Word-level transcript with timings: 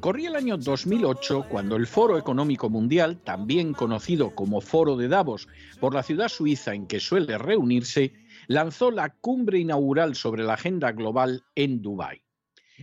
Corría 0.00 0.28
el 0.28 0.36
año 0.36 0.56
2008 0.56 1.46
cuando 1.48 1.76
el 1.76 1.86
Foro 1.86 2.18
Económico 2.18 2.68
Mundial, 2.68 3.18
también 3.24 3.72
conocido 3.72 4.34
como 4.34 4.60
Foro 4.60 4.96
de 4.96 5.08
Davos 5.08 5.48
por 5.80 5.94
la 5.94 6.02
ciudad 6.02 6.28
suiza 6.28 6.74
en 6.74 6.86
que 6.86 7.00
suele 7.00 7.38
reunirse, 7.38 8.12
lanzó 8.46 8.90
la 8.90 9.10
cumbre 9.10 9.58
inaugural 9.58 10.14
sobre 10.14 10.44
la 10.44 10.54
agenda 10.54 10.92
global 10.92 11.44
en 11.54 11.82
Dubái. 11.82 12.22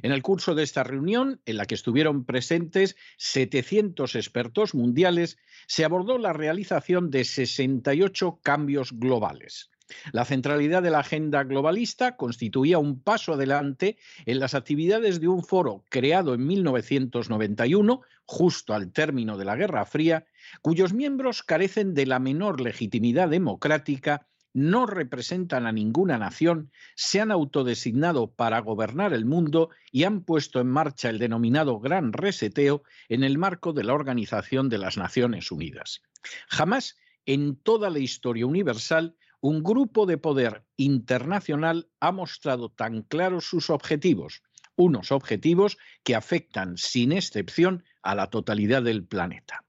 En 0.02 0.12
el 0.12 0.24
curso 0.24 0.56
de 0.56 0.64
esta 0.64 0.84
reunión, 0.84 1.40
en 1.46 1.58
la 1.58 1.66
que 1.66 1.76
estuvieron 1.76 2.26
presentes 2.26 2.96
700 3.18 4.16
expertos 4.16 4.74
mundiales, 4.74 5.38
se 5.68 5.86
abordó 5.86 6.18
la 6.18 6.34
realización 6.34 7.12
de 7.12 7.24
68 7.24 8.40
cambios 8.42 8.92
globales. 8.92 9.70
La 10.12 10.26
centralidad 10.26 10.82
de 10.82 10.92
la 10.92 11.00
agenda 11.00 11.44
globalista 11.44 12.16
constituía 12.16 12.78
un 12.78 13.02
paso 13.02 13.34
adelante 13.34 13.98
en 14.26 14.40
las 14.40 14.54
actividades 14.54 15.20
de 15.20 15.28
un 15.28 15.44
foro 15.44 15.84
creado 15.90 16.34
en 16.34 16.48
1991, 16.48 18.02
justo 18.26 18.74
al 18.74 18.92
término 18.92 19.38
de 19.38 19.46
la 19.46 19.56
Guerra 19.56 19.86
Fría, 19.86 20.26
cuyos 20.62 20.94
miembros 20.94 21.44
carecen 21.44 21.94
de 21.94 22.06
la 22.06 22.20
menor 22.20 22.62
legitimidad 22.62 23.30
democrática, 23.30 24.28
no 24.54 24.86
representan 24.86 25.66
a 25.66 25.72
ninguna 25.72 26.18
nación, 26.18 26.72
se 26.96 27.20
han 27.20 27.32
autodesignado 27.32 28.32
para 28.32 28.60
gobernar 28.60 29.14
el 29.14 29.26
mundo 29.26 29.70
y 29.92 30.04
han 30.04 30.22
puesto 30.22 30.62
en 30.62 30.68
marcha 30.68 31.10
el 31.10 31.18
denominado 31.18 31.80
Gran 31.80 32.14
Reseteo 32.14 32.84
en 33.10 33.24
el 33.24 33.38
marco 33.38 33.74
de 33.74 33.84
la 33.84 33.96
Organización 33.96 34.70
de 34.70 34.78
las 34.78 34.96
Naciones 34.96 35.52
Unidas. 35.52 36.04
Jamás 36.48 36.98
en 37.26 37.56
toda 37.56 37.90
la 37.90 38.00
historia 38.00 38.46
universal 38.46 39.16
un 39.44 39.62
grupo 39.62 40.06
de 40.06 40.18
poder 40.18 40.64
internacional 40.78 41.90
ha 42.00 42.14
mostrado 42.14 42.70
tan 42.70 43.02
claros 43.02 43.44
sus 43.44 43.70
objetivos, 43.70 44.42
unos 44.78 45.12
objetivos 45.12 45.78
que 46.06 46.16
afectan 46.16 46.78
sin 46.78 47.12
excepción 47.12 47.84
a 48.02 48.16
la 48.16 48.30
totalidad 48.30 48.84
del 48.84 49.04
planeta. 49.06 49.66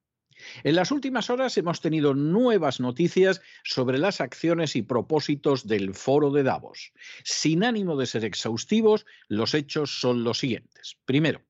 En 0.62 0.76
las 0.76 0.92
últimas 0.92 1.28
horas 1.28 1.58
hemos 1.58 1.80
tenido 1.80 2.14
nuevas 2.14 2.78
noticias 2.78 3.40
sobre 3.64 3.98
las 3.98 4.20
acciones 4.20 4.76
y 4.76 4.82
propósitos 4.82 5.66
del 5.66 5.92
foro 5.94 6.30
de 6.30 6.44
Davos. 6.44 6.92
Sin 7.24 7.64
ánimo 7.64 7.96
de 7.96 8.06
ser 8.06 8.24
exhaustivos, 8.24 9.06
los 9.26 9.54
hechos 9.54 9.98
son 9.98 10.22
los 10.22 10.38
siguientes. 10.38 10.98
Primero, 11.04 11.40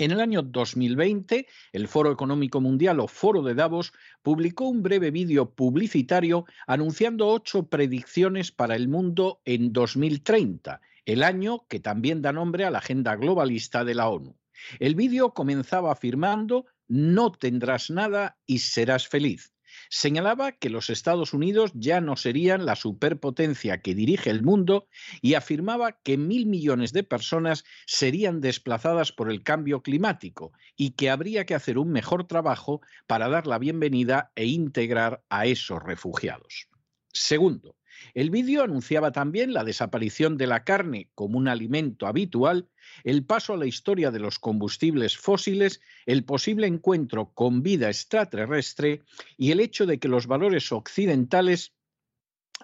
en 0.00 0.12
el 0.12 0.20
año 0.22 0.40
2020, 0.40 1.46
el 1.72 1.86
Foro 1.86 2.10
Económico 2.10 2.60
Mundial 2.62 3.00
o 3.00 3.06
Foro 3.06 3.42
de 3.42 3.54
Davos 3.54 3.92
publicó 4.22 4.66
un 4.66 4.82
breve 4.82 5.10
vídeo 5.10 5.50
publicitario 5.50 6.46
anunciando 6.66 7.28
ocho 7.28 7.68
predicciones 7.68 8.50
para 8.50 8.76
el 8.76 8.88
mundo 8.88 9.42
en 9.44 9.74
2030, 9.74 10.80
el 11.04 11.22
año 11.22 11.66
que 11.68 11.80
también 11.80 12.22
da 12.22 12.32
nombre 12.32 12.64
a 12.64 12.70
la 12.70 12.78
agenda 12.78 13.14
globalista 13.16 13.84
de 13.84 13.94
la 13.94 14.08
ONU. 14.08 14.38
El 14.78 14.94
vídeo 14.94 15.34
comenzaba 15.34 15.92
afirmando 15.92 16.64
no 16.88 17.30
tendrás 17.30 17.90
nada 17.90 18.38
y 18.46 18.60
serás 18.60 19.06
feliz. 19.06 19.52
Señalaba 19.92 20.52
que 20.52 20.70
los 20.70 20.88
Estados 20.88 21.34
Unidos 21.34 21.72
ya 21.74 22.00
no 22.00 22.14
serían 22.14 22.64
la 22.64 22.76
superpotencia 22.76 23.82
que 23.82 23.96
dirige 23.96 24.30
el 24.30 24.44
mundo 24.44 24.86
y 25.20 25.34
afirmaba 25.34 25.98
que 26.04 26.16
mil 26.16 26.46
millones 26.46 26.92
de 26.92 27.02
personas 27.02 27.64
serían 27.86 28.40
desplazadas 28.40 29.10
por 29.10 29.32
el 29.32 29.42
cambio 29.42 29.82
climático 29.82 30.52
y 30.76 30.92
que 30.92 31.10
habría 31.10 31.44
que 31.44 31.56
hacer 31.56 31.76
un 31.76 31.90
mejor 31.90 32.28
trabajo 32.28 32.80
para 33.08 33.28
dar 33.28 33.48
la 33.48 33.58
bienvenida 33.58 34.30
e 34.36 34.46
integrar 34.46 35.24
a 35.28 35.46
esos 35.46 35.82
refugiados. 35.82 36.68
Segundo, 37.12 37.74
el 38.14 38.30
vídeo 38.30 38.62
anunciaba 38.62 39.12
también 39.12 39.52
la 39.52 39.64
desaparición 39.64 40.36
de 40.36 40.46
la 40.46 40.64
carne 40.64 41.10
como 41.14 41.38
un 41.38 41.48
alimento 41.48 42.06
habitual, 42.06 42.68
el 43.04 43.24
paso 43.24 43.54
a 43.54 43.56
la 43.56 43.66
historia 43.66 44.10
de 44.10 44.20
los 44.20 44.38
combustibles 44.38 45.16
fósiles, 45.16 45.80
el 46.06 46.24
posible 46.24 46.66
encuentro 46.66 47.32
con 47.32 47.62
vida 47.62 47.88
extraterrestre 47.88 49.02
y 49.36 49.50
el 49.52 49.60
hecho 49.60 49.86
de 49.86 49.98
que 49.98 50.08
los 50.08 50.26
valores 50.26 50.72
occidentales 50.72 51.72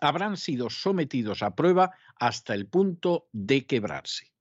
habrán 0.01 0.37
sido 0.37 0.71
sometidos 0.71 1.43
a 1.43 1.55
prueba 1.55 1.93
hasta 2.19 2.55
el 2.55 2.67
punto 2.67 3.29
de 3.33 3.67
quebrarse. 3.67 4.33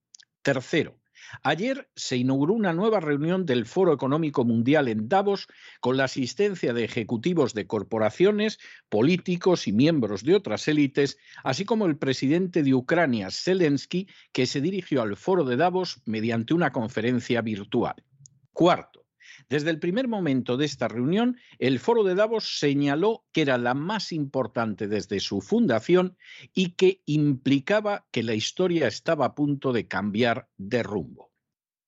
Tercero, 0.42 1.00
Ayer 1.44 1.90
se 1.96 2.18
inauguró 2.18 2.54
una 2.54 2.74
nueva 2.74 3.00
reunión 3.00 3.46
del 3.46 3.66
Foro 3.66 3.94
Económico 3.94 4.44
Mundial 4.44 4.88
en 4.88 5.08
Davos 5.08 5.48
con 5.80 5.98
la 5.98 6.06
asistencia 6.06 6.74
de 6.74 6.84
ejecutivos 6.84 7.54
de 7.54 7.68
corporaciones, 7.68 8.60
políticos 8.90 9.68
y 9.68 9.72
miembros 9.72 10.24
de 10.24 10.36
otras 10.36 10.68
élites, 10.68 11.18
así 11.44 11.66
como 11.66 11.86
el 11.86 11.98
presidente 11.98 12.64
de 12.64 12.74
Ucrania, 12.74 13.30
Zelensky, 13.32 14.08
que 14.32 14.46
se 14.46 14.62
dirigió 14.62 15.02
al 15.02 15.16
Foro 15.16 15.44
de 15.44 15.58
Davos 15.58 16.02
mediante 16.06 16.54
una 16.54 16.72
conferencia 16.72 17.42
virtual. 17.42 17.96
Cuarto, 18.54 19.05
desde 19.50 19.70
el 19.70 19.80
primer 19.80 20.08
momento 20.08 20.58
de 20.58 20.66
esta 20.66 20.88
reunión, 20.88 21.38
el 21.60 21.80
Foro 21.80 22.04
de 22.04 22.16
Davos 22.16 22.60
señaló 22.60 23.24
que 23.32 23.42
era 23.42 23.58
la 23.58 23.74
más 23.74 24.12
importante 24.12 24.88
desde 24.88 25.20
su 25.20 25.42
fundación 25.42 26.18
y 26.54 26.72
que 26.72 27.02
implicaba 27.06 28.06
que 28.12 28.24
la 28.24 28.34
historia 28.34 28.88
estaba 28.88 29.26
a 29.26 29.36
punto 29.36 29.74
de 29.74 29.88
cambiar 29.88 30.50
de 30.58 30.84
rumbo. 30.84 31.32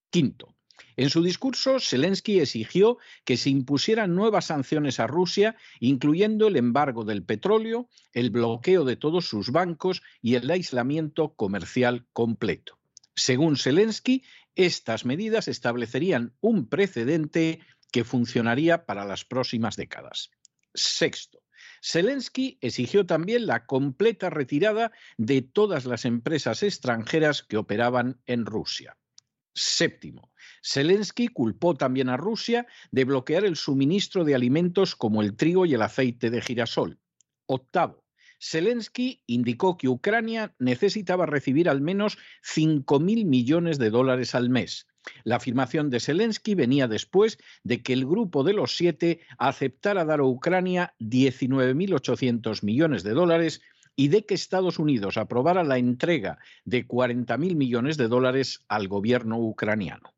Quinto, 0.09 0.57
en 0.95 1.09
su 1.09 1.23
discurso, 1.23 1.79
Zelensky 1.79 2.39
exigió 2.39 2.97
que 3.23 3.37
se 3.37 3.49
impusieran 3.49 4.15
nuevas 4.15 4.45
sanciones 4.45 4.99
a 4.99 5.07
Rusia, 5.07 5.55
incluyendo 5.79 6.47
el 6.47 6.55
embargo 6.55 7.03
del 7.03 7.23
petróleo, 7.23 7.87
el 8.13 8.31
bloqueo 8.31 8.83
de 8.83 8.95
todos 8.95 9.27
sus 9.27 9.51
bancos 9.51 10.01
y 10.21 10.35
el 10.35 10.49
aislamiento 10.49 11.33
comercial 11.35 12.05
completo. 12.13 12.79
Según 13.15 13.57
Zelensky, 13.57 14.23
estas 14.57 15.05
medidas 15.05 15.47
establecerían 15.47 16.35
un 16.41 16.67
precedente 16.67 17.61
que 17.91 18.03
funcionaría 18.03 18.85
para 18.85 19.05
las 19.05 19.23
próximas 19.23 19.75
décadas. 19.75 20.31
Sexto, 20.73 21.43
Zelensky 21.81 22.57
exigió 22.61 23.05
también 23.05 23.45
la 23.45 23.65
completa 23.65 24.29
retirada 24.29 24.91
de 25.17 25.41
todas 25.41 25.85
las 25.85 26.05
empresas 26.05 26.63
extranjeras 26.63 27.43
que 27.43 27.57
operaban 27.57 28.19
en 28.25 28.45
Rusia. 28.45 28.97
Séptimo, 29.53 30.31
Zelensky 30.63 31.27
culpó 31.29 31.75
también 31.75 32.09
a 32.09 32.17
Rusia 32.17 32.67
de 32.91 33.05
bloquear 33.05 33.45
el 33.45 33.55
suministro 33.55 34.23
de 34.23 34.35
alimentos 34.35 34.95
como 34.95 35.21
el 35.21 35.35
trigo 35.35 35.65
y 35.65 35.73
el 35.73 35.81
aceite 35.81 36.29
de 36.29 36.41
girasol. 36.41 36.99
Octavo, 37.45 38.03
Zelensky 38.39 39.23
indicó 39.25 39.77
que 39.77 39.87
Ucrania 39.87 40.55
necesitaba 40.59 41.25
recibir 41.25 41.69
al 41.69 41.81
menos 41.81 42.17
5.000 42.43 43.25
millones 43.25 43.79
de 43.79 43.89
dólares 43.89 44.35
al 44.35 44.49
mes. 44.49 44.87
La 45.23 45.37
afirmación 45.37 45.89
de 45.89 45.99
Zelensky 45.99 46.55
venía 46.55 46.87
después 46.87 47.37
de 47.63 47.81
que 47.81 47.93
el 47.93 48.05
grupo 48.05 48.43
de 48.43 48.53
los 48.53 48.75
siete 48.75 49.21
aceptara 49.37 50.05
dar 50.05 50.19
a 50.19 50.25
Ucrania 50.25 50.93
19.800 50.99 52.63
millones 52.63 53.03
de 53.03 53.11
dólares 53.11 53.61
y 53.95 54.09
de 54.09 54.25
que 54.25 54.35
Estados 54.35 54.79
Unidos 54.79 55.17
aprobara 55.17 55.63
la 55.63 55.77
entrega 55.77 56.37
de 56.65 56.87
40.000 56.87 57.55
millones 57.55 57.97
de 57.97 58.07
dólares 58.07 58.63
al 58.67 58.87
gobierno 58.87 59.39
ucraniano. 59.39 60.13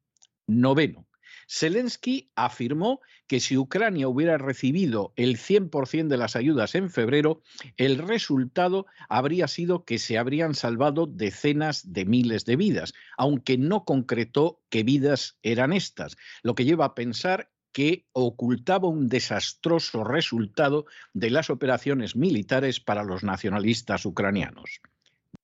Noveno. 0.47 1.08
Zelensky 1.49 2.29
afirmó 2.35 3.01
que 3.25 3.39
si 3.39 3.57
Ucrania 3.57 4.07
hubiera 4.07 4.37
recibido 4.37 5.13
el 5.15 5.37
100% 5.37 6.07
de 6.07 6.17
las 6.17 6.35
ayudas 6.35 6.75
en 6.75 6.91
febrero, 6.91 7.41
el 7.75 7.97
resultado 7.97 8.85
habría 9.09 9.47
sido 9.47 9.83
que 9.83 9.97
se 9.97 10.19
habrían 10.19 10.53
salvado 10.53 11.07
decenas 11.07 11.91
de 11.91 12.05
miles 12.05 12.45
de 12.45 12.55
vidas, 12.55 12.93
aunque 13.17 13.57
no 13.57 13.83
concretó 13.83 14.61
qué 14.69 14.83
vidas 14.83 15.39
eran 15.41 15.73
estas, 15.73 16.17
lo 16.43 16.53
que 16.53 16.65
lleva 16.65 16.85
a 16.85 16.95
pensar 16.95 17.49
que 17.71 18.05
ocultaba 18.11 18.87
un 18.87 19.07
desastroso 19.07 20.03
resultado 20.03 20.85
de 21.13 21.31
las 21.31 21.49
operaciones 21.49 22.15
militares 22.15 22.79
para 22.79 23.03
los 23.03 23.23
nacionalistas 23.23 24.05
ucranianos. 24.05 24.81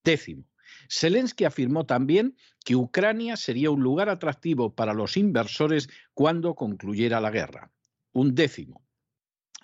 Décimo, 0.03 0.43
Zelensky 0.89 1.45
afirmó 1.45 1.85
también 1.85 2.35
que 2.63 2.75
Ucrania 2.75 3.37
sería 3.37 3.71
un 3.71 3.81
lugar 3.81 4.09
atractivo 4.09 4.75
para 4.75 4.93
los 4.93 5.17
inversores 5.17 5.89
cuando 6.13 6.55
concluyera 6.55 7.21
la 7.21 7.31
guerra. 7.31 7.71
Un 8.13 8.35
décimo. 8.35 8.85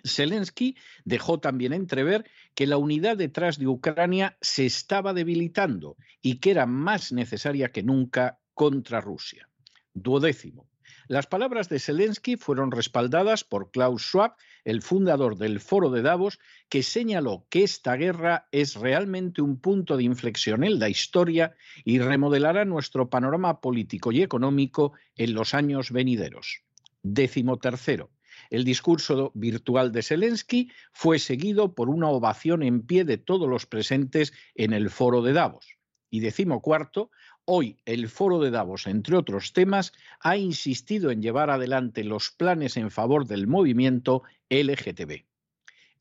Zelensky 0.03 0.75
dejó 1.05 1.39
también 1.39 1.73
entrever 1.73 2.29
que 2.55 2.67
la 2.67 2.77
unidad 2.77 3.17
detrás 3.17 3.59
de 3.59 3.67
Ucrania 3.67 4.37
se 4.41 4.65
estaba 4.65 5.13
debilitando 5.13 5.95
y 6.21 6.39
que 6.39 6.51
era 6.51 6.65
más 6.65 7.11
necesaria 7.11 7.71
que 7.71 7.83
nunca 7.83 8.39
contra 8.53 9.01
Rusia. 9.01 9.47
Duodécimo. 9.93 10.70
Las 11.11 11.27
palabras 11.27 11.67
de 11.67 11.79
Zelensky 11.79 12.37
fueron 12.37 12.71
respaldadas 12.71 13.43
por 13.43 13.69
Klaus 13.71 14.01
Schwab, 14.01 14.37
el 14.63 14.81
fundador 14.81 15.35
del 15.35 15.59
Foro 15.59 15.89
de 15.89 16.01
Davos, 16.01 16.39
que 16.69 16.83
señaló 16.83 17.45
que 17.49 17.63
esta 17.63 17.97
guerra 17.97 18.47
es 18.53 18.75
realmente 18.75 19.41
un 19.41 19.59
punto 19.59 19.97
de 19.97 20.05
inflexión 20.05 20.63
en 20.63 20.79
la 20.79 20.87
historia 20.87 21.53
y 21.83 21.99
remodelará 21.99 22.63
nuestro 22.63 23.09
panorama 23.09 23.59
político 23.59 24.13
y 24.13 24.21
económico 24.21 24.93
en 25.17 25.33
los 25.33 25.53
años 25.53 25.91
venideros. 25.91 26.61
Décimo 27.03 27.59
tercero. 27.59 28.09
El 28.49 28.63
discurso 28.63 29.33
virtual 29.35 29.91
de 29.91 30.03
Zelensky 30.03 30.71
fue 30.93 31.19
seguido 31.19 31.75
por 31.75 31.89
una 31.89 32.07
ovación 32.07 32.63
en 32.63 32.83
pie 32.83 33.03
de 33.03 33.17
todos 33.17 33.49
los 33.49 33.65
presentes 33.65 34.31
en 34.55 34.71
el 34.71 34.89
foro 34.89 35.21
de 35.21 35.33
Davos. 35.33 35.75
Y 36.09 36.21
decimo 36.21 36.61
cuarto, 36.61 37.09
Hoy 37.45 37.79
el 37.85 38.07
Foro 38.07 38.39
de 38.39 38.51
Davos, 38.51 38.85
entre 38.85 39.17
otros 39.17 39.51
temas, 39.53 39.93
ha 40.19 40.37
insistido 40.37 41.09
en 41.09 41.23
llevar 41.23 41.49
adelante 41.49 42.03
los 42.03 42.29
planes 42.29 42.77
en 42.77 42.91
favor 42.91 43.25
del 43.25 43.47
movimiento 43.47 44.21
LGTB. 44.49 45.25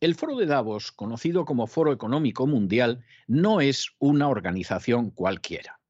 El 0.00 0.14
Foro 0.14 0.37
de 0.37 0.47
Davos, 0.47 0.92
conocido 0.92 1.47
como 1.47 1.66
Foro 1.66 1.92
Económico 1.92 2.47
Mundial, 2.47 3.04
no 3.26 3.61
es 3.61 3.92
una 3.99 4.28
organización 4.28 5.11
cualquiera. 5.11 5.80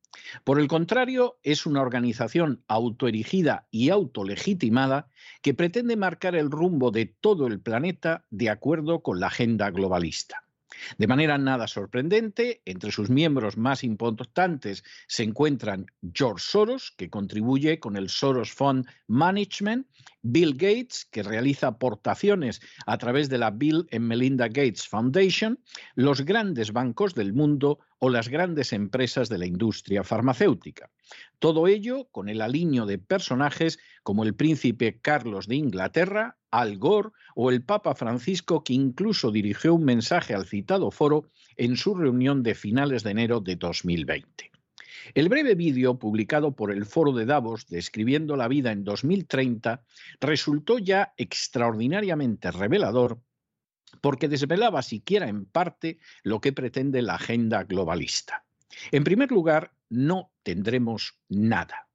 Por 0.44 0.60
el 0.60 0.68
contrario, 0.68 1.38
es 1.42 1.66
una 1.66 1.82
organización 1.82 2.62
autoerigida 2.68 3.66
y 3.70 3.90
autolegitimada 3.90 5.08
que 5.42 5.54
pretende 5.54 5.96
marcar 5.96 6.36
el 6.36 6.50
rumbo 6.50 6.92
de 6.92 7.06
todo 7.06 7.48
el 7.48 7.60
planeta 7.60 8.24
de 8.30 8.50
acuerdo 8.50 9.02
con 9.02 9.18
la 9.18 9.26
agenda 9.26 9.70
globalista. 9.70 10.44
De 10.98 11.06
manera 11.06 11.38
nada 11.38 11.66
sorprendente, 11.66 12.62
entre 12.64 12.92
sus 12.92 13.10
miembros 13.10 13.56
más 13.56 13.84
importantes 13.84 14.84
se 15.06 15.22
encuentran 15.22 15.86
George 16.14 16.44
Soros, 16.46 16.92
que 16.96 17.10
contribuye 17.10 17.78
con 17.78 17.96
el 17.96 18.08
Soros 18.08 18.52
Fund 18.52 18.86
Management, 19.06 19.86
Bill 20.22 20.54
Gates, 20.54 21.06
que 21.10 21.22
realiza 21.22 21.68
aportaciones 21.68 22.60
a 22.86 22.98
través 22.98 23.28
de 23.28 23.38
la 23.38 23.50
Bill 23.50 23.86
and 23.90 24.04
Melinda 24.04 24.48
Gates 24.48 24.86
Foundation, 24.86 25.58
los 25.94 26.24
grandes 26.24 26.72
bancos 26.72 27.14
del 27.14 27.32
mundo 27.32 27.78
o 27.98 28.10
las 28.10 28.28
grandes 28.28 28.72
empresas 28.72 29.28
de 29.28 29.38
la 29.38 29.46
industria 29.46 30.04
farmacéutica. 30.04 30.90
Todo 31.38 31.66
ello 31.68 32.08
con 32.10 32.28
el 32.28 32.40
alineo 32.40 32.86
de 32.86 32.98
personajes 32.98 33.78
como 34.02 34.24
el 34.24 34.34
príncipe 34.34 35.00
Carlos 35.00 35.46
de 35.48 35.56
Inglaterra, 35.56 36.38
Al 36.50 36.78
Gore 36.78 37.10
o 37.34 37.50
el 37.50 37.62
Papa 37.62 37.94
Francisco, 37.94 38.62
que 38.62 38.74
incluso 38.74 39.30
dirigió 39.30 39.74
un 39.74 39.84
mensaje 39.84 40.34
al 40.34 40.46
citado 40.46 40.90
foro 40.90 41.24
en 41.56 41.76
su 41.76 41.94
reunión 41.94 42.42
de 42.42 42.54
finales 42.54 43.02
de 43.04 43.10
enero 43.10 43.40
de 43.40 43.56
2020. 43.56 44.49
El 45.14 45.28
breve 45.28 45.54
vídeo 45.54 45.98
publicado 45.98 46.54
por 46.54 46.72
el 46.72 46.86
Foro 46.86 47.12
de 47.12 47.26
Davos 47.26 47.66
describiendo 47.66 48.36
la 48.36 48.48
vida 48.48 48.72
en 48.72 48.84
2030 48.84 49.82
resultó 50.20 50.78
ya 50.78 51.14
extraordinariamente 51.16 52.50
revelador 52.50 53.20
porque 54.00 54.28
desvelaba 54.28 54.82
siquiera 54.82 55.28
en 55.28 55.46
parte 55.46 55.98
lo 56.22 56.40
que 56.40 56.52
pretende 56.52 57.02
la 57.02 57.14
agenda 57.16 57.64
globalista. 57.64 58.44
En 58.92 59.04
primer 59.04 59.30
lugar, 59.32 59.72
no 59.88 60.30
tendremos 60.42 61.18
nada. 61.28 61.88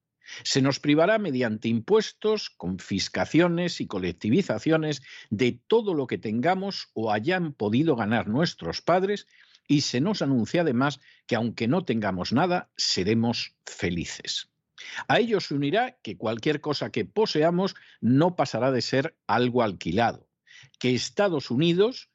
Se 0.43 0.61
nos 0.61 0.79
privará 0.79 1.19
mediante 1.19 1.67
impuestos, 1.67 2.49
confiscaciones 2.49 3.79
y 3.79 3.87
colectivizaciones 3.87 5.01
de 5.29 5.61
todo 5.67 5.93
lo 5.93 6.07
que 6.07 6.17
tengamos 6.17 6.89
o 6.93 7.11
hayan 7.11 7.53
podido 7.53 7.95
ganar 7.95 8.27
nuestros 8.27 8.81
padres 8.81 9.27
y 9.67 9.81
se 9.81 10.01
nos 10.01 10.21
anuncia 10.21 10.61
además 10.61 10.99
que 11.27 11.35
aunque 11.35 11.67
no 11.67 11.85
tengamos 11.85 12.33
nada, 12.33 12.69
seremos 12.77 13.55
felices. 13.65 14.49
A 15.07 15.19
ello 15.19 15.39
se 15.39 15.53
unirá 15.53 15.97
que 16.01 16.17
cualquier 16.17 16.61
cosa 16.61 16.91
que 16.91 17.05
poseamos 17.05 17.75
no 18.01 18.35
pasará 18.35 18.71
de 18.71 18.81
ser 18.81 19.17
algo 19.27 19.63
alquilado, 19.63 20.27
que 20.79 20.93
Estados 20.93 21.49
Unidos 21.49 22.09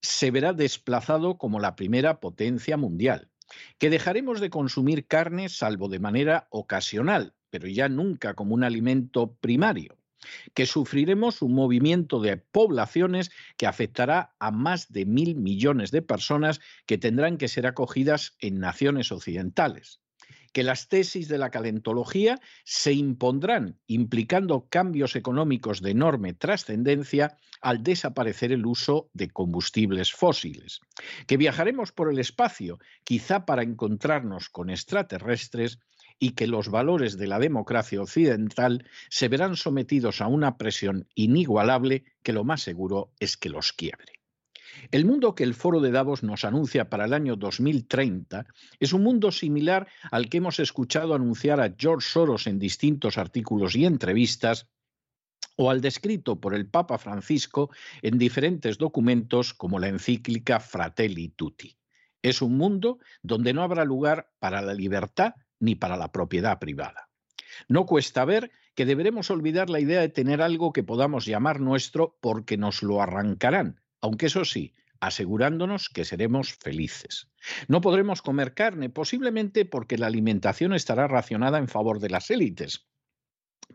se 0.00 0.30
verá 0.30 0.52
desplazado 0.52 1.38
como 1.38 1.60
la 1.60 1.76
primera 1.76 2.18
potencia 2.18 2.76
mundial, 2.76 3.30
que 3.78 3.90
dejaremos 3.90 4.40
de 4.40 4.50
consumir 4.50 5.06
carne 5.06 5.48
salvo 5.48 5.88
de 5.88 6.00
manera 6.00 6.48
ocasional, 6.50 7.34
pero 7.50 7.68
ya 7.68 7.88
nunca 7.88 8.34
como 8.34 8.54
un 8.54 8.64
alimento 8.64 9.34
primario, 9.36 9.98
que 10.54 10.66
sufriremos 10.66 11.42
un 11.42 11.54
movimiento 11.54 12.20
de 12.20 12.36
poblaciones 12.36 13.30
que 13.56 13.66
afectará 13.66 14.34
a 14.38 14.50
más 14.50 14.92
de 14.92 15.06
mil 15.06 15.36
millones 15.36 15.90
de 15.90 16.02
personas 16.02 16.60
que 16.86 16.98
tendrán 16.98 17.38
que 17.38 17.48
ser 17.48 17.66
acogidas 17.66 18.36
en 18.40 18.58
naciones 18.58 19.12
occidentales, 19.12 20.00
que 20.52 20.62
las 20.62 20.88
tesis 20.88 21.28
de 21.28 21.38
la 21.38 21.50
calentología 21.50 22.38
se 22.64 22.92
impondrán, 22.92 23.78
implicando 23.86 24.68
cambios 24.68 25.16
económicos 25.16 25.80
de 25.80 25.90
enorme 25.90 26.34
trascendencia 26.34 27.38
al 27.60 27.82
desaparecer 27.82 28.52
el 28.52 28.66
uso 28.66 29.08
de 29.14 29.30
combustibles 29.30 30.12
fósiles, 30.12 30.80
que 31.26 31.36
viajaremos 31.36 31.92
por 31.92 32.10
el 32.10 32.18
espacio, 32.18 32.78
quizá 33.04 33.46
para 33.46 33.62
encontrarnos 33.62 34.48
con 34.48 34.68
extraterrestres, 34.68 35.78
y 36.22 36.34
que 36.34 36.46
los 36.46 36.68
valores 36.68 37.18
de 37.18 37.26
la 37.26 37.40
democracia 37.40 38.00
occidental 38.00 38.86
se 39.08 39.26
verán 39.26 39.56
sometidos 39.56 40.20
a 40.20 40.28
una 40.28 40.56
presión 40.56 41.08
inigualable 41.16 42.04
que 42.22 42.32
lo 42.32 42.44
más 42.44 42.62
seguro 42.62 43.10
es 43.18 43.36
que 43.36 43.48
los 43.48 43.72
quiebre. 43.72 44.12
El 44.92 45.04
mundo 45.04 45.34
que 45.34 45.42
el 45.42 45.54
Foro 45.54 45.80
de 45.80 45.90
Davos 45.90 46.22
nos 46.22 46.44
anuncia 46.44 46.88
para 46.88 47.06
el 47.06 47.12
año 47.12 47.34
2030 47.34 48.46
es 48.78 48.92
un 48.92 49.02
mundo 49.02 49.32
similar 49.32 49.88
al 50.12 50.28
que 50.28 50.36
hemos 50.36 50.60
escuchado 50.60 51.16
anunciar 51.16 51.60
a 51.60 51.74
George 51.76 52.08
Soros 52.08 52.46
en 52.46 52.60
distintos 52.60 53.18
artículos 53.18 53.74
y 53.74 53.84
entrevistas 53.84 54.68
o 55.56 55.70
al 55.70 55.80
descrito 55.80 56.40
por 56.40 56.54
el 56.54 56.68
Papa 56.68 56.98
Francisco 56.98 57.70
en 58.00 58.16
diferentes 58.16 58.78
documentos 58.78 59.54
como 59.54 59.80
la 59.80 59.88
encíclica 59.88 60.60
Fratelli 60.60 61.30
Tutti. 61.30 61.76
Es 62.22 62.42
un 62.42 62.56
mundo 62.56 63.00
donde 63.22 63.52
no 63.52 63.64
habrá 63.64 63.84
lugar 63.84 64.30
para 64.38 64.62
la 64.62 64.72
libertad 64.72 65.34
ni 65.62 65.76
para 65.76 65.96
la 65.96 66.10
propiedad 66.10 66.58
privada. 66.58 67.08
No 67.68 67.86
cuesta 67.86 68.24
ver 68.24 68.50
que 68.74 68.84
deberemos 68.84 69.30
olvidar 69.30 69.70
la 69.70 69.80
idea 69.80 70.00
de 70.00 70.08
tener 70.08 70.42
algo 70.42 70.72
que 70.72 70.82
podamos 70.82 71.24
llamar 71.24 71.60
nuestro 71.60 72.18
porque 72.20 72.56
nos 72.56 72.82
lo 72.82 73.00
arrancarán, 73.00 73.80
aunque 74.00 74.26
eso 74.26 74.44
sí, 74.44 74.74
asegurándonos 75.00 75.88
que 75.88 76.04
seremos 76.04 76.54
felices. 76.54 77.28
No 77.68 77.80
podremos 77.80 78.22
comer 78.22 78.54
carne, 78.54 78.90
posiblemente 78.90 79.64
porque 79.64 79.98
la 79.98 80.08
alimentación 80.08 80.74
estará 80.74 81.06
racionada 81.06 81.58
en 81.58 81.68
favor 81.68 82.00
de 82.00 82.10
las 82.10 82.30
élites, 82.30 82.88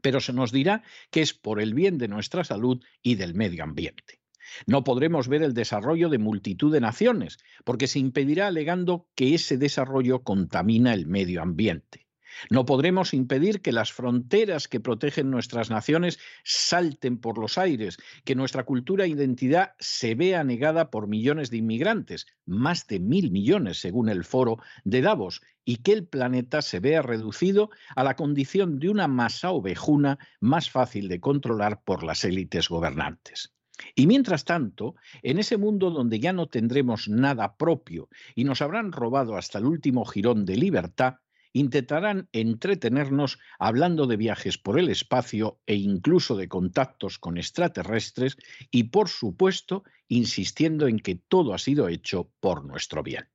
pero 0.01 0.19
se 0.19 0.33
nos 0.33 0.51
dirá 0.51 0.83
que 1.09 1.21
es 1.21 1.33
por 1.33 1.61
el 1.61 1.73
bien 1.73 1.97
de 1.97 2.09
nuestra 2.09 2.43
salud 2.43 2.83
y 3.01 3.15
del 3.15 3.33
medio 3.33 3.63
ambiente. 3.63 4.19
No 4.65 4.83
podremos 4.83 5.27
ver 5.27 5.43
el 5.43 5.53
desarrollo 5.53 6.09
de 6.09 6.17
multitud 6.17 6.71
de 6.71 6.81
naciones, 6.81 7.37
porque 7.63 7.87
se 7.87 7.99
impedirá 7.99 8.47
alegando 8.47 9.07
que 9.15 9.33
ese 9.33 9.57
desarrollo 9.57 10.23
contamina 10.23 10.93
el 10.93 11.07
medio 11.07 11.41
ambiente. 11.41 12.07
No 12.49 12.65
podremos 12.65 13.13
impedir 13.13 13.61
que 13.61 13.71
las 13.71 13.91
fronteras 13.91 14.67
que 14.67 14.79
protegen 14.79 15.31
nuestras 15.31 15.69
naciones 15.69 16.19
salten 16.43 17.17
por 17.17 17.37
los 17.37 17.57
aires, 17.57 17.97
que 18.25 18.35
nuestra 18.35 18.63
cultura 18.63 19.05
e 19.05 19.09
identidad 19.09 19.73
se 19.79 20.15
vea 20.15 20.43
negada 20.43 20.89
por 20.91 21.07
millones 21.07 21.49
de 21.49 21.57
inmigrantes, 21.57 22.27
más 22.45 22.87
de 22.87 22.99
mil 22.99 23.31
millones 23.31 23.79
según 23.79 24.09
el 24.09 24.23
foro 24.23 24.57
de 24.83 25.01
Davos, 25.01 25.41
y 25.65 25.77
que 25.77 25.93
el 25.93 26.05
planeta 26.05 26.61
se 26.61 26.79
vea 26.79 27.01
reducido 27.01 27.69
a 27.95 28.03
la 28.03 28.15
condición 28.15 28.79
de 28.79 28.89
una 28.89 29.07
masa 29.07 29.51
ovejuna 29.51 30.19
más 30.39 30.69
fácil 30.69 31.07
de 31.07 31.19
controlar 31.19 31.81
por 31.83 32.03
las 32.03 32.23
élites 32.23 32.69
gobernantes. 32.69 33.56
Y 33.95 34.07
mientras 34.07 34.45
tanto, 34.45 34.95
en 35.21 35.39
ese 35.39 35.57
mundo 35.57 35.91
donde 35.91 36.19
ya 36.19 36.33
no 36.33 36.47
tendremos 36.47 37.07
nada 37.07 37.55
propio 37.57 38.09
y 38.35 38.43
nos 38.43 38.61
habrán 38.61 38.91
robado 38.91 39.35
hasta 39.35 39.59
el 39.59 39.65
último 39.65 40.05
jirón 40.05 40.45
de 40.45 40.55
libertad, 40.55 41.15
intentarán 41.53 42.29
entretenernos 42.31 43.39
hablando 43.59 44.05
de 44.05 44.17
viajes 44.17 44.57
por 44.57 44.79
el 44.79 44.89
espacio 44.89 45.59
e 45.65 45.75
incluso 45.75 46.35
de 46.35 46.47
contactos 46.47 47.17
con 47.17 47.37
extraterrestres 47.37 48.37
y, 48.69 48.85
por 48.85 49.09
supuesto, 49.09 49.83
insistiendo 50.07 50.87
en 50.87 50.99
que 50.99 51.15
todo 51.15 51.53
ha 51.53 51.57
sido 51.57 51.87
hecho 51.87 52.31
por 52.39 52.65
nuestro 52.65 53.03
bien. 53.03 53.27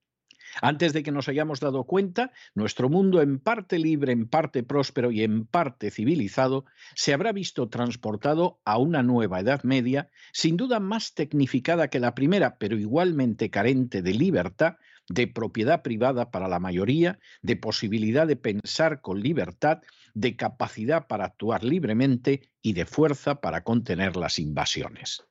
Antes 0.60 0.92
de 0.92 1.02
que 1.02 1.12
nos 1.12 1.28
hayamos 1.28 1.60
dado 1.60 1.84
cuenta, 1.84 2.32
nuestro 2.54 2.88
mundo 2.88 3.22
en 3.22 3.38
parte 3.38 3.78
libre, 3.78 4.12
en 4.12 4.28
parte 4.28 4.62
próspero 4.62 5.10
y 5.10 5.22
en 5.22 5.46
parte 5.46 5.90
civilizado 5.90 6.66
se 6.94 7.14
habrá 7.14 7.32
visto 7.32 7.68
transportado 7.68 8.60
a 8.64 8.78
una 8.78 9.02
nueva 9.02 9.40
Edad 9.40 9.62
Media, 9.62 10.10
sin 10.32 10.56
duda 10.56 10.80
más 10.80 11.14
tecnificada 11.14 11.88
que 11.88 12.00
la 12.00 12.14
primera, 12.14 12.58
pero 12.58 12.76
igualmente 12.76 13.50
carente 13.50 14.02
de 14.02 14.12
libertad, 14.12 14.76
de 15.08 15.26
propiedad 15.26 15.82
privada 15.82 16.30
para 16.30 16.48
la 16.48 16.60
mayoría, 16.60 17.18
de 17.40 17.56
posibilidad 17.56 18.26
de 18.26 18.36
pensar 18.36 19.00
con 19.00 19.20
libertad, 19.20 19.80
de 20.14 20.36
capacidad 20.36 21.06
para 21.06 21.24
actuar 21.24 21.64
libremente 21.64 22.50
y 22.60 22.74
de 22.74 22.84
fuerza 22.86 23.40
para 23.40 23.64
contener 23.64 24.16
las 24.16 24.38
invasiones. 24.38 25.24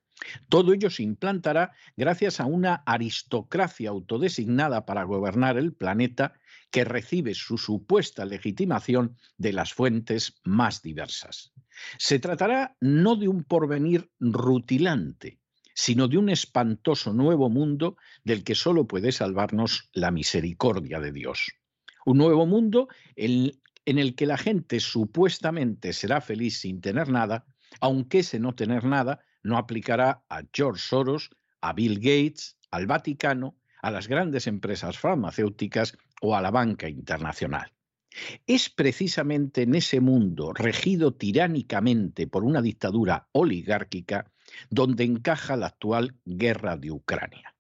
Todo 0.50 0.74
ello 0.74 0.90
se 0.90 1.04
implantará 1.04 1.74
gracias 1.98 2.40
a 2.40 2.46
una 2.46 2.84
aristocracia 2.86 3.90
autodesignada 3.90 4.86
para 4.86 5.04
gobernar 5.04 5.58
el 5.58 5.74
planeta 5.74 6.34
que 6.70 6.86
recibe 6.86 7.34
su 7.34 7.58
supuesta 7.58 8.26
legitimación 8.26 9.18
de 9.38 9.54
las 9.54 9.74
fuentes 9.74 10.40
más 10.44 10.82
diversas. 10.82 11.54
Se 11.98 12.20
tratará 12.20 12.76
no 12.80 13.16
de 13.16 13.28
un 13.28 13.44
porvenir 13.44 14.10
rutilante, 14.20 15.40
sino 15.74 16.08
de 16.08 16.18
un 16.18 16.30
espantoso 16.30 17.14
nuevo 17.14 17.50
mundo 17.50 17.98
del 18.24 18.44
que 18.44 18.56
solo 18.56 18.88
puede 18.88 19.12
salvarnos 19.12 19.90
la 19.94 20.12
misericordia 20.12 21.00
de 21.00 21.12
Dios. 21.12 21.52
Un 22.06 22.18
nuevo 22.18 22.46
mundo 22.46 22.88
en, 23.16 23.52
el 23.86 24.16
que 24.16 24.26
la 24.26 24.38
gente 24.38 24.80
supuestamente 24.80 25.94
será 25.94 26.22
feliz 26.22 26.60
sin 26.60 26.82
tener 26.82 27.10
nada, 27.10 27.46
aunque 27.80 28.20
ese 28.20 28.40
no 28.40 28.56
tener 28.56 28.84
nada 28.84 29.22
no 29.44 29.58
aplicará 29.58 30.24
a 30.30 30.44
George 30.54 30.82
Soros, 30.82 31.30
a 31.62 31.74
Bill 31.74 31.96
Gates, 31.96 32.58
al 32.72 32.88
Vaticano, 32.88 33.56
a 33.82 33.92
las 33.92 34.08
grandes 34.08 34.48
empresas 34.48 34.98
farmacéuticas 34.98 35.98
o 36.22 36.36
a 36.36 36.42
la 36.42 36.52
banca 36.52 36.88
internacional. 36.88 37.72
Es 38.46 38.70
precisamente 38.70 39.64
en 39.64 39.76
ese 39.76 40.02
mundo 40.02 40.54
regido 40.54 41.14
tiránicamente 41.14 42.28
por 42.28 42.44
una 42.44 42.62
dictadura 42.62 43.28
oligárquica 43.32 44.32
donde 44.70 45.06
encaja 45.06 45.56
la 45.56 45.68
actual 45.68 46.16
guerra 46.26 46.78
de 46.78 46.92
Ucrania. 46.92 47.56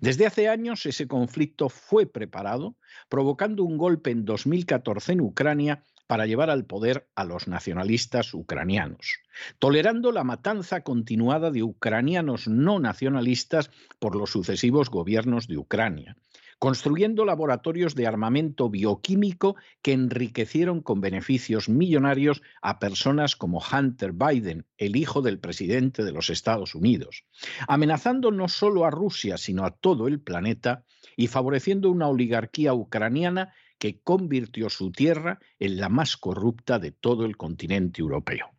Desde 0.00 0.26
hace 0.26 0.48
años 0.48 0.84
ese 0.86 1.06
conflicto 1.06 1.68
fue 1.68 2.06
preparado, 2.06 2.76
provocando 3.08 3.64
un 3.64 3.78
golpe 3.78 4.10
en 4.10 4.24
2014 4.24 5.12
en 5.12 5.20
Ucrania 5.20 5.84
para 6.10 6.26
llevar 6.26 6.50
al 6.50 6.64
poder 6.64 7.08
a 7.14 7.22
los 7.22 7.46
nacionalistas 7.46 8.34
ucranianos, 8.34 9.20
tolerando 9.60 10.10
la 10.10 10.24
matanza 10.24 10.80
continuada 10.80 11.52
de 11.52 11.62
ucranianos 11.62 12.48
no 12.48 12.80
nacionalistas 12.80 13.70
por 14.00 14.16
los 14.16 14.30
sucesivos 14.30 14.90
gobiernos 14.90 15.46
de 15.46 15.56
Ucrania, 15.56 16.16
construyendo 16.58 17.24
laboratorios 17.24 17.94
de 17.94 18.08
armamento 18.08 18.68
bioquímico 18.68 19.54
que 19.82 19.92
enriquecieron 19.92 20.80
con 20.80 21.00
beneficios 21.00 21.68
millonarios 21.68 22.42
a 22.60 22.80
personas 22.80 23.36
como 23.36 23.62
Hunter 23.62 24.10
Biden, 24.12 24.66
el 24.78 24.96
hijo 24.96 25.22
del 25.22 25.38
presidente 25.38 26.02
de 26.02 26.10
los 26.10 26.28
Estados 26.28 26.74
Unidos, 26.74 27.24
amenazando 27.68 28.32
no 28.32 28.48
solo 28.48 28.84
a 28.84 28.90
Rusia, 28.90 29.38
sino 29.38 29.64
a 29.64 29.70
todo 29.70 30.08
el 30.08 30.20
planeta 30.20 30.82
y 31.16 31.28
favoreciendo 31.28 31.88
una 31.88 32.08
oligarquía 32.08 32.74
ucraniana 32.74 33.54
que 33.80 33.98
convirtió 34.02 34.68
su 34.68 34.92
tierra 34.92 35.40
en 35.58 35.78
la 35.78 35.88
más 35.88 36.18
corrupta 36.18 36.78
de 36.78 36.92
todo 36.92 37.24
el 37.24 37.38
continente 37.38 38.02
europeo. 38.02 38.50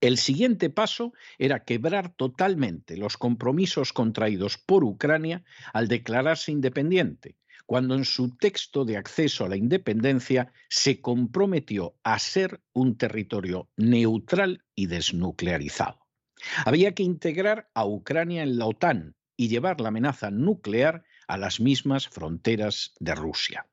El 0.00 0.18
siguiente 0.18 0.70
paso 0.70 1.12
era 1.38 1.64
quebrar 1.64 2.14
totalmente 2.14 2.96
los 2.96 3.16
compromisos 3.16 3.92
contraídos 3.92 4.58
por 4.58 4.84
Ucrania 4.84 5.44
al 5.72 5.88
declararse 5.88 6.52
independiente, 6.52 7.36
cuando 7.66 7.94
en 7.94 8.04
su 8.04 8.36
texto 8.36 8.84
de 8.84 8.98
acceso 8.98 9.44
a 9.44 9.48
la 9.48 9.56
independencia 9.56 10.52
se 10.68 11.00
comprometió 11.00 11.96
a 12.02 12.18
ser 12.18 12.60
un 12.74 12.96
territorio 12.96 13.70
neutral 13.76 14.62
y 14.74 14.86
desnuclearizado. 14.86 16.06
Había 16.66 16.94
que 16.94 17.02
integrar 17.02 17.70
a 17.74 17.86
Ucrania 17.86 18.42
en 18.42 18.58
la 18.58 18.66
OTAN 18.66 19.16
y 19.36 19.48
llevar 19.48 19.80
la 19.80 19.88
amenaza 19.88 20.30
nuclear 20.30 21.02
a 21.26 21.38
las 21.38 21.60
mismas 21.60 22.08
fronteras 22.08 22.94
de 23.00 23.14
Rusia. 23.14 23.66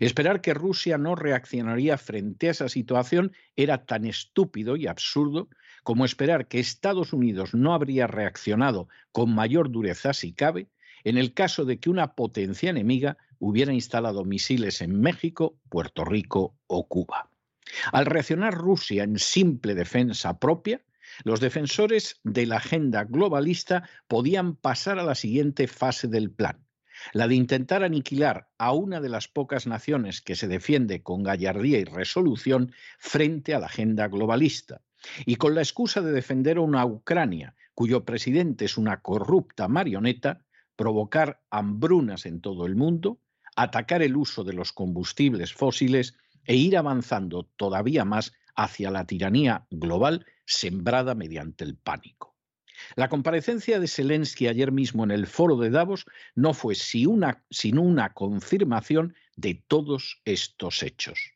Esperar 0.00 0.40
que 0.40 0.54
Rusia 0.54 0.98
no 0.98 1.14
reaccionaría 1.14 1.98
frente 1.98 2.48
a 2.48 2.50
esa 2.52 2.68
situación 2.68 3.32
era 3.56 3.84
tan 3.84 4.04
estúpido 4.04 4.76
y 4.76 4.86
absurdo 4.86 5.48
como 5.82 6.04
esperar 6.04 6.48
que 6.48 6.60
Estados 6.60 7.12
Unidos 7.12 7.54
no 7.54 7.74
habría 7.74 8.06
reaccionado 8.06 8.88
con 9.12 9.34
mayor 9.34 9.70
dureza 9.70 10.12
si 10.12 10.32
cabe 10.32 10.68
en 11.04 11.18
el 11.18 11.34
caso 11.34 11.64
de 11.64 11.78
que 11.78 11.90
una 11.90 12.14
potencia 12.14 12.70
enemiga 12.70 13.16
hubiera 13.38 13.72
instalado 13.72 14.24
misiles 14.24 14.80
en 14.80 15.00
México, 15.00 15.56
Puerto 15.68 16.04
Rico 16.04 16.56
o 16.66 16.88
Cuba. 16.88 17.30
Al 17.92 18.06
reaccionar 18.06 18.54
Rusia 18.54 19.04
en 19.04 19.18
simple 19.18 19.74
defensa 19.74 20.38
propia, 20.38 20.80
los 21.22 21.38
defensores 21.38 22.20
de 22.24 22.46
la 22.46 22.56
agenda 22.56 23.04
globalista 23.04 23.88
podían 24.08 24.56
pasar 24.56 24.98
a 24.98 25.04
la 25.04 25.14
siguiente 25.14 25.68
fase 25.68 26.08
del 26.08 26.30
plan, 26.30 26.65
la 27.12 27.28
de 27.28 27.34
intentar 27.34 27.82
aniquilar 27.82 28.48
a 28.58 28.72
una 28.72 29.00
de 29.00 29.08
las 29.08 29.28
pocas 29.28 29.66
naciones 29.66 30.20
que 30.20 30.36
se 30.36 30.48
defiende 30.48 31.02
con 31.02 31.22
gallardía 31.22 31.78
y 31.78 31.84
resolución 31.84 32.72
frente 32.98 33.54
a 33.54 33.58
la 33.58 33.66
agenda 33.66 34.08
globalista. 34.08 34.82
Y 35.24 35.36
con 35.36 35.54
la 35.54 35.62
excusa 35.62 36.00
de 36.00 36.12
defender 36.12 36.56
a 36.56 36.62
una 36.62 36.84
Ucrania 36.84 37.54
cuyo 37.74 38.04
presidente 38.04 38.64
es 38.64 38.78
una 38.78 39.02
corrupta 39.02 39.68
marioneta, 39.68 40.44
provocar 40.76 41.42
hambrunas 41.50 42.24
en 42.24 42.40
todo 42.40 42.66
el 42.66 42.74
mundo, 42.74 43.20
atacar 43.54 44.02
el 44.02 44.16
uso 44.16 44.44
de 44.44 44.54
los 44.54 44.72
combustibles 44.72 45.52
fósiles 45.52 46.16
e 46.44 46.56
ir 46.56 46.76
avanzando 46.76 47.44
todavía 47.56 48.04
más 48.04 48.32
hacia 48.54 48.90
la 48.90 49.06
tiranía 49.06 49.66
global 49.70 50.24
sembrada 50.46 51.14
mediante 51.14 51.64
el 51.64 51.76
pánico. 51.76 52.35
La 52.94 53.08
comparecencia 53.08 53.80
de 53.80 53.88
Zelensky 53.88 54.48
ayer 54.48 54.72
mismo 54.72 55.04
en 55.04 55.10
el 55.10 55.26
foro 55.26 55.56
de 55.56 55.70
Davos 55.70 56.06
no 56.34 56.54
fue 56.54 56.74
sino 56.74 57.82
una 57.82 58.12
confirmación 58.12 59.14
de 59.36 59.62
todos 59.66 60.20
estos 60.24 60.82
hechos. 60.82 61.32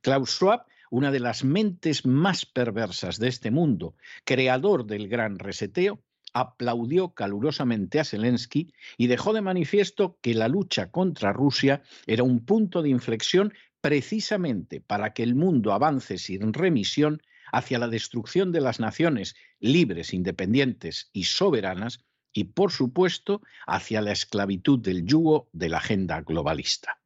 Klaus 0.00 0.30
Schwab, 0.30 0.66
una 0.90 1.10
de 1.10 1.20
las 1.20 1.44
mentes 1.44 2.04
más 2.04 2.46
perversas 2.46 3.18
de 3.18 3.28
este 3.28 3.50
mundo, 3.50 3.94
creador 4.24 4.86
del 4.86 5.08
gran 5.08 5.38
reseteo, 5.38 6.00
aplaudió 6.34 7.14
calurosamente 7.14 8.00
a 8.00 8.04
Zelensky 8.04 8.72
y 8.98 9.06
dejó 9.06 9.32
de 9.32 9.40
manifiesto 9.40 10.18
que 10.20 10.34
la 10.34 10.48
lucha 10.48 10.90
contra 10.90 11.32
Rusia 11.32 11.82
era 12.06 12.24
un 12.24 12.44
punto 12.44 12.82
de 12.82 12.90
inflexión 12.90 13.54
precisamente 13.80 14.80
para 14.80 15.12
que 15.14 15.22
el 15.22 15.34
mundo 15.34 15.72
avance 15.72 16.18
sin 16.18 16.52
remisión 16.52 17.22
hacia 17.54 17.78
la 17.78 17.88
destrucción 17.88 18.52
de 18.52 18.60
las 18.60 18.80
naciones 18.80 19.36
libres, 19.60 20.12
independientes 20.12 21.10
y 21.12 21.24
soberanas, 21.24 22.00
y 22.32 22.44
por 22.44 22.72
supuesto 22.72 23.42
hacia 23.66 24.02
la 24.02 24.12
esclavitud 24.12 24.80
del 24.80 25.06
yugo 25.06 25.48
de 25.52 25.68
la 25.68 25.78
agenda 25.78 26.20
globalista. 26.22 26.98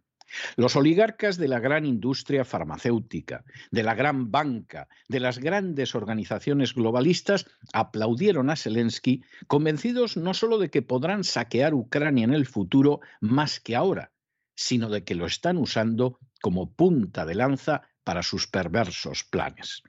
Los 0.56 0.76
oligarcas 0.76 1.36
de 1.36 1.48
la 1.48 1.58
gran 1.58 1.86
industria 1.86 2.44
farmacéutica, 2.44 3.44
de 3.70 3.82
la 3.82 3.94
gran 3.94 4.30
banca, 4.30 4.88
de 5.08 5.20
las 5.20 5.38
grandes 5.38 5.94
organizaciones 5.94 6.74
globalistas 6.74 7.46
aplaudieron 7.72 8.50
a 8.50 8.56
Zelensky, 8.56 9.22
convencidos 9.46 10.16
no 10.16 10.34
solo 10.34 10.58
de 10.58 10.70
que 10.70 10.82
podrán 10.82 11.24
saquear 11.24 11.74
Ucrania 11.74 12.24
en 12.24 12.34
el 12.34 12.46
futuro 12.46 13.00
más 13.20 13.60
que 13.60 13.76
ahora, 13.76 14.12
sino 14.54 14.88
de 14.88 15.04
que 15.04 15.14
lo 15.14 15.26
están 15.26 15.56
usando 15.56 16.18
como 16.40 16.72
punta 16.72 17.24
de 17.24 17.34
lanza 17.34 17.82
para 18.04 18.22
sus 18.22 18.46
perversos 18.46 19.24
planes. 19.24 19.82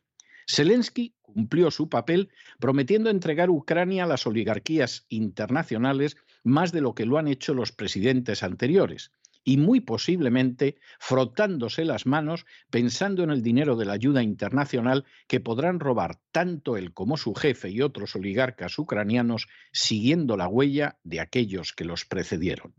Zelensky 0.49 1.13
cumplió 1.21 1.69
su 1.69 1.89
papel 1.89 2.29
prometiendo 2.59 3.11
entregar 3.11 3.51
Ucrania 3.51 4.05
a 4.05 4.07
las 4.07 4.25
oligarquías 4.25 5.05
internacionales 5.07 6.17
más 6.43 6.71
de 6.71 6.81
lo 6.81 6.95
que 6.95 7.05
lo 7.05 7.19
han 7.19 7.27
hecho 7.27 7.53
los 7.53 7.71
presidentes 7.71 8.41
anteriores 8.41 9.11
y 9.43 9.57
muy 9.57 9.79
posiblemente 9.79 10.77
frotándose 10.99 11.85
las 11.85 12.07
manos 12.07 12.45
pensando 12.71 13.23
en 13.23 13.29
el 13.29 13.43
dinero 13.43 13.75
de 13.75 13.85
la 13.85 13.93
ayuda 13.93 14.23
internacional 14.23 15.05
que 15.27 15.39
podrán 15.39 15.79
robar 15.79 16.19
tanto 16.31 16.77
él 16.77 16.93
como 16.93 17.15
su 17.15 17.35
jefe 17.35 17.69
y 17.69 17.81
otros 17.81 18.15
oligarcas 18.15 18.77
ucranianos 18.79 19.47
siguiendo 19.71 20.35
la 20.35 20.47
huella 20.47 20.97
de 21.03 21.19
aquellos 21.19 21.73
que 21.73 21.85
los 21.85 22.05
precedieron. 22.05 22.73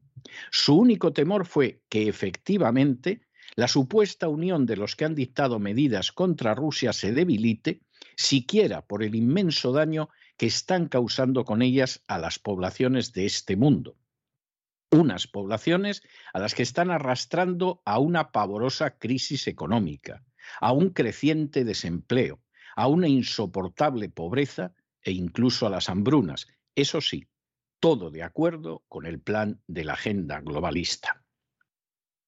Su 0.51 0.77
único 0.77 1.13
temor 1.13 1.47
fue 1.47 1.83
que 1.89 2.09
efectivamente 2.09 3.23
la 3.57 3.69
supuesta 3.69 4.29
unión 4.29 4.67
de 4.67 4.77
los 4.77 4.97
que 4.97 5.05
han 5.05 5.15
dictado 5.15 5.59
medidas 5.59 6.13
contra 6.13 6.55
Rusia 6.55 6.93
se 6.93 7.13
debilite, 7.13 7.83
siquiera 8.17 8.83
por 8.83 9.03
el 9.03 9.15
inmenso 9.15 9.73
daño 9.73 10.09
que 10.37 10.47
están 10.47 10.89
causando 10.89 11.45
con 11.45 11.63
ellas 11.63 12.03
a 12.07 12.19
las 12.19 12.39
poblaciones 12.39 13.13
de 13.13 13.27
este 13.27 13.57
mundo. 13.57 13.97
Unas 14.91 15.27
poblaciones 15.27 16.03
a 16.33 16.39
las 16.39 16.55
que 16.55 16.63
están 16.63 16.91
arrastrando 16.91 17.83
a 17.85 17.99
una 17.99 18.33
pavorosa 18.33 18.99
crisis 18.99 19.47
económica, 19.47 20.25
a 20.61 20.73
un 20.73 20.91
creciente 20.91 21.65
desempleo, 21.65 22.41
a 22.75 22.87
una 22.87 23.09
insoportable 23.09 24.09
pobreza 24.09 24.75
e 25.03 25.13
incluso 25.13 25.67
a 25.67 25.71
las 25.71 25.89
hambrunas. 25.89 26.49
Eso 26.75 27.01
sí, 27.01 27.29
todo 27.79 28.11
de 28.11 28.23
acuerdo 28.23 28.85
con 28.89 29.07
el 29.07 29.21
plan 29.21 29.61
de 29.67 29.85
la 29.85 29.95
agenda 29.95 30.41
globalista. 30.41 31.23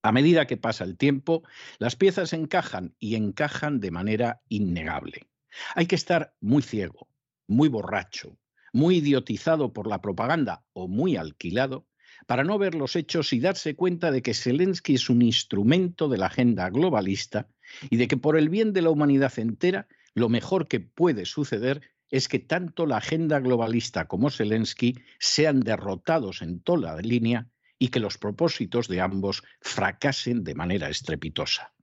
A 0.03 0.11
medida 0.11 0.47
que 0.47 0.57
pasa 0.57 0.83
el 0.83 0.97
tiempo, 0.97 1.43
las 1.79 1.95
piezas 1.95 2.33
encajan 2.33 2.93
y 2.99 3.15
encajan 3.15 3.79
de 3.79 3.89
manera 3.89 4.41
innegable. 4.49 5.27
Hay 5.75 5.85
que 5.85 5.95
estar 5.95 6.35
muy 6.41 6.61
ciego, 6.61 7.07
muy 7.47 7.69
borracho, 7.69 8.37
muy 8.73 8.97
idiotizado 8.97 9.71
por 9.71 9.87
la 9.87 10.01
propaganda 10.01 10.65
o 10.73 10.89
muy 10.89 11.15
alquilado 11.15 11.87
para 12.27 12.43
no 12.43 12.57
ver 12.57 12.75
los 12.75 12.97
hechos 12.97 13.31
y 13.31 13.39
darse 13.39 13.75
cuenta 13.75 14.11
de 14.11 14.21
que 14.21 14.33
Zelensky 14.33 14.95
es 14.95 15.09
un 15.09 15.21
instrumento 15.21 16.09
de 16.09 16.17
la 16.17 16.25
agenda 16.25 16.69
globalista 16.69 17.47
y 17.89 17.95
de 17.95 18.07
que 18.09 18.17
por 18.17 18.37
el 18.37 18.49
bien 18.49 18.73
de 18.73 18.81
la 18.81 18.89
humanidad 18.89 19.31
entera 19.37 19.87
lo 20.15 20.27
mejor 20.27 20.67
que 20.67 20.79
puede 20.81 21.25
suceder 21.25 21.81
es 22.09 22.27
que 22.27 22.39
tanto 22.39 22.85
la 22.85 22.97
agenda 22.97 23.39
globalista 23.39 24.07
como 24.07 24.29
Zelensky 24.29 24.99
sean 25.17 25.61
derrotados 25.61 26.41
en 26.41 26.61
toda 26.61 26.95
la 26.95 27.01
línea 27.01 27.49
y 27.83 27.89
que 27.89 27.99
los 27.99 28.17
propósitos 28.17 28.87
de 28.87 29.01
ambos 29.01 29.43
fracasen 29.59 30.45
de 30.45 30.55
manera 30.55 30.87
estrepitosa. 30.87 31.73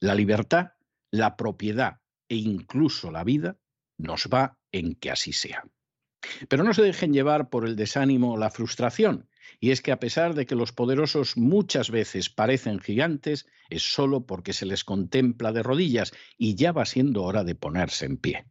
La 0.00 0.14
libertad, 0.14 0.68
la 1.10 1.36
propiedad 1.36 2.00
e 2.26 2.36
incluso 2.36 3.10
la 3.10 3.22
vida 3.22 3.58
nos 3.98 4.28
va 4.32 4.58
en 4.72 4.94
que 4.94 5.10
así 5.10 5.34
sea. 5.34 5.62
Pero 6.48 6.64
no 6.64 6.72
se 6.72 6.80
dejen 6.80 7.12
llevar 7.12 7.50
por 7.50 7.66
el 7.66 7.76
desánimo 7.76 8.32
o 8.32 8.38
la 8.38 8.48
frustración, 8.48 9.28
y 9.60 9.72
es 9.72 9.82
que 9.82 9.92
a 9.92 10.00
pesar 10.00 10.34
de 10.34 10.46
que 10.46 10.54
los 10.54 10.72
poderosos 10.72 11.36
muchas 11.36 11.90
veces 11.90 12.30
parecen 12.30 12.80
gigantes, 12.80 13.46
es 13.68 13.82
solo 13.82 14.24
porque 14.24 14.54
se 14.54 14.64
les 14.64 14.84
contempla 14.84 15.52
de 15.52 15.62
rodillas 15.62 16.14
y 16.38 16.54
ya 16.54 16.72
va 16.72 16.86
siendo 16.86 17.24
hora 17.24 17.44
de 17.44 17.54
ponerse 17.54 18.06
en 18.06 18.16
pie. 18.16 18.46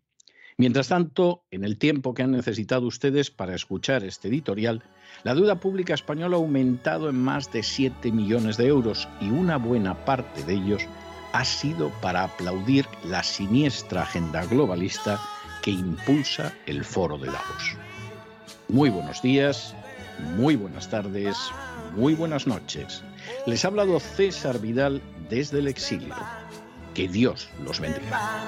Mientras 0.57 0.87
tanto, 0.87 1.43
en 1.51 1.65
el 1.65 1.77
tiempo 1.77 2.13
que 2.13 2.23
han 2.23 2.31
necesitado 2.31 2.87
ustedes 2.87 3.29
para 3.29 3.55
escuchar 3.55 4.05
este 4.05 4.29
editorial, 4.29 4.83
la 5.23 5.35
deuda 5.35 5.59
pública 5.59 5.93
española 5.93 6.37
ha 6.37 6.39
aumentado 6.39 7.09
en 7.09 7.17
más 7.17 7.51
de 7.51 7.61
7 7.61 8.11
millones 8.13 8.55
de 8.55 8.67
euros 8.67 9.09
y 9.19 9.29
una 9.31 9.57
buena 9.57 10.05
parte 10.05 10.43
de 10.43 10.53
ellos 10.53 10.83
ha 11.33 11.43
sido 11.43 11.89
para 12.01 12.23
aplaudir 12.23 12.85
la 13.03 13.21
siniestra 13.21 14.03
agenda 14.03 14.45
globalista 14.45 15.19
que 15.61 15.71
impulsa 15.71 16.53
el 16.65 16.85
foro 16.85 17.17
de 17.17 17.27
Davos. 17.27 17.75
Muy 18.69 18.89
buenos 18.89 19.21
días, 19.21 19.75
muy 20.37 20.55
buenas 20.55 20.89
tardes, 20.89 21.35
muy 21.97 22.13
buenas 22.13 22.47
noches. 22.47 23.03
Les 23.45 23.65
ha 23.65 23.67
hablado 23.67 23.99
César 23.99 24.59
Vidal 24.59 25.01
desde 25.29 25.59
el 25.59 25.67
exilio. 25.67 26.15
Que 26.93 27.09
Dios 27.09 27.49
los 27.61 27.81
bendiga. 27.81 28.47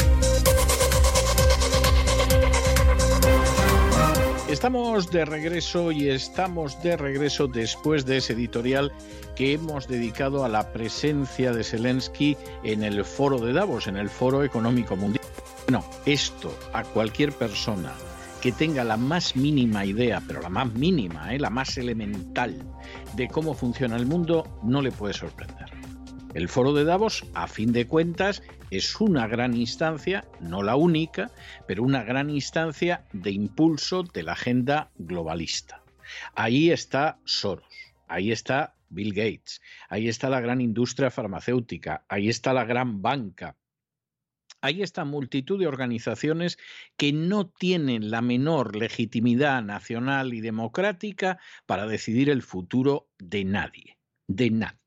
Estamos 4.51 5.09
de 5.09 5.23
regreso 5.23 5.93
y 5.93 6.09
estamos 6.09 6.83
de 6.83 6.97
regreso 6.97 7.47
después 7.47 8.05
de 8.05 8.17
ese 8.17 8.33
editorial 8.33 8.91
que 9.33 9.53
hemos 9.53 9.87
dedicado 9.87 10.43
a 10.43 10.49
la 10.49 10.73
presencia 10.73 11.53
de 11.53 11.63
Zelensky 11.63 12.35
en 12.61 12.83
el 12.83 13.05
foro 13.05 13.39
de 13.39 13.53
Davos, 13.53 13.87
en 13.87 13.95
el 13.95 14.09
foro 14.09 14.43
económico 14.43 14.97
mundial. 14.97 15.23
Bueno, 15.69 15.85
esto 16.05 16.53
a 16.73 16.83
cualquier 16.83 17.31
persona 17.31 17.93
que 18.41 18.51
tenga 18.51 18.83
la 18.83 18.97
más 18.97 19.37
mínima 19.37 19.85
idea, 19.85 20.21
pero 20.27 20.41
la 20.41 20.49
más 20.49 20.73
mínima, 20.73 21.33
¿eh? 21.33 21.39
la 21.39 21.49
más 21.49 21.77
elemental 21.77 22.57
de 23.15 23.29
cómo 23.29 23.53
funciona 23.53 23.95
el 23.95 24.05
mundo, 24.05 24.59
no 24.63 24.81
le 24.81 24.91
puede 24.91 25.13
sorprender. 25.13 25.60
El 26.33 26.47
foro 26.47 26.73
de 26.73 26.85
Davos, 26.85 27.25
a 27.33 27.47
fin 27.47 27.73
de 27.73 27.87
cuentas, 27.87 28.41
es 28.69 28.99
una 29.01 29.27
gran 29.27 29.55
instancia, 29.55 30.25
no 30.39 30.63
la 30.63 30.77
única, 30.77 31.29
pero 31.67 31.83
una 31.83 32.03
gran 32.03 32.29
instancia 32.29 33.05
de 33.11 33.31
impulso 33.31 34.03
de 34.03 34.23
la 34.23 34.33
agenda 34.33 34.91
globalista. 34.95 35.83
Ahí 36.33 36.71
está 36.71 37.19
Soros, 37.25 37.93
ahí 38.07 38.31
está 38.31 38.75
Bill 38.89 39.13
Gates, 39.13 39.61
ahí 39.89 40.07
está 40.07 40.29
la 40.29 40.39
gran 40.39 40.61
industria 40.61 41.11
farmacéutica, 41.11 42.05
ahí 42.07 42.29
está 42.29 42.53
la 42.53 42.63
gran 42.63 43.01
banca, 43.01 43.57
hay 44.61 44.83
esta 44.83 45.05
multitud 45.05 45.59
de 45.59 45.67
organizaciones 45.67 46.57
que 46.95 47.11
no 47.11 47.49
tienen 47.49 48.11
la 48.11 48.21
menor 48.21 48.75
legitimidad 48.75 49.63
nacional 49.63 50.33
y 50.33 50.41
democrática 50.41 51.39
para 51.65 51.87
decidir 51.87 52.29
el 52.29 52.43
futuro 52.43 53.09
de 53.17 53.43
nadie, 53.43 53.97
de 54.27 54.51
nadie. 54.51 54.80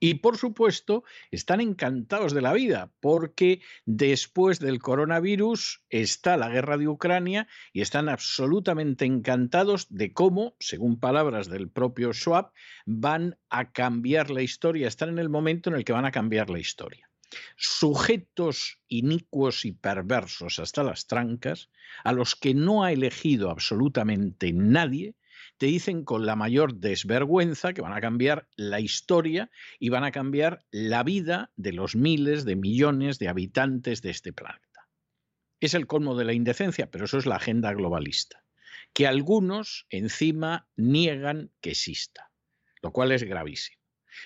Y 0.00 0.14
por 0.14 0.36
supuesto, 0.36 1.02
están 1.30 1.60
encantados 1.60 2.32
de 2.32 2.40
la 2.40 2.52
vida 2.52 2.92
porque 3.00 3.60
después 3.84 4.60
del 4.60 4.78
coronavirus 4.78 5.82
está 5.90 6.36
la 6.36 6.48
guerra 6.48 6.78
de 6.78 6.86
Ucrania 6.86 7.48
y 7.72 7.80
están 7.80 8.08
absolutamente 8.08 9.04
encantados 9.04 9.86
de 9.90 10.12
cómo, 10.12 10.54
según 10.60 11.00
palabras 11.00 11.48
del 11.48 11.68
propio 11.68 12.12
Schwab, 12.12 12.52
van 12.86 13.38
a 13.50 13.72
cambiar 13.72 14.30
la 14.30 14.42
historia, 14.42 14.86
están 14.86 15.08
en 15.08 15.18
el 15.18 15.28
momento 15.28 15.70
en 15.70 15.76
el 15.76 15.84
que 15.84 15.92
van 15.92 16.04
a 16.04 16.12
cambiar 16.12 16.48
la 16.48 16.60
historia. 16.60 17.10
Sujetos 17.56 18.80
inicuos 18.88 19.64
y 19.64 19.72
perversos 19.72 20.60
hasta 20.60 20.82
las 20.82 21.06
trancas, 21.06 21.70
a 22.04 22.12
los 22.12 22.36
que 22.36 22.54
no 22.54 22.84
ha 22.84 22.92
elegido 22.92 23.50
absolutamente 23.50 24.52
nadie, 24.52 25.14
te 25.58 25.66
dicen 25.66 26.04
con 26.04 26.24
la 26.24 26.36
mayor 26.36 26.76
desvergüenza 26.76 27.72
que 27.72 27.82
van 27.82 27.92
a 27.92 28.00
cambiar 28.00 28.48
la 28.56 28.80
historia 28.80 29.50
y 29.80 29.88
van 29.88 30.04
a 30.04 30.12
cambiar 30.12 30.64
la 30.70 31.02
vida 31.02 31.50
de 31.56 31.72
los 31.72 31.96
miles 31.96 32.44
de 32.44 32.56
millones 32.56 33.18
de 33.18 33.28
habitantes 33.28 34.00
de 34.00 34.10
este 34.10 34.32
planeta. 34.32 34.88
Es 35.60 35.74
el 35.74 35.88
colmo 35.88 36.14
de 36.14 36.24
la 36.24 36.32
indecencia, 36.32 36.90
pero 36.90 37.06
eso 37.06 37.18
es 37.18 37.26
la 37.26 37.36
agenda 37.36 37.72
globalista, 37.72 38.44
que 38.92 39.08
algunos 39.08 39.86
encima 39.90 40.68
niegan 40.76 41.50
que 41.60 41.70
exista, 41.70 42.30
lo 42.80 42.92
cual 42.92 43.10
es 43.10 43.24
gravísimo. 43.24 43.82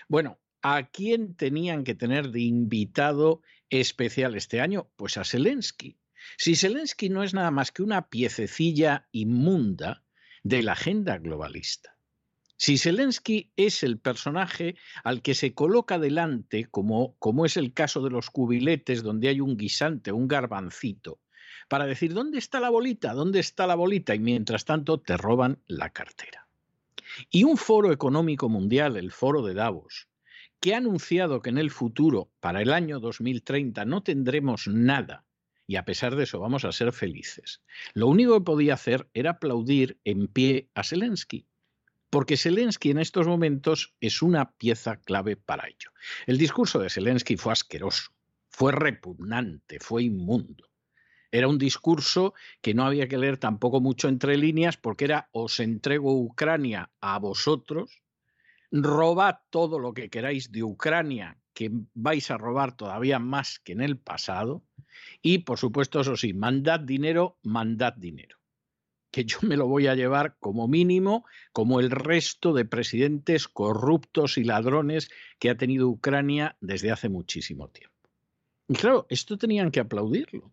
Bueno, 0.09 0.39
¿a 0.61 0.91
quién 0.91 1.35
tenían 1.35 1.85
que 1.85 1.95
tener 1.95 2.31
de 2.31 2.41
invitado 2.41 3.41
especial 3.71 4.37
este 4.37 4.61
año? 4.61 4.91
Pues 4.97 5.17
a 5.17 5.25
Zelensky. 5.25 5.99
Si 6.37 6.57
Zelensky 6.57 7.09
no 7.09 7.23
es 7.23 7.33
nada 7.33 7.51
más 7.51 7.73
que 7.73 7.83
una 7.83 8.09
piececilla 8.09 9.09
inmunda, 9.11 10.02
de 10.43 10.63
la 10.63 10.73
agenda 10.73 11.19
globalista. 11.19 11.97
Si 12.57 12.79
Zelensky 12.79 13.51
es 13.57 13.83
el 13.83 13.99
personaje 13.99 14.77
al 15.03 15.21
que 15.21 15.35
se 15.35 15.53
coloca 15.53 15.99
delante, 15.99 16.67
como, 16.67 17.17
como 17.19 17.45
es 17.45 17.57
el 17.57 17.73
caso 17.73 18.03
de 18.03 18.11
los 18.11 18.31
cubiletes 18.31 19.03
donde 19.03 19.29
hay 19.29 19.41
un 19.41 19.57
guisante, 19.57 20.13
un 20.13 20.29
garbancito, 20.29 21.19
para 21.69 21.87
decir, 21.87 22.15
¿dónde 22.15 22.39
está 22.39 22.61
la 22.61 22.71
bolita? 22.71 23.15
¿Dónde 23.15 23.41
está 23.41 23.67
la 23.67 23.75
bolita? 23.75 24.15
Y 24.15 24.21
mientras 24.21 24.65
tanto 24.65 25.01
te 25.01 25.17
roban 25.17 25.59
la 25.67 25.91
cartera. 25.91 26.47
Y 27.31 27.45
un 27.45 27.57
foro 27.57 27.93
económico 27.93 28.49
mundial, 28.49 28.97
el 28.97 29.11
foro 29.11 29.43
de 29.43 29.55
Davos, 29.55 30.09
que 30.61 30.75
ha 30.75 30.79
anunciado 30.79 31.43
que 31.43 31.51
en 31.51 31.59
el 31.59 31.71
futuro, 31.71 32.31
para 32.39 32.63
el 32.63 32.73
año 32.73 33.01
2030, 33.01 33.85
no 33.85 34.03
tendremos 34.03 34.69
nada 34.69 35.25
y 35.73 35.77
a 35.77 35.87
pesar 35.87 36.17
de 36.17 36.25
eso 36.25 36.39
vamos 36.39 36.67
a 36.67 36.73
ser 36.73 36.93
felices. 36.93 37.63
Lo 37.95 38.07
único 38.09 38.35
que 38.35 38.45
podía 38.45 38.75
hacer 38.75 39.09
era 39.15 39.31
aplaudir 39.31 39.99
en 40.05 40.29
pie 40.29 40.69
a 40.75 40.85
Zelensky, 40.85 41.47
porque 42.11 42.37
Zelensky 42.37 42.91
en 42.91 42.99
estos 42.99 43.27
momentos 43.27 43.95
es 43.99 44.21
una 44.21 44.53
pieza 44.53 44.99
clave 44.99 45.37
para 45.37 45.67
ello. 45.67 45.91
El 46.27 46.37
discurso 46.37 46.79
de 46.79 46.91
Zelensky 46.91 47.39
fue 47.39 47.55
asqueroso, 47.55 48.13
fue 48.51 48.73
repugnante, 48.73 49.81
fue 49.81 50.03
inmundo. 50.03 50.69
Era 51.31 51.49
un 51.49 51.57
discurso 51.57 52.35
que 52.61 52.75
no 52.75 52.85
había 52.85 53.09
que 53.09 53.17
leer 53.17 53.39
tampoco 53.39 53.81
mucho 53.81 54.09
entre 54.09 54.37
líneas 54.37 54.77
porque 54.77 55.07
era 55.07 55.31
os 55.33 55.59
entrego 55.59 56.21
Ucrania 56.21 56.91
a 57.01 57.19
vosotros, 57.19 58.02
robad 58.73 59.37
todo 59.51 59.79
lo 59.79 59.93
que 59.93 60.09
queráis 60.09 60.51
de 60.51 60.63
Ucrania, 60.65 61.39
que 61.53 61.71
vais 61.95 62.31
a 62.31 62.39
robar 62.39 62.75
todavía 62.75 63.19
más 63.19 63.59
que 63.59 63.73
en 63.73 63.83
el 63.83 63.99
pasado, 63.99 64.65
y 65.21 65.39
por 65.39 65.59
supuesto, 65.59 66.01
eso 66.01 66.17
sí, 66.17 66.33
mandad 66.33 66.81
dinero, 66.81 67.39
mandad 67.43 67.93
dinero. 67.95 68.39
Que 69.11 69.25
yo 69.25 69.39
me 69.43 69.59
lo 69.59 69.67
voy 69.69 69.87
a 69.87 69.95
llevar 69.95 70.37
como 70.41 70.69
mínimo, 70.69 71.27
como 71.53 71.81
el 71.81 71.91
resto 71.91 72.55
de 72.55 72.65
presidentes 72.65 73.47
corruptos 73.47 74.39
y 74.39 74.45
ladrones 74.45 75.11
que 75.39 75.51
ha 75.51 75.57
tenido 75.57 75.89
Ucrania 75.89 76.57
desde 76.61 76.91
hace 76.91 77.11
muchísimo 77.11 77.69
tiempo. 77.69 77.95
Y 78.69 78.75
claro, 78.75 79.07
esto 79.11 79.37
tenían 79.37 79.71
que 79.71 79.81
aplaudirlo. 79.81 80.51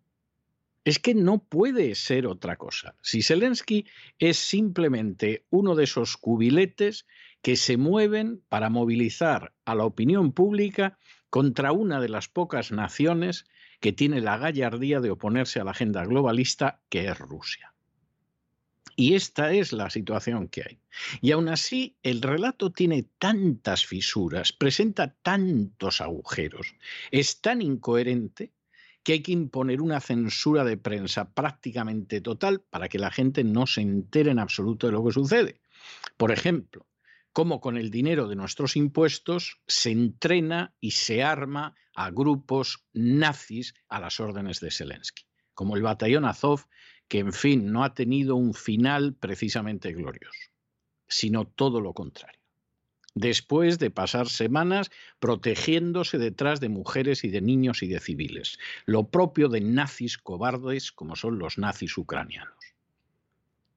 Es 0.89 0.97
que 0.97 1.13
no 1.13 1.38
puede 1.38 1.93
ser 1.93 2.25
otra 2.25 2.56
cosa. 2.56 2.95
Si 3.04 3.21
Zelensky 3.21 3.86
es 4.17 4.38
simplemente 4.38 5.45
uno 5.52 5.75
de 5.75 5.84
esos 5.84 6.17
cubiletes 6.17 7.06
que 7.43 7.58
se 7.58 7.78
mueven 7.78 8.41
para 8.49 8.71
movilizar 8.71 9.54
a 9.65 9.75
la 9.75 9.86
opinión 9.86 10.32
pública 10.32 10.97
contra 11.30 11.73
una 11.73 12.02
de 12.02 12.10
las 12.10 12.28
pocas 12.28 12.71
naciones 12.71 13.45
que 13.80 13.93
tiene 13.93 14.19
la 14.19 14.39
gallardía 14.39 14.99
de 14.99 15.12
oponerse 15.12 15.60
a 15.60 15.63
la 15.63 15.69
agenda 15.69 16.04
globalista 16.06 16.82
que 16.89 17.06
es 17.08 17.19
Rusia. 17.19 17.71
Y 18.95 19.13
esta 19.13 19.54
es 19.54 19.71
la 19.71 19.91
situación 19.91 20.47
que 20.47 20.63
hay. 20.63 20.80
Y 21.21 21.34
aún 21.34 21.49
así, 21.49 21.97
el 22.02 22.23
relato 22.23 22.71
tiene 22.71 23.04
tantas 23.19 23.86
fisuras, 23.86 24.54
presenta 24.54 25.13
tantos 25.21 26.02
agujeros, 26.02 26.73
es 27.12 27.41
tan 27.41 27.62
incoherente 27.62 28.54
que 29.03 29.13
hay 29.13 29.21
que 29.21 29.31
imponer 29.31 29.81
una 29.81 29.99
censura 29.99 30.63
de 30.63 30.77
prensa 30.77 31.33
prácticamente 31.33 32.21
total 32.21 32.62
para 32.69 32.89
que 32.89 32.99
la 32.99 33.12
gente 33.12 33.43
no 33.43 33.65
se 33.65 33.81
entere 33.81 34.31
en 34.31 34.39
absoluto 34.39 34.88
de 34.88 34.93
lo 34.93 35.03
que 35.03 35.13
sucede. 35.13 35.62
Por 36.17 36.31
ejemplo, 36.31 36.88
cómo 37.31 37.62
con 37.62 37.77
el 37.77 37.89
dinero 37.89 38.27
de 38.27 38.35
nuestros 38.35 38.75
impuestos 38.75 39.62
se 39.67 39.91
entrena 39.91 40.73
y 40.79 40.91
se 40.91 41.23
arma 41.23 41.75
a 41.93 42.12
grupos 42.12 42.85
nazis 42.93 43.73
a 43.88 43.99
las 43.99 44.19
órdenes 44.19 44.59
de 44.59 44.71
Zelensky, 44.71 45.23
como 45.53 45.75
el 45.75 45.81
batallón 45.81 46.25
Azov, 46.25 46.65
que 47.07 47.19
en 47.19 47.33
fin 47.33 47.71
no 47.71 47.83
ha 47.83 47.93
tenido 47.93 48.35
un 48.35 48.53
final 48.53 49.15
precisamente 49.15 49.91
glorioso, 49.93 50.51
sino 51.07 51.45
todo 51.45 51.81
lo 51.81 51.93
contrario. 51.93 52.38
Después 53.15 53.80
de 53.80 53.89
pasar 53.89 54.30
semanas 54.30 54.91
protegiéndose 55.19 56.17
detrás 56.17 56.60
de 56.60 56.69
mujeres 56.69 57.24
y 57.24 57.30
de 57.30 57.41
niños 57.41 57.82
y 57.82 57.88
de 57.88 58.00
civiles, 58.00 58.60
lo 58.86 59.10
propio 59.10 59.50
de 59.50 59.62
nazis 59.62 60.17
cobardes 60.17 60.91
como 60.91 61.15
son 61.15 61.39
los 61.39 61.58
nazis 61.58 61.98
ucranianos. 61.98 62.60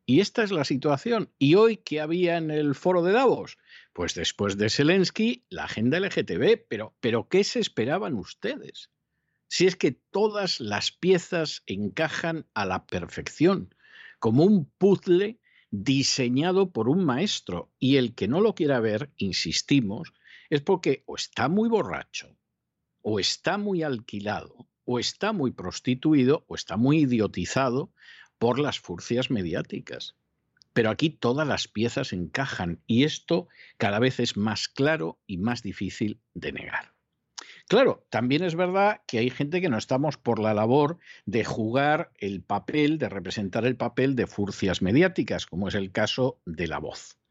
Y 0.05 0.21
esta 0.21 0.43
es 0.43 0.51
la 0.51 0.65
situación. 0.65 1.31
¿Y 1.39 1.55
hoy 1.55 1.77
qué 1.77 2.01
había 2.01 2.37
en 2.37 2.51
el 2.51 2.75
foro 2.75 3.03
de 3.03 3.13
Davos? 3.13 3.57
Pues 3.93 4.15
después 4.15 4.59
de 4.59 4.69
Zelensky, 4.69 5.45
la 5.49 5.65
agenda 5.65 6.01
LGTB. 6.01 6.67
Pero, 6.69 6.95
pero 7.01 7.29
¿qué 7.29 7.45
se 7.45 7.61
esperaban 7.61 8.15
ustedes? 8.15 8.91
Si 9.49 9.67
es 9.67 9.77
que 9.77 9.93
todas 9.93 10.61
las 10.61 10.91
piezas 10.91 11.63
encajan 11.67 12.47
a 12.55 12.67
la 12.67 12.87
perfección, 12.87 13.75
como 14.19 14.45
un 14.45 14.67
puzzle 14.79 15.39
diseñado 15.73 16.71
por 16.71 16.89
un 16.89 17.05
maestro. 17.05 17.73
Y 17.81 17.97
el 17.97 18.15
que 18.15 18.29
no 18.29 18.41
lo 18.41 18.55
quiera 18.55 18.79
ver, 18.79 19.11
insistimos, 19.17 20.13
es 20.51 20.61
porque 20.61 21.03
o 21.07 21.17
está 21.17 21.49
muy 21.49 21.69
borracho, 21.69 22.37
o 23.01 23.19
está 23.19 23.59
muy 23.59 23.83
alquilado, 23.83 24.69
o 24.85 25.01
está 25.01 25.33
muy 25.33 25.51
prostituido, 25.51 26.45
o 26.47 26.55
está 26.55 26.77
muy 26.77 26.99
idiotizado, 26.99 27.91
por 28.39 28.59
las 28.59 28.79
furcias 28.79 29.31
mediáticas. 29.31 30.17
Pero 30.73 30.91
aquí 30.91 31.11
todas 31.11 31.47
las 31.47 31.69
piezas 31.69 32.13
encajan 32.13 32.83
y 32.87 33.05
esto 33.05 33.49
cada 33.77 33.99
vez 33.99 34.21
es 34.21 34.37
más 34.37 34.69
claro 34.69 35.21
y 35.27 35.39
más 35.39 35.63
difícil 35.63 36.21
de 36.35 36.53
negar. 36.53 36.92
Claro, 37.73 38.05
también 38.11 38.45
es 38.45 38.55
verdad 38.55 39.01
que 39.07 39.17
hay 39.17 39.31
gente 39.31 39.63
que 39.63 39.71
no 39.71 39.79
estamos 39.79 40.19
por 40.19 40.39
la 40.39 40.53
labor 40.53 40.99
de 41.25 41.43
jugar 41.43 42.13
el 42.19 42.43
papel, 42.43 42.99
de 42.99 43.09
representar 43.09 43.65
el 43.65 43.79
papel 43.79 44.15
de 44.15 44.27
furcias 44.27 44.83
mediáticas, 44.83 45.47
como 45.47 45.69
es 45.69 45.75
el 45.75 45.91
caso 45.91 46.39
de 46.45 46.67
la 46.67 46.79
voz. 46.79 47.22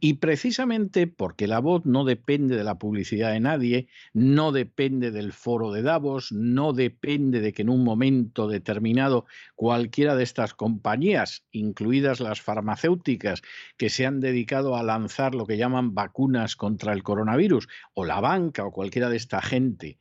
Y 0.00 0.14
precisamente 0.14 1.06
porque 1.06 1.46
la 1.46 1.58
voz 1.60 1.84
no 1.86 2.04
depende 2.04 2.56
de 2.56 2.64
la 2.64 2.78
publicidad 2.78 3.32
de 3.32 3.40
nadie, 3.40 3.88
no 4.12 4.52
depende 4.52 5.10
del 5.10 5.32
foro 5.32 5.72
de 5.72 5.82
Davos, 5.82 6.32
no 6.32 6.72
depende 6.72 7.40
de 7.40 7.52
que 7.52 7.62
en 7.62 7.70
un 7.70 7.84
momento 7.84 8.48
determinado 8.48 9.26
cualquiera 9.54 10.16
de 10.16 10.22
estas 10.22 10.54
compañías, 10.54 11.44
incluidas 11.52 12.20
las 12.20 12.40
farmacéuticas, 12.40 13.42
que 13.76 13.90
se 13.90 14.06
han 14.06 14.20
dedicado 14.20 14.76
a 14.76 14.82
lanzar 14.82 15.34
lo 15.34 15.46
que 15.46 15.56
llaman 15.56 15.94
vacunas 15.94 16.56
contra 16.56 16.92
el 16.92 17.02
coronavirus, 17.02 17.68
o 17.94 18.04
la 18.04 18.20
banca 18.20 18.64
o 18.64 18.72
cualquiera 18.72 19.08
de 19.08 19.16
esta 19.16 19.42
gente, 19.42 19.98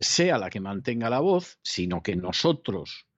sea 0.00 0.38
la 0.38 0.50
que 0.50 0.60
mantenga 0.60 1.10
la 1.10 1.20
voz, 1.20 1.58
sino 1.62 2.02
que 2.02 2.16
nosotros 2.16 3.08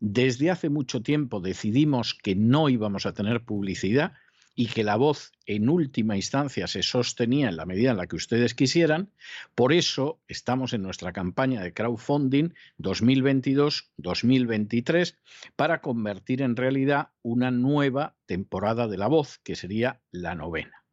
desde 0.00 0.50
hace 0.50 0.68
mucho 0.68 1.02
tiempo 1.02 1.40
decidimos 1.40 2.14
que 2.14 2.34
no 2.34 2.68
íbamos 2.68 3.06
a 3.06 3.14
tener 3.14 3.44
publicidad, 3.44 4.12
y 4.56 4.66
que 4.68 4.82
la 4.82 4.96
voz 4.96 5.32
en 5.44 5.68
última 5.68 6.16
instancia 6.16 6.66
se 6.66 6.82
sostenía 6.82 7.50
en 7.50 7.56
la 7.56 7.66
medida 7.66 7.90
en 7.90 7.98
la 7.98 8.06
que 8.06 8.16
ustedes 8.16 8.54
quisieran. 8.54 9.10
Por 9.54 9.74
eso 9.74 10.18
estamos 10.26 10.72
en 10.72 10.80
nuestra 10.82 11.12
campaña 11.12 11.62
de 11.62 11.74
crowdfunding 11.74 12.54
2022-2023 12.78 15.18
para 15.54 15.82
convertir 15.82 16.40
en 16.40 16.56
realidad 16.56 17.10
una 17.22 17.50
nueva 17.50 18.16
temporada 18.24 18.88
de 18.88 18.96
la 18.96 19.08
voz, 19.08 19.38
que 19.44 19.56
sería 19.56 20.00
la 20.10 20.34
novena. 20.34 20.86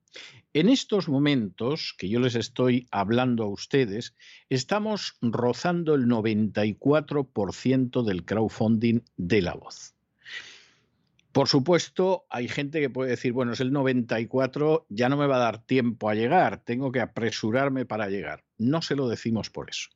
En 0.53 0.67
estos 0.69 1.09
momentos 1.09 1.95
que 1.97 2.07
yo 2.09 2.19
les 2.19 2.35
estoy 2.35 2.87
hablando 2.91 3.45
a 3.45 3.47
ustedes, 3.47 4.13
estamos 4.49 5.17
rozando 5.21 5.95
el 5.95 6.05
94% 6.05 8.03
del 8.03 8.25
crowdfunding 8.25 8.99
de 9.17 9.41
la 9.41 9.55
voz. 9.55 9.95
Por 11.33 11.47
supuesto, 11.47 12.27
hay 12.29 12.47
gente 12.47 12.79
que 12.79 12.91
puede 12.91 13.09
decir, 13.09 13.33
bueno, 13.33 13.53
es 13.53 13.59
el 13.59 13.71
94, 13.73 14.85
ya 14.89 15.09
no 15.09 15.17
me 15.17 15.25
va 15.25 15.37
a 15.37 15.39
dar 15.39 15.65
tiempo 15.65 16.07
a 16.07 16.13
llegar, 16.13 16.63
tengo 16.63 16.91
que 16.91 17.01
apresurarme 17.01 17.87
para 17.87 18.07
llegar. 18.07 18.43
No 18.59 18.83
se 18.83 18.95
lo 18.95 19.09
decimos 19.09 19.49
por 19.49 19.71
eso. 19.71 19.89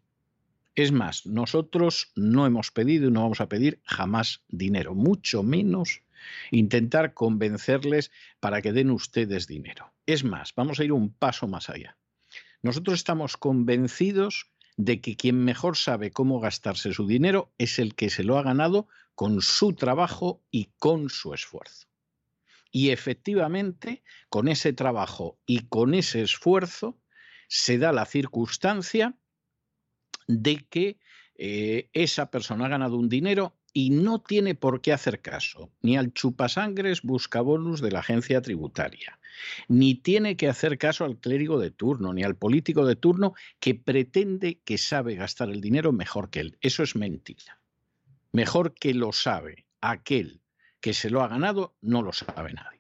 Es 0.74 0.92
más, 0.92 1.28
nosotros 1.28 2.12
no 2.16 2.48
hemos 2.48 2.72
pedido 2.72 3.08
y 3.08 3.12
no 3.12 3.22
vamos 3.22 3.40
a 3.40 3.50
pedir 3.50 3.80
jamás 3.84 4.44
dinero, 4.48 4.96
mucho 4.96 5.44
menos 5.44 6.02
intentar 6.50 7.14
convencerles 7.14 8.12
para 8.40 8.64
que 8.64 8.74
den 8.74 8.90
ustedes 8.90 9.46
dinero. 9.46 9.94
Es 10.08 10.24
más, 10.24 10.56
vamos 10.56 10.80
a 10.80 10.86
ir 10.86 10.92
un 10.92 11.14
paso 11.14 11.48
más 11.48 11.70
allá. 11.70 11.98
Nosotros 12.64 12.96
estamos 12.96 13.38
convencidos 13.38 14.50
de 14.78 15.02
que 15.02 15.18
quien 15.18 15.44
mejor 15.44 15.76
sabe 15.76 16.12
cómo 16.12 16.40
gastarse 16.40 16.94
su 16.94 17.08
dinero 17.08 17.52
es 17.58 17.80
el 17.80 17.96
que 17.96 18.10
se 18.10 18.24
lo 18.24 18.38
ha 18.38 18.44
ganado 18.44 18.88
con 19.16 19.42
su 19.42 19.74
trabajo 19.74 20.44
y 20.52 20.70
con 20.78 21.10
su 21.10 21.34
esfuerzo. 21.34 21.88
Y 22.72 22.92
efectivamente, 22.92 24.04
con 24.30 24.48
ese 24.48 24.74
trabajo 24.74 25.40
y 25.48 25.68
con 25.68 25.96
ese 25.96 26.22
esfuerzo, 26.22 27.00
se 27.48 27.80
da 27.80 27.92
la 27.92 28.06
circunstancia 28.06 29.18
de 30.28 30.66
que 30.70 31.00
eh, 31.36 31.90
esa 31.94 32.30
persona 32.30 32.66
ha 32.66 32.70
ganado 32.70 32.98
un 32.98 33.10
dinero 33.10 33.56
y 33.74 33.90
no 33.90 34.22
tiene 34.22 34.56
por 34.56 34.82
qué 34.82 34.94
hacer 34.94 35.22
caso 35.22 35.72
ni 35.82 35.98
al 35.98 36.14
chupasangres 36.14 37.02
buscabonus 37.02 37.82
de 37.82 37.92
la 37.92 38.00
agencia 38.00 38.42
tributaria, 38.42 39.20
ni 39.68 39.96
tiene 39.96 40.38
que 40.38 40.48
hacer 40.48 40.78
caso 40.78 41.06
al 41.06 41.18
clérigo 41.18 41.60
de 41.60 41.72
turno, 41.72 42.14
ni 42.14 42.24
al 42.24 42.36
político 42.36 42.86
de 42.86 42.96
turno 42.96 43.34
que 43.60 43.76
pretende 43.76 44.60
que 44.64 44.78
sabe 44.78 45.16
gastar 45.16 45.50
el 45.50 45.62
dinero 45.62 45.92
mejor 45.92 46.30
que 46.30 46.42
él. 46.42 46.58
Eso 46.62 46.84
es 46.84 46.96
mentira. 46.96 47.60
Mejor 48.32 48.74
que 48.74 48.94
lo 48.94 49.14
sabe 49.14 49.66
aquel 49.82 50.42
que 50.80 50.94
se 50.94 51.10
lo 51.10 51.22
ha 51.22 51.28
ganado, 51.28 51.76
no 51.82 52.02
lo 52.02 52.14
sabe 52.14 52.54
nadie. 52.54 52.78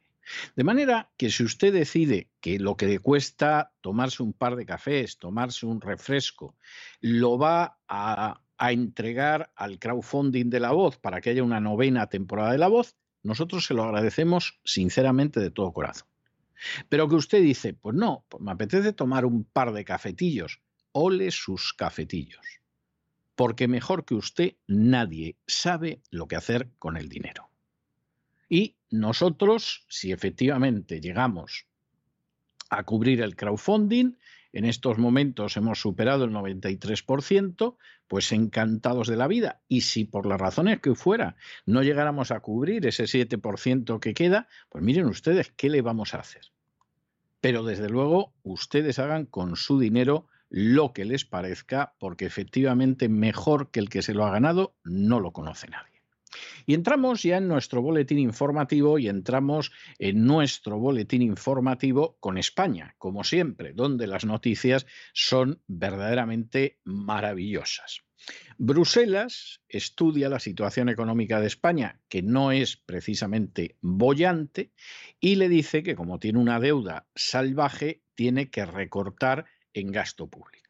De 0.55 0.63
manera 0.63 1.09
que 1.17 1.29
si 1.29 1.43
usted 1.43 1.73
decide 1.73 2.29
que 2.41 2.59
lo 2.59 2.75
que 2.75 2.87
le 2.87 2.99
cuesta 2.99 3.71
tomarse 3.81 4.23
un 4.23 4.33
par 4.33 4.55
de 4.55 4.65
cafés, 4.65 5.17
tomarse 5.17 5.65
un 5.65 5.81
refresco, 5.81 6.55
lo 6.99 7.37
va 7.37 7.79
a, 7.87 8.41
entregar 8.59 9.51
al 9.55 9.77
crowdfunding 9.77 10.49
de 10.49 10.59
la 10.59 10.71
voz 10.71 10.97
para 10.97 11.21
que 11.21 11.29
haya 11.29 11.43
una 11.43 11.59
novena 11.59 12.07
temporada 12.07 12.51
de 12.51 12.57
la 12.57 12.67
voz, 12.67 12.95
nosotros 13.21 13.65
se 13.65 13.75
lo 13.75 13.83
agradecemos 13.83 14.59
sinceramente 14.63 15.39
de 15.39 15.51
todo 15.51 15.71
corazón. 15.71 16.07
Pero 16.89 17.07
que 17.07 17.15
usted 17.15 17.41
dice, 17.41 17.73
pues 17.73 17.95
no, 17.95 18.25
pues 18.29 18.41
me 18.41 18.51
apetece 18.51 18.93
tomar 18.93 19.25
un 19.25 19.43
par 19.43 19.73
de 19.73 19.85
cafetillos, 19.85 20.61
ole 20.91 21.31
sus 21.31 21.73
cafetillos 21.73 22.57
porque 23.37 23.67
mejor 23.67 24.03
que 24.03 24.15
usted 24.15 24.55
nadie 24.65 25.37
sabe 25.45 26.01
lo 26.09 26.27
que 26.27 26.35
hacer 26.35 26.71
con 26.79 26.97
el 26.97 27.07
dinero. 27.07 27.51
Y 28.49 28.77
nosotros, 28.89 29.85
si 29.89 30.11
efectivamente 30.11 30.99
llegamos 30.99 31.67
a 32.71 32.83
cubrir 32.83 33.21
el 33.21 33.35
crowdfunding, 33.35 34.17
en 34.53 34.65
estos 34.65 34.97
momentos 34.97 35.57
hemos 35.57 35.79
superado 35.79 36.25
el 36.25 36.31
93%, 36.31 37.77
pues 38.07 38.31
encantados 38.31 39.07
de 39.07 39.17
la 39.17 39.27
vida. 39.27 39.61
Y 39.67 39.81
si 39.81 40.05
por 40.05 40.25
las 40.25 40.39
razones 40.39 40.79
que 40.79 40.95
fuera 40.95 41.35
no 41.65 41.83
llegáramos 41.83 42.31
a 42.31 42.39
cubrir 42.39 42.85
ese 42.85 43.03
7% 43.03 43.99
que 43.99 44.13
queda, 44.13 44.47
pues 44.69 44.83
miren 44.83 45.05
ustedes 45.05 45.51
qué 45.55 45.69
le 45.69 45.81
vamos 45.81 46.13
a 46.13 46.19
hacer. 46.19 46.51
Pero 47.41 47.63
desde 47.63 47.89
luego 47.89 48.33
ustedes 48.43 48.99
hagan 48.99 49.25
con 49.25 49.55
su 49.55 49.79
dinero 49.79 50.27
lo 50.49 50.93
que 50.93 51.05
les 51.05 51.25
parezca, 51.25 51.93
porque 51.99 52.25
efectivamente 52.25 53.09
mejor 53.09 53.69
que 53.69 53.79
el 53.79 53.89
que 53.89 54.01
se 54.01 54.13
lo 54.13 54.25
ha 54.25 54.31
ganado 54.31 54.75
no 54.83 55.19
lo 55.19 55.33
conoce 55.33 55.67
nadie. 55.67 55.96
Y 56.65 56.73
entramos 56.73 57.23
ya 57.23 57.37
en 57.37 57.47
nuestro 57.47 57.81
boletín 57.81 58.19
informativo 58.19 58.99
y 58.99 59.07
entramos 59.07 59.71
en 59.99 60.25
nuestro 60.25 60.77
boletín 60.79 61.21
informativo 61.21 62.17
con 62.19 62.37
España, 62.37 62.95
como 62.97 63.23
siempre, 63.23 63.73
donde 63.73 64.07
las 64.07 64.25
noticias 64.25 64.85
son 65.13 65.61
verdaderamente 65.67 66.79
maravillosas. 66.83 68.01
Bruselas 68.57 69.61
estudia 69.69 70.29
la 70.29 70.39
situación 70.39 70.89
económica 70.89 71.39
de 71.39 71.47
España, 71.47 72.01
que 72.09 72.21
no 72.21 72.51
es 72.51 72.75
precisamente 72.75 73.77
bollante, 73.81 74.73
y 75.19 75.35
le 75.35 75.47
dice 75.47 75.83
que 75.83 75.95
como 75.95 76.19
tiene 76.19 76.39
una 76.39 76.59
deuda 76.59 77.07
salvaje, 77.15 78.03
tiene 78.15 78.49
que 78.49 78.65
recortar 78.65 79.45
en 79.73 79.91
gasto 79.91 80.27
público. 80.27 80.66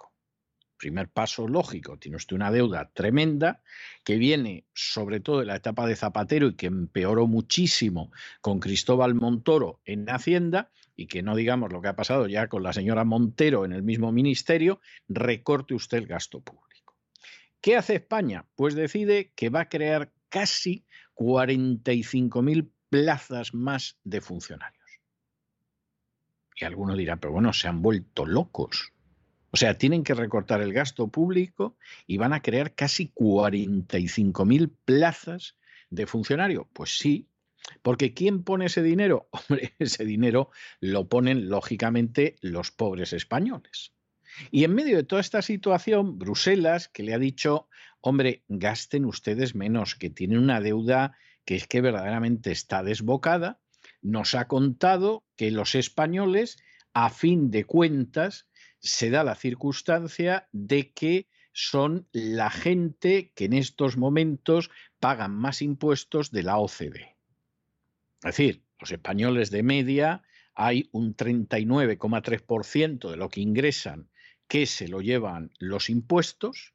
Primer 0.78 1.10
paso 1.10 1.48
lógico, 1.48 1.98
tiene 1.98 2.18
usted 2.18 2.36
una 2.36 2.52
deuda 2.52 2.92
tremenda 2.94 3.62
que 4.04 4.18
viene 4.18 4.66
sobre 4.74 5.20
todo 5.20 5.40
de 5.40 5.46
la 5.46 5.56
etapa 5.56 5.88
de 5.88 5.96
Zapatero 5.96 6.48
y 6.48 6.56
que 6.56 6.68
empeoró 6.68 7.26
muchísimo 7.28 8.12
con 8.42 8.60
Cristóbal 8.60 9.16
Montoro 9.16 9.82
en 9.86 10.08
Hacienda 10.10 10.72
y 10.96 11.08
que 11.08 11.24
no 11.24 11.36
digamos 11.36 11.72
lo 11.72 11.82
que 11.82 11.88
ha 11.88 11.96
pasado 11.96 12.28
ya 12.28 12.48
con 12.48 12.64
la 12.64 12.74
señora 12.74 13.06
Montero 13.06 13.66
en 13.66 13.72
el 13.72 13.84
mismo 13.84 14.12
ministerio, 14.12 14.80
recorte 15.08 15.74
usted 15.74 15.98
el 15.98 16.08
gasto 16.08 16.42
público. 16.42 16.96
¿Qué 17.62 17.76
hace 17.76 17.96
España? 17.96 18.46
Pues 18.56 18.76
decide 18.76 19.32
que 19.36 19.50
va 19.50 19.62
a 19.62 19.70
crear 19.70 20.12
casi 20.30 20.86
45.000 21.16 22.70
plazas 22.90 23.54
más 23.54 23.98
de 24.04 24.22
funcionarios. 24.22 24.78
Y 26.56 26.66
alguno 26.66 26.96
dirá, 26.96 27.18
pero 27.18 27.34
bueno, 27.34 27.54
se 27.54 27.68
han 27.68 27.82
vuelto 27.82 28.26
locos. 28.26 28.94
O 29.52 29.58
sea, 29.58 29.78
tienen 29.78 30.04
que 30.04 30.14
recortar 30.14 30.62
el 30.62 30.74
gasto 30.74 31.08
público 31.08 31.78
y 32.06 32.18
van 32.18 32.34
a 32.34 32.42
crear 32.42 32.76
casi 32.76 33.12
45.000 33.14 34.72
plazas 34.86 35.56
de 35.90 36.06
funcionario. 36.06 36.68
Pues 36.74 36.98
sí, 36.98 37.28
porque 37.82 38.14
¿quién 38.14 38.44
pone 38.44 38.66
ese 38.66 38.84
dinero? 38.84 39.30
Hombre, 39.50 39.74
ese 39.80 40.06
dinero 40.06 40.52
lo 40.80 41.08
ponen 41.08 41.50
lógicamente 41.50 42.36
los 42.42 42.72
pobres 42.72 43.14
españoles. 43.14 43.94
Y 44.52 44.64
en 44.64 44.76
medio 44.76 44.98
de 44.98 45.04
toda 45.04 45.22
esta 45.22 45.42
situación, 45.42 46.20
Bruselas, 46.20 46.90
que 46.90 47.04
le 47.04 47.14
ha 47.14 47.20
dicho, 47.20 47.70
hombre, 48.02 48.44
gasten 48.48 49.06
ustedes 49.06 49.56
menos, 49.56 49.96
que 49.96 50.10
tienen 50.10 50.40
una 50.40 50.62
deuda 50.62 51.18
que 51.46 51.56
es 51.56 51.66
que 51.66 51.82
verdaderamente 51.82 52.52
está 52.52 52.84
desbocada, 52.84 53.60
nos 54.02 54.36
ha 54.36 54.48
contado 54.48 55.24
que 55.38 55.50
los 55.50 55.76
españoles, 55.76 56.58
a 56.94 57.10
fin 57.10 57.50
de 57.52 57.64
cuentas, 57.64 58.47
se 58.80 59.10
da 59.10 59.24
la 59.24 59.36
circunstancia 59.36 60.48
de 60.52 60.92
que 60.92 61.28
son 61.54 62.08
la 62.12 62.50
gente 62.50 63.32
que 63.34 63.46
en 63.46 63.54
estos 63.54 63.98
momentos 63.98 64.70
pagan 65.00 65.34
más 65.34 65.62
impuestos 65.62 66.32
de 66.32 66.44
la 66.44 66.58
OCDE. 66.58 67.18
Es 68.24 68.38
decir, 68.38 68.64
los 68.80 68.92
españoles 68.92 69.50
de 69.50 69.64
media 69.64 70.22
hay 70.54 70.90
un 70.92 71.16
39,3% 71.16 73.10
de 73.10 73.18
lo 73.18 73.30
que 73.30 73.42
ingresan 73.42 74.10
que 74.48 74.66
se 74.66 74.88
lo 74.88 75.02
llevan 75.02 75.52
los 75.60 75.90
impuestos. 75.90 76.74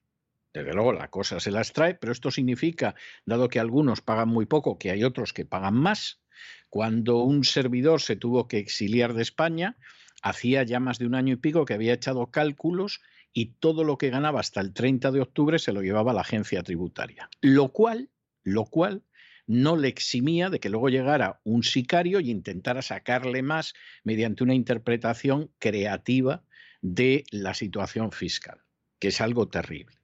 Desde 0.53 0.75
luego 0.75 0.93
la 0.93 1.09
cosa 1.09 1.41
se 1.41 1.51
las 1.51 1.73
trae, 1.73 1.95
pero 1.95 2.13
esto 2.13 2.31
significa, 2.31 2.95
dado 3.25 3.49
que 3.49 3.61
algunos 3.61 4.01
pagan 4.01 4.29
muy 4.29 4.47
poco, 4.47 4.79
que 4.79 4.91
hay 4.91 5.05
otros 5.05 5.33
que 5.33 5.47
pagan 5.47 5.75
más. 5.75 6.21
Cuando 6.69 7.19
un 7.19 7.45
servidor 7.45 8.01
se 8.01 8.17
tuvo 8.17 8.49
que 8.49 8.59
exiliar 8.59 9.15
de 9.15 9.23
España, 9.23 9.77
hacía 10.23 10.63
ya 10.63 10.81
más 10.81 10.99
de 10.99 11.07
un 11.07 11.15
año 11.15 11.35
y 11.35 11.37
pico 11.37 11.65
que 11.65 11.75
había 11.75 11.93
echado 11.93 12.31
cálculos 12.31 13.01
y 13.33 13.55
todo 13.59 13.85
lo 13.85 13.99
que 13.99 14.11
ganaba 14.11 14.41
hasta 14.41 14.61
el 14.61 14.73
30 14.73 15.11
de 15.11 15.21
octubre 15.21 15.59
se 15.59 15.73
lo 15.73 15.83
llevaba 15.83 16.13
la 16.13 16.21
agencia 16.21 16.63
tributaria. 16.63 17.29
Lo 17.41 17.73
cual, 17.73 18.11
lo 18.45 18.65
cual 18.65 19.03
no 19.47 19.77
le 19.77 19.89
eximía 19.89 20.51
de 20.51 20.61
que 20.61 20.71
luego 20.71 20.89
llegara 20.89 21.41
un 21.45 21.63
sicario 21.63 22.21
y 22.21 22.31
intentara 22.31 22.83
sacarle 22.83 23.43
más 23.43 23.75
mediante 24.05 24.45
una 24.45 24.55
interpretación 24.55 25.51
creativa 25.59 26.45
de 26.81 27.25
la 27.31 27.55
situación 27.55 28.13
fiscal, 28.13 28.61
que 28.99 29.09
es 29.09 29.21
algo 29.21 29.49
terrible. 29.49 29.97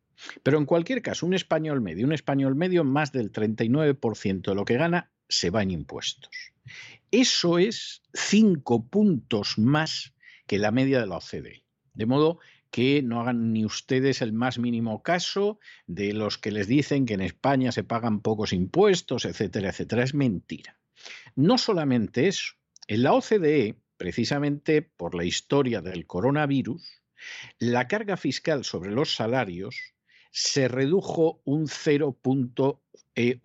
Pero 0.42 0.58
en 0.58 0.66
cualquier 0.66 1.02
caso, 1.02 1.26
un 1.26 1.34
español 1.34 1.80
medio, 1.80 2.04
un 2.04 2.12
español 2.12 2.56
medio, 2.56 2.82
más 2.82 3.12
del 3.12 3.30
39% 3.30 4.42
de 4.42 4.54
lo 4.54 4.64
que 4.64 4.76
gana 4.76 5.12
se 5.28 5.50
va 5.50 5.62
en 5.62 5.70
impuestos. 5.70 6.30
Eso 7.10 7.58
es 7.58 8.02
cinco 8.12 8.86
puntos 8.86 9.58
más 9.58 10.14
que 10.46 10.58
la 10.58 10.70
media 10.70 11.00
de 11.00 11.06
la 11.06 11.16
OCDE. 11.16 11.64
De 11.94 12.06
modo 12.06 12.38
que 12.70 13.02
no 13.02 13.20
hagan 13.20 13.52
ni 13.52 13.64
ustedes 13.64 14.20
el 14.20 14.32
más 14.32 14.58
mínimo 14.58 15.02
caso 15.02 15.58
de 15.86 16.12
los 16.12 16.38
que 16.38 16.50
les 16.50 16.66
dicen 16.68 17.06
que 17.06 17.14
en 17.14 17.22
España 17.22 17.72
se 17.72 17.84
pagan 17.84 18.20
pocos 18.20 18.52
impuestos, 18.52 19.24
etcétera, 19.24 19.70
etcétera. 19.70 20.02
Es 20.02 20.14
mentira. 20.14 20.78
No 21.34 21.56
solamente 21.58 22.28
eso. 22.28 22.54
En 22.86 23.02
la 23.04 23.14
OCDE, 23.14 23.76
precisamente 23.96 24.82
por 24.82 25.14
la 25.14 25.24
historia 25.24 25.80
del 25.80 26.06
coronavirus, 26.06 27.02
la 27.58 27.88
carga 27.88 28.16
fiscal 28.16 28.64
sobre 28.64 28.90
los 28.90 29.14
salarios 29.14 29.94
se 30.30 30.68
redujo 30.68 31.40
un 31.44 31.66
0.06. 31.66 32.78
Eh, 33.14 33.38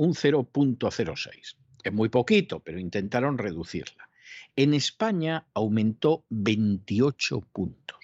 es 1.84 1.94
muy 1.94 2.10
poquito, 2.10 2.60
pero 2.60 2.80
intentaron 2.80 3.38
reducirla. 3.38 4.10
En 4.56 4.74
España 4.74 5.48
aumentó 5.54 6.26
28 6.30 7.42
puntos. 7.52 8.00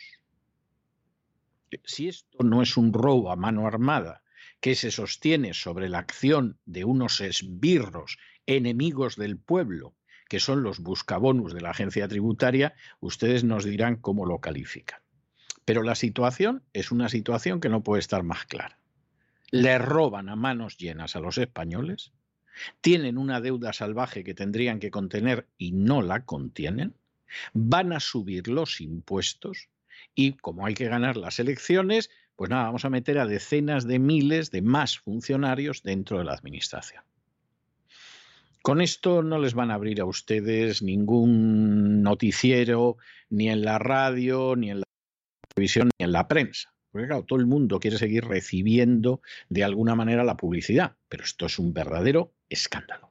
Si 1.84 2.08
esto 2.08 2.44
no 2.44 2.62
es 2.62 2.78
un 2.78 2.94
robo 2.94 3.32
a 3.32 3.36
mano 3.36 3.68
armada 3.68 4.24
que 4.60 4.76
se 4.76 4.92
sostiene 4.92 5.54
sobre 5.54 5.90
la 5.90 6.00
acción 6.00 6.58
de 6.66 6.84
unos 6.84 7.22
esbirros 7.22 8.18
enemigos 8.46 9.16
del 9.16 9.38
pueblo, 9.38 9.96
que 10.28 10.40
son 10.40 10.64
los 10.64 10.80
buscabonus 10.80 11.54
de 11.54 11.62
la 11.62 11.72
agencia 11.72 12.08
tributaria, 12.08 12.76
ustedes 13.00 13.44
nos 13.44 13.64
dirán 13.64 13.96
cómo 13.96 14.26
lo 14.26 14.40
califican. 14.40 15.00
Pero 15.66 15.84
la 15.84 15.96
situación 15.96 16.64
es 16.74 16.92
una 16.92 17.10
situación 17.10 17.60
que 17.60 17.70
no 17.70 17.84
puede 17.84 18.00
estar 18.00 18.24
más 18.24 18.46
clara. 18.46 18.80
Le 19.52 19.78
roban 19.78 20.30
a 20.30 20.36
manos 20.36 20.78
llenas 20.78 21.16
a 21.16 21.20
los 21.20 21.38
españoles, 21.38 22.12
tienen 22.82 23.18
una 23.18 23.42
deuda 23.42 23.74
salvaje 23.74 24.24
que 24.24 24.34
tendrían 24.34 24.80
que 24.80 24.92
contener 24.92 25.48
y 25.58 25.72
no 25.72 26.02
la 26.02 26.26
contienen, 26.26 26.94
van 27.54 27.94
a 27.94 28.00
subir 28.00 28.48
los 28.48 28.82
impuestos 28.82 29.70
y 30.16 30.34
como 30.34 30.66
hay 30.66 30.74
que 30.74 30.88
ganar 30.88 31.18
las 31.18 31.40
elecciones, 31.40 32.10
pues 32.36 32.50
nada, 32.50 32.66
vamos 32.66 32.86
a 32.86 32.90
meter 32.90 33.20
a 33.20 33.26
decenas 33.26 33.86
de 33.86 34.00
miles 34.00 34.52
de 34.52 34.62
más 34.62 34.98
funcionarios 34.98 35.84
dentro 35.84 36.18
de 36.18 36.26
la 36.26 36.34
administración. 36.34 37.04
Con 38.62 38.82
esto 38.82 39.24
no 39.24 39.40
les 39.40 39.54
van 39.54 39.72
a 39.72 39.76
abrir 39.76 40.02
a 40.02 40.06
ustedes 40.06 40.82
ningún 40.82 42.04
noticiero, 42.04 42.98
ni 43.30 43.50
en 43.50 43.64
la 43.64 43.80
radio, 43.80 44.56
ni 44.56 44.72
en 44.72 44.80
la 44.82 44.86
televisión, 45.54 45.90
ni 45.98 46.06
en 46.06 46.12
la 46.12 46.28
prensa. 46.28 46.74
Porque 46.92 47.08
claro, 47.08 47.24
todo 47.24 47.40
el 47.40 47.46
mundo 47.46 47.80
quiere 47.80 47.98
seguir 47.98 48.26
recibiendo 48.26 49.22
de 49.50 49.64
alguna 49.64 49.96
manera 49.96 50.24
la 50.24 50.38
publicidad, 50.38 50.96
pero 51.08 51.24
esto 51.24 51.46
es 51.46 51.60
un 51.60 51.74
verdadero 51.74 52.34
escándalo. 52.50 53.10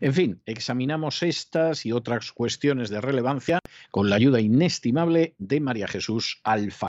En 0.00 0.14
fin, 0.14 0.42
examinamos 0.46 1.22
estas 1.22 1.84
y 1.86 1.92
otras 1.92 2.32
cuestiones 2.32 2.90
de 2.90 3.00
relevancia 3.00 3.58
con 3.90 4.08
la 4.08 4.16
ayuda 4.16 4.40
inestimable 4.40 5.34
de 5.38 5.60
María 5.60 5.88
Jesús 5.88 6.40
Alfa. 6.44 6.88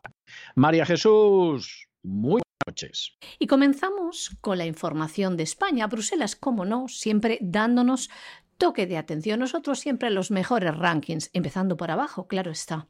María 0.55 0.85
Jesús, 0.85 1.87
muy 2.03 2.41
buenas 2.41 2.67
noches. 2.67 3.17
Y 3.39 3.47
comenzamos 3.47 4.37
con 4.41 4.57
la 4.57 4.65
información 4.65 5.37
de 5.37 5.43
España. 5.43 5.87
Bruselas, 5.87 6.35
como 6.35 6.65
no, 6.65 6.87
siempre 6.87 7.39
dándonos 7.41 8.09
toque 8.57 8.87
de 8.87 8.97
atención. 8.97 9.39
Nosotros 9.39 9.79
siempre 9.79 10.09
los 10.11 10.31
mejores 10.31 10.75
rankings, 10.75 11.29
empezando 11.33 11.77
por 11.77 11.91
abajo, 11.91 12.27
claro 12.27 12.51
está. 12.51 12.87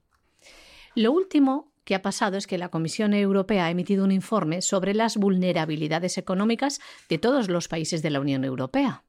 Lo 0.95 1.11
último 1.11 1.73
que 1.85 1.95
ha 1.95 2.01
pasado 2.01 2.35
es 2.35 2.47
que 2.47 2.57
la 2.57 2.69
Comisión 2.69 3.13
Europea 3.13 3.65
ha 3.65 3.69
emitido 3.69 4.03
un 4.03 4.11
informe 4.11 4.61
sobre 4.61 4.93
las 4.93 5.15
vulnerabilidades 5.15 6.17
económicas 6.17 6.81
de 7.07 7.17
todos 7.17 7.47
los 7.47 7.67
países 7.67 8.01
de 8.01 8.09
la 8.09 8.19
Unión 8.19 8.43
Europea. 8.43 9.03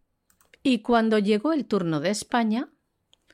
Y 0.63 0.81
cuando 0.81 1.19
llegó 1.19 1.53
el 1.53 1.67
turno 1.67 2.01
de 2.01 2.11
España, 2.11 2.69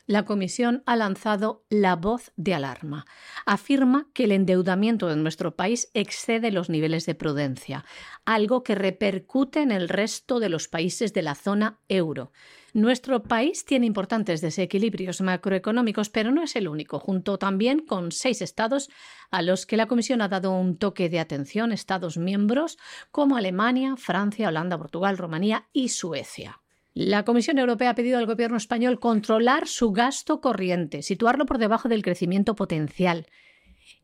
la 0.06 0.24
Comisión 0.24 0.82
ha 0.86 0.96
lanzado 0.96 1.64
la 1.68 1.96
voz 1.96 2.32
de 2.36 2.54
alarma. 2.54 3.06
Afirma 3.46 4.08
que 4.12 4.24
el 4.24 4.32
endeudamiento 4.32 5.08
de 5.08 5.16
nuestro 5.16 5.56
país 5.56 5.90
excede 5.94 6.50
los 6.50 6.68
niveles 6.68 7.06
de 7.06 7.14
prudencia, 7.14 7.84
algo 8.24 8.62
que 8.62 8.74
repercute 8.74 9.60
en 9.62 9.70
el 9.70 9.88
resto 9.88 10.40
de 10.40 10.48
los 10.48 10.68
países 10.68 11.12
de 11.12 11.22
la 11.22 11.34
zona 11.34 11.78
euro. 11.88 12.32
Nuestro 12.74 13.22
país 13.22 13.66
tiene 13.66 13.84
importantes 13.84 14.40
desequilibrios 14.40 15.20
macroeconómicos, 15.20 16.08
pero 16.08 16.30
no 16.30 16.42
es 16.42 16.56
el 16.56 16.68
único, 16.68 16.98
junto 16.98 17.36
también 17.36 17.80
con 17.80 18.12
seis 18.12 18.40
estados 18.40 18.88
a 19.30 19.42
los 19.42 19.66
que 19.66 19.76
la 19.76 19.86
Comisión 19.86 20.22
ha 20.22 20.28
dado 20.28 20.52
un 20.52 20.78
toque 20.78 21.10
de 21.10 21.20
atención, 21.20 21.72
estados 21.72 22.16
miembros 22.16 22.78
como 23.10 23.36
Alemania, 23.36 23.96
Francia, 23.96 24.48
Holanda, 24.48 24.78
Portugal, 24.78 25.18
Rumanía 25.18 25.68
y 25.74 25.90
Suecia. 25.90 26.61
La 26.94 27.24
Comisión 27.24 27.58
Europea 27.58 27.90
ha 27.90 27.94
pedido 27.94 28.18
al 28.18 28.26
gobierno 28.26 28.56
español 28.56 29.00
controlar 29.00 29.66
su 29.66 29.92
gasto 29.92 30.40
corriente, 30.40 31.02
situarlo 31.02 31.46
por 31.46 31.58
debajo 31.58 31.88
del 31.88 32.02
crecimiento 32.02 32.54
potencial. 32.54 33.26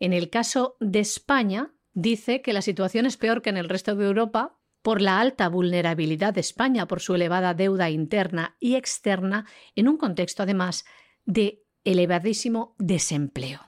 En 0.00 0.12
el 0.12 0.30
caso 0.30 0.76
de 0.80 1.00
España, 1.00 1.74
dice 1.92 2.40
que 2.40 2.54
la 2.54 2.62
situación 2.62 3.04
es 3.04 3.16
peor 3.16 3.42
que 3.42 3.50
en 3.50 3.58
el 3.58 3.68
resto 3.68 3.94
de 3.94 4.06
Europa 4.06 4.58
por 4.80 5.02
la 5.02 5.20
alta 5.20 5.48
vulnerabilidad 5.48 6.32
de 6.32 6.40
España 6.40 6.86
por 6.86 7.00
su 7.00 7.14
elevada 7.14 7.52
deuda 7.52 7.90
interna 7.90 8.56
y 8.58 8.76
externa 8.76 9.44
en 9.74 9.88
un 9.88 9.98
contexto 9.98 10.44
además 10.44 10.86
de 11.26 11.64
elevadísimo 11.84 12.74
desempleo. 12.78 13.60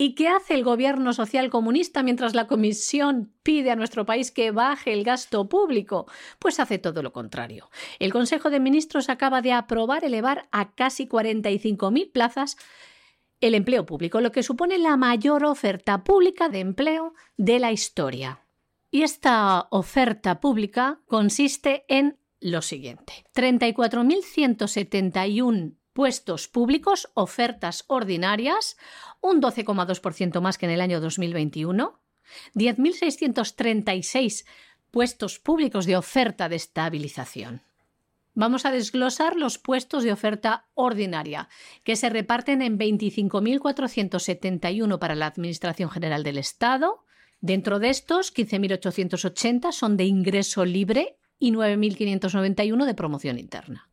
¿Y 0.00 0.14
qué 0.14 0.28
hace 0.28 0.54
el 0.54 0.62
gobierno 0.62 1.12
social 1.12 1.50
comunista 1.50 2.04
mientras 2.04 2.36
la 2.36 2.46
Comisión 2.46 3.32
pide 3.42 3.72
a 3.72 3.76
nuestro 3.76 4.06
país 4.06 4.30
que 4.30 4.52
baje 4.52 4.92
el 4.92 5.02
gasto 5.02 5.48
público? 5.48 6.06
Pues 6.38 6.60
hace 6.60 6.78
todo 6.78 7.02
lo 7.02 7.12
contrario. 7.12 7.68
El 7.98 8.12
Consejo 8.12 8.48
de 8.48 8.60
Ministros 8.60 9.08
acaba 9.08 9.42
de 9.42 9.52
aprobar 9.52 10.04
elevar 10.04 10.48
a 10.52 10.72
casi 10.76 11.08
45.000 11.08 12.12
plazas 12.12 12.56
el 13.40 13.56
empleo 13.56 13.86
público, 13.86 14.20
lo 14.20 14.30
que 14.30 14.44
supone 14.44 14.78
la 14.78 14.96
mayor 14.96 15.44
oferta 15.44 16.04
pública 16.04 16.48
de 16.48 16.60
empleo 16.60 17.14
de 17.36 17.58
la 17.58 17.72
historia. 17.72 18.46
Y 18.92 19.02
esta 19.02 19.66
oferta 19.70 20.38
pública 20.38 21.00
consiste 21.06 21.84
en 21.88 22.18
lo 22.40 22.62
siguiente. 22.62 23.26
34.171 23.34 25.77
puestos 25.98 26.46
públicos, 26.46 27.10
ofertas 27.14 27.82
ordinarias, 27.88 28.76
un 29.20 29.42
12,2% 29.42 30.40
más 30.40 30.56
que 30.56 30.66
en 30.66 30.70
el 30.70 30.80
año 30.80 31.00
2021, 31.00 31.98
10.636 32.54 34.46
puestos 34.92 35.40
públicos 35.40 35.86
de 35.86 35.96
oferta 35.96 36.48
de 36.48 36.54
estabilización. 36.54 37.62
Vamos 38.34 38.64
a 38.64 38.70
desglosar 38.70 39.34
los 39.34 39.58
puestos 39.58 40.04
de 40.04 40.12
oferta 40.12 40.68
ordinaria, 40.74 41.48
que 41.82 41.96
se 41.96 42.10
reparten 42.10 42.62
en 42.62 42.78
25.471 42.78 45.00
para 45.00 45.16
la 45.16 45.26
Administración 45.26 45.90
General 45.90 46.22
del 46.22 46.38
Estado. 46.38 47.04
Dentro 47.40 47.80
de 47.80 47.88
estos, 47.88 48.32
15.880 48.32 49.72
son 49.72 49.96
de 49.96 50.04
ingreso 50.04 50.64
libre 50.64 51.18
y 51.40 51.50
9.591 51.50 52.84
de 52.84 52.94
promoción 52.94 53.40
interna. 53.40 53.87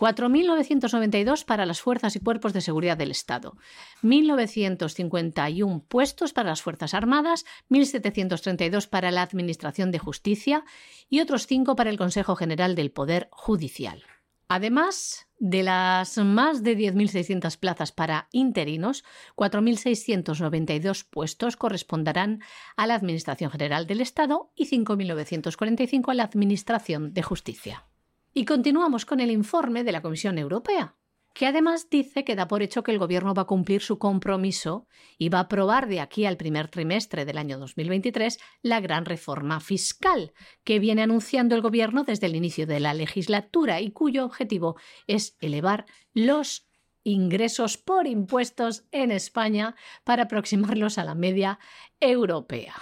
4.992 0.00 1.44
para 1.44 1.66
las 1.66 1.82
fuerzas 1.82 2.16
y 2.16 2.20
cuerpos 2.20 2.54
de 2.54 2.62
seguridad 2.62 2.96
del 2.96 3.10
Estado, 3.10 3.58
1.951 4.02 5.84
puestos 5.86 6.32
para 6.32 6.48
las 6.48 6.62
Fuerzas 6.62 6.94
Armadas, 6.94 7.44
1.732 7.68 8.88
para 8.88 9.10
la 9.10 9.20
Administración 9.20 9.90
de 9.90 9.98
Justicia 9.98 10.64
y 11.10 11.20
otros 11.20 11.46
5 11.46 11.76
para 11.76 11.90
el 11.90 11.98
Consejo 11.98 12.34
General 12.34 12.74
del 12.74 12.90
Poder 12.90 13.28
Judicial. 13.30 14.02
Además 14.48 15.28
de 15.38 15.62
las 15.64 16.16
más 16.16 16.62
de 16.62 16.78
10.600 16.78 17.58
plazas 17.58 17.92
para 17.92 18.28
interinos, 18.32 19.04
4.692 19.36 21.06
puestos 21.10 21.58
corresponderán 21.58 22.40
a 22.74 22.86
la 22.86 22.94
Administración 22.94 23.50
General 23.50 23.86
del 23.86 24.00
Estado 24.00 24.50
y 24.56 24.66
5.945 24.66 26.10
a 26.10 26.14
la 26.14 26.24
Administración 26.24 27.12
de 27.12 27.22
Justicia. 27.22 27.84
Y 28.32 28.44
continuamos 28.44 29.06
con 29.06 29.20
el 29.20 29.30
informe 29.30 29.82
de 29.82 29.92
la 29.92 30.02
Comisión 30.02 30.38
Europea, 30.38 30.94
que 31.34 31.46
además 31.46 31.88
dice 31.90 32.24
que 32.24 32.36
da 32.36 32.46
por 32.46 32.62
hecho 32.62 32.84
que 32.84 32.92
el 32.92 32.98
Gobierno 32.98 33.34
va 33.34 33.42
a 33.42 33.46
cumplir 33.46 33.82
su 33.82 33.98
compromiso 33.98 34.86
y 35.18 35.30
va 35.30 35.38
a 35.38 35.42
aprobar 35.42 35.88
de 35.88 36.00
aquí 36.00 36.26
al 36.26 36.36
primer 36.36 36.68
trimestre 36.68 37.24
del 37.24 37.38
año 37.38 37.58
2023 37.58 38.38
la 38.62 38.80
gran 38.80 39.04
reforma 39.04 39.58
fiscal 39.58 40.32
que 40.62 40.78
viene 40.78 41.02
anunciando 41.02 41.56
el 41.56 41.60
Gobierno 41.60 42.04
desde 42.04 42.26
el 42.26 42.36
inicio 42.36 42.66
de 42.66 42.78
la 42.78 42.94
legislatura 42.94 43.80
y 43.80 43.90
cuyo 43.90 44.24
objetivo 44.24 44.76
es 45.08 45.36
elevar 45.40 45.86
los 46.14 46.68
ingresos 47.02 47.78
por 47.78 48.06
impuestos 48.06 48.84
en 48.92 49.10
España 49.10 49.74
para 50.04 50.24
aproximarlos 50.24 50.98
a 50.98 51.04
la 51.04 51.14
media 51.14 51.58
europea. 51.98 52.74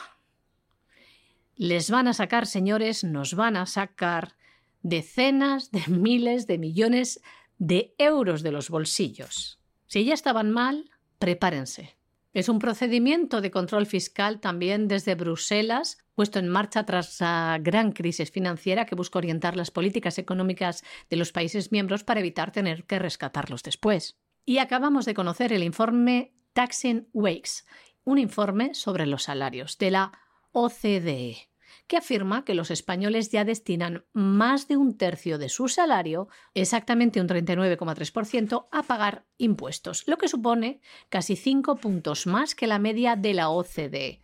Les 1.56 1.90
van 1.90 2.06
a 2.06 2.12
sacar, 2.12 2.46
señores, 2.46 3.02
nos 3.02 3.34
van 3.34 3.56
a 3.56 3.66
sacar 3.66 4.36
decenas 4.82 5.70
de 5.70 5.82
miles 5.88 6.46
de 6.46 6.58
millones 6.58 7.20
de 7.58 7.94
euros 7.98 8.42
de 8.42 8.52
los 8.52 8.70
bolsillos. 8.70 9.58
Si 9.86 10.04
ya 10.04 10.14
estaban 10.14 10.50
mal, 10.50 10.90
prepárense. 11.18 11.96
Es 12.34 12.48
un 12.48 12.58
procedimiento 12.58 13.40
de 13.40 13.50
control 13.50 13.86
fiscal 13.86 14.38
también 14.38 14.86
desde 14.86 15.14
Bruselas, 15.14 15.98
puesto 16.14 16.38
en 16.38 16.48
marcha 16.48 16.84
tras 16.84 17.20
la 17.20 17.58
gran 17.60 17.92
crisis 17.92 18.30
financiera 18.30 18.84
que 18.84 18.94
busca 18.94 19.18
orientar 19.18 19.56
las 19.56 19.70
políticas 19.70 20.18
económicas 20.18 20.84
de 21.10 21.16
los 21.16 21.32
países 21.32 21.72
miembros 21.72 22.04
para 22.04 22.20
evitar 22.20 22.52
tener 22.52 22.84
que 22.84 22.98
rescatarlos 22.98 23.62
después. 23.62 24.18
Y 24.44 24.58
acabamos 24.58 25.04
de 25.04 25.14
conocer 25.14 25.52
el 25.52 25.62
informe 25.62 26.34
Taxing 26.52 27.08
Wakes, 27.12 27.64
un 28.04 28.18
informe 28.18 28.74
sobre 28.74 29.06
los 29.06 29.24
salarios 29.24 29.78
de 29.78 29.90
la 29.90 30.12
OCDE 30.52 31.48
que 31.88 31.96
afirma 31.96 32.44
que 32.44 32.54
los 32.54 32.70
españoles 32.70 33.30
ya 33.30 33.44
destinan 33.44 34.04
más 34.12 34.68
de 34.68 34.76
un 34.76 34.96
tercio 34.96 35.38
de 35.38 35.48
su 35.48 35.68
salario, 35.68 36.28
exactamente 36.54 37.20
un 37.20 37.26
39,3%, 37.26 38.68
a 38.70 38.82
pagar 38.84 39.26
impuestos, 39.38 40.06
lo 40.06 40.18
que 40.18 40.28
supone 40.28 40.80
casi 41.08 41.34
cinco 41.34 41.76
puntos 41.76 42.26
más 42.26 42.54
que 42.54 42.66
la 42.66 42.78
media 42.78 43.16
de 43.16 43.34
la 43.34 43.48
OCDE. 43.48 44.22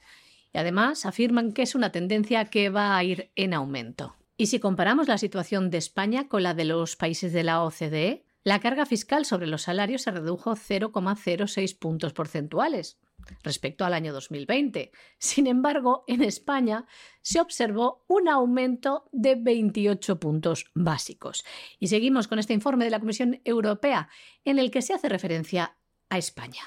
Y 0.53 0.59
además 0.59 1.07
afirman 1.07 1.53
que 1.53 1.63
es 1.63 1.75
una 1.75 1.91
tendencia 1.91 2.45
que 2.45 2.69
va 2.69 2.97
a 2.97 3.03
ir 3.03 3.33
en 3.35 3.55
aumento. 3.55 4.15
Y 4.37 4.47
si 4.47 4.61
comparamos 4.61 5.09
la 5.09 5.19
situación 5.19 5.71
de 5.71 5.79
España 5.79 6.29
con 6.29 6.43
la 6.43 6.55
de 6.55 6.65
los 6.67 6.97
países 6.97 7.33
de 7.33 7.45
la 7.45 7.63
OCDE, 7.63 8.25
la 8.45 8.61
carga 8.61 8.85
fiscal 8.85 9.25
sobre 9.25 9.47
los 9.47 9.63
salarios 9.63 10.03
se 10.03 10.11
redujo 10.11 10.55
0,06 10.55 11.79
puntos 11.79 12.13
porcentuales, 12.13 12.99
respecto 13.43 13.85
al 13.85 13.95
año 13.95 14.13
2020. 14.13 14.93
Sin 15.19 15.47
embargo, 15.47 16.05
en 16.07 16.23
España 16.23 16.87
se 17.23 17.41
observó 17.41 18.05
un 18.09 18.29
aumento 18.29 19.09
de 19.13 19.35
28 19.35 20.21
puntos 20.21 20.71
básicos. 20.75 21.45
Y 21.79 21.89
seguimos 21.89 22.29
con 22.29 22.39
este 22.39 22.55
informe 22.55 22.85
de 22.85 22.91
la 22.91 23.01
Comisión 23.01 23.41
Europea 23.45 24.09
en 24.45 24.59
el 24.59 24.71
que 24.71 24.83
se 24.83 24.95
hace 24.95 25.09
referencia 25.09 25.77
a 26.09 26.19
España. 26.19 26.63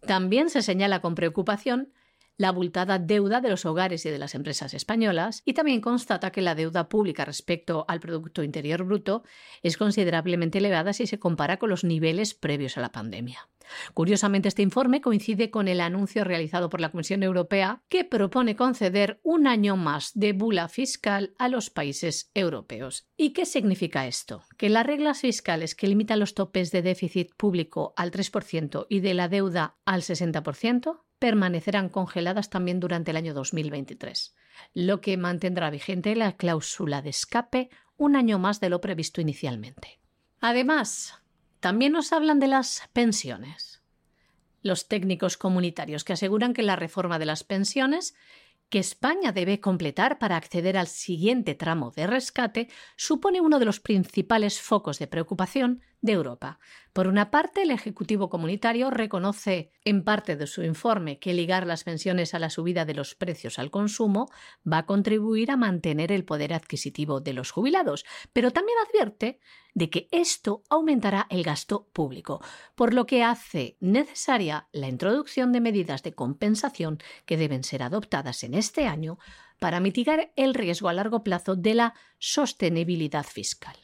También 0.00 0.48
se 0.48 0.62
señala 0.62 1.00
con 1.00 1.14
preocupación 1.14 1.92
la 2.40 2.48
abultada 2.48 2.98
deuda 2.98 3.42
de 3.42 3.50
los 3.50 3.66
hogares 3.66 4.06
y 4.06 4.10
de 4.10 4.18
las 4.18 4.34
empresas 4.34 4.72
españolas 4.72 5.42
y 5.44 5.52
también 5.52 5.82
constata 5.82 6.32
que 6.32 6.40
la 6.40 6.54
deuda 6.54 6.88
pública 6.88 7.26
respecto 7.26 7.84
al 7.86 8.00
Producto 8.00 8.42
Interior 8.42 8.82
Bruto 8.82 9.24
es 9.62 9.76
considerablemente 9.76 10.56
elevada 10.56 10.94
si 10.94 11.06
se 11.06 11.18
compara 11.18 11.58
con 11.58 11.68
los 11.68 11.84
niveles 11.84 12.32
previos 12.32 12.78
a 12.78 12.80
la 12.80 12.92
pandemia. 12.92 13.50
Curiosamente, 13.92 14.48
este 14.48 14.62
informe 14.62 15.02
coincide 15.02 15.50
con 15.50 15.68
el 15.68 15.82
anuncio 15.82 16.24
realizado 16.24 16.70
por 16.70 16.80
la 16.80 16.90
Comisión 16.90 17.22
Europea 17.22 17.82
que 17.90 18.06
propone 18.06 18.56
conceder 18.56 19.20
un 19.22 19.46
año 19.46 19.76
más 19.76 20.12
de 20.14 20.32
bula 20.32 20.68
fiscal 20.68 21.34
a 21.36 21.48
los 21.48 21.68
países 21.68 22.30
europeos. 22.32 23.06
¿Y 23.18 23.34
qué 23.34 23.44
significa 23.44 24.06
esto? 24.06 24.44
Que 24.56 24.70
las 24.70 24.86
reglas 24.86 25.20
fiscales 25.20 25.74
que 25.74 25.88
limitan 25.88 26.18
los 26.18 26.32
topes 26.32 26.72
de 26.72 26.80
déficit 26.80 27.34
público 27.36 27.92
al 27.98 28.10
3% 28.10 28.86
y 28.88 29.00
de 29.00 29.12
la 29.12 29.28
deuda 29.28 29.76
al 29.84 30.00
60% 30.00 31.00
permanecerán 31.20 31.88
congeladas 31.90 32.50
también 32.50 32.80
durante 32.80 33.12
el 33.12 33.16
año 33.16 33.34
2023, 33.34 34.34
lo 34.74 35.00
que 35.00 35.16
mantendrá 35.16 35.70
vigente 35.70 36.16
la 36.16 36.32
cláusula 36.36 37.02
de 37.02 37.10
escape 37.10 37.70
un 37.96 38.16
año 38.16 38.40
más 38.40 38.58
de 38.58 38.70
lo 38.70 38.80
previsto 38.80 39.20
inicialmente. 39.20 40.00
Además, 40.40 41.14
también 41.60 41.92
nos 41.92 42.12
hablan 42.12 42.40
de 42.40 42.48
las 42.48 42.88
pensiones. 42.92 43.82
Los 44.62 44.88
técnicos 44.88 45.36
comunitarios 45.36 46.04
que 46.04 46.14
aseguran 46.14 46.54
que 46.54 46.62
la 46.62 46.76
reforma 46.76 47.18
de 47.18 47.26
las 47.26 47.44
pensiones 47.44 48.14
que 48.70 48.78
España 48.78 49.32
debe 49.32 49.60
completar 49.60 50.18
para 50.18 50.36
acceder 50.36 50.78
al 50.78 50.86
siguiente 50.86 51.54
tramo 51.54 51.90
de 51.90 52.06
rescate 52.06 52.68
supone 52.96 53.40
uno 53.40 53.58
de 53.58 53.64
los 53.66 53.80
principales 53.80 54.60
focos 54.60 54.98
de 54.98 55.06
preocupación 55.06 55.82
de 56.02 56.12
Europa. 56.12 56.58
Por 56.92 57.06
una 57.06 57.30
parte, 57.30 57.62
el 57.62 57.70
Ejecutivo 57.70 58.28
Comunitario 58.30 58.90
reconoce 58.90 59.70
en 59.84 60.02
parte 60.02 60.36
de 60.36 60.46
su 60.46 60.62
informe 60.62 61.18
que 61.18 61.34
ligar 61.34 61.66
las 61.66 61.84
pensiones 61.84 62.34
a 62.34 62.38
la 62.38 62.50
subida 62.50 62.84
de 62.84 62.94
los 62.94 63.14
precios 63.14 63.58
al 63.58 63.70
consumo 63.70 64.30
va 64.70 64.78
a 64.78 64.86
contribuir 64.86 65.50
a 65.50 65.56
mantener 65.56 66.10
el 66.10 66.24
poder 66.24 66.52
adquisitivo 66.52 67.20
de 67.20 67.32
los 67.32 67.50
jubilados, 67.50 68.04
pero 68.32 68.50
también 68.50 68.78
advierte 68.88 69.40
de 69.74 69.90
que 69.90 70.08
esto 70.10 70.64
aumentará 70.68 71.26
el 71.30 71.44
gasto 71.44 71.88
público, 71.92 72.42
por 72.74 72.92
lo 72.92 73.06
que 73.06 73.22
hace 73.22 73.76
necesaria 73.80 74.68
la 74.72 74.88
introducción 74.88 75.52
de 75.52 75.60
medidas 75.60 76.02
de 76.02 76.12
compensación 76.12 76.98
que 77.24 77.36
deben 77.36 77.62
ser 77.62 77.82
adoptadas 77.82 78.42
en 78.42 78.54
este 78.54 78.86
año 78.86 79.18
para 79.60 79.80
mitigar 79.80 80.32
el 80.36 80.54
riesgo 80.54 80.88
a 80.88 80.92
largo 80.92 81.22
plazo 81.22 81.54
de 81.54 81.74
la 81.74 81.94
sostenibilidad 82.18 83.24
fiscal. 83.24 83.76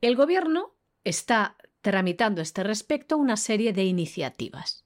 El 0.00 0.16
Gobierno 0.16 0.74
está 1.04 1.56
tramitando 1.80 2.40
a 2.40 2.42
este 2.42 2.62
respecto 2.62 3.16
una 3.16 3.36
serie 3.36 3.72
de 3.72 3.84
iniciativas, 3.84 4.84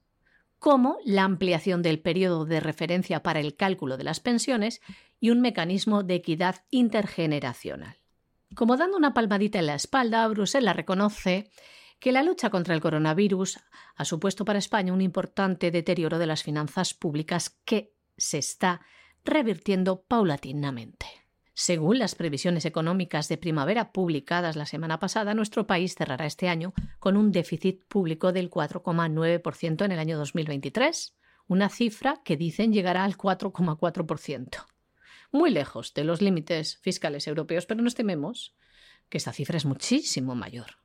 como 0.59 0.99
la 1.05 1.25
ampliación 1.25 1.83
del 1.83 2.01
periodo 2.01 2.45
de 2.45 2.61
referencia 2.61 3.23
para 3.23 3.41
el 3.41 3.57
cálculo 3.57 3.97
de 3.97 4.05
las 4.05 4.21
pensiones 4.21 4.81
y 5.21 5.31
un 5.31 5.41
mecanismo 5.41 6.03
de 6.03 6.15
equidad 6.15 6.65
intergeneracional. 6.71 7.97
Como 8.55 8.77
dando 8.77 8.97
una 8.97 9.15
palmadita 9.15 9.59
en 9.59 9.67
la 9.67 9.75
espalda, 9.75 10.27
Bruselas 10.29 10.77
reconoce 10.77 11.51
que 11.99 12.13
la 12.13 12.23
lucha 12.23 12.51
contra 12.51 12.75
el 12.75 12.81
coronavirus 12.81 13.59
ha 13.97 14.05
supuesto 14.05 14.45
para 14.45 14.59
España 14.59 14.93
un 14.93 15.01
importante 15.01 15.71
deterioro 15.71 16.19
de 16.19 16.27
las 16.27 16.43
finanzas 16.43 16.95
públicas 16.95 17.51
que 17.65 17.95
se 18.17 18.39
está 18.39 18.81
revirtiendo 19.25 20.03
paulatinamente. 20.03 21.24
Según 21.55 21.99
las 21.99 22.15
previsiones 22.15 22.65
económicas 22.65 23.29
de 23.29 23.39
primavera 23.39 23.93
publicadas 23.93 24.57
la 24.57 24.67
semana 24.67 24.99
pasada, 24.99 25.35
nuestro 25.35 25.67
país 25.67 25.95
cerrará 25.95 26.27
este 26.27 26.49
año 26.49 26.75
con 26.99 27.17
un 27.17 27.33
déficit 27.33 27.85
público 27.87 28.33
del 28.33 28.51
4,9% 28.51 29.85
en 29.85 29.93
el 29.93 29.99
año 29.99 30.19
2023, 30.19 31.15
una 31.47 31.69
cifra 31.69 32.21
que 32.25 32.37
dicen 32.37 32.73
llegará 32.73 33.05
al 33.05 33.17
4,4% 33.17 34.65
muy 35.35 35.51
lejos 35.51 35.93
de 35.95 36.05
los 36.05 36.23
límites 36.23 36.79
fiscales 36.79 37.27
europeos, 37.27 37.67
pero 37.67 37.83
nos 37.83 37.97
tememos 37.97 38.55
que 39.09 39.19
esta 39.19 39.33
cifra 39.33 39.57
es 39.57 39.65
muchísimo 39.67 40.37
mayor. 40.37 40.79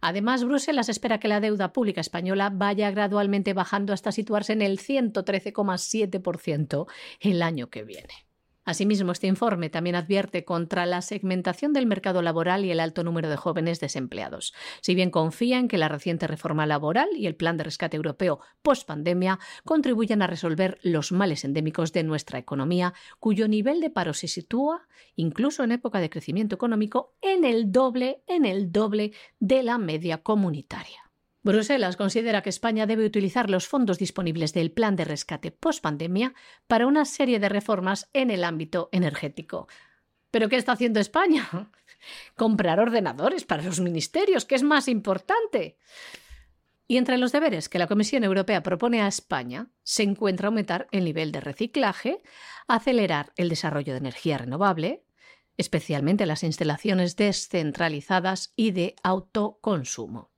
Además, 0.00 0.42
Bruselas 0.44 0.88
espera 0.88 1.20
que 1.20 1.28
la 1.28 1.38
deuda 1.40 1.72
pública 1.72 2.00
española 2.00 2.50
vaya 2.52 2.90
gradualmente 2.90 3.54
bajando 3.54 3.92
hasta 3.92 4.10
situarse 4.12 4.52
en 4.52 4.62
el 4.62 4.78
113,7% 4.80 6.86
el 7.20 7.42
año 7.42 7.70
que 7.70 7.84
viene. 7.84 8.26
Asimismo, 8.64 9.10
este 9.10 9.26
informe 9.26 9.70
también 9.70 9.96
advierte 9.96 10.44
contra 10.44 10.86
la 10.86 11.02
segmentación 11.02 11.72
del 11.72 11.86
mercado 11.86 12.22
laboral 12.22 12.64
y 12.64 12.70
el 12.70 12.78
alto 12.78 13.02
número 13.02 13.28
de 13.28 13.36
jóvenes 13.36 13.80
desempleados. 13.80 14.54
Si 14.80 14.94
bien 14.94 15.10
confía 15.10 15.58
en 15.58 15.66
que 15.66 15.78
la 15.78 15.88
reciente 15.88 16.28
reforma 16.28 16.64
laboral 16.64 17.08
y 17.16 17.26
el 17.26 17.34
plan 17.34 17.56
de 17.56 17.64
rescate 17.64 17.96
europeo 17.96 18.38
post-pandemia 18.62 19.40
contribuyan 19.64 20.22
a 20.22 20.28
resolver 20.28 20.78
los 20.82 21.10
males 21.10 21.44
endémicos 21.44 21.92
de 21.92 22.04
nuestra 22.04 22.38
economía, 22.38 22.94
cuyo 23.18 23.48
nivel 23.48 23.80
de 23.80 23.90
paro 23.90 24.14
se 24.14 24.28
sitúa, 24.28 24.86
incluso 25.16 25.64
en 25.64 25.72
época 25.72 25.98
de 25.98 26.10
crecimiento 26.10 26.54
económico, 26.54 27.14
en 27.20 27.44
el 27.44 27.72
doble, 27.72 28.22
en 28.28 28.44
el 28.44 28.70
doble 28.70 29.12
de 29.40 29.64
la 29.64 29.78
media 29.78 30.22
comunitaria. 30.22 31.01
Bruselas 31.44 31.96
considera 31.96 32.42
que 32.42 32.50
España 32.50 32.86
debe 32.86 33.04
utilizar 33.04 33.50
los 33.50 33.66
fondos 33.66 33.98
disponibles 33.98 34.52
del 34.52 34.70
plan 34.70 34.94
de 34.94 35.04
rescate 35.04 35.50
post-pandemia 35.50 36.34
para 36.68 36.86
una 36.86 37.04
serie 37.04 37.40
de 37.40 37.48
reformas 37.48 38.08
en 38.12 38.30
el 38.30 38.44
ámbito 38.44 38.88
energético. 38.92 39.66
¿Pero 40.30 40.48
qué 40.48 40.56
está 40.56 40.72
haciendo 40.72 41.00
España? 41.00 41.48
Comprar 42.36 42.78
ordenadores 42.78 43.44
para 43.44 43.64
los 43.64 43.80
ministerios, 43.80 44.44
que 44.44 44.54
es 44.54 44.62
más 44.62 44.86
importante. 44.86 45.78
Y 46.86 46.96
entre 46.96 47.18
los 47.18 47.32
deberes 47.32 47.68
que 47.68 47.78
la 47.78 47.88
Comisión 47.88 48.22
Europea 48.22 48.62
propone 48.62 49.02
a 49.02 49.08
España 49.08 49.68
se 49.82 50.04
encuentra 50.04 50.46
aumentar 50.46 50.88
el 50.92 51.04
nivel 51.04 51.32
de 51.32 51.40
reciclaje, 51.40 52.22
acelerar 52.68 53.32
el 53.36 53.48
desarrollo 53.48 53.94
de 53.94 53.98
energía 53.98 54.38
renovable, 54.38 55.04
especialmente 55.56 56.26
las 56.26 56.44
instalaciones 56.44 57.16
descentralizadas 57.16 58.52
y 58.56 58.70
de 58.70 58.94
autoconsumo. 59.02 60.31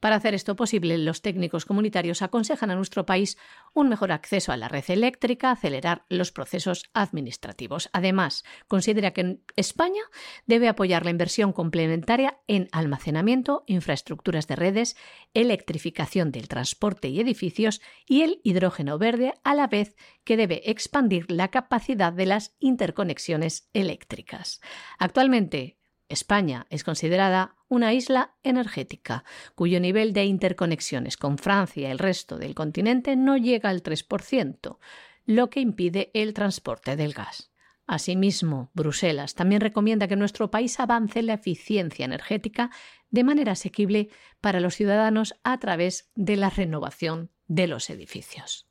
Para 0.00 0.16
hacer 0.16 0.34
esto 0.34 0.56
posible, 0.56 0.96
los 0.96 1.20
técnicos 1.20 1.66
comunitarios 1.66 2.22
aconsejan 2.22 2.70
a 2.70 2.74
nuestro 2.74 3.04
país 3.04 3.36
un 3.74 3.90
mejor 3.90 4.12
acceso 4.12 4.50
a 4.50 4.56
la 4.56 4.68
red 4.68 4.84
eléctrica, 4.88 5.50
acelerar 5.50 6.06
los 6.08 6.32
procesos 6.32 6.90
administrativos. 6.94 7.90
Además, 7.92 8.44
considera 8.66 9.12
que 9.12 9.40
España 9.56 10.02
debe 10.46 10.68
apoyar 10.68 11.04
la 11.04 11.10
inversión 11.10 11.52
complementaria 11.52 12.38
en 12.48 12.68
almacenamiento, 12.72 13.62
infraestructuras 13.66 14.46
de 14.46 14.56
redes, 14.56 14.96
electrificación 15.34 16.32
del 16.32 16.48
transporte 16.48 17.08
y 17.08 17.20
edificios 17.20 17.82
y 18.06 18.22
el 18.22 18.40
hidrógeno 18.42 18.98
verde, 18.98 19.34
a 19.44 19.54
la 19.54 19.66
vez 19.66 19.96
que 20.24 20.38
debe 20.38 20.70
expandir 20.70 21.30
la 21.30 21.48
capacidad 21.48 22.12
de 22.12 22.26
las 22.26 22.56
interconexiones 22.58 23.68
eléctricas. 23.74 24.60
Actualmente, 24.98 25.79
España 26.10 26.66
es 26.68 26.84
considerada 26.84 27.56
una 27.68 27.94
isla 27.94 28.34
energética, 28.42 29.24
cuyo 29.54 29.80
nivel 29.80 30.12
de 30.12 30.24
interconexiones 30.24 31.16
con 31.16 31.38
Francia 31.38 31.88
y 31.88 31.90
el 31.90 31.98
resto 31.98 32.36
del 32.36 32.54
continente 32.54 33.16
no 33.16 33.36
llega 33.36 33.70
al 33.70 33.82
3%, 33.82 34.78
lo 35.26 35.48
que 35.48 35.60
impide 35.60 36.10
el 36.12 36.34
transporte 36.34 36.96
del 36.96 37.14
gas. 37.14 37.50
Asimismo, 37.86 38.70
Bruselas 38.74 39.34
también 39.34 39.60
recomienda 39.60 40.06
que 40.06 40.16
nuestro 40.16 40.50
país 40.50 40.78
avance 40.78 41.20
en 41.20 41.26
la 41.26 41.34
eficiencia 41.34 42.04
energética 42.04 42.70
de 43.10 43.24
manera 43.24 43.52
asequible 43.52 44.10
para 44.40 44.60
los 44.60 44.74
ciudadanos 44.74 45.34
a 45.42 45.58
través 45.58 46.10
de 46.14 46.36
la 46.36 46.50
renovación 46.50 47.30
de 47.48 47.66
los 47.66 47.90
edificios. 47.90 48.68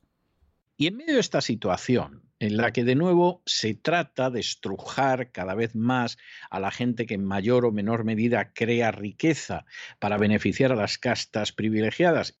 Y 0.76 0.86
en 0.86 0.96
medio 0.96 1.14
de 1.14 1.20
esta 1.20 1.42
situación, 1.42 2.29
en 2.40 2.56
la 2.56 2.72
que 2.72 2.84
de 2.84 2.94
nuevo 2.94 3.42
se 3.44 3.74
trata 3.74 4.30
de 4.30 4.40
estrujar 4.40 5.30
cada 5.30 5.54
vez 5.54 5.76
más 5.76 6.16
a 6.50 6.58
la 6.58 6.70
gente 6.70 7.06
que 7.06 7.14
en 7.14 7.24
mayor 7.24 7.66
o 7.66 7.70
menor 7.70 8.02
medida 8.04 8.52
crea 8.54 8.90
riqueza 8.90 9.66
para 9.98 10.16
beneficiar 10.16 10.72
a 10.72 10.76
las 10.76 10.96
castas 10.96 11.52
privilegiadas 11.52 12.40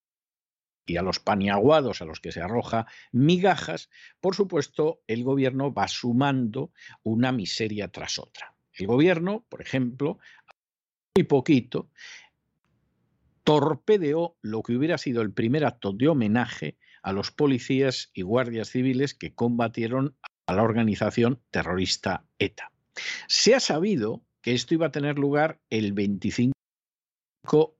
y 0.86 0.96
a 0.96 1.02
los 1.02 1.20
paniaguados 1.20 2.00
a 2.00 2.06
los 2.06 2.18
que 2.18 2.32
se 2.32 2.40
arroja 2.40 2.86
migajas, 3.12 3.90
por 4.20 4.34
supuesto, 4.34 5.02
el 5.06 5.22
gobierno 5.22 5.72
va 5.72 5.86
sumando 5.86 6.72
una 7.02 7.30
miseria 7.30 7.88
tras 7.88 8.18
otra. 8.18 8.54
El 8.72 8.86
gobierno, 8.86 9.44
por 9.50 9.60
ejemplo, 9.60 10.18
muy 11.14 11.24
poquito, 11.24 11.90
torpedeó 13.44 14.38
lo 14.40 14.62
que 14.62 14.74
hubiera 14.74 14.96
sido 14.96 15.20
el 15.20 15.32
primer 15.32 15.66
acto 15.66 15.92
de 15.92 16.08
homenaje 16.08 16.78
a 17.02 17.12
los 17.12 17.30
policías 17.30 18.10
y 18.14 18.22
guardias 18.22 18.70
civiles 18.70 19.14
que 19.14 19.34
combatieron 19.34 20.16
a 20.46 20.54
la 20.54 20.62
organización 20.62 21.40
terrorista 21.50 22.24
ETA. 22.38 22.72
Se 23.28 23.54
ha 23.54 23.60
sabido 23.60 24.22
que 24.42 24.52
esto 24.52 24.74
iba 24.74 24.86
a 24.86 24.92
tener 24.92 25.18
lugar 25.18 25.60
el 25.70 25.92
25 25.92 26.52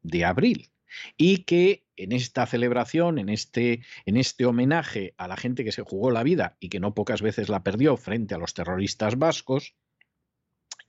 de 0.03 0.25
abril 0.25 0.71
y 1.17 1.45
que 1.45 1.85
en 1.97 2.13
esta 2.13 2.47
celebración, 2.47 3.19
en 3.19 3.29
este, 3.29 3.83
en 4.07 4.17
este 4.17 4.47
homenaje 4.47 5.15
a 5.19 5.29
la 5.29 5.37
gente 5.37 5.65
que 5.65 5.73
se 5.73 5.83
jugó 5.83 6.11
la 6.11 6.23
vida 6.23 6.57
y 6.61 6.69
que 6.69 6.81
no 6.81 6.95
pocas 6.95 7.23
veces 7.23 7.49
la 7.49 7.63
perdió 7.63 7.97
frente 7.97 8.35
a 8.35 8.39
los 8.39 8.55
terroristas 8.55 9.19
vascos, 9.19 9.75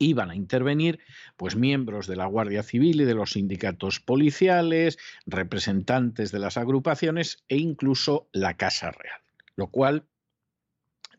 iban 0.01 0.31
a 0.31 0.35
intervenir 0.35 0.99
pues 1.37 1.55
miembros 1.55 2.07
de 2.07 2.15
la 2.15 2.25
Guardia 2.25 2.63
Civil 2.63 3.01
y 3.01 3.05
de 3.05 3.13
los 3.13 3.33
sindicatos 3.33 3.99
policiales, 3.99 4.97
representantes 5.25 6.31
de 6.31 6.39
las 6.39 6.57
agrupaciones 6.57 7.43
e 7.47 7.57
incluso 7.57 8.27
la 8.33 8.57
Casa 8.57 8.91
Real, 8.91 9.21
lo 9.55 9.67
cual 9.67 10.07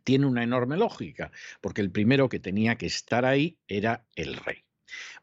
tiene 0.05 0.27
una 0.27 0.43
enorme 0.43 0.77
lógica, 0.77 1.31
porque 1.61 1.81
el 1.81 1.93
primero 1.93 2.29
que 2.29 2.41
tenía 2.41 2.77
que 2.77 2.87
estar 2.87 3.25
ahí 3.25 3.59
era 3.69 4.05
el 4.17 4.37
rey. 4.37 4.65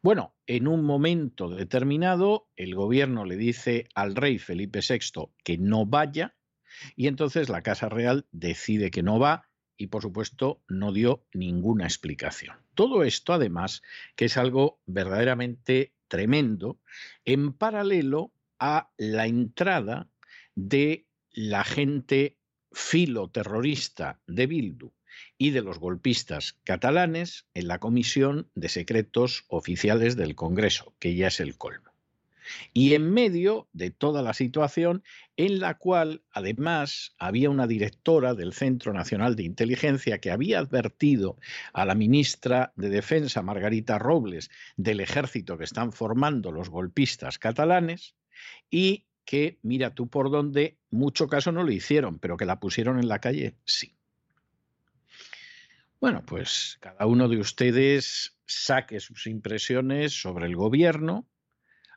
Bueno, 0.02 0.34
en 0.46 0.66
un 0.66 0.82
momento 0.82 1.48
determinado, 1.50 2.48
el 2.56 2.74
gobierno 2.74 3.24
le 3.24 3.36
dice 3.36 3.86
al 3.94 4.16
rey 4.16 4.38
Felipe 4.38 4.80
VI 4.80 5.28
que 5.44 5.58
no 5.58 5.84
vaya, 5.84 6.34
y 6.96 7.08
entonces 7.08 7.48
la 7.50 7.62
Casa 7.62 7.88
Real 7.88 8.26
decide 8.32 8.90
que 8.90 9.02
no 9.02 9.18
va 9.18 9.49
y 9.80 9.86
por 9.86 10.02
supuesto 10.02 10.62
no 10.68 10.92
dio 10.92 11.24
ninguna 11.32 11.84
explicación. 11.84 12.54
Todo 12.74 13.02
esto 13.02 13.32
además 13.32 13.80
que 14.14 14.26
es 14.26 14.36
algo 14.36 14.78
verdaderamente 14.84 15.94
tremendo 16.06 16.78
en 17.24 17.54
paralelo 17.54 18.30
a 18.58 18.90
la 18.98 19.26
entrada 19.26 20.10
de 20.54 21.06
la 21.30 21.64
gente 21.64 22.36
filoterrorista 22.72 24.20
de 24.26 24.46
Bildu 24.46 24.92
y 25.38 25.50
de 25.50 25.62
los 25.62 25.78
golpistas 25.78 26.58
catalanes 26.62 27.46
en 27.54 27.66
la 27.66 27.78
Comisión 27.78 28.50
de 28.54 28.68
Secretos 28.68 29.44
Oficiales 29.48 30.14
del 30.14 30.34
Congreso, 30.34 30.94
que 30.98 31.14
ya 31.14 31.28
es 31.28 31.40
el 31.40 31.56
colmo 31.56 31.89
y 32.72 32.94
en 32.94 33.10
medio 33.10 33.68
de 33.72 33.90
toda 33.90 34.22
la 34.22 34.34
situación 34.34 35.02
en 35.36 35.60
la 35.60 35.78
cual 35.78 36.22
además 36.30 37.14
había 37.18 37.50
una 37.50 37.66
directora 37.66 38.34
del 38.34 38.52
Centro 38.52 38.92
Nacional 38.92 39.36
de 39.36 39.44
Inteligencia 39.44 40.18
que 40.18 40.30
había 40.30 40.58
advertido 40.58 41.38
a 41.72 41.84
la 41.84 41.94
ministra 41.94 42.72
de 42.76 42.90
Defensa, 42.90 43.42
Margarita 43.42 43.98
Robles, 43.98 44.50
del 44.76 45.00
ejército 45.00 45.56
que 45.56 45.64
están 45.64 45.92
formando 45.92 46.52
los 46.52 46.68
golpistas 46.68 47.38
catalanes 47.38 48.14
y 48.70 49.06
que, 49.24 49.58
mira 49.62 49.94
tú 49.94 50.08
por 50.08 50.30
dónde, 50.30 50.76
mucho 50.90 51.28
caso 51.28 51.52
no 51.52 51.62
lo 51.62 51.70
hicieron, 51.70 52.18
pero 52.18 52.36
que 52.36 52.46
la 52.46 52.58
pusieron 52.58 52.98
en 52.98 53.08
la 53.08 53.20
calle, 53.20 53.54
sí. 53.64 53.94
Bueno, 56.00 56.24
pues 56.24 56.78
cada 56.80 57.06
uno 57.06 57.28
de 57.28 57.38
ustedes 57.38 58.36
saque 58.46 59.00
sus 59.00 59.26
impresiones 59.26 60.20
sobre 60.20 60.46
el 60.46 60.56
gobierno, 60.56 61.28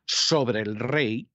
sobre 0.06 0.62
el 0.62 0.78
rey 0.78 1.30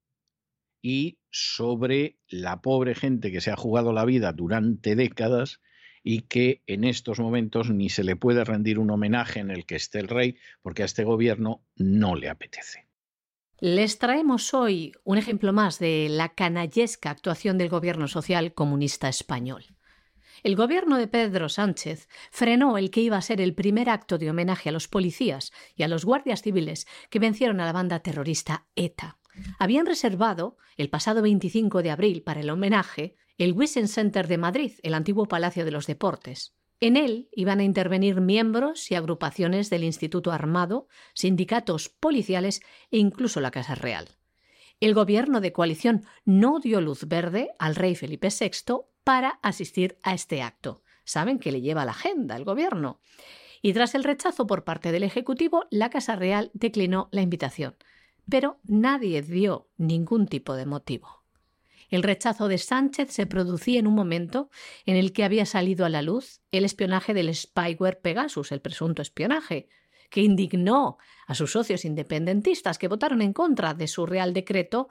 y 0.82 1.18
sobre 1.30 2.18
la 2.28 2.60
pobre 2.60 2.94
gente 2.94 3.32
que 3.32 3.40
se 3.40 3.50
ha 3.50 3.56
jugado 3.56 3.92
la 3.92 4.04
vida 4.04 4.32
durante 4.32 4.96
décadas 4.96 5.60
y 6.02 6.22
que 6.22 6.62
en 6.66 6.84
estos 6.84 7.18
momentos 7.18 7.70
ni 7.70 7.88
se 7.90 8.04
le 8.04 8.16
puede 8.16 8.44
rendir 8.44 8.78
un 8.78 8.90
homenaje 8.90 9.40
en 9.40 9.50
el 9.50 9.66
que 9.66 9.76
esté 9.76 9.98
el 9.98 10.08
rey 10.08 10.36
porque 10.62 10.82
a 10.82 10.86
este 10.86 11.04
gobierno 11.04 11.64
no 11.76 12.14
le 12.14 12.28
apetece. 12.28 12.86
Les 13.60 13.98
traemos 13.98 14.54
hoy 14.54 14.92
un 15.02 15.18
ejemplo 15.18 15.52
más 15.52 15.80
de 15.80 16.06
la 16.08 16.28
canallesca 16.28 17.10
actuación 17.10 17.58
del 17.58 17.68
gobierno 17.68 18.06
social 18.06 18.54
comunista 18.54 19.08
español. 19.08 19.64
El 20.42 20.56
gobierno 20.56 20.96
de 20.98 21.08
Pedro 21.08 21.48
Sánchez 21.48 22.08
frenó 22.30 22.78
el 22.78 22.90
que 22.90 23.00
iba 23.00 23.16
a 23.16 23.22
ser 23.22 23.40
el 23.40 23.54
primer 23.54 23.90
acto 23.90 24.18
de 24.18 24.30
homenaje 24.30 24.68
a 24.68 24.72
los 24.72 24.88
policías 24.88 25.52
y 25.74 25.82
a 25.82 25.88
los 25.88 26.04
guardias 26.04 26.42
civiles 26.42 26.86
que 27.10 27.18
vencieron 27.18 27.60
a 27.60 27.64
la 27.64 27.72
banda 27.72 28.00
terrorista 28.00 28.66
ETA. 28.76 29.18
Habían 29.58 29.86
reservado 29.86 30.56
el 30.76 30.90
pasado 30.90 31.22
25 31.22 31.82
de 31.82 31.90
abril 31.90 32.22
para 32.22 32.40
el 32.40 32.50
homenaje 32.50 33.16
el 33.38 33.52
Wissen 33.52 33.86
Center 33.86 34.26
de 34.26 34.36
Madrid, 34.36 34.72
el 34.82 34.94
antiguo 34.94 35.26
Palacio 35.26 35.64
de 35.64 35.70
los 35.70 35.86
Deportes. 35.86 36.54
En 36.80 36.96
él 36.96 37.28
iban 37.32 37.60
a 37.60 37.64
intervenir 37.64 38.20
miembros 38.20 38.90
y 38.90 38.96
agrupaciones 38.96 39.70
del 39.70 39.84
Instituto 39.84 40.32
Armado, 40.32 40.88
sindicatos 41.14 41.88
policiales 41.88 42.60
e 42.90 42.98
incluso 42.98 43.40
la 43.40 43.50
Casa 43.50 43.74
Real. 43.74 44.16
El 44.80 44.94
gobierno 44.94 45.40
de 45.40 45.52
coalición 45.52 46.04
no 46.24 46.60
dio 46.60 46.80
luz 46.80 47.06
verde 47.08 47.50
al 47.58 47.74
rey 47.74 47.96
Felipe 47.96 48.28
VI 48.28 48.82
para 49.08 49.38
asistir 49.40 49.96
a 50.02 50.12
este 50.12 50.42
acto. 50.42 50.82
Saben 51.02 51.38
que 51.38 51.50
le 51.50 51.62
lleva 51.62 51.86
la 51.86 51.92
agenda 51.92 52.36
el 52.36 52.44
gobierno. 52.44 53.00
Y 53.62 53.72
tras 53.72 53.94
el 53.94 54.04
rechazo 54.04 54.46
por 54.46 54.64
parte 54.64 54.92
del 54.92 55.02
Ejecutivo, 55.02 55.64
la 55.70 55.88
Casa 55.88 56.14
Real 56.14 56.50
declinó 56.52 57.08
la 57.10 57.22
invitación. 57.22 57.74
Pero 58.28 58.60
nadie 58.64 59.22
dio 59.22 59.70
ningún 59.78 60.26
tipo 60.26 60.56
de 60.56 60.66
motivo. 60.66 61.24
El 61.88 62.02
rechazo 62.02 62.48
de 62.48 62.58
Sánchez 62.58 63.10
se 63.10 63.24
producía 63.24 63.78
en 63.78 63.86
un 63.86 63.94
momento 63.94 64.50
en 64.84 64.96
el 64.96 65.14
que 65.14 65.24
había 65.24 65.46
salido 65.46 65.86
a 65.86 65.88
la 65.88 66.02
luz 66.02 66.42
el 66.52 66.66
espionaje 66.66 67.14
del 67.14 67.34
spyware 67.34 68.02
Pegasus, 68.02 68.52
el 68.52 68.60
presunto 68.60 69.00
espionaje, 69.00 69.70
que 70.10 70.20
indignó 70.20 70.98
a 71.26 71.34
sus 71.34 71.52
socios 71.52 71.86
independentistas 71.86 72.76
que 72.76 72.88
votaron 72.88 73.22
en 73.22 73.32
contra 73.32 73.72
de 73.72 73.88
su 73.88 74.04
Real 74.04 74.34
Decreto 74.34 74.90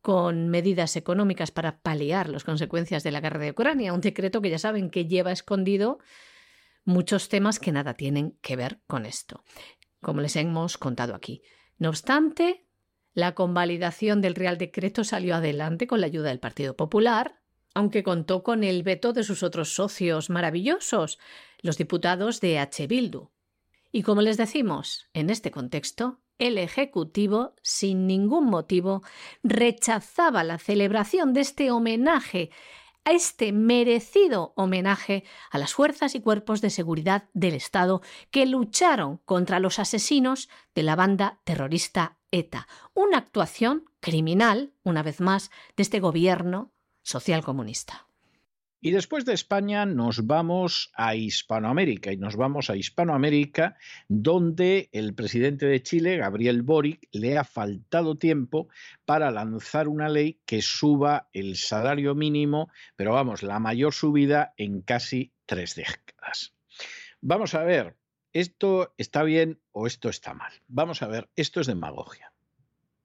con 0.00 0.48
medidas 0.48 0.96
económicas 0.96 1.50
para 1.50 1.80
paliar 1.80 2.28
las 2.28 2.44
consecuencias 2.44 3.02
de 3.02 3.10
la 3.10 3.20
guerra 3.20 3.40
de 3.40 3.50
Ucrania, 3.50 3.92
un 3.92 4.00
decreto 4.00 4.40
que 4.40 4.50
ya 4.50 4.58
saben 4.58 4.90
que 4.90 5.06
lleva 5.06 5.32
escondido 5.32 5.98
muchos 6.84 7.28
temas 7.28 7.58
que 7.58 7.72
nada 7.72 7.94
tienen 7.94 8.38
que 8.40 8.56
ver 8.56 8.80
con 8.86 9.06
esto, 9.06 9.44
como 10.00 10.20
les 10.20 10.36
hemos 10.36 10.78
contado 10.78 11.14
aquí. 11.14 11.42
No 11.78 11.90
obstante, 11.90 12.66
la 13.12 13.34
convalidación 13.34 14.20
del 14.20 14.34
Real 14.34 14.56
Decreto 14.56 15.04
salió 15.04 15.34
adelante 15.34 15.86
con 15.86 16.00
la 16.00 16.06
ayuda 16.06 16.28
del 16.28 16.40
Partido 16.40 16.76
Popular, 16.76 17.40
aunque 17.74 18.02
contó 18.02 18.42
con 18.42 18.64
el 18.64 18.82
veto 18.82 19.12
de 19.12 19.24
sus 19.24 19.42
otros 19.42 19.74
socios 19.74 20.30
maravillosos, 20.30 21.18
los 21.60 21.76
diputados 21.76 22.40
de 22.40 22.58
H. 22.58 22.86
Bildu. 22.86 23.30
Y 23.92 24.02
como 24.02 24.22
les 24.22 24.36
decimos, 24.36 25.08
en 25.12 25.30
este 25.30 25.50
contexto, 25.50 26.20
el 26.40 26.58
Ejecutivo, 26.58 27.54
sin 27.62 28.08
ningún 28.08 28.46
motivo, 28.46 29.02
rechazaba 29.44 30.42
la 30.42 30.58
celebración 30.58 31.32
de 31.32 31.42
este 31.42 31.70
homenaje, 31.70 32.50
a 33.04 33.12
este 33.12 33.52
merecido 33.52 34.52
homenaje 34.56 35.24
a 35.50 35.58
las 35.58 35.72
fuerzas 35.72 36.14
y 36.14 36.20
cuerpos 36.20 36.60
de 36.60 36.70
seguridad 36.70 37.28
del 37.32 37.54
Estado 37.54 38.02
que 38.30 38.46
lucharon 38.46 39.18
contra 39.24 39.60
los 39.60 39.78
asesinos 39.78 40.48
de 40.74 40.82
la 40.82 40.96
banda 40.96 41.40
terrorista 41.44 42.18
ETA. 42.30 42.68
Una 42.94 43.18
actuación 43.18 43.84
criminal, 44.00 44.74
una 44.82 45.02
vez 45.02 45.20
más, 45.20 45.50
de 45.76 45.82
este 45.82 46.00
gobierno 46.00 46.72
socialcomunista. 47.02 48.09
Y 48.82 48.92
después 48.92 49.26
de 49.26 49.34
España 49.34 49.84
nos 49.84 50.26
vamos 50.26 50.90
a 50.94 51.14
Hispanoamérica 51.14 52.12
y 52.12 52.16
nos 52.16 52.36
vamos 52.36 52.70
a 52.70 52.76
Hispanoamérica 52.76 53.76
donde 54.08 54.88
el 54.92 55.14
presidente 55.14 55.66
de 55.66 55.82
Chile, 55.82 56.16
Gabriel 56.16 56.62
Boric, 56.62 57.06
le 57.12 57.36
ha 57.36 57.44
faltado 57.44 58.16
tiempo 58.16 58.68
para 59.04 59.30
lanzar 59.30 59.86
una 59.86 60.08
ley 60.08 60.40
que 60.46 60.62
suba 60.62 61.28
el 61.34 61.56
salario 61.56 62.14
mínimo, 62.14 62.70
pero 62.96 63.12
vamos, 63.12 63.42
la 63.42 63.58
mayor 63.58 63.92
subida 63.92 64.54
en 64.56 64.80
casi 64.80 65.34
tres 65.44 65.74
décadas. 65.74 66.54
Vamos 67.20 67.54
a 67.54 67.64
ver, 67.64 67.98
¿esto 68.32 68.94
está 68.96 69.24
bien 69.24 69.60
o 69.72 69.86
esto 69.86 70.08
está 70.08 70.32
mal? 70.32 70.52
Vamos 70.68 71.02
a 71.02 71.06
ver, 71.06 71.28
esto 71.36 71.60
es 71.60 71.66
demagogia. 71.66 72.29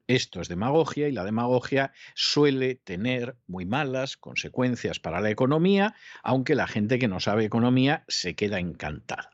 Esto 0.08 0.40
es 0.40 0.50
demagogia 0.50 1.08
y 1.08 1.12
la 1.12 1.24
demagogia 1.24 1.92
suele 2.14 2.76
tener 2.76 3.38
muy 3.48 3.66
malas 3.66 4.18
consecuencias 4.18 5.00
para 5.00 5.20
la 5.20 5.32
economía, 5.32 5.96
aunque 6.22 6.54
la 6.54 6.68
gente 6.68 7.00
que 7.00 7.08
no 7.08 7.20
sabe 7.20 7.44
economía 7.44 8.06
se 8.08 8.36
queda 8.36 8.60
encantada. 8.60 9.32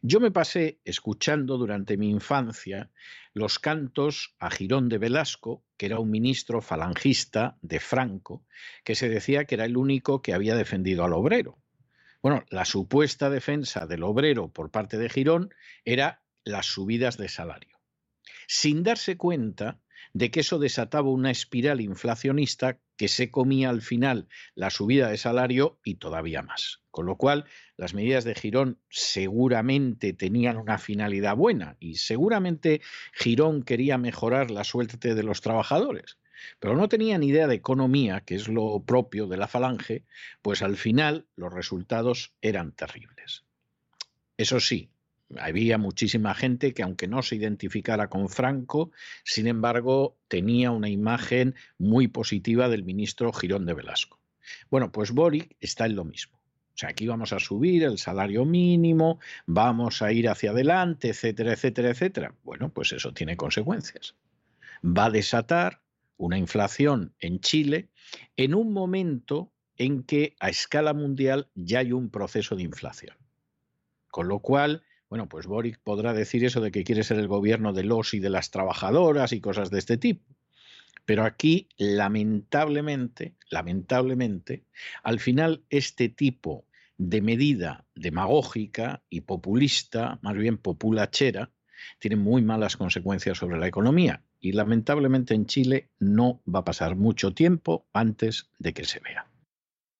Yo 0.00 0.20
me 0.20 0.30
pasé 0.30 0.78
escuchando 0.84 1.58
durante 1.58 1.96
mi 1.96 2.08
infancia 2.08 2.90
los 3.32 3.58
cantos 3.58 4.36
a 4.38 4.50
Girón 4.50 4.88
de 4.88 4.98
Velasco, 4.98 5.64
que 5.76 5.86
era 5.86 5.98
un 5.98 6.10
ministro 6.10 6.60
falangista 6.60 7.58
de 7.62 7.80
Franco, 7.80 8.46
que 8.84 8.94
se 8.94 9.08
decía 9.08 9.46
que 9.46 9.56
era 9.56 9.64
el 9.64 9.76
único 9.76 10.22
que 10.22 10.32
había 10.32 10.54
defendido 10.54 11.04
al 11.04 11.14
obrero. 11.14 11.58
Bueno, 12.22 12.44
la 12.50 12.64
supuesta 12.64 13.30
defensa 13.30 13.86
del 13.86 14.04
obrero 14.04 14.52
por 14.52 14.70
parte 14.70 14.98
de 14.98 15.08
Girón 15.08 15.52
era 15.84 16.22
las 16.44 16.66
subidas 16.66 17.16
de 17.16 17.28
salario, 17.28 17.80
sin 18.46 18.84
darse 18.84 19.16
cuenta 19.16 19.80
de 20.18 20.32
que 20.32 20.40
eso 20.40 20.58
desataba 20.58 21.10
una 21.10 21.30
espiral 21.30 21.80
inflacionista 21.80 22.80
que 22.96 23.06
se 23.06 23.30
comía 23.30 23.70
al 23.70 23.82
final 23.82 24.26
la 24.56 24.68
subida 24.68 25.10
de 25.10 25.16
salario 25.16 25.78
y 25.84 25.94
todavía 25.94 26.42
más. 26.42 26.82
Con 26.90 27.06
lo 27.06 27.16
cual, 27.16 27.44
las 27.76 27.94
medidas 27.94 28.24
de 28.24 28.34
Girón 28.34 28.80
seguramente 28.90 30.12
tenían 30.14 30.56
una 30.56 30.78
finalidad 30.78 31.36
buena 31.36 31.76
y 31.78 31.98
seguramente 31.98 32.80
Girón 33.12 33.62
quería 33.62 33.96
mejorar 33.96 34.50
la 34.50 34.64
suerte 34.64 35.14
de 35.14 35.22
los 35.22 35.40
trabajadores. 35.40 36.18
Pero 36.58 36.74
no 36.74 36.88
tenía 36.88 37.16
ni 37.16 37.28
idea 37.28 37.46
de 37.46 37.54
economía, 37.54 38.22
que 38.22 38.34
es 38.34 38.48
lo 38.48 38.82
propio 38.84 39.28
de 39.28 39.36
la 39.36 39.46
falange, 39.46 40.04
pues 40.42 40.62
al 40.62 40.76
final 40.76 41.28
los 41.36 41.54
resultados 41.54 42.34
eran 42.40 42.72
terribles. 42.72 43.44
Eso 44.36 44.58
sí, 44.58 44.90
había 45.36 45.78
muchísima 45.78 46.34
gente 46.34 46.72
que 46.72 46.82
aunque 46.82 47.08
no 47.08 47.22
se 47.22 47.36
identificara 47.36 48.08
con 48.08 48.28
Franco, 48.28 48.92
sin 49.24 49.46
embargo 49.46 50.16
tenía 50.28 50.70
una 50.70 50.88
imagen 50.88 51.54
muy 51.76 52.08
positiva 52.08 52.68
del 52.68 52.84
ministro 52.84 53.32
Girón 53.32 53.66
de 53.66 53.74
Velasco. 53.74 54.20
Bueno, 54.70 54.90
pues 54.90 55.12
Boric 55.12 55.56
está 55.60 55.86
en 55.86 55.96
lo 55.96 56.04
mismo. 56.04 56.38
O 56.38 56.80
sea, 56.80 56.90
aquí 56.90 57.08
vamos 57.08 57.32
a 57.32 57.40
subir 57.40 57.82
el 57.82 57.98
salario 57.98 58.44
mínimo, 58.44 59.18
vamos 59.46 60.00
a 60.00 60.12
ir 60.12 60.28
hacia 60.28 60.52
adelante, 60.52 61.08
etcétera, 61.08 61.52
etcétera, 61.52 61.90
etcétera. 61.90 62.34
Bueno, 62.44 62.72
pues 62.72 62.92
eso 62.92 63.12
tiene 63.12 63.36
consecuencias. 63.36 64.14
Va 64.84 65.06
a 65.06 65.10
desatar 65.10 65.82
una 66.16 66.38
inflación 66.38 67.14
en 67.18 67.40
Chile 67.40 67.88
en 68.36 68.54
un 68.54 68.72
momento 68.72 69.52
en 69.76 70.04
que 70.04 70.36
a 70.40 70.50
escala 70.50 70.92
mundial 70.94 71.48
ya 71.54 71.80
hay 71.80 71.92
un 71.92 72.10
proceso 72.10 72.54
de 72.54 72.62
inflación. 72.62 73.16
Con 74.08 74.28
lo 74.28 74.40
cual, 74.40 74.84
bueno, 75.08 75.28
pues 75.28 75.46
Boric 75.46 75.78
podrá 75.82 76.12
decir 76.12 76.44
eso 76.44 76.60
de 76.60 76.70
que 76.70 76.84
quiere 76.84 77.02
ser 77.02 77.18
el 77.18 77.28
gobierno 77.28 77.72
de 77.72 77.84
los 77.84 78.14
y 78.14 78.20
de 78.20 78.30
las 78.30 78.50
trabajadoras 78.50 79.32
y 79.32 79.40
cosas 79.40 79.70
de 79.70 79.78
este 79.78 79.96
tipo. 79.96 80.24
Pero 81.04 81.24
aquí, 81.24 81.68
lamentablemente, 81.78 83.34
lamentablemente, 83.50 84.64
al 85.02 85.20
final 85.20 85.62
este 85.70 86.10
tipo 86.10 86.66
de 86.98 87.22
medida 87.22 87.86
demagógica 87.94 89.02
y 89.08 89.22
populista, 89.22 90.18
más 90.20 90.36
bien 90.36 90.58
populachera, 90.58 91.50
tiene 91.98 92.16
muy 92.16 92.42
malas 92.42 92.76
consecuencias 92.76 93.38
sobre 93.38 93.58
la 93.58 93.68
economía. 93.68 94.22
Y 94.40 94.52
lamentablemente 94.52 95.34
en 95.34 95.46
Chile 95.46 95.88
no 95.98 96.42
va 96.52 96.60
a 96.60 96.64
pasar 96.64 96.96
mucho 96.96 97.32
tiempo 97.32 97.86
antes 97.92 98.50
de 98.58 98.74
que 98.74 98.84
se 98.84 99.00
vea. 99.00 99.26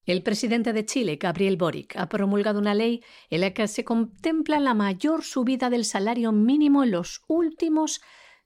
El 0.09 0.22
presidente 0.22 0.72
de 0.72 0.86
Chile, 0.86 1.16
Gabriel 1.16 1.59
Boric, 1.59 1.94
ha 1.96 2.09
promulgado 2.09 2.59
una 2.59 2.72
ley 2.72 3.04
en 3.28 3.42
la 3.42 3.52
que 3.52 3.68
se 3.68 3.84
contempla 3.84 4.59
la 4.59 4.72
mayor 4.72 5.22
subida 5.22 5.68
del 5.68 5.84
salario 5.84 6.32
mínimo 6.32 6.82
en 6.82 6.92
los 6.92 7.24
últimos 7.28 8.00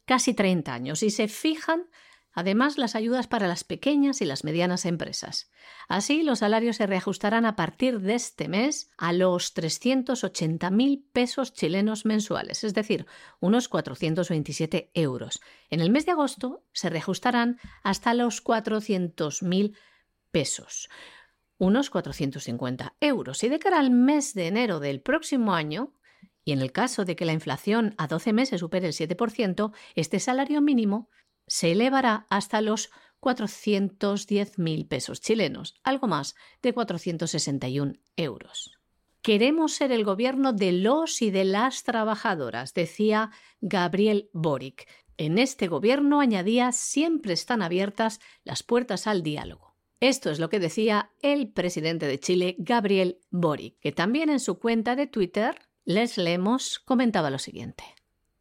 casi 0.04 0.34
30 0.34 0.74
años 0.74 1.04
y 1.04 1.10
se 1.10 1.28
fijan 1.28 1.84
además 2.32 2.78
las 2.78 2.96
ayudas 2.96 3.28
para 3.28 3.46
las 3.46 3.62
pequeñas 3.62 4.22
y 4.22 4.24
las 4.24 4.42
medianas 4.42 4.86
empresas. 4.86 5.52
Así, 5.86 6.24
los 6.24 6.40
salarios 6.40 6.78
se 6.78 6.86
reajustarán 6.88 7.46
a 7.46 7.54
partir 7.54 8.00
de 8.00 8.16
este 8.16 8.48
mes 8.48 8.90
a 8.98 9.12
los 9.12 9.54
380.000 9.54 11.04
pesos 11.12 11.52
chilenos 11.52 12.04
mensuales, 12.04 12.64
es 12.64 12.74
decir, 12.74 13.06
unos 13.38 13.68
427 13.68 14.90
euros. 14.94 15.40
En 15.70 15.78
el 15.78 15.90
mes 15.90 16.06
de 16.06 16.12
agosto 16.12 16.64
se 16.72 16.90
reajustarán 16.90 17.60
hasta 17.84 18.14
los 18.14 18.42
400.000 18.42 19.76
pesos 20.32 20.88
unos 21.62 21.90
450 21.90 22.96
euros. 22.98 23.44
Y 23.44 23.48
de 23.48 23.60
cara 23.60 23.78
al 23.78 23.92
mes 23.92 24.34
de 24.34 24.48
enero 24.48 24.80
del 24.80 25.00
próximo 25.00 25.54
año, 25.54 25.94
y 26.44 26.50
en 26.50 26.60
el 26.60 26.72
caso 26.72 27.04
de 27.04 27.14
que 27.14 27.24
la 27.24 27.34
inflación 27.34 27.94
a 27.98 28.08
12 28.08 28.32
meses 28.32 28.58
supere 28.58 28.88
el 28.88 28.92
7%, 28.92 29.72
este 29.94 30.18
salario 30.18 30.60
mínimo 30.60 31.08
se 31.46 31.70
elevará 31.70 32.26
hasta 32.30 32.60
los 32.62 32.90
410.000 33.20 34.88
pesos 34.88 35.20
chilenos, 35.20 35.76
algo 35.84 36.08
más 36.08 36.34
de 36.62 36.74
461 36.74 37.92
euros. 38.16 38.72
Queremos 39.22 39.74
ser 39.74 39.92
el 39.92 40.02
gobierno 40.02 40.52
de 40.52 40.72
los 40.72 41.22
y 41.22 41.30
de 41.30 41.44
las 41.44 41.84
trabajadoras, 41.84 42.74
decía 42.74 43.30
Gabriel 43.60 44.30
Boric. 44.32 44.88
En 45.16 45.38
este 45.38 45.68
gobierno, 45.68 46.18
añadía, 46.18 46.72
siempre 46.72 47.34
están 47.34 47.62
abiertas 47.62 48.18
las 48.42 48.64
puertas 48.64 49.06
al 49.06 49.22
diálogo. 49.22 49.71
Esto 50.02 50.30
es 50.30 50.40
lo 50.40 50.50
que 50.50 50.58
decía 50.58 51.12
el 51.22 51.52
presidente 51.52 52.08
de 52.08 52.18
Chile, 52.18 52.56
Gabriel 52.58 53.20
Boric, 53.30 53.78
que 53.78 53.92
también 53.92 54.30
en 54.30 54.40
su 54.40 54.58
cuenta 54.58 54.96
de 54.96 55.06
Twitter, 55.06 55.54
les 55.84 56.18
leemos, 56.18 56.80
comentaba 56.80 57.30
lo 57.30 57.38
siguiente. 57.38 57.84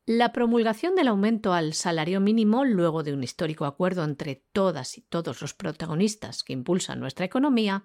La 0.07 0.33
promulgación 0.33 0.95
del 0.95 1.07
aumento 1.07 1.53
al 1.53 1.75
salario 1.75 2.19
mínimo, 2.19 2.65
luego 2.65 3.03
de 3.03 3.13
un 3.13 3.23
histórico 3.23 3.65
acuerdo 3.65 4.03
entre 4.03 4.43
todas 4.51 4.97
y 4.97 5.01
todos 5.01 5.39
los 5.39 5.53
protagonistas 5.53 6.43
que 6.43 6.53
impulsan 6.53 6.99
nuestra 6.99 7.27
economía, 7.27 7.83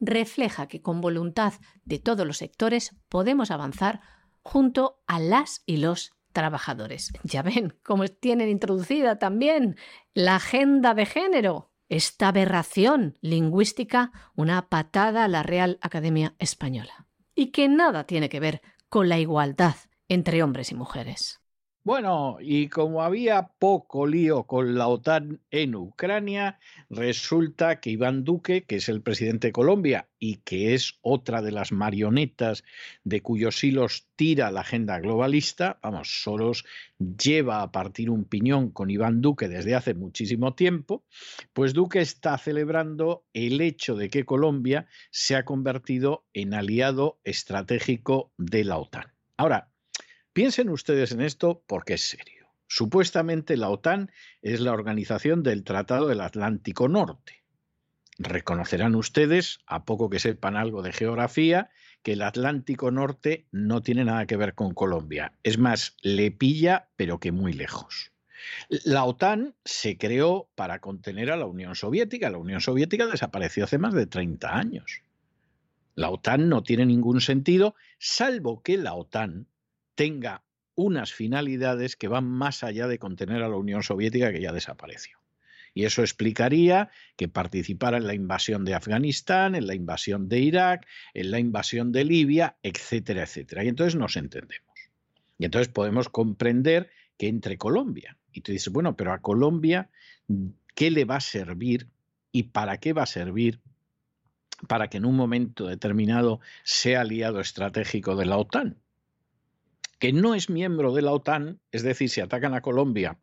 refleja 0.00 0.66
que 0.66 0.82
con 0.82 1.00
voluntad 1.00 1.52
de 1.84 2.00
todos 2.00 2.26
los 2.26 2.38
sectores 2.38 2.96
podemos 3.08 3.52
avanzar 3.52 4.00
junto 4.42 5.04
a 5.06 5.20
las 5.20 5.62
y 5.66 5.76
los 5.76 6.14
trabajadores. 6.32 7.12
Ya 7.22 7.42
ven 7.42 7.78
cómo 7.84 8.08
tienen 8.08 8.48
introducida 8.48 9.20
también 9.20 9.76
la 10.14 10.34
agenda 10.34 10.94
de 10.94 11.06
género 11.06 11.70
esta 11.94 12.28
aberración 12.28 13.16
lingüística 13.20 14.12
una 14.34 14.68
patada 14.68 15.24
a 15.24 15.28
la 15.28 15.42
Real 15.42 15.78
Academia 15.80 16.34
Española 16.38 17.06
y 17.34 17.46
que 17.52 17.68
nada 17.68 18.04
tiene 18.04 18.28
que 18.28 18.40
ver 18.40 18.62
con 18.88 19.08
la 19.08 19.18
igualdad 19.18 19.76
entre 20.08 20.42
hombres 20.42 20.70
y 20.72 20.74
mujeres. 20.74 21.40
Bueno, 21.86 22.38
y 22.40 22.70
como 22.70 23.02
había 23.02 23.48
poco 23.58 24.06
lío 24.06 24.44
con 24.44 24.74
la 24.74 24.88
OTAN 24.88 25.42
en 25.50 25.74
Ucrania, 25.74 26.58
resulta 26.88 27.78
que 27.78 27.90
Iván 27.90 28.24
Duque, 28.24 28.64
que 28.64 28.76
es 28.76 28.88
el 28.88 29.02
presidente 29.02 29.48
de 29.48 29.52
Colombia 29.52 30.08
y 30.18 30.36
que 30.36 30.72
es 30.72 30.98
otra 31.02 31.42
de 31.42 31.52
las 31.52 31.72
marionetas 31.72 32.64
de 33.04 33.20
cuyos 33.20 33.62
hilos 33.62 34.08
tira 34.16 34.50
la 34.50 34.62
agenda 34.62 34.98
globalista, 34.98 35.78
vamos, 35.82 36.22
Soros 36.22 36.64
lleva 36.98 37.60
a 37.60 37.70
partir 37.70 38.08
un 38.08 38.24
piñón 38.24 38.70
con 38.70 38.88
Iván 38.88 39.20
Duque 39.20 39.48
desde 39.48 39.74
hace 39.74 39.92
muchísimo 39.92 40.54
tiempo, 40.54 41.04
pues 41.52 41.74
Duque 41.74 42.00
está 42.00 42.38
celebrando 42.38 43.26
el 43.34 43.60
hecho 43.60 43.94
de 43.94 44.08
que 44.08 44.24
Colombia 44.24 44.86
se 45.10 45.36
ha 45.36 45.44
convertido 45.44 46.24
en 46.32 46.54
aliado 46.54 47.20
estratégico 47.24 48.32
de 48.38 48.64
la 48.64 48.78
OTAN. 48.78 49.12
Ahora, 49.36 49.73
Piensen 50.34 50.68
ustedes 50.68 51.12
en 51.12 51.20
esto 51.20 51.62
porque 51.64 51.94
es 51.94 52.08
serio. 52.08 52.48
Supuestamente 52.66 53.56
la 53.56 53.70
OTAN 53.70 54.10
es 54.42 54.58
la 54.58 54.72
organización 54.72 55.44
del 55.44 55.62
Tratado 55.62 56.08
del 56.08 56.20
Atlántico 56.20 56.88
Norte. 56.88 57.44
Reconocerán 58.18 58.96
ustedes, 58.96 59.60
a 59.64 59.84
poco 59.84 60.10
que 60.10 60.18
sepan 60.18 60.56
algo 60.56 60.82
de 60.82 60.92
geografía, 60.92 61.70
que 62.02 62.14
el 62.14 62.22
Atlántico 62.22 62.90
Norte 62.90 63.46
no 63.52 63.80
tiene 63.82 64.04
nada 64.04 64.26
que 64.26 64.36
ver 64.36 64.54
con 64.54 64.74
Colombia. 64.74 65.34
Es 65.44 65.56
más, 65.56 65.94
le 66.02 66.32
pilla, 66.32 66.88
pero 66.96 67.20
que 67.20 67.30
muy 67.30 67.52
lejos. 67.52 68.10
La 68.68 69.04
OTAN 69.04 69.54
se 69.64 69.96
creó 69.96 70.48
para 70.56 70.80
contener 70.80 71.30
a 71.30 71.36
la 71.36 71.46
Unión 71.46 71.76
Soviética. 71.76 72.28
La 72.28 72.38
Unión 72.38 72.60
Soviética 72.60 73.06
desapareció 73.06 73.62
hace 73.62 73.78
más 73.78 73.94
de 73.94 74.06
30 74.06 74.52
años. 74.52 75.02
La 75.94 76.10
OTAN 76.10 76.48
no 76.48 76.64
tiene 76.64 76.86
ningún 76.86 77.20
sentido, 77.20 77.76
salvo 77.98 78.64
que 78.64 78.76
la 78.76 78.94
OTAN 78.94 79.46
tenga 79.94 80.42
unas 80.74 81.12
finalidades 81.12 81.96
que 81.96 82.08
van 82.08 82.24
más 82.24 82.64
allá 82.64 82.88
de 82.88 82.98
contener 82.98 83.42
a 83.42 83.48
la 83.48 83.56
Unión 83.56 83.82
Soviética 83.82 84.32
que 84.32 84.40
ya 84.40 84.52
desapareció. 84.52 85.18
Y 85.72 85.84
eso 85.84 86.02
explicaría 86.02 86.90
que 87.16 87.28
participara 87.28 87.96
en 87.96 88.06
la 88.06 88.14
invasión 88.14 88.64
de 88.64 88.74
Afganistán, 88.74 89.56
en 89.56 89.66
la 89.66 89.74
invasión 89.74 90.28
de 90.28 90.38
Irak, 90.38 90.86
en 91.14 91.32
la 91.32 91.40
invasión 91.40 91.90
de 91.90 92.04
Libia, 92.04 92.56
etcétera, 92.62 93.24
etcétera. 93.24 93.64
Y 93.64 93.68
entonces 93.68 93.96
nos 93.96 94.16
entendemos. 94.16 94.74
Y 95.36 95.44
entonces 95.44 95.68
podemos 95.68 96.08
comprender 96.08 96.90
que 97.18 97.26
entre 97.26 97.58
Colombia, 97.58 98.16
y 98.32 98.40
tú 98.40 98.52
dices, 98.52 98.72
bueno, 98.72 98.96
pero 98.96 99.12
a 99.12 99.20
Colombia, 99.20 99.90
¿qué 100.76 100.92
le 100.92 101.04
va 101.04 101.16
a 101.16 101.20
servir 101.20 101.88
y 102.30 102.44
para 102.44 102.78
qué 102.78 102.92
va 102.92 103.02
a 103.02 103.06
servir 103.06 103.60
para 104.68 104.88
que 104.88 104.98
en 104.98 105.04
un 105.04 105.16
momento 105.16 105.66
determinado 105.66 106.40
sea 106.62 107.00
aliado 107.00 107.40
estratégico 107.40 108.14
de 108.14 108.26
la 108.26 108.38
OTAN? 108.38 108.78
Que 109.98 110.12
no 110.12 110.34
es 110.34 110.50
miembro 110.50 110.92
de 110.92 111.02
la 111.02 111.12
OTAN, 111.12 111.60
es 111.72 111.82
decir, 111.82 112.08
si 112.10 112.20
atacan 112.20 112.54
a 112.54 112.60
Colombia, 112.60 113.18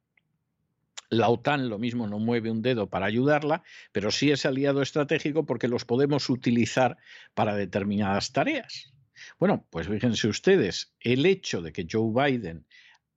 la 1.09 1.27
OTAN 1.29 1.69
lo 1.69 1.77
mismo 1.77 2.07
no 2.07 2.19
mueve 2.19 2.49
un 2.49 2.61
dedo 2.61 2.89
para 2.89 3.05
ayudarla, 3.05 3.63
pero 3.91 4.11
sí 4.11 4.31
es 4.31 4.45
aliado 4.45 4.81
estratégico 4.81 5.45
porque 5.45 5.67
los 5.67 5.83
podemos 5.83 6.29
utilizar 6.29 6.97
para 7.33 7.55
determinadas 7.55 8.31
tareas. 8.31 8.93
Bueno, 9.37 9.67
pues 9.69 9.87
fíjense 9.87 10.27
ustedes, 10.29 10.93
el 11.01 11.25
hecho 11.25 11.61
de 11.61 11.73
que 11.73 11.85
Joe 11.89 12.11
Biden 12.13 12.65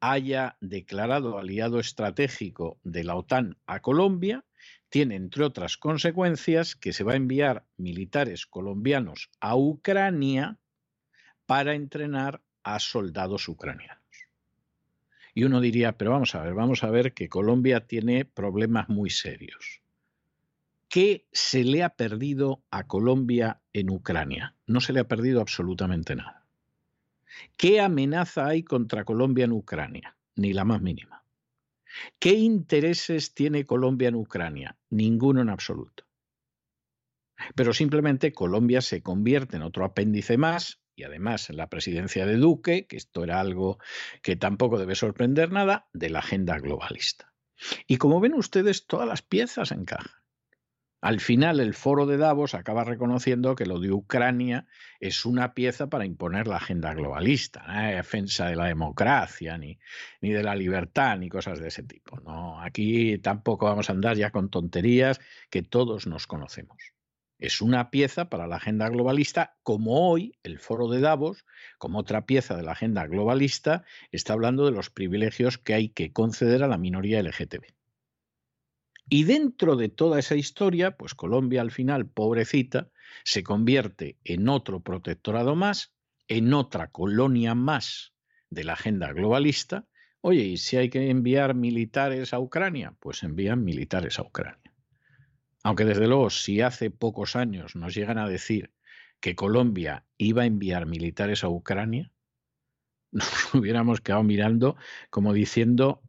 haya 0.01 0.57
declarado 0.61 1.39
aliado 1.39 1.79
estratégico 1.79 2.79
de 2.83 3.05
la 3.05 3.15
OTAN 3.15 3.57
a 3.67 3.81
Colombia 3.81 4.45
tiene, 4.89 5.15
entre 5.15 5.45
otras 5.45 5.77
consecuencias, 5.77 6.77
que 6.77 6.93
se 6.93 7.05
va 7.05 7.13
a 7.13 7.17
enviar 7.17 7.65
militares 7.77 8.47
colombianos 8.47 9.31
a 9.41 9.57
Ucrania 9.57 10.59
para 11.47 11.75
entrenar 11.75 12.43
a 12.65 12.81
soldados 12.81 13.49
ucranianos. 13.49 14.01
Y 15.35 15.45
uno 15.45 15.61
diría, 15.61 15.97
pero 15.97 16.13
vamos 16.13 16.35
a 16.35 16.43
ver, 16.43 16.55
vamos 16.55 16.85
a 16.85 16.91
ver 16.91 17.13
que 17.13 17.29
Colombia 17.29 17.87
tiene 17.87 18.25
problemas 18.25 18.89
muy 18.89 19.11
serios. 19.11 19.83
¿Qué 20.89 21.27
se 21.33 21.65
le 21.65 21.83
ha 21.83 21.91
perdido 21.91 22.63
a 22.71 22.87
Colombia 22.87 23.61
en 23.73 23.91
Ucrania? 23.91 24.55
No 24.67 24.81
se 24.81 24.93
le 24.93 25.01
ha 25.01 25.09
perdido 25.09 25.41
absolutamente 25.41 26.15
nada. 26.15 26.47
¿Qué 27.57 27.81
amenaza 27.81 28.47
hay 28.47 28.63
contra 28.63 29.05
Colombia 29.05 29.45
en 29.45 29.53
Ucrania? 29.53 30.17
Ni 30.37 30.53
la 30.53 30.65
más 30.65 30.81
mínima. 30.81 31.25
¿Qué 32.21 32.35
intereses 32.35 33.35
tiene 33.35 33.67
Colombia 33.67 34.09
en 34.09 34.15
Ucrania? 34.15 34.77
Ninguno 34.91 35.41
en 35.41 35.49
absoluto. 35.49 36.05
Pero 37.57 37.73
simplemente 37.73 38.33
Colombia 38.33 38.81
se 38.81 39.03
convierte 39.03 39.57
en 39.57 39.63
otro 39.63 39.85
apéndice 39.85 40.39
más 40.39 40.81
y 40.97 41.05
además 41.05 41.51
la 41.51 41.69
presidencia 41.69 42.27
de 42.27 42.37
Duque, 42.37 42.87
que 42.87 42.97
esto 42.97 43.25
era 43.25 43.41
algo 43.41 43.79
que 44.23 44.37
tampoco 44.37 44.79
debe 44.79 44.95
sorprender 44.95 45.51
nada, 45.51 45.89
de 45.93 46.11
la 46.11 46.21
agenda 46.21 46.59
globalista. 46.59 47.33
Y 47.87 47.99
como 47.99 48.21
ven 48.21 48.35
ustedes, 48.35 48.87
todas 48.87 49.09
las 49.09 49.23
piezas 49.23 49.73
encajan. 49.73 50.25
Al 51.05 51.21
final, 51.21 51.61
el 51.61 51.75
foro 51.75 52.07
de 52.07 52.17
Davos 52.17 52.55
acaba 52.55 52.83
reconociendo 52.83 53.55
que 53.57 53.67
lo 53.67 53.79
de 53.79 53.93
Ucrania 53.93 54.67
es 55.01 55.27
una 55.27 55.53
pieza 55.53 55.89
para 55.89 56.07
imponer 56.07 56.47
la 56.47 56.57
agenda 56.57 56.95
globalista, 56.95 57.63
no 57.67 57.75
hay 57.75 57.97
defensa 57.97 58.47
de 58.47 58.57
la 58.57 58.65
democracia, 58.65 59.59
ni, 59.59 59.79
ni 60.23 60.31
de 60.31 60.43
la 60.43 60.55
libertad, 60.55 61.19
ni 61.19 61.29
cosas 61.29 61.61
de 61.61 61.69
ese 61.69 61.83
tipo. 61.83 62.19
No, 62.21 62.59
aquí 62.63 63.19
tampoco 63.19 63.67
vamos 63.67 63.91
a 63.91 63.93
andar 63.93 64.17
ya 64.17 64.31
con 64.31 64.49
tonterías 64.49 65.21
que 65.51 65.63
todos 65.63 66.07
nos 66.07 66.27
conocemos. 66.27 66.94
Es 67.45 67.61
una 67.61 67.91
pieza 67.91 68.31
para 68.31 68.47
la 68.47 68.57
agenda 68.57 68.89
globalista, 68.89 69.59
como 69.63 70.09
hoy 70.09 70.39
el 70.45 70.59
foro 70.59 70.89
de 70.89 71.03
Davos, 71.03 71.45
como 71.77 71.99
otra 71.99 72.25
pieza 72.25 72.57
de 72.57 72.63
la 72.63 72.73
agenda 72.73 73.07
globalista, 73.07 73.85
está 74.13 74.33
hablando 74.33 74.65
de 74.65 74.71
los 74.71 74.89
privilegios 74.89 75.59
que 75.59 75.75
hay 75.75 75.91
que 75.91 76.11
conceder 76.11 76.63
a 76.63 76.69
la 76.69 76.79
minoría 76.79 77.21
LGTB. 77.21 77.65
Y 79.11 79.25
dentro 79.25 79.77
de 79.77 79.91
toda 79.91 80.19
esa 80.21 80.37
historia, 80.37 80.97
pues 80.97 81.15
Colombia 81.15 81.61
al 81.61 81.71
final, 81.71 82.09
pobrecita, 82.09 82.89
se 83.25 83.43
convierte 83.43 84.17
en 84.25 84.49
otro 84.49 84.81
protectorado 84.81 85.55
más, 85.55 85.93
en 86.29 86.55
otra 86.55 86.93
colonia 86.93 87.55
más 87.55 88.15
de 88.49 88.65
la 88.65 88.73
agenda 88.73 89.13
globalista. 89.13 89.87
Oye, 90.23 90.45
¿y 90.45 90.57
si 90.57 90.79
hay 90.79 90.89
que 90.89 91.11
enviar 91.11 91.55
militares 91.55 92.33
a 92.33 92.41
Ucrania? 92.41 92.97
Pues 93.01 93.23
envían 93.23 93.65
militares 93.65 94.19
a 94.19 94.23
Ucrania. 94.23 94.64
Aunque 95.65 95.87
desde 95.87 96.07
luego, 96.07 96.29
si 96.31 96.61
hace 96.61 96.91
pocos 96.91 97.37
años 97.37 97.75
nos 97.75 97.95
llegan 97.95 98.19
a 98.19 98.29
decir 98.29 98.71
que 99.19 99.35
Colombia 99.35 100.05
iba 100.19 100.43
a 100.43 100.47
enviar 100.47 100.85
militares 100.85 101.43
a 101.43 101.49
Ucrania, 101.49 102.13
nos 103.13 103.55
hubiéramos 103.55 104.03
quedado 104.03 104.23
mirando 104.23 104.77
como 105.09 105.33
diciendo, 105.33 106.03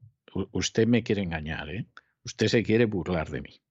usted 0.51 0.87
me 0.87 1.03
quiere 1.03 1.23
engañar, 1.23 1.69
¿eh? 1.69 1.87
Usted 2.25 2.47
se 2.47 2.63
quiere 2.63 2.85
burlar 2.85 3.29
de 3.29 3.41
mí. 3.41 3.61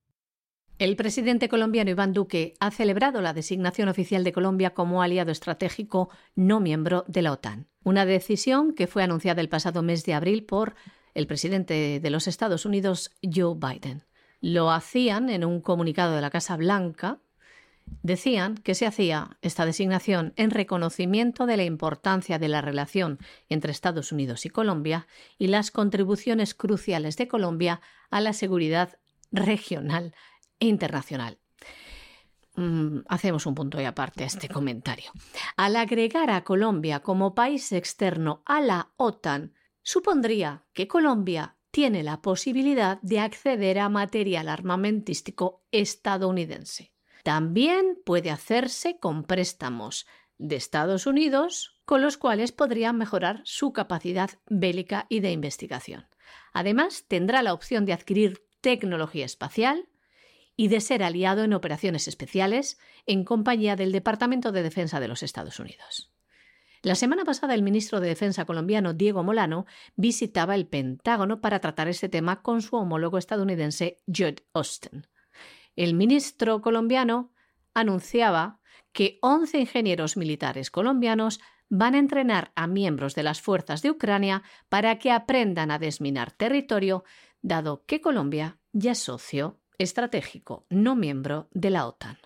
El 0.78 0.96
presidente 0.96 1.48
colombiano 1.48 1.90
Iván 1.90 2.14
Duque 2.14 2.54
ha 2.60 2.70
celebrado 2.70 3.20
la 3.20 3.34
designación 3.34 3.88
oficial 3.88 4.24
de 4.24 4.32
Colombia 4.32 4.70
como 4.74 5.02
aliado 5.02 5.32
estratégico 5.32 6.08
no 6.34 6.60
miembro 6.60 7.04
de 7.06 7.22
la 7.22 7.32
OTAN, 7.32 7.68
una 7.84 8.06
decisión 8.06 8.74
que 8.74 8.86
fue 8.86 9.02
anunciada 9.02 9.40
el 9.40 9.48
pasado 9.48 9.82
mes 9.82 10.04
de 10.04 10.14
abril 10.14 10.44
por 10.44 10.74
el 11.12 11.26
presidente 11.26 12.00
de 12.00 12.10
los 12.10 12.26
Estados 12.26 12.64
Unidos, 12.64 13.14
Joe 13.22 13.54
Biden. 13.54 14.04
Lo 14.40 14.70
hacían 14.70 15.30
en 15.30 15.44
un 15.44 15.60
comunicado 15.60 16.14
de 16.14 16.20
la 16.20 16.30
Casa 16.30 16.56
Blanca. 16.56 17.18
Decían 18.02 18.56
que 18.56 18.74
se 18.74 18.86
hacía 18.86 19.36
esta 19.42 19.66
designación 19.66 20.32
en 20.36 20.50
reconocimiento 20.50 21.46
de 21.46 21.56
la 21.56 21.64
importancia 21.64 22.38
de 22.38 22.48
la 22.48 22.62
relación 22.62 23.18
entre 23.48 23.72
Estados 23.72 24.10
Unidos 24.10 24.46
y 24.46 24.50
Colombia 24.50 25.06
y 25.38 25.48
las 25.48 25.70
contribuciones 25.70 26.54
cruciales 26.54 27.16
de 27.16 27.28
Colombia 27.28 27.80
a 28.10 28.20
la 28.20 28.32
seguridad 28.32 28.98
regional 29.32 30.14
e 30.60 30.66
internacional. 30.66 31.38
Mm, 32.56 33.00
hacemos 33.08 33.46
un 33.46 33.54
punto 33.54 33.80
y 33.80 33.84
aparte 33.84 34.22
a 34.22 34.26
este 34.26 34.48
comentario. 34.48 35.10
Al 35.56 35.74
agregar 35.74 36.30
a 36.30 36.44
Colombia 36.44 37.00
como 37.00 37.34
país 37.34 37.72
externo 37.72 38.42
a 38.46 38.60
la 38.60 38.92
OTAN, 38.96 39.54
supondría 39.82 40.64
que 40.72 40.86
Colombia 40.86 41.53
tiene 41.74 42.04
la 42.04 42.22
posibilidad 42.22 43.00
de 43.02 43.18
acceder 43.18 43.80
a 43.80 43.88
material 43.88 44.48
armamentístico 44.48 45.64
estadounidense. 45.72 46.92
También 47.24 47.98
puede 48.06 48.30
hacerse 48.30 49.00
con 49.00 49.24
préstamos 49.24 50.06
de 50.38 50.54
Estados 50.54 51.08
Unidos 51.08 51.82
con 51.84 52.00
los 52.00 52.16
cuales 52.16 52.52
podría 52.52 52.92
mejorar 52.92 53.40
su 53.42 53.72
capacidad 53.72 54.30
bélica 54.46 55.06
y 55.08 55.18
de 55.18 55.32
investigación. 55.32 56.06
Además, 56.52 57.06
tendrá 57.08 57.42
la 57.42 57.52
opción 57.52 57.86
de 57.86 57.92
adquirir 57.92 58.46
tecnología 58.60 59.24
espacial 59.24 59.88
y 60.54 60.68
de 60.68 60.80
ser 60.80 61.02
aliado 61.02 61.42
en 61.42 61.54
operaciones 61.54 62.06
especiales 62.06 62.78
en 63.04 63.24
compañía 63.24 63.74
del 63.74 63.90
Departamento 63.90 64.52
de 64.52 64.62
Defensa 64.62 65.00
de 65.00 65.08
los 65.08 65.24
Estados 65.24 65.58
Unidos. 65.58 66.13
La 66.84 66.94
semana 66.94 67.24
pasada 67.24 67.54
el 67.54 67.62
ministro 67.62 67.98
de 67.98 68.08
Defensa 68.08 68.44
colombiano 68.44 68.92
Diego 68.92 69.22
Molano 69.22 69.64
visitaba 69.96 70.54
el 70.54 70.66
Pentágono 70.66 71.40
para 71.40 71.58
tratar 71.58 71.88
este 71.88 72.10
tema 72.10 72.42
con 72.42 72.60
su 72.60 72.76
homólogo 72.76 73.16
estadounidense 73.16 74.02
Judd 74.06 74.40
Austin. 74.52 75.06
El 75.76 75.94
ministro 75.94 76.60
colombiano 76.60 77.32
anunciaba 77.72 78.60
que 78.92 79.18
11 79.22 79.60
ingenieros 79.60 80.18
militares 80.18 80.70
colombianos 80.70 81.40
van 81.70 81.94
a 81.94 81.98
entrenar 81.98 82.52
a 82.54 82.66
miembros 82.66 83.14
de 83.14 83.22
las 83.22 83.40
fuerzas 83.40 83.80
de 83.80 83.90
Ucrania 83.90 84.42
para 84.68 84.98
que 84.98 85.10
aprendan 85.10 85.70
a 85.70 85.78
desminar 85.78 86.32
territorio, 86.32 87.04
dado 87.40 87.86
que 87.86 88.02
Colombia 88.02 88.58
ya 88.72 88.92
es 88.92 88.98
socio 88.98 89.58
estratégico, 89.78 90.66
no 90.68 90.96
miembro 90.96 91.48
de 91.52 91.70
la 91.70 91.86
OTAN. 91.86 92.18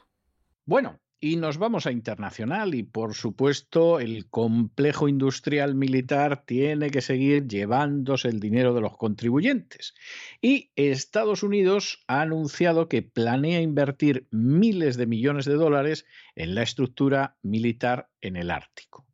Bueno, 0.64 0.98
y 1.20 1.36
nos 1.36 1.58
vamos 1.58 1.86
a 1.86 1.92
internacional 1.92 2.74
y 2.74 2.84
por 2.84 3.14
supuesto 3.14 3.98
el 3.98 4.28
complejo 4.28 5.08
industrial 5.08 5.74
militar 5.74 6.44
tiene 6.44 6.90
que 6.90 7.00
seguir 7.00 7.48
llevándose 7.48 8.28
el 8.28 8.38
dinero 8.38 8.72
de 8.72 8.80
los 8.80 8.96
contribuyentes. 8.96 9.94
Y 10.40 10.70
Estados 10.76 11.42
Unidos 11.42 12.04
ha 12.06 12.20
anunciado 12.20 12.88
que 12.88 13.02
planea 13.02 13.60
invertir 13.60 14.28
miles 14.30 14.96
de 14.96 15.06
millones 15.06 15.44
de 15.44 15.54
dólares 15.54 16.06
en 16.36 16.54
la 16.54 16.62
estructura 16.62 17.36
militar 17.42 18.10
en 18.20 18.36
el 18.36 18.50
Ártico. 18.50 19.06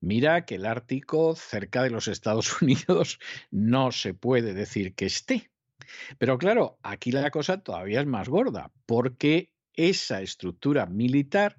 Mira 0.00 0.44
que 0.44 0.56
el 0.56 0.66
Ártico 0.66 1.36
cerca 1.36 1.84
de 1.84 1.90
los 1.90 2.08
Estados 2.08 2.60
Unidos 2.62 3.20
no 3.52 3.92
se 3.92 4.14
puede 4.14 4.54
decir 4.54 4.94
que 4.94 5.06
esté. 5.06 5.50
Pero 6.18 6.38
claro, 6.38 6.78
aquí 6.82 7.12
la 7.12 7.30
cosa 7.30 7.62
todavía 7.62 8.00
es 8.00 8.06
más 8.06 8.28
gorda, 8.28 8.72
porque 8.86 9.51
esa 9.74 10.22
estructura 10.22 10.86
militar 10.86 11.58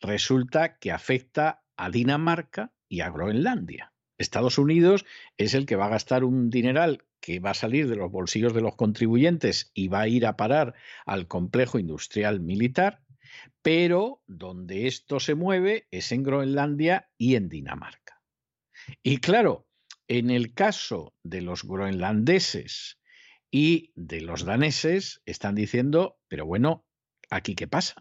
resulta 0.00 0.78
que 0.78 0.92
afecta 0.92 1.64
a 1.76 1.90
Dinamarca 1.90 2.72
y 2.88 3.00
a 3.00 3.10
Groenlandia. 3.10 3.92
Estados 4.18 4.58
Unidos 4.58 5.04
es 5.36 5.54
el 5.54 5.66
que 5.66 5.76
va 5.76 5.86
a 5.86 5.90
gastar 5.90 6.24
un 6.24 6.50
dineral 6.50 7.04
que 7.20 7.40
va 7.40 7.50
a 7.50 7.54
salir 7.54 7.88
de 7.88 7.96
los 7.96 8.12
bolsillos 8.12 8.54
de 8.54 8.60
los 8.60 8.76
contribuyentes 8.76 9.70
y 9.74 9.88
va 9.88 10.02
a 10.02 10.08
ir 10.08 10.26
a 10.26 10.36
parar 10.36 10.74
al 11.04 11.26
complejo 11.26 11.78
industrial 11.78 12.40
militar 12.40 13.04
pero 13.62 14.22
donde 14.26 14.86
esto 14.86 15.20
se 15.20 15.34
mueve 15.34 15.88
es 15.90 16.12
en 16.12 16.22
Groenlandia 16.22 17.10
y 17.16 17.36
en 17.36 17.48
Dinamarca. 17.48 18.22
Y 19.02 19.18
claro, 19.18 19.66
en 20.08 20.30
el 20.30 20.52
caso 20.52 21.14
de 21.22 21.40
los 21.40 21.64
groenlandeses 21.64 23.00
y 23.50 23.92
de 23.94 24.20
los 24.20 24.44
daneses, 24.44 25.22
están 25.24 25.54
diciendo, 25.54 26.18
pero 26.28 26.44
bueno, 26.44 26.83
¿aquí 27.30 27.54
qué 27.54 27.66
pasa? 27.66 27.94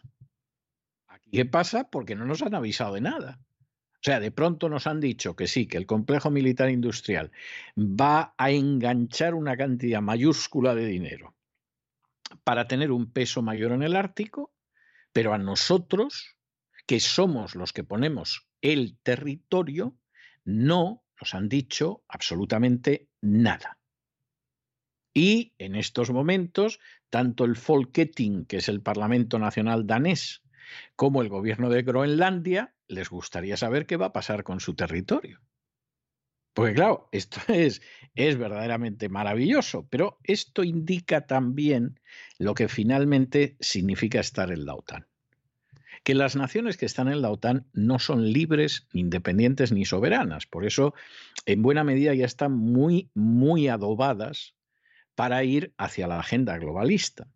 ¿Aquí 1.08 1.32
qué 1.32 1.46
pasa? 1.46 1.90
Porque 1.90 2.16
no 2.16 2.26
nos 2.26 2.42
han 2.42 2.56
avisado 2.56 2.96
de 2.96 3.02
nada. 3.02 3.40
O 3.96 4.04
sea, 4.04 4.20
de 4.20 4.32
pronto 4.32 4.68
nos 4.68 4.86
han 4.86 5.00
dicho 5.00 5.36
que 5.36 5.48
sí, 5.48 5.66
que 5.66 5.78
el 5.78 5.86
complejo 5.86 6.30
militar 6.30 6.70
industrial 6.70 7.32
va 7.78 8.34
a 8.38 8.52
enganchar 8.52 9.34
una 9.34 9.56
cantidad 9.56 10.02
mayúscula 10.02 10.76
de 10.76 10.86
dinero 10.86 11.36
para 12.44 12.68
tener 12.68 12.92
un 12.92 13.12
peso 13.12 13.42
mayor 13.42 13.72
en 13.72 13.84
el 13.84 13.96
Ártico 13.96 14.54
pero 15.14 15.34
a 15.34 15.38
nosotros, 15.38 16.36
que 16.88 17.00
somos 17.00 17.56
los 17.56 17.72
que 17.72 17.84
ponemos 17.84 18.50
el 18.62 18.98
territorio, 19.04 19.96
no 20.44 21.06
nos 21.22 21.34
han 21.36 21.48
dicho 21.48 22.04
absolutamente 22.10 23.08
nada. 23.22 23.78
Y 25.14 25.54
en 25.60 25.76
estos 25.76 26.10
momentos, 26.12 26.80
tanto 27.10 27.46
el 27.46 27.56
Folketing, 27.56 28.46
que 28.46 28.58
es 28.58 28.70
el 28.70 28.82
Parlamento 28.82 29.38
Nacional 29.38 29.86
danés, 29.86 30.44
como 30.96 31.22
el 31.22 31.30
gobierno 31.30 31.70
de 31.70 31.84
Groenlandia 31.84 32.74
les 32.88 33.10
gustaría 33.10 33.58
saber 33.58 33.86
qué 33.86 33.98
va 33.98 34.08
a 34.08 34.14
pasar 34.14 34.44
con 34.44 34.60
su 34.60 34.76
territorio. 34.76 35.40
Porque 36.54 36.74
claro, 36.74 37.10
esto 37.12 37.40
es, 37.48 37.82
es 38.16 38.38
verdaderamente 38.38 39.10
maravilloso, 39.10 39.88
pero 39.90 40.20
esto 40.24 40.64
indica 40.64 41.26
también 41.26 42.00
lo 42.38 42.54
que 42.54 42.68
finalmente 42.68 43.58
significa 43.60 44.20
estar 44.20 44.52
en 44.52 44.66
la 44.66 44.76
OTAN. 44.76 45.08
Que 46.04 46.16
las 46.16 46.36
naciones 46.36 46.76
que 46.76 46.86
están 46.86 47.08
en 47.08 47.22
la 47.22 47.32
OTAN 47.32 47.66
no 47.72 47.98
son 47.98 48.34
libres, 48.34 48.88
ni 48.92 49.02
independientes 49.02 49.72
ni 49.72 49.86
soberanas. 49.86 50.46
Por 50.46 50.66
eso, 50.66 50.94
en 51.46 51.62
buena 51.62 51.84
medida, 51.84 52.14
ya 52.14 52.26
están 52.26 52.52
muy, 52.52 53.10
muy 53.14 53.70
adobadas 53.70 54.54
para 55.16 55.44
ir 55.44 55.74
hacia 55.78 56.08
la 56.08 56.20
agenda 56.20 56.58
globalista, 56.58 57.28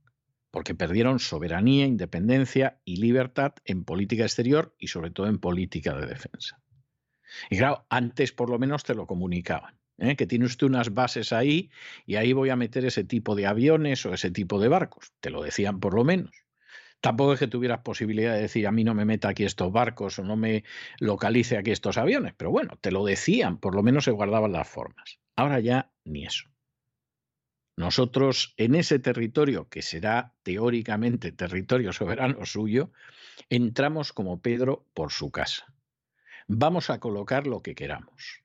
porque 0.52 0.76
perdieron 0.76 1.20
soberanía, 1.20 1.86
independencia 1.86 2.80
y 2.86 2.98
libertad 2.98 3.54
en 3.66 3.84
política 3.84 4.24
exterior 4.24 4.76
y 4.78 4.88
sobre 4.88 5.12
todo 5.12 5.28
en 5.28 5.40
política 5.40 5.96
de 5.96 6.08
defensa. 6.08 6.62
Y 7.50 7.58
claro, 7.58 7.86
antes 7.90 8.32
por 8.32 8.50
lo 8.50 8.58
menos 8.58 8.84
te 8.84 8.96
lo 8.96 9.06
comunicaban. 9.06 9.78
¿eh? 10.00 10.16
que 10.16 10.28
tiene 10.28 10.46
usted 10.46 10.68
unas 10.68 10.94
bases 10.94 11.34
ahí 11.34 11.72
y 12.06 12.16
ahí 12.16 12.34
voy 12.34 12.50
a 12.50 12.56
meter 12.56 12.86
ese 12.86 13.04
tipo 13.04 13.36
de 13.36 13.48
aviones 13.48 14.06
o 14.06 14.14
ese 14.14 14.32
tipo 14.32 14.60
de 14.60 14.68
barcos. 14.68 15.12
Te 15.20 15.30
lo 15.30 15.42
decían 15.42 15.80
por 15.80 15.94
lo 15.94 16.04
menos. 16.04 16.32
Tampoco 17.02 17.34
es 17.34 17.40
que 17.40 17.48
tuvieras 17.48 17.80
posibilidad 17.80 18.34
de 18.34 18.42
decir 18.42 18.66
a 18.66 18.72
mí 18.72 18.84
no 18.84 18.96
me 18.96 19.06
meta 19.06 19.30
aquí 19.30 19.44
estos 19.44 19.72
barcos 19.72 20.18
o 20.18 20.24
no 20.24 20.36
me 20.36 20.64
localice 21.00 21.58
aquí 21.58 21.72
estos 21.72 21.98
aviones, 21.98 22.34
pero 22.36 22.50
bueno, 22.50 22.78
te 22.82 22.92
lo 22.92 23.06
decían, 23.06 23.60
por 23.60 23.76
lo 23.76 23.84
menos 23.84 24.06
se 24.06 24.12
guardaban 24.12 24.52
las 24.52 24.68
formas. 24.68 25.20
Ahora 25.36 25.60
ya 25.60 25.92
ni 26.06 26.26
eso. 26.26 26.50
Nosotros 27.78 28.54
en 28.58 28.76
ese 28.76 29.00
territorio, 29.00 29.70
que 29.70 29.82
será 29.82 30.36
teóricamente 30.44 31.32
territorio 31.32 31.94
soberano 31.94 32.46
suyo, 32.46 32.92
entramos 33.50 34.12
como 34.12 34.42
Pedro 34.42 34.86
por 34.94 35.12
su 35.12 35.32
casa 35.32 35.66
vamos 36.48 36.90
a 36.90 37.00
colocar 37.00 37.46
lo 37.46 37.62
que 37.62 37.76
queramos. 37.76 38.44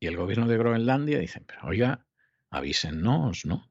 Y 0.00 0.06
el 0.06 0.16
gobierno 0.16 0.48
de 0.48 0.56
Groenlandia 0.56 1.18
dice, 1.18 1.44
oiga, 1.62 2.06
avísennos, 2.50 3.44
¿no? 3.44 3.70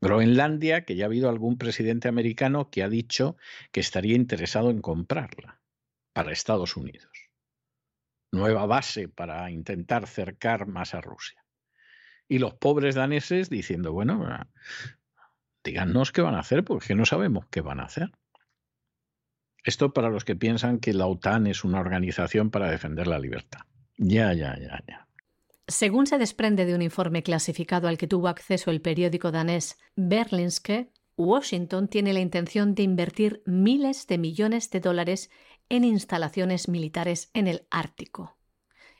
Groenlandia, 0.00 0.84
que 0.84 0.96
ya 0.96 1.04
ha 1.04 1.06
habido 1.06 1.28
algún 1.28 1.58
presidente 1.58 2.08
americano 2.08 2.70
que 2.70 2.82
ha 2.82 2.88
dicho 2.88 3.36
que 3.72 3.80
estaría 3.80 4.16
interesado 4.16 4.70
en 4.70 4.80
comprarla 4.80 5.60
para 6.12 6.32
Estados 6.32 6.76
Unidos. 6.76 7.30
Nueva 8.32 8.66
base 8.66 9.08
para 9.08 9.50
intentar 9.50 10.06
cercar 10.06 10.66
más 10.66 10.94
a 10.94 11.00
Rusia. 11.00 11.43
Y 12.28 12.38
los 12.38 12.54
pobres 12.54 12.94
daneses 12.94 13.50
diciendo, 13.50 13.92
bueno, 13.92 14.26
díganos 15.62 16.12
qué 16.12 16.22
van 16.22 16.34
a 16.34 16.40
hacer, 16.40 16.64
porque 16.64 16.94
no 16.94 17.04
sabemos 17.04 17.46
qué 17.50 17.60
van 17.60 17.80
a 17.80 17.84
hacer. 17.84 18.10
Esto 19.62 19.92
para 19.92 20.10
los 20.10 20.24
que 20.24 20.36
piensan 20.36 20.78
que 20.78 20.92
la 20.92 21.06
OTAN 21.06 21.46
es 21.46 21.64
una 21.64 21.80
organización 21.80 22.50
para 22.50 22.70
defender 22.70 23.06
la 23.06 23.18
libertad. 23.18 23.60
Ya, 23.96 24.32
ya, 24.32 24.58
ya, 24.58 24.82
ya. 24.86 25.08
Según 25.66 26.06
se 26.06 26.18
desprende 26.18 26.66
de 26.66 26.74
un 26.74 26.82
informe 26.82 27.22
clasificado 27.22 27.88
al 27.88 27.96
que 27.96 28.06
tuvo 28.06 28.28
acceso 28.28 28.70
el 28.70 28.82
periódico 28.82 29.32
danés 29.32 29.78
Berlinske, 29.96 30.92
Washington 31.16 31.88
tiene 31.88 32.12
la 32.12 32.20
intención 32.20 32.74
de 32.74 32.82
invertir 32.82 33.42
miles 33.46 34.06
de 34.06 34.18
millones 34.18 34.70
de 34.70 34.80
dólares 34.80 35.30
en 35.70 35.84
instalaciones 35.84 36.68
militares 36.68 37.30
en 37.32 37.46
el 37.46 37.66
Ártico. 37.70 38.36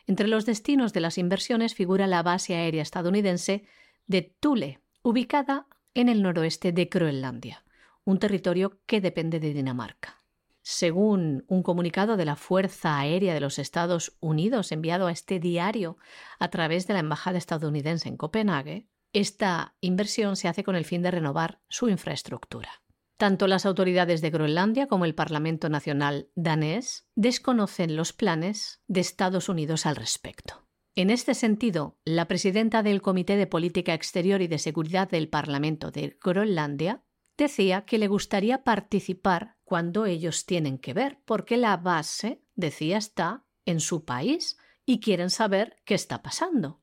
Entre 0.07 0.29
los 0.29 0.45
destinos 0.45 0.93
de 0.93 1.01
las 1.01 1.19
inversiones 1.19 1.75
figura 1.75 2.07
la 2.07 2.23
base 2.23 2.55
aérea 2.55 2.83
estadounidense 2.83 3.65
de 4.07 4.23
Thule, 4.41 4.81
ubicada 5.03 5.67
en 5.95 6.09
el 6.09 6.23
noroeste 6.23 6.73
de 6.73 6.87
Groenlandia, 6.87 7.65
un 8.05 8.19
territorio 8.19 8.81
que 8.87 9.01
depende 9.01 9.41
de 9.41 9.55
Dinamarca. 9.55 10.23
Según 10.61 11.45
un 11.47 11.63
comunicado 11.63 12.17
de 12.17 12.25
la 12.25 12.37
Fuerza 12.37 12.99
Aérea 12.99 13.35
de 13.35 13.41
los 13.41 13.59
Estados 13.59 14.17
Unidos 14.21 14.73
enviado 14.73 15.07
a 15.07 15.13
este 15.13 15.39
diario 15.39 15.99
a 16.39 16.49
través 16.49 16.87
de 16.87 16.95
la 16.95 17.01
Embajada 17.01 17.39
estadounidense 17.39 18.09
en 18.09 18.17
Copenhague, 18.17 18.89
esta 19.13 19.75
inversión 19.81 20.37
se 20.37 20.49
hace 20.49 20.65
con 20.65 20.75
el 20.75 20.85
fin 20.85 21.03
de 21.03 21.11
renovar 21.11 21.61
su 21.69 21.89
infraestructura. 21.89 22.84
Tanto 23.17 23.47
las 23.47 23.65
autoridades 23.65 24.21
de 24.21 24.31
Groenlandia 24.31 24.89
como 24.89 25.05
el 25.05 25.15
Parlamento 25.15 25.69
Nacional 25.69 26.29
danés 26.35 27.07
desconocen 27.15 27.95
los 27.97 28.13
planes 28.13 28.83
de 28.89 29.01
Estados 29.01 29.49
Unidos 29.49 29.87
al 29.87 29.97
respecto. 29.97 30.67
En 30.97 31.11
este 31.11 31.35
sentido, 31.35 31.99
la 32.05 32.27
presidenta 32.27 32.83
del 32.83 33.03
Comité 33.03 33.37
de 33.37 33.47
Política 33.47 33.95
Exterior 33.95 34.43
y 34.43 34.49
de 34.49 34.59
Seguridad 34.59 35.09
del 35.09 35.29
Parlamento 35.29 35.91
de 35.91 36.19
Groenlandia 36.23 37.03
decía 37.37 37.85
que 37.85 37.99
le 37.99 38.09
gustaría 38.09 38.63
participar 38.63 39.57
cuando 39.65 40.07
ellos 40.07 40.47
tienen 40.47 40.79
que 40.79 40.95
ver, 40.95 41.19
porque 41.25 41.57
la 41.57 41.77
base, 41.77 42.43
decía, 42.55 42.97
está 42.97 43.45
en 43.65 43.81
su 43.81 44.05
país 44.05 44.57
y 44.87 45.01
quieren 45.01 45.31
saber 45.31 45.77
qué 45.85 45.95
está 45.95 46.23
pasando. 46.23 46.81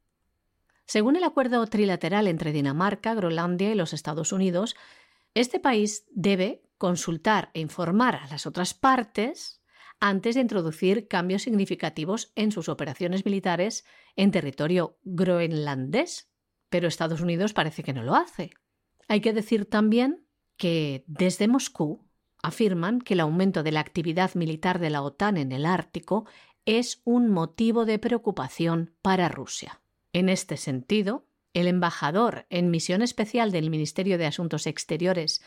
Según 0.85 1.15
el 1.15 1.23
acuerdo 1.23 1.65
trilateral 1.67 2.27
entre 2.27 2.51
Dinamarca, 2.51 3.13
Groenlandia 3.13 3.71
y 3.71 3.75
los 3.75 3.93
Estados 3.93 4.33
Unidos, 4.33 4.75
este 5.33 5.59
país 5.59 6.05
debe 6.11 6.63
consultar 6.77 7.51
e 7.53 7.59
informar 7.59 8.15
a 8.15 8.27
las 8.27 8.45
otras 8.45 8.73
partes 8.73 9.61
antes 9.99 10.35
de 10.35 10.41
introducir 10.41 11.07
cambios 11.07 11.43
significativos 11.43 12.31
en 12.35 12.51
sus 12.51 12.69
operaciones 12.69 13.23
militares 13.23 13.85
en 14.15 14.31
territorio 14.31 14.97
groenlandés, 15.03 16.31
pero 16.69 16.87
Estados 16.87 17.21
Unidos 17.21 17.53
parece 17.53 17.83
que 17.83 17.93
no 17.93 18.03
lo 18.03 18.15
hace. 18.15 18.51
Hay 19.07 19.21
que 19.21 19.31
decir 19.31 19.65
también 19.65 20.25
que 20.57 21.03
desde 21.07 21.47
Moscú 21.47 22.07
afirman 22.41 22.99
que 22.99 23.13
el 23.13 23.19
aumento 23.19 23.61
de 23.61 23.71
la 23.71 23.79
actividad 23.79 24.33
militar 24.33 24.79
de 24.79 24.89
la 24.89 25.03
OTAN 25.03 25.37
en 25.37 25.51
el 25.51 25.65
Ártico 25.65 26.25
es 26.65 27.01
un 27.03 27.29
motivo 27.29 27.85
de 27.85 27.99
preocupación 27.99 28.95
para 29.01 29.29
Rusia. 29.29 29.81
En 30.13 30.29
este 30.29 30.57
sentido, 30.57 31.27
el 31.53 31.67
embajador 31.67 32.45
en 32.49 32.71
misión 32.71 33.01
especial 33.01 33.51
del 33.51 33.69
Ministerio 33.69 34.17
de 34.17 34.25
Asuntos 34.25 34.67
Exteriores 34.67 35.41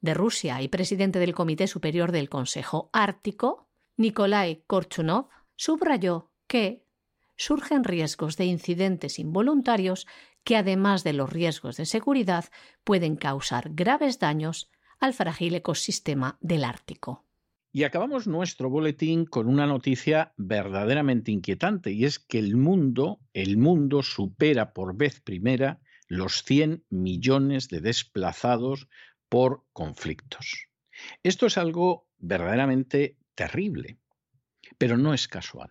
de 0.00 0.14
Rusia 0.14 0.62
y 0.62 0.68
presidente 0.68 1.18
del 1.18 1.34
Comité 1.34 1.66
Superior 1.66 2.12
del 2.12 2.28
Consejo 2.28 2.90
Ártico, 2.92 3.68
Nikolai 3.96 4.64
Korchunov, 4.66 5.28
subrayó 5.56 6.30
que 6.46 6.86
surgen 7.36 7.84
riesgos 7.84 8.36
de 8.36 8.46
incidentes 8.46 9.18
involuntarios 9.18 10.06
que, 10.44 10.56
además 10.56 11.04
de 11.04 11.12
los 11.12 11.30
riesgos 11.30 11.76
de 11.76 11.86
seguridad, 11.86 12.46
pueden 12.84 13.16
causar 13.16 13.70
graves 13.74 14.18
daños 14.18 14.70
al 14.98 15.14
frágil 15.14 15.54
ecosistema 15.54 16.38
del 16.40 16.64
Ártico. 16.64 17.24
Y 17.72 17.84
acabamos 17.84 18.26
nuestro 18.26 18.68
boletín 18.68 19.26
con 19.26 19.46
una 19.46 19.66
noticia 19.66 20.32
verdaderamente 20.36 21.30
inquietante 21.30 21.92
y 21.92 22.04
es 22.04 22.18
que 22.18 22.40
el 22.40 22.56
mundo, 22.56 23.20
el 23.32 23.56
mundo 23.56 24.02
supera 24.02 24.72
por 24.72 24.96
vez 24.96 25.20
primera 25.20 25.80
los 26.08 26.42
100 26.42 26.84
millones 26.90 27.68
de 27.68 27.80
desplazados 27.80 28.88
por 29.28 29.64
conflictos. 29.72 30.66
Esto 31.22 31.46
es 31.46 31.56
algo 31.58 32.08
verdaderamente 32.18 33.16
terrible, 33.36 33.98
pero 34.76 34.98
no 34.98 35.14
es 35.14 35.28
casual. 35.28 35.70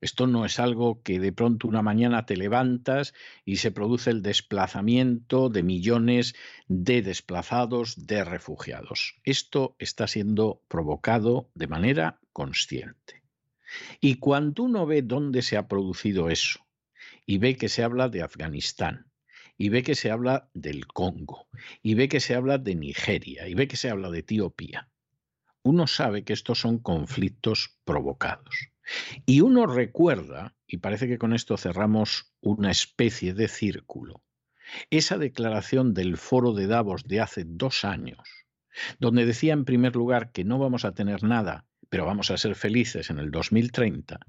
Esto 0.00 0.26
no 0.26 0.44
es 0.44 0.60
algo 0.60 1.02
que 1.02 1.18
de 1.18 1.32
pronto 1.32 1.66
una 1.66 1.80
mañana 1.80 2.26
te 2.26 2.36
levantas 2.36 3.14
y 3.44 3.56
se 3.56 3.70
produce 3.70 4.10
el 4.10 4.22
desplazamiento 4.22 5.48
de 5.48 5.62
millones 5.62 6.34
de 6.68 7.00
desplazados, 7.00 8.06
de 8.06 8.22
refugiados. 8.22 9.16
Esto 9.24 9.74
está 9.78 10.06
siendo 10.06 10.62
provocado 10.68 11.50
de 11.54 11.66
manera 11.66 12.20
consciente. 12.32 13.22
Y 14.00 14.16
cuando 14.16 14.64
uno 14.64 14.86
ve 14.86 15.02
dónde 15.02 15.42
se 15.42 15.56
ha 15.56 15.66
producido 15.66 16.28
eso, 16.28 16.66
y 17.24 17.38
ve 17.38 17.56
que 17.56 17.68
se 17.68 17.82
habla 17.82 18.08
de 18.08 18.22
Afganistán, 18.22 19.10
y 19.56 19.70
ve 19.70 19.82
que 19.82 19.94
se 19.94 20.10
habla 20.10 20.50
del 20.52 20.86
Congo, 20.86 21.48
y 21.82 21.94
ve 21.94 22.08
que 22.08 22.20
se 22.20 22.34
habla 22.34 22.58
de 22.58 22.74
Nigeria, 22.74 23.48
y 23.48 23.54
ve 23.54 23.66
que 23.66 23.76
se 23.76 23.90
habla 23.90 24.10
de 24.10 24.18
Etiopía, 24.20 24.90
uno 25.62 25.86
sabe 25.86 26.22
que 26.22 26.32
estos 26.32 26.60
son 26.60 26.78
conflictos 26.78 27.76
provocados. 27.84 28.68
Y 29.24 29.40
uno 29.40 29.66
recuerda, 29.66 30.54
y 30.66 30.78
parece 30.78 31.08
que 31.08 31.18
con 31.18 31.32
esto 31.34 31.56
cerramos 31.56 32.32
una 32.40 32.70
especie 32.70 33.34
de 33.34 33.48
círculo, 33.48 34.22
esa 34.90 35.18
declaración 35.18 35.94
del 35.94 36.16
foro 36.16 36.52
de 36.52 36.66
Davos 36.66 37.04
de 37.04 37.20
hace 37.20 37.44
dos 37.46 37.84
años, 37.84 38.28
donde 38.98 39.26
decía 39.26 39.52
en 39.52 39.64
primer 39.64 39.96
lugar 39.96 40.32
que 40.32 40.44
no 40.44 40.58
vamos 40.58 40.84
a 40.84 40.94
tener 40.94 41.22
nada, 41.22 41.66
pero 41.88 42.04
vamos 42.04 42.30
a 42.30 42.36
ser 42.36 42.54
felices 42.54 43.10
en 43.10 43.18
el 43.18 43.30
2030, 43.30 44.20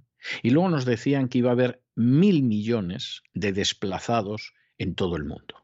y 0.44 0.50
luego 0.52 0.70
nos 0.70 0.86
decían 0.86 1.28
que 1.28 1.40
iba 1.40 1.50
a 1.50 1.54
haber 1.54 1.84
mil 1.96 2.44
millones 2.44 3.24
de 3.34 3.54
desplazados 3.54 4.54
en 4.78 4.96
todo 4.96 5.16
el 5.16 5.26
mundo. 5.26 5.56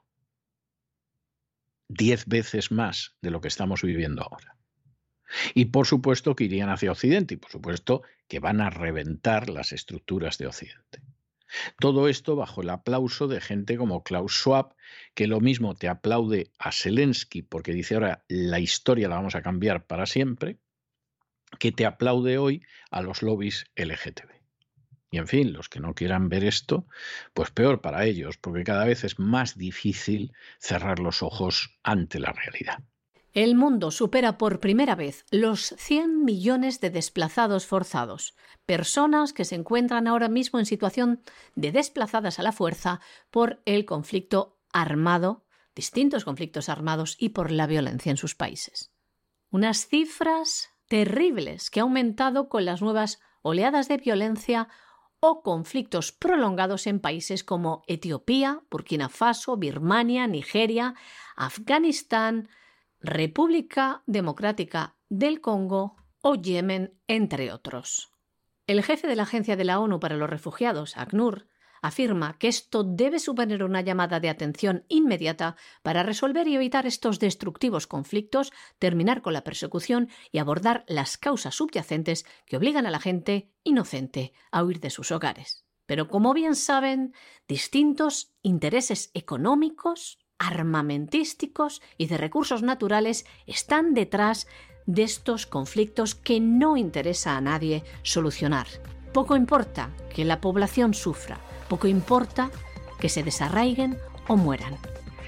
Diez 1.88 2.26
veces 2.26 2.72
más 2.72 3.16
de 3.22 3.30
lo 3.30 3.42
que 3.42 3.48
estamos 3.48 3.84
viviendo 3.84 4.24
ahora. 4.24 4.58
Y 5.54 5.66
por 5.66 5.88
supuesto 5.88 6.36
que 6.36 6.46
irían 6.46 6.70
hacia 6.70 6.92
Occidente 6.92 7.36
y 7.36 7.38
por 7.38 7.52
supuesto 7.52 8.04
que 8.28 8.40
van 8.40 8.62
a 8.62 8.70
reventar 8.70 9.50
las 9.50 9.72
estructuras 9.72 10.38
de 10.38 10.48
Occidente. 10.48 11.02
Todo 11.80 12.08
esto 12.08 12.36
bajo 12.36 12.62
el 12.62 12.70
aplauso 12.70 13.28
de 13.28 13.40
gente 13.40 13.78
como 13.78 14.04
Klaus 14.04 14.34
Schwab, 14.34 14.76
que 15.14 15.28
lo 15.28 15.40
mismo 15.40 15.76
te 15.76 15.88
aplaude 15.88 16.52
a 16.58 16.72
Zelensky 16.72 17.44
porque 17.44 17.74
dice 17.74 17.96
ahora 17.96 18.26
la 18.28 18.60
historia 18.60 19.08
la 19.08 19.16
vamos 19.16 19.36
a 19.36 19.44
cambiar 19.44 19.86
para 19.86 20.06
siempre, 20.06 20.58
que 21.60 21.72
te 21.72 21.86
aplaude 21.86 22.38
hoy 22.38 22.64
a 22.90 23.02
los 23.02 23.22
lobbies 23.22 23.66
LGTB. 23.76 24.32
Y 25.12 25.20
en 25.20 25.28
fin, 25.28 25.54
los 25.54 25.70
que 25.70 25.80
no 25.80 25.94
quieran 25.94 26.28
ver 26.28 26.44
esto, 26.44 26.88
pues 27.36 27.52
peor 27.52 27.82
para 27.82 28.06
ellos, 28.06 28.38
porque 28.38 28.64
cada 28.64 28.86
vez 28.86 29.04
es 29.04 29.20
más 29.20 29.56
difícil 29.56 30.34
cerrar 30.58 30.98
los 30.98 31.22
ojos 31.22 31.78
ante 31.84 32.20
la 32.20 32.32
realidad. 32.32 32.80
El 33.34 33.56
mundo 33.56 33.90
supera 33.90 34.38
por 34.38 34.60
primera 34.60 34.94
vez 34.94 35.26
los 35.32 35.74
100 35.78 36.24
millones 36.24 36.80
de 36.82 36.92
desplazados 36.92 37.66
forzados, 37.66 38.36
personas 38.68 39.34
que 39.34 39.44
se 39.44 39.56
encuentran 39.56 40.08
ahora 40.08 40.30
mismo 40.30 40.60
en 40.60 40.68
situación 40.68 41.20
de 41.56 41.72
desplazadas 41.72 42.38
a 42.38 42.44
la 42.44 42.52
fuerza 42.52 43.02
por 43.32 43.64
el 43.66 43.86
conflicto 43.86 44.60
armado, 44.72 45.46
distintos 45.76 46.26
conflictos 46.26 46.70
armados 46.70 47.16
y 47.18 47.30
por 47.30 47.50
la 47.50 47.66
violencia 47.66 48.12
en 48.12 48.18
sus 48.18 48.36
países. 48.36 48.92
Unas 49.50 49.88
cifras 49.88 50.70
terribles 50.88 51.72
que 51.72 51.80
ha 51.80 51.84
aumentado 51.84 52.50
con 52.50 52.66
las 52.66 52.84
nuevas 52.84 53.20
oleadas 53.42 53.88
de 53.88 53.98
violencia 53.98 54.68
o 55.20 55.42
conflictos 55.42 56.12
prolongados 56.12 56.86
en 56.86 57.00
países 57.00 57.44
como 57.44 57.84
Etiopía, 57.88 58.62
Burkina 58.70 59.10
Faso, 59.10 59.58
Birmania, 59.58 60.28
Nigeria, 60.28 60.94
Afganistán, 61.36 62.48
República 63.06 64.02
Democrática 64.06 64.96
del 65.10 65.42
Congo 65.42 65.98
o 66.22 66.36
Yemen, 66.36 66.98
entre 67.08 67.52
otros. 67.52 68.14
El 68.66 68.82
jefe 68.82 69.10
de 69.10 69.18
la 69.18 69.24
Agencia 69.24 69.58
de 69.58 69.66
la 69.66 69.82
ONU 69.82 70.00
para 70.00 70.16
los 70.16 70.30
Refugiados, 70.30 70.96
ACNUR, 70.96 71.50
afirma 71.82 72.38
que 72.40 72.48
esto 72.48 72.86
debe 72.86 73.20
suponer 73.20 73.62
una 73.66 73.82
llamada 73.82 74.22
de 74.22 74.30
atención 74.30 74.86
inmediata 74.88 75.58
para 75.82 76.04
resolver 76.04 76.48
y 76.48 76.56
evitar 76.56 76.86
estos 76.86 77.20
destructivos 77.20 77.88
conflictos, 77.88 78.54
terminar 78.80 79.22
con 79.22 79.34
la 79.34 79.44
persecución 79.44 80.08
y 80.32 80.38
abordar 80.38 80.86
las 80.88 81.18
causas 81.18 81.56
subyacentes 81.56 82.26
que 82.46 82.56
obligan 82.56 82.86
a 82.86 82.92
la 82.92 83.02
gente 83.02 83.52
inocente 83.66 84.32
a 84.50 84.64
huir 84.64 84.80
de 84.80 84.90
sus 84.90 85.12
hogares. 85.12 85.66
Pero 85.86 86.08
como 86.08 86.34
bien 86.34 86.56
saben, 86.56 87.14
distintos 87.50 88.34
intereses 88.44 89.12
económicos, 89.14 90.23
armamentísticos 90.40 91.82
y 91.98 92.08
de 92.08 92.18
recursos 92.18 92.64
naturales 92.64 93.26
están 93.48 93.94
detrás 93.94 94.48
de 94.86 95.04
estos 95.04 95.46
conflictos 95.46 96.16
que 96.16 96.40
no 96.40 96.78
interesa 96.78 97.38
a 97.38 97.42
nadie 97.42 97.84
solucionar. 98.04 98.68
Poco 99.14 99.36
importa 99.36 99.90
que 100.14 100.26
la 100.26 100.42
población 100.42 100.94
sufra, 100.94 101.40
poco 101.70 101.88
importa 101.88 102.52
que 103.00 103.10
se 103.10 103.24
desarraiguen 103.24 103.98
o 104.28 104.36
mueran. 104.36 104.78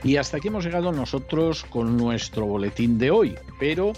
Y 0.03 0.17
hasta 0.17 0.37
aquí 0.37 0.49
hemos 0.49 0.65
llegado 0.65 0.91
nosotros 0.91 1.63
con 1.65 1.97
nuestro 1.97 2.45
boletín 2.45 2.97
de 2.97 3.11
hoy, 3.11 3.35
pero 3.59 3.93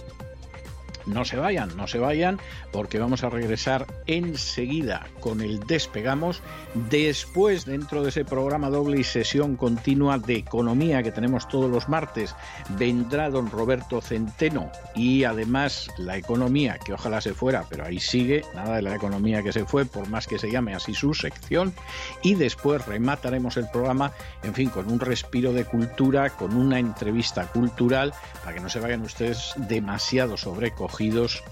no 1.07 1.25
se 1.25 1.37
vayan, 1.37 1.75
no 1.75 1.87
se 1.87 1.99
vayan, 1.99 2.39
porque 2.71 2.99
vamos 2.99 3.23
a 3.23 3.29
regresar 3.29 3.87
enseguida 4.05 5.07
con 5.19 5.41
el 5.41 5.59
Despegamos. 5.61 6.41
Después, 6.89 7.65
dentro 7.65 8.03
de 8.03 8.09
ese 8.09 8.25
programa 8.25 8.69
doble 8.69 8.99
y 8.99 9.03
sesión 9.03 9.55
continua 9.55 10.19
de 10.19 10.35
economía 10.35 11.01
que 11.01 11.11
tenemos 11.11 11.47
todos 11.47 11.71
los 11.71 11.89
martes, 11.89 12.35
vendrá 12.77 13.29
don 13.29 13.49
Roberto 13.49 14.01
Centeno 14.01 14.69
y 14.95 15.23
además 15.23 15.89
la 15.97 16.17
economía, 16.17 16.77
que 16.77 16.93
ojalá 16.93 17.21
se 17.21 17.33
fuera, 17.33 17.65
pero 17.69 17.85
ahí 17.85 17.99
sigue, 17.99 18.43
nada 18.53 18.75
de 18.75 18.81
la 18.81 18.95
economía 18.95 19.41
que 19.41 19.53
se 19.53 19.65
fue, 19.65 19.85
por 19.85 20.09
más 20.09 20.27
que 20.27 20.37
se 20.37 20.51
llame 20.51 20.75
así 20.75 20.93
su 20.93 21.13
sección. 21.13 21.73
Y 22.21 22.35
después 22.35 22.85
remataremos 22.85 23.57
el 23.57 23.69
programa, 23.69 24.11
en 24.43 24.53
fin, 24.53 24.69
con 24.69 24.91
un 24.91 24.99
respiro 24.99 25.53
de 25.53 25.65
cultura, 25.65 26.29
con 26.31 26.55
una 26.55 26.79
entrevista 26.79 27.45
cultural, 27.47 28.13
para 28.43 28.55
que 28.55 28.59
no 28.59 28.69
se 28.69 28.79
vayan 28.79 29.01
ustedes 29.01 29.53
demasiado 29.55 30.37
sobrecogidos 30.37 30.96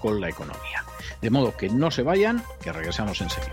con 0.00 0.20
la 0.20 0.28
economía. 0.28 0.84
De 1.20 1.30
modo 1.30 1.56
que 1.56 1.68
no 1.68 1.90
se 1.90 2.02
vayan, 2.02 2.42
que 2.60 2.72
regresamos 2.72 3.20
enseguida. 3.20 3.52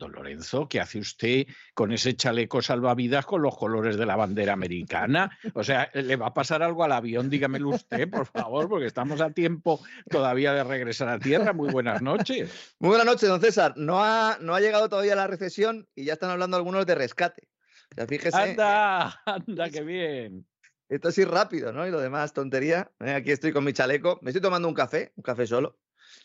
Don 0.00 0.12
Lorenzo, 0.12 0.66
¿qué 0.66 0.80
hace 0.80 0.98
usted 0.98 1.46
con 1.74 1.92
ese 1.92 2.16
chaleco 2.16 2.62
salvavidas 2.62 3.26
con 3.26 3.42
los 3.42 3.54
colores 3.54 3.98
de 3.98 4.06
la 4.06 4.16
bandera 4.16 4.54
americana? 4.54 5.30
O 5.52 5.62
sea, 5.62 5.90
¿le 5.92 6.16
va 6.16 6.28
a 6.28 6.34
pasar 6.34 6.62
algo 6.62 6.82
al 6.82 6.92
avión? 6.92 7.28
Dígamelo 7.28 7.68
usted, 7.68 8.08
por 8.10 8.24
favor, 8.24 8.66
porque 8.66 8.86
estamos 8.86 9.20
a 9.20 9.30
tiempo 9.30 9.78
todavía 10.08 10.54
de 10.54 10.64
regresar 10.64 11.10
a 11.10 11.18
tierra. 11.18 11.52
Muy 11.52 11.70
buenas 11.70 12.00
noches. 12.00 12.74
Muy 12.78 12.88
buenas 12.88 13.04
noches, 13.04 13.28
don 13.28 13.42
César. 13.42 13.74
No 13.76 14.02
ha, 14.02 14.38
no 14.40 14.54
ha 14.54 14.60
llegado 14.60 14.88
todavía 14.88 15.14
la 15.14 15.26
recesión 15.26 15.86
y 15.94 16.04
ya 16.04 16.14
están 16.14 16.30
hablando 16.30 16.56
algunos 16.56 16.86
de 16.86 16.94
rescate. 16.94 17.50
O 17.98 18.06
fíjese. 18.06 18.38
Anda, 18.38 19.20
anda, 19.26 19.68
qué 19.68 19.82
bien. 19.82 20.46
Esto 20.88 21.12
sí 21.12 21.26
rápido, 21.26 21.74
¿no? 21.74 21.86
Y 21.86 21.90
lo 21.90 22.00
demás, 22.00 22.32
tontería. 22.32 22.90
Eh, 23.00 23.12
aquí 23.12 23.32
estoy 23.32 23.52
con 23.52 23.64
mi 23.64 23.74
chaleco. 23.74 24.18
Me 24.22 24.30
estoy 24.30 24.40
tomando 24.40 24.66
un 24.66 24.74
café, 24.74 25.12
un 25.16 25.22
café 25.22 25.46
solo, 25.46 25.78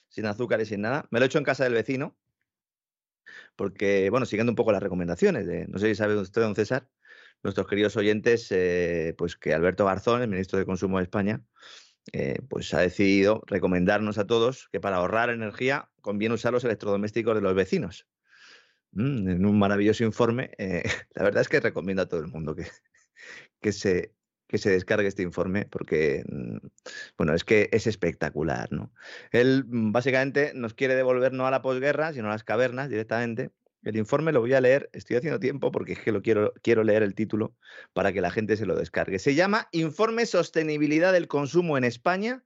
sin 0.07 0.25
azúcar 0.27 0.61
y 0.61 0.65
sin 0.65 0.79
nada. 0.79 1.05
Me 1.11 1.19
lo 1.19 1.25
he 1.25 1.27
hecho 1.27 1.39
en 1.39 1.43
casa 1.43 1.65
del 1.65 1.73
vecino 1.73 2.15
porque, 3.55 4.09
bueno, 4.09 4.25
siguiendo 4.25 4.51
un 4.51 4.55
poco 4.55 4.71
las 4.71 4.83
recomendaciones 4.83 5.47
de, 5.47 5.67
no 5.67 5.79
sé 5.79 5.87
si 5.87 5.95
sabe 5.95 6.15
usted, 6.17 6.41
don 6.41 6.55
César, 6.55 6.89
nuestros 7.43 7.67
queridos 7.67 7.95
oyentes, 7.95 8.51
eh, 8.51 9.13
pues 9.17 9.35
que 9.35 9.53
Alberto 9.53 9.85
Garzón, 9.85 10.21
el 10.21 10.27
ministro 10.27 10.59
de 10.59 10.65
Consumo 10.65 10.97
de 10.97 11.03
España, 11.03 11.41
eh, 12.13 12.39
pues 12.49 12.73
ha 12.73 12.79
decidido 12.79 13.41
recomendarnos 13.47 14.17
a 14.17 14.27
todos 14.27 14.69
que 14.71 14.79
para 14.79 14.97
ahorrar 14.97 15.29
energía 15.29 15.89
conviene 16.01 16.35
usar 16.35 16.53
los 16.53 16.63
electrodomésticos 16.63 17.35
de 17.35 17.41
los 17.41 17.55
vecinos. 17.55 18.07
Mm, 18.91 19.29
en 19.29 19.45
un 19.45 19.59
maravilloso 19.59 20.03
informe, 20.03 20.51
eh, 20.57 20.83
la 21.15 21.23
verdad 21.23 21.41
es 21.41 21.49
que 21.49 21.59
recomiendo 21.59 22.03
a 22.03 22.07
todo 22.07 22.21
el 22.21 22.27
mundo 22.27 22.55
que, 22.55 22.67
que 23.61 23.71
se 23.71 24.13
que 24.47 24.57
se 24.57 24.69
descargue 24.69 25.07
este 25.07 25.23
informe 25.23 25.65
porque, 25.65 26.23
mm, 26.27 26.57
bueno, 27.17 27.33
es 27.33 27.43
que 27.43 27.69
es 27.71 27.87
espectacular, 27.87 28.71
¿no? 28.71 28.93
Él 29.31 29.65
mm, 29.67 29.91
básicamente 29.91 30.51
nos 30.53 30.73
quiere 30.73 30.95
devolver 30.95 31.33
no 31.33 31.47
a 31.47 31.51
la 31.51 31.61
posguerra, 31.61 32.13
sino 32.13 32.27
a 32.27 32.31
las 32.31 32.43
cavernas 32.43 32.89
directamente. 32.89 33.51
El 33.83 33.97
informe 33.97 34.31
lo 34.31 34.41
voy 34.41 34.53
a 34.53 34.61
leer, 34.61 34.89
estoy 34.93 35.17
haciendo 35.17 35.39
tiempo 35.39 35.71
porque 35.71 35.93
es 35.93 35.99
que 35.99 36.11
lo 36.11 36.21
quiero, 36.21 36.53
quiero 36.63 36.83
leer 36.83 37.03
el 37.03 37.13
título 37.13 37.55
para 37.93 38.13
que 38.13 38.21
la 38.21 38.31
gente 38.31 38.57
se 38.57 38.65
lo 38.65 38.75
descargue. 38.75 39.19
Se 39.19 39.35
llama 39.35 39.67
Informe 39.71 40.25
Sostenibilidad 40.25 41.13
del 41.13 41.27
Consumo 41.27 41.77
en 41.77 41.83
España, 41.83 42.43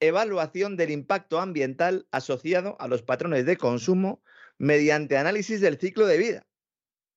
evaluación 0.00 0.76
del 0.76 0.90
impacto 0.90 1.40
ambiental 1.40 2.06
asociado 2.10 2.76
a 2.80 2.88
los 2.88 3.02
patrones 3.02 3.46
de 3.46 3.56
consumo 3.56 4.22
mediante 4.58 5.16
análisis 5.16 5.60
del 5.60 5.78
ciclo 5.78 6.06
de 6.06 6.18
vida. 6.18 6.46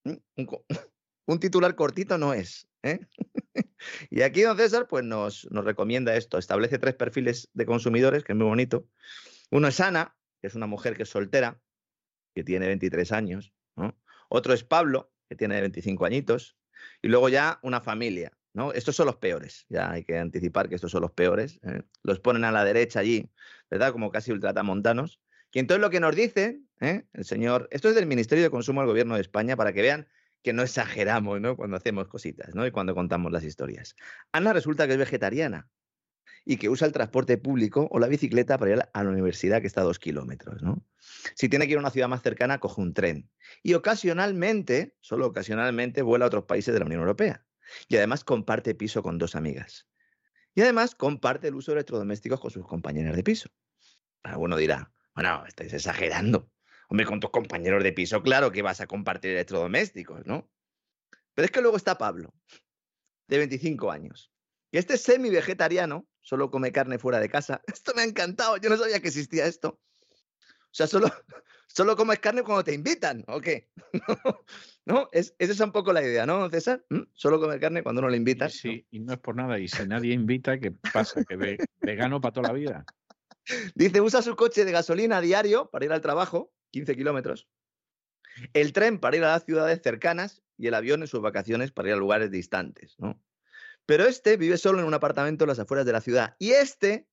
Mm, 0.06 0.14
un, 0.38 0.48
un 1.26 1.40
titular 1.40 1.76
cortito 1.76 2.18
no 2.18 2.34
es. 2.34 2.68
¿eh? 2.84 3.00
y 4.10 4.22
aquí 4.22 4.42
don 4.42 4.58
César 4.58 4.88
pues 4.88 5.04
nos, 5.04 5.44
recomienda 5.52 6.16
esto, 6.16 6.38
establece 6.38 6.80
tres 6.80 6.96
perfiles 6.96 7.50
de 7.54 7.66
consumidores, 7.66 8.24
que 8.24 8.34
es 8.34 8.38
muy 8.38 8.48
bonito. 8.48 8.88
Uno 9.50 9.68
es 9.68 9.80
Ana, 9.80 10.16
que 10.42 10.48
es 10.48 10.56
una 10.56 10.68
mujer 10.68 10.96
que 10.96 11.04
es 11.04 11.10
soltera, 11.10 11.62
que 12.34 12.44
tiene 12.44 12.68
23 12.68 13.12
años. 13.12 13.54
Otro 14.30 14.54
es 14.54 14.64
Pablo, 14.64 15.12
que 15.28 15.36
tiene 15.36 15.60
25 15.60 16.06
añitos. 16.06 16.58
Y 17.02 17.10
luego 17.10 17.30
ya 17.30 17.60
una 17.64 17.82
familia. 17.82 18.32
¿no? 18.54 18.74
Estos 18.74 18.96
son 18.96 19.06
los 19.06 19.16
peores, 19.18 19.66
ya 19.70 19.92
hay 19.92 20.04
que 20.04 20.18
anticipar 20.18 20.68
que 20.68 20.76
estos 20.76 20.92
son 20.92 21.02
los 21.02 21.12
peores. 21.12 21.60
¿eh? 21.64 21.84
Los 22.04 22.20
ponen 22.20 22.44
a 22.44 22.52
la 22.52 22.64
derecha 22.64 23.00
allí, 23.00 23.30
¿verdad? 23.70 23.92
Como 23.92 24.12
casi 24.12 24.32
ultratamontanos. 24.32 25.22
Y 25.54 25.60
entonces 25.60 25.82
lo 25.82 25.90
que 25.90 26.00
nos 26.00 26.16
dice 26.16 26.62
¿eh? 26.80 27.06
el 27.14 27.26
señor, 27.26 27.68
esto 27.72 27.90
es 27.90 27.96
del 27.96 28.08
Ministerio 28.08 28.44
de 28.44 28.50
Consumo 28.50 28.82
del 28.82 28.90
Gobierno 28.90 29.16
de 29.16 29.22
España, 29.22 29.56
para 29.56 29.74
que 29.74 29.82
vean 29.82 30.08
que 30.44 30.54
no 30.54 30.64
exageramos, 30.64 31.40
¿no? 31.42 31.56
Cuando 31.56 31.78
hacemos 31.78 32.08
cositas, 32.08 32.56
¿no? 32.56 32.66
Y 32.66 32.72
cuando 32.72 32.96
contamos 32.96 33.32
las 33.32 33.44
historias. 33.44 33.96
Ana 34.32 34.54
resulta 34.54 34.88
que 34.88 34.94
es 34.94 35.00
vegetariana 35.00 35.70
y 36.46 36.58
que 36.58 36.70
usa 36.70 36.88
el 36.88 36.94
transporte 36.94 37.38
público 37.38 37.88
o 37.92 38.00
la 38.00 38.08
bicicleta 38.08 38.58
para 38.58 38.72
ir 38.72 38.80
a 38.94 39.04
la 39.04 39.10
universidad 39.10 39.62
que 39.62 39.68
está 39.68 39.82
a 39.82 39.84
dos 39.84 40.00
kilómetros, 40.00 40.64
¿no? 40.64 40.84
Si 41.36 41.50
tiene 41.50 41.66
que 41.68 41.74
ir 41.74 41.78
a 41.78 41.82
una 41.82 41.92
ciudad 41.92 42.08
más 42.08 42.24
cercana, 42.24 42.60
coge 42.60 42.82
un 42.82 42.94
tren. 42.94 43.30
Y 43.62 43.74
ocasionalmente, 43.76 44.96
solo 45.02 45.28
ocasionalmente, 45.28 46.02
vuela 46.02 46.26
a 46.26 46.28
otros 46.28 46.46
países 46.46 46.74
de 46.74 46.80
la 46.80 46.86
Unión 46.86 47.02
Europea. 47.02 47.46
Y 47.88 47.98
además 47.98 48.24
comparte 48.24 48.74
piso 48.76 49.04
con 49.04 49.18
dos 49.18 49.36
amigas. 49.36 49.88
Y 50.56 50.62
además 50.62 50.96
comparte 50.96 51.48
el 51.48 51.56
uso 51.56 51.72
de 51.72 51.78
electrodomésticos 51.78 52.40
con 52.40 52.52
sus 52.52 52.68
compañeras 52.68 53.16
de 53.16 53.24
piso. 53.24 53.50
Alguno 54.24 54.58
dirá, 54.58 54.92
bueno, 55.16 55.46
estáis 55.48 55.74
exagerando. 55.74 56.50
Hombre, 56.92 57.06
con 57.06 57.22
tus 57.22 57.30
compañeros 57.30 57.86
de 57.86 57.94
piso, 57.94 58.22
claro 58.22 58.52
que 58.52 58.62
vas 58.62 58.82
a 58.82 58.86
compartir 58.86 59.32
electrodomésticos, 59.32 60.26
¿no? 60.26 60.52
Pero 61.34 61.46
es 61.46 61.52
que 61.52 61.62
luego 61.62 61.78
está 61.78 61.98
Pablo, 61.98 62.34
de 63.30 63.38
25 63.38 63.90
años. 63.90 64.30
Y 64.72 64.78
este 64.78 64.98
semi-vegetariano 64.98 66.06
solo 66.20 66.52
come 66.52 66.74
carne 66.74 67.00
fuera 67.00 67.22
de 67.22 67.30
casa. 67.30 67.62
Esto 67.74 67.94
me 67.96 68.02
ha 68.02 68.04
encantado, 68.04 68.58
yo 68.58 68.70
no 68.70 68.76
sabía 68.76 69.00
que 69.00 69.08
existía 69.08 69.46
esto. 69.46 69.80
O 69.80 70.74
sea, 70.74 70.86
solo, 70.86 71.08
solo 71.68 71.96
comes 71.96 72.20
carne 72.20 72.44
cuando 72.44 72.66
te 72.66 72.74
invitan, 72.74 73.24
¿o 73.30 73.40
qué? 73.40 73.70
¿No? 74.86 75.08
Es, 75.14 75.34
esa 75.40 75.54
es 75.54 75.60
un 75.62 75.72
poco 75.72 75.94
la 75.94 76.04
idea, 76.04 76.26
¿no, 76.26 76.50
César? 76.50 76.84
¿Mm? 76.90 77.04
Solo 77.14 77.40
comer 77.40 77.62
carne 77.62 77.84
cuando 77.84 78.00
uno 78.00 78.10
le 78.10 78.18
invita. 78.18 78.50
Sí, 78.50 78.86
y 78.92 79.00
no 79.00 79.14
es 79.14 79.20
por 79.20 79.38
nada. 79.38 79.58
Y 79.60 79.70
si 79.70 79.88
nadie 79.88 80.14
invita, 80.14 80.60
¿qué 80.60 80.72
pasa? 80.72 81.24
¿Que 81.24 81.38
ve, 81.38 81.58
vegano 81.80 82.20
para 82.20 82.34
toda 82.34 82.50
la 82.50 82.54
vida? 82.54 82.86
Dice, 83.76 84.02
usa 84.02 84.22
su 84.22 84.36
coche 84.36 84.66
de 84.66 84.74
gasolina 84.74 85.20
a 85.20 85.22
diario 85.22 85.70
para 85.70 85.86
ir 85.86 85.94
al 85.94 86.02
trabajo, 86.02 86.52
15 86.72 86.96
kilómetros. 86.96 87.48
El 88.54 88.74
tren 88.74 89.00
para 89.00 89.18
ir 89.18 89.24
a 89.24 89.34
las 89.34 89.46
ciudades 89.46 89.82
cercanas 89.84 90.42
y 90.58 90.68
el 90.68 90.74
avión 90.74 91.02
en 91.02 91.08
sus 91.08 91.22
vacaciones 91.22 91.72
para 91.72 91.90
ir 91.90 91.96
a 91.96 91.98
lugares 91.98 92.32
distantes, 92.32 92.96
¿no? 92.98 93.22
Pero 93.86 94.06
este 94.06 94.38
vive 94.38 94.58
solo 94.58 94.80
en 94.80 94.86
un 94.86 94.94
apartamento 94.94 95.44
en 95.44 95.50
las 95.50 95.60
afueras 95.60 95.86
de 95.86 95.92
la 95.92 96.02
ciudad. 96.02 96.36
Y 96.40 96.52
este, 96.52 97.08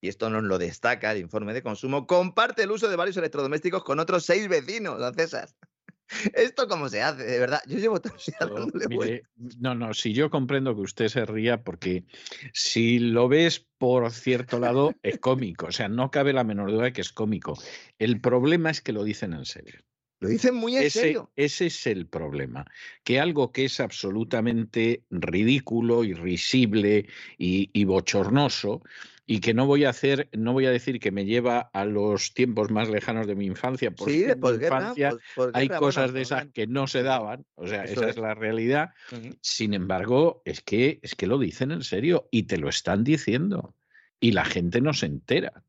y 0.00 0.08
esto 0.08 0.30
nos 0.30 0.42
lo 0.42 0.58
destaca 0.58 1.12
el 1.12 1.18
informe 1.18 1.54
de 1.54 1.62
consumo, 1.62 2.06
comparte 2.06 2.62
el 2.62 2.70
uso 2.70 2.88
de 2.88 2.96
varios 2.96 3.16
electrodomésticos 3.16 3.84
con 3.84 4.00
otros 4.00 4.24
seis 4.24 4.48
vecinos, 4.48 4.98
don 4.98 5.14
César. 5.14 5.48
¿Esto 6.34 6.68
cómo 6.68 6.88
se 6.88 7.02
hace? 7.02 7.24
De 7.24 7.38
verdad, 7.38 7.60
yo 7.66 7.78
llevo 7.78 8.00
todo 8.00 8.14
día 8.88 9.22
No, 9.58 9.74
no, 9.74 9.92
si 9.94 10.12
yo 10.12 10.30
comprendo 10.30 10.74
que 10.74 10.82
usted 10.82 11.08
se 11.08 11.24
ría 11.26 11.62
porque 11.62 12.04
si 12.52 12.98
lo 12.98 13.28
ves 13.28 13.66
por 13.78 14.10
cierto 14.12 14.58
lado 14.58 14.94
es 15.02 15.18
cómico, 15.20 15.66
o 15.66 15.72
sea, 15.72 15.88
no 15.88 16.10
cabe 16.10 16.32
la 16.32 16.44
menor 16.44 16.70
duda 16.70 16.84
de 16.84 16.92
que 16.92 17.00
es 17.00 17.12
cómico. 17.12 17.58
El 17.98 18.20
problema 18.20 18.70
es 18.70 18.80
que 18.80 18.92
lo 18.92 19.04
dicen 19.04 19.32
en 19.32 19.44
serio. 19.44 19.80
Lo 20.18 20.28
dicen 20.28 20.54
muy 20.54 20.76
en 20.76 20.84
ese, 20.84 21.00
serio. 21.00 21.30
Ese 21.36 21.66
es 21.66 21.86
el 21.86 22.06
problema. 22.06 22.64
Que 23.04 23.20
algo 23.20 23.52
que 23.52 23.66
es 23.66 23.80
absolutamente 23.80 25.04
ridículo, 25.10 26.04
irrisible 26.04 27.06
y, 27.36 27.68
y 27.74 27.84
bochornoso, 27.84 28.82
y 29.28 29.40
que 29.40 29.54
no 29.54 29.66
voy 29.66 29.84
a 29.84 29.90
hacer, 29.90 30.28
no 30.32 30.52
voy 30.52 30.66
a 30.66 30.70
decir 30.70 31.00
que 31.00 31.10
me 31.10 31.24
lleva 31.24 31.58
a 31.72 31.84
los 31.84 32.32
tiempos 32.32 32.70
más 32.70 32.88
lejanos 32.88 33.26
de 33.26 33.34
mi 33.34 33.46
infancia, 33.46 33.90
porque 33.90 34.12
Sí, 34.12 34.22
en 34.24 34.40
mi 34.40 34.48
infancia 34.50 35.10
pos- 35.10 35.20
posguerra, 35.34 35.58
hay 35.58 35.68
cosas 35.68 36.12
de 36.12 36.22
esas 36.22 36.38
Fernando. 36.38 36.52
que 36.54 36.66
no 36.68 36.86
se 36.86 37.02
daban, 37.02 37.44
o 37.56 37.66
sea, 37.66 37.84
Eso 37.84 37.94
esa 37.94 38.04
es. 38.04 38.10
es 38.16 38.22
la 38.22 38.34
realidad. 38.34 38.90
Sin 39.40 39.74
embargo, 39.74 40.42
es 40.44 40.60
que, 40.60 41.00
es 41.02 41.14
que 41.16 41.26
lo 41.26 41.38
dicen 41.38 41.72
en 41.72 41.82
serio 41.82 42.28
y 42.30 42.44
te 42.44 42.56
lo 42.58 42.68
están 42.68 43.02
diciendo 43.04 43.74
y 44.20 44.30
la 44.32 44.44
gente 44.44 44.80
no 44.80 44.92
se 44.92 45.06
entera. 45.06 45.64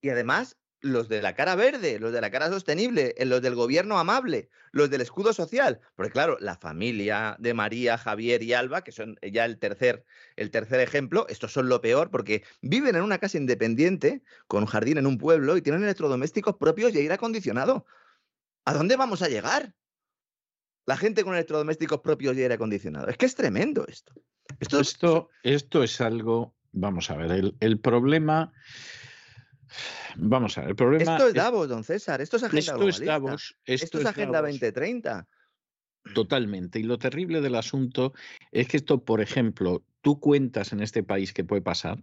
Y 0.00 0.08
además, 0.08 0.56
los 0.84 1.08
de 1.08 1.22
la 1.22 1.34
cara 1.34 1.54
verde, 1.54 1.98
los 1.98 2.12
de 2.12 2.20
la 2.20 2.30
cara 2.30 2.50
sostenible, 2.50 3.14
eh, 3.16 3.24
los 3.24 3.40
del 3.40 3.54
gobierno 3.54 3.98
amable, 3.98 4.50
los 4.70 4.90
del 4.90 5.00
escudo 5.00 5.32
social. 5.32 5.80
Porque 5.96 6.12
claro, 6.12 6.36
la 6.40 6.56
familia 6.56 7.36
de 7.38 7.54
María, 7.54 7.96
Javier 7.96 8.42
y 8.42 8.52
Alba, 8.52 8.84
que 8.84 8.92
son 8.92 9.16
ya 9.22 9.46
el 9.46 9.58
tercer, 9.58 10.04
el 10.36 10.50
tercer 10.50 10.80
ejemplo, 10.80 11.26
estos 11.30 11.52
son 11.54 11.70
lo 11.70 11.80
peor 11.80 12.10
porque 12.10 12.44
viven 12.60 12.96
en 12.96 13.02
una 13.02 13.16
casa 13.18 13.38
independiente, 13.38 14.22
con 14.46 14.64
un 14.64 14.66
jardín 14.68 14.98
en 14.98 15.06
un 15.06 15.16
pueblo 15.16 15.56
y 15.56 15.62
tienen 15.62 15.82
electrodomésticos 15.82 16.56
propios 16.56 16.94
y 16.94 16.98
aire 16.98 17.14
acondicionado. 17.14 17.86
¿A 18.66 18.74
dónde 18.74 18.96
vamos 18.96 19.22
a 19.22 19.28
llegar? 19.28 19.74
La 20.84 20.98
gente 20.98 21.24
con 21.24 21.32
electrodomésticos 21.32 22.00
propios 22.00 22.36
y 22.36 22.42
aire 22.42 22.54
acondicionado. 22.54 23.08
Es 23.08 23.16
que 23.16 23.24
es 23.24 23.34
tremendo 23.34 23.86
esto. 23.88 24.12
Esto 24.60 24.80
es- 24.80 24.88
Esto, 24.88 25.30
esto 25.42 25.82
es 25.82 25.98
algo, 26.02 26.54
vamos 26.72 27.10
a 27.10 27.16
ver, 27.16 27.30
el, 27.32 27.56
el 27.60 27.80
problema, 27.80 28.52
vamos 30.16 30.58
a 30.58 30.62
ver, 30.62 30.70
el 30.70 30.76
problema 30.76 31.12
esto 31.12 31.28
es 31.28 31.34
Davos, 31.34 31.68
don 31.68 31.84
César. 31.84 32.20
Esto 32.20 32.36
es 32.36 32.44
agenda 32.44 32.60
esto 32.60 32.72
es 32.72 32.76
globalista. 32.76 33.04
Davos, 33.12 33.56
esto, 33.64 33.84
Esto 33.84 34.00
es 34.00 34.06
Agenda 34.06 34.38
Davos. 34.38 34.50
2030. 34.50 35.28
Totalmente. 36.14 36.78
Y 36.78 36.82
lo 36.82 36.98
terrible 36.98 37.40
del 37.40 37.54
asunto 37.54 38.12
es 38.52 38.68
que 38.68 38.76
esto, 38.76 39.04
por 39.04 39.20
ejemplo, 39.20 39.82
tú 40.02 40.20
cuentas 40.20 40.72
en 40.72 40.80
este 40.80 41.02
país 41.02 41.32
que 41.32 41.44
puede 41.44 41.62
pasar 41.62 42.02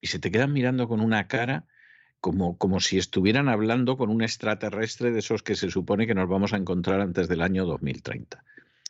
y 0.00 0.06
se 0.06 0.18
te 0.18 0.30
quedan 0.30 0.52
mirando 0.52 0.86
con 0.86 1.00
una 1.00 1.26
cara 1.26 1.66
como, 2.20 2.56
como 2.56 2.80
si 2.80 2.96
estuvieran 2.96 3.48
hablando 3.48 3.96
con 3.96 4.08
un 4.08 4.22
extraterrestre 4.22 5.10
de 5.10 5.18
esos 5.18 5.42
que 5.42 5.56
se 5.56 5.70
supone 5.70 6.06
que 6.06 6.14
nos 6.14 6.28
vamos 6.28 6.52
a 6.52 6.56
encontrar 6.56 7.00
antes 7.00 7.28
del 7.28 7.42
año 7.42 7.66
2030. 7.66 8.44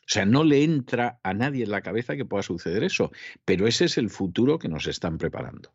O 0.05 0.07
sea, 0.07 0.27
no 0.27 0.45
le 0.45 0.62
entra 0.62 1.19
a 1.23 1.33
nadie 1.33 1.65
en 1.65 1.71
la 1.71 1.81
cabeza 1.81 2.15
que 2.15 2.27
pueda 2.27 2.43
suceder 2.43 2.85
eso, 2.85 3.11
pero 3.45 3.67
ese 3.67 3.87
es 3.87 3.97
el 3.97 4.11
futuro 4.11 4.59
que 4.59 4.69
nos 4.69 4.87
están 4.87 5.17
preparando. 5.19 5.73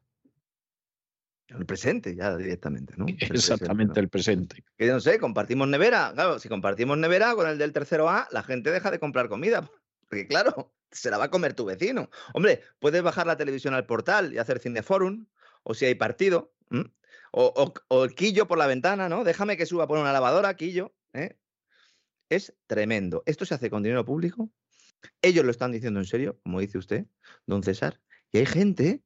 El 1.57 1.65
presente, 1.65 2.15
ya 2.15 2.35
directamente, 2.37 2.93
¿no? 2.97 3.05
Exactamente 3.19 3.99
el 3.99 4.09
presente. 4.09 4.63
Que 4.77 4.87
no 4.87 4.99
sé, 4.99 5.19
compartimos 5.19 5.67
nevera. 5.67 6.11
Claro, 6.13 6.39
si 6.39 6.47
compartimos 6.49 6.97
nevera 6.97 7.33
con 7.35 7.47
el 7.47 7.57
del 7.57 7.73
tercero 7.73 8.09
A, 8.09 8.27
la 8.31 8.43
gente 8.43 8.71
deja 8.71 8.91
de 8.91 8.99
comprar 8.99 9.29
comida. 9.29 9.69
Porque 10.09 10.27
claro, 10.27 10.73
se 10.91 11.09
la 11.11 11.17
va 11.17 11.25
a 11.25 11.29
comer 11.31 11.53
tu 11.53 11.65
vecino. 11.65 12.09
Hombre, 12.33 12.61
puedes 12.79 13.01
bajar 13.01 13.27
la 13.27 13.37
televisión 13.37 13.73
al 13.73 13.85
portal 13.85 14.33
y 14.33 14.37
hacer 14.37 14.59
cineforum, 14.59 15.25
o 15.63 15.73
si 15.73 15.85
hay 15.85 15.95
partido, 15.95 16.53
¿m? 16.71 16.85
o, 17.31 17.53
o- 17.55 17.73
o 17.89 18.03
el 18.05 18.15
quillo 18.15 18.47
por 18.47 18.57
la 18.57 18.65
ventana, 18.67 19.07
¿no? 19.09 19.23
Déjame 19.23 19.57
que 19.57 19.65
suba 19.65 19.87
por 19.87 19.97
una 19.99 20.13
lavadora, 20.13 20.55
quillo. 20.55 20.93
¿eh? 21.13 21.37
Es 22.29 22.53
tremendo. 22.67 23.23
Esto 23.25 23.45
se 23.45 23.55
hace 23.55 23.69
con 23.69 23.83
dinero 23.83 24.05
público. 24.05 24.49
Ellos 25.21 25.45
lo 25.45 25.51
están 25.51 25.71
diciendo 25.71 25.99
en 25.99 26.05
serio, 26.05 26.39
como 26.43 26.59
dice 26.59 26.77
usted, 26.77 27.05
don 27.45 27.63
César. 27.63 27.99
Y 28.31 28.39
hay 28.39 28.45
gente 28.45 29.01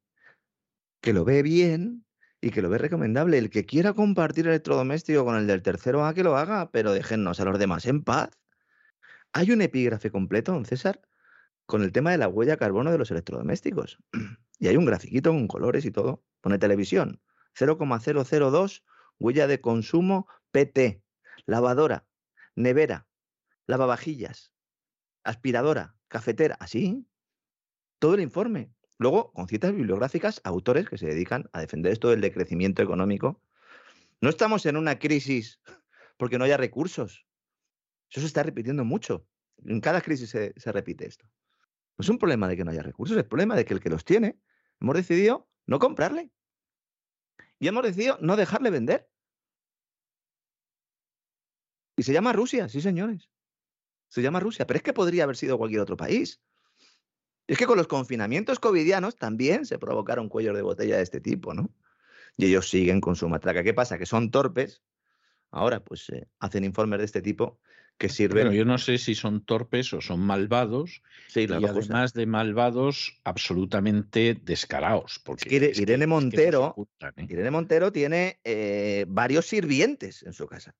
que 1.01 1.13
lo 1.13 1.23
ve 1.25 1.41
bien 1.43 2.05
y 2.43 2.51
que 2.51 2.61
lo 2.61 2.69
ve 2.69 2.77
recomendable. 2.77 3.37
El 3.37 3.49
que 3.49 3.65
quiera 3.65 3.93
compartir 3.93 4.47
electrodoméstico 4.47 5.23
con 5.23 5.37
el 5.37 5.47
del 5.47 5.61
tercero 5.61 6.05
A, 6.05 6.13
que 6.13 6.23
lo 6.23 6.35
haga, 6.35 6.69
pero 6.71 6.91
déjennos 6.91 7.39
a 7.39 7.45
los 7.45 7.57
demás 7.57 7.85
en 7.85 8.03
paz. 8.03 8.31
Hay 9.31 9.51
un 9.51 9.61
epígrafe 9.61 10.11
completo, 10.11 10.51
don 10.51 10.65
César, 10.65 11.01
con 11.65 11.83
el 11.83 11.93
tema 11.93 12.11
de 12.11 12.17
la 12.17 12.27
huella 12.27 12.57
carbono 12.57 12.91
de 12.91 12.97
los 12.97 13.11
electrodomésticos. 13.11 13.97
Y 14.59 14.67
hay 14.67 14.77
un 14.77 14.85
grafiquito 14.85 15.31
con 15.31 15.47
colores 15.47 15.83
y 15.83 15.91
todo. 15.91 16.23
Pone 16.39 16.57
televisión, 16.57 17.21
0,002 17.55 18.85
huella 19.19 19.47
de 19.47 19.59
consumo 19.59 20.27
PT, 20.51 21.01
lavadora, 21.45 22.05
nevera, 22.55 23.07
lavavajillas, 23.67 24.53
aspiradora, 25.23 25.95
cafetera, 26.07 26.55
así. 26.59 27.05
Todo 27.99 28.15
el 28.15 28.21
informe. 28.21 28.71
Luego, 29.03 29.33
con 29.33 29.49
citas 29.49 29.73
bibliográficas, 29.73 30.39
autores 30.45 30.87
que 30.87 30.97
se 30.97 31.07
dedican 31.07 31.49
a 31.51 31.59
defender 31.59 31.91
esto 31.91 32.09
del 32.09 32.21
decrecimiento 32.21 32.81
económico. 32.81 33.41
No 34.21 34.29
estamos 34.29 34.65
en 34.65 34.77
una 34.77 34.97
crisis 34.97 35.59
porque 36.15 36.37
no 36.37 36.45
haya 36.45 36.55
recursos. 36.55 37.27
Eso 38.09 38.21
se 38.21 38.27
está 38.27 38.43
repitiendo 38.43 38.85
mucho. 38.85 39.27
En 39.65 39.81
cada 39.81 39.99
crisis 39.99 40.29
se, 40.29 40.53
se 40.55 40.71
repite 40.71 41.05
esto. 41.05 41.25
No 41.97 42.03
es 42.03 42.07
un 42.07 42.17
problema 42.17 42.47
de 42.47 42.55
que 42.55 42.63
no 42.63 42.71
haya 42.71 42.81
recursos, 42.81 43.17
es 43.17 43.23
el 43.23 43.27
problema 43.27 43.57
de 43.57 43.65
que 43.65 43.73
el 43.73 43.81
que 43.81 43.89
los 43.89 44.05
tiene, 44.05 44.39
hemos 44.79 44.95
decidido 44.95 45.49
no 45.65 45.79
comprarle. 45.79 46.31
Y 47.59 47.67
hemos 47.67 47.83
decidido 47.83 48.17
no 48.21 48.37
dejarle 48.37 48.69
vender. 48.69 49.09
Y 51.97 52.03
se 52.03 52.13
llama 52.13 52.31
Rusia, 52.31 52.69
sí, 52.69 52.79
señores. 52.79 53.29
Se 54.07 54.21
llama 54.21 54.39
Rusia, 54.39 54.65
pero 54.65 54.77
es 54.77 54.83
que 54.83 54.93
podría 54.93 55.25
haber 55.25 55.35
sido 55.35 55.57
cualquier 55.57 55.81
otro 55.81 55.97
país. 55.97 56.41
Es 57.47 57.57
que 57.57 57.65
con 57.65 57.77
los 57.77 57.87
confinamientos 57.87 58.59
covidianos 58.59 59.17
también 59.17 59.65
se 59.65 59.77
provocaron 59.77 60.29
cuellos 60.29 60.55
de 60.55 60.61
botella 60.61 60.97
de 60.97 61.03
este 61.03 61.19
tipo, 61.19 61.53
¿no? 61.53 61.69
Y 62.37 62.45
ellos 62.45 62.69
siguen 62.69 63.01
con 63.01 63.15
su 63.15 63.27
matraca. 63.29 63.63
¿Qué 63.63 63.73
pasa? 63.73 63.97
Que 63.97 64.05
son 64.05 64.31
torpes. 64.31 64.81
Ahora, 65.51 65.83
pues 65.83 66.09
eh, 66.09 66.27
hacen 66.39 66.63
informes 66.63 66.99
de 66.99 67.05
este 67.05 67.21
tipo 67.21 67.59
que 67.97 68.09
sirven. 68.09 68.37
Pero 68.45 68.53
yo 68.53 68.65
no 68.65 68.77
sé 68.79 68.97
si 68.97 69.13
son 69.13 69.45
torpes 69.45 69.93
o 69.93 70.01
son 70.01 70.19
malvados 70.21 71.03
sí, 71.27 71.45
la 71.45 71.59
y 71.59 71.61
cosa. 71.61 71.77
además 71.79 72.13
de 72.13 72.25
malvados, 72.25 73.19
absolutamente 73.23 74.33
descarados. 74.41 75.19
Porque 75.23 75.43
Es 75.43 75.49
que 75.49 75.55
Ire- 75.57 75.69
es 75.71 75.77
que- 75.77 75.83
Irene 75.83 76.05
es 76.05 76.07
que 76.07 76.07
Montero, 76.07 76.65
ocultan, 76.67 77.13
¿eh? 77.17 77.27
Irene 77.29 77.51
Montero 77.51 77.91
tiene 77.91 78.39
eh, 78.43 79.05
varios 79.07 79.45
sirvientes 79.45 80.23
en 80.23 80.33
su 80.33 80.47
casa. 80.47 80.75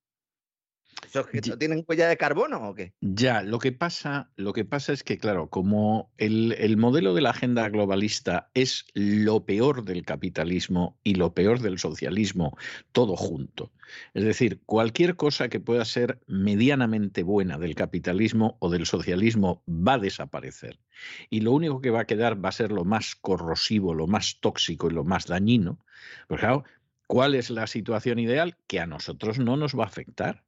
¿Eso 1.14 1.28
que 1.28 1.42
no 1.48 1.58
tienen 1.60 1.86
huella 1.88 2.08
de 2.08 2.18
carbono 2.18 2.70
o 2.70 2.74
qué? 2.74 2.94
Ya, 3.00 3.44
lo 3.44 3.60
que 3.60 3.72
pasa, 3.72 4.32
lo 4.36 4.52
que 4.52 4.66
pasa 4.66 4.94
es 4.94 5.04
que, 5.04 5.20
claro, 5.20 5.48
como 5.48 6.12
el, 6.18 6.54
el, 6.54 6.76
modelo 6.76 7.14
de 7.14 7.22
la 7.22 7.30
agenda 7.30 7.70
globalista 7.70 8.50
es 8.56 8.86
lo 8.96 9.46
peor 9.46 9.86
del 9.86 10.06
capitalismo 10.06 10.98
y 11.04 11.14
lo 11.14 11.36
peor 11.36 11.60
del 11.60 11.78
socialismo, 11.78 12.58
todo 12.94 13.16
junto. 13.16 13.72
Es 14.16 14.24
decir, 14.24 14.62
cualquier 14.66 15.16
cosa 15.16 15.50
que 15.50 15.60
pueda 15.60 15.86
ser 15.86 16.20
medianamente 16.26 17.22
buena 17.22 17.60
del 17.60 17.76
capitalismo 17.76 18.58
o 18.60 18.72
del 18.72 18.88
socialismo 18.88 19.64
va 19.68 19.94
a 19.94 20.00
desaparecer. 20.00 20.80
Y 21.30 21.42
lo 21.42 21.52
único 21.52 21.80
que 21.80 21.92
va 21.92 22.02
a 22.02 22.08
quedar 22.08 22.44
va 22.44 22.50
a 22.50 22.54
ser 22.54 22.72
lo 22.72 22.86
más 22.86 23.16
corrosivo, 23.16 23.94
lo 23.94 24.08
más 24.08 24.40
tóxico 24.40 24.90
y 24.90 24.94
lo 24.94 25.04
más 25.04 25.28
dañino. 25.28 25.78
Pues 26.28 26.40
claro, 26.40 26.64
¿cuál 27.06 27.36
es 27.36 27.52
la 27.52 27.68
situación 27.68 28.18
ideal? 28.18 28.58
Que 28.66 28.80
a 28.80 28.88
nosotros 28.88 29.38
no 29.38 29.58
nos 29.58 29.78
va 29.78 29.84
a 29.84 29.88
afectar. 29.88 30.44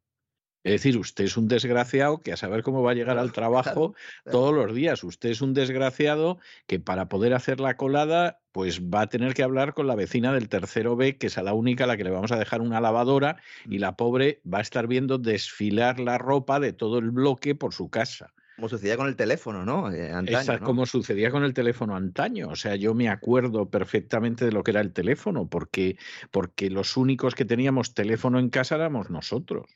Es 0.66 0.72
decir, 0.72 0.98
usted 0.98 1.26
es 1.26 1.38
un 1.38 1.48
desgraciado 1.48 2.22
que 2.22 2.34
a 2.34 2.38
saber 2.38 2.64
cómo 2.64 2.82
va 2.82 2.90
a 2.90 2.96
llegar 2.96 3.20
al 3.20 3.32
trabajo 3.32 3.94
todos 4.32 4.52
los 4.52 4.74
días. 4.74 5.04
Usted 5.04 5.30
es 5.30 5.42
un 5.42 5.54
desgraciado 5.54 6.40
que 6.66 6.80
para 6.80 7.08
poder 7.08 7.36
hacer 7.36 7.60
la 7.60 7.78
colada, 7.78 8.40
pues 8.52 8.82
va 8.82 9.02
a 9.02 9.08
tener 9.08 9.36
que 9.36 9.44
hablar 9.44 9.76
con 9.76 9.86
la 9.86 9.94
vecina 9.94 10.34
del 10.34 10.50
tercero 10.50 10.96
B, 10.96 11.20
que 11.20 11.28
es 11.28 11.38
a 11.38 11.44
la 11.44 11.54
única 11.54 11.84
a 11.84 11.88
la 11.88 11.98
que 11.98 12.04
le 12.04 12.10
vamos 12.10 12.32
a 12.32 12.40
dejar 12.40 12.62
una 12.62 12.82
lavadora, 12.82 13.38
y 13.70 13.78
la 13.78 13.96
pobre 13.96 14.42
va 14.52 14.58
a 14.58 14.62
estar 14.62 14.88
viendo 14.88 15.20
desfilar 15.20 16.00
la 16.00 16.18
ropa 16.18 16.60
de 16.60 16.74
todo 16.74 16.98
el 16.98 17.12
bloque 17.12 17.54
por 17.54 17.72
su 17.72 17.92
casa. 17.92 18.34
Como 18.56 18.68
sucedía 18.68 18.98
con 18.98 19.06
el 19.06 19.16
teléfono, 19.16 19.66
¿no? 19.66 19.92
Eh, 19.92 20.12
antaño, 20.12 20.54
¿no? 20.62 20.66
Como 20.66 20.88
sucedía 20.88 21.30
con 21.30 21.44
el 21.44 21.54
teléfono 21.54 21.96
antaño. 21.96 22.48
O 22.48 22.56
sea, 22.56 22.76
yo 22.76 22.96
me 22.96 23.10
acuerdo 23.10 23.70
perfectamente 23.70 24.46
de 24.46 24.52
lo 24.52 24.64
que 24.64 24.72
era 24.72 24.82
el 24.82 24.94
teléfono, 24.94 25.48
porque, 25.48 26.00
porque 26.32 26.72
los 26.72 26.98
únicos 26.98 27.36
que 27.36 27.46
teníamos 27.46 27.94
teléfono 27.94 28.40
en 28.40 28.50
casa 28.50 28.74
éramos 28.74 29.12
nosotros. 29.12 29.68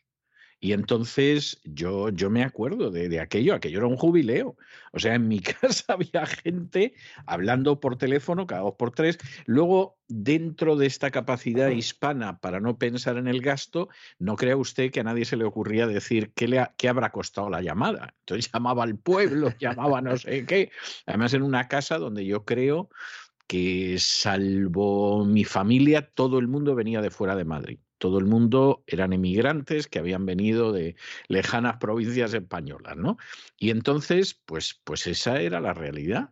Y 0.61 0.73
entonces 0.73 1.61
yo, 1.63 2.09
yo 2.09 2.29
me 2.29 2.43
acuerdo 2.43 2.91
de, 2.91 3.07
de, 3.07 3.21
aquello, 3.21 3.55
aquello 3.55 3.79
era 3.79 3.87
un 3.87 3.95
jubileo. 3.95 4.57
O 4.91 4.99
sea, 4.99 5.15
en 5.15 5.27
mi 5.29 5.39
casa 5.61 5.93
había 5.93 6.25
gente 6.25 6.93
hablando 7.25 7.79
por 7.79 7.97
teléfono 7.97 8.45
cada 8.45 8.61
dos 8.61 8.75
por 8.77 8.91
tres. 8.91 9.17
Luego, 9.45 9.97
dentro 10.09 10.75
de 10.75 10.85
esta 10.85 11.11
capacidad 11.11 11.69
hispana 11.69 12.39
para 12.39 12.59
no 12.59 12.77
pensar 12.77 13.17
en 13.17 13.27
el 13.27 13.41
gasto, 13.41 13.87
no 14.17 14.35
crea 14.35 14.57
usted 14.57 14.91
que 14.91 14.99
a 14.99 15.03
nadie 15.03 15.23
se 15.23 15.37
le 15.37 15.45
ocurría 15.45 15.87
decir 15.87 16.33
qué, 16.35 16.49
le 16.49 16.59
ha, 16.59 16.73
qué 16.77 16.89
habrá 16.89 17.11
costado 17.11 17.49
la 17.49 17.61
llamada. 17.61 18.15
Entonces 18.19 18.51
llamaba 18.53 18.83
al 18.83 18.97
pueblo, 18.97 19.53
llamaba 19.59 20.01
no 20.01 20.17
sé 20.17 20.45
qué. 20.45 20.71
Además, 21.05 21.33
en 21.33 21.43
una 21.43 21.69
casa 21.69 21.97
donde 21.97 22.25
yo 22.25 22.43
creo 22.43 22.89
que 23.47 23.95
salvo 23.97 25.23
mi 25.25 25.45
familia, 25.45 26.11
todo 26.13 26.37
el 26.37 26.49
mundo 26.49 26.75
venía 26.75 27.01
de 27.01 27.11
fuera 27.11 27.35
de 27.35 27.45
Madrid 27.45 27.79
todo 27.99 28.17
el 28.17 28.25
mundo 28.25 28.83
eran 28.87 29.13
emigrantes 29.13 29.87
que 29.87 29.99
habían 29.99 30.25
venido 30.25 30.71
de 30.71 30.95
lejanas 31.27 31.77
provincias 31.77 32.33
españolas, 32.33 32.97
¿no? 32.97 33.17
Y 33.57 33.69
entonces, 33.69 34.33
pues, 34.45 34.81
pues 34.83 35.05
esa 35.05 35.39
era 35.39 35.59
la 35.59 35.73
realidad. 35.73 36.31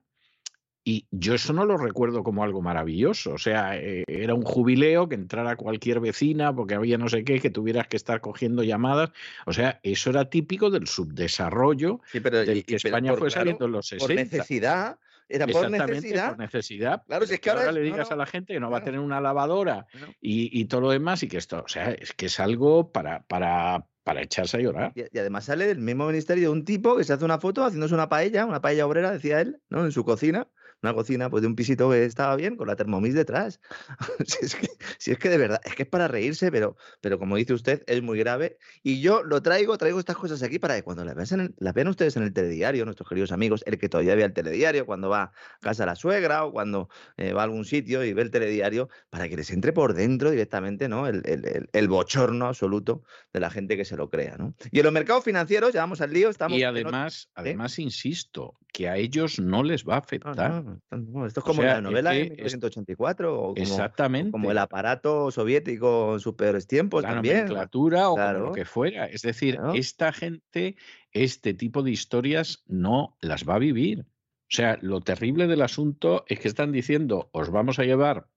Y 0.84 1.06
yo 1.11 1.35
eso 1.35 1.52
no 1.52 1.65
lo 1.65 1.76
recuerdo 1.76 2.23
como 2.23 2.45
algo 2.45 2.61
maravilloso. 2.61 3.34
O 3.34 3.38
sea, 3.38 3.77
eh, 3.77 4.06
era 4.07 4.34
un 4.34 4.44
jubileo 4.44 5.10
que 5.10 5.15
entrara 5.15 5.57
cualquier 5.57 5.99
vecina 5.99 6.56
porque 6.56 6.76
había 6.76 6.98
no 6.98 7.10
sé 7.10 7.26
qué, 7.26 7.41
que 7.41 7.49
tuvieras 7.49 7.88
que 7.88 7.98
estar 7.98 8.22
cogiendo 8.22 8.64
llamadas. 8.64 9.11
O 9.45 9.52
sea, 9.52 9.81
eso 9.84 10.11
era 10.11 10.30
típico 10.30 10.69
del 10.69 10.88
subdesarrollo 10.88 11.99
sí, 12.10 12.22
pero, 12.22 12.38
del 12.38 12.64
que 12.64 12.73
y, 12.73 12.76
España 12.77 13.11
por, 13.11 13.19
fue 13.19 13.27
claro, 13.27 13.41
saliendo 13.41 13.65
en 13.65 13.72
los 13.73 13.88
60. 13.88 14.07
Por 14.07 14.15
necesidad, 14.15 14.98
era 15.29 15.47
por 15.47 15.69
necesidad. 15.69 16.29
por 16.29 16.39
necesidad. 16.39 17.03
Claro, 17.05 17.25
si 17.25 17.35
es 17.35 17.39
que 17.39 17.49
ahora, 17.49 17.61
ahora 17.61 17.73
le 17.73 17.81
digas 17.81 18.09
no, 18.09 18.15
no, 18.15 18.21
a 18.21 18.25
la 18.25 18.25
gente 18.25 18.53
que 18.53 18.59
no 18.59 18.69
va 18.69 18.79
a 18.79 18.83
tener 18.83 18.99
una 18.99 19.19
lavadora 19.21 19.87
y, 20.21 20.59
y 20.59 20.65
todo 20.65 20.81
lo 20.81 20.91
demás 20.91 21.23
y 21.23 21.27
que 21.27 21.37
esto, 21.37 21.63
o 21.65 21.67
sea, 21.67 21.91
es 21.91 22.13
que 22.13 22.27
es 22.27 22.39
algo 22.39 22.91
para, 22.91 23.23
para, 23.23 23.85
para 24.03 24.21
echarse 24.21 24.57
a 24.57 24.59
llorar. 24.61 24.93
Y, 24.95 25.01
y 25.01 25.19
además 25.19 25.45
sale 25.45 25.67
del 25.67 25.79
mismo 25.79 26.07
ministerio 26.07 26.51
un 26.51 26.65
tipo 26.65 26.95
que 26.97 27.03
se 27.03 27.13
hace 27.13 27.25
una 27.25 27.39
foto 27.39 27.65
haciéndose 27.65 27.93
una 27.93 28.09
paella, 28.09 28.45
una 28.45 28.61
paella 28.61 28.85
obrera, 28.85 29.11
decía 29.11 29.41
él, 29.41 29.61
¿no? 29.69 29.85
En 29.85 29.91
su 29.91 30.05
cocina, 30.05 30.47
una 30.83 30.93
cocina 30.93 31.29
pues 31.29 31.41
de 31.41 31.47
un 31.47 31.55
pisito 31.55 31.89
que 31.89 32.05
estaba 32.05 32.35
bien, 32.35 32.55
con 32.55 32.67
la 32.67 32.75
Thermomix 32.75 33.13
detrás. 33.15 33.59
si, 34.25 34.45
es 34.45 34.55
que, 34.55 34.67
si 34.99 35.11
es 35.11 35.17
que 35.19 35.29
de 35.29 35.37
verdad, 35.37 35.59
es 35.65 35.73
que 35.75 35.83
es 35.83 35.89
para 35.89 36.07
reírse, 36.07 36.51
pero, 36.51 36.75
pero 37.01 37.17
como 37.19 37.35
dice 37.35 37.53
usted, 37.53 37.83
es 37.87 38.01
muy 38.01 38.19
grave. 38.19 38.57
Y 38.83 39.01
yo 39.01 39.23
lo 39.23 39.41
traigo, 39.41 39.77
traigo 39.77 39.99
estas 39.99 40.15
cosas 40.17 40.43
aquí 40.43 40.59
para 40.59 40.75
que 40.75 40.83
cuando 40.83 41.03
las 41.03 41.15
vean, 41.15 41.27
en 41.31 41.39
el- 41.47 41.55
las 41.57 41.73
vean 41.73 41.87
ustedes 41.87 42.15
en 42.17 42.23
el 42.23 42.33
telediario, 42.33 42.85
nuestros 42.85 43.09
queridos 43.09 43.31
amigos, 43.31 43.63
el 43.65 43.77
que 43.77 43.89
todavía 43.89 44.15
ve 44.15 44.23
el 44.23 44.33
telediario, 44.33 44.85
cuando 44.85 45.09
va 45.09 45.23
a 45.23 45.31
casa 45.61 45.83
de 45.83 45.87
la 45.87 45.95
suegra 45.95 46.45
o 46.45 46.51
cuando 46.51 46.89
eh, 47.17 47.33
va 47.33 47.41
a 47.41 47.43
algún 47.45 47.65
sitio 47.65 48.03
y 48.03 48.13
ve 48.13 48.21
el 48.21 48.31
telediario, 48.31 48.89
para 49.09 49.27
que 49.29 49.35
les 49.37 49.49
entre 49.51 49.73
por 49.73 49.93
dentro 49.93 50.29
directamente, 50.31 50.87
¿no? 50.89 51.07
El, 51.07 51.21
el- 51.25 51.67
el- 51.71 51.87
bochorno 51.87 52.47
absoluto 52.47 53.03
de 53.33 53.39
la 53.39 53.49
gente 53.49 53.77
que 53.77 53.85
se 53.85 53.95
lo 53.95 54.09
crea, 54.09 54.35
¿no? 54.37 54.53
Y 54.71 54.79
en 54.79 54.83
los 54.83 54.93
mercados 54.93 55.23
financieros, 55.23 55.71
ya 55.73 55.79
vamos 55.81 56.01
al 56.01 56.11
lío, 56.13 56.29
estamos... 56.29 56.57
Y 56.57 56.63
en 56.63 56.69
otro- 56.69 56.89
además, 56.89 57.29
además, 57.33 57.79
insisto, 57.79 58.55
que 58.73 58.89
a 58.89 58.97
ellos 58.97 59.39
no 59.39 59.63
les 59.63 59.85
va 59.85 59.95
a 59.95 59.99
afectar. 59.99 60.35
no, 60.51 60.61
no, 60.63 60.66
esto 60.91 61.26
es 61.27 61.38
O 61.38 61.41
como 61.41 61.61
sea, 61.61 61.76
la 61.76 61.81
novela 61.81 62.11
de 62.11 62.22
es- 62.23 62.30
1984 62.31 63.35
o 63.39 63.41
como, 63.53 63.56
Exactamente. 63.61 64.31
como 64.31 64.52
el 64.52 64.57
aparato 64.57 65.31
soviético 65.31 66.14
en 66.14 66.19
sus 66.19 66.35
peores 66.35 66.68
tiempos 66.68 67.03
la 67.03 67.10
también. 67.15 67.38
nomenclatura 67.39 68.07
o 68.10 68.11
como 68.11 68.23
Claro. 68.23 68.39
lo 68.48 68.52
que 68.52 68.65
fuera. 68.65 69.06
Es 69.06 69.22
decir, 69.22 69.56
Claro. 69.56 69.73
esta 69.73 70.11
gente, 70.14 70.76
este 71.11 71.53
tipo 71.53 71.84
de 71.84 71.91
historias 71.91 72.64
no 72.68 73.18
las 73.22 73.48
va 73.48 73.56
a 73.56 73.60
vivir. 73.60 74.02
O 74.02 74.49
sea, 74.56 74.77
lo 74.81 75.02
terrible 75.02 75.48
del 75.48 75.61
asunto 75.61 76.23
es 76.27 76.39
que 76.39 76.48
están 76.48 76.72
diciendo, 76.72 77.30
os 77.34 77.49
vamos 77.49 77.80
a 77.80 77.84
llevar 77.84 78.27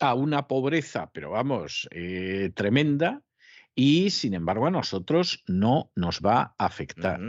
a 0.00 0.14
una 0.14 0.46
pobreza, 0.46 1.10
pero 1.12 1.30
vamos, 1.30 1.88
eh, 1.90 2.52
tremenda, 2.54 3.22
y 3.74 4.10
sin 4.10 4.34
embargo 4.34 4.66
a 4.66 4.70
nosotros 4.70 5.42
no 5.48 5.90
nos 5.96 6.20
va 6.20 6.54
a 6.58 6.66
afectar. 6.66 7.20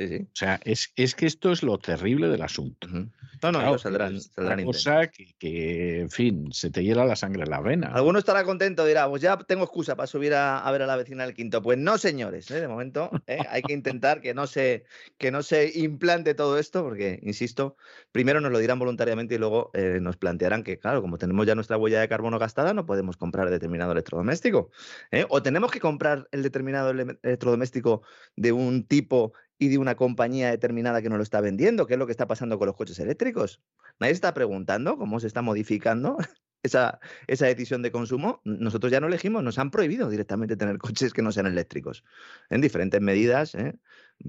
Sí, 0.00 0.08
sí. 0.08 0.22
O 0.22 0.30
sea, 0.32 0.58
es, 0.64 0.94
es 0.96 1.14
que 1.14 1.26
esto 1.26 1.52
es 1.52 1.62
lo 1.62 1.76
terrible 1.76 2.30
del 2.30 2.40
asunto. 2.40 2.86
ujú. 2.88 3.10
No, 3.42 3.52
no, 3.52 3.58
Claro, 3.58 3.78
saldrán, 3.78 4.18
saldrán 4.20 4.64
cosa 4.64 5.06
que, 5.08 5.34
que, 5.38 6.00
en 6.00 6.10
fin, 6.10 6.52
se 6.52 6.70
te 6.70 6.82
hiela 6.82 7.04
la 7.04 7.16
sangre 7.16 7.42
en 7.42 7.50
la 7.50 7.60
vena. 7.60 7.88
Alguno 7.88 8.18
estará 8.18 8.44
contento, 8.44 8.86
dirá, 8.86 9.08
pues 9.10 9.20
ya 9.20 9.36
tengo 9.36 9.64
excusa 9.64 9.96
para 9.96 10.06
subir 10.06 10.32
a, 10.32 10.58
a 10.58 10.72
ver 10.72 10.82
a 10.82 10.86
la 10.86 10.96
vecina 10.96 11.24
del 11.24 11.34
quinto. 11.34 11.60
Pues 11.60 11.76
no, 11.76 11.98
señores, 11.98 12.50
¿eh? 12.50 12.60
de 12.62 12.68
momento 12.68 13.10
¿eh? 13.26 13.38
hay 13.50 13.60
que 13.62 13.74
intentar 13.74 14.22
que 14.22 14.32
no, 14.32 14.46
se, 14.46 14.84
que 15.18 15.30
no 15.30 15.42
se 15.42 15.70
implante 15.78 16.34
todo 16.34 16.58
esto, 16.58 16.82
porque, 16.82 17.18
insisto, 17.22 17.76
primero 18.10 18.40
nos 18.40 18.52
lo 18.52 18.58
dirán 18.58 18.78
voluntariamente 18.78 19.34
y 19.34 19.38
luego 19.38 19.70
eh, 19.74 19.98
nos 20.00 20.16
plantearán 20.16 20.62
que, 20.62 20.78
claro, 20.78 21.02
como 21.02 21.18
tenemos 21.18 21.46
ya 21.46 21.54
nuestra 21.54 21.76
huella 21.76 22.00
de 22.00 22.08
carbono 22.08 22.38
gastada, 22.38 22.72
no 22.72 22.86
podemos 22.86 23.18
comprar 23.18 23.50
determinado 23.50 23.92
electrodoméstico. 23.92 24.70
O 25.28 25.42
tenemos 25.42 25.70
que 25.70 25.80
comprar 25.80 26.26
el 26.32 26.42
determinado 26.42 26.90
ele- 26.90 27.18
electrodoméstico 27.22 28.02
de 28.36 28.52
un 28.52 28.86
tipo 28.86 29.34
y 29.60 29.68
de 29.68 29.78
una 29.78 29.94
compañía 29.94 30.50
determinada 30.50 31.02
que 31.02 31.10
nos 31.10 31.18
lo 31.18 31.22
está 31.22 31.42
vendiendo, 31.42 31.86
que 31.86 31.92
es 31.92 31.98
lo 31.98 32.06
que 32.06 32.12
está 32.12 32.26
pasando 32.26 32.58
con 32.58 32.66
los 32.66 32.74
coches 32.74 32.98
eléctricos. 32.98 33.62
Nadie 34.00 34.14
está 34.14 34.32
preguntando 34.32 34.96
cómo 34.96 35.20
se 35.20 35.26
está 35.26 35.42
modificando 35.42 36.16
esa, 36.62 36.98
esa 37.26 37.44
decisión 37.44 37.82
de 37.82 37.92
consumo, 37.92 38.40
nosotros 38.44 38.90
ya 38.90 39.00
no 39.00 39.08
elegimos, 39.08 39.44
nos 39.44 39.58
han 39.58 39.70
prohibido 39.70 40.08
directamente 40.08 40.56
tener 40.56 40.78
coches 40.78 41.12
que 41.12 41.20
no 41.20 41.30
sean 41.30 41.46
eléctricos, 41.46 42.04
en 42.48 42.62
diferentes 42.62 43.02
medidas. 43.02 43.54
¿eh? 43.54 43.78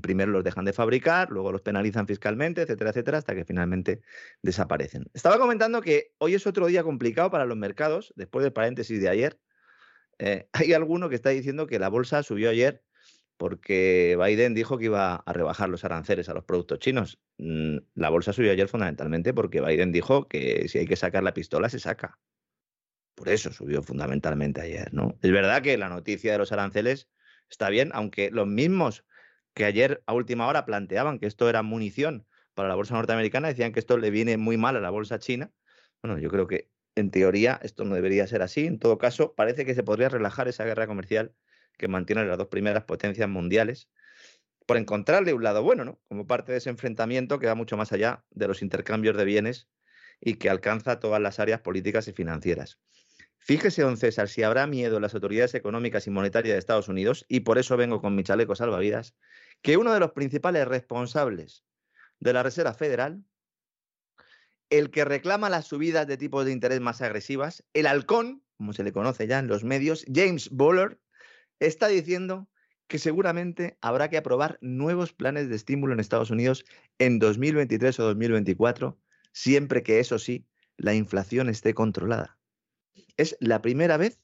Primero 0.02 0.34
los 0.34 0.44
dejan 0.44 0.66
de 0.66 0.74
fabricar, 0.74 1.30
luego 1.30 1.54
los 1.54 1.62
penalizan 1.62 2.08
fiscalmente, 2.08 2.64
etcétera, 2.64 2.90
etcétera, 2.90 3.18
hasta 3.20 3.34
que 3.34 3.46
finalmente 3.46 4.02
desaparecen. 4.42 5.06
Estaba 5.14 5.40
comentando 5.40 5.82
que 5.82 6.12
hoy 6.18 6.34
es 6.34 6.46
otro 6.46 6.68
día 6.68 6.84
complicado 6.84 7.32
para 7.32 7.46
los 7.46 7.56
mercados, 7.56 8.14
después 8.18 8.44
del 8.44 8.52
paréntesis 8.52 9.00
de 9.00 9.08
ayer. 9.08 9.40
Eh, 10.20 10.50
hay 10.52 10.74
alguno 10.74 11.08
que 11.08 11.16
está 11.16 11.30
diciendo 11.30 11.68
que 11.68 11.80
la 11.80 11.88
bolsa 11.88 12.22
subió 12.22 12.50
ayer 12.50 12.84
porque 13.42 14.20
Biden 14.24 14.54
dijo 14.54 14.78
que 14.78 14.86
iba 14.86 15.16
a 15.16 15.34
rebajar 15.34 15.68
los 15.68 15.84
aranceles 15.84 16.30
a 16.30 16.36
los 16.36 16.44
productos 16.44 16.78
chinos. 16.78 17.20
Mm, 17.40 17.78
La 17.96 18.12
bolsa 18.12 18.34
subió 18.34 18.52
ayer 18.52 18.68
fundamentalmente 18.68 19.34
porque 19.34 19.62
Biden 19.62 19.92
dijo 19.92 20.28
que 20.28 20.68
si 20.68 20.78
hay 20.78 20.86
que 20.86 20.96
sacar 20.96 21.24
la 21.24 21.34
pistola, 21.34 21.68
se 21.68 21.80
saca. 21.80 22.20
Por 23.16 23.30
eso 23.30 23.52
subió 23.52 23.82
fundamentalmente 23.82 24.62
ayer, 24.62 24.94
¿no? 24.94 25.18
Es 25.24 25.32
verdad 25.32 25.64
que 25.64 25.76
la 25.80 25.90
noticia 25.90 26.34
de 26.34 26.38
los 26.38 26.52
aranceles 26.52 27.10
está 27.50 27.72
bien, 27.72 27.90
aunque 27.96 28.30
los 28.30 28.46
mismos 28.46 29.06
que 29.56 29.66
ayer 29.66 30.04
a 30.06 30.14
última 30.14 30.46
hora 30.46 30.64
planteaban 30.64 31.18
que 31.18 31.26
esto 31.26 31.50
era 31.50 31.64
munición 31.64 32.28
para 32.54 32.70
la 32.70 32.76
bolsa 32.76 32.94
norteamericana, 32.94 33.48
decían 33.48 33.72
que 33.72 33.80
esto 33.80 33.98
le 33.98 34.12
viene 34.12 34.38
muy 34.38 34.58
mal 34.58 34.76
a 34.76 34.82
la 34.82 34.92
bolsa 34.92 35.18
china. 35.18 35.52
Bueno, 36.04 36.20
yo 36.20 36.30
creo 36.30 36.46
que 36.46 36.70
en 36.94 37.10
teoría 37.10 37.60
esto 37.64 37.86
no 37.86 37.96
debería 37.96 38.28
ser 38.28 38.44
así. 38.44 38.68
En 38.68 38.78
todo 38.78 39.00
caso, 39.00 39.34
parece 39.34 39.66
que 39.66 39.74
se 39.74 39.82
podría 39.82 40.10
relajar 40.10 40.48
esa 40.48 40.64
guerra 40.64 40.86
comercial 40.86 41.34
que 41.82 41.88
mantienen 41.88 42.30
las 42.30 42.38
dos 42.38 42.48
primeras 42.48 42.84
potencias 42.86 43.28
mundiales 43.28 43.90
por 44.68 44.78
encontrarle 44.78 45.34
un 45.34 45.44
lado 45.44 45.64
bueno, 45.64 45.84
¿no? 45.84 46.00
Como 46.08 46.28
parte 46.28 46.52
de 46.52 46.60
ese 46.60 46.70
enfrentamiento 46.70 47.40
que 47.40 47.48
va 47.48 47.56
mucho 47.56 47.76
más 47.76 47.92
allá 47.92 48.24
de 48.30 48.48
los 48.48 48.62
intercambios 48.62 49.18
de 49.18 49.26
bienes 49.26 49.68
y 50.22 50.36
que 50.36 50.50
alcanza 50.50 51.00
todas 51.00 51.20
las 51.20 51.40
áreas 51.40 51.62
políticas 51.62 52.08
y 52.08 52.14
financieras. 52.14 52.80
Fíjese, 53.40 53.82
don 53.82 53.98
César, 53.98 54.30
si 54.30 54.44
habrá 54.44 54.68
miedo 54.68 54.98
en 54.98 55.02
las 55.02 55.16
autoridades 55.16 55.56
económicas 55.56 56.06
y 56.06 56.12
monetarias 56.12 56.54
de 56.54 56.60
Estados 56.60 56.88
Unidos, 56.88 57.26
y 57.28 57.40
por 57.40 57.58
eso 57.58 57.76
vengo 57.76 58.00
con 58.00 58.16
mi 58.16 58.24
chaleco 58.24 58.56
salvavidas, 58.56 59.16
que 59.64 59.78
uno 59.78 59.92
de 59.92 60.00
los 60.00 60.12
principales 60.12 60.68
responsables 60.68 61.66
de 62.20 62.34
la 62.34 62.44
Reserva 62.44 62.76
Federal, 62.76 63.24
el 64.70 64.92
que 64.92 65.04
reclama 65.04 65.50
las 65.50 65.66
subidas 65.66 66.06
de 66.06 66.18
tipos 66.18 66.46
de 66.46 66.52
interés 66.52 66.80
más 66.80 67.02
agresivas, 67.02 67.64
el 67.74 67.88
halcón, 67.88 68.44
como 68.58 68.74
se 68.74 68.84
le 68.84 68.94
conoce 68.94 69.26
ya 69.26 69.40
en 69.40 69.48
los 69.48 69.64
medios, 69.64 70.06
James 70.14 70.52
Bullard, 70.52 71.00
está 71.62 71.88
diciendo 71.88 72.50
que 72.88 73.00
seguramente 73.00 73.78
habrá 73.80 74.10
que 74.10 74.18
aprobar 74.18 74.58
nuevos 74.60 75.14
planes 75.14 75.48
de 75.48 75.56
estímulo 75.56 75.94
en 75.94 76.02
Estados 76.02 76.32
Unidos 76.32 76.66
en 77.00 77.20
2023 77.20 77.98
o 78.00 78.04
2024, 78.04 79.00
siempre 79.32 79.82
que 79.84 80.00
eso 80.00 80.20
sí, 80.20 80.46
la 80.76 80.94
inflación 80.94 81.48
esté 81.48 81.74
controlada. 81.74 82.38
Es 83.16 83.38
la 83.40 83.62
primera 83.62 83.96
vez, 83.96 84.20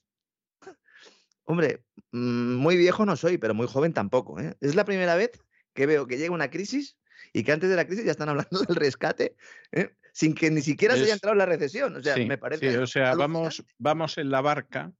hombre, 1.44 1.84
mm, 2.12 2.56
muy 2.56 2.76
viejo 2.76 3.06
no 3.06 3.16
soy, 3.16 3.38
pero 3.38 3.54
muy 3.54 3.68
joven 3.68 3.94
tampoco. 3.94 4.38
¿eh? 4.38 4.54
Es 4.60 4.74
la 4.74 4.84
primera 4.84 5.14
vez 5.14 5.30
que 5.72 5.86
veo 5.86 6.06
que 6.06 6.18
llega 6.18 6.34
una 6.34 6.50
crisis 6.50 6.98
y 7.32 7.44
que 7.44 7.52
antes 7.52 7.70
de 7.70 7.76
la 7.76 7.86
crisis 7.86 8.04
ya 8.04 8.10
están 8.10 8.28
hablando 8.28 8.50
del 8.68 8.76
rescate, 8.76 9.36
¿eh? 9.72 9.94
sin 10.12 10.34
que 10.34 10.50
ni 10.50 10.60
siquiera 10.60 10.96
se 10.96 11.04
haya 11.04 11.14
entrado 11.14 11.32
en 11.34 11.38
la 11.38 11.46
recesión. 11.46 11.94
O 11.94 12.02
sea, 12.02 12.16
me 12.16 12.36
parece. 12.36 12.70
Sí, 12.70 12.76
o 12.76 12.86
sea, 12.86 13.14
vamos, 13.14 13.64
vamos 13.78 14.18
en 14.18 14.30
la 14.30 14.40
barca 14.40 14.92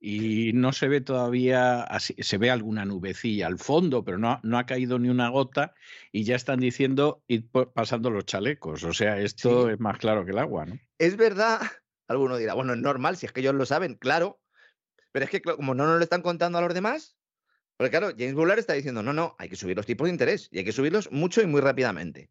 y 0.00 0.52
no 0.52 0.72
se 0.72 0.88
ve 0.88 1.00
todavía, 1.00 1.82
así, 1.82 2.14
se 2.18 2.38
ve 2.38 2.50
alguna 2.50 2.84
nubecilla 2.84 3.46
al 3.46 3.58
fondo, 3.58 4.04
pero 4.04 4.18
no, 4.18 4.38
no 4.42 4.58
ha 4.58 4.66
caído 4.66 4.98
ni 4.98 5.08
una 5.08 5.28
gota 5.28 5.74
y 6.12 6.24
ya 6.24 6.36
están 6.36 6.60
diciendo 6.60 7.22
ir 7.26 7.48
pasando 7.74 8.10
los 8.10 8.24
chalecos. 8.24 8.84
O 8.84 8.92
sea, 8.92 9.18
esto 9.18 9.68
es 9.70 9.80
más 9.80 9.98
claro 9.98 10.24
que 10.24 10.30
el 10.30 10.38
agua, 10.38 10.66
¿no? 10.66 10.78
Es 10.98 11.16
verdad, 11.16 11.60
alguno 12.06 12.36
dirá, 12.36 12.54
bueno, 12.54 12.74
es 12.74 12.78
normal, 12.78 13.16
si 13.16 13.26
es 13.26 13.32
que 13.32 13.40
ellos 13.40 13.54
lo 13.54 13.66
saben, 13.66 13.94
claro, 13.94 14.40
pero 15.10 15.24
es 15.24 15.30
que 15.30 15.42
como 15.42 15.74
no 15.74 15.86
nos 15.86 15.96
lo 15.96 16.04
están 16.04 16.22
contando 16.22 16.58
a 16.58 16.62
los 16.62 16.74
demás, 16.74 17.16
porque 17.76 17.90
claro, 17.90 18.10
James 18.16 18.34
Bullard 18.34 18.58
está 18.58 18.74
diciendo, 18.74 19.02
no, 19.02 19.12
no, 19.12 19.34
hay 19.38 19.48
que 19.48 19.56
subir 19.56 19.76
los 19.76 19.86
tipos 19.86 20.06
de 20.06 20.12
interés 20.12 20.48
y 20.52 20.58
hay 20.58 20.64
que 20.64 20.72
subirlos 20.72 21.10
mucho 21.10 21.42
y 21.42 21.46
muy 21.46 21.60
rápidamente. 21.60 22.28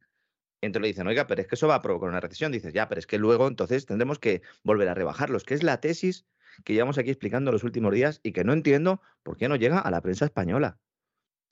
entonces 0.61 0.81
le 0.81 0.87
dicen, 0.89 1.07
oiga, 1.07 1.27
pero 1.27 1.41
es 1.41 1.47
que 1.47 1.55
eso 1.55 1.67
va 1.67 1.75
a 1.75 1.81
provocar 1.81 2.09
una 2.09 2.19
recesión. 2.19 2.51
Dices, 2.51 2.73
ya, 2.73 2.89
pero 2.89 2.99
es 2.99 3.07
que 3.07 3.17
luego 3.17 3.47
entonces 3.47 3.85
tendremos 3.85 4.19
que 4.19 4.41
volver 4.63 4.89
a 4.89 4.93
rebajarlos, 4.93 5.45
que 5.45 5.53
es 5.53 5.63
la 5.63 5.79
tesis 5.79 6.25
que 6.63 6.73
llevamos 6.73 6.97
aquí 6.97 7.09
explicando 7.09 7.51
los 7.51 7.63
últimos 7.63 7.93
días 7.93 8.19
y 8.23 8.31
que 8.31 8.43
no 8.43 8.53
entiendo 8.53 9.01
por 9.23 9.37
qué 9.37 9.47
no 9.47 9.55
llega 9.55 9.79
a 9.79 9.91
la 9.91 10.01
prensa 10.01 10.25
española. 10.25 10.79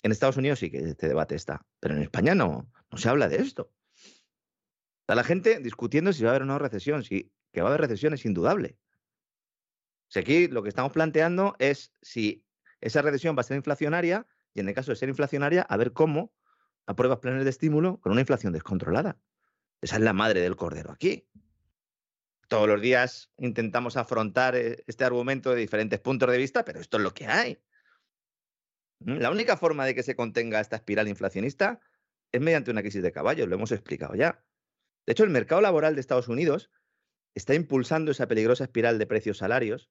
En 0.03 0.11
Estados 0.11 0.38
Unidos 0.38 0.60
sí 0.60 0.69
que 0.69 0.80
este 0.80 1.07
debate 1.07 1.36
está, 1.36 1.65
pero 1.80 1.95
en 1.95 2.02
España 2.02 2.36
no, 2.36 2.69
no 2.91 2.98
se 2.98 3.10
habla 3.10 3.27
de 3.27 3.38
esto. 3.38 3.72
Está 5.02 5.15
la 5.15 5.23
gente 5.23 5.60
discutiendo 5.60 6.14
si 6.14 6.23
va 6.23 6.30
a 6.30 6.34
haber 6.34 6.44
o 6.44 6.45
no 6.45 6.60
recesión, 6.60 7.03
si 7.03 7.32
que 7.52 7.61
va 7.61 7.69
a 7.69 7.72
haber 7.72 7.82
recesión 7.82 8.14
es 8.14 8.26
indudable. 8.26 8.77
Si 10.10 10.19
aquí 10.19 10.48
lo 10.48 10.61
que 10.61 10.69
estamos 10.69 10.91
planteando 10.91 11.56
es 11.60 11.94
si 12.02 12.45
esa 12.82 13.02
recesión 13.02 13.36
va 13.36 13.41
a 13.41 13.44
ser 13.44 13.57
inflacionaria 13.57 14.27
y 14.53 14.60
en 14.60 14.68
el 14.68 14.76
caso 14.76 14.91
de 14.91 14.98
ser 14.98 15.10
inflacionaria, 15.10 15.61
a 15.64 15.77
ver 15.77 15.94
cómo 15.94 16.34
apruebas 16.86 17.19
planes 17.19 17.44
de 17.44 17.49
estímulo 17.49 17.99
con 17.99 18.11
una 18.11 18.22
inflación 18.22 18.53
descontrolada. 18.53 19.18
Esa 19.82 19.95
es 19.95 20.02
la 20.02 20.14
madre 20.14 20.41
del 20.41 20.56
cordero 20.56 20.91
aquí 20.91 21.27
todos 22.47 22.67
los 22.67 22.81
días 22.81 23.31
intentamos 23.38 23.97
afrontar 23.97 24.55
eh, 24.55 24.84
este 24.88 25.03
argumento 25.03 25.51
de 25.51 25.57
diferentes 25.57 25.99
puntos 25.99 26.30
de 26.30 26.38
vista, 26.38 26.63
pero 26.65 26.80
esto 26.80 26.97
es 26.97 27.03
lo 27.03 27.13
que 27.13 27.27
hay. 27.27 27.59
Mm, 28.99 29.17
la 29.17 29.31
única 29.31 29.57
forma 29.57 29.85
de 29.85 29.95
que 29.95 30.03
se 30.03 30.15
contenga 30.15 30.59
esta 30.59 30.77
espiral 30.77 31.07
inflacionista 31.07 31.80
es 32.31 32.41
mediante 32.41 32.72
una 32.72 32.81
crisis 32.81 33.03
de 33.03 33.11
caballos, 33.11 33.47
lo 33.47 33.55
hemos 33.55 33.72
explicado 33.72 34.15
ya. 34.15 34.43
De 35.05 35.11
hecho, 35.11 35.23
el 35.23 35.30
mercado 35.30 35.61
laboral 35.61 35.95
de 35.95 36.01
Estados 36.01 36.27
Unidos 36.27 36.72
está 37.35 37.53
impulsando 37.53 38.11
esa 38.11 38.27
peligrosa 38.27 38.63
espiral 38.63 38.97
de 38.97 39.07
precios 39.07 39.38
salarios. 39.38 39.89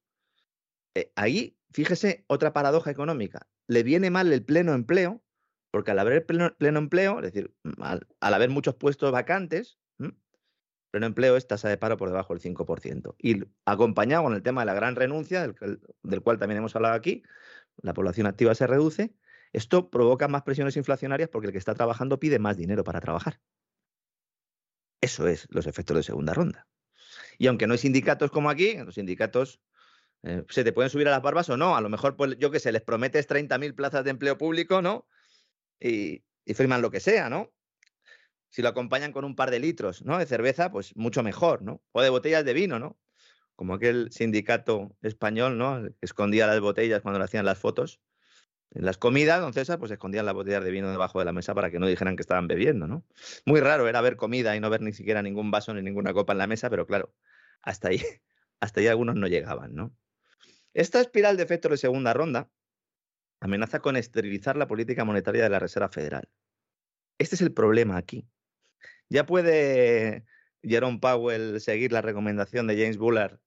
Eh, 0.95 1.13
ahí, 1.15 1.59
fíjese, 1.71 2.25
otra 2.27 2.53
paradoja 2.53 2.91
económica. 2.91 3.49
Le 3.69 3.83
viene 3.83 4.11
mal 4.11 4.33
el 4.33 4.45
pleno 4.45 4.75
empleo, 4.75 5.23
porque 5.71 5.91
al 5.91 5.99
haber 5.99 6.27
pleno, 6.27 6.55
pleno 6.57 6.79
empleo, 6.79 7.19
es 7.19 7.33
decir, 7.33 7.55
al, 7.81 8.07
haber 8.21 8.51
muchos 8.51 8.75
puestos 8.75 9.13
vacantes, 9.13 9.79
pleno 10.95 11.07
empleo 11.07 11.37
es 11.37 11.49
tasa 11.49 11.69
de 11.69 11.77
paro 11.77 11.97
por 11.97 12.09
debajo 12.09 12.35
del 12.35 12.41
5%. 12.41 13.17
Y 13.19 13.43
acompañado 13.65 14.23
con 14.23 14.35
el 14.35 14.45
tema 14.45 14.61
de 14.61 14.67
la 14.67 14.75
gran 14.75 14.95
renuncia, 14.95 15.43
del, 15.43 16.23
cual 16.23 16.39
también 16.39 16.59
hemos 16.59 16.77
hablado 16.77 16.95
aquí, 16.95 17.25
la 17.83 17.95
población 17.95 18.29
activa 18.29 18.55
se 18.55 18.69
reduce, 18.69 19.13
esto 19.53 19.91
provoca 19.91 20.29
más 20.29 20.43
presiones 20.43 20.77
inflacionarias 20.77 21.29
porque 21.31 21.49
el 21.49 21.53
que 21.53 21.59
está 21.59 21.75
trabajando 21.75 22.21
pide 22.21 22.39
más 22.39 22.57
dinero 22.57 22.85
para 22.85 23.01
trabajar. 23.01 23.41
Eso 25.01 25.27
es 25.27 25.49
los 25.51 25.67
efectos 25.67 25.97
de 25.97 26.05
segunda 26.05 26.33
ronda. 26.33 26.69
Y 27.39 27.49
aunque 27.49 27.67
no 27.67 27.73
hay 27.73 27.79
sindicatos 27.79 28.31
como 28.31 28.49
aquí, 28.49 28.77
los 28.77 28.95
sindicatos 28.95 29.61
eh, 30.23 30.45
se 30.49 30.63
te 30.63 30.73
pueden 30.73 30.91
subir 30.91 31.09
a 31.09 31.11
las 31.11 31.23
barbas 31.23 31.49
o 31.51 31.57
no. 31.57 31.75
A 31.75 31.81
lo 31.81 31.89
mejor, 31.89 32.15
pues, 32.15 32.39
yo 32.39 32.53
qué 32.53 32.61
sé, 32.61 32.71
les 32.71 32.83
prometes 32.83 33.27
30.000 33.29 33.75
plazas 33.75 34.05
de 34.05 34.11
empleo 34.11 34.39
público, 34.39 34.81
¿no? 34.81 35.09
Y, 35.81 36.23
y 36.45 36.55
firman 36.55 36.83
lo 36.83 36.93
que 36.93 37.01
sea, 37.01 37.29
¿no? 37.29 37.53
Si 38.55 38.63
lo 38.63 38.69
acompañan 38.69 39.11
con 39.11 39.25
un 39.25 39.35
par 39.35 39.51
de 39.51 39.59
litros 39.59 40.03
¿no? 40.05 40.17
de 40.17 40.27
cerveza, 40.27 40.71
pues 40.71 40.95
mucho 40.95 41.25
mejor, 41.25 41.63
¿no? 41.63 41.83
O 41.91 42.03
de 42.03 42.09
botellas 42.09 42.45
de 42.45 42.53
vino, 42.53 42.79
¿no? 42.79 42.97
Como 43.57 43.75
aquel 43.75 44.13
sindicato 44.13 44.97
español, 45.03 45.59
¿no? 45.59 45.89
Escondía 46.01 46.47
las 46.47 46.61
botellas 46.61 47.03
cuando 47.03 47.19
le 47.19 47.25
hacían 47.25 47.45
las 47.45 47.59
fotos. 47.59 48.01
En 48.71 48.85
las 48.85 48.97
comidas, 48.97 49.41
don 49.41 49.53
César, 49.53 49.81
pues 49.81 49.91
escondían 49.91 50.25
las 50.25 50.35
botellas 50.35 50.63
de 50.63 50.71
vino 50.71 50.89
debajo 50.89 51.19
de 51.19 51.25
la 51.25 51.33
mesa 51.33 51.53
para 51.53 51.73
que 51.73 51.81
no 51.81 51.89
dijeran 51.89 52.15
que 52.15 52.21
estaban 52.21 52.47
bebiendo, 52.47 52.87
¿no? 52.87 53.05
Muy 53.45 53.59
raro 53.59 53.89
era 53.89 54.01
ver 54.01 54.15
comida 54.15 54.55
y 54.55 54.61
no 54.61 54.71
ver 54.71 54.83
ni 54.83 54.93
siquiera 54.93 55.21
ningún 55.21 55.51
vaso 55.51 55.75
ni 55.75 55.83
ninguna 55.83 56.13
copa 56.13 56.33
en 56.33 56.39
la 56.39 56.47
mesa, 56.47 56.71
pero 56.71 56.87
claro, 56.87 57.13
hasta 57.61 57.89
ahí, 57.89 57.99
hasta 58.61 58.79
ahí 58.79 58.87
algunos 58.87 59.17
no 59.17 59.27
llegaban, 59.27 59.75
¿no? 59.75 59.97
Esta 60.75 61.01
espiral 61.01 61.37
de 61.37 61.43
efectos 61.43 61.73
de 61.73 61.77
segunda 61.79 62.13
ronda 62.13 62.49
amenaza 63.41 63.81
con 63.81 63.97
esterilizar 63.97 64.57
la 64.57 64.69
política 64.69 65.05
monetaria 65.05 65.43
de 65.43 65.51
la 65.51 65.59
Reserva 65.59 65.89
Federal. 65.89 66.29
Este 67.19 67.35
es 67.35 67.41
el 67.41 67.53
problema 67.53 67.97
aquí. 67.97 68.29
Ya 69.15 69.27
puede 69.27 70.25
Jerome 70.65 70.99
Powell 70.99 71.61
seguir 71.61 71.93
la 71.93 72.03
recomendación 72.03 72.67
de 72.67 72.77
James 72.77 72.99
Bullard, 72.99 73.39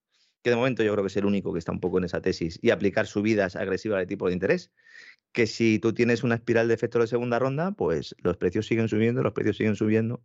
que 0.41 0.49
de 0.49 0.55
momento 0.55 0.81
yo 0.81 0.93
creo 0.93 1.03
que 1.03 1.09
es 1.09 1.17
el 1.17 1.25
único 1.25 1.51
que 1.51 1.59
está 1.59 1.73
un 1.73 1.81
poco 1.81 1.97
en 1.97 2.05
esa 2.05 2.21
tesis, 2.21 2.57
y 2.61 2.69
aplicar 2.69 3.05
subidas 3.05 3.57
agresivas 3.57 3.99
de 3.99 4.05
tipo 4.05 4.27
de 4.27 4.33
interés. 4.33 4.71
Que 5.33 5.45
si 5.45 5.77
tú 5.79 5.93
tienes 5.93 6.23
una 6.23 6.35
espiral 6.35 6.69
de 6.69 6.73
efectos 6.73 7.01
de 7.01 7.07
segunda 7.07 7.37
ronda, 7.37 7.73
pues 7.73 8.15
los 8.19 8.37
precios 8.37 8.65
siguen 8.65 8.87
subiendo, 8.87 9.21
los 9.21 9.33
precios 9.33 9.57
siguen 9.57 9.75
subiendo, 9.75 10.23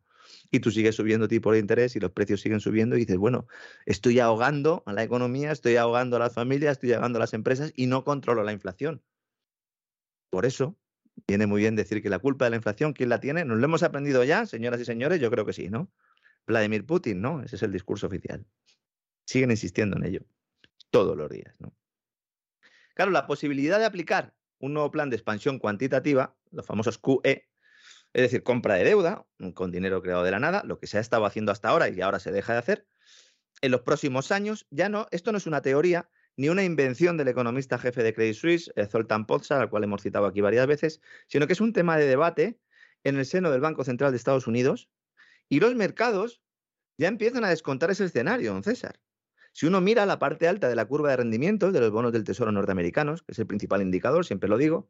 y 0.52 0.60
tú 0.60 0.70
sigues 0.70 0.94
subiendo 0.94 1.26
tipo 1.26 1.50
de 1.50 1.58
interés 1.58 1.96
y 1.96 1.98
los 1.98 2.12
precios 2.12 2.40
siguen 2.40 2.60
subiendo, 2.60 2.94
y 2.94 3.00
dices, 3.00 3.16
bueno, 3.16 3.48
estoy 3.84 4.20
ahogando 4.20 4.84
a 4.86 4.92
la 4.92 5.02
economía, 5.02 5.50
estoy 5.50 5.74
ahogando 5.74 6.18
a 6.18 6.20
las 6.20 6.34
familias, 6.34 6.74
estoy 6.74 6.92
ahogando 6.92 7.18
a 7.18 7.20
las 7.20 7.34
empresas 7.34 7.72
y 7.74 7.88
no 7.88 8.04
controlo 8.04 8.44
la 8.44 8.52
inflación. 8.52 9.02
Por 10.30 10.46
eso, 10.46 10.78
Viene 11.26 11.46
muy 11.46 11.60
bien 11.60 11.76
decir 11.76 12.02
que 12.02 12.08
la 12.08 12.18
culpa 12.18 12.46
de 12.46 12.50
la 12.50 12.56
inflación, 12.56 12.92
¿quién 12.92 13.08
la 13.08 13.20
tiene? 13.20 13.44
¿Nos 13.44 13.58
lo 13.58 13.64
hemos 13.64 13.82
aprendido 13.82 14.24
ya, 14.24 14.46
señoras 14.46 14.80
y 14.80 14.84
señores? 14.84 15.20
Yo 15.20 15.30
creo 15.30 15.44
que 15.44 15.52
sí, 15.52 15.68
¿no? 15.68 15.90
Vladimir 16.46 16.84
Putin, 16.84 17.20
¿no? 17.20 17.42
Ese 17.42 17.56
es 17.56 17.62
el 17.62 17.72
discurso 17.72 18.06
oficial. 18.06 18.44
Siguen 19.24 19.50
insistiendo 19.50 19.96
en 19.96 20.04
ello 20.04 20.20
todos 20.90 21.16
los 21.16 21.30
días, 21.30 21.54
¿no? 21.58 21.74
Claro, 22.94 23.10
la 23.10 23.26
posibilidad 23.26 23.78
de 23.78 23.86
aplicar 23.86 24.34
un 24.58 24.74
nuevo 24.74 24.90
plan 24.90 25.10
de 25.10 25.16
expansión 25.16 25.58
cuantitativa, 25.58 26.36
los 26.50 26.66
famosos 26.66 26.98
QE, 26.98 27.48
es 28.12 28.22
decir, 28.22 28.42
compra 28.42 28.74
de 28.74 28.84
deuda 28.84 29.26
con 29.54 29.72
dinero 29.72 30.02
creado 30.02 30.22
de 30.22 30.30
la 30.30 30.38
nada, 30.38 30.62
lo 30.64 30.78
que 30.78 30.86
se 30.86 30.98
ha 30.98 31.00
estado 31.00 31.24
haciendo 31.24 31.50
hasta 31.50 31.68
ahora 31.68 31.88
y 31.88 32.00
ahora 32.00 32.18
se 32.18 32.30
deja 32.30 32.52
de 32.52 32.58
hacer, 32.58 32.86
en 33.62 33.70
los 33.70 33.80
próximos 33.82 34.30
años 34.30 34.66
ya 34.70 34.88
no, 34.88 35.06
esto 35.10 35.32
no 35.32 35.38
es 35.38 35.46
una 35.46 35.62
teoría, 35.62 36.10
ni 36.36 36.48
una 36.48 36.64
invención 36.64 37.16
del 37.16 37.28
economista 37.28 37.78
jefe 37.78 38.02
de 38.02 38.14
Credit 38.14 38.34
Suisse, 38.34 38.72
eh, 38.76 38.86
Zoltan 38.86 39.26
Pozsar, 39.26 39.60
al 39.60 39.70
cual 39.70 39.84
hemos 39.84 40.02
citado 40.02 40.26
aquí 40.26 40.40
varias 40.40 40.66
veces, 40.66 41.00
sino 41.28 41.46
que 41.46 41.52
es 41.52 41.60
un 41.60 41.72
tema 41.72 41.96
de 41.96 42.06
debate 42.06 42.58
en 43.04 43.16
el 43.16 43.26
seno 43.26 43.50
del 43.50 43.60
Banco 43.60 43.84
Central 43.84 44.12
de 44.12 44.16
Estados 44.16 44.46
Unidos 44.46 44.88
y 45.48 45.60
los 45.60 45.74
mercados 45.74 46.40
ya 46.98 47.08
empiezan 47.08 47.44
a 47.44 47.50
descontar 47.50 47.90
ese 47.90 48.04
escenario, 48.04 48.52
don 48.52 48.62
César. 48.62 49.00
Si 49.52 49.66
uno 49.66 49.80
mira 49.80 50.06
la 50.06 50.18
parte 50.18 50.48
alta 50.48 50.68
de 50.68 50.76
la 50.76 50.86
curva 50.86 51.10
de 51.10 51.16
rendimientos 51.16 51.72
de 51.72 51.80
los 51.80 51.90
bonos 51.90 52.12
del 52.12 52.24
Tesoro 52.24 52.52
norteamericanos, 52.52 53.22
que 53.22 53.32
es 53.32 53.38
el 53.38 53.46
principal 53.46 53.82
indicador, 53.82 54.24
siempre 54.24 54.48
lo 54.48 54.56
digo, 54.56 54.88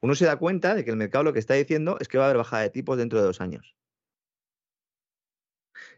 uno 0.00 0.14
se 0.14 0.24
da 0.24 0.36
cuenta 0.36 0.74
de 0.74 0.84
que 0.84 0.90
el 0.90 0.96
mercado 0.96 1.24
lo 1.24 1.32
que 1.32 1.38
está 1.38 1.54
diciendo 1.54 1.98
es 2.00 2.08
que 2.08 2.18
va 2.18 2.24
a 2.24 2.26
haber 2.26 2.38
bajada 2.38 2.62
de 2.62 2.70
tipos 2.70 2.98
dentro 2.98 3.20
de 3.20 3.26
dos 3.26 3.40
años. 3.40 3.76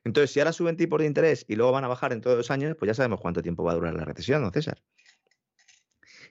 Entonces, 0.04 0.30
si 0.30 0.40
ahora 0.40 0.52
suben 0.52 0.76
tipos 0.76 1.00
de 1.00 1.06
interés 1.06 1.44
y 1.48 1.56
luego 1.56 1.72
van 1.72 1.84
a 1.84 1.88
bajar 1.88 2.12
en 2.12 2.20
todos 2.20 2.36
los 2.36 2.50
años, 2.50 2.76
pues 2.78 2.88
ya 2.88 2.94
sabemos 2.94 3.20
cuánto 3.20 3.42
tiempo 3.42 3.64
va 3.64 3.72
a 3.72 3.74
durar 3.74 3.94
la 3.94 4.04
recesión, 4.04 4.42
¿no, 4.42 4.50
César? 4.50 4.82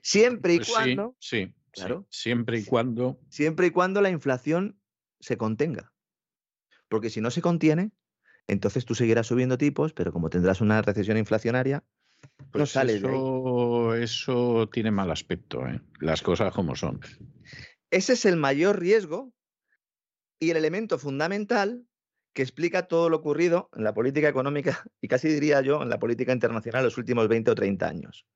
Siempre 0.02 0.54
y 0.54 0.58
pues 0.58 0.70
cuando. 0.70 1.16
Sí, 1.18 1.54
claro. 1.72 2.06
siempre 2.10 2.58
y 2.58 2.64
cuando. 2.64 3.18
Siempre 3.28 3.66
y 3.68 3.70
cuando 3.70 4.00
la 4.00 4.10
inflación 4.10 4.78
se 5.20 5.36
contenga. 5.36 5.92
Porque 6.88 7.10
si 7.10 7.20
no 7.20 7.30
se 7.30 7.40
contiene, 7.40 7.90
entonces 8.46 8.84
tú 8.84 8.94
seguirás 8.94 9.26
subiendo 9.26 9.56
tipos, 9.56 9.92
pero 9.92 10.12
como 10.12 10.30
tendrás 10.30 10.60
una 10.60 10.82
recesión 10.82 11.16
inflacionaria, 11.16 11.82
no 12.38 12.50
pues 12.52 12.70
sales 12.70 12.96
eso, 12.96 13.94
Eso 13.94 14.68
tiene 14.70 14.90
mal 14.90 15.10
aspecto, 15.10 15.66
¿eh? 15.66 15.80
las 16.00 16.22
cosas 16.22 16.52
como 16.54 16.76
son. 16.76 17.00
Ese 17.90 18.14
es 18.14 18.24
el 18.24 18.36
mayor 18.36 18.78
riesgo 18.78 19.32
y 20.38 20.50
el 20.50 20.56
elemento 20.56 20.98
fundamental 20.98 21.86
que 22.34 22.42
explica 22.42 22.88
todo 22.88 23.08
lo 23.08 23.16
ocurrido 23.18 23.70
en 23.74 23.84
la 23.84 23.94
política 23.94 24.28
económica 24.28 24.84
y 25.00 25.08
casi 25.08 25.28
diría 25.28 25.60
yo 25.62 25.82
en 25.82 25.88
la 25.88 25.98
política 25.98 26.32
internacional 26.32 26.84
los 26.84 26.98
últimos 26.98 27.28
20 27.28 27.52
o 27.52 27.54
30 27.54 27.88
años. 27.88 28.26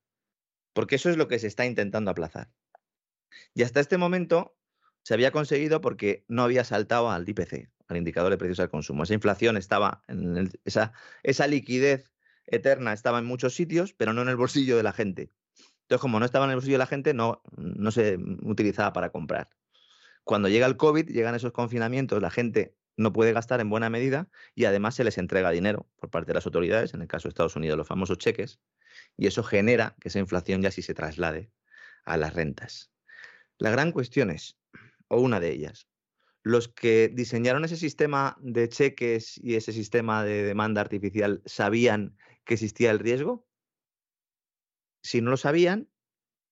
Porque 0.73 0.95
eso 0.95 1.09
es 1.09 1.17
lo 1.17 1.27
que 1.27 1.39
se 1.39 1.47
está 1.47 1.65
intentando 1.65 2.09
aplazar. 2.09 2.49
Y 3.53 3.63
hasta 3.63 3.79
este 3.79 3.97
momento 3.97 4.55
se 5.03 5.13
había 5.13 5.31
conseguido 5.31 5.81
porque 5.81 6.23
no 6.27 6.43
había 6.43 6.63
saltado 6.63 7.11
al 7.11 7.27
IPC, 7.27 7.69
al 7.87 7.97
indicador 7.97 8.31
de 8.31 8.37
precios 8.37 8.59
al 8.59 8.69
consumo. 8.69 9.03
Esa 9.03 9.13
inflación 9.13 9.57
estaba, 9.57 10.01
en 10.07 10.49
esa, 10.65 10.93
esa 11.23 11.47
liquidez 11.47 12.13
eterna 12.45 12.93
estaba 12.93 13.19
en 13.19 13.25
muchos 13.25 13.55
sitios, 13.55 13.93
pero 13.93 14.13
no 14.13 14.21
en 14.21 14.29
el 14.29 14.35
bolsillo 14.35 14.77
de 14.77 14.83
la 14.83 14.93
gente. 14.93 15.31
Entonces, 15.81 16.01
como 16.01 16.19
no 16.19 16.25
estaba 16.25 16.45
en 16.45 16.51
el 16.51 16.57
bolsillo 16.57 16.75
de 16.75 16.79
la 16.79 16.85
gente, 16.85 17.13
no, 17.13 17.41
no 17.57 17.91
se 17.91 18.17
utilizaba 18.43 18.93
para 18.93 19.11
comprar. 19.11 19.49
Cuando 20.23 20.47
llega 20.47 20.67
el 20.67 20.77
COVID, 20.77 21.07
llegan 21.07 21.35
esos 21.35 21.51
confinamientos, 21.51 22.21
la 22.21 22.29
gente 22.29 22.75
no 22.97 23.13
puede 23.13 23.33
gastar 23.33 23.61
en 23.61 23.69
buena 23.69 23.89
medida 23.89 24.29
y 24.55 24.65
además 24.65 24.95
se 24.95 25.03
les 25.03 25.17
entrega 25.17 25.51
dinero 25.51 25.87
por 25.97 26.09
parte 26.09 26.27
de 26.27 26.35
las 26.35 26.45
autoridades, 26.45 26.93
en 26.93 27.01
el 27.01 27.07
caso 27.07 27.27
de 27.27 27.29
Estados 27.29 27.55
Unidos, 27.55 27.77
los 27.77 27.87
famosos 27.87 28.17
cheques, 28.17 28.59
y 29.17 29.27
eso 29.27 29.43
genera 29.43 29.95
que 29.99 30.09
esa 30.09 30.19
inflación 30.19 30.61
ya 30.61 30.71
sí 30.71 30.81
se 30.81 30.93
traslade 30.93 31.51
a 32.05 32.17
las 32.17 32.33
rentas. 32.33 32.91
La 33.57 33.71
gran 33.71 33.91
cuestión 33.91 34.29
es, 34.29 34.57
o 35.07 35.19
una 35.19 35.39
de 35.39 35.51
ellas, 35.51 35.87
los 36.43 36.67
que 36.67 37.09
diseñaron 37.13 37.65
ese 37.65 37.75
sistema 37.75 38.37
de 38.41 38.69
cheques 38.69 39.37
y 39.43 39.55
ese 39.55 39.73
sistema 39.73 40.23
de 40.23 40.43
demanda 40.43 40.81
artificial 40.81 41.41
sabían 41.45 42.15
que 42.45 42.53
existía 42.55 42.91
el 42.91 42.99
riesgo. 42.99 43.45
Si 45.03 45.21
no 45.21 45.31
lo 45.31 45.37
sabían, 45.37 45.89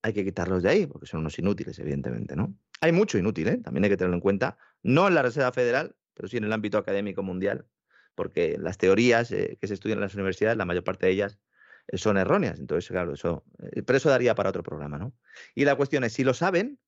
hay 0.01 0.13
que 0.13 0.23
quitarlos 0.23 0.63
de 0.63 0.69
ahí, 0.69 0.85
porque 0.85 1.07
son 1.07 1.21
unos 1.21 1.39
inútiles, 1.39 1.79
evidentemente, 1.79 2.35
¿no? 2.35 2.55
Hay 2.81 2.91
mucho 2.91 3.17
inútil, 3.17 3.47
¿eh? 3.47 3.57
también 3.57 3.83
hay 3.85 3.89
que 3.89 3.97
tenerlo 3.97 4.15
en 4.15 4.21
cuenta, 4.21 4.57
no 4.83 5.07
en 5.07 5.15
la 5.15 5.21
Reserva 5.23 5.51
Federal, 5.51 5.95
pero 6.17 6.27
sí 6.27 6.37
en 6.37 6.43
el 6.43 6.51
ámbito 6.51 6.79
académico 6.79 7.21
mundial, 7.21 7.67
porque 8.15 8.57
las 8.59 8.79
teorías 8.79 9.31
eh, 9.31 9.57
que 9.61 9.67
se 9.67 9.75
estudian 9.75 9.99
en 9.99 10.01
las 10.01 10.15
universidades, 10.15 10.57
la 10.57 10.65
mayor 10.65 10.83
parte 10.83 11.05
de 11.05 11.11
ellas 11.11 11.39
eh, 11.87 11.99
son 11.99 12.17
erróneas. 12.17 12.59
Entonces, 12.59 12.89
claro, 12.89 13.13
eso, 13.13 13.45
eh, 13.59 13.83
pero 13.83 13.97
eso 13.97 14.09
daría 14.09 14.33
para 14.33 14.49
otro 14.49 14.63
programa, 14.63 14.97
¿no? 14.97 15.13
Y 15.53 15.63
la 15.63 15.75
cuestión 15.75 16.03
es, 16.03 16.13
si 16.13 16.23
lo 16.23 16.33
saben, 16.33 16.79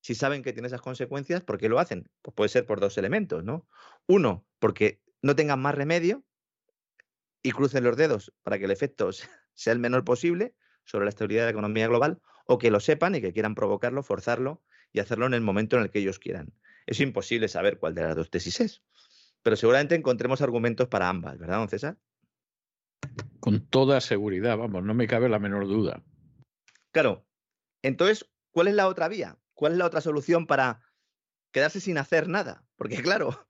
si 0.00 0.14
saben 0.14 0.44
que 0.44 0.52
tiene 0.52 0.68
esas 0.68 0.80
consecuencias, 0.80 1.42
¿por 1.42 1.58
qué 1.58 1.68
lo 1.68 1.80
hacen? 1.80 2.08
Pues 2.22 2.34
puede 2.36 2.48
ser 2.48 2.64
por 2.64 2.78
dos 2.78 2.96
elementos, 2.96 3.42
¿no? 3.42 3.66
Uno, 4.06 4.46
porque 4.60 5.02
no 5.22 5.34
tengan 5.34 5.60
más 5.60 5.74
remedio 5.74 6.24
y 7.42 7.50
crucen 7.50 7.82
los 7.82 7.96
dedos 7.96 8.32
para 8.44 8.60
que 8.60 8.66
el 8.66 8.70
efecto 8.70 9.10
sea 9.54 9.72
el 9.72 9.80
menor 9.80 10.04
posible 10.04 10.54
sobre 10.84 11.06
la 11.06 11.08
estabilidad 11.08 11.42
de 11.42 11.46
la 11.46 11.50
economía 11.50 11.88
global, 11.88 12.20
o 12.46 12.58
que 12.58 12.70
lo 12.70 12.78
sepan 12.78 13.16
y 13.16 13.20
que 13.20 13.32
quieran 13.32 13.56
provocarlo, 13.56 14.04
forzarlo 14.04 14.62
y 14.92 15.00
hacerlo 15.00 15.26
en 15.26 15.34
el 15.34 15.40
momento 15.40 15.76
en 15.76 15.82
el 15.82 15.90
que 15.90 15.98
ellos 15.98 16.20
quieran. 16.20 16.52
Es 16.86 17.00
imposible 17.00 17.48
saber 17.48 17.78
cuál 17.78 17.94
de 17.94 18.02
las 18.02 18.16
dos 18.16 18.30
tesis 18.30 18.60
es, 18.60 18.82
pero 19.42 19.56
seguramente 19.56 19.94
encontremos 19.94 20.40
argumentos 20.40 20.88
para 20.88 21.08
ambas, 21.08 21.38
¿verdad, 21.38 21.58
don 21.58 21.68
César? 21.68 21.98
Con 23.40 23.66
toda 23.66 24.00
seguridad, 24.00 24.56
vamos, 24.56 24.82
no 24.84 24.94
me 24.94 25.06
cabe 25.06 25.28
la 25.28 25.38
menor 25.38 25.66
duda. 25.66 26.02
Claro. 26.92 27.26
Entonces, 27.82 28.30
¿cuál 28.50 28.68
es 28.68 28.74
la 28.74 28.88
otra 28.88 29.08
vía? 29.08 29.38
¿Cuál 29.54 29.72
es 29.72 29.78
la 29.78 29.86
otra 29.86 30.00
solución 30.00 30.46
para 30.46 30.82
quedarse 31.52 31.80
sin 31.80 31.98
hacer 31.98 32.28
nada? 32.28 32.64
Porque 32.76 33.02
claro, 33.02 33.46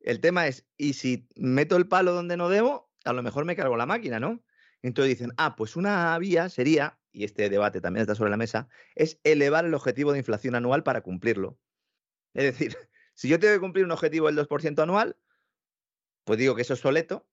el 0.00 0.20
tema 0.20 0.46
es, 0.46 0.66
¿y 0.76 0.94
si 0.94 1.28
meto 1.36 1.76
el 1.76 1.88
palo 1.88 2.12
donde 2.12 2.36
no 2.36 2.48
debo? 2.48 2.90
A 3.04 3.12
lo 3.12 3.22
mejor 3.22 3.44
me 3.44 3.56
cargo 3.56 3.76
la 3.76 3.86
máquina, 3.86 4.20
¿no? 4.20 4.42
Entonces 4.82 5.18
dicen, 5.18 5.32
ah, 5.38 5.56
pues 5.56 5.76
una 5.76 6.18
vía 6.18 6.48
sería, 6.50 6.98
y 7.10 7.24
este 7.24 7.48
debate 7.48 7.80
también 7.80 8.02
está 8.02 8.14
sobre 8.14 8.30
la 8.30 8.36
mesa, 8.36 8.68
es 8.94 9.18
elevar 9.24 9.64
el 9.64 9.74
objetivo 9.74 10.12
de 10.12 10.18
inflación 10.18 10.54
anual 10.54 10.82
para 10.82 11.00
cumplirlo. 11.00 11.58
Es 12.34 12.44
decir, 12.44 12.76
si 13.14 13.28
yo 13.28 13.38
tengo 13.38 13.54
que 13.54 13.60
cumplir 13.60 13.84
un 13.84 13.92
objetivo 13.92 14.26
del 14.26 14.36
2% 14.36 14.82
anual, 14.82 15.16
pues 16.24 16.38
digo 16.38 16.54
que 16.54 16.62
eso 16.62 16.74
es 16.74 16.80
soleto, 16.80 17.26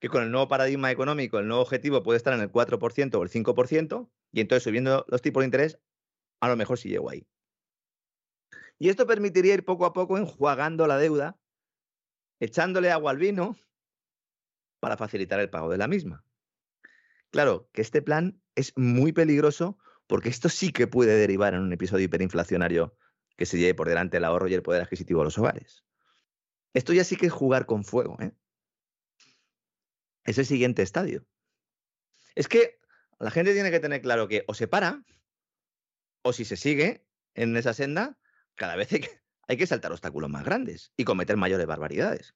que 0.00 0.08
con 0.08 0.22
el 0.22 0.30
nuevo 0.30 0.48
paradigma 0.48 0.90
económico 0.90 1.38
el 1.38 1.46
nuevo 1.46 1.62
objetivo 1.62 2.02
puede 2.02 2.16
estar 2.16 2.34
en 2.34 2.40
el 2.40 2.50
4% 2.50 3.14
o 3.14 3.22
el 3.22 3.30
5%, 3.30 4.10
y 4.32 4.40
entonces 4.40 4.64
subiendo 4.64 5.04
los 5.08 5.22
tipos 5.22 5.42
de 5.42 5.46
interés, 5.46 5.78
a 6.40 6.48
lo 6.48 6.56
mejor 6.56 6.78
sí 6.78 6.88
llego 6.88 7.08
ahí. 7.08 7.26
Y 8.78 8.88
esto 8.88 9.06
permitiría 9.06 9.54
ir 9.54 9.64
poco 9.64 9.86
a 9.86 9.92
poco 9.92 10.18
enjuagando 10.18 10.88
la 10.88 10.98
deuda, 10.98 11.38
echándole 12.40 12.90
agua 12.90 13.12
al 13.12 13.18
vino 13.18 13.56
para 14.80 14.96
facilitar 14.96 15.38
el 15.38 15.50
pago 15.50 15.70
de 15.70 15.78
la 15.78 15.86
misma. 15.86 16.24
Claro, 17.30 17.70
que 17.72 17.80
este 17.80 18.02
plan 18.02 18.42
es 18.56 18.72
muy 18.76 19.12
peligroso 19.12 19.78
porque 20.08 20.28
esto 20.28 20.48
sí 20.48 20.72
que 20.72 20.88
puede 20.88 21.16
derivar 21.16 21.54
en 21.54 21.60
un 21.60 21.72
episodio 21.72 22.06
hiperinflacionario 22.06 22.96
que 23.36 23.46
se 23.46 23.58
lleve 23.58 23.74
por 23.74 23.88
delante 23.88 24.16
el 24.16 24.24
ahorro 24.24 24.48
y 24.48 24.54
el 24.54 24.62
poder 24.62 24.82
adquisitivo 24.82 25.20
de 25.20 25.24
los 25.24 25.38
hogares. 25.38 25.84
Esto 26.74 26.92
ya 26.92 27.04
sí 27.04 27.16
que 27.16 27.26
es 27.26 27.32
jugar 27.32 27.66
con 27.66 27.84
fuego. 27.84 28.16
¿eh? 28.20 28.32
Es 30.24 30.38
el 30.38 30.46
siguiente 30.46 30.82
estadio. 30.82 31.26
Es 32.34 32.48
que 32.48 32.80
la 33.18 33.30
gente 33.30 33.52
tiene 33.52 33.70
que 33.70 33.80
tener 33.80 34.00
claro 34.00 34.28
que 34.28 34.44
o 34.48 34.54
se 34.54 34.68
para, 34.68 35.04
o 36.22 36.32
si 36.32 36.44
se 36.44 36.56
sigue 36.56 37.06
en 37.34 37.56
esa 37.56 37.74
senda, 37.74 38.18
cada 38.54 38.76
vez 38.76 38.92
hay 38.92 39.56
que, 39.56 39.66
saltar 39.66 39.92
obstáculos 39.92 40.30
más 40.30 40.44
grandes 40.44 40.92
y 40.96 41.04
cometer 41.04 41.36
mayores 41.36 41.66
barbaridades. 41.66 42.34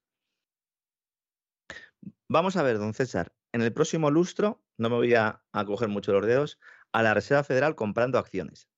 Vamos 2.28 2.56
a 2.56 2.62
ver, 2.62 2.78
don 2.78 2.94
César, 2.94 3.34
en 3.52 3.62
el 3.62 3.72
próximo 3.72 4.10
lustro, 4.10 4.62
no 4.76 4.90
me 4.90 4.96
voy 4.96 5.14
a, 5.14 5.42
a 5.52 5.64
coger 5.64 5.88
mucho 5.88 6.12
los 6.12 6.26
dedos, 6.26 6.58
a 6.92 7.02
la 7.02 7.14
Reserva 7.14 7.44
Federal 7.44 7.76
comprando 7.76 8.18
acciones. 8.18 8.68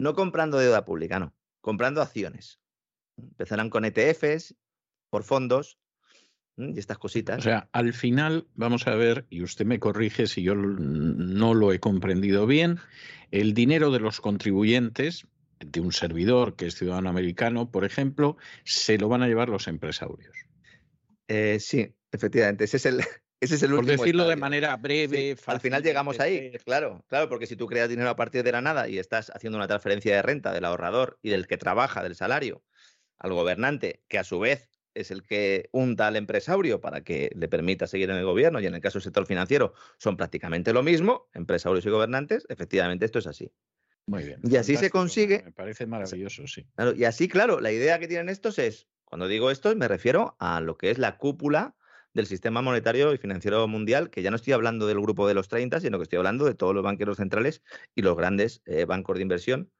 No 0.00 0.14
comprando 0.14 0.58
deuda 0.58 0.86
pública, 0.86 1.18
no, 1.18 1.34
comprando 1.60 2.00
acciones. 2.00 2.58
Empezarán 3.18 3.68
con 3.68 3.84
ETFs, 3.84 4.54
por 5.10 5.24
fondos 5.24 5.78
y 6.56 6.78
estas 6.78 6.96
cositas. 6.96 7.38
O 7.38 7.42
sea, 7.42 7.68
al 7.72 7.92
final, 7.92 8.46
vamos 8.54 8.86
a 8.86 8.94
ver, 8.94 9.26
y 9.28 9.42
usted 9.42 9.66
me 9.66 9.78
corrige 9.78 10.26
si 10.26 10.42
yo 10.42 10.54
no 10.54 11.52
lo 11.52 11.72
he 11.72 11.80
comprendido 11.80 12.46
bien, 12.46 12.78
el 13.30 13.52
dinero 13.52 13.90
de 13.90 14.00
los 14.00 14.22
contribuyentes, 14.22 15.26
de 15.58 15.80
un 15.80 15.92
servidor 15.92 16.56
que 16.56 16.66
es 16.68 16.76
ciudadano 16.76 17.10
americano, 17.10 17.70
por 17.70 17.84
ejemplo, 17.84 18.38
se 18.64 18.96
lo 18.96 19.08
van 19.08 19.22
a 19.22 19.28
llevar 19.28 19.50
los 19.50 19.68
empresarios. 19.68 20.34
Eh, 21.28 21.58
sí, 21.60 21.94
efectivamente, 22.10 22.64
ese 22.64 22.78
es 22.78 22.86
el, 22.86 23.02
ese 23.40 23.54
es 23.54 23.62
el 23.62 23.70
Por 23.70 23.80
último 23.80 24.02
decirlo 24.02 24.28
de 24.28 24.36
manera 24.36 24.76
breve, 24.76 25.34
Sí, 25.34 25.42
al 25.46 25.60
final 25.60 25.82
llegamos 25.82 26.20
ahí, 26.20 26.52
claro, 26.64 27.04
claro, 27.08 27.28
porque 27.28 27.46
si 27.46 27.56
tú 27.56 27.66
creas 27.66 27.88
dinero 27.88 28.10
a 28.10 28.16
partir 28.16 28.42
de 28.42 28.52
la 28.52 28.60
nada 28.60 28.88
y 28.88 28.98
estás 28.98 29.30
haciendo 29.34 29.56
una 29.56 29.66
transferencia 29.66 30.14
de 30.14 30.22
renta 30.22 30.52
del 30.52 30.64
ahorrador 30.64 31.18
y 31.22 31.30
del 31.30 31.46
que 31.46 31.56
trabaja, 31.56 32.02
del 32.02 32.14
salario, 32.14 32.62
al 33.18 33.32
gobernante, 33.32 34.02
que 34.08 34.18
a 34.18 34.24
su 34.24 34.38
vez 34.38 34.70
es 34.94 35.10
el 35.10 35.22
que 35.22 35.68
unta 35.72 36.08
al 36.08 36.16
empresario 36.16 36.80
para 36.80 37.02
que 37.02 37.30
le 37.34 37.48
permita 37.48 37.86
seguir 37.86 38.10
en 38.10 38.16
el 38.16 38.24
gobierno, 38.24 38.60
y 38.60 38.66
en 38.66 38.74
el 38.74 38.80
caso 38.80 38.98
del 38.98 39.04
sector 39.04 39.26
financiero 39.26 39.72
son 39.98 40.16
prácticamente 40.16 40.72
lo 40.72 40.82
mismo, 40.82 41.28
empresarios 41.32 41.86
y 41.86 41.90
gobernantes, 41.90 42.44
efectivamente 42.48 43.04
esto 43.04 43.20
es 43.20 43.26
así. 43.26 43.52
Muy 44.06 44.24
bien. 44.24 44.40
Y 44.42 44.56
así 44.56 44.76
se 44.76 44.90
consigue- 44.90 45.42
Me 45.44 45.52
parece 45.52 45.86
maravilloso, 45.86 46.46
sí. 46.46 46.66
Claro, 46.74 46.94
y 46.94 47.04
así, 47.04 47.28
claro, 47.28 47.60
la 47.60 47.70
idea 47.70 47.98
que 47.98 48.08
tienen 48.08 48.28
estos 48.28 48.58
es, 48.58 48.88
cuando 49.04 49.28
digo 49.28 49.50
esto, 49.50 49.74
me 49.76 49.86
refiero 49.86 50.36
a 50.40 50.60
lo 50.60 50.76
que 50.76 50.90
es 50.90 50.98
la 50.98 51.16
cúpula 51.16 51.76
del 52.14 52.26
sistema 52.26 52.62
monetario 52.62 53.12
y 53.12 53.18
financiero 53.18 53.66
mundial, 53.68 54.10
que 54.10 54.22
ya 54.22 54.30
no 54.30 54.36
estoy 54.36 54.52
hablando 54.52 54.86
del 54.86 55.00
grupo 55.00 55.28
de 55.28 55.34
los 55.34 55.48
30, 55.48 55.80
sino 55.80 55.98
que 55.98 56.04
estoy 56.04 56.18
hablando 56.18 56.44
de 56.44 56.54
todos 56.54 56.74
los 56.74 56.82
banqueros 56.82 57.18
centrales 57.18 57.62
y 57.94 58.02
los 58.02 58.16
grandes 58.16 58.62
eh, 58.66 58.84
bancos 58.84 59.16
de 59.16 59.22
inversión, 59.22 59.70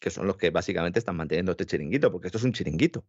que 0.00 0.10
son 0.10 0.26
los 0.26 0.36
que 0.36 0.50
básicamente 0.50 0.98
están 0.98 1.16
manteniendo 1.16 1.52
este 1.52 1.66
chiringuito, 1.66 2.12
porque 2.12 2.28
esto 2.28 2.38
es 2.38 2.44
un 2.44 2.52
chiringuito. 2.52 3.06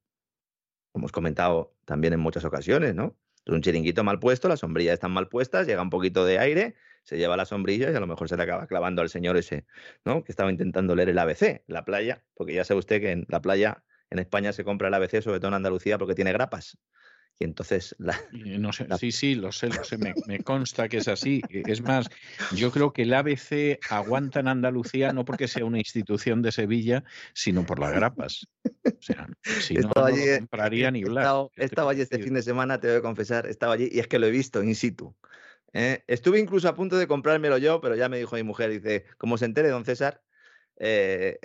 Como 0.91 1.03
hemos 1.03 1.11
comentado 1.11 1.75
también 1.85 2.13
en 2.13 2.19
muchas 2.21 2.45
ocasiones, 2.45 2.95
¿no? 2.95 3.17
Es 3.45 3.53
un 3.53 3.61
chiringuito 3.61 4.03
mal 4.03 4.19
puesto, 4.19 4.47
las 4.47 4.61
sombrillas 4.61 4.93
están 4.95 5.11
mal 5.11 5.27
puestas, 5.27 5.67
llega 5.67 5.81
un 5.81 5.89
poquito 5.89 6.25
de 6.25 6.39
aire, 6.39 6.75
se 7.03 7.17
lleva 7.17 7.37
la 7.37 7.45
sombrilla 7.45 7.91
y 7.91 7.95
a 7.95 7.99
lo 7.99 8.07
mejor 8.07 8.27
se 8.27 8.37
le 8.37 8.43
acaba 8.43 8.65
clavando 8.65 9.01
al 9.01 9.09
señor 9.09 9.37
ese, 9.37 9.67
¿no? 10.03 10.23
Que 10.23 10.31
estaba 10.31 10.49
intentando 10.49 10.95
leer 10.95 11.09
el 11.09 11.19
ABC, 11.19 11.63
la 11.67 11.85
playa, 11.85 12.23
porque 12.33 12.53
ya 12.53 12.63
sabe 12.63 12.79
usted 12.79 13.01
que 13.01 13.11
en 13.11 13.25
la 13.29 13.41
playa 13.41 13.83
en 14.09 14.19
España 14.19 14.53
se 14.53 14.63
compra 14.63 14.87
el 14.87 14.93
ABC, 14.95 15.21
sobre 15.21 15.39
todo 15.39 15.49
en 15.49 15.55
Andalucía, 15.55 15.97
porque 15.97 16.15
tiene 16.15 16.31
grapas. 16.31 16.77
Y 17.39 17.43
entonces 17.43 17.95
la, 17.99 18.17
Y 18.31 18.57
No 18.57 18.71
sé, 18.71 18.87
La- 18.87 18.97
sí, 18.97 19.11
sí, 19.11 19.35
lo 19.35 19.51
sé, 19.51 19.67
lo 19.67 19.83
sé, 19.83 19.97
me, 19.97 20.13
me 20.25 20.39
consta 20.39 20.87
que 20.87 20.97
es 20.97 21.07
así. 21.07 21.41
Es 21.49 21.81
más, 21.81 22.07
yo 22.55 22.71
creo 22.71 22.93
que 22.93 23.01
el 23.03 23.13
ABC 23.13 23.79
aguanta 23.89 24.39
en 24.39 24.47
Andalucía 24.47 25.11
no 25.11 25.25
porque 25.25 25.47
sea 25.47 25.65
una 25.65 25.79
institución 25.79 26.41
de 26.41 26.51
Sevilla, 26.51 27.03
sino 27.33 27.65
por 27.65 27.79
las 27.79 27.93
grapas. 27.93 28.47
O 28.97 29.01
sea, 29.05 29.27
si 29.43 29.75
no, 29.75 29.89
Estaba 29.89 30.09
no 30.09 30.15
allí, 30.15 30.25
lo 30.25 30.33
eh, 30.33 30.39
compraría 30.39 30.91
ni 30.91 31.03
Blas. 31.03 31.17
estado, 31.17 31.49
¿qué 31.53 31.59
te 31.61 31.65
estaba 31.65 31.91
allí 31.91 32.01
este 32.01 32.19
fin 32.19 32.33
de 32.33 32.41
semana, 32.41 32.79
te 32.79 32.87
voy 32.87 32.97
a 32.97 33.01
confesar, 33.01 33.47
estaba 33.47 33.73
allí 33.73 33.89
y 33.91 33.99
es 33.99 34.07
que 34.07 34.17
lo 34.17 34.27
he 34.27 34.31
visto 34.31 34.63
in 34.63 34.73
situ. 34.75 35.13
¿eh? 35.73 36.03
Estuve 36.07 36.39
incluso 36.39 36.69
a 36.69 36.75
punto 36.75 36.97
de 36.97 37.07
comprármelo 37.07 37.57
yo, 37.57 37.81
pero 37.81 37.95
ya 37.95 38.09
me 38.09 38.17
dijo 38.17 38.35
mi 38.35 38.43
mujer, 38.43 38.71
dice, 38.71 39.05
como 39.17 39.37
se 39.37 39.45
entere 39.45 39.69
don 39.69 39.85
César, 39.85 40.23
eh, 40.77 41.39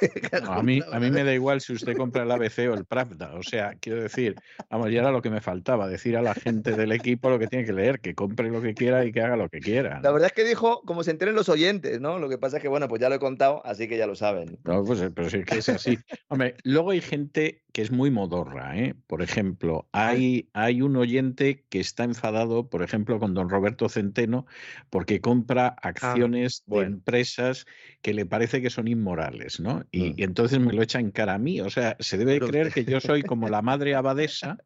No, 0.42 0.52
a 0.52 0.62
mí, 0.62 0.80
a 0.92 1.00
mí 1.00 1.10
me 1.10 1.24
da 1.24 1.32
igual 1.32 1.60
si 1.60 1.72
usted 1.72 1.96
compra 1.96 2.22
el 2.22 2.30
ABC 2.30 2.68
o 2.70 2.74
el 2.74 2.84
Pravda. 2.84 3.34
O 3.34 3.42
sea, 3.42 3.74
quiero 3.80 4.02
decir, 4.02 4.36
vamos, 4.70 4.90
ya 4.90 5.00
era 5.00 5.10
lo 5.10 5.22
que 5.22 5.30
me 5.30 5.40
faltaba, 5.40 5.88
decir 5.88 6.16
a 6.16 6.22
la 6.22 6.34
gente 6.34 6.72
del 6.72 6.92
equipo 6.92 7.30
lo 7.30 7.38
que 7.38 7.46
tiene 7.46 7.64
que 7.64 7.72
leer, 7.72 8.00
que 8.00 8.14
compre 8.14 8.50
lo 8.50 8.60
que 8.60 8.74
quiera 8.74 9.04
y 9.04 9.12
que 9.12 9.22
haga 9.22 9.36
lo 9.36 9.48
que 9.48 9.60
quiera. 9.60 10.00
La 10.02 10.10
verdad 10.10 10.26
es 10.26 10.32
que 10.32 10.44
dijo, 10.44 10.82
como 10.82 11.02
se 11.02 11.10
enteren 11.10 11.34
los 11.34 11.48
oyentes, 11.48 12.00
¿no? 12.00 12.18
Lo 12.18 12.28
que 12.28 12.38
pasa 12.38 12.58
es 12.58 12.62
que, 12.62 12.68
bueno, 12.68 12.88
pues 12.88 13.00
ya 13.00 13.08
lo 13.08 13.14
he 13.14 13.20
contado, 13.20 13.62
así 13.64 13.88
que 13.88 13.96
ya 13.96 14.06
lo 14.06 14.14
saben. 14.14 14.58
No, 14.64 14.84
pues, 14.84 15.00
eh, 15.00 15.10
pero 15.10 15.30
sí 15.30 15.44
que 15.44 15.58
es 15.58 15.68
así. 15.68 15.98
Hombre, 16.28 16.56
luego 16.64 16.90
hay 16.90 17.00
gente 17.00 17.62
que 17.76 17.82
es 17.82 17.90
muy 17.90 18.10
modorra. 18.10 18.74
¿eh? 18.78 18.94
Por 19.06 19.20
ejemplo, 19.20 19.86
hay, 19.92 20.48
hay 20.54 20.80
un 20.80 20.96
oyente 20.96 21.66
que 21.68 21.78
está 21.78 22.04
enfadado, 22.04 22.70
por 22.70 22.82
ejemplo, 22.82 23.18
con 23.18 23.34
don 23.34 23.50
Roberto 23.50 23.90
Centeno, 23.90 24.46
porque 24.88 25.20
compra 25.20 25.76
Ah, 25.82 25.88
acciones 25.88 26.62
de 26.64 26.84
empresas 26.84 27.66
que 28.00 28.14
le 28.14 28.24
parece 28.24 28.62
que 28.62 28.70
son 28.70 28.88
inmorales, 28.88 29.60
¿no? 29.60 29.84
Y, 29.90 30.12
Mm. 30.12 30.14
y 30.16 30.22
entonces 30.22 30.58
me 30.58 30.72
lo 30.72 30.80
echa 30.80 31.00
en 31.00 31.10
cara 31.10 31.34
a 31.34 31.38
mí. 31.38 31.60
O 31.60 31.68
sea, 31.68 31.96
se 32.00 32.16
debe 32.16 32.34
Pero 32.36 32.48
creer 32.48 32.72
que 32.72 32.86
yo 32.86 32.98
soy 32.98 33.22
como 33.22 33.50
la 33.50 33.60
madre 33.60 33.94
abadesa 33.94 34.56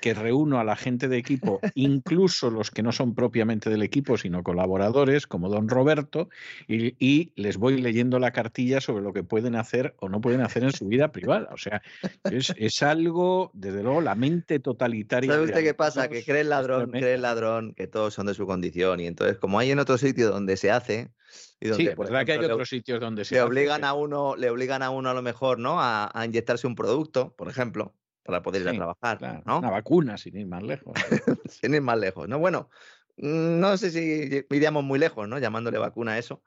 que 0.00 0.14
reúno 0.14 0.58
a 0.58 0.64
la 0.64 0.76
gente 0.76 1.08
de 1.08 1.18
equipo, 1.18 1.60
incluso 1.74 2.50
los 2.50 2.70
que 2.70 2.82
no 2.82 2.92
son 2.92 3.14
propiamente 3.14 3.68
del 3.68 3.82
equipo, 3.82 4.16
sino 4.16 4.42
colaboradores, 4.42 5.26
como 5.26 5.50
don 5.50 5.68
Roberto, 5.68 6.30
y, 6.66 6.94
y 6.98 7.32
les 7.36 7.58
voy 7.58 7.80
leyendo 7.80 8.18
la 8.18 8.30
cartilla 8.30 8.80
sobre 8.80 9.02
lo 9.02 9.12
que 9.12 9.22
pueden 9.22 9.54
hacer 9.54 9.94
o 9.98 10.08
no 10.08 10.22
pueden 10.22 10.40
hacer 10.40 10.64
en 10.64 10.72
su 10.72 10.86
vida 10.86 11.12
privada. 11.12 11.50
O 11.52 11.58
sea, 11.58 11.82
es, 12.24 12.53
es 12.56 12.82
algo, 12.82 13.50
desde 13.54 13.82
luego, 13.82 14.00
la 14.00 14.14
mente 14.14 14.58
totalitaria. 14.60 15.32
¿Sabe 15.32 15.44
usted 15.44 15.62
qué 15.62 15.74
pasa? 15.74 16.08
Que 16.08 16.24
cree 16.24 16.40
el 16.42 16.48
ladrón, 16.48 16.90
cree 16.90 17.14
el 17.14 17.22
ladrón 17.22 17.74
que 17.74 17.86
todos 17.86 18.14
son 18.14 18.26
de 18.26 18.34
su 18.34 18.46
condición. 18.46 19.00
Y 19.00 19.06
entonces, 19.06 19.38
como 19.38 19.58
hay 19.58 19.70
en 19.70 19.78
otro 19.78 19.98
sitio 19.98 20.30
donde 20.30 20.56
se 20.56 20.70
hace, 20.70 21.12
y 21.60 21.68
donde, 21.68 21.90
Sí, 21.90 21.96
por 21.96 22.06
verdad 22.06 22.24
que 22.26 22.32
hay 22.32 22.38
le- 22.40 22.52
otros 22.52 22.68
sitios 22.68 23.00
donde 23.00 23.24
se 23.24 23.34
le 23.34 23.40
hace, 23.40 23.48
obligan 23.48 23.84
a 23.84 23.94
uno, 23.94 24.36
le 24.36 24.50
obligan 24.50 24.82
a 24.82 24.90
uno 24.90 25.10
a 25.10 25.14
lo 25.14 25.22
mejor, 25.22 25.58
¿no? 25.58 25.80
A, 25.80 26.10
a 26.12 26.24
inyectarse 26.24 26.66
un 26.66 26.74
producto, 26.74 27.34
por 27.36 27.48
ejemplo, 27.48 27.94
para 28.24 28.42
poder 28.42 28.62
ir 28.62 28.68
a 28.68 28.72
trabajar, 28.74 29.18
claro, 29.18 29.42
¿no? 29.46 29.58
Una 29.58 29.70
vacuna, 29.70 30.16
sin 30.18 30.36
ir 30.36 30.46
más 30.46 30.62
lejos. 30.62 30.94
Sin 31.50 31.74
ir 31.74 31.82
más 31.82 31.98
lejos, 31.98 32.28
¿no? 32.28 32.38
Bueno, 32.38 32.70
mm, 33.16 33.60
no 33.60 33.76
sé 33.76 33.90
si 33.90 34.44
iríamos 34.50 34.82
muy 34.84 34.98
lejos, 34.98 35.28
¿no? 35.28 35.38
Llamándole 35.38 35.78
vacuna 35.78 36.12
a 36.12 36.18
eso, 36.18 36.42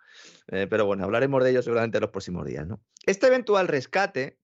eh, 0.47 0.67
pero 0.69 0.85
bueno, 0.85 1.03
hablaremos 1.03 1.43
de 1.43 1.51
ello 1.51 1.61
seguramente 1.61 1.97
en 1.97 2.01
los 2.01 2.11
próximos 2.11 2.45
días, 2.45 2.65
¿no? 2.67 2.81
Este 3.05 3.27
eventual 3.27 3.67
rescate, 3.67 4.38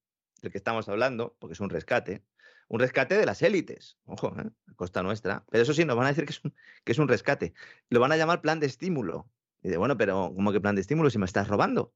del 0.43 0.51
que 0.51 0.57
estamos 0.57 0.87
hablando, 0.89 1.35
porque 1.39 1.53
es 1.53 1.59
un 1.61 1.69
rescate, 1.69 2.23
un 2.67 2.79
rescate 2.79 3.17
de 3.17 3.25
las 3.25 3.41
élites, 3.41 3.97
ojo, 4.05 4.35
¿eh? 4.37 4.51
a 4.67 4.73
costa 4.75 5.01
nuestra, 5.01 5.45
pero 5.49 5.63
eso 5.63 5.73
sí, 5.73 5.85
nos 5.85 5.95
van 5.95 6.05
a 6.05 6.09
decir 6.09 6.25
que 6.25 6.33
es, 6.33 6.43
un, 6.43 6.53
que 6.83 6.91
es 6.91 6.99
un 6.99 7.07
rescate, 7.07 7.53
lo 7.89 7.99
van 7.99 8.11
a 8.11 8.17
llamar 8.17 8.41
plan 8.41 8.59
de 8.59 8.67
estímulo. 8.67 9.31
Y 9.61 9.69
dice, 9.69 9.77
bueno, 9.77 9.97
pero 9.97 10.33
¿cómo 10.35 10.51
que 10.51 10.59
plan 10.59 10.75
de 10.75 10.81
estímulo 10.81 11.09
si 11.09 11.17
me 11.17 11.25
estás 11.25 11.47
robando? 11.47 11.93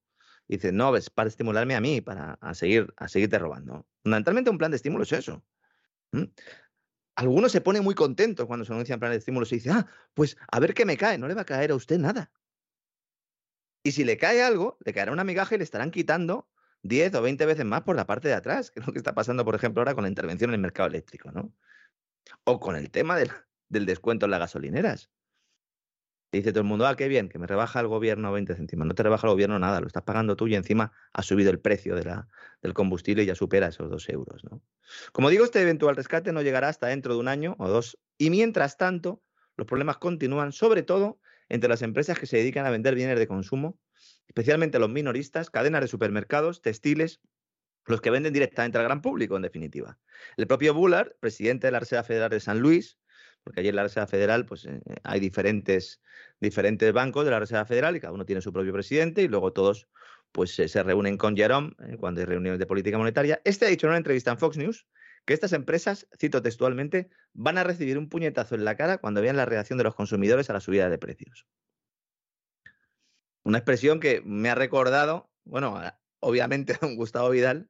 Y 0.47 0.55
dice, 0.55 0.71
no, 0.71 0.95
es 0.95 1.09
para 1.09 1.27
estimularme 1.27 1.75
a 1.75 1.81
mí, 1.81 1.99
para 1.99 2.37
a 2.39 2.53
seguir, 2.53 2.93
a 2.95 3.09
seguirte 3.09 3.37
robando. 3.37 3.85
Fundamentalmente 4.01 4.49
un 4.49 4.57
plan 4.57 4.71
de 4.71 4.77
estímulo 4.77 5.03
es 5.03 5.11
eso. 5.11 5.43
Algunos 7.15 7.51
se 7.51 7.59
ponen 7.59 7.83
muy 7.83 7.95
contentos 7.95 8.45
cuando 8.45 8.63
se 8.63 8.71
anuncian 8.71 8.99
planes 8.99 9.15
de 9.15 9.19
estímulos 9.19 9.51
y 9.51 9.55
dicen, 9.55 9.73
ah, 9.73 9.87
pues 10.13 10.37
a 10.49 10.59
ver 10.61 10.73
qué 10.73 10.85
me 10.85 10.95
cae, 10.95 11.17
no 11.17 11.27
le 11.27 11.33
va 11.33 11.41
a 11.41 11.45
caer 11.45 11.71
a 11.71 11.75
usted 11.75 11.99
nada. 11.99 12.31
Y 13.83 13.91
si 13.91 14.05
le 14.05 14.17
cae 14.17 14.41
algo, 14.41 14.77
le 14.85 14.93
caerá 14.93 15.11
una 15.11 15.25
migaja 15.25 15.55
y 15.55 15.57
le 15.57 15.65
estarán 15.65 15.91
quitando 15.91 16.47
10 16.83 17.15
o 17.15 17.21
20 17.21 17.45
veces 17.45 17.65
más 17.65 17.81
por 17.81 17.95
la 17.95 18.05
parte 18.05 18.27
de 18.27 18.33
atrás, 18.33 18.71
que 18.71 18.79
es 18.79 18.87
lo 18.87 18.93
que 18.93 18.99
está 18.99 19.13
pasando, 19.13 19.43
por 19.45 19.55
ejemplo, 19.55 19.81
ahora 19.81 19.95
con 19.95 20.03
la 20.03 20.09
intervención 20.09 20.51
en 20.51 20.55
el 20.55 20.61
mercado 20.61 20.87
eléctrico, 20.87 21.31
¿no? 21.31 21.53
O 22.43 22.59
con 22.59 22.75
el 22.75 22.91
tema 22.91 23.17
del, 23.17 23.31
descuento 23.85 24.25
en 24.25 24.31
las 24.31 24.39
gasolineras. 24.39 25.09
Dice 26.31 26.51
todo 26.51 26.61
el 26.61 26.67
mundo, 26.67 26.85
ah, 26.85 26.95
qué 26.95 27.07
bien, 27.07 27.29
que 27.29 27.39
me 27.39 27.47
rebaja 27.47 27.79
el 27.79 27.87
gobierno 27.87 28.31
20 28.33 28.55
céntimos. 28.55 28.85
No 28.85 28.95
te 28.95 29.03
rebaja 29.03 29.27
el 29.27 29.31
gobierno 29.31 29.59
nada, 29.59 29.79
lo 29.79 29.87
estás 29.87 30.03
pagando 30.03 30.35
tú 30.35 30.47
y 30.47 30.55
encima 30.55 30.91
ha 31.13 31.23
subido 31.23 31.49
el 31.51 31.59
precio 31.59 31.95
del 31.95 32.73
combustible 32.73 33.23
y 33.23 33.25
ya 33.25 33.35
supera 33.35 33.67
esos 33.67 33.89
dos 33.89 34.09
euros, 34.09 34.43
¿no? 34.43 34.61
Como 35.13 35.29
digo, 35.29 35.45
este 35.45 35.61
eventual 35.61 35.95
rescate 35.95 36.33
no 36.33 36.41
llegará 36.41 36.67
hasta 36.67 36.87
dentro 36.87 37.13
de 37.13 37.19
un 37.21 37.29
año 37.29 37.55
o 37.59 37.69
dos. 37.69 37.97
Y 38.17 38.29
mientras 38.29 38.77
tanto, 38.77 39.23
los 39.55 39.67
problemas 39.67 39.97
continúan, 39.97 40.51
sobre 40.51 40.83
todo 40.83 41.19
entre 41.49 41.69
las 41.69 41.81
empresas 41.81 42.19
que 42.19 42.25
se 42.25 42.37
dedican 42.37 42.65
a 42.65 42.71
vender 42.71 42.93
bienes 42.93 43.17
de 43.17 43.27
consumo, 43.27 43.79
especialmente 44.27 44.79
los 44.79 44.89
minoristas, 44.89 45.49
cadenas 45.49 45.81
de 45.81 45.87
supermercados, 45.87 46.61
textiles, 46.61 47.21
los 47.85 48.01
que 48.01 48.09
venden 48.09 48.33
directamente 48.33 48.77
al 48.77 48.83
gran 48.83 49.01
público, 49.01 49.35
en 49.35 49.41
definitiva. 49.41 49.97
El 50.35 50.47
propio 50.47 50.73
Bullard, 50.73 51.13
presidente 51.19 51.67
de 51.67 51.71
la 51.71 51.79
Reserva 51.79 52.03
Federal 52.03 52.29
de 52.29 52.39
San 52.39 52.59
Luis, 52.59 52.99
porque 53.43 53.61
allí 53.61 53.69
en 53.69 53.77
la 53.77 53.83
Reserva 53.83 54.07
Federal 54.07 54.45
pues, 54.45 54.65
eh, 54.65 54.81
hay 55.03 55.19
diferentes, 55.21 56.01
diferentes 56.41 56.91
bancos 56.91 57.23
de 57.23 57.31
la 57.31 57.39
Reserva 57.39 57.65
Federal 57.65 57.95
y 57.95 58.01
cada 58.01 58.13
uno 58.13 58.25
tiene 58.25 58.41
su 58.41 58.51
propio 58.51 58.73
presidente 58.73 59.21
y 59.21 59.29
luego 59.29 59.53
todos 59.53 59.87
pues, 60.33 60.53
se 60.53 60.83
reúnen 60.83 61.17
con 61.17 61.37
Jerome 61.37 61.71
eh, 61.87 61.95
cuando 61.97 62.19
hay 62.19 62.25
reuniones 62.25 62.59
de 62.59 62.65
política 62.65 62.97
monetaria. 62.97 63.41
Este 63.45 63.65
ha 63.65 63.69
dicho 63.69 63.87
en 63.87 63.91
una 63.91 63.97
entrevista 63.97 64.31
en 64.31 64.37
Fox 64.37 64.57
News 64.57 64.85
que 65.25 65.33
estas 65.33 65.53
empresas, 65.53 66.07
cito 66.17 66.41
textualmente, 66.41 67.09
van 67.33 67.57
a 67.57 67.63
recibir 67.63 67.97
un 67.97 68.09
puñetazo 68.09 68.55
en 68.55 68.65
la 68.65 68.75
cara 68.75 68.97
cuando 68.97 69.21
vean 69.21 69.37
la 69.37 69.45
reacción 69.45 69.77
de 69.77 69.83
los 69.83 69.95
consumidores 69.95 70.49
a 70.49 70.53
la 70.53 70.59
subida 70.59 70.89
de 70.89 70.97
precios. 70.97 71.45
Una 73.47 73.59
expresión 73.59 74.01
que 74.01 74.21
me 74.25 74.49
ha 74.49 74.55
recordado, 74.55 75.29
bueno, 75.45 75.79
obviamente 76.19 76.73
a 76.75 76.79
don 76.81 76.97
Gustavo 76.97 77.29
Vidal 77.29 77.69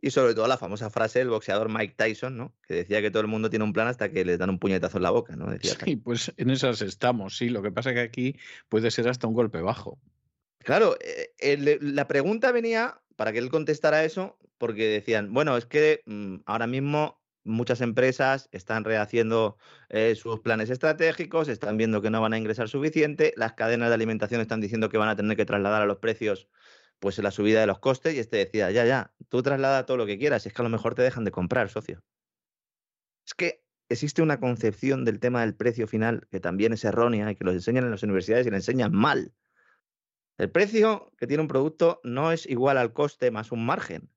y 0.00 0.12
sobre 0.12 0.32
todo 0.32 0.46
la 0.46 0.58
famosa 0.58 0.90
frase 0.90 1.18
del 1.18 1.28
boxeador 1.30 1.68
Mike 1.68 1.94
Tyson, 1.96 2.36
¿no? 2.36 2.54
Que 2.68 2.74
decía 2.74 3.02
que 3.02 3.10
todo 3.10 3.22
el 3.22 3.26
mundo 3.26 3.50
tiene 3.50 3.64
un 3.64 3.72
plan 3.72 3.88
hasta 3.88 4.12
que 4.12 4.24
les 4.24 4.38
dan 4.38 4.50
un 4.50 4.60
puñetazo 4.60 4.98
en 4.98 5.02
la 5.02 5.10
boca, 5.10 5.34
¿no? 5.34 5.50
Decía 5.50 5.72
Sí, 5.84 5.96
pues 5.96 6.32
en 6.36 6.50
esas 6.50 6.82
estamos, 6.82 7.36
sí. 7.36 7.48
Lo 7.48 7.62
que 7.62 7.72
pasa 7.72 7.90
es 7.90 7.94
que 7.94 8.00
aquí 8.02 8.36
puede 8.68 8.92
ser 8.92 9.08
hasta 9.08 9.26
un 9.26 9.34
golpe 9.34 9.60
bajo. 9.60 9.98
Claro, 10.60 10.96
eh, 11.00 11.34
el- 11.38 11.96
la 11.96 12.06
pregunta 12.06 12.52
venía 12.52 13.00
para 13.16 13.32
que 13.32 13.38
él 13.38 13.50
contestara 13.50 14.04
eso, 14.04 14.38
porque 14.56 14.86
decían, 14.86 15.34
bueno, 15.34 15.56
es 15.56 15.66
que 15.66 16.02
mm, 16.06 16.36
ahora 16.46 16.68
mismo 16.68 17.20
muchas 17.48 17.80
empresas 17.80 18.48
están 18.52 18.84
rehaciendo 18.84 19.56
eh, 19.88 20.14
sus 20.14 20.40
planes 20.40 20.70
estratégicos, 20.70 21.48
están 21.48 21.76
viendo 21.76 22.02
que 22.02 22.10
no 22.10 22.20
van 22.20 22.34
a 22.34 22.38
ingresar 22.38 22.68
suficiente, 22.68 23.32
las 23.36 23.54
cadenas 23.54 23.88
de 23.88 23.94
alimentación 23.94 24.40
están 24.40 24.60
diciendo 24.60 24.88
que 24.88 24.98
van 24.98 25.08
a 25.08 25.16
tener 25.16 25.36
que 25.36 25.44
trasladar 25.44 25.82
a 25.82 25.86
los 25.86 25.98
precios 25.98 26.48
pues 27.00 27.18
la 27.18 27.30
subida 27.30 27.60
de 27.60 27.66
los 27.66 27.78
costes 27.78 28.14
y 28.14 28.18
este 28.18 28.38
decía, 28.38 28.70
ya, 28.70 28.84
ya, 28.84 29.12
tú 29.28 29.42
traslada 29.42 29.86
todo 29.86 29.96
lo 29.96 30.06
que 30.06 30.18
quieras, 30.18 30.46
es 30.46 30.52
que 30.52 30.62
a 30.62 30.64
lo 30.64 30.68
mejor 30.68 30.94
te 30.94 31.02
dejan 31.02 31.24
de 31.24 31.30
comprar, 31.30 31.68
socio. 31.68 32.02
Es 33.26 33.34
que 33.34 33.64
existe 33.88 34.22
una 34.22 34.40
concepción 34.40 35.04
del 35.04 35.20
tema 35.20 35.40
del 35.42 35.54
precio 35.54 35.86
final 35.86 36.26
que 36.30 36.40
también 36.40 36.72
es 36.72 36.84
errónea 36.84 37.30
y 37.30 37.36
que 37.36 37.44
los 37.44 37.54
enseñan 37.54 37.84
en 37.84 37.90
las 37.90 38.02
universidades 38.02 38.46
y 38.46 38.50
la 38.50 38.56
enseñan 38.56 38.92
mal. 38.92 39.32
El 40.38 40.50
precio 40.50 41.12
que 41.18 41.26
tiene 41.26 41.42
un 41.42 41.48
producto 41.48 42.00
no 42.04 42.32
es 42.32 42.46
igual 42.46 42.78
al 42.78 42.92
coste 42.92 43.30
más 43.30 43.52
un 43.52 43.64
margen. 43.66 44.10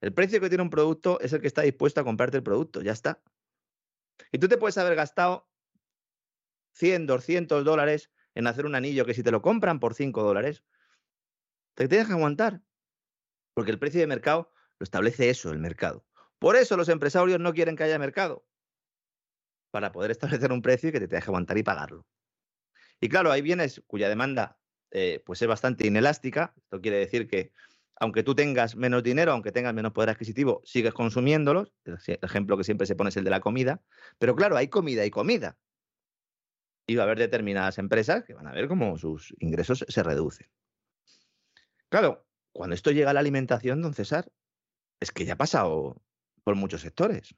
El 0.00 0.14
precio 0.14 0.40
que 0.40 0.48
tiene 0.48 0.62
un 0.62 0.70
producto 0.70 1.20
es 1.20 1.32
el 1.32 1.40
que 1.40 1.46
está 1.46 1.62
dispuesto 1.62 2.00
a 2.00 2.04
comprarte 2.04 2.38
el 2.38 2.42
producto, 2.42 2.80
ya 2.80 2.92
está. 2.92 3.22
Y 4.32 4.38
tú 4.38 4.48
te 4.48 4.56
puedes 4.56 4.78
haber 4.78 4.94
gastado 4.94 5.48
100, 6.72 7.06
200 7.06 7.64
dólares 7.64 8.10
en 8.34 8.46
hacer 8.46 8.64
un 8.64 8.74
anillo 8.74 9.04
que 9.04 9.14
si 9.14 9.22
te 9.22 9.30
lo 9.30 9.42
compran 9.42 9.80
por 9.80 9.94
5 9.94 10.22
dólares, 10.22 10.64
te 11.74 11.88
tienes 11.88 12.06
que 12.06 12.14
aguantar. 12.14 12.62
Porque 13.54 13.72
el 13.72 13.78
precio 13.78 14.00
de 14.00 14.06
mercado 14.06 14.52
lo 14.78 14.84
establece 14.84 15.28
eso, 15.28 15.50
el 15.50 15.58
mercado. 15.58 16.06
Por 16.38 16.56
eso 16.56 16.76
los 16.76 16.88
empresarios 16.88 17.38
no 17.40 17.52
quieren 17.52 17.76
que 17.76 17.84
haya 17.84 17.98
mercado. 17.98 18.46
Para 19.70 19.92
poder 19.92 20.10
establecer 20.10 20.52
un 20.52 20.62
precio 20.62 20.88
y 20.88 20.92
que 20.92 21.00
te 21.00 21.08
tengas 21.08 21.24
que 21.24 21.30
aguantar 21.30 21.58
y 21.58 21.62
pagarlo. 21.62 22.06
Y 23.00 23.08
claro, 23.08 23.30
hay 23.32 23.42
bienes 23.42 23.82
cuya 23.86 24.08
demanda 24.08 24.58
eh, 24.90 25.22
pues 25.24 25.42
es 25.42 25.48
bastante 25.48 25.86
inelástica. 25.86 26.54
Esto 26.56 26.80
quiere 26.80 26.98
decir 26.98 27.28
que 27.28 27.52
aunque 28.00 28.22
tú 28.22 28.34
tengas 28.34 28.74
menos 28.76 29.02
dinero, 29.02 29.32
aunque 29.32 29.52
tengas 29.52 29.74
menos 29.74 29.92
poder 29.92 30.10
adquisitivo, 30.10 30.62
sigues 30.64 30.94
consumiéndolos. 30.94 31.72
El 31.84 31.94
ej- 31.94 32.18
el 32.20 32.24
ejemplo 32.28 32.56
que 32.56 32.64
siempre 32.64 32.86
se 32.86 32.96
pone 32.96 33.10
es 33.10 33.16
el 33.16 33.24
de 33.24 33.30
la 33.30 33.40
comida. 33.40 33.82
Pero 34.18 34.34
claro, 34.34 34.56
hay 34.56 34.68
comida 34.68 35.04
y 35.04 35.10
comida. 35.10 35.58
Y 36.86 36.96
va 36.96 37.02
a 37.02 37.06
haber 37.06 37.18
determinadas 37.18 37.78
empresas 37.78 38.24
que 38.24 38.34
van 38.34 38.46
a 38.48 38.52
ver 38.52 38.66
cómo 38.66 38.98
sus 38.98 39.34
ingresos 39.38 39.84
se 39.86 40.02
reducen. 40.02 40.50
Claro, 41.88 42.26
cuando 42.52 42.74
esto 42.74 42.90
llega 42.90 43.10
a 43.10 43.14
la 43.14 43.20
alimentación, 43.20 43.82
don 43.82 43.94
César, 43.94 44.32
es 44.98 45.12
que 45.12 45.24
ya 45.24 45.34
ha 45.34 45.38
pasado 45.38 46.02
por 46.42 46.56
muchos 46.56 46.80
sectores. 46.80 47.34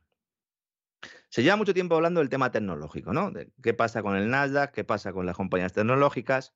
Se 1.29 1.43
lleva 1.43 1.57
mucho 1.57 1.75
tiempo 1.75 1.97
hablando 1.97 2.21
del 2.21 2.29
tema 2.29 2.51
tecnológico, 2.53 3.13
¿no? 3.13 3.33
Qué 3.63 3.75
pasa 3.75 4.03
con 4.03 4.17
el 4.17 4.31
Nasdaq, 4.31 4.73
qué 4.73 4.85
pasa 4.85 5.13
con 5.13 5.27
las 5.27 5.37
compañías 5.37 5.73
tecnológicas. 5.73 6.55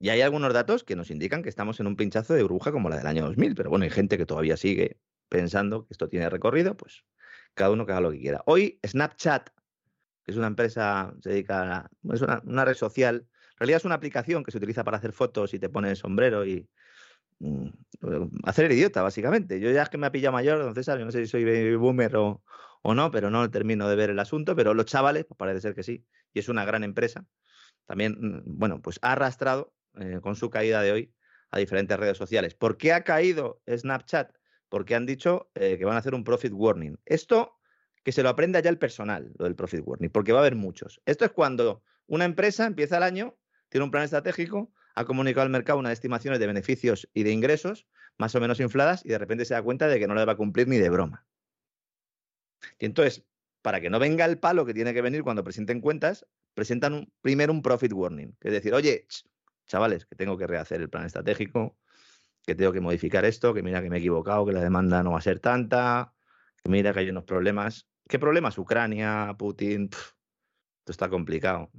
Y 0.00 0.10
hay 0.10 0.20
algunos 0.20 0.52
datos 0.52 0.84
que 0.84 0.94
nos 0.94 1.10
indican 1.10 1.42
que 1.42 1.48
estamos 1.48 1.80
en 1.80 1.86
un 1.86 1.96
pinchazo 1.96 2.34
de 2.34 2.42
burbuja 2.42 2.70
como 2.70 2.88
la 2.88 2.96
del 2.96 3.06
año 3.06 3.24
2000, 3.24 3.54
pero 3.54 3.70
bueno, 3.70 3.84
hay 3.84 3.90
gente 3.90 4.16
que 4.16 4.26
todavía 4.26 4.56
sigue 4.56 4.98
pensando 5.28 5.86
que 5.86 5.92
esto 5.92 6.08
tiene 6.08 6.30
recorrido, 6.30 6.76
pues 6.76 7.04
cada 7.54 7.70
uno 7.70 7.84
que 7.84 7.92
haga 7.92 8.02
lo 8.02 8.12
que 8.12 8.20
quiera. 8.20 8.42
Hoy 8.46 8.78
Snapchat, 8.86 9.50
que 10.24 10.32
es 10.32 10.36
una 10.36 10.46
empresa, 10.46 11.12
se 11.20 11.30
dedica 11.30 11.76
a, 11.76 11.90
es 12.12 12.22
una, 12.22 12.40
una 12.44 12.64
red 12.64 12.74
social, 12.74 13.26
en 13.26 13.56
realidad 13.58 13.78
es 13.78 13.84
una 13.84 13.96
aplicación 13.96 14.44
que 14.44 14.52
se 14.52 14.58
utiliza 14.58 14.84
para 14.84 14.98
hacer 14.98 15.12
fotos 15.12 15.52
y 15.52 15.58
te 15.58 15.68
pones 15.68 15.98
sombrero 15.98 16.46
y 16.46 16.68
mm, 17.40 17.68
hacer 18.44 18.66
el 18.66 18.72
idiota, 18.72 19.02
básicamente. 19.02 19.58
Yo 19.58 19.72
ya 19.72 19.82
es 19.82 19.88
que 19.88 19.98
me 19.98 20.06
ha 20.06 20.12
pillado 20.12 20.32
mayor, 20.32 20.60
don 20.60 20.74
César, 20.76 21.00
no 21.00 21.10
sé 21.10 21.24
si 21.24 21.26
soy 21.26 21.74
boomer 21.74 22.16
o, 22.16 22.44
o 22.82 22.94
no, 22.94 23.10
pero 23.10 23.30
no 23.30 23.50
termino 23.50 23.88
de 23.88 23.96
ver 23.96 24.10
el 24.10 24.18
asunto, 24.20 24.54
pero 24.54 24.74
los 24.74 24.86
chavales, 24.86 25.24
pues 25.24 25.36
parece 25.36 25.60
ser 25.60 25.74
que 25.74 25.82
sí, 25.82 26.06
y 26.32 26.38
es 26.38 26.48
una 26.48 26.64
gran 26.64 26.84
empresa. 26.84 27.26
También, 27.86 28.16
mm, 28.20 28.42
bueno, 28.46 28.80
pues 28.80 29.00
ha 29.02 29.12
arrastrado 29.12 29.72
eh, 30.00 30.20
con 30.20 30.36
su 30.36 30.50
caída 30.50 30.82
de 30.82 30.92
hoy 30.92 31.14
a 31.50 31.58
diferentes 31.58 31.98
redes 31.98 32.18
sociales. 32.18 32.54
¿Por 32.54 32.76
qué 32.76 32.92
ha 32.92 33.04
caído 33.04 33.62
Snapchat? 33.68 34.36
Porque 34.68 34.94
han 34.94 35.06
dicho 35.06 35.50
eh, 35.54 35.78
que 35.78 35.84
van 35.84 35.96
a 35.96 35.98
hacer 35.98 36.14
un 36.14 36.24
profit 36.24 36.52
warning. 36.52 36.98
Esto 37.06 37.58
que 38.04 38.12
se 38.12 38.22
lo 38.22 38.28
aprenda 38.28 38.60
ya 38.60 38.70
el 38.70 38.78
personal, 38.78 39.32
lo 39.38 39.44
del 39.44 39.54
profit 39.54 39.80
warning, 39.84 40.10
porque 40.10 40.32
va 40.32 40.38
a 40.38 40.42
haber 40.42 40.56
muchos. 40.56 41.00
Esto 41.06 41.24
es 41.24 41.30
cuando 41.30 41.82
una 42.06 42.24
empresa 42.24 42.66
empieza 42.66 42.96
el 42.96 43.02
año, 43.02 43.36
tiene 43.68 43.84
un 43.84 43.90
plan 43.90 44.04
estratégico, 44.04 44.72
ha 44.94 45.04
comunicado 45.04 45.44
al 45.44 45.50
mercado 45.50 45.78
unas 45.78 45.92
estimaciones 45.92 46.40
de 46.40 46.46
beneficios 46.46 47.08
y 47.14 47.22
de 47.22 47.30
ingresos 47.30 47.86
más 48.16 48.34
o 48.34 48.40
menos 48.40 48.60
infladas 48.60 49.04
y 49.04 49.10
de 49.10 49.18
repente 49.18 49.44
se 49.44 49.54
da 49.54 49.62
cuenta 49.62 49.88
de 49.88 49.98
que 49.98 50.06
no 50.06 50.14
le 50.14 50.24
va 50.24 50.32
a 50.32 50.36
cumplir 50.36 50.68
ni 50.68 50.76
de 50.76 50.90
broma. 50.90 51.26
Y 52.78 52.86
entonces, 52.86 53.24
para 53.62 53.80
que 53.80 53.90
no 53.90 53.98
venga 53.98 54.24
el 54.24 54.38
palo 54.38 54.66
que 54.66 54.74
tiene 54.74 54.92
que 54.92 55.02
venir 55.02 55.22
cuando 55.22 55.44
presenten 55.44 55.80
cuentas, 55.80 56.26
presentan 56.54 57.12
primero 57.20 57.52
un 57.52 57.62
profit 57.62 57.92
warning, 57.92 58.36
que 58.40 58.48
es 58.48 58.54
decir, 58.54 58.74
oye, 58.74 59.06
chavales, 59.68 60.06
que 60.06 60.16
tengo 60.16 60.36
que 60.36 60.46
rehacer 60.46 60.80
el 60.80 60.90
plan 60.90 61.06
estratégico, 61.06 61.78
que 62.44 62.54
tengo 62.54 62.72
que 62.72 62.80
modificar 62.80 63.24
esto, 63.24 63.54
que 63.54 63.62
mira 63.62 63.82
que 63.82 63.90
me 63.90 63.96
he 63.96 64.00
equivocado, 64.00 64.44
que 64.46 64.52
la 64.52 64.62
demanda 64.62 65.02
no 65.02 65.12
va 65.12 65.18
a 65.18 65.22
ser 65.22 65.38
tanta, 65.38 66.14
que 66.62 66.70
mira 66.70 66.92
que 66.92 67.00
hay 67.00 67.10
unos 67.10 67.24
problemas. 67.24 67.88
¿Qué 68.08 68.18
problemas? 68.18 68.58
Ucrania, 68.58 69.36
Putin, 69.38 69.90
esto 69.90 70.92
está 70.92 71.08
complicado. 71.08 71.70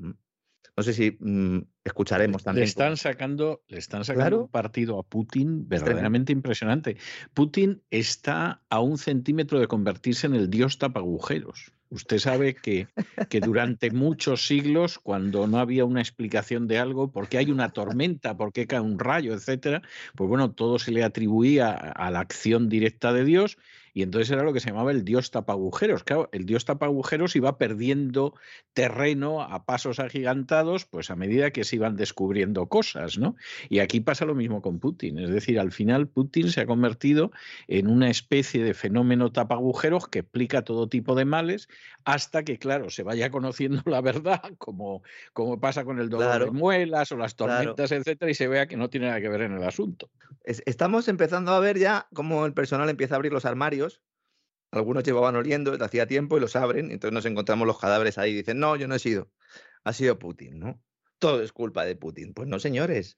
No 0.79 0.83
sé 0.83 0.93
si 0.93 1.17
mm, 1.19 1.59
escucharemos 1.83 2.41
también. 2.41 2.61
Le 2.61 2.65
están 2.69 2.95
sacando, 2.95 3.63
le 3.67 3.79
están 3.79 4.05
sacando 4.05 4.43
un 4.43 4.47
partido 4.47 4.97
a 4.97 5.03
Putin 5.03 5.67
verdaderamente 5.67 6.31
impresionante. 6.31 6.95
Putin 7.33 7.81
está 7.91 8.61
a 8.69 8.79
un 8.79 8.97
centímetro 8.97 9.59
de 9.59 9.67
convertirse 9.67 10.27
en 10.27 10.35
el 10.35 10.49
dios 10.49 10.77
tapagujeros. 10.77 11.73
Usted 11.89 12.19
sabe 12.19 12.55
que, 12.55 12.87
que, 13.27 13.41
durante 13.41 13.91
muchos 13.91 14.47
siglos, 14.47 14.99
cuando 14.99 15.47
no 15.47 15.59
había 15.59 15.83
una 15.83 15.99
explicación 15.99 16.65
de 16.65 16.79
algo, 16.79 17.11
porque 17.11 17.37
hay 17.37 17.51
una 17.51 17.73
tormenta, 17.73 18.37
porque 18.37 18.65
cae 18.65 18.79
un 18.79 18.99
rayo, 18.99 19.33
etcétera, 19.33 19.81
pues 20.15 20.29
bueno, 20.29 20.53
todo 20.53 20.79
se 20.79 20.93
le 20.93 21.03
atribuía 21.03 21.71
a 21.73 22.09
la 22.09 22.21
acción 22.21 22.69
directa 22.69 23.11
de 23.11 23.25
Dios 23.25 23.57
y 23.93 24.03
entonces 24.03 24.31
era 24.31 24.43
lo 24.43 24.53
que 24.53 24.59
se 24.59 24.69
llamaba 24.69 24.91
el 24.91 25.03
dios 25.03 25.31
tapagujeros. 25.31 26.03
Claro, 26.03 26.29
el 26.31 26.45
dios 26.45 26.65
tapagujeros 26.65 27.35
iba 27.35 27.57
perdiendo 27.57 28.33
terreno 28.73 29.41
a 29.41 29.65
pasos 29.65 29.99
agigantados, 29.99 30.85
pues 30.85 31.09
a 31.11 31.15
medida 31.15 31.51
que 31.51 31.63
se 31.63 31.77
iban 31.77 31.95
descubriendo 31.95 32.67
cosas, 32.67 33.17
¿no? 33.17 33.35
Y 33.69 33.79
aquí 33.79 33.99
pasa 33.99 34.25
lo 34.25 34.35
mismo 34.35 34.61
con 34.61 34.79
Putin. 34.79 35.19
Es 35.19 35.29
decir, 35.29 35.59
al 35.59 35.71
final 35.71 36.07
Putin 36.07 36.49
se 36.49 36.61
ha 36.61 36.65
convertido 36.65 37.31
en 37.67 37.87
una 37.87 38.09
especie 38.09 38.63
de 38.63 38.73
fenómeno 38.73 39.31
tapagujeros 39.31 40.07
que 40.07 40.19
explica 40.19 40.63
todo 40.63 40.87
tipo 40.87 41.15
de 41.15 41.25
males 41.25 41.67
hasta 42.05 42.43
que, 42.43 42.57
claro, 42.57 42.89
se 42.89 43.03
vaya 43.03 43.29
conociendo 43.29 43.81
la 43.85 44.01
verdad, 44.01 44.41
como, 44.57 45.03
como 45.33 45.59
pasa 45.59 45.83
con 45.83 45.99
el 45.99 46.09
dolor 46.09 46.45
de 46.45 46.51
muelas 46.51 47.11
o 47.11 47.17
las 47.17 47.35
tormentas, 47.35 47.91
etcétera, 47.91 48.31
y 48.31 48.33
se 48.33 48.47
vea 48.47 48.67
que 48.67 48.77
no 48.77 48.89
tiene 48.89 49.07
nada 49.07 49.21
que 49.21 49.29
ver 49.29 49.41
en 49.41 49.53
el 49.53 49.63
asunto. 49.63 50.09
Estamos 50.43 51.07
empezando 51.07 51.51
a 51.51 51.59
ver 51.59 51.77
ya 51.77 52.07
cómo 52.13 52.45
el 52.45 52.53
personal 52.53 52.89
empieza 52.89 53.15
a 53.15 53.17
abrir 53.17 53.31
los 53.31 53.45
armarios. 53.45 53.88
Algunos 54.71 55.03
llevaban 55.03 55.35
oliendo 55.35 55.71
desde 55.71 55.85
hacía 55.85 56.07
tiempo 56.07 56.37
y 56.37 56.39
los 56.39 56.55
abren, 56.55 56.91
entonces 56.91 57.13
nos 57.13 57.25
encontramos 57.25 57.65
los 57.67 57.79
cadáveres 57.79 58.17
ahí 58.17 58.31
y 58.31 58.35
dicen, 58.35 58.59
no, 58.59 58.75
yo 58.75 58.87
no 58.87 58.95
he 58.95 58.99
sido, 58.99 59.31
ha 59.83 59.93
sido 59.93 60.19
Putin, 60.19 60.59
¿no? 60.59 60.81
Todo 61.17 61.41
es 61.41 61.51
culpa 61.51 61.85
de 61.85 61.95
Putin. 61.95 62.33
Pues 62.33 62.47
no, 62.47 62.59
señores. 62.59 63.17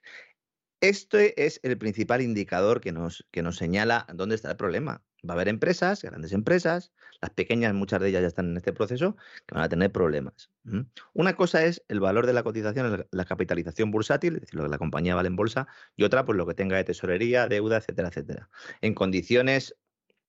Este 0.79 1.45
es 1.45 1.59
el 1.61 1.77
principal 1.77 2.21
indicador 2.21 2.81
que 2.81 2.91
nos, 2.91 3.27
que 3.29 3.43
nos 3.43 3.57
señala 3.57 4.07
dónde 4.15 4.33
está 4.33 4.49
el 4.49 4.57
problema. 4.57 5.03
Va 5.23 5.33
a 5.33 5.35
haber 5.35 5.49
empresas, 5.49 6.01
grandes 6.01 6.31
empresas, 6.31 6.91
las 7.21 7.29
pequeñas, 7.29 7.75
muchas 7.75 8.01
de 8.01 8.09
ellas 8.09 8.21
ya 8.21 8.27
están 8.27 8.49
en 8.49 8.57
este 8.57 8.73
proceso, 8.73 9.15
que 9.45 9.53
van 9.53 9.63
a 9.63 9.69
tener 9.69 9.91
problemas. 9.91 10.49
Una 11.13 11.35
cosa 11.35 11.63
es 11.63 11.83
el 11.87 11.99
valor 11.99 12.25
de 12.25 12.33
la 12.33 12.41
cotización, 12.41 13.05
la 13.11 13.25
capitalización 13.25 13.91
bursátil, 13.91 14.33
es 14.33 14.41
decir, 14.41 14.55
lo 14.55 14.63
que 14.63 14.69
la 14.69 14.79
compañía 14.79 15.13
vale 15.13 15.27
en 15.27 15.35
bolsa, 15.35 15.67
y 15.95 16.03
otra, 16.03 16.25
pues 16.25 16.35
lo 16.35 16.47
que 16.47 16.55
tenga 16.55 16.77
de 16.77 16.85
tesorería, 16.85 17.47
deuda, 17.47 17.77
etcétera, 17.77 18.07
etcétera. 18.07 18.49
En 18.81 18.95
condiciones 18.95 19.75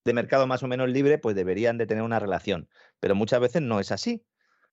de 0.04 0.12
mercado 0.12 0.46
más 0.46 0.62
o 0.62 0.68
menos 0.68 0.88
libre, 0.88 1.18
pues 1.18 1.36
deberían 1.36 1.78
de 1.78 1.86
tener 1.86 2.02
una 2.02 2.18
relación, 2.18 2.68
pero 3.00 3.14
muchas 3.14 3.40
veces 3.40 3.62
no 3.62 3.80
es 3.80 3.92
así. 3.92 4.24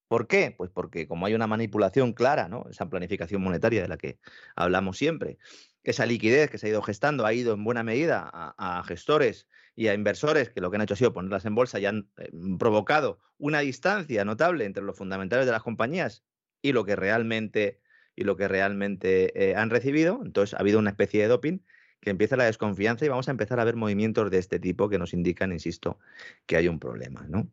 ¿Por 0.07 0.27
qué? 0.27 0.53
Pues 0.57 0.71
porque 0.71 1.07
como 1.07 1.27
hay 1.27 1.35
una 1.35 1.45
manipulación 1.45 2.13
clara, 2.13 2.47
¿no? 2.47 2.65
Esa 2.69 2.89
planificación 2.89 3.43
monetaria 3.43 3.83
de 3.83 3.87
la 3.87 3.97
que 3.97 4.19
hablamos 4.55 4.97
siempre, 4.97 5.37
esa 5.83 6.05
liquidez 6.05 6.49
que 6.49 6.57
se 6.57 6.67
ha 6.67 6.69
ido 6.69 6.81
gestando 6.81 7.25
ha 7.25 7.33
ido 7.33 7.53
en 7.53 7.63
buena 7.63 7.83
medida 7.83 8.29
a, 8.33 8.83
gestores 8.85 9.47
y 9.75 9.87
a 9.87 9.93
inversores 9.93 10.49
que 10.49 10.61
lo 10.61 10.69
que 10.69 10.77
han 10.77 10.81
hecho 10.81 10.95
ha 10.95 10.97
sido 10.97 11.13
ponerlas 11.13 11.45
en 11.45 11.55
bolsa 11.55 11.79
y 11.79 11.85
han 11.85 12.09
eh, 12.17 12.29
provocado 12.57 13.19
una 13.37 13.59
distancia 13.59 14.25
notable 14.25 14.65
entre 14.65 14.83
los 14.83 14.97
fundamentales 14.97 15.45
de 15.45 15.51
las 15.51 15.63
compañías 15.63 16.23
y 16.61 16.73
lo 16.73 16.85
que 16.85 16.95
realmente 16.95 17.79
y 18.15 18.23
lo 18.23 18.35
que 18.35 18.49
realmente 18.49 19.31
eh, 19.49 19.55
han 19.55 19.69
recibido. 19.69 20.19
Entonces 20.25 20.53
ha 20.53 20.59
habido 20.59 20.79
una 20.79 20.89
especie 20.89 21.21
de 21.21 21.29
doping 21.29 21.59
que 21.99 22.09
empieza 22.09 22.37
la 22.37 22.45
desconfianza 22.45 23.05
y 23.05 23.09
vamos 23.09 23.27
a 23.27 23.31
empezar 23.31 23.59
a 23.59 23.63
ver 23.63 23.75
movimientos 23.75 24.29
de 24.31 24.37
este 24.37 24.59
tipo 24.59 24.89
que 24.89 24.97
nos 24.97 25.13
indican, 25.13 25.51
insisto, 25.51 25.99
que 26.45 26.57
hay 26.57 26.67
un 26.67 26.79
problema, 26.79 27.25
¿no? 27.27 27.51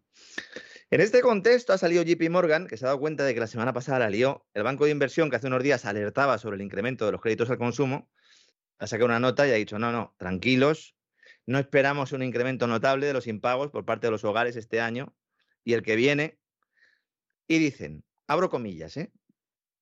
En 0.90 1.00
este 1.00 1.20
contexto 1.20 1.72
ha 1.72 1.78
salido 1.78 2.04
JP 2.04 2.30
Morgan, 2.30 2.68
que 2.68 2.76
se 2.76 2.84
ha 2.84 2.88
dado 2.88 3.00
cuenta 3.00 3.24
de 3.24 3.34
que 3.34 3.40
la 3.40 3.48
semana 3.48 3.72
pasada 3.72 3.98
la 3.98 4.10
lió. 4.10 4.46
El 4.54 4.62
banco 4.62 4.84
de 4.84 4.92
inversión 4.92 5.30
que 5.30 5.36
hace 5.36 5.48
unos 5.48 5.62
días 5.62 5.84
alertaba 5.84 6.38
sobre 6.38 6.56
el 6.56 6.62
incremento 6.62 7.06
de 7.06 7.12
los 7.12 7.20
créditos 7.20 7.50
al 7.50 7.58
consumo, 7.58 8.08
ha 8.78 8.86
sacado 8.86 9.06
una 9.06 9.18
nota 9.18 9.48
y 9.48 9.50
ha 9.50 9.54
dicho, 9.54 9.80
no, 9.80 9.90
no, 9.90 10.14
tranquilos, 10.16 10.96
no 11.46 11.58
esperamos 11.58 12.12
un 12.12 12.22
incremento 12.22 12.66
notable 12.66 13.06
de 13.06 13.12
los 13.12 13.26
impagos 13.26 13.70
por 13.70 13.84
parte 13.84 14.06
de 14.06 14.10
los 14.12 14.24
hogares 14.24 14.54
este 14.54 14.80
año 14.80 15.16
y 15.64 15.72
el 15.72 15.82
que 15.82 15.96
viene. 15.96 16.38
Y 17.48 17.58
dicen, 17.58 18.04
abro 18.26 18.50
comillas, 18.50 18.96
¿eh? 18.96 19.12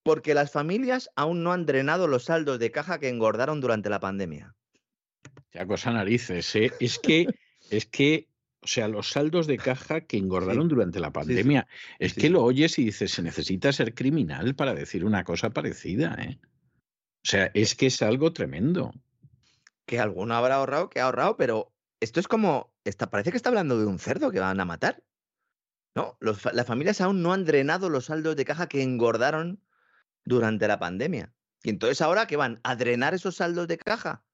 Porque 0.05 0.35
las 0.35 0.52
familias 0.52 1.10
aún 1.16 1.43
no 1.43 1.52
han 1.52 1.66
drenado 1.66 2.06
los 2.06 2.26
saldos 2.26 2.60
de 2.60 2.70
caja 2.70 3.01
que 3.01 3.09
engordaron 3.09 3.60
durante 3.60 3.90
la 3.90 3.98
pandemia. 3.98 4.55
Ya 5.52 5.66
cosa 5.66 5.90
narices, 5.93 6.55
¿eh? 6.55 6.72
Es 6.78 6.98
que, 6.98 7.26
es 7.70 7.86
que 7.86 8.28
o 8.64 8.66
sea, 8.66 8.89
los 8.89 9.10
saldos 9.10 9.47
de 9.47 9.59
caja 9.59 10.02
que 10.02 10.16
engordaron 10.16 10.68
durante 10.68 10.98
la 10.98 11.12
pandemia. 11.12 11.66
Es 11.98 12.14
que 12.14 12.31
lo 12.31 12.43
oyes 12.43 12.78
y 12.78 12.85
dices, 12.85 13.12
se 13.12 13.22
necesita 13.22 13.72
ser 13.72 13.94
criminal 13.94 14.55
para 14.55 14.74
decir 14.74 15.05
una 15.05 15.22
cosa 15.22 15.51
parecida. 15.51 16.16
¿eh? 16.18 16.39
O 16.43 17.28
sea, 17.28 17.51
es 17.52 17.74
que 17.74 17.86
es 17.86 18.01
algo 18.01 18.32
tremendo. 18.32 18.93
Que 19.85 20.01
alguno 20.01 20.35
habrá 20.35 20.56
ahorrado, 20.56 20.89
que 20.89 21.01
ha 21.01 21.05
ahorrado, 21.05 21.36
pero 21.36 21.74
esto 22.01 22.20
es 22.20 22.28
como, 22.28 22.72
está, 22.85 23.10
parece 23.10 23.31
que 23.31 23.36
está 23.36 23.51
hablando 23.51 23.78
de 23.78 23.85
un 23.85 23.98
cerdo 23.98 24.31
que 24.31 24.40
van 24.40 24.60
a 24.60 24.64
matar. 24.64 25.02
No, 25.94 26.16
las 26.20 26.66
familias 26.66 27.02
aún 27.02 27.22
no 27.22 27.35
han 27.35 27.44
drenado 27.44 27.90
los 27.90 28.06
saldos 28.06 28.35
de 28.35 28.47
caja 28.47 28.66
que 28.66 28.82
engordaron 28.82 29.60
durante 30.25 30.69
la 30.69 30.79
pandemia. 30.79 31.35
Y 31.63 31.71
entonces 31.71 32.01
ahora 32.01 32.27
que 32.27 32.37
van 32.37 32.61
a 32.63 32.77
drenar 32.77 33.15
esos 33.15 33.37
saldos 33.37 33.69
de 33.69 33.79
caja. 33.79 34.25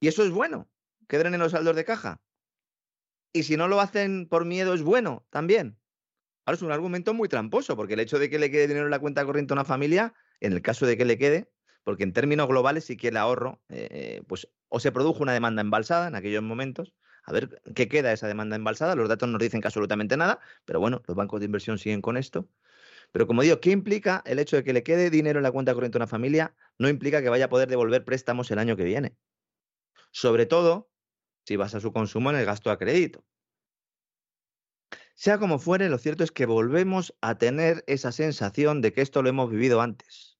Y 0.00 0.08
eso 0.08 0.24
es 0.24 0.30
bueno, 0.30 0.70
que 1.08 1.18
drenen 1.18 1.40
los 1.40 1.52
saldos 1.52 1.76
de 1.76 1.84
caja. 1.84 2.20
Y 3.32 3.42
si 3.42 3.56
no 3.56 3.68
lo 3.68 3.80
hacen 3.80 4.28
por 4.28 4.44
miedo 4.44 4.74
es 4.74 4.82
bueno 4.82 5.26
también. 5.30 5.78
Ahora 6.44 6.56
es 6.56 6.62
un 6.62 6.70
argumento 6.70 7.12
muy 7.12 7.28
tramposo, 7.28 7.76
porque 7.76 7.94
el 7.94 8.00
hecho 8.00 8.18
de 8.18 8.30
que 8.30 8.38
le 8.38 8.50
quede 8.50 8.68
dinero 8.68 8.86
en 8.86 8.90
la 8.90 9.00
cuenta 9.00 9.24
corriente 9.24 9.52
a 9.52 9.56
una 9.56 9.64
familia, 9.64 10.14
en 10.40 10.52
el 10.52 10.62
caso 10.62 10.86
de 10.86 10.96
que 10.96 11.04
le 11.04 11.18
quede, 11.18 11.50
porque 11.82 12.04
en 12.04 12.12
términos 12.12 12.46
globales 12.46 12.84
sí 12.84 12.96
que 12.96 13.08
el 13.08 13.16
ahorro, 13.16 13.60
eh, 13.68 14.22
pues 14.28 14.48
o 14.68 14.80
se 14.80 14.92
produjo 14.92 15.22
una 15.22 15.32
demanda 15.32 15.60
embalsada 15.60 16.08
en 16.08 16.14
aquellos 16.14 16.42
momentos, 16.42 16.94
a 17.24 17.32
ver 17.32 17.60
qué 17.74 17.88
queda 17.88 18.12
esa 18.12 18.28
demanda 18.28 18.54
embalsada, 18.54 18.94
los 18.94 19.08
datos 19.08 19.28
no 19.28 19.32
nos 19.32 19.42
dicen 19.42 19.60
que 19.60 19.68
absolutamente 19.68 20.16
nada, 20.16 20.38
pero 20.64 20.78
bueno, 20.78 21.02
los 21.06 21.16
bancos 21.16 21.40
de 21.40 21.46
inversión 21.46 21.78
siguen 21.78 22.00
con 22.00 22.16
esto. 22.16 22.48
Pero 23.12 23.26
como 23.26 23.42
digo, 23.42 23.60
¿qué 23.60 23.70
implica 23.70 24.22
el 24.26 24.38
hecho 24.38 24.56
de 24.56 24.64
que 24.64 24.72
le 24.72 24.82
quede 24.82 25.10
dinero 25.10 25.38
en 25.38 25.42
la 25.42 25.52
cuenta 25.52 25.74
corriente 25.74 25.98
a 25.98 26.00
una 26.00 26.06
familia? 26.06 26.54
No 26.78 26.88
implica 26.88 27.22
que 27.22 27.28
vaya 27.28 27.46
a 27.46 27.48
poder 27.48 27.68
devolver 27.68 28.04
préstamos 28.04 28.50
el 28.50 28.58
año 28.58 28.76
que 28.76 28.84
viene. 28.84 29.16
Sobre 30.10 30.46
todo 30.46 30.90
si 31.46 31.56
basa 31.56 31.80
su 31.80 31.92
consumo 31.92 32.30
en 32.30 32.36
el 32.36 32.44
gasto 32.44 32.70
a 32.70 32.78
crédito. 32.78 33.24
Sea 35.14 35.38
como 35.38 35.58
fuere, 35.58 35.88
lo 35.88 35.96
cierto 35.96 36.24
es 36.24 36.30
que 36.30 36.44
volvemos 36.44 37.16
a 37.22 37.38
tener 37.38 37.82
esa 37.86 38.12
sensación 38.12 38.82
de 38.82 38.92
que 38.92 39.00
esto 39.00 39.22
lo 39.22 39.30
hemos 39.30 39.50
vivido 39.50 39.80
antes. 39.80 40.38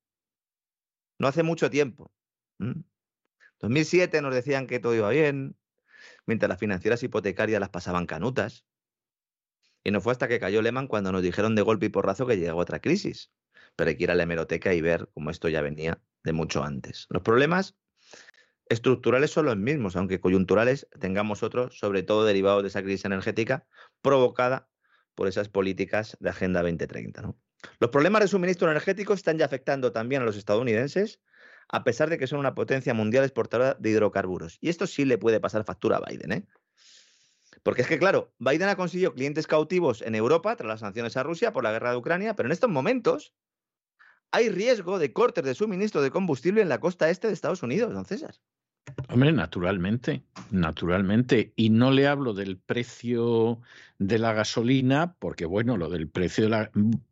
No 1.19 1.29
hace 1.29 1.43
mucho 1.43 1.71
tiempo. 1.71 2.13
En 2.59 2.85
2007 3.61 4.21
nos 4.21 4.35
decían 4.35 4.67
que 4.67 4.79
todo 4.79 4.95
iba 4.95 5.09
bien, 5.09 5.57
mientras 6.27 6.49
las 6.51 6.59
financieras 6.59 7.03
hipotecarias 7.03 7.61
las 7.61 7.71
pasaban 7.71 8.07
canutas. 8.07 8.67
Y 9.87 9.93
no 9.93 10.01
fue 10.01 10.11
hasta 10.11 10.27
que 10.27 10.41
cayó 10.41 10.63
Lehman 10.63 10.89
cuando 10.89 11.13
nos 11.13 11.23
dijeron 11.23 11.55
de 11.55 11.63
golpe 11.63 11.87
y 11.87 11.91
porrazo 11.91 12.27
que 12.27 12.37
llegó 12.37 12.59
otra 12.59 12.81
crisis. 12.81 13.31
Pero 13.77 13.89
hay 13.89 13.97
que 13.97 14.03
ir 14.03 14.11
a 14.11 14.17
la 14.17 14.25
hemeroteca 14.25 14.75
y 14.75 14.81
ver 14.81 15.09
cómo 15.15 15.31
esto 15.31 15.49
ya 15.49 15.61
venía 15.61 16.03
de 16.25 16.33
mucho 16.33 16.65
antes. 16.65 17.07
Los 17.09 17.23
problemas 17.23 17.77
estructurales 18.69 19.31
son 19.31 19.47
los 19.47 19.57
mismos, 19.57 19.95
aunque 19.95 20.19
coyunturales 20.19 20.89
tengamos 20.99 21.45
otros, 21.45 21.79
sobre 21.79 22.03
todo 22.03 22.25
derivados 22.25 22.65
de 22.65 22.69
esa 22.71 22.83
crisis 22.83 23.05
energética 23.05 23.65
provocada 24.03 24.69
por 25.15 25.29
esas 25.29 25.49
políticas 25.49 26.17
de 26.19 26.31
Agenda 26.31 26.63
2030. 26.63 27.33
Los 27.79 27.91
problemas 27.91 28.23
de 28.23 28.27
suministro 28.27 28.69
energético 28.69 29.13
están 29.13 29.39
ya 29.39 29.45
afectando 29.45 29.93
también 29.93 30.21
a 30.21 30.25
los 30.25 30.37
estadounidenses, 30.37 31.21
a 31.69 31.85
pesar 31.85 32.11
de 32.11 32.19
que 32.19 32.27
son 32.27 32.41
una 32.41 32.57
potencia 32.57 32.93
mundial 32.93 33.23
exportadora 33.23 33.77
de 33.79 33.91
hidrocarburos. 33.91 34.59
Y 34.61 34.69
esto 34.69 34.89
sí 34.89 35.05
le 35.05 35.17
puede 35.17 35.39
pasar 35.39 35.63
factura 35.63 35.99
a 35.99 36.11
Biden. 36.11 36.33
¿eh? 36.33 36.47
Porque 37.67 37.83
es 37.83 37.89
que, 37.89 37.99
claro, 37.99 38.33
Biden 38.39 38.69
ha 38.69 38.77
conseguido 38.77 39.13
clientes 39.13 39.49
cautivos 39.49 40.01
en 40.01 40.15
Europa 40.15 40.55
tras 40.55 40.69
las 40.69 40.79
sanciones 40.79 41.17
a 41.17 41.25
Rusia 41.25 41.53
por 41.53 41.65
la 41.65 41.73
guerra 41.73 41.91
de 41.91 41.97
Ucrania, 41.97 42.37
pero 42.37 42.47
en 42.47 42.53
estos 42.53 42.71
momentos 42.71 43.35
hay 44.31 44.51
riesgo 44.51 45.01
de 45.01 45.13
cortes 45.13 45.43
de 45.43 45.53
suministro 45.53 46.01
de 46.01 46.13
combustible 46.13 46.63
en 46.63 46.69
la 46.69 46.79
costa 46.79 47.11
este 47.11 47.27
de 47.27 47.33
Estados 47.33 47.65
Unidos, 47.65 47.93
don 47.93 48.05
César. 48.05 48.37
Hombre, 49.09 49.33
naturalmente, 49.33 50.23
naturalmente. 50.53 51.55
Y 51.57 51.71
no 51.71 51.91
le 51.91 52.07
hablo 52.07 52.35
del 52.35 52.57
precio 52.57 53.61
de 53.99 54.21
la 54.21 54.33
gasolina, 54.33 55.17
porque 55.19 55.45
bueno, 55.45 55.77
lo 55.77 55.91
del 55.91 56.09
precio 56.09 56.45
de 56.45 56.51
la... 56.51 56.71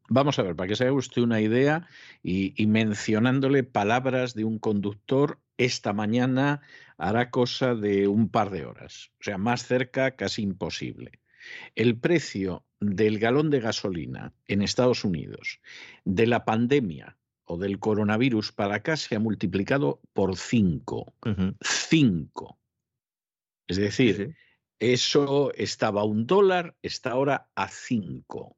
Vamos 0.09 0.39
a 0.39 0.45
ver, 0.45 0.55
para 0.55 0.69
que 0.69 0.77
se 0.77 0.85
haga 0.85 0.93
usted 0.93 1.23
una 1.23 1.41
idea 1.41 1.89
y, 2.23 2.55
y 2.57 2.69
mencionándole 2.69 3.65
palabras 3.65 4.35
de 4.35 4.45
un 4.45 4.61
conductor, 4.61 5.41
esta 5.59 5.93
mañana 5.93 6.63
hará 6.97 7.31
cosa 7.31 7.75
de 7.75 8.09
un 8.09 8.29
par 8.29 8.51
de 8.51 8.65
horas. 8.65 9.11
O 9.21 9.25
sea, 9.25 9.39
más 9.39 9.67
cerca, 9.67 10.17
casi 10.17 10.43
imposible. 10.43 11.21
el 11.75 11.99
precio 11.99 12.65
del 12.81 13.19
galón 13.19 13.51
de 13.51 13.61
gasolina 13.61 14.33
en 14.47 14.63
Estados 14.63 15.05
Unidos 15.05 15.61
de 16.05 16.27
la 16.27 16.45
pandemia 16.45 17.17
o 17.45 17.59
del 17.59 17.79
coronavirus 17.79 18.53
para 18.53 18.77
acá 18.77 18.97
se 18.97 19.17
ha 19.17 19.21
multiplicado 19.21 20.01
por 20.13 20.37
cinco. 20.37 21.15
Cinco. 21.61 22.59
Es 23.67 23.77
decir, 23.77 24.35
eso 24.79 25.53
estaba 25.55 26.03
a 26.03 26.05
un 26.05 26.27
dólar, 26.27 26.77
está 26.83 27.13
ahora 27.13 27.49
a 27.55 27.69
cinco. 27.69 28.57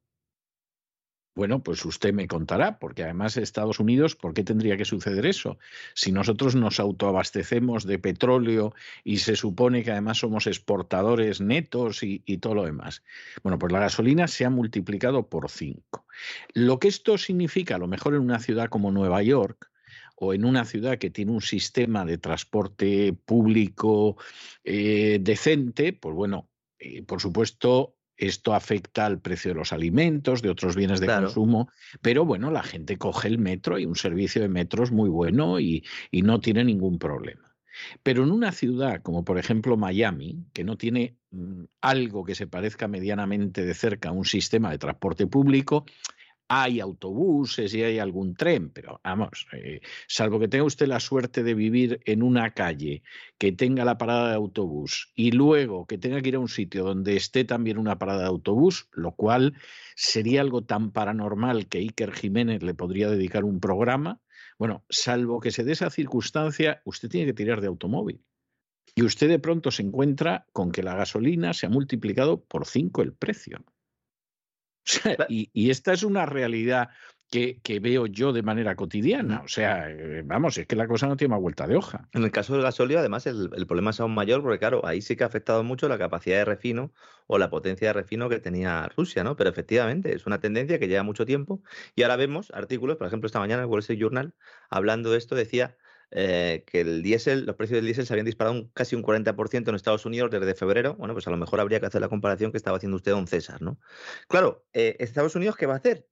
Bueno, 1.36 1.62
pues 1.62 1.84
usted 1.84 2.14
me 2.14 2.28
contará, 2.28 2.78
porque 2.78 3.02
además 3.04 3.36
Estados 3.36 3.78
Unidos, 3.78 4.16
¿por 4.16 4.32
qué 4.32 4.42
tendría 4.42 4.78
que 4.78 4.86
suceder 4.86 5.26
eso? 5.26 5.58
Si 5.92 6.10
nosotros 6.10 6.54
nos 6.54 6.80
autoabastecemos 6.80 7.84
de 7.84 7.98
petróleo 7.98 8.74
y 9.04 9.18
se 9.18 9.36
supone 9.36 9.84
que 9.84 9.90
además 9.90 10.16
somos 10.16 10.46
exportadores 10.46 11.42
netos 11.42 12.02
y, 12.02 12.20
todo 12.38 12.54
lo 12.54 12.64
demás. 12.64 13.02
Bueno, 13.42 13.58
pues 13.58 13.70
la 13.70 13.80
gasolina 13.80 14.28
se 14.28 14.46
ha 14.46 14.50
multiplicado 14.50 15.28
por 15.28 15.50
cinco. 15.50 16.06
Lo 16.54 16.78
que 16.78 16.88
esto 16.88 17.18
significa, 17.18 17.74
a 17.74 17.78
lo 17.78 17.86
mejor 17.86 18.14
en 18.14 18.22
una 18.22 18.38
ciudad 18.38 18.70
como 18.70 18.90
Nueva 18.90 19.22
York, 19.22 19.70
o 20.16 20.32
en 20.32 20.46
una 20.46 20.64
ciudad 20.64 20.96
que 20.96 21.10
tiene 21.10 21.32
un 21.32 21.42
sistema 21.42 22.06
de 22.06 22.16
transporte 22.16 23.12
público 23.12 24.16
eh, 24.64 25.18
decente, 25.20 25.92
pues 25.92 26.14
bueno, 26.14 26.48
eh, 26.78 27.02
por 27.02 27.20
supuesto, 27.20 27.95
esto 28.16 28.54
afecta 28.54 29.06
al 29.06 29.20
precio 29.20 29.50
de 29.50 29.56
los 29.56 29.72
alimentos, 29.72 30.42
de 30.42 30.50
otros 30.50 30.76
bienes 30.76 31.00
de 31.00 31.06
consumo, 31.06 31.70
pero 32.00 32.24
bueno, 32.24 32.50
la 32.50 32.62
gente 32.62 32.96
coge 32.96 33.28
el 33.28 33.38
metro 33.38 33.78
y 33.78 33.86
un 33.86 33.96
servicio 33.96 34.42
de 34.42 34.48
metro 34.48 34.84
es 34.84 34.90
muy 34.90 35.08
bueno 35.08 35.60
y, 35.60 35.84
y 36.10 36.22
no 36.22 36.40
tiene 36.40 36.64
ningún 36.64 36.98
problema. 36.98 37.54
Pero 38.02 38.24
en 38.24 38.30
una 38.30 38.52
ciudad 38.52 39.02
como 39.02 39.24
por 39.24 39.38
ejemplo 39.38 39.76
Miami, 39.76 40.46
que 40.52 40.64
no 40.64 40.76
tiene 40.76 41.16
mm, 41.30 41.64
algo 41.80 42.24
que 42.24 42.34
se 42.34 42.46
parezca 42.46 42.88
medianamente 42.88 43.64
de 43.64 43.74
cerca 43.74 44.08
a 44.08 44.12
un 44.12 44.24
sistema 44.24 44.70
de 44.70 44.78
transporte 44.78 45.26
público, 45.26 45.84
hay 46.48 46.80
autobuses 46.80 47.74
y 47.74 47.82
hay 47.82 47.98
algún 47.98 48.34
tren, 48.34 48.70
pero 48.70 49.00
vamos, 49.02 49.46
eh, 49.52 49.80
salvo 50.06 50.38
que 50.38 50.48
tenga 50.48 50.64
usted 50.64 50.86
la 50.86 51.00
suerte 51.00 51.42
de 51.42 51.54
vivir 51.54 52.00
en 52.04 52.22
una 52.22 52.52
calle 52.52 53.02
que 53.38 53.52
tenga 53.52 53.84
la 53.84 53.98
parada 53.98 54.30
de 54.30 54.36
autobús 54.36 55.12
y 55.14 55.32
luego 55.32 55.86
que 55.86 55.98
tenga 55.98 56.20
que 56.20 56.28
ir 56.28 56.36
a 56.36 56.40
un 56.40 56.48
sitio 56.48 56.84
donde 56.84 57.16
esté 57.16 57.44
también 57.44 57.78
una 57.78 57.98
parada 57.98 58.22
de 58.22 58.28
autobús, 58.28 58.88
lo 58.92 59.12
cual 59.12 59.54
sería 59.96 60.40
algo 60.40 60.62
tan 60.64 60.92
paranormal 60.92 61.66
que 61.68 61.78
Iker 61.78 62.12
Jiménez 62.12 62.62
le 62.62 62.74
podría 62.74 63.10
dedicar 63.10 63.44
un 63.44 63.60
programa. 63.60 64.20
Bueno, 64.58 64.84
salvo 64.88 65.40
que 65.40 65.50
se 65.50 65.64
dé 65.64 65.72
esa 65.72 65.90
circunstancia, 65.90 66.80
usted 66.84 67.08
tiene 67.08 67.26
que 67.26 67.34
tirar 67.34 67.60
de 67.60 67.66
automóvil. 67.66 68.22
Y 68.94 69.02
usted 69.02 69.28
de 69.28 69.38
pronto 69.38 69.70
se 69.70 69.82
encuentra 69.82 70.46
con 70.52 70.72
que 70.72 70.82
la 70.82 70.94
gasolina 70.94 71.52
se 71.52 71.66
ha 71.66 71.68
multiplicado 71.68 72.42
por 72.42 72.66
cinco 72.66 73.02
el 73.02 73.12
precio. 73.12 73.62
Y, 75.28 75.70
esta 75.70 75.92
es 75.92 76.02
una 76.02 76.26
realidad 76.26 76.90
que, 77.30 77.60
veo 77.80 78.06
yo 78.06 78.32
de 78.32 78.42
manera 78.42 78.76
cotidiana. 78.76 79.42
O 79.44 79.48
sea, 79.48 79.90
eh, 79.90 80.22
vamos, 80.24 80.58
es 80.58 80.66
que 80.66 80.76
la 80.76 80.86
cosa 80.86 81.06
no 81.06 81.16
tiene 81.16 81.32
más 81.32 81.40
vuelta 81.40 81.66
de 81.66 81.76
hoja. 81.76 82.08
En 82.12 82.22
el 82.22 82.30
caso 82.30 82.54
del 82.54 82.62
gasóleo, 82.62 82.98
además, 82.98 83.26
el, 83.26 83.66
problema 83.66 83.90
es 83.90 84.00
aún 84.00 84.14
mayor 84.14 84.42
porque, 84.42 84.58
claro, 84.58 84.86
ahí 84.86 85.02
sí 85.02 85.16
que 85.16 85.24
ha 85.24 85.26
afectado 85.26 85.64
mucho 85.64 85.88
la 85.88 85.98
capacidad 85.98 86.38
de 86.38 86.44
refino 86.44 86.92
o 87.26 87.38
la 87.38 87.50
potencia 87.50 87.88
de 87.88 87.92
refino 87.92 88.28
que 88.28 88.38
tenía 88.38 88.88
Rusia, 88.96 89.24
¿no? 89.24 89.36
Pero 89.36 89.50
efectivamente 89.50 90.14
es 90.14 90.26
una 90.26 90.40
tendencia 90.40 90.78
que 90.78 90.88
lleva 90.88 91.02
mucho 91.02 91.26
tiempo 91.26 91.62
y 91.94 92.02
ahora 92.02 92.16
vemos 92.16 92.50
artículos, 92.52 92.96
por 92.96 93.08
ejemplo, 93.08 93.26
esta 93.26 93.40
mañana 93.40 93.62
el 93.62 93.68
Wall 93.68 93.80
Street 93.80 93.98
Journal, 94.00 94.34
hablando 94.70 95.10
de 95.10 95.18
esto, 95.18 95.34
decía 95.34 95.76
eh, 96.10 96.64
que 96.66 96.80
el 96.80 97.02
diésel, 97.02 97.46
los 97.46 97.56
precios 97.56 97.78
del 97.78 97.84
diésel 97.84 98.06
se 98.06 98.14
habían 98.14 98.26
disparado 98.26 98.56
un, 98.56 98.68
casi 98.68 98.94
un 98.94 99.02
40% 99.02 99.68
en 99.68 99.74
Estados 99.74 100.06
Unidos 100.06 100.30
desde 100.30 100.54
febrero. 100.54 100.94
Bueno, 100.94 101.14
pues 101.14 101.26
a 101.26 101.30
lo 101.30 101.36
mejor 101.36 101.60
habría 101.60 101.80
que 101.80 101.86
hacer 101.86 102.00
la 102.00 102.08
comparación 102.08 102.52
que 102.52 102.58
estaba 102.58 102.76
haciendo 102.76 102.96
usted, 102.96 103.12
don 103.12 103.26
César, 103.26 103.60
¿no? 103.62 103.78
Claro, 104.28 104.66
eh, 104.72 104.96
Estados 105.00 105.34
Unidos, 105.34 105.56
¿qué 105.56 105.66
va 105.66 105.74
a 105.74 105.78
hacer? 105.78 106.06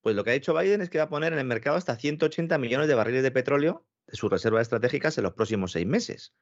Pues 0.00 0.14
lo 0.14 0.24
que 0.24 0.30
ha 0.30 0.34
dicho 0.34 0.54
Biden 0.54 0.82
es 0.82 0.90
que 0.90 0.98
va 0.98 1.04
a 1.04 1.08
poner 1.08 1.32
en 1.32 1.38
el 1.38 1.44
mercado 1.44 1.76
hasta 1.76 1.96
180 1.96 2.56
millones 2.58 2.88
de 2.88 2.94
barriles 2.94 3.22
de 3.22 3.30
petróleo 3.30 3.86
de 4.06 4.16
sus 4.16 4.30
reservas 4.30 4.62
estratégicas 4.62 5.16
en 5.18 5.24
los 5.24 5.34
próximos 5.34 5.72
seis 5.72 5.86
meses. 5.86 6.34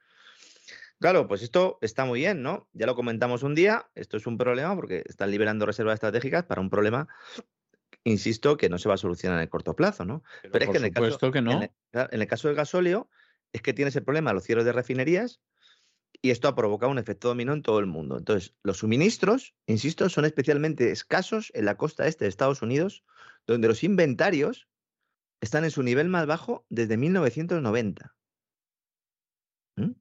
Claro, 0.99 1.27
pues 1.27 1.43
esto 1.43 1.77
está 1.81 2.05
muy 2.05 2.21
bien, 2.21 2.41
¿no? 2.41 2.67
Ya 2.73 2.87
lo 2.87 2.95
comentamos 2.95 3.43
un 3.43 3.53
día, 3.53 3.89
esto 3.93 4.17
es 4.17 4.25
un 4.25 4.37
problema 4.37 4.75
porque 4.75 5.03
están 5.05 5.29
liberando 5.29 5.65
reservas 5.65 5.95
estratégicas 5.95 6.43
para 6.45 6.59
un 6.59 6.71
problema 6.71 7.07
insisto 8.07 8.57
que 8.57 8.69
no 8.69 8.77
se 8.77 8.89
va 8.89 8.95
a 8.95 8.97
solucionar 8.97 9.37
en 9.37 9.43
el 9.43 9.49
corto 9.49 9.75
plazo, 9.75 10.05
¿no? 10.05 10.23
Pero, 10.41 10.65
es 10.65 10.71
que 10.71 10.77
en 10.77 10.85
el, 10.85 10.91
caso, 10.91 11.31
que 11.31 11.41
no. 11.41 11.61
En, 11.61 11.71
el, 12.21 12.27
caso 12.27 12.47
del 12.47 12.55
gasóleo 12.55 13.09
es 13.51 13.61
que 13.61 13.73
tienes 13.73 13.95
el 13.95 14.03
problema 14.03 14.29
de 14.29 14.35
los 14.35 14.43
cierres 14.43 14.65
de 14.65 14.71
refinerías 14.71 15.41
y 16.21 16.31
esto 16.31 16.47
ha 16.47 16.55
provocado 16.55 16.91
un 16.91 16.97
efecto 16.97 17.27
dominó 17.27 17.53
en 17.53 17.61
todo 17.61 17.79
el 17.79 17.85
mundo. 17.85 18.17
Entonces, 18.17 18.55
los 18.63 18.77
suministros, 18.77 19.55
insisto, 19.67 20.09
son 20.09 20.25
especialmente 20.25 20.91
escasos 20.91 21.51
en 21.53 21.65
la 21.65 21.75
costa 21.75 22.07
este 22.07 22.25
de 22.25 22.29
Estados 22.29 22.61
Unidos, 22.61 23.03
donde 23.45 23.67
los 23.67 23.83
inventarios 23.83 24.67
están 25.41 25.63
en 25.63 25.71
su 25.71 25.83
nivel 25.83 26.09
más 26.09 26.25
bajo 26.25 26.65
desde 26.69 26.97
1990. 26.97 28.15
¿Mm? 29.75 29.91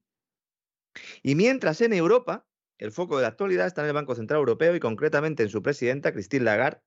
Y 1.22 1.34
mientras 1.34 1.80
en 1.82 1.92
Europa, 1.92 2.46
el 2.78 2.92
foco 2.92 3.16
de 3.16 3.22
la 3.22 3.28
actualidad 3.28 3.66
está 3.66 3.82
en 3.82 3.88
el 3.88 3.94
Banco 3.94 4.14
Central 4.14 4.38
Europeo 4.38 4.74
y 4.74 4.80
concretamente 4.80 5.42
en 5.42 5.50
su 5.50 5.62
presidenta, 5.62 6.12
Christine 6.12 6.44
Lagarde, 6.44 6.80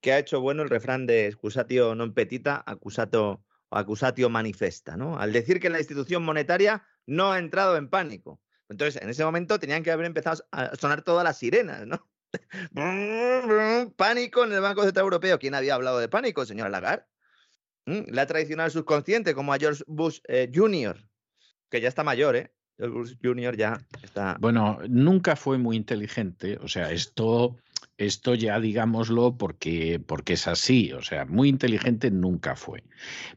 que 0.00 0.12
ha 0.12 0.18
hecho 0.18 0.40
bueno 0.40 0.62
el 0.62 0.70
refrán 0.70 1.06
de 1.06 1.26
excusatio 1.26 1.94
non 1.94 2.16
petita, 2.16 2.64
acusatio, 2.64 3.44
acusatio 3.70 4.32
manifesta, 4.32 4.96
¿no? 4.96 5.18
Al 5.18 5.32
decir 5.32 5.60
que 5.60 5.70
la 5.70 5.78
institución 5.78 6.24
monetaria 6.24 6.82
no 7.06 7.32
ha 7.32 7.38
entrado 7.38 7.76
en 7.76 7.88
pánico. 7.88 8.40
Entonces, 8.68 9.02
en 9.02 9.10
ese 9.10 9.24
momento 9.24 9.58
tenían 9.58 9.82
que 9.82 9.90
haber 9.90 10.06
empezado 10.06 10.44
a 10.52 10.74
sonar 10.76 11.02
todas 11.02 11.24
las 11.24 11.38
sirenas, 11.38 11.86
¿no? 11.86 12.08
pánico 13.96 14.44
en 14.44 14.52
el 14.52 14.60
Banco 14.60 14.84
Central 14.84 15.04
Europeo. 15.04 15.38
¿Quién 15.38 15.54
había 15.54 15.74
hablado 15.74 15.98
de 15.98 16.08
pánico, 16.08 16.46
señora 16.46 16.70
Lagarde? 16.70 17.04
¿Mm? 17.86 18.12
La 18.12 18.26
tradicional 18.26 18.70
subconsciente, 18.70 19.34
como 19.34 19.52
a 19.52 19.58
George 19.58 19.82
Bush 19.86 20.20
eh, 20.28 20.50
Jr., 20.54 20.96
que 21.68 21.80
ya 21.80 21.88
está 21.88 22.04
mayor, 22.04 22.36
¿eh? 22.36 22.52
George 22.78 22.96
Bush 22.96 23.14
Jr. 23.22 23.56
ya 23.56 23.78
está. 24.02 24.36
Bueno, 24.40 24.78
nunca 24.88 25.36
fue 25.36 25.58
muy 25.58 25.76
inteligente. 25.76 26.58
O 26.62 26.68
sea, 26.68 26.92
esto 26.92 27.56
esto 28.00 28.34
ya 28.34 28.58
digámoslo 28.58 29.36
porque, 29.36 30.00
porque 30.04 30.32
es 30.32 30.48
así, 30.48 30.92
o 30.92 31.02
sea, 31.02 31.26
muy 31.26 31.48
inteligente 31.48 32.10
nunca 32.10 32.56
fue. 32.56 32.82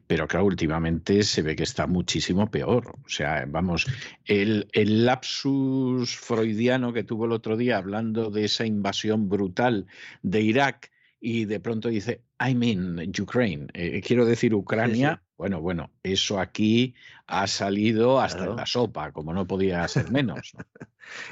Pero 0.06 0.26
claro, 0.26 0.46
últimamente 0.46 1.22
se 1.22 1.42
ve 1.42 1.54
que 1.54 1.62
está 1.62 1.86
muchísimo 1.86 2.50
peor. 2.50 2.96
O 3.04 3.08
sea, 3.08 3.44
vamos, 3.46 3.86
el, 4.24 4.68
el 4.72 5.04
lapsus 5.04 6.16
freudiano 6.16 6.92
que 6.92 7.04
tuvo 7.04 7.26
el 7.26 7.32
otro 7.32 7.56
día 7.56 7.76
hablando 7.76 8.30
de 8.30 8.44
esa 8.46 8.64
invasión 8.64 9.28
brutal 9.28 9.86
de 10.22 10.40
Irak 10.40 10.90
y 11.20 11.44
de 11.46 11.60
pronto 11.60 11.88
dice, 11.88 12.22
I 12.40 12.54
mean 12.54 12.98
Ukraine, 13.20 13.66
eh, 13.74 14.00
quiero 14.00 14.26
decir 14.26 14.54
Ucrania. 14.54 15.23
Bueno, 15.36 15.60
bueno, 15.60 15.90
eso 16.02 16.38
aquí 16.38 16.94
ha 17.26 17.46
salido 17.46 18.20
hasta 18.20 18.44
en 18.44 18.56
la 18.56 18.66
sopa, 18.66 19.12
como 19.12 19.34
no 19.34 19.46
podía 19.46 19.86
ser 19.88 20.10
menos. 20.10 20.52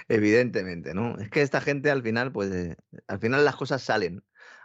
Evidentemente, 0.08 0.92
¿no? 0.92 1.16
Es 1.18 1.30
que 1.30 1.42
esta 1.42 1.60
gente 1.60 1.90
al 1.90 2.02
final, 2.02 2.32
pues, 2.32 2.52
eh, 2.52 2.76
al 3.06 3.20
final 3.20 3.44
las 3.44 3.56
cosas 3.56 3.82
salen 3.82 4.22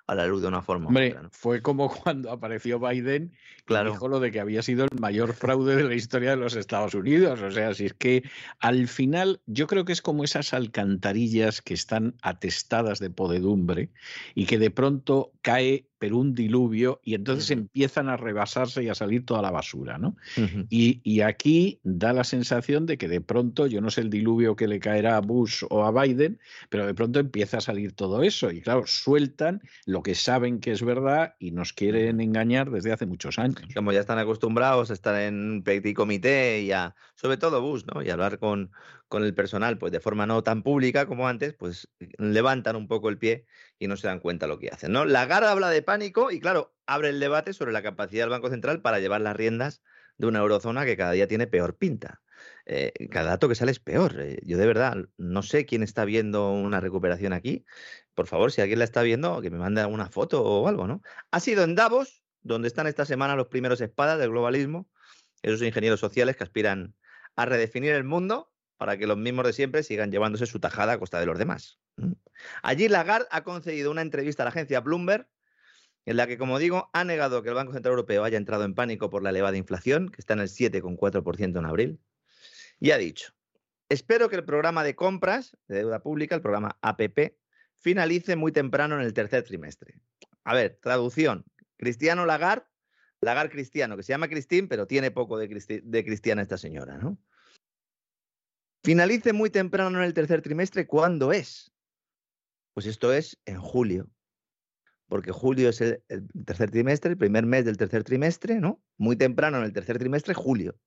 a 0.08 0.16
la 0.16 0.26
luz 0.26 0.42
de 0.42 0.48
una 0.48 0.62
forma. 0.62 0.88
Hombre, 0.88 1.16
fue 1.32 1.62
como 1.62 1.90
cuando 2.04 2.32
apareció 2.32 2.80
Biden 2.80 3.34
claro. 3.66 3.90
y 3.90 3.92
dijo 3.92 4.08
lo 4.08 4.20
de 4.20 4.32
que 4.32 4.40
había 4.40 4.62
sido 4.62 4.86
el 4.86 5.00
mayor 5.00 5.34
fraude 5.34 5.76
de 5.76 5.84
la 5.84 5.94
historia 5.94 6.32
de 6.32 6.38
los 6.38 6.56
Estados 6.56 6.96
Unidos. 6.96 7.42
O 7.42 7.52
sea, 7.52 7.74
si 7.74 7.86
es 7.86 7.94
que 7.94 8.24
al 8.60 8.88
final 8.88 9.42
yo 9.46 9.68
creo 9.68 9.86
que 9.86 9.92
es 9.92 10.02
como 10.02 10.24
esas 10.24 10.54
alcantarillas 10.54 11.62
que 11.62 11.74
están 11.74 12.16
atestadas 12.22 13.00
de 13.00 13.10
podedumbre 13.10 13.92
y 14.34 14.46
que 14.46 14.58
de 14.58 14.72
pronto 14.72 15.34
cae 15.42 15.88
pero 16.00 16.18
un 16.18 16.34
diluvio 16.34 17.00
y 17.04 17.16
entonces 17.16 17.52
empiezan 17.52 18.10
a 18.10 18.18
rebasarse 18.18 18.84
y 18.84 18.90
a 18.90 18.96
salir 18.96 19.26
toda 19.26 19.42
la 19.42 19.52
basura, 19.52 19.98
¿no? 19.98 20.16
y, 20.70 21.02
y, 21.04 21.22
aquí 21.22 21.80
da 21.84 22.14
la 22.14 22.24
sensación 22.24 22.86
de 22.86 22.98
que 22.98 23.08
de 23.08 23.22
pronto, 23.22 23.68
yo 23.68 23.82
no 23.82 23.90
sé 23.90 24.02
el 24.02 24.10
diluvio 24.10 24.56
que 24.56 24.68
le 24.68 24.80
caerá 24.80 25.18
a 25.18 25.22
Bush 25.22 25.64
o 25.70 25.84
a 25.84 25.92
Biden, 25.92 26.40
pero 26.70 26.86
de 26.86 26.94
pronto 26.94 27.20
empieza 27.20 27.58
a 27.58 27.62
salir 27.62 27.94
todo 27.94 28.24
eso 28.24 28.52
y 28.52 28.62
claro, 28.62 28.84
sueltan 28.86 29.62
lo 29.86 30.04
que 30.04 30.16
saben 30.16 30.60
que 30.60 30.72
es 30.72 30.84
verdad 30.84 31.36
y 31.40 31.52
nos 31.52 31.74
quieren 31.74 32.22
engañar 32.22 32.72
desde 32.72 32.92
hace 32.92 33.06
muchos 33.06 33.40
años. 33.40 33.62
Como 33.74 33.92
ya 33.92 34.00
están 34.00 34.20
acostumbrados 34.20 34.92
a 34.92 34.94
estar 34.94 35.20
en 35.22 35.64
petit 35.64 35.96
comité 35.96 36.62
y 36.62 36.72
a, 36.72 36.96
sobre 37.16 37.38
todo 37.38 37.62
Bush, 37.62 37.84
¿no? 37.94 38.02
Y 38.02 38.10
hablar 38.10 38.40
con, 38.40 38.72
con 39.08 39.24
el 39.24 39.34
personal, 39.34 39.78
pues 39.78 39.92
de 39.92 40.00
forma 40.00 40.26
no 40.26 40.44
tan 40.44 40.64
pública 40.64 41.06
como 41.06 41.28
antes, 41.28 41.54
pues 41.54 41.90
levantan 42.18 42.76
un 42.76 42.88
poco 42.88 43.10
el 43.10 43.18
pie 43.18 43.46
y 43.80 43.88
no 43.88 43.98
se 43.98 44.08
dan 44.08 44.20
cuenta 44.20 44.48
lo 44.48 44.60
que 44.60 44.70
hacen. 44.70 44.92
¿no? 44.92 45.06
Lagarde 45.06 45.48
habla 45.48 45.70
de 45.70 45.82
pánico 45.82 46.32
y, 46.32 46.40
claro, 46.40 46.76
abre 46.86 47.10
el 47.10 47.20
debate 47.20 47.54
sobre 47.54 47.72
la 47.72 47.82
capacidad 47.84 48.24
del 48.24 48.32
Banco 48.32 48.50
Central 48.50 48.82
para 48.82 49.00
llevar 49.00 49.22
las 49.22 49.36
riendas 49.36 49.82
de 50.18 50.28
una 50.28 50.40
eurozona 50.40 50.86
que 50.86 50.98
cada 50.98 51.12
día 51.12 51.28
tiene 51.28 51.48
peor 51.48 51.78
pinta. 51.78 52.22
Eh, 52.66 52.92
cada 53.10 53.30
dato 53.30 53.48
que 53.48 53.56
sale 53.56 53.72
es 53.72 53.80
peor. 53.80 54.20
Eh, 54.20 54.40
yo 54.44 54.58
de 54.58 54.68
verdad 54.68 54.98
no 55.18 55.42
sé 55.42 55.66
quién 55.66 55.84
está 55.84 56.06
viendo 56.06 56.52
una 56.52 56.82
recuperación 56.82 57.34
aquí. 57.34 57.66
Por 58.14 58.28
favor, 58.28 58.52
si 58.52 58.62
alguien 58.62 58.80
la 58.80 58.86
está 58.86 59.04
viendo, 59.04 59.42
que 59.42 59.50
me 59.50 59.58
mande 59.58 59.82
alguna 59.82 60.10
foto 60.10 60.44
o 60.44 60.68
algo, 60.68 60.88
¿no? 60.88 61.02
Ha 61.32 61.40
sido 61.40 61.64
en 61.64 61.76
Davos, 61.76 62.24
donde 62.42 62.68
están 62.68 62.88
esta 62.88 63.06
semana 63.06 63.36
los 63.36 63.48
primeros 63.48 63.80
espadas 63.82 64.20
del 64.20 64.32
globalismo, 64.32 64.90
esos 65.42 65.62
ingenieros 65.62 66.00
sociales 66.00 66.36
que 66.36 66.44
aspiran 66.44 66.96
a 67.36 67.46
redefinir 67.46 67.94
el 67.94 68.04
mundo 68.04 68.52
para 68.78 68.98
que 68.98 69.08
los 69.08 69.18
mismos 69.18 69.46
de 69.46 69.54
siempre 69.54 69.84
sigan 69.84 70.12
llevándose 70.12 70.46
su 70.46 70.60
tajada 70.60 70.94
a 70.94 71.00
costa 71.00 71.20
de 71.20 71.26
los 71.26 71.38
demás. 71.38 71.80
Allí 72.62 72.88
Lagarde 72.88 73.28
ha 73.32 73.44
concedido 73.44 73.92
una 73.92 74.02
entrevista 74.02 74.44
a 74.44 74.46
la 74.46 74.50
agencia 74.50 74.80
Bloomberg 74.80 75.28
en 76.06 76.16
la 76.16 76.26
que, 76.26 76.38
como 76.38 76.58
digo, 76.58 76.90
ha 76.94 77.04
negado 77.04 77.44
que 77.44 77.50
el 77.50 77.56
Banco 77.56 77.74
Central 77.74 77.92
Europeo 77.92 78.24
haya 78.24 78.38
entrado 78.38 78.64
en 78.64 78.76
pánico 78.76 79.10
por 79.10 79.24
la 79.24 79.32
elevada 79.32 79.58
inflación, 79.58 80.08
que 80.08 80.22
está 80.22 80.36
en 80.36 80.40
el 80.40 80.48
7,4% 80.48 81.60
en 81.60 81.66
abril, 81.66 82.00
y 82.80 82.92
ha 82.92 82.98
dicho, 82.98 83.34
espero 83.90 84.30
que 84.30 84.38
el 84.38 84.46
programa 84.46 84.86
de 84.86 84.96
compras 84.96 85.58
de 85.68 85.80
deuda 85.80 86.02
pública, 86.02 86.34
el 86.34 86.42
programa 86.42 86.78
APP, 86.82 87.36
finalice 87.76 88.38
muy 88.38 88.54
temprano 88.54 88.96
en 88.96 89.02
el 89.02 89.14
tercer 89.14 89.44
trimestre. 89.44 90.00
A 90.46 90.54
ver, 90.54 90.80
traducción, 90.82 91.44
Cristiano 91.76 92.26
Lagarde, 92.26 92.66
Lagarde 93.20 93.52
Cristiano, 93.52 93.98
que 93.98 94.04
se 94.04 94.14
llama 94.14 94.30
Cristín, 94.30 94.70
pero 94.70 94.88
tiene 94.88 95.12
poco 95.12 95.38
de, 95.38 95.48
de 95.84 96.06
cristiana 96.06 96.42
esta 96.42 96.58
señora, 96.58 96.98
¿no? 96.98 97.18
Finalice 98.88 99.34
muy 99.34 99.50
temprano 99.50 99.98
en 99.98 100.06
el 100.06 100.14
tercer 100.14 100.42
trimestre, 100.42 100.88
¿cuándo 100.88 101.34
es? 101.34 101.74
Pues 102.74 102.86
esto 102.86 103.12
es 103.12 103.38
en 103.44 103.60
julio 103.60 104.10
porque 105.10 105.34
julio 105.34 105.68
es 105.68 105.82
el, 105.82 106.02
tercer 106.46 106.72
trimestre, 106.72 107.12
el 107.12 107.18
primer 107.18 107.46
mes 107.46 107.66
del 107.66 107.76
tercer 107.76 108.06
trimestre, 108.06 108.62
¿no? 108.62 108.82
Muy 108.96 109.18
temprano 109.18 109.58
en 109.58 109.66
el 109.66 109.74
tercer 109.74 109.98
trimestre, 109.98 110.34
julio. 110.34 110.80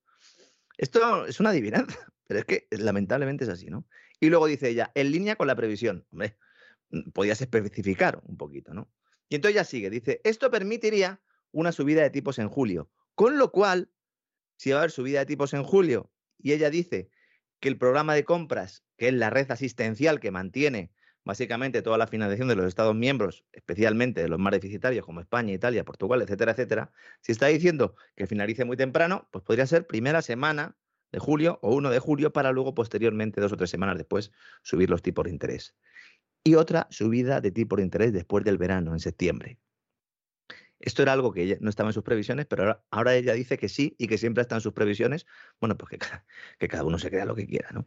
Esto 0.78 1.27
es 1.27 1.40
una 1.40 1.51
adivinanza, 1.51 1.98
pero 2.27 2.40
es 2.40 2.47
que 2.47 2.68
lamentablemente 2.70 3.44
es 3.44 3.51
así, 3.51 3.66
¿no? 3.66 3.86
Y 4.18 4.31
luego 4.31 4.47
dice 4.47 4.70
ella, 4.70 4.90
en 4.94 5.10
línea 5.10 5.36
con 5.36 5.47
la 5.47 5.55
previsión. 5.55 6.06
Hombre, 6.10 6.39
podías 7.12 7.43
especificar 7.43 8.22
un 8.24 8.39
poquito, 8.39 8.72
¿no? 8.72 8.90
Y 9.28 9.35
entonces 9.35 9.56
ya 9.56 9.64
sigue, 9.64 9.90
dice, 9.90 10.22
esto 10.24 10.51
permitiría 10.51 11.20
una 11.52 11.70
subida 11.70 12.01
de 12.01 12.09
tipos 12.09 12.39
en 12.39 12.48
julio, 12.48 12.90
con 13.14 13.36
lo 13.36 13.52
cual, 13.52 13.90
si 14.56 14.70
va 14.70 14.77
a 14.77 14.81
haber 14.81 14.90
subida 14.90 15.18
de 15.18 15.27
tipos 15.27 15.52
en 15.52 15.64
julio 15.64 16.10
y 16.39 16.52
ella 16.52 16.70
dice 16.70 17.10
que 17.61 17.69
el 17.69 17.78
programa 17.78 18.15
de 18.15 18.24
compras, 18.24 18.85
que 18.97 19.09
es 19.09 19.15
la 19.15 19.31
red 19.31 19.51
asistencial 19.51 20.19
que 20.19 20.31
mantiene 20.31 20.91
básicamente 21.24 21.82
toda 21.82 21.99
la 21.99 22.07
financiación 22.07 22.49
de 22.49 22.57
los 22.57 22.66
Estados 22.66 22.95
miembros, 22.95 23.45
especialmente 23.53 24.23
de 24.23 24.28
los 24.28 24.39
más 24.39 24.53
deficitarios 24.53 25.05
como 25.05 25.20
España, 25.20 25.53
Italia, 25.53 25.85
Portugal, 25.85 26.23
etcétera, 26.23 26.53
etcétera, 26.53 26.93
si 27.20 27.32
está 27.32 27.47
diciendo 27.47 27.95
que 28.16 28.27
finalice 28.27 28.65
muy 28.65 28.77
temprano, 28.77 29.28
pues 29.31 29.45
podría 29.45 29.66
ser 29.66 29.87
primera 29.87 30.23
semana 30.23 30.77
de 31.12 31.19
julio 31.19 31.59
o 31.62 31.74
1 31.74 31.91
de 31.91 31.99
julio 31.99 32.32
para 32.32 32.53
luego 32.53 32.74
posteriormente, 32.74 33.41
dos 33.41 33.53
o 33.53 33.57
tres 33.57 33.70
semanas 33.70 33.97
después, 33.97 34.32
subir 34.62 34.89
los 34.89 35.03
tipos 35.03 35.24
de 35.24 35.31
interés. 35.31 35.74
Y 36.43 36.55
otra 36.55 36.87
subida 36.91 37.41
de 37.41 37.51
tipo 37.51 37.77
de 37.77 37.82
interés 37.82 38.12
después 38.12 38.45
del 38.45 38.57
verano, 38.57 38.93
en 38.93 39.01
septiembre. 39.01 39.59
Esto 40.81 41.02
era 41.02 41.12
algo 41.12 41.31
que 41.32 41.59
no 41.61 41.69
estaba 41.69 41.90
en 41.90 41.93
sus 41.93 42.02
previsiones, 42.02 42.47
pero 42.47 42.82
ahora, 42.90 43.15
ella 43.15 43.35
dice 43.35 43.59
que 43.59 43.69
sí 43.69 43.94
y 43.98 44.07
que 44.07 44.16
siempre 44.16 44.40
está 44.40 44.55
en 44.55 44.62
sus 44.62 44.73
previsiones. 44.73 45.27
Bueno, 45.61 45.77
pues 45.77 45.98
que, 46.59 46.69
cada 46.69 46.85
uno 46.85 46.98
se 46.98 47.11
crea 47.11 47.27
lo 47.27 47.35
que 47.35 47.47
quiera, 47.47 47.69
¿no? 47.73 47.86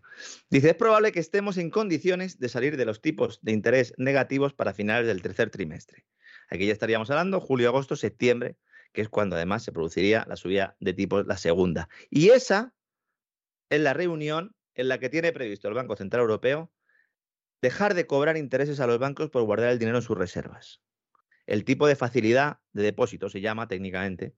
Dice, 0.52 0.70
es 0.70 0.76
probable 0.76 1.12
que 1.12 1.20
estemos 1.20 1.58
en 1.58 1.72
condiciones 1.72 2.40
de 2.40 2.50
salir 2.50 2.78
de 2.78 2.86
los 2.86 3.02
tipos 3.02 3.40
de 3.42 3.52
interés 3.52 3.96
negativos 3.98 4.54
para 4.54 4.76
finales 4.76 5.08
del 5.08 5.24
tercer 5.24 5.50
trimestre. 5.50 6.06
Aquí 6.50 6.68
ya 6.68 6.74
estaríamos 6.74 7.10
hablando 7.10 7.40
julio, 7.42 7.70
agosto, 7.70 7.96
septiembre, 7.96 8.58
que 8.92 9.02
es 9.02 9.10
cuando 9.10 9.36
además 9.36 9.64
se 9.64 9.72
produciría 9.72 10.24
la 10.30 10.36
subida 10.36 10.78
de 10.80 10.94
tipos, 10.94 11.26
la 11.26 11.38
segunda. 11.38 11.90
Y 12.12 12.30
esa 12.30 12.76
es 13.72 13.82
la 13.82 13.94
reunión 13.94 14.56
en 14.76 14.88
la 14.88 15.00
que 15.00 15.10
tiene 15.10 15.32
previsto 15.32 15.68
el 15.68 15.74
Banco 15.74 15.96
Central 15.96 16.22
Europeo 16.22 16.72
dejar 17.60 17.96
de 17.96 18.06
cobrar 18.06 18.38
intereses 18.38 18.80
a 18.80 18.86
los 18.86 19.00
bancos 19.00 19.32
por 19.32 19.42
guardar 19.44 19.72
el 19.72 19.80
dinero 19.80 19.98
en 19.98 20.04
sus 20.04 20.18
reservas 20.18 20.84
el 21.48 21.64
tipo 21.64 21.88
de 21.88 21.96
facilidad 21.96 22.60
de 22.74 22.84
depósito 22.84 23.30
se 23.30 23.42
llama 23.42 23.68
técnicamente. 23.68 24.34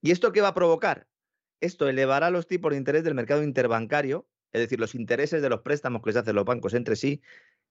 ¿Y 0.00 0.10
esto 0.10 0.32
qué 0.32 0.40
va 0.40 0.48
a 0.48 0.54
provocar? 0.54 1.08
Esto 1.60 1.88
elevará 1.88 2.30
los 2.30 2.46
tipos 2.46 2.70
de 2.70 2.78
interés 2.78 3.04
del 3.04 3.14
mercado 3.14 3.42
interbancario, 3.42 4.28
es 4.52 4.60
decir, 4.60 4.78
los 4.78 4.94
intereses 4.94 5.42
de 5.42 5.48
los 5.48 5.62
préstamos 5.62 6.02
que 6.02 6.12
se 6.12 6.18
hacen 6.18 6.36
los 6.36 6.44
bancos 6.44 6.74
entre 6.74 6.96
sí, 6.96 7.22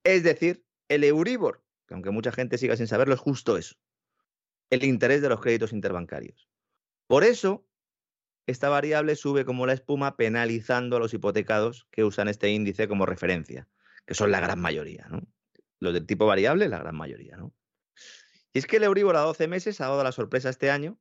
es 0.03 0.23
decir, 0.23 0.65
el 0.89 1.03
Euribor, 1.03 1.63
que 1.87 1.93
aunque 1.93 2.11
mucha 2.11 2.31
gente 2.31 2.57
siga 2.57 2.75
sin 2.75 2.87
saberlo, 2.87 3.13
es 3.13 3.19
justo 3.19 3.57
eso, 3.57 3.75
el 4.69 4.83
interés 4.83 5.21
de 5.21 5.29
los 5.29 5.41
créditos 5.41 5.73
interbancarios. 5.73 6.49
Por 7.07 7.23
eso, 7.23 7.67
esta 8.47 8.69
variable 8.69 9.15
sube 9.15 9.45
como 9.45 9.65
la 9.65 9.73
espuma 9.73 10.17
penalizando 10.17 10.97
a 10.97 10.99
los 10.99 11.13
hipotecados 11.13 11.87
que 11.91 12.03
usan 12.03 12.27
este 12.27 12.49
índice 12.49 12.87
como 12.87 13.05
referencia, 13.05 13.67
que 14.05 14.13
son 14.13 14.31
la 14.31 14.39
gran 14.39 14.59
mayoría, 14.59 15.07
¿no? 15.09 15.21
Los 15.79 15.93
del 15.93 16.05
tipo 16.05 16.25
variable, 16.25 16.69
la 16.69 16.79
gran 16.79 16.95
mayoría, 16.95 17.37
¿no? 17.37 17.53
Y 18.55 18.59
es 18.59 18.67
que 18.67 18.77
el 18.77 18.85
Euribor 18.85 19.17
a 19.17 19.19
12 19.19 19.49
meses 19.49 19.81
ha 19.81 19.89
dado 19.89 20.01
la 20.01 20.13
sorpresa 20.13 20.49
este 20.49 20.71
año, 20.71 20.97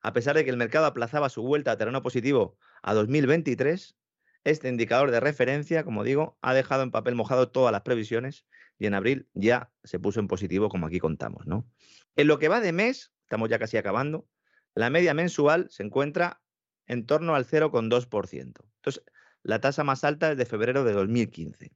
a 0.00 0.14
pesar 0.14 0.34
de 0.34 0.44
que 0.44 0.50
el 0.50 0.56
mercado 0.56 0.86
aplazaba 0.86 1.28
su 1.28 1.42
vuelta 1.42 1.72
a 1.72 1.76
terreno 1.76 2.02
positivo 2.02 2.56
a 2.82 2.94
2023, 2.94 3.98
este 4.44 4.70
indicador 4.70 5.10
de 5.10 5.20
referencia, 5.20 5.84
como 5.84 6.04
digo, 6.04 6.38
ha 6.40 6.54
dejado 6.54 6.82
en 6.82 6.90
papel 6.90 7.14
mojado 7.14 7.50
todas 7.50 7.70
las 7.70 7.82
previsiones 7.82 8.46
y 8.78 8.86
en 8.86 8.94
abril 8.94 9.28
ya 9.34 9.70
se 9.84 9.98
puso 9.98 10.20
en 10.20 10.26
positivo, 10.26 10.70
como 10.70 10.86
aquí 10.86 10.98
contamos. 10.98 11.46
¿no? 11.46 11.70
En 12.14 12.28
lo 12.28 12.38
que 12.38 12.48
va 12.48 12.62
de 12.62 12.72
mes, 12.72 13.12
estamos 13.24 13.50
ya 13.50 13.58
casi 13.58 13.76
acabando, 13.76 14.26
la 14.74 14.88
media 14.88 15.12
mensual 15.12 15.66
se 15.68 15.82
encuentra 15.82 16.40
en 16.86 17.04
torno 17.04 17.34
al 17.34 17.44
0,2%. 17.44 18.40
Entonces, 18.40 19.04
la 19.42 19.60
tasa 19.60 19.84
más 19.84 20.02
alta 20.02 20.32
es 20.32 20.38
de 20.38 20.46
febrero 20.46 20.82
de 20.82 20.94
2015, 20.94 21.72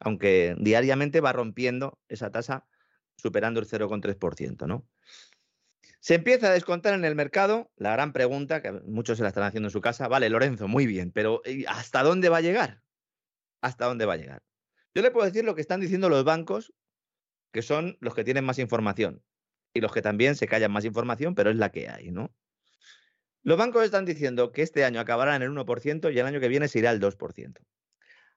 aunque 0.00 0.54
diariamente 0.58 1.22
va 1.22 1.32
rompiendo 1.32 1.98
esa 2.08 2.30
tasa 2.30 2.66
superando 3.20 3.60
el 3.60 3.66
0,3%, 3.66 4.66
¿no? 4.66 4.86
Se 6.00 6.14
empieza 6.14 6.48
a 6.48 6.52
descontar 6.52 6.94
en 6.94 7.04
el 7.04 7.14
mercado 7.14 7.70
la 7.76 7.92
gran 7.92 8.12
pregunta, 8.12 8.62
que 8.62 8.72
muchos 8.72 9.18
se 9.18 9.22
la 9.22 9.28
están 9.28 9.44
haciendo 9.44 9.68
en 9.68 9.72
su 9.72 9.80
casa, 9.80 10.08
vale, 10.08 10.30
Lorenzo, 10.30 10.66
muy 10.66 10.86
bien, 10.86 11.12
pero 11.12 11.42
¿hasta 11.68 12.02
dónde 12.02 12.30
va 12.30 12.38
a 12.38 12.42
llegar? 12.42 12.82
¿Hasta 13.60 13.84
dónde 13.84 14.06
va 14.06 14.14
a 14.14 14.16
llegar? 14.16 14.42
Yo 14.94 15.02
le 15.02 15.10
puedo 15.10 15.26
decir 15.26 15.44
lo 15.44 15.54
que 15.54 15.60
están 15.60 15.80
diciendo 15.80 16.08
los 16.08 16.24
bancos, 16.24 16.72
que 17.52 17.62
son 17.62 17.98
los 18.00 18.14
que 18.14 18.24
tienen 18.24 18.44
más 18.44 18.58
información 18.58 19.22
y 19.74 19.80
los 19.80 19.92
que 19.92 20.02
también 20.02 20.36
se 20.36 20.48
callan 20.48 20.72
más 20.72 20.84
información, 20.84 21.34
pero 21.34 21.50
es 21.50 21.56
la 21.56 21.70
que 21.70 21.88
hay, 21.88 22.10
¿no? 22.10 22.34
Los 23.42 23.58
bancos 23.58 23.84
están 23.84 24.04
diciendo 24.04 24.52
que 24.52 24.62
este 24.62 24.84
año 24.84 25.00
acabará 25.00 25.36
en 25.36 25.42
el 25.42 25.50
1% 25.50 26.12
y 26.12 26.18
el 26.18 26.26
año 26.26 26.40
que 26.40 26.48
viene 26.48 26.68
se 26.68 26.78
irá 26.78 26.90
al 26.90 27.00
2%. 27.00 27.58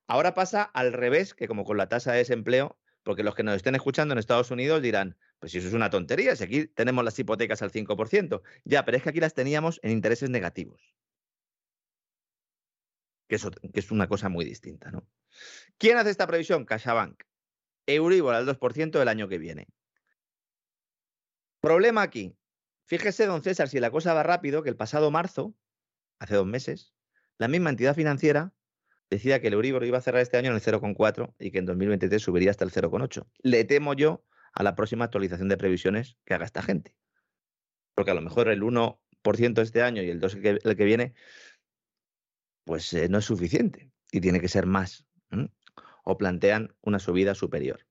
Ahora 0.07 0.33
pasa 0.33 0.63
al 0.63 0.93
revés, 0.93 1.33
que 1.33 1.47
como 1.47 1.63
con 1.63 1.77
la 1.77 1.87
tasa 1.89 2.11
de 2.11 2.19
desempleo, 2.19 2.77
porque 3.03 3.23
los 3.23 3.35
que 3.35 3.43
nos 3.43 3.55
estén 3.55 3.75
escuchando 3.75 4.13
en 4.13 4.17
Estados 4.17 4.49
Unidos 4.51 4.81
dirán, 4.81 5.17
pues 5.39 5.53
eso 5.53 5.67
es 5.67 5.73
una 5.73 5.89
tontería, 5.89 6.35
si 6.35 6.43
aquí 6.43 6.67
tenemos 6.67 7.03
las 7.03 7.17
hipotecas 7.19 7.61
al 7.61 7.71
5%. 7.71 8.41
Ya, 8.63 8.85
pero 8.85 8.97
es 8.97 9.03
que 9.03 9.09
aquí 9.09 9.19
las 9.19 9.33
teníamos 9.33 9.79
en 9.83 9.91
intereses 9.91 10.29
negativos. 10.29 10.95
Que, 13.27 13.37
que 13.73 13.79
es 13.79 13.91
una 13.91 14.07
cosa 14.07 14.29
muy 14.29 14.45
distinta, 14.45 14.91
¿no? 14.91 15.07
¿Quién 15.77 15.97
hace 15.97 16.09
esta 16.09 16.27
previsión? 16.27 16.65
CaixaBank. 16.65 17.23
Euribor 17.85 18.35
al 18.35 18.47
2% 18.47 19.01
el 19.01 19.07
año 19.07 19.27
que 19.27 19.37
viene. 19.37 19.67
Problema 21.59 22.01
aquí. 22.01 22.37
Fíjese, 22.85 23.25
don 23.25 23.43
César, 23.43 23.69
si 23.69 23.79
la 23.79 23.91
cosa 23.91 24.13
va 24.13 24.23
rápido, 24.23 24.63
que 24.63 24.69
el 24.69 24.75
pasado 24.75 25.11
marzo, 25.11 25.55
hace 26.19 26.35
dos 26.35 26.45
meses, 26.45 26.93
la 27.37 27.47
misma 27.47 27.69
entidad 27.69 27.95
financiera 27.95 28.53
decía 29.13 29.39
que 29.39 29.47
el 29.47 29.53
Euribor 29.53 29.83
iba 29.85 29.97
a 29.97 30.01
cerrar 30.01 30.21
este 30.21 30.37
año 30.37 30.49
en 30.49 30.55
el 30.55 30.61
0,4 30.61 31.33
y 31.39 31.51
que 31.51 31.59
en 31.59 31.65
2023 31.65 32.21
subiría 32.21 32.51
hasta 32.51 32.65
el 32.65 32.71
0,8. 32.71 33.25
Le 33.41 33.63
temo 33.63 33.93
yo 33.93 34.25
a 34.53 34.63
la 34.63 34.75
próxima 34.75 35.05
actualización 35.05 35.49
de 35.49 35.57
previsiones 35.57 36.17
que 36.25 36.33
haga 36.33 36.45
esta 36.45 36.61
gente. 36.61 36.95
Porque 37.95 38.11
a 38.11 38.13
lo 38.13 38.21
mejor 38.21 38.49
el 38.49 38.61
1% 38.61 39.61
este 39.61 39.81
año 39.81 40.01
y 40.01 40.09
el 40.09 40.19
2% 40.19 40.59
el 40.63 40.75
que, 40.75 40.85
viene, 40.85 41.13
pues 42.63 42.93
eh, 42.93 43.07
no 43.09 43.19
es 43.19 43.25
suficiente 43.25 43.91
y 44.11 44.21
tiene 44.21 44.39
que 44.39 44.47
ser 44.47 44.65
más. 44.65 45.05
O 46.03 46.17
plantean 46.17 46.75
una 46.81 46.99
subida 46.99 47.33
superior. 47.33 47.85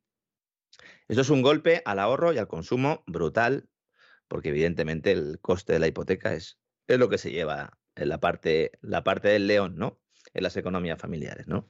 Eso 1.09 1.23
es 1.23 1.31
un 1.31 1.43
golpe 1.43 1.83
al 1.85 1.99
ahorro 1.99 2.33
y 2.33 2.39
al 2.39 2.49
consumo 2.49 3.03
brutal, 3.07 3.69
porque 4.29 4.51
evidentemente 4.51 5.13
el 5.13 5.41
coste 5.41 5.75
de 5.75 5.79
la 5.79 5.87
hipoteca 5.87 6.35
es, 6.35 6.59
es 6.87 6.99
lo 6.99 7.09
que 7.09 7.19
se 7.19 7.31
lleva 7.31 7.79
en 7.95 8.09
la 8.09 8.21
parte, 8.21 8.73
la 8.81 9.03
parte 9.05 9.29
del 9.29 9.47
león, 9.47 9.77
¿no? 9.77 10.02
En 10.35 10.43
las 10.43 10.57
economías 10.57 11.01
familiares, 11.01 11.47
¿no? 11.47 11.69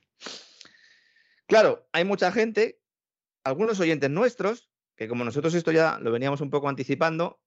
Claro, 1.46 1.88
hay 1.92 2.04
mucha 2.04 2.32
gente, 2.32 2.80
algunos 3.44 3.78
oyentes 3.80 4.10
nuestros, 4.10 4.70
que 4.96 5.08
como 5.08 5.24
nosotros 5.24 5.54
esto 5.54 5.72
ya 5.72 5.98
lo 6.00 6.12
veníamos 6.12 6.40
un 6.40 6.50
poco 6.50 6.68
anticipando, 6.68 7.40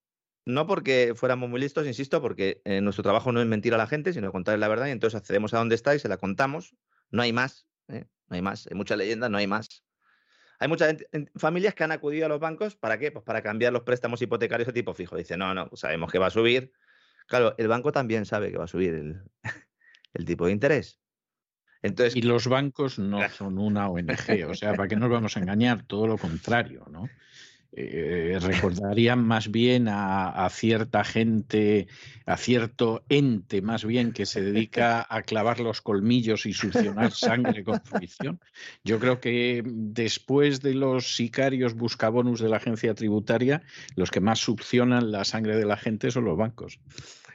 no 0.46 0.68
porque 0.68 1.14
fuéramos 1.16 1.50
muy 1.50 1.60
listos, 1.60 1.88
insisto, 1.88 2.22
porque 2.22 2.62
eh, 2.66 2.82
nuestro 2.82 3.04
trabajo 3.04 3.32
no 3.32 3.42
es 3.42 3.48
mentir 3.48 3.74
a 3.74 3.78
la 3.78 3.88
gente, 3.88 4.14
sino 4.14 4.32
contarles 4.32 4.60
la 4.60 4.68
verdad, 4.68 4.88
y 4.88 4.92
entonces 4.92 5.20
accedemos 5.20 5.54
a 5.54 5.58
donde 5.58 5.76
está 5.76 5.96
y 5.96 6.00
se 6.00 6.08
la 6.08 6.18
contamos. 6.18 6.76
No 7.10 7.24
hay 7.24 7.34
más, 7.34 7.68
¿eh? 7.88 8.06
no 8.28 8.36
hay 8.36 8.42
más, 8.42 8.68
hay 8.68 8.76
mucha 8.76 8.96
leyenda, 8.96 9.30
no 9.30 9.38
hay 9.38 9.48
más. 9.48 9.84
Hay 10.60 10.68
muchas 10.68 10.96
familias 11.36 11.74
que 11.74 11.84
han 11.84 11.92
acudido 11.92 12.28
a 12.28 12.30
los 12.30 12.40
bancos, 12.40 12.76
¿para 12.76 12.98
qué? 12.98 13.12
Pues 13.12 13.26
para 13.26 13.42
cambiar 13.42 13.74
los 13.74 13.84
préstamos 13.84 14.22
hipotecarios 14.22 14.68
de 14.68 14.74
tipo 14.74 14.94
fijo. 14.94 15.18
Dice, 15.18 15.36
no, 15.36 15.54
no, 15.54 15.70
sabemos 15.74 16.12
que 16.12 16.20
va 16.20 16.28
a 16.28 16.32
subir. 16.32 16.72
Claro, 17.28 17.56
el 17.58 17.68
banco 17.68 17.92
también 17.92 18.26
sabe 18.26 18.52
que 18.52 18.58
va 18.58 18.66
a 18.66 18.68
subir 18.68 18.94
el, 18.94 19.24
el 20.16 20.26
tipo 20.26 20.48
de 20.48 20.54
interés 20.54 21.00
y 22.16 22.24
los 22.24 22.48
bancos 22.48 22.98
no 22.98 23.30
son 23.30 23.60
una 23.60 23.90
ONG, 23.90 24.48
o 24.50 24.56
sea, 24.56 24.74
¿para 24.74 24.88
qué 24.88 24.96
nos 24.96 25.10
vamos 25.10 25.38
a 25.38 25.40
engañar? 25.42 25.84
Todo 25.86 26.08
lo 26.08 26.18
contrario, 26.18 26.86
¿no? 26.90 27.08
eh, 27.78 28.38
recordarían 28.42 29.22
más 29.26 29.52
bien 29.52 29.88
a, 29.90 30.48
cierta 30.50 31.04
gente, 31.04 31.88
a 32.26 32.38
cierto 32.38 33.04
ente 33.10 33.62
más 33.62 33.84
bien 33.84 34.14
que 34.14 34.26
se 34.26 34.42
dedica 34.42 35.06
a 35.10 35.24
clavar 35.24 35.60
los 35.60 35.82
colmillos 35.82 36.46
y 36.46 36.54
succionar 36.54 37.12
sangre 37.12 37.64
con 37.64 37.82
fruición. 37.84 38.40
Yo 38.84 39.00
creo 39.00 39.20
que 39.20 39.62
después 39.66 40.62
de 40.62 40.74
los 40.74 41.18
sicarios 41.18 41.74
buscabonus 41.74 42.40
de 42.40 42.50
la 42.50 42.58
agencia 42.58 42.96
tributaria, 42.96 43.62
los 43.96 44.10
que 44.10 44.22
más 44.22 44.40
succionan 44.40 45.12
la 45.12 45.26
sangre 45.26 45.58
de 45.58 45.66
la 45.66 45.76
gente 45.76 46.12
son 46.12 46.26
los 46.26 46.38
bancos. 46.38 46.80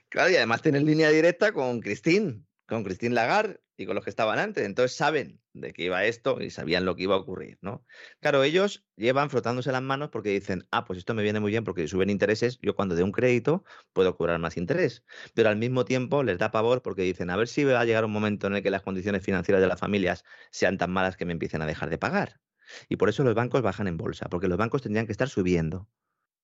Claro, 0.09 0.31
y 0.31 0.37
además 0.37 0.63
tienen 0.63 0.87
línea 0.87 1.11
directa 1.11 1.53
con 1.53 1.81
Christine, 1.81 2.41
con 2.71 2.85
Christine 2.85 3.15
Lagarde 3.15 3.61
y 3.77 3.85
con 3.85 3.95
los 3.97 4.05
que 4.05 4.11
estaban 4.11 4.39
antes. 4.39 4.65
Entonces 4.65 4.97
saben 4.97 5.41
de 5.53 5.73
qué 5.73 5.85
iba 5.85 6.05
esto 6.05 6.41
y 6.41 6.51
sabían 6.51 6.85
lo 6.85 6.95
que 6.95 7.03
iba 7.03 7.17
a 7.17 7.19
ocurrir, 7.19 7.59
¿no? 7.63 7.85
Claro, 8.21 8.45
ellos 8.45 8.87
llevan 8.97 9.29
frotándose 9.29 9.73
las 9.73 9.83
manos 9.83 10.11
porque 10.11 10.31
dicen, 10.31 10.67
ah, 10.71 10.85
pues 10.85 10.99
esto 10.99 11.13
me 11.15 11.23
viene 11.23 11.41
muy 11.41 11.51
bien 11.51 11.65
porque 11.65 11.87
suben 11.89 12.11
intereses, 12.11 12.59
yo 12.63 12.77
cuando 12.77 12.95
dé 12.95 13.03
un 13.03 13.13
crédito 13.13 13.65
puedo 13.93 14.17
cobrar 14.17 14.39
más 14.39 14.57
interés. 14.57 15.05
Pero 15.35 15.49
al 15.49 15.57
mismo 15.57 15.85
tiempo 15.85 16.23
les 16.23 16.39
da 16.39 16.53
pavor 16.53 16.81
porque 16.83 17.03
dicen, 17.03 17.31
a 17.31 17.37
ver 17.37 17.49
si 17.49 17.65
va 17.65 17.81
a 17.81 17.85
llegar 17.85 18.05
un 18.05 18.13
momento 18.13 18.47
en 18.47 18.55
el 18.55 18.63
que 18.63 18.71
las 18.71 18.83
condiciones 18.83 19.25
financieras 19.25 19.61
de 19.61 19.69
las 19.69 19.81
familias 19.81 20.25
sean 20.53 20.79
tan 20.79 20.93
malas 20.93 21.17
que 21.17 21.25
me 21.27 21.33
empiecen 21.33 21.63
a 21.63 21.67
dejar 21.67 21.91
de 21.91 21.99
pagar. 21.99 22.41
Y 22.89 22.97
por 22.97 23.09
eso 23.09 23.25
los 23.25 23.35
bancos 23.35 23.63
bajan 23.63 23.89
en 23.89 23.97
bolsa, 23.97 24.29
porque 24.29 24.47
los 24.47 24.59
bancos 24.59 24.83
tendrían 24.83 25.07
que 25.07 25.13
estar 25.13 25.29
subiendo. 25.29 25.89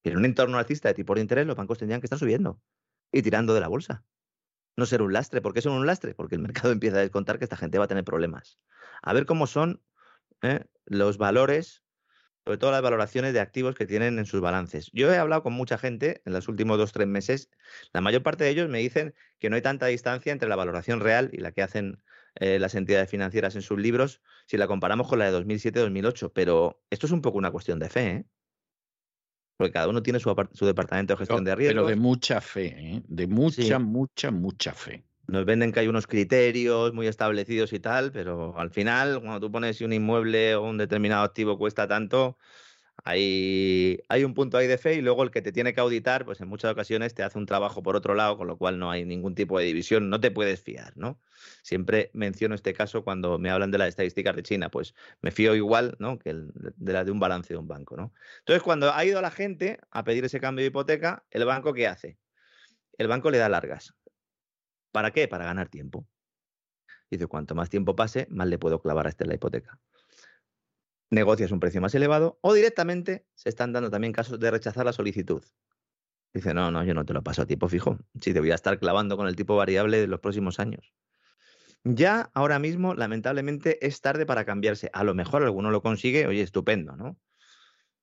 Y 0.02 0.10
en 0.10 0.16
un 0.16 0.24
entorno 0.24 0.58
alcista 0.58 0.88
de 0.88 0.94
tipo 0.94 1.14
de 1.14 1.20
interés, 1.20 1.46
los 1.46 1.56
bancos 1.56 1.78
tendrían 1.78 2.00
que 2.00 2.06
estar 2.06 2.18
subiendo 2.18 2.60
y 3.12 3.22
tirando 3.22 3.54
de 3.54 3.60
la 3.60 3.68
bolsa 3.68 4.04
no 4.76 4.86
ser 4.86 5.02
un 5.02 5.12
lastre. 5.12 5.40
¿Por 5.40 5.54
qué 5.54 5.62
son 5.62 5.72
un 5.72 5.86
lastre? 5.86 6.14
Porque 6.14 6.36
el 6.36 6.42
mercado 6.42 6.70
empieza 6.72 6.98
a 6.98 7.00
descontar 7.00 7.38
que 7.38 7.44
esta 7.44 7.56
gente 7.56 7.78
va 7.78 7.84
a 7.84 7.88
tener 7.88 8.04
problemas. 8.04 8.58
A 9.02 9.12
ver 9.12 9.26
cómo 9.26 9.46
son 9.46 9.82
¿eh? 10.42 10.64
los 10.84 11.18
valores, 11.18 11.82
sobre 12.44 12.58
todo 12.58 12.70
las 12.70 12.82
valoraciones 12.82 13.32
de 13.32 13.40
activos 13.40 13.74
que 13.74 13.86
tienen 13.86 14.18
en 14.18 14.26
sus 14.26 14.40
balances. 14.40 14.90
Yo 14.92 15.12
he 15.12 15.18
hablado 15.18 15.42
con 15.42 15.52
mucha 15.52 15.78
gente 15.78 16.22
en 16.24 16.32
los 16.32 16.48
últimos 16.48 16.78
dos, 16.78 16.92
tres 16.92 17.08
meses. 17.08 17.50
La 17.92 18.00
mayor 18.00 18.22
parte 18.22 18.44
de 18.44 18.50
ellos 18.50 18.68
me 18.68 18.78
dicen 18.78 19.14
que 19.38 19.50
no 19.50 19.56
hay 19.56 19.62
tanta 19.62 19.86
distancia 19.86 20.32
entre 20.32 20.48
la 20.48 20.56
valoración 20.56 21.00
real 21.00 21.30
y 21.32 21.38
la 21.38 21.52
que 21.52 21.62
hacen 21.62 22.02
eh, 22.36 22.58
las 22.58 22.74
entidades 22.74 23.10
financieras 23.10 23.56
en 23.56 23.62
sus 23.62 23.78
libros 23.78 24.20
si 24.46 24.58
la 24.58 24.66
comparamos 24.66 25.08
con 25.08 25.18
la 25.18 25.30
de 25.30 25.38
2007-2008. 25.38 26.32
Pero 26.34 26.82
esto 26.90 27.06
es 27.06 27.12
un 27.12 27.22
poco 27.22 27.38
una 27.38 27.50
cuestión 27.50 27.78
de 27.78 27.88
fe. 27.88 28.06
¿eh? 28.08 28.26
Porque 29.56 29.72
cada 29.72 29.88
uno 29.88 30.02
tiene 30.02 30.20
su, 30.20 30.28
departamento 30.60 31.14
de 31.14 31.18
gestión 31.18 31.44
de 31.44 31.54
riesgos. 31.54 31.84
Pero 31.84 31.88
de 31.88 31.96
mucha 31.96 32.40
fe, 32.40 32.74
¿eh? 32.76 33.02
de 33.06 33.26
mucha, 33.26 33.78
mucha, 33.78 34.30
mucha 34.30 34.72
fe. 34.72 35.04
Nos 35.28 35.44
venden 35.44 35.72
que 35.72 35.80
hay 35.80 35.88
unos 35.88 36.06
criterios 36.06 36.92
muy 36.92 37.06
establecidos 37.06 37.72
y 37.72 37.80
tal, 37.80 38.12
pero 38.12 38.56
al 38.58 38.70
final, 38.70 39.20
cuando 39.20 39.40
tú 39.40 39.50
pones 39.50 39.76
si 39.76 39.84
un 39.84 39.92
inmueble 39.92 40.54
o 40.54 40.62
un 40.62 40.78
determinado 40.78 41.24
activo 41.24 41.58
cuesta 41.58 41.88
tanto, 41.88 42.36
hay, 43.08 44.02
hay 44.08 44.24
un 44.24 44.34
punto 44.34 44.58
ahí 44.58 44.66
de 44.66 44.78
fe 44.78 44.94
y 44.94 45.00
luego 45.00 45.22
el 45.22 45.30
que 45.30 45.40
te 45.40 45.52
tiene 45.52 45.72
que 45.72 45.80
auditar, 45.80 46.24
pues 46.24 46.40
en 46.40 46.48
muchas 46.48 46.72
ocasiones 46.72 47.14
te 47.14 47.22
hace 47.22 47.38
un 47.38 47.46
trabajo 47.46 47.80
por 47.80 47.94
otro 47.94 48.16
lado, 48.16 48.36
con 48.36 48.48
lo 48.48 48.58
cual 48.58 48.80
no 48.80 48.90
hay 48.90 49.04
ningún 49.04 49.36
tipo 49.36 49.60
de 49.60 49.64
división, 49.64 50.10
no 50.10 50.18
te 50.18 50.32
puedes 50.32 50.60
fiar, 50.60 50.92
¿no? 50.96 51.20
Siempre 51.62 52.10
menciono 52.14 52.56
este 52.56 52.74
caso 52.74 53.04
cuando 53.04 53.38
me 53.38 53.48
hablan 53.50 53.70
de 53.70 53.78
las 53.78 53.90
estadísticas 53.90 54.34
de 54.34 54.42
China, 54.42 54.70
pues 54.72 54.92
me 55.22 55.30
fío 55.30 55.54
igual, 55.54 55.94
¿no? 56.00 56.18
Que 56.18 56.34
de 56.34 56.92
la 56.92 57.04
de 57.04 57.12
un 57.12 57.20
balance 57.20 57.54
de 57.54 57.58
un 57.58 57.68
banco, 57.68 57.96
¿no? 57.96 58.12
Entonces, 58.40 58.64
cuando 58.64 58.92
ha 58.92 59.04
ido 59.04 59.22
la 59.22 59.30
gente 59.30 59.78
a 59.92 60.02
pedir 60.02 60.24
ese 60.24 60.40
cambio 60.40 60.64
de 60.64 60.70
hipoteca, 60.70 61.24
¿el 61.30 61.44
banco 61.44 61.72
qué 61.74 61.86
hace? 61.86 62.18
El 62.98 63.06
banco 63.06 63.30
le 63.30 63.38
da 63.38 63.48
largas. 63.48 63.94
¿Para 64.90 65.12
qué? 65.12 65.28
Para 65.28 65.44
ganar 65.44 65.68
tiempo. 65.68 66.08
Dice, 67.08 67.28
cuanto 67.28 67.54
más 67.54 67.70
tiempo 67.70 67.94
pase, 67.94 68.26
más 68.30 68.48
le 68.48 68.58
puedo 68.58 68.82
clavar 68.82 69.06
a 69.06 69.10
este 69.10 69.26
la 69.26 69.34
hipoteca 69.36 69.78
negocias 71.10 71.52
un 71.52 71.60
precio 71.60 71.80
más 71.80 71.94
elevado 71.94 72.38
o 72.40 72.54
directamente 72.54 73.26
se 73.34 73.48
están 73.48 73.72
dando 73.72 73.90
también 73.90 74.12
casos 74.12 74.38
de 74.40 74.50
rechazar 74.50 74.84
la 74.84 74.92
solicitud. 74.92 75.42
Dice, 76.34 76.52
no, 76.52 76.70
no, 76.70 76.84
yo 76.84 76.92
no 76.92 77.04
te 77.04 77.14
lo 77.14 77.22
paso 77.22 77.42
a 77.42 77.46
tipo 77.46 77.68
fijo. 77.68 77.98
Si 78.20 78.34
te 78.34 78.40
voy 78.40 78.50
a 78.50 78.56
estar 78.56 78.78
clavando 78.78 79.16
con 79.16 79.26
el 79.26 79.36
tipo 79.36 79.56
variable 79.56 80.00
de 80.00 80.06
los 80.06 80.20
próximos 80.20 80.60
años. 80.60 80.92
Ya 81.84 82.30
ahora 82.34 82.58
mismo, 82.58 82.94
lamentablemente, 82.94 83.86
es 83.86 84.00
tarde 84.00 84.26
para 84.26 84.44
cambiarse. 84.44 84.90
A 84.92 85.04
lo 85.04 85.14
mejor 85.14 85.44
alguno 85.44 85.70
lo 85.70 85.82
consigue, 85.82 86.26
oye, 86.26 86.42
estupendo, 86.42 86.96
¿no? 86.96 87.16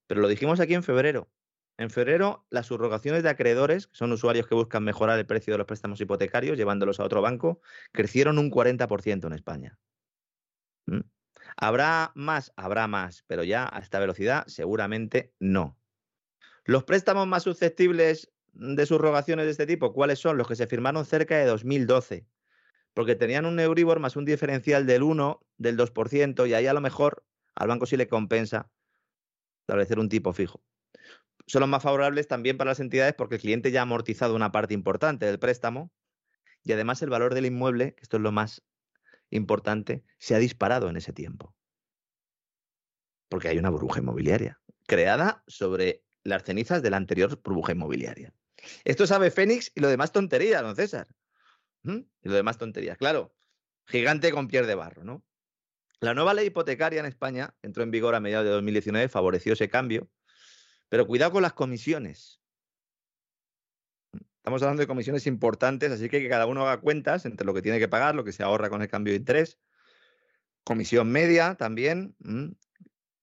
Pero 0.07 0.21
lo 0.21 0.27
dijimos 0.27 0.59
aquí 0.59 0.73
en 0.73 0.83
febrero. 0.83 1.29
En 1.77 1.89
febrero, 1.89 2.45
las 2.49 2.67
subrogaciones 2.67 3.23
de 3.23 3.29
acreedores, 3.29 3.87
que 3.87 3.95
son 3.95 4.11
usuarios 4.11 4.47
que 4.47 4.55
buscan 4.55 4.83
mejorar 4.83 5.19
el 5.19 5.25
precio 5.25 5.53
de 5.53 5.57
los 5.57 5.67
préstamos 5.67 5.99
hipotecarios 5.99 6.57
llevándolos 6.57 6.99
a 6.99 7.03
otro 7.03 7.21
banco, 7.21 7.61
crecieron 7.91 8.37
un 8.37 8.49
40% 8.49 9.27
en 9.27 9.33
España. 9.33 9.79
¿Mm? 10.85 11.01
¿Habrá 11.57 12.11
más? 12.15 12.51
Habrá 12.55 12.87
más, 12.87 13.23
pero 13.27 13.43
ya 13.43 13.69
a 13.71 13.79
esta 13.79 13.99
velocidad 13.99 14.45
seguramente 14.47 15.33
no. 15.39 15.77
Los 16.65 16.83
préstamos 16.83 17.27
más 17.27 17.43
susceptibles 17.43 18.31
de 18.53 18.85
subrogaciones 18.85 19.45
de 19.45 19.51
este 19.51 19.65
tipo, 19.65 19.93
¿cuáles 19.93 20.19
son? 20.19 20.37
Los 20.37 20.47
que 20.47 20.55
se 20.55 20.67
firmaron 20.67 21.05
cerca 21.05 21.37
de 21.37 21.45
2012, 21.45 22.27
porque 22.93 23.15
tenían 23.15 23.45
un 23.45 23.59
Euribor 23.59 23.99
más 23.99 24.15
un 24.15 24.25
diferencial 24.25 24.85
del 24.85 25.03
1, 25.03 25.45
del 25.57 25.77
2%, 25.77 26.47
y 26.47 26.53
ahí 26.53 26.67
a 26.67 26.73
lo 26.73 26.81
mejor 26.81 27.25
al 27.55 27.67
banco 27.67 27.85
sí 27.85 27.97
le 27.97 28.07
compensa 28.07 28.71
establecer 29.61 29.99
un 29.99 30.09
tipo 30.09 30.33
fijo. 30.33 30.63
Son 31.47 31.59
los 31.59 31.69
más 31.69 31.83
favorables 31.83 32.27
también 32.27 32.57
para 32.57 32.71
las 32.71 32.79
entidades 32.79 33.13
porque 33.15 33.35
el 33.35 33.41
cliente 33.41 33.71
ya 33.71 33.81
ha 33.81 33.83
amortizado 33.83 34.35
una 34.35 34.51
parte 34.51 34.73
importante 34.73 35.25
del 35.25 35.39
préstamo 35.39 35.91
y 36.63 36.71
además 36.71 37.01
el 37.01 37.09
valor 37.09 37.33
del 37.33 37.45
inmueble, 37.45 37.95
que 37.95 38.03
esto 38.03 38.17
es 38.17 38.23
lo 38.23 38.31
más 38.31 38.63
importante, 39.35 40.03
se 40.17 40.35
ha 40.35 40.39
disparado 40.39 40.89
en 40.89 40.97
ese 40.97 41.13
tiempo. 41.13 41.55
Porque 43.29 43.47
hay 43.47 43.57
una 43.57 43.69
burbuja 43.69 43.99
inmobiliaria 43.99 44.59
creada 44.87 45.43
sobre 45.47 46.03
las 46.23 46.43
cenizas 46.43 46.81
de 46.81 46.89
la 46.89 46.97
anterior 46.97 47.41
burbuja 47.41 47.71
inmobiliaria. 47.71 48.33
Esto 48.83 49.07
sabe 49.07 49.31
Fénix 49.31 49.71
y 49.75 49.81
lo 49.81 49.87
demás 49.87 50.11
tontería, 50.11 50.61
don 50.61 50.75
César. 50.75 51.07
¿Mm? 51.83 51.99
Y 52.21 52.29
lo 52.29 52.35
demás 52.35 52.57
tontería. 52.57 52.95
Claro, 52.95 53.35
gigante 53.85 54.31
con 54.31 54.47
pies 54.47 54.67
de 54.67 54.75
barro, 54.75 55.03
¿no? 55.03 55.23
La 55.99 56.13
nueva 56.13 56.33
ley 56.33 56.47
hipotecaria 56.47 56.99
en 56.99 57.05
España 57.05 57.55
entró 57.61 57.83
en 57.83 57.91
vigor 57.91 58.15
a 58.15 58.19
mediados 58.19 58.45
de 58.45 58.51
2019, 58.51 59.07
favoreció 59.09 59.53
ese 59.53 59.69
cambio, 59.69 60.09
pero 60.89 61.07
cuidado 61.07 61.31
con 61.31 61.41
las 61.41 61.53
comisiones. 61.53 62.41
Estamos 64.43 64.61
hablando 64.61 64.81
de 64.81 64.87
comisiones 64.87 65.25
importantes, 65.25 65.89
así 65.89 66.09
que 66.09 66.21
que 66.21 66.27
cada 66.27 66.47
uno 66.47 66.67
haga 66.67 66.81
cuentas 66.81 67.25
entre 67.25 67.45
lo 67.45 67.53
que 67.53 67.61
tiene 67.61 67.79
que 67.79 67.87
pagar, 67.87 68.13
lo 68.13 68.25
que 68.25 68.33
se 68.33 68.43
ahorra 68.43 68.69
con 68.69 68.81
el 68.81 68.89
cambio 68.89 69.13
de 69.13 69.17
interés. 69.19 69.57
Comisión 70.65 71.09
media 71.09 71.55
también. 71.55 72.17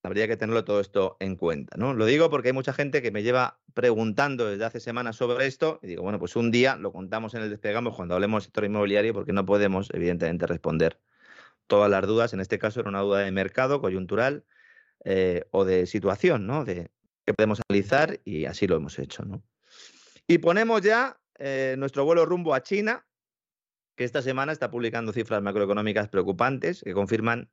habría 0.02 0.26
que 0.26 0.38
tenerlo 0.38 0.64
todo 0.64 0.80
esto 0.80 1.18
en 1.20 1.36
cuenta. 1.36 1.76
¿no? 1.76 1.92
Lo 1.92 2.06
digo 2.06 2.30
porque 2.30 2.48
hay 2.48 2.54
mucha 2.54 2.72
gente 2.72 3.02
que 3.02 3.10
me 3.10 3.22
lleva 3.22 3.60
preguntando 3.74 4.46
desde 4.46 4.64
hace 4.64 4.80
semanas 4.80 5.16
sobre 5.16 5.46
esto 5.46 5.78
y 5.82 5.88
digo, 5.88 6.02
bueno, 6.02 6.18
pues 6.18 6.36
un 6.36 6.50
día 6.50 6.76
lo 6.76 6.90
contamos 6.90 7.34
en 7.34 7.42
el 7.42 7.50
despegamos 7.50 7.96
cuando 7.96 8.14
hablemos 8.14 8.42
del 8.42 8.46
sector 8.46 8.64
inmobiliario 8.64 9.12
porque 9.12 9.34
no 9.34 9.44
podemos, 9.44 9.90
evidentemente, 9.92 10.46
responder 10.46 11.02
todas 11.66 11.90
las 11.90 12.06
dudas. 12.06 12.32
En 12.32 12.40
este 12.40 12.58
caso 12.58 12.80
era 12.80 12.88
una 12.88 13.00
duda 13.00 13.18
de 13.18 13.30
mercado, 13.30 13.82
coyuntural 13.82 14.46
eh, 15.04 15.44
o 15.50 15.66
de 15.66 15.84
situación, 15.84 16.46
¿no? 16.46 16.64
De 16.64 16.90
que 17.26 17.34
podemos 17.34 17.60
analizar 17.68 18.20
y 18.24 18.46
así 18.46 18.66
lo 18.66 18.76
hemos 18.76 18.98
hecho, 18.98 19.22
¿no? 19.26 19.42
Y 20.30 20.38
ponemos 20.38 20.80
ya 20.80 21.20
eh, 21.40 21.74
nuestro 21.76 22.04
vuelo 22.04 22.24
rumbo 22.24 22.54
a 22.54 22.62
China, 22.62 23.04
que 23.96 24.04
esta 24.04 24.22
semana 24.22 24.52
está 24.52 24.70
publicando 24.70 25.12
cifras 25.12 25.42
macroeconómicas 25.42 26.08
preocupantes 26.08 26.82
que 26.84 26.92
confirman 26.92 27.50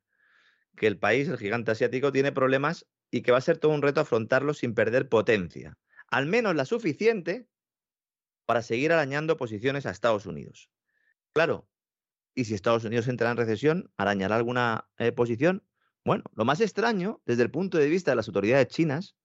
que 0.76 0.86
el 0.86 0.96
país, 0.96 1.26
el 1.26 1.38
gigante 1.38 1.72
asiático, 1.72 2.12
tiene 2.12 2.30
problemas 2.30 2.86
y 3.10 3.22
que 3.22 3.32
va 3.32 3.38
a 3.38 3.40
ser 3.40 3.58
todo 3.58 3.72
un 3.72 3.82
reto 3.82 4.00
afrontarlos 4.00 4.58
sin 4.58 4.74
perder 4.74 5.08
potencia, 5.08 5.76
al 6.06 6.26
menos 6.26 6.54
la 6.54 6.64
suficiente 6.64 7.48
para 8.46 8.62
seguir 8.62 8.92
arañando 8.92 9.36
posiciones 9.36 9.84
a 9.84 9.90
Estados 9.90 10.26
Unidos. 10.26 10.70
Claro, 11.32 11.68
y 12.36 12.44
si 12.44 12.54
Estados 12.54 12.84
Unidos 12.84 13.08
entra 13.08 13.28
en 13.32 13.38
recesión, 13.38 13.92
¿arañará 13.96 14.36
alguna 14.36 14.88
eh, 14.98 15.10
posición? 15.10 15.66
Bueno, 16.04 16.22
lo 16.36 16.44
más 16.44 16.60
extraño, 16.60 17.20
desde 17.26 17.42
el 17.42 17.50
punto 17.50 17.76
de 17.76 17.88
vista 17.88 18.12
de 18.12 18.16
las 18.18 18.28
autoridades 18.28 18.68
chinas, 18.68 19.16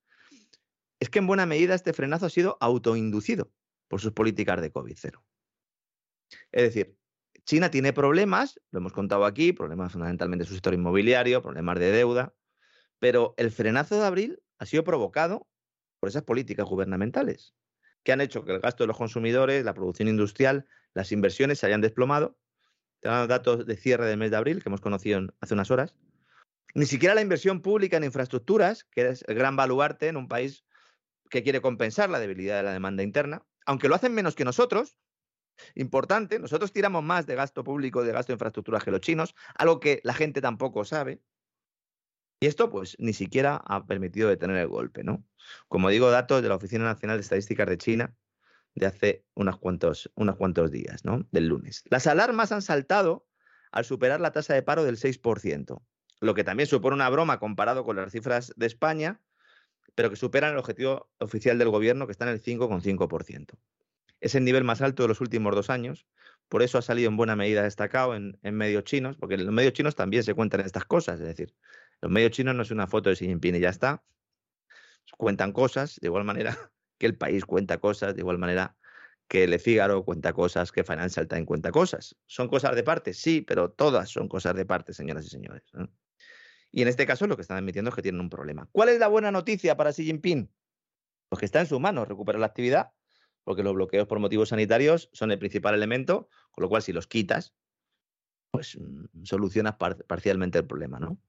es 1.04 1.10
que 1.10 1.20
en 1.20 1.28
buena 1.28 1.46
medida 1.46 1.76
este 1.76 1.92
frenazo 1.92 2.28
ha 2.28 2.30
sido 2.30 2.58
autoinducido 2.62 3.52
por 3.90 4.00
sus 4.00 4.14
políticas 4.14 4.62
de 4.62 4.72
COVID-0. 4.72 5.22
Es 6.54 6.64
decir, 6.64 6.96
China 7.44 7.70
tiene 7.70 7.92
problemas, 7.92 8.58
lo 8.72 8.80
hemos 8.80 8.94
contado 8.94 9.26
aquí, 9.26 9.52
problemas 9.52 9.92
fundamentalmente 9.92 10.44
de 10.44 10.48
su 10.48 10.54
sector 10.54 10.74
inmobiliario, 10.74 11.42
problemas 11.42 11.78
de 11.78 11.92
deuda, 11.92 12.34
pero 13.00 13.34
el 13.36 13.52
frenazo 13.52 14.00
de 14.00 14.06
abril 14.06 14.42
ha 14.60 14.66
sido 14.66 14.86
provocado 14.86 15.46
por 16.00 16.08
esas 16.08 16.24
políticas 16.24 16.66
gubernamentales 16.66 17.54
que 18.04 18.14
han 18.14 18.22
hecho 18.22 18.46
que 18.46 18.54
el 18.54 18.62
gasto 18.62 18.84
de 18.84 18.88
los 18.88 18.98
consumidores, 18.98 19.66
la 19.66 19.74
producción 19.74 20.08
industrial, 20.08 20.66
las 20.94 21.12
inversiones 21.12 21.60
se 21.60 21.66
hayan 21.66 21.82
desplomado. 21.82 22.38
Tenemos 23.02 23.28
datos 23.28 23.66
de 23.66 23.76
cierre 23.76 24.06
del 24.06 24.18
mes 24.18 24.32
de 24.32 24.38
abril 24.38 24.64
que 24.64 24.70
hemos 24.70 24.80
conocido 24.80 25.20
hace 25.42 25.54
unas 25.54 25.70
horas. 25.70 25.96
Ni 26.76 26.86
siquiera 26.86 27.14
la 27.14 27.22
inversión 27.22 27.62
pública 27.62 27.98
en 27.98 28.06
infraestructuras, 28.06 28.86
que 28.86 29.10
es 29.10 29.26
el 29.28 29.36
gran 29.36 29.58
baluarte 29.58 30.08
en 30.08 30.16
un 30.16 30.30
país 30.30 30.64
que 31.34 31.42
quiere 31.42 31.62
compensar 31.62 32.12
la 32.12 32.20
debilidad 32.20 32.58
de 32.58 32.64
la 32.64 32.74
demanda 32.74 33.02
interna, 33.02 33.44
aunque 33.66 33.88
lo 33.88 33.96
hacen 33.96 34.14
menos 34.14 34.36
que 34.36 34.46
nosotros, 34.46 35.00
importante, 35.74 36.38
nosotros 36.38 36.72
tiramos 36.72 37.04
más 37.04 37.26
de 37.26 37.34
gasto 37.34 37.64
público, 37.64 38.04
de 38.04 38.12
gasto 38.12 38.32
de 38.32 38.36
infraestructura 38.36 38.80
que 38.80 38.92
los 38.92 39.02
chinos, 39.02 39.34
algo 39.56 39.80
que 39.80 40.00
la 40.04 40.14
gente 40.14 40.42
tampoco 40.42 40.86
sabe. 40.86 41.24
Y 42.40 42.46
esto, 42.46 42.70
pues, 42.70 42.96
ni 43.00 43.14
siquiera 43.14 43.56
ha 43.66 43.84
permitido 43.88 44.30
detener 44.30 44.58
el 44.58 44.68
golpe, 44.68 45.04
¿no? 45.04 45.26
Como 45.68 45.90
digo, 45.90 46.12
datos 46.12 46.44
de 46.44 46.50
la 46.50 46.56
Oficina 46.56 46.84
Nacional 46.84 47.18
de 47.18 47.22
Estadísticas 47.22 47.68
de 47.68 47.80
China 47.80 48.16
de 48.76 48.86
hace 48.86 49.26
unos 49.34 49.58
cuantos, 49.58 50.12
unos 50.14 50.36
cuantos 50.36 50.70
días, 50.70 51.04
¿no? 51.04 51.26
Del 51.32 51.48
lunes. 51.48 51.84
Las 51.90 52.06
alarmas 52.06 52.52
han 52.52 52.62
saltado 52.62 53.26
al 53.72 53.86
superar 53.86 54.22
la 54.22 54.32
tasa 54.34 54.54
de 54.54 54.62
paro 54.62 54.84
del 54.84 54.98
6%, 54.98 55.82
lo 56.20 56.34
que 56.36 56.44
también 56.44 56.68
supone 56.68 56.94
una 56.94 57.10
broma 57.10 57.40
comparado 57.40 57.84
con 57.84 57.96
las 57.96 58.12
cifras 58.12 58.54
de 58.56 58.68
España, 58.68 59.20
pero 59.96 60.10
que 60.10 60.16
superan 60.16 60.54
el 60.54 60.58
objetivo 60.58 61.10
oficial 61.20 61.58
del 61.58 61.70
gobierno, 61.70 62.06
que 62.06 62.12
está 62.12 62.26
en 62.26 62.32
el 62.32 62.42
5,5%. 62.42 63.58
Es 64.22 64.36
el 64.36 64.44
nivel 64.44 64.64
más 64.64 64.82
alto 64.82 65.04
de 65.04 65.10
los 65.10 65.22
últimos 65.22 65.54
dos 65.56 65.70
años, 65.70 66.06
por 66.50 66.64
eso 66.64 66.78
ha 66.78 66.82
salido 66.82 67.10
en 67.10 67.18
buena 67.18 67.36
medida 67.36 67.64
destacado 67.64 68.16
en, 68.16 68.38
medios 68.44 68.84
chinos, 68.84 69.18
porque 69.18 69.36
en 69.36 69.46
los 69.46 69.54
medios 69.54 69.74
chinos 69.74 69.96
también 69.96 70.24
se 70.24 70.34
cuentan 70.34 70.62
estas 70.62 70.86
cosas, 70.86 71.20
es 71.20 71.26
decir, 71.26 71.54
los 72.02 72.12
medios 72.12 72.32
chinos 72.32 72.56
no 72.56 72.64
es 72.64 72.72
una 72.72 72.88
foto 72.88 73.10
de 73.10 73.16
Xi 73.16 73.26
Jinping 73.26 73.56
y 73.56 73.60
ya 73.60 73.70
está, 73.70 74.04
cuentan 75.18 75.52
cosas 75.52 76.00
de 76.00 76.08
igual 76.08 76.24
manera 76.24 76.58
que 76.98 77.06
el 77.06 77.18
país 77.18 77.46
cuenta 77.46 77.78
cosas, 77.80 78.16
de 78.16 78.22
igual 78.22 78.38
manera 78.38 78.76
que 79.28 79.48
Le 79.48 79.58
Figaro 79.58 80.04
cuenta 80.04 80.34
cosas, 80.34 80.72
que 80.72 80.84
Financial 80.84 81.28
Times 81.28 81.48
cuenta 81.48 81.72
cosas. 81.72 82.16
¿Son 82.28 82.48
cosas 82.48 82.76
de 82.76 82.84
parte? 82.84 83.14
Sí, 83.14 83.42
pero 83.42 83.72
todas 83.72 84.10
son 84.10 84.28
cosas 84.28 84.56
de 84.56 84.66
parte, 84.66 84.94
señoras 84.94 85.26
y 85.26 85.30
señores. 85.30 85.64
Y 86.74 86.82
en 86.82 86.88
este 86.88 87.06
caso 87.06 87.28
lo 87.28 87.36
que 87.36 87.44
están 87.44 87.58
admitiendo 87.58 87.90
es 87.90 87.96
que 87.96 88.02
tienen 88.02 88.20
un 88.20 88.32
problema. 88.32 88.68
¿Cuál 88.72 88.90
es 88.90 89.00
la 89.00 89.08
buena 89.08 89.32
noticia 89.32 89.78
para 89.78 89.94
Xi 89.94 90.06
Jinping? 90.06 90.52
Pues 91.30 91.40
que 91.40 91.46
está 91.46 91.60
en 91.60 91.68
su 91.68 91.80
mano 91.80 92.04
recuperar 92.04 92.40
la 92.40 92.48
actividad, 92.48 92.94
porque 93.44 93.62
los 93.62 93.76
bloqueos 93.76 94.08
por 94.08 94.20
motivos 94.20 94.50
sanitarios 94.50 95.10
son 95.14 95.32
el 95.32 95.38
principal 95.38 95.76
elemento, 95.76 96.30
con 96.52 96.64
lo 96.64 96.70
cual 96.70 96.82
si 96.82 96.92
los 96.92 97.06
quitas, 97.06 97.54
pues 98.50 98.76
mm, 98.76 99.24
solucionas 99.24 99.76
parcialmente 99.76 100.58
el 100.58 100.66
problema, 100.66 101.00
¿no? 101.00 101.20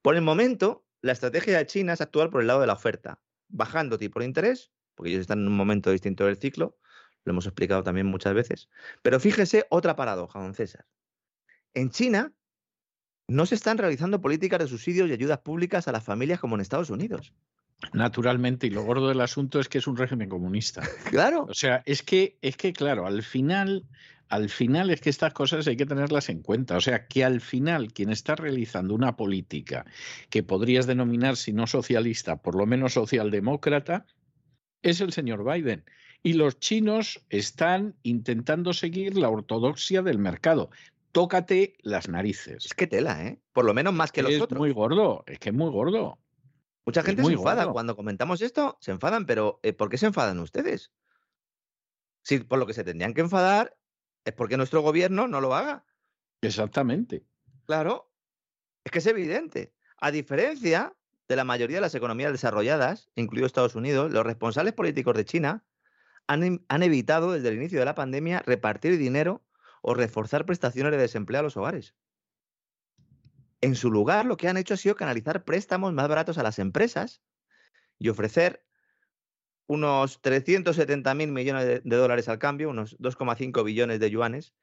Por 0.00 0.16
el 0.16 0.22
momento, 0.22 0.86
la 1.02 1.12
estrategia 1.12 1.58
de 1.58 1.66
China 1.66 1.92
es 1.92 2.00
actuar 2.00 2.30
por 2.30 2.40
el 2.40 2.46
lado 2.46 2.62
de 2.62 2.66
la 2.66 2.72
oferta, 2.72 3.20
bajando 3.48 3.98
tipo 3.98 4.20
de 4.20 4.26
interés, 4.26 4.72
porque 4.94 5.10
ellos 5.10 5.20
están 5.20 5.40
en 5.40 5.48
un 5.48 5.56
momento 5.56 5.90
distinto 5.90 6.24
del 6.24 6.38
ciclo, 6.38 6.78
lo 7.24 7.32
hemos 7.32 7.44
explicado 7.44 7.82
también 7.82 8.06
muchas 8.06 8.32
veces. 8.32 8.70
Pero 9.02 9.20
fíjese 9.20 9.66
otra 9.68 9.94
paradoja, 9.94 10.40
don 10.40 10.54
César. 10.54 10.86
En 11.74 11.90
China 11.90 12.32
no 13.30 13.46
se 13.46 13.54
están 13.54 13.78
realizando 13.78 14.20
políticas 14.20 14.58
de 14.58 14.66
subsidios 14.66 15.08
y 15.08 15.12
ayudas 15.12 15.38
públicas 15.38 15.86
a 15.86 15.92
las 15.92 16.02
familias 16.02 16.40
como 16.40 16.56
en 16.56 16.62
Estados 16.62 16.90
Unidos. 16.90 17.32
Naturalmente, 17.92 18.66
y 18.66 18.70
lo 18.70 18.82
gordo 18.82 19.08
del 19.08 19.20
asunto 19.20 19.60
es 19.60 19.68
que 19.68 19.78
es 19.78 19.86
un 19.86 19.96
régimen 19.96 20.28
comunista. 20.28 20.82
Claro. 21.10 21.46
O 21.48 21.54
sea, 21.54 21.82
es 21.86 22.02
que, 22.02 22.38
es 22.42 22.56
que, 22.56 22.72
claro, 22.72 23.06
al 23.06 23.22
final, 23.22 23.86
al 24.28 24.48
final 24.48 24.90
es 24.90 25.00
que 25.00 25.10
estas 25.10 25.32
cosas 25.32 25.66
hay 25.68 25.76
que 25.76 25.86
tenerlas 25.86 26.28
en 26.28 26.42
cuenta. 26.42 26.76
O 26.76 26.80
sea, 26.80 27.06
que 27.06 27.24
al 27.24 27.40
final 27.40 27.92
quien 27.92 28.10
está 28.10 28.34
realizando 28.34 28.94
una 28.94 29.16
política 29.16 29.86
que 30.28 30.42
podrías 30.42 30.88
denominar, 30.88 31.36
si 31.36 31.52
no 31.52 31.68
socialista, 31.68 32.42
por 32.42 32.56
lo 32.56 32.66
menos 32.66 32.94
socialdemócrata, 32.94 34.06
es 34.82 35.00
el 35.00 35.12
señor 35.12 35.44
Biden. 35.44 35.84
Y 36.24 36.32
los 36.32 36.58
chinos 36.58 37.24
están 37.30 37.94
intentando 38.02 38.72
seguir 38.72 39.16
la 39.16 39.28
ortodoxia 39.30 40.02
del 40.02 40.18
mercado. 40.18 40.70
Tócate 41.12 41.74
las 41.80 42.08
narices. 42.08 42.66
Es 42.66 42.74
que 42.74 42.86
tela, 42.86 43.24
¿eh? 43.24 43.40
Por 43.52 43.64
lo 43.64 43.74
menos 43.74 43.92
más 43.92 44.12
que 44.12 44.22
los 44.22 44.34
otros. 44.34 44.56
Es 44.56 44.58
muy 44.58 44.72
gordo, 44.72 45.24
es 45.26 45.38
que 45.38 45.48
es 45.50 45.54
muy 45.54 45.70
gordo. 45.70 46.18
Mucha 46.86 47.02
gente 47.02 47.24
se 47.24 47.32
enfada 47.32 47.70
cuando 47.72 47.96
comentamos 47.96 48.40
esto, 48.42 48.78
se 48.80 48.90
enfadan, 48.90 49.26
pero 49.26 49.60
eh, 49.62 49.72
¿por 49.72 49.88
qué 49.90 49.98
se 49.98 50.06
enfadan 50.06 50.38
ustedes? 50.38 50.92
Si 52.22 52.38
por 52.38 52.58
lo 52.58 52.66
que 52.66 52.74
se 52.74 52.84
tendrían 52.84 53.14
que 53.14 53.20
enfadar 53.20 53.76
es 54.24 54.32
porque 54.34 54.56
nuestro 54.56 54.82
gobierno 54.82 55.28
no 55.28 55.40
lo 55.40 55.54
haga. 55.54 55.84
Exactamente. 56.42 57.24
Claro, 57.66 58.10
es 58.84 58.92
que 58.92 58.98
es 58.98 59.06
evidente. 59.06 59.74
A 59.98 60.10
diferencia 60.10 60.94
de 61.28 61.36
la 61.36 61.44
mayoría 61.44 61.76
de 61.76 61.82
las 61.82 61.94
economías 61.94 62.32
desarrolladas, 62.32 63.10
incluido 63.14 63.46
Estados 63.46 63.74
Unidos, 63.74 64.10
los 64.12 64.24
responsables 64.24 64.74
políticos 64.74 65.14
de 65.16 65.24
China 65.24 65.64
han, 66.26 66.82
evitado 66.82 67.32
desde 67.32 67.48
el 67.48 67.56
inicio 67.56 67.78
de 67.78 67.84
la 67.84 67.94
pandemia 67.94 68.42
repartir 68.46 68.98
dinero 68.98 69.42
o 69.80 69.94
reforzar 69.94 70.46
prestaciones 70.46 70.92
de 70.92 70.98
desempleo 70.98 71.40
a 71.40 71.42
los 71.42 71.56
hogares. 71.56 71.94
En 73.60 73.74
su 73.74 73.90
lugar, 73.90 74.26
lo 74.26 74.36
que 74.36 74.48
han 74.48 74.56
hecho 74.56 74.74
ha 74.74 74.78
sido 74.78 74.94
canalizar 74.94 75.44
préstamos 75.44 75.92
más 75.92 76.08
baratos 76.08 76.38
a 76.38 76.42
las 76.42 76.58
empresas 76.58 77.22
y 77.98 78.08
ofrecer 78.08 78.64
unos 79.66 80.20
370 80.22 81.14
mil 81.14 81.30
millones 81.30 81.66
de, 81.66 81.80
de, 81.80 81.96
dólares 81.96 82.28
al 82.28 82.38
cambio, 82.38 82.70
unos 82.70 82.98
2,5 82.98 83.62
billones 83.64 84.00
de 84.00 84.10
yuanes, 84.10 84.54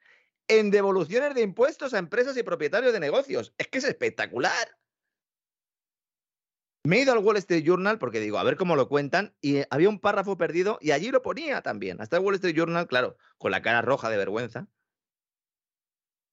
en 0.48 0.70
devoluciones 0.70 1.34
de 1.34 1.42
impuestos 1.42 1.94
a 1.94 1.98
empresas 1.98 2.36
y 2.36 2.42
propietarios 2.42 2.92
de 2.92 3.00
negocios. 3.00 3.54
Es 3.56 3.68
que 3.68 3.78
es 3.78 3.84
espectacular. 3.84 4.78
Me 6.84 6.96
he 6.96 7.02
ido 7.02 7.12
al 7.12 7.18
Wall 7.18 7.36
Street 7.36 7.64
Journal 7.64 7.98
porque 7.98 8.20
digo, 8.20 8.38
a 8.38 8.44
ver 8.44 8.56
cómo 8.56 8.74
lo 8.74 8.88
cuentan, 8.88 9.34
y 9.40 9.62
había 9.70 9.88
un 9.88 10.00
párrafo 10.00 10.38
perdido 10.38 10.78
y 10.80 10.92
allí 10.92 11.10
lo 11.10 11.22
ponía 11.22 11.60
también. 11.60 12.00
Hasta 12.00 12.16
el 12.16 12.22
Wall 12.22 12.36
Street 12.36 12.56
Journal, 12.56 12.86
claro, 12.86 13.16
con 13.36 13.50
la 13.50 13.62
cara 13.62 13.82
roja 13.82 14.08
de 14.08 14.16
vergüenza. 14.16 14.68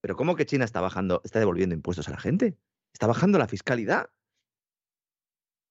Pero 0.05 0.15
¿cómo 0.15 0.35
que 0.35 0.45
China 0.45 0.65
está 0.65 0.81
bajando, 0.81 1.19
está 1.25 1.39
devolviendo 1.39 1.73
impuestos 1.73 2.07
a 2.07 2.11
la 2.11 2.19
gente? 2.19 2.55
Está 2.93 3.07
bajando 3.07 3.39
la 3.39 3.47
fiscalidad. 3.47 4.11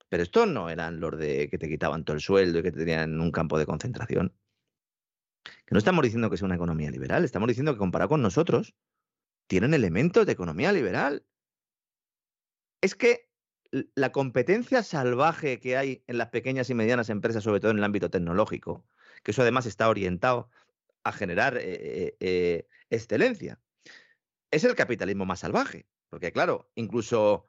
Pero 0.09 0.25
estos 0.25 0.49
no 0.49 0.71
eran 0.71 0.99
los 0.99 1.17
de 1.17 1.49
que 1.49 1.57
te 1.57 1.69
quitaban 1.69 2.05
todo 2.05 2.17
el 2.17 2.21
sueldo 2.21 2.59
y 2.59 2.65
que 2.65 2.73
te 2.73 2.81
tenían 2.81 3.13
en 3.13 3.21
un 3.21 3.31
campo 3.31 3.61
de 3.61 3.65
concentración. 3.65 4.35
Que 5.45 5.71
no 5.71 5.79
estamos 5.79 6.03
diciendo 6.03 6.31
que 6.31 6.37
sea 6.37 6.47
una 6.47 6.57
economía 6.57 6.91
liberal, 6.91 7.25
estamos 7.25 7.47
diciendo 7.47 7.75
que 7.75 7.79
comparado 7.79 8.09
con 8.09 8.23
nosotros, 8.23 8.75
tienen 9.47 9.73
elementos 9.73 10.27
de 10.27 10.33
economía 10.33 10.73
liberal. 10.73 11.25
Es 12.81 12.97
que 12.97 13.31
la 13.95 14.11
competencia 14.11 14.83
salvaje 14.83 15.61
que 15.61 15.77
hay 15.77 16.03
en 16.09 16.19
las 16.19 16.31
pequeñas 16.31 16.69
y 16.71 16.75
medianas 16.75 17.09
empresas, 17.09 17.45
sobre 17.45 17.61
todo 17.61 17.71
en 17.71 17.79
el 17.79 17.85
ámbito 17.85 18.11
tecnológico, 18.11 18.85
que 19.23 19.31
eso 19.31 19.43
además 19.43 19.67
está 19.67 19.89
orientado 19.89 20.51
a 21.05 21.13
generar 21.13 21.57
eh, 21.57 21.63
eh, 21.67 22.17
eh, 22.19 22.67
excelencia, 22.91 23.61
es 24.55 24.65
el 24.65 24.75
capitalismo 24.75 25.27
más 25.27 25.41
salvaje. 25.41 25.87
Porque 26.09 26.33
claro, 26.33 26.71
incluso 26.75 27.47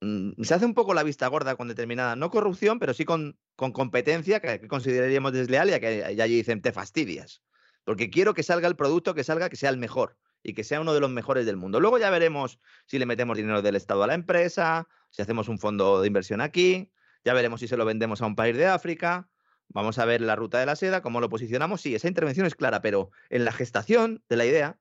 mm, 0.00 0.42
se 0.42 0.54
hace 0.54 0.66
un 0.66 0.74
poco 0.74 0.94
la 0.94 1.02
vista 1.02 1.26
gorda 1.28 1.56
con 1.56 1.68
determinada, 1.68 2.16
no 2.16 2.30
corrupción, 2.30 2.78
pero 2.78 2.94
sí 2.94 3.04
con, 3.04 3.38
con 3.56 3.72
competencia 3.72 4.40
que, 4.40 4.68
consideraríamos 4.68 5.32
desleal 5.32 5.70
y 5.70 5.80
que 5.80 6.04
allí 6.04 6.36
dicen, 6.36 6.62
te 6.62 6.72
fastidias. 6.72 7.42
Porque 7.84 8.10
quiero 8.10 8.34
que 8.34 8.42
salga 8.42 8.68
el 8.68 8.76
producto, 8.76 9.14
que 9.14 9.24
salga, 9.24 9.48
que 9.48 9.56
sea 9.56 9.70
el 9.70 9.78
mejor 9.78 10.16
y 10.42 10.54
que 10.54 10.64
sea 10.64 10.80
uno 10.80 10.94
de 10.94 11.00
los 11.00 11.10
mejores 11.10 11.46
del 11.46 11.56
mundo. 11.56 11.80
Luego 11.80 11.98
ya 11.98 12.10
veremos 12.10 12.60
si 12.86 12.98
le 12.98 13.06
metemos 13.06 13.36
dinero 13.36 13.62
del 13.62 13.76
Estado 13.76 14.02
a 14.02 14.06
la 14.06 14.14
empresa, 14.14 14.86
si 15.10 15.22
hacemos 15.22 15.48
un 15.48 15.58
fondo 15.58 16.00
de 16.00 16.06
inversión 16.06 16.40
aquí, 16.40 16.92
ya 17.24 17.34
veremos 17.34 17.60
si 17.60 17.68
se 17.68 17.76
lo 17.76 17.84
vendemos 17.84 18.22
a 18.22 18.26
un 18.26 18.36
país 18.36 18.56
de 18.56 18.66
África, 18.66 19.28
vamos 19.68 19.98
a 19.98 20.04
ver 20.04 20.20
la 20.20 20.36
ruta 20.36 20.58
de 20.58 20.66
la 20.66 20.76
seda, 20.76 21.02
cómo 21.02 21.20
lo 21.20 21.28
posicionamos. 21.28 21.80
Sí, 21.80 21.94
esa 21.94 22.08
intervención 22.08 22.46
es 22.46 22.54
clara, 22.54 22.80
pero 22.82 23.10
en 23.28 23.44
la 23.44 23.52
gestación 23.52 24.22
de 24.28 24.36
la 24.36 24.44
idea 24.46 24.78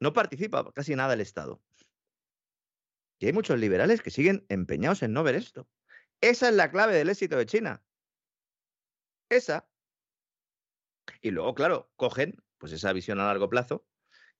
no 0.00 0.12
participa 0.12 0.70
casi 0.72 0.96
nada 0.96 1.14
el 1.14 1.20
Estado. 1.20 1.62
Y 3.18 3.26
hay 3.26 3.32
muchos 3.32 3.58
liberales 3.60 4.02
que 4.02 4.10
siguen 4.10 4.44
empeñados 4.48 5.02
en 5.02 5.12
no 5.12 5.22
ver 5.22 5.34
esto. 5.34 5.68
Esa 6.20 6.48
es 6.48 6.54
la 6.54 6.70
clave 6.70 6.94
del 6.94 7.10
éxito 7.10 7.36
de 7.36 7.46
China. 7.46 7.82
Esa. 9.28 9.68
Y 11.20 11.30
luego, 11.30 11.54
claro, 11.54 11.90
cogen 11.96 12.42
pues 12.58 12.72
esa 12.72 12.92
visión 12.92 13.20
a 13.20 13.24
largo 13.24 13.48
plazo 13.48 13.86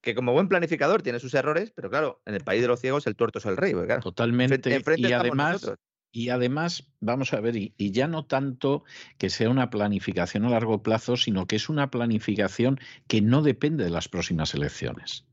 que 0.00 0.14
como 0.14 0.32
buen 0.32 0.48
planificador 0.48 1.02
tiene 1.02 1.20
sus 1.20 1.34
errores, 1.34 1.72
pero 1.72 1.90
claro, 1.90 2.22
en 2.24 2.34
el 2.34 2.42
país 2.42 2.62
de 2.62 2.68
los 2.68 2.80
ciegos 2.80 3.06
el 3.06 3.16
tuerto 3.16 3.38
es 3.38 3.46
el 3.46 3.56
rey. 3.56 3.74
Totalmente. 4.02 4.82
y 4.96 5.12
además, 5.12 5.72
y 6.12 6.30
además, 6.30 6.90
vamos 7.00 7.32
a 7.34 7.40
ver, 7.40 7.56
y, 7.56 7.74
ya 7.78 8.08
no 8.08 8.26
tanto 8.26 8.84
que 9.18 9.30
sea 9.30 9.50
una 9.50 9.70
planificación 9.70 10.44
a 10.44 10.50
largo 10.50 10.82
plazo, 10.82 11.16
sino 11.16 11.46
que 11.46 11.56
es 11.56 11.68
una 11.68 11.90
planificación 11.90 12.80
que 13.06 13.20
no 13.20 13.42
depende 13.42 13.84
de 13.84 13.90
las 13.90 14.08
próximas 14.08 14.54
elecciones. 14.54 15.26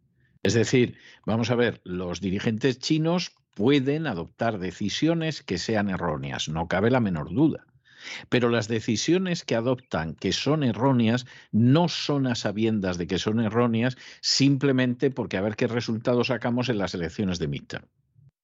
Es 0.48 0.54
decir, 0.54 0.98
vamos 1.26 1.52
a 1.52 1.56
ver, 1.56 1.82
los 1.84 2.22
dirigentes 2.22 2.80
chinos 2.80 3.36
pueden 3.54 4.08
adoptar 4.08 4.60
decisiones 4.60 5.44
que 5.44 5.58
sean 5.58 5.90
erróneas, 5.90 6.48
no 6.48 6.70
cabe 6.70 6.90
la 6.90 7.02
menor 7.02 7.34
duda. 7.34 7.68
Pero 8.30 8.48
las 8.48 8.70
decisiones 8.70 9.44
que 9.44 9.56
adoptan 9.56 10.16
que 10.16 10.32
son 10.32 10.64
erróneas 10.64 11.26
no 11.52 11.90
son 11.90 12.28
a 12.28 12.36
sabiendas 12.36 12.98
de 12.98 13.08
que 13.08 13.20
son 13.20 13.42
erróneas 13.42 13.98
simplemente 14.22 15.12
porque 15.12 15.36
a 15.36 15.42
ver 15.42 15.58
qué 15.58 15.68
resultados 15.68 16.28
sacamos 16.28 16.70
en 16.70 16.78
las 16.78 16.94
elecciones 16.94 17.40
de 17.40 17.50
midterm, 17.50 17.86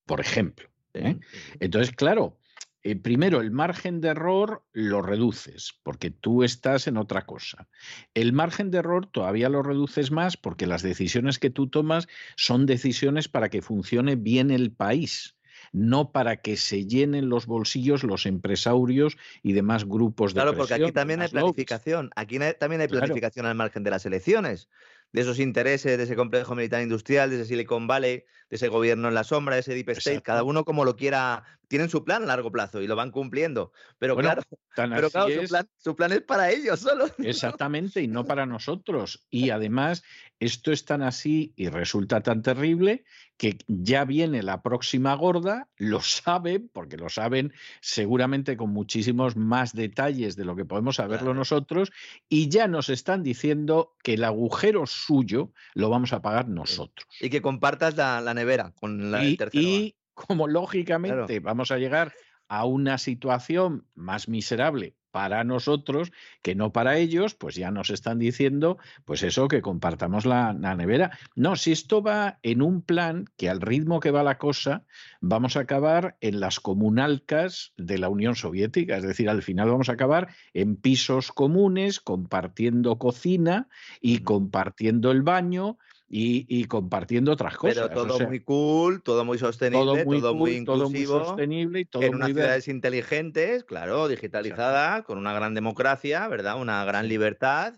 por 0.05 0.19
ejemplo. 0.19 0.67
¿eh? 0.93 1.21
Entonces, 1.61 1.95
claro, 1.95 2.38
eh, 2.84 2.97
primero, 2.97 3.39
el 3.39 3.51
margen 3.51 4.01
de 4.01 4.10
error 4.10 4.65
lo 4.73 5.01
reduces 5.01 5.80
porque 5.84 6.11
tú 6.11 6.43
estás 6.43 6.88
en 6.88 6.97
otra 6.97 7.26
cosa. 7.26 7.68
El 8.14 8.34
margen 8.34 8.72
de 8.72 8.80
error 8.80 9.05
todavía 9.05 9.47
lo 9.47 9.64
reduces 9.64 10.11
más 10.11 10.35
porque 10.35 10.68
las 10.68 10.81
decisiones 10.81 11.39
que 11.39 11.49
tú 11.49 11.68
tomas 11.68 12.07
son 12.35 12.65
decisiones 12.65 13.30
para 13.30 13.49
que 13.49 13.61
funcione 13.61 14.15
bien 14.18 14.51
el 14.51 14.72
país 14.72 15.35
no 15.72 16.11
para 16.11 16.38
que 16.38 16.55
se 16.55 16.85
llenen 16.85 17.30
los 17.30 17.47
bolsillos 17.47 18.03
los 18.03 18.26
empresarios 18.26 19.18
y 19.41 19.53
demás 19.53 19.85
grupos 19.85 20.34
de 20.34 20.41
Claro, 20.41 20.55
porque 20.55 20.76
aquí 20.76 20.91
también 20.91 21.22
hay 21.22 21.30
planificación, 21.30 22.11
aquí 22.15 22.38
también 22.60 22.81
hay 22.81 22.88
planificación 22.88 23.45
al 23.45 23.55
margen 23.55 23.84
de 23.84 23.91
las 23.91 24.05
elecciones. 24.05 24.69
de 25.11 25.22
esos 25.22 25.39
intereses, 25.39 25.97
de 25.97 26.03
ese 26.03 26.15
complejo 26.15 26.55
militar 26.55 26.81
industrial, 26.81 27.30
de 27.30 27.35
ese 27.35 27.45
Silicon 27.45 27.85
Valley, 27.85 28.23
de 28.53 28.57
ese 28.57 28.67
gobierno 28.67 29.07
en 29.07 29.15
la 29.15 29.23
sombra, 29.23 29.55
de 29.55 29.61
ese 29.61 29.73
Deep 29.73 29.89
State, 29.89 30.21
cada 30.21 30.43
uno 30.43 30.63
como 30.63 30.85
lo 30.85 30.95
quiera, 30.95 31.43
tienen 31.67 31.89
su 31.89 32.03
plan 32.03 32.21
a 32.21 32.27
largo 32.27 32.51
plazo 32.51 32.84
y 32.84 32.88
lo 32.88 32.95
van 32.95 33.09
cumpliendo. 33.09 33.71
Pero 33.97 34.15
claro, 34.15 34.43
pero 34.75 35.09
claro 35.09 35.09
su, 35.41 35.47
plan, 35.47 35.67
su, 35.75 35.95
plan, 35.95 36.11
es 36.11 36.21
para 36.21 36.51
ellos 36.51 36.81
solo. 36.81 37.07
Exactamente, 37.17 37.99
y 37.99 38.07
no 38.07 38.25
para 38.25 38.45
nosotros. 38.45 39.25
Y 39.31 39.49
además, 39.49 40.03
esto 40.39 40.71
es 40.71 40.85
tan 40.85 41.01
así 41.01 41.51
y 41.55 41.69
resulta 41.69 42.21
tan 42.21 42.43
terrible 42.43 43.05
que 43.38 43.57
ya 43.67 44.05
viene 44.05 44.43
la 44.43 44.61
próxima 44.61 45.15
gorda, 45.15 45.67
lo 45.77 46.01
saben, 46.01 46.69
porque 46.71 46.97
lo 46.97 47.09
saben 47.09 47.53
seguramente 47.81 48.55
con 48.55 48.69
muchísimos 48.69 49.35
más 49.35 49.73
detalles 49.73 50.35
de 50.35 50.45
lo 50.45 50.55
que 50.55 50.65
podemos 50.65 50.97
saberlo 50.97 51.34
nosotros, 51.34 51.91
y 52.30 52.49
ya 52.49 52.67
nos 52.67 52.89
están 52.89 53.23
diciendo 53.23 53.95
que 54.03 54.13
el 54.13 54.23
agujero 54.23 54.85
suyo 54.85 55.51
lo 55.73 55.89
vamos 55.89 56.13
a 56.13 56.21
pagar 56.21 56.47
nosotros. 56.47 57.07
Y 57.19 57.30
que 57.30 57.41
compartas 57.41 57.95
la, 57.97 58.34
nevera 58.44 58.74
con 58.80 59.11
la 59.11 59.24
y, 59.24 59.38
Y 59.53 59.95
como 60.14 60.48
lógicamente 60.48 61.40
vamos 61.40 61.72
a 61.72 61.78
llegar 61.78 62.14
a 62.48 62.65
una 62.65 62.98
situación 62.98 63.88
más 63.95 64.28
miserable 64.28 64.95
para 65.14 65.44
nosotros 65.44 66.11
que 66.41 66.56
no 66.56 66.74
para 66.74 66.98
ellos, 66.98 67.36
pues 67.36 67.53
ya 67.53 67.70
nos 67.70 67.91
están 67.91 68.18
diciendo, 68.18 68.80
pues 69.06 69.22
eso, 69.22 69.48
que 69.48 69.61
compartamos 69.61 70.26
la, 70.26 70.53
nevera. 70.53 71.20
No, 71.36 71.56
si 71.56 71.72
esto 71.72 72.02
va 72.02 72.40
en 72.41 72.64
un 72.64 72.82
plan 72.82 73.26
que 73.38 73.48
al 73.48 73.61
ritmo 73.61 73.99
que 73.99 74.10
va 74.10 74.24
la 74.24 74.40
cosa, 74.40 74.86
vamos 75.22 75.56
a 75.56 75.61
acabar 75.61 76.18
en 76.20 76.40
las 76.40 76.60
comunalcas 76.60 77.74
de 77.78 77.99
la 77.99 78.10
Unión 78.10 78.36
Soviética, 78.36 78.98
es 78.98 79.03
decir, 79.03 79.30
al 79.30 79.44
final 79.44 79.70
vamos 79.70 79.90
a 79.90 79.94
acabar 79.94 80.30
en 80.56 80.78
pisos 80.78 81.32
comunes, 81.32 81.99
compartiendo 81.99 82.98
cocina 82.98 83.68
y 84.02 84.20
compartiendo 84.20 85.11
el 85.11 85.22
baño 85.22 85.78
y, 86.15 86.65
compartiendo 86.65 87.31
otras 87.31 87.57
cosas. 87.57 87.90
Pero 87.90 88.07
todo 88.07 88.19
muy 88.27 88.40
cool, 88.41 89.02
todo 89.02 89.26
muy 89.26 89.40
sostenible, 89.40 90.03
todo 90.03 90.35
muy, 90.35 90.56
inclusivo, 90.56 91.26
sostenible 91.26 91.80
y 91.80 91.85
todo 91.85 92.03
en 92.03 92.15
unas 92.15 92.27
ciudades 92.30 92.68
inteligentes, 92.68 93.64
claro, 93.64 94.07
digitalizadas, 94.07 95.03
con 95.03 95.18
una 95.18 95.34
gran 95.34 95.56
democracia, 95.56 96.27
¿verdad? 96.27 96.61
Una 96.61 96.85
gran 96.85 97.07
libertad 97.07 97.73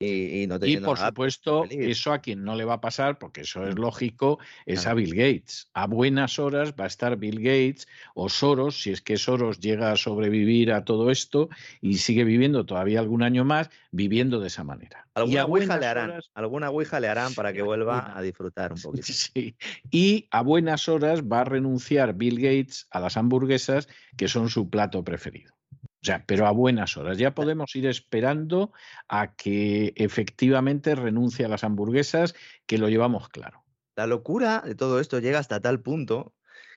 y, 0.00 0.46
no 0.46 0.58
y 0.62 0.76
por 0.76 0.96
supuesto, 0.96 1.64
eso 1.68 2.12
a 2.12 2.20
quien 2.20 2.44
no 2.44 2.54
le 2.54 2.64
va 2.64 2.74
a 2.74 2.80
pasar, 2.80 3.18
porque 3.18 3.40
eso 3.40 3.66
es 3.66 3.74
lógico, 3.76 4.38
es 4.64 4.86
a 4.86 4.94
Bill 4.94 5.14
Gates. 5.14 5.68
A 5.74 5.88
buenas 5.88 6.38
horas 6.38 6.74
va 6.78 6.84
a 6.84 6.86
estar 6.86 7.16
Bill 7.16 7.40
Gates 7.40 7.88
o 8.14 8.28
Soros, 8.28 8.80
si 8.80 8.92
es 8.92 9.00
que 9.00 9.16
Soros 9.16 9.58
llega 9.58 9.90
a 9.90 9.96
sobrevivir 9.96 10.72
a 10.72 10.84
todo 10.84 11.10
esto 11.10 11.48
y 11.80 11.98
sigue 11.98 12.22
viviendo 12.22 12.64
todavía 12.64 13.00
algún 13.00 13.24
año 13.24 13.44
más, 13.44 13.70
viviendo 13.90 14.38
de 14.38 14.46
esa 14.46 14.62
manera. 14.62 15.08
Alguna 15.14 15.46
ouija 15.46 15.78
le 15.78 15.86
harán, 15.86 16.20
alguna 16.34 16.70
ouija 16.70 17.00
le 17.00 17.08
harán 17.08 17.34
para 17.34 17.52
que 17.52 17.62
vuelva 17.62 18.16
a 18.16 18.22
disfrutar 18.22 18.72
un 18.72 18.80
poquito. 18.80 19.06
Sí. 19.18 19.56
Y 19.90 20.28
a 20.30 20.42
buenas 20.42 20.88
horas 20.88 21.22
va 21.22 21.40
a 21.40 21.44
renunciar 21.44 22.14
Bill 22.14 22.36
Gates 22.36 22.86
a 22.90 23.00
las 23.00 23.16
hamburguesas, 23.16 23.88
que 24.16 24.28
son 24.28 24.48
su 24.48 24.70
plato 24.70 25.02
preferido. 25.02 25.57
O 26.02 26.06
sea, 26.06 26.24
pero 26.26 26.46
a 26.46 26.52
buenas 26.52 26.96
horas. 26.96 27.18
Ya 27.18 27.34
podemos 27.34 27.74
ir 27.74 27.86
esperando 27.86 28.72
a 29.08 29.34
que 29.34 29.92
efectivamente 29.96 30.94
renuncie 30.94 31.44
a 31.44 31.48
las 31.48 31.64
hamburguesas, 31.64 32.34
que 32.66 32.78
lo 32.78 32.88
llevamos 32.88 33.28
claro. 33.28 33.64
La 33.96 34.06
locura 34.06 34.62
de 34.64 34.74
todo 34.74 35.00
esto 35.00 35.18
llega 35.18 35.40
hasta 35.40 35.60
tal 35.60 35.80
punto 35.80 36.34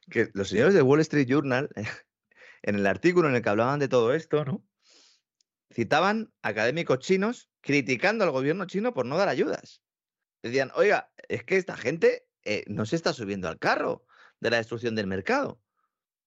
que 0.09 0.29
los 0.33 0.49
señores 0.49 0.73
de 0.73 0.81
Wall 0.81 1.01
Street 1.01 1.27
Journal, 1.27 1.69
en 2.63 2.75
el 2.75 2.87
artículo 2.87 3.29
en 3.29 3.35
el 3.35 3.41
que 3.41 3.49
hablaban 3.49 3.79
de 3.79 3.87
todo 3.87 4.13
esto, 4.13 4.43
¿no? 4.43 4.63
citaban 5.73 6.33
académicos 6.41 6.99
chinos 6.99 7.49
criticando 7.61 8.23
al 8.23 8.31
gobierno 8.31 8.65
chino 8.65 8.93
por 8.93 9.05
no 9.05 9.17
dar 9.17 9.29
ayudas. 9.29 9.81
Decían, 10.43 10.71
oiga, 10.75 11.11
es 11.29 11.43
que 11.43 11.57
esta 11.57 11.77
gente 11.77 12.27
eh, 12.43 12.63
no 12.67 12.85
se 12.85 12.95
está 12.95 13.13
subiendo 13.13 13.47
al 13.47 13.59
carro 13.59 14.05
de 14.39 14.49
la 14.49 14.57
destrucción 14.57 14.95
del 14.95 15.07
mercado. 15.07 15.61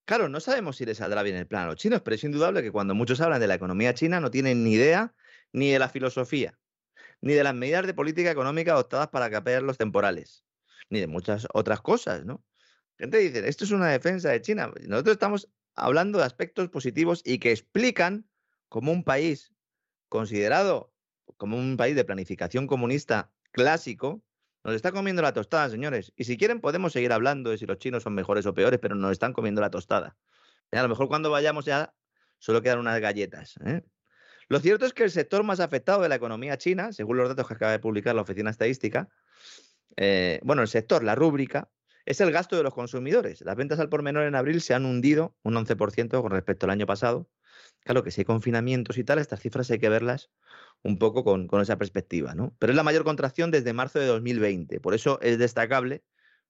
Claro, 0.06 0.28
no 0.28 0.38
sabemos 0.40 0.76
si 0.76 0.84
les 0.84 0.98
saldrá 0.98 1.22
bien 1.22 1.36
el 1.36 1.46
plan 1.46 1.64
a 1.64 1.66
los 1.68 1.76
chinos, 1.76 2.02
pero 2.02 2.14
es 2.14 2.24
indudable 2.24 2.62
que 2.62 2.70
cuando 2.70 2.94
muchos 2.94 3.20
hablan 3.22 3.40
de 3.40 3.46
la 3.46 3.54
economía 3.54 3.94
china 3.94 4.20
no 4.20 4.30
tienen 4.30 4.62
ni 4.62 4.72
idea 4.74 5.14
ni 5.52 5.70
de 5.70 5.78
la 5.78 5.88
filosofía, 5.88 6.58
ni 7.22 7.32
de 7.32 7.42
las 7.42 7.54
medidas 7.54 7.86
de 7.86 7.94
política 7.94 8.30
económica 8.30 8.72
adoptadas 8.72 9.08
para 9.08 9.30
capear 9.30 9.62
los 9.62 9.78
temporales, 9.78 10.44
ni 10.90 11.00
de 11.00 11.06
muchas 11.06 11.46
otras 11.54 11.80
cosas, 11.80 12.24
¿no? 12.26 12.44
Gente 12.98 13.18
dice, 13.18 13.48
esto 13.48 13.64
es 13.64 13.70
una 13.70 13.88
defensa 13.88 14.28
de 14.30 14.42
China. 14.42 14.70
Nosotros 14.86 15.14
estamos 15.14 15.50
hablando 15.74 16.18
de 16.18 16.24
aspectos 16.24 16.68
positivos 16.68 17.22
y 17.24 17.38
que 17.38 17.50
explican 17.50 18.28
cómo 18.68 18.92
un 18.92 19.04
país 19.04 19.52
considerado 20.08 20.92
como 21.38 21.56
un 21.56 21.76
país 21.76 21.96
de 21.96 22.04
planificación 22.04 22.66
comunista 22.66 23.32
clásico 23.52 24.22
nos 24.64 24.74
está 24.74 24.92
comiendo 24.92 25.22
la 25.22 25.32
tostada, 25.32 25.68
señores. 25.68 26.12
Y 26.16 26.24
si 26.24 26.36
quieren 26.36 26.60
podemos 26.60 26.92
seguir 26.92 27.12
hablando 27.12 27.50
de 27.50 27.58
si 27.58 27.66
los 27.66 27.78
chinos 27.78 28.02
son 28.02 28.14
mejores 28.14 28.46
o 28.46 28.54
peores, 28.54 28.80
pero 28.80 28.94
nos 28.94 29.12
están 29.12 29.32
comiendo 29.32 29.60
la 29.60 29.70
tostada. 29.70 30.16
A 30.72 30.82
lo 30.82 30.88
mejor 30.88 31.08
cuando 31.08 31.30
vayamos 31.30 31.66
ya 31.66 31.94
solo 32.38 32.62
quedan 32.62 32.78
unas 32.78 33.00
galletas. 33.00 33.54
¿eh? 33.64 33.82
Lo 34.48 34.60
cierto 34.60 34.86
es 34.86 34.94
que 34.94 35.04
el 35.04 35.10
sector 35.10 35.44
más 35.44 35.60
afectado 35.60 36.02
de 36.02 36.08
la 36.08 36.14
economía 36.14 36.56
china, 36.58 36.92
según 36.92 37.18
los 37.18 37.28
datos 37.28 37.46
que 37.46 37.54
acaba 37.54 37.72
de 37.72 37.78
publicar 37.78 38.14
la 38.14 38.22
Oficina 38.22 38.50
Estadística, 38.50 39.08
eh, 39.96 40.40
bueno, 40.42 40.62
el 40.62 40.68
sector, 40.68 41.04
la 41.04 41.14
rúbrica, 41.14 41.70
es 42.06 42.20
el 42.20 42.32
gasto 42.32 42.56
de 42.56 42.62
los 42.62 42.74
consumidores. 42.74 43.40
Las 43.42 43.56
ventas 43.56 43.78
al 43.80 43.88
por 43.88 44.02
menor 44.02 44.24
en 44.24 44.34
abril 44.34 44.60
se 44.60 44.74
han 44.74 44.84
hundido 44.84 45.36
un 45.42 45.54
11% 45.54 46.20
con 46.20 46.30
respecto 46.30 46.66
al 46.66 46.70
año 46.70 46.86
pasado. 46.86 47.28
Claro 47.84 48.02
que 48.02 48.10
si 48.10 48.22
hay 48.22 48.24
confinamientos 48.24 48.96
y 48.96 49.04
tal, 49.04 49.18
estas 49.18 49.40
cifras 49.40 49.70
hay 49.70 49.78
que 49.78 49.90
verlas 49.90 50.30
un 50.82 50.98
poco 50.98 51.22
con, 51.22 51.48
esa 51.60 51.76
perspectiva, 51.78 52.34
¿no? 52.34 52.54
Pero 52.58 52.72
es 52.72 52.76
la 52.76 52.82
mayor 52.82 53.04
contracción 53.04 53.50
desde 53.50 53.72
marzo 53.74 53.98
de 53.98 54.06
2020. 54.06 54.80
Por 54.80 54.94
eso 54.94 55.20
es 55.20 55.38
destacable, 55.38 56.02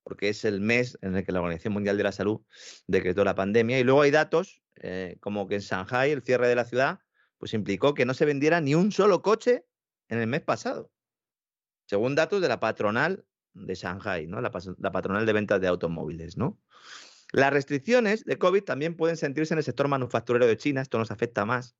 porque 0.05 0.29
es 0.29 0.45
el 0.45 0.61
mes 0.61 0.97
en 1.03 1.17
el 1.17 1.25
que 1.25 1.33
la 1.33 1.41
Organización 1.41 1.75
Mundial 1.75 1.97
de 1.97 2.05
la 2.05 2.13
Salud 2.13 2.41
decretó 2.87 3.25
la 3.25 3.35
pandemia. 3.35 3.81
Y 3.81 3.85
luego 3.85 4.03
hay 4.03 4.13
datos, 4.13 4.63
eh, 4.77 5.17
como 5.21 5.49
que 5.49 5.57
en 5.57 5.61
Shanghai 5.61 6.13
el 6.13 6.23
cierre 6.23 6.49
de 6.49 6.55
la 6.55 6.65
ciudad, 6.65 7.01
pues 7.39 7.53
implicó 7.53 7.95
que 7.95 8.07
no 8.07 8.15
se 8.15 8.25
vendiera 8.25 8.61
ni 8.61 8.77
un 8.77 8.93
solo 8.93 9.21
coche 9.21 9.67
en 10.09 10.21
el 10.21 10.29
mes 10.29 10.43
pasado. 10.43 10.93
Según 11.87 12.15
datos 12.15 12.41
de 12.41 12.49
la 12.49 12.61
patronal 12.61 13.25
de 13.55 13.75
Shanghai, 13.75 14.27
¿no? 14.29 14.41
La, 14.41 14.53
la 14.79 14.93
patronal 14.93 15.27
de 15.27 15.33
ventas 15.33 15.61
de 15.61 15.67
automóviles, 15.67 16.37
¿no? 16.37 16.61
Las 17.35 17.53
restricciones 17.53 18.25
de 18.25 18.39
COVID 18.39 18.63
también 18.63 18.95
pueden 18.95 19.17
sentirse 19.17 19.55
en 19.55 19.59
el 19.59 19.65
sector 19.65 19.89
manufacturero 19.89 20.47
de 20.47 20.57
China, 20.57 20.81
esto 20.81 20.99
nos 20.99 21.11
afecta 21.11 21.45
más, 21.45 21.75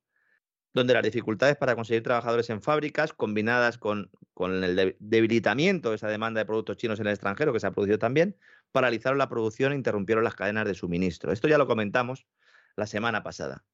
donde 0.73 0.95
las 0.95 1.05
dificultades 1.05 1.57
para 1.57 1.77
conseguir 1.77 2.03
trabajadores 2.03 2.51
en 2.51 2.61
fábricas, 2.61 3.13
combinadas 3.13 3.79
con, 3.79 4.11
el 4.41 4.97
debilitamiento 4.99 5.91
de 5.91 5.95
esa 5.95 6.09
demanda 6.09 6.41
de 6.41 6.45
productos 6.45 6.77
chinos 6.77 6.99
en 6.99 7.07
el 7.07 7.13
extranjero, 7.13 7.53
que 7.53 7.61
se 7.61 7.69
ha 7.69 7.71
producido 7.71 8.01
también, 8.01 8.37
paralizaron 8.73 9.17
la 9.17 9.29
producción 9.29 9.71
e 9.71 9.77
interrumpieron 9.77 10.25
las 10.25 10.35
cadenas 10.35 10.67
de 10.67 10.75
suministro. 10.75 11.31
Esto 11.31 11.47
ya 11.47 11.57
lo 11.57 11.69
comentamos 11.69 12.27
la 12.75 12.89
semana 12.89 13.23
pasada. 13.23 13.65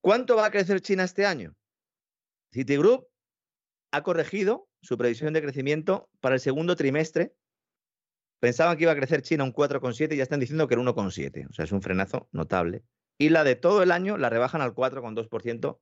¿Cuánto 0.00 0.36
va 0.36 0.46
a 0.46 0.50
crecer 0.52 0.80
China 0.82 1.02
este 1.02 1.26
año? 1.26 1.56
Citigroup 2.52 3.08
ha 3.90 4.04
corregido 4.04 4.68
su 4.82 4.96
previsión 4.96 5.32
de 5.32 5.42
crecimiento 5.42 6.08
para 6.20 6.36
el 6.36 6.40
segundo 6.40 6.76
trimestre. 6.76 7.34
Pensaban 8.40 8.76
que 8.76 8.84
iba 8.84 8.92
a 8.92 8.96
crecer 8.96 9.22
China 9.22 9.44
un 9.44 9.52
4,7 9.52 10.14
y 10.14 10.16
ya 10.16 10.22
están 10.22 10.40
diciendo 10.40 10.66
que 10.66 10.74
el 10.74 10.80
1,7. 10.80 11.48
O 11.48 11.52
sea, 11.52 11.64
es 11.64 11.72
un 11.72 11.82
frenazo 11.82 12.28
notable 12.32 12.82
y 13.20 13.28
la 13.28 13.44
de 13.44 13.54
todo 13.54 13.82
el 13.82 13.92
año 13.92 14.16
la 14.16 14.30
rebajan 14.30 14.62
al 14.62 14.74
4,2% 14.74 15.78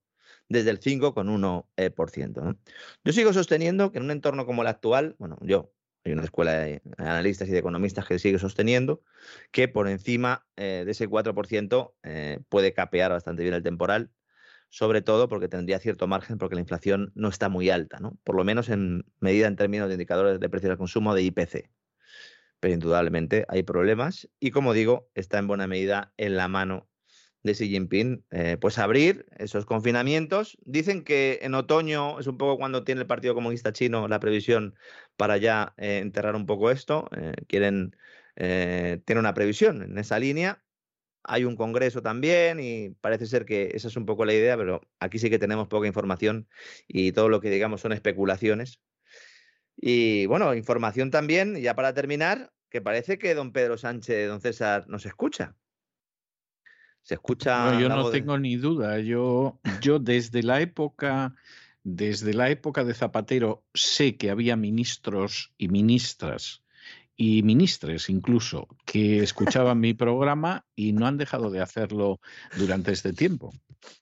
desde 0.48 0.70
el 0.70 0.80
5,1%. 0.80 2.58
Yo 3.04 3.12
sigo 3.12 3.32
sosteniendo 3.32 3.92
que 3.92 3.98
en 3.98 4.04
un 4.04 4.10
entorno 4.10 4.44
como 4.44 4.62
el 4.62 4.68
actual, 4.68 5.14
bueno, 5.18 5.38
yo, 5.42 5.72
hay 6.04 6.12
una 6.12 6.24
escuela 6.24 6.54
de 6.54 6.82
analistas 6.96 7.48
y 7.48 7.52
de 7.52 7.58
economistas 7.58 8.06
que 8.06 8.18
sigue 8.18 8.40
sosteniendo 8.40 9.02
que 9.52 9.68
por 9.68 9.88
encima 9.88 10.48
eh, 10.56 10.82
de 10.84 10.90
ese 10.90 11.08
4% 11.08 11.94
eh, 12.02 12.40
puede 12.48 12.74
capear 12.74 13.12
bastante 13.12 13.42
bien 13.44 13.54
el 13.54 13.62
temporal, 13.62 14.10
sobre 14.68 15.00
todo 15.00 15.28
porque 15.28 15.46
tendría 15.46 15.78
cierto 15.78 16.08
margen 16.08 16.38
porque 16.38 16.56
la 16.56 16.62
inflación 16.62 17.12
no 17.14 17.28
está 17.28 17.48
muy 17.48 17.70
alta, 17.70 17.98
¿no? 18.00 18.18
por 18.24 18.34
lo 18.34 18.42
menos 18.42 18.68
en 18.68 19.04
medida 19.20 19.46
en 19.46 19.54
términos 19.54 19.86
de 19.86 19.94
indicadores 19.94 20.40
de 20.40 20.48
precio 20.48 20.72
al 20.72 20.76
consumo 20.76 21.14
de 21.14 21.22
IPC. 21.22 21.70
Pero 22.60 22.74
indudablemente 22.74 23.44
hay 23.48 23.62
problemas 23.62 24.28
y 24.40 24.50
como 24.50 24.72
digo, 24.72 25.10
está 25.14 25.38
en 25.38 25.46
buena 25.46 25.66
medida 25.66 26.12
en 26.16 26.36
la 26.36 26.48
mano 26.48 26.88
de 27.42 27.54
Xi 27.54 27.68
Jinping, 27.68 28.24
eh, 28.30 28.56
pues 28.60 28.78
abrir 28.78 29.26
esos 29.38 29.64
confinamientos. 29.66 30.58
Dicen 30.64 31.04
que 31.04 31.38
en 31.42 31.54
otoño 31.54 32.18
es 32.18 32.26
un 32.26 32.38
poco 32.38 32.58
cuando 32.58 32.84
tiene 32.84 33.02
el 33.02 33.06
Partido 33.06 33.34
Comunista 33.34 33.72
Chino 33.72 34.08
la 34.08 34.20
previsión 34.20 34.74
para 35.16 35.36
ya 35.36 35.74
eh, 35.78 35.98
enterrar 35.98 36.34
un 36.36 36.46
poco 36.46 36.70
esto. 36.70 37.08
Eh, 37.16 37.34
quieren 37.46 37.96
tener 38.36 39.18
una 39.18 39.34
previsión 39.34 39.82
en 39.82 39.98
esa 39.98 40.18
línea. 40.20 40.62
Hay 41.24 41.44
un 41.44 41.56
congreso 41.56 42.02
también 42.02 42.60
y 42.60 42.90
parece 43.00 43.26
ser 43.26 43.44
que 43.44 43.72
esa 43.74 43.88
es 43.88 43.96
un 43.96 44.06
poco 44.06 44.24
la 44.24 44.32
idea, 44.32 44.56
pero 44.56 44.80
aquí 45.00 45.18
sí 45.18 45.28
que 45.28 45.40
tenemos 45.40 45.68
poca 45.68 45.88
información 45.88 46.48
y 46.86 47.12
todo 47.12 47.28
lo 47.28 47.40
que 47.40 47.50
digamos 47.50 47.80
son 47.80 47.92
especulaciones. 47.92 48.80
Y 49.80 50.26
bueno, 50.26 50.54
información 50.54 51.10
también, 51.10 51.56
ya 51.56 51.74
para 51.74 51.94
terminar, 51.94 52.52
que 52.68 52.80
parece 52.80 53.18
que 53.18 53.34
don 53.34 53.52
Pedro 53.52 53.78
Sánchez, 53.78 54.28
don 54.28 54.40
César, 54.40 54.86
nos 54.88 55.06
escucha. 55.06 55.54
Se 57.02 57.14
escucha. 57.14 57.80
yo 57.80 57.88
no 57.88 58.10
tengo 58.10 58.38
ni 58.38 58.56
duda. 58.56 58.98
Yo, 58.98 59.60
yo 59.80 59.98
desde 59.98 60.42
la 60.42 60.60
época 60.60 61.34
desde 61.84 62.34
la 62.34 62.50
época 62.50 62.84
de 62.84 62.92
Zapatero 62.92 63.64
sé 63.72 64.16
que 64.16 64.30
había 64.30 64.56
ministros 64.56 65.54
y 65.56 65.68
ministras 65.68 66.62
y 67.16 67.42
ministres 67.42 68.10
incluso 68.10 68.68
que 68.84 69.22
escuchaban 69.22 69.80
mi 69.80 69.94
programa 69.94 70.66
y 70.76 70.92
no 70.92 71.06
han 71.06 71.16
dejado 71.16 71.50
de 71.50 71.60
hacerlo 71.60 72.20
durante 72.56 72.92
este 72.92 73.12
tiempo. 73.12 73.54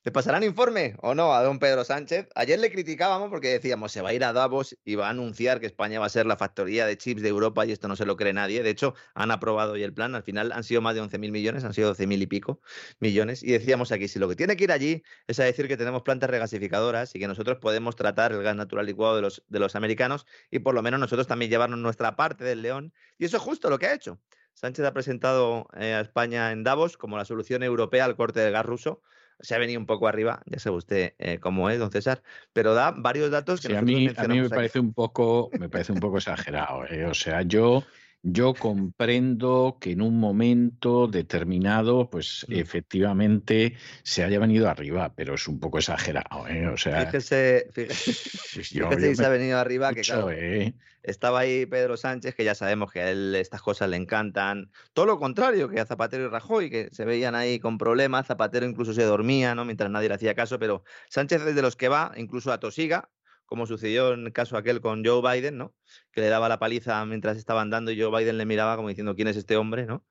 ¿Le 0.05 0.12
pasarán 0.12 0.43
informe 0.43 0.97
o 1.03 1.15
no 1.15 1.35
a 1.35 1.43
don 1.43 1.59
Pedro 1.59 1.85
Sánchez? 1.85 2.28
Ayer 2.35 2.59
le 2.59 2.70
criticábamos 2.70 3.28
porque 3.28 3.48
decíamos 3.48 3.93
se 3.93 4.01
va 4.01 4.11
a 4.11 4.15
ir 4.15 4.24
a 4.24 4.32
Davos 4.32 4.77
y 4.85 4.94
va 4.94 5.09
a 5.09 5.11
anunciar 5.11 5.61
que 5.61 5.66
España 5.66 6.01
va 6.01 6.07
a 6.07 6.09
ser 6.09 6.27
la 6.27 6.36
factoría 6.36 6.86
de 6.86 6.97
chips 6.97 7.23
de 7.23 7.28
Europa 7.28 7.66
y 7.66 7.73
esto 7.73 7.89
no 7.89 7.97
se 7.97 8.07
lo 8.07 8.16
cree 8.16 8.32
nadie. 8.32 8.62
De 8.62 8.70
hecho, 8.70 8.94
han 9.15 9.31
aprobado 9.31 9.73
hoy 9.73 9.82
el 9.82 9.93
plan. 9.93 10.15
Al 10.15 10.23
final 10.23 10.53
han 10.53 10.65
sido 10.65 10.81
más 10.81 10.94
de 10.94 11.03
11.000 11.03 11.31
millones, 11.31 11.65
han 11.65 11.74
sido 11.74 11.94
12.000 11.94 12.23
y 12.23 12.27
pico 12.27 12.61
millones. 13.01 13.43
Y 13.43 13.53
decíamos 13.53 13.93
aquí, 13.93 14.09
si 14.09 14.19
lo 14.19 14.28
que 14.28 14.36
tiene 14.36 14.57
que 14.57 14.65
ir 14.65 14.73
allí 14.73 15.03
es 15.27 15.40
a 15.40 15.44
decir 15.44 15.69
que 15.69 15.77
tenemos 15.77 16.03
plantas 16.03 16.31
regasificadoras 16.31 17.15
y 17.15 17.19
que 17.19 17.28
nosotros 17.28 17.59
podemos 17.59 17.97
tratar 17.97 18.32
el 18.32 18.43
gas 18.43 18.57
natural 18.57 18.86
licuado 18.86 19.16
de 19.16 19.23
los, 19.23 19.44
de 19.48 19.59
los 19.59 19.77
americanos 19.77 20.27
y 20.51 20.61
por 20.61 20.74
lo 20.74 20.82
menos 20.82 21.01
nosotros 21.01 21.27
también 21.27 21.51
llevarnos 21.51 21.78
nuestra 21.78 22.16
parte 22.16 22.44
del 22.44 22.62
león. 22.62 22.94
Y 23.19 23.27
eso 23.27 23.36
es 23.36 23.43
justo 23.43 23.70
lo 23.70 23.78
que 23.78 23.86
ha 23.86 23.94
hecho. 23.94 24.20
Sánchez 24.55 24.86
ha 24.86 24.94
presentado 24.94 25.69
eh, 25.78 25.93
a 25.93 26.01
España 26.01 26.51
en 26.51 26.65
Davos 26.65 26.97
como 26.97 27.19
la 27.19 27.27
solución 27.27 27.62
europea 27.62 28.07
al 28.07 28.16
corte 28.16 28.40
del 28.40 28.53
gas 28.53 28.65
ruso 28.65 29.03
se 29.40 29.54
ha 29.54 29.58
venido 29.58 29.80
un 29.80 29.86
poco 29.86 30.08
arriba, 30.08 30.42
ya 30.46 30.58
sabe 30.58 30.76
usted 30.76 31.14
eh, 31.18 31.38
cómo 31.38 31.70
es, 31.70 31.78
don 31.78 31.90
César, 31.90 32.22
pero 32.52 32.74
da 32.74 32.92
varios 32.92 33.30
datos 33.30 33.60
que 33.60 33.76
a 33.76 33.82
mí, 33.82 34.08
a 34.16 34.28
mí 34.28 34.40
me 34.40 34.48
parece 34.48 34.80
un 34.80 34.92
poco, 34.92 35.50
me 35.58 35.68
parece 35.68 35.92
un 35.92 36.00
poco 36.00 36.18
exagerado. 36.18 36.86
Eh, 36.86 37.06
o 37.06 37.14
sea, 37.14 37.42
yo 37.42 37.84
yo 38.28 38.55
comprendo 38.55 39.78
que 39.81 39.93
en 39.93 40.03
un 40.03 40.19
momento 40.19 41.07
determinado, 41.07 42.11
pues 42.11 42.44
mm. 42.48 42.55
efectivamente 42.55 43.77
se 44.03 44.24
haya 44.24 44.40
venido 44.40 44.69
arriba, 44.69 45.15
pero 45.15 45.35
es 45.35 45.47
un 45.47 45.61
poco 45.61 45.78
exagerado. 45.78 46.48
¿eh? 46.48 46.66
O 46.66 46.77
sea, 46.77 47.07
fíjese, 47.07 47.69
fíjese, 47.73 48.12
fíjese 48.65 49.09
si 49.09 49.15
se 49.15 49.24
ha 49.24 49.28
venido 49.28 49.59
arriba, 49.59 49.94
que 49.94 50.01
claro, 50.01 50.32
¿eh? 50.32 50.74
estaba 51.05 51.39
ahí 51.39 51.66
Pedro 51.66 51.97
Sánchez, 51.97 52.35
que 52.35 52.43
ya 52.43 52.57
sabemos 52.57 52.90
que 52.90 53.01
a 53.01 53.11
él 53.12 53.36
estas 53.36 53.62
cosas 53.62 53.89
le 53.89 53.97
encantan. 53.97 54.73
Todo 54.93 55.07
lo 55.07 55.19
contrario 55.20 55.69
que 55.69 55.78
a 55.78 55.86
Zapatero 55.86 56.24
y 56.24 56.28
Rajoy, 56.28 56.69
que 56.69 56.89
se 56.90 57.05
veían 57.05 57.36
ahí 57.36 57.61
con 57.61 57.78
problemas. 57.78 58.27
Zapatero 58.27 58.66
incluso 58.66 58.93
se 58.93 59.05
dormía, 59.05 59.55
¿no? 59.55 59.65
Mientras 59.65 59.89
nadie 59.89 60.09
le 60.09 60.16
hacía 60.16 60.35
caso, 60.35 60.59
pero 60.59 60.82
Sánchez 61.11 61.43
es 61.47 61.55
de 61.55 61.62
los 61.62 61.77
que 61.77 61.89
va, 61.89 62.12
incluso 62.16 62.53
a 62.53 62.59
Tosiga, 62.59 63.09
como 63.47 63.66
sucedió 63.66 64.12
en 64.12 64.27
el 64.27 64.32
caso 64.32 64.56
aquel 64.56 64.81
con 64.81 65.05
Joe 65.05 65.23
Biden, 65.23 65.56
¿no? 65.59 65.74
Que 66.12 66.20
le 66.20 66.28
daba 66.28 66.48
la 66.48 66.59
paliza 66.59 67.05
mientras 67.06 67.36
estaba 67.36 67.62
andando 67.62 67.90
y 67.90 68.01
Joe 68.01 68.16
Biden 68.16 68.39
le 68.39 68.47
miraba 68.47 68.77
como 68.77 68.89
diciendo 68.89 69.14
quién 69.14 69.28
es 69.28 69.36
este 69.36 69.56
hombre, 69.56 69.86
¿no? 69.86 70.05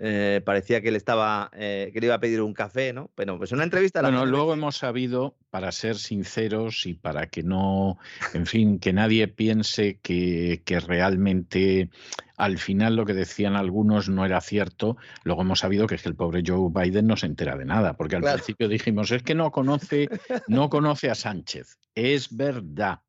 Eh, 0.00 0.40
parecía 0.44 0.80
que 0.80 0.92
le 0.92 0.96
estaba 0.96 1.50
eh, 1.54 1.90
que 1.92 1.98
le 1.98 2.06
iba 2.06 2.14
a 2.14 2.20
pedir 2.20 2.40
un 2.40 2.54
café, 2.54 2.92
¿no? 2.92 3.10
Pero 3.16 3.36
pues 3.36 3.50
una 3.50 3.64
entrevista. 3.64 4.00
Bueno, 4.00 4.26
luego 4.26 4.52
hemos 4.52 4.76
sabido, 4.76 5.36
para 5.50 5.72
ser 5.72 5.96
sinceros 5.96 6.86
y 6.86 6.94
para 6.94 7.26
que 7.26 7.42
no, 7.42 7.98
en 8.32 8.46
fin, 8.46 8.78
que 8.78 8.92
nadie 8.92 9.26
piense 9.26 9.98
que, 10.00 10.62
que 10.64 10.78
realmente 10.78 11.90
al 12.36 12.58
final 12.58 12.94
lo 12.94 13.04
que 13.04 13.14
decían 13.14 13.56
algunos 13.56 14.08
no 14.08 14.24
era 14.24 14.40
cierto. 14.40 14.96
Luego 15.24 15.42
hemos 15.42 15.58
sabido 15.58 15.88
que 15.88 15.96
es 15.96 16.02
que 16.02 16.10
el 16.10 16.14
pobre 16.14 16.44
Joe 16.46 16.70
Biden 16.72 17.08
no 17.08 17.16
se 17.16 17.26
entera 17.26 17.56
de 17.56 17.64
nada, 17.64 17.94
porque 17.94 18.14
al 18.14 18.22
principio 18.22 18.68
dijimos 18.68 19.10
es 19.10 19.24
que 19.24 19.34
no 19.34 19.50
conoce, 19.50 20.08
no 20.46 20.70
conoce 20.70 21.10
a 21.10 21.16
Sánchez. 21.16 21.76
Es 21.96 22.36
verdad. 22.36 23.00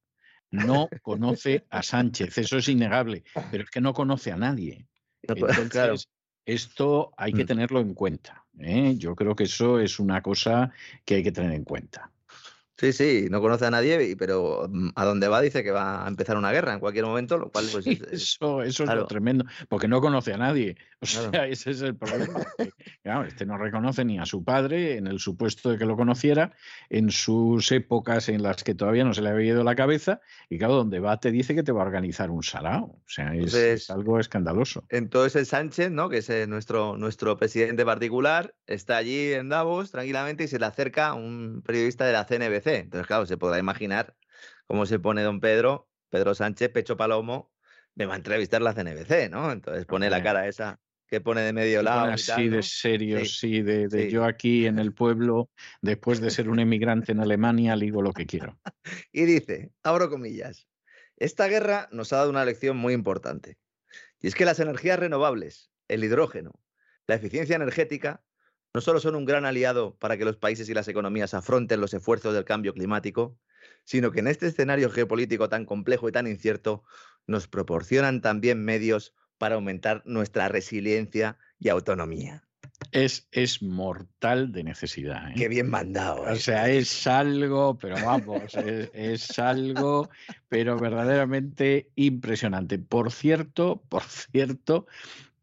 No 0.50 0.90
conoce 1.04 1.68
a 1.70 1.84
Sánchez, 1.84 2.36
eso 2.40 2.58
es 2.58 2.68
innegable, 2.68 3.24
pero 3.52 3.64
es 3.64 3.70
que 3.70 3.82
no 3.82 3.94
conoce 3.94 4.32
a 4.32 4.36
nadie. 4.36 4.88
Entonces, 5.22 6.08
esto 6.54 7.12
hay 7.18 7.34
que 7.34 7.44
mm. 7.44 7.48
tenerlo 7.48 7.80
en 7.80 7.94
cuenta. 7.94 8.44
¿eh? 8.60 8.96
Yo 8.98 9.16
creo 9.16 9.36
que 9.36 9.44
eso 9.44 9.80
es 9.80 10.00
una 10.00 10.22
cosa 10.22 10.72
que 11.06 11.16
hay 11.16 11.24
que 11.24 11.32
tener 11.32 11.54
en 11.54 11.64
cuenta. 11.64 12.12
Sí, 12.80 12.94
sí, 12.94 13.28
no 13.30 13.42
conoce 13.42 13.66
a 13.66 13.72
nadie, 13.72 14.16
pero 14.16 14.70
mm, 14.70 14.92
a 14.96 15.04
dónde 15.04 15.28
va 15.28 15.42
dice 15.42 15.66
que 15.66 15.72
va 15.72 16.06
a 16.06 16.08
empezar 16.08 16.38
una 16.38 16.54
guerra 16.54 16.72
en 16.72 16.80
cualquier 16.80 17.04
momento, 17.04 17.38
lo 17.38 17.52
cual 17.52 17.66
pues, 17.74 17.86
eso, 17.86 18.64
eso 18.64 18.84
es 18.86 18.90
lo 18.90 19.06
tremendo, 19.06 19.44
porque 19.68 19.90
no 19.90 20.00
conoce 20.00 20.32
a 20.32 20.38
nadie. 20.38 20.78
O 21.02 21.06
sea, 21.06 21.30
ese 21.48 21.72
es 21.72 21.82
el 21.82 21.98
problema. 21.98 22.40
claro, 23.04 23.26
este 23.26 23.46
no 23.46 23.58
reconoce 23.58 24.06
ni 24.06 24.18
a 24.18 24.26
su 24.26 24.46
padre 24.46 24.96
en 24.96 25.08
el 25.08 25.20
supuesto 25.20 25.72
de 25.72 25.78
que 25.78 25.86
lo 25.86 25.98
conociera, 25.98 26.54
en 26.90 27.12
sus 27.12 27.70
épocas 27.74 28.30
en 28.30 28.44
las 28.44 28.64
que 28.64 28.76
todavía 28.76 29.04
no 29.04 29.14
se 29.14 29.24
le 29.24 29.30
había 29.30 29.52
ido 29.52 29.66
la 29.66 29.76
cabeza, 29.76 30.22
y 30.50 30.58
claro, 30.58 30.76
donde 30.76 31.02
va 31.02 31.20
te 31.20 31.32
dice 31.32 31.56
que 31.56 31.64
te 31.64 31.74
va 31.74 31.82
a 31.82 31.86
organizar 31.86 32.32
un 32.32 32.44
sarao. 32.44 32.86
O 32.86 33.10
sea, 33.10 33.36
es, 33.36 33.90
algo 33.90 34.22
escandaloso. 34.22 34.86
Entonces 34.88 35.36
el 35.36 35.46
Sánchez, 35.46 35.92
¿no? 35.92 36.08
que 36.08 36.20
es 36.20 36.30
eh, 36.30 36.48
nuestro, 36.48 36.96
nuestro 36.96 37.36
presidente 37.38 37.84
particular, 37.84 38.56
está 38.68 38.96
allí 38.96 39.34
en 39.34 39.50
Davos 39.50 39.92
tranquilamente 39.92 40.46
y 40.46 40.48
se 40.48 40.60
le 40.60 40.66
acerca 40.66 41.14
un 41.14 41.62
periodista 41.66 42.06
de 42.06 42.14
la 42.14 42.26
CNBC 42.26 42.69
entonces, 42.78 43.08
claro, 43.08 43.26
se 43.26 43.38
podrá 43.38 43.60
imaginar 43.60 44.16
cómo 44.68 44.86
se 44.86 45.00
pone 45.00 45.24
don 45.24 45.40
Pedro, 45.40 45.90
Pedro 46.10 46.36
Sánchez, 46.36 46.70
pecho 46.70 46.98
palomo, 46.98 47.52
me 47.96 48.06
va 48.06 48.14
a 48.14 48.18
entrevistar 48.18 48.62
la 48.62 48.74
CNBC, 48.74 49.30
¿no? 49.30 49.52
Entonces 49.52 49.86
pone 49.86 50.10
la 50.10 50.24
cara 50.24 50.48
esa 50.48 50.80
que 51.10 51.22
pone 51.22 51.42
de 51.42 51.54
medio 51.54 51.82
lado. 51.82 52.12
Así 52.12 52.50
de 52.50 52.62
serio, 52.62 53.26
sí, 53.26 53.62
de, 53.62 54.10
yo 54.12 54.26
aquí 54.26 54.68
en 54.68 54.78
el 54.78 54.94
pueblo, 54.94 55.50
después 55.82 56.22
de 56.22 56.30
ser 56.30 56.50
un 56.50 56.60
emigrante 56.60 57.12
en 57.12 57.20
Alemania, 57.20 57.76
digo 57.76 58.02
lo 58.02 58.14
que 58.14 58.26
quiero. 58.26 58.60
y 59.12 59.26
dice, 59.26 59.72
abro 59.84 60.10
comillas, 60.10 60.68
esta 61.18 61.48
guerra 61.48 61.90
nos 61.92 62.14
ha 62.14 62.18
dado 62.18 62.30
una 62.30 62.46
lección 62.46 62.78
muy 62.78 62.94
importante. 62.94 63.58
Y 64.22 64.28
es 64.28 64.36
que 64.36 64.46
las 64.46 64.60
energías 64.60 65.00
renovables, 65.00 65.72
el 65.88 66.04
hidrógeno, 66.04 66.52
la 67.08 67.16
eficiencia 67.16 67.56
energética, 67.56 68.22
no 68.74 68.82
solo 68.82 69.00
son 69.00 69.16
un 69.16 69.26
gran 69.26 69.46
aliado 69.46 69.96
para 69.96 70.18
que 70.18 70.26
los 70.26 70.38
países 70.38 70.70
y 70.70 70.74
las 70.74 70.88
economías 70.88 71.34
afronten 71.34 71.82
los 71.82 71.94
esfuerzos 71.94 72.34
del 72.34 72.46
cambio 72.46 72.74
climático, 72.74 73.38
sino 73.84 74.12
que 74.12 74.20
en 74.20 74.28
este 74.28 74.48
escenario 74.48 74.90
geopolítico 74.90 75.50
tan 75.50 75.66
complejo 75.66 76.08
y 76.08 76.12
tan 76.12 76.28
incierto 76.28 76.84
nos 77.26 77.48
proporcionan 77.48 78.22
también 78.22 78.64
medios 78.64 79.14
para 79.38 79.56
aumentar 79.56 80.04
nuestra 80.06 80.48
resiliencia 80.50 81.38
y 81.60 81.70
autonomía. 81.70 82.44
Es, 82.92 83.28
es 83.32 83.62
mortal 83.62 84.52
de 84.52 84.64
necesidad. 84.64 85.30
¿eh? 85.30 85.34
Qué 85.36 85.48
bien 85.48 85.70
mandado. 85.70 86.22
O 86.22 86.36
sea, 86.36 86.70
es 86.70 87.08
algo, 87.08 87.78
pero 87.78 87.96
vamos, 88.04 88.54
es, 88.56 88.90
es, 88.94 89.40
algo, 89.40 90.10
pero 90.48 90.78
verdaderamente 90.78 91.90
impresionante. 91.96 92.80
Por 92.80 93.12
cierto, 93.12 93.84
por 93.90 94.04
cierto, 94.04 94.88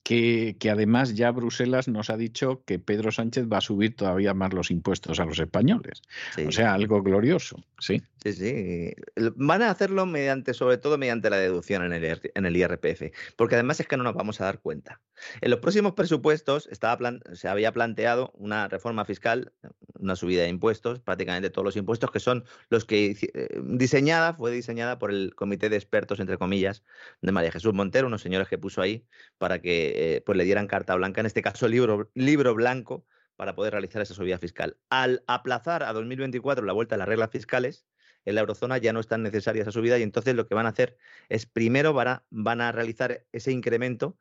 que, 0.07 0.70
además 0.70 1.15
ya 1.15 1.33
Bruselas 1.33 1.89
nos 1.89 2.11
ha 2.11 2.16
dicho 2.16 2.62
que 2.65 2.78
Pedro 2.78 3.11
Sánchez 3.11 3.47
va 3.53 3.59
a 3.59 3.61
subir 3.61 3.97
todavía 3.97 4.35
más 4.35 4.53
los 4.53 4.70
impuestos 4.70 5.19
a 5.19 5.24
los 5.24 5.41
españoles. 5.41 6.01
O 6.47 6.53
sea, 6.53 6.74
algo 6.74 7.03
glorioso, 7.03 7.57
sí. 7.81 8.01
Sí, 8.23 8.33
sí. 8.33 8.95
Van 9.35 9.62
a 9.62 9.70
hacerlo 9.70 10.07
mediante, 10.07 10.55
sobre 10.55 10.78
todo 10.78 10.97
mediante 10.97 11.28
la 11.28 11.39
deducción 11.39 11.85
en 11.85 11.93
el, 11.93 12.20
en 12.33 12.47
el 12.47 12.57
IRPF, 12.57 13.12
porque 13.35 13.57
además 13.57 13.81
es 13.81 13.89
que 13.89 13.97
no 13.97 14.05
nos 14.05 14.15
vamos 14.15 14.41
a 14.41 14.45
dar 14.45 14.61
cuenta. 14.61 15.01
En 15.40 15.51
los 15.51 15.60
próximos 15.60 15.93
presupuestos 15.93 16.68
estaba 16.70 16.97
se 17.34 17.48
había 17.48 17.72
planteado 17.72 18.32
una 18.34 18.68
reforma 18.68 19.05
fiscal, 19.05 19.52
una 19.98 20.16
subida 20.16 20.43
de 20.43 20.48
impuestos, 20.48 21.01
prácticamente 21.01 21.51
todos 21.51 21.64
los 21.64 21.76
impuestos, 21.76 22.10
que 22.10 22.20
son 22.20 22.44
los 22.68 22.84
que 22.84 23.16
eh, 23.20 23.60
diseñada, 23.64 24.34
fue 24.34 24.51
diseñada 24.51 24.98
por 24.98 25.10
el 25.10 25.34
comité 25.34 25.68
de 25.68 25.76
expertos, 25.76 26.20
entre 26.20 26.38
comillas, 26.38 26.84
de 27.20 27.32
María 27.32 27.52
Jesús 27.52 27.74
Montero, 27.74 28.06
unos 28.06 28.22
señores 28.22 28.48
que 28.48 28.59
puso 28.59 28.82
ahí 28.82 29.06
para 29.38 29.60
que 29.60 30.16
eh, 30.16 30.20
pues 30.20 30.36
le 30.36 30.44
dieran 30.44 30.66
carta 30.66 30.94
blanca, 30.94 31.20
en 31.20 31.26
este 31.26 31.43
caso 31.43 31.68
libro, 31.68 32.10
libro 32.14 32.55
blanco, 32.55 33.06
para 33.36 33.55
poder 33.55 33.72
realizar 33.72 34.02
esa 34.02 34.14
subida 34.14 34.38
fiscal. 34.38 34.78
Al 34.88 35.22
aplazar 35.26 35.82
a 35.82 35.93
2024 35.93 36.64
la 36.64 36.72
vuelta 36.72 36.94
a 36.94 36.98
las 36.98 37.09
reglas 37.09 37.30
fiscales, 37.30 37.86
en 38.24 38.34
la 38.34 38.40
eurozona 38.40 38.78
ya 38.78 38.93
no 38.93 39.01
es 39.01 39.06
tan 39.06 39.22
necesaria 39.22 39.62
esa 39.62 39.72
subida 39.72 39.98
y 39.98 40.02
entonces 40.02 40.34
lo 40.34 40.48
que 40.48 40.55
van 40.55 40.66
a 40.66 40.70
hacer 40.70 40.97
es 41.28 41.47
primero 41.47 41.93
van 41.93 42.09
a, 42.09 42.24
van 42.30 42.60
a 42.60 42.72
realizar 42.72 43.24
ese 43.32 43.52
incremento 43.52 44.18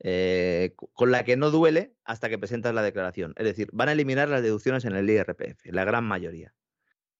eh, 0.00 0.74
con 0.92 1.10
la 1.10 1.24
que 1.24 1.36
no 1.36 1.50
duele 1.50 1.94
hasta 2.04 2.28
que 2.28 2.38
presentas 2.38 2.74
la 2.74 2.82
declaración. 2.82 3.32
Es 3.36 3.44
decir, 3.44 3.68
van 3.72 3.88
a 3.88 3.92
eliminar 3.92 4.28
las 4.28 4.42
deducciones 4.42 4.84
en 4.84 4.94
el 4.94 5.08
IRPF, 5.08 5.64
la 5.66 5.84
gran 5.84 6.04
mayoría. 6.04 6.54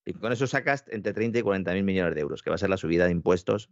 Y 0.05 0.13
con 0.13 0.31
eso 0.31 0.47
sacas 0.47 0.85
entre 0.87 1.13
30 1.13 1.39
y 1.39 1.41
40 1.41 1.73
mil 1.73 1.83
millones 1.83 2.15
de 2.15 2.21
euros, 2.21 2.41
que 2.41 2.49
va 2.49 2.55
a 2.55 2.59
ser 2.59 2.69
la 2.69 2.77
subida 2.77 3.05
de 3.05 3.11
impuestos 3.11 3.69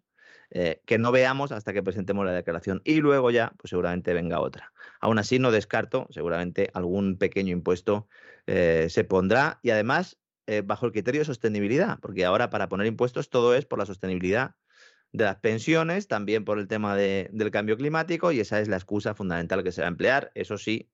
eh, 0.51 0.81
que 0.85 0.97
no 0.97 1.11
veamos 1.11 1.51
hasta 1.51 1.71
que 1.71 1.81
presentemos 1.81 2.25
la 2.25 2.33
declaración. 2.33 2.81
Y 2.83 2.95
luego 2.95 3.31
ya, 3.31 3.53
pues 3.57 3.69
seguramente 3.69 4.13
venga 4.13 4.41
otra. 4.41 4.73
Aún 4.99 5.17
así, 5.17 5.39
no 5.39 5.51
descarto, 5.51 6.07
seguramente 6.09 6.71
algún 6.73 7.17
pequeño 7.17 7.53
impuesto 7.53 8.09
eh, 8.47 8.87
se 8.89 9.03
pondrá 9.03 9.59
y 9.63 9.69
además 9.69 10.19
bajo 10.63 10.85
el 10.85 10.91
criterio 10.91 11.21
de 11.21 11.25
sostenibilidad, 11.25 11.97
porque 11.99 12.23
ahora 12.23 12.51
para 12.51 12.69
poner 12.69 12.85
impuestos 12.85 13.31
todo 13.31 13.55
es 13.55 13.65
por 13.65 13.79
la 13.79 13.87
sostenibilidad 13.87 14.53
de 15.15 15.23
las 15.23 15.37
pensiones, 15.37 16.07
también 16.07 16.43
por 16.43 16.59
el 16.59 16.67
tema 16.67 16.95
del 16.95 17.51
cambio 17.51 17.77
climático 17.77 18.31
y 18.31 18.39
esa 18.39 18.59
es 18.59 18.67
la 18.67 18.75
excusa 18.75 19.15
fundamental 19.15 19.63
que 19.63 19.71
se 19.71 19.81
va 19.81 19.87
a 19.87 19.89
emplear. 19.89 20.31
Eso 20.35 20.57
sí, 20.57 20.89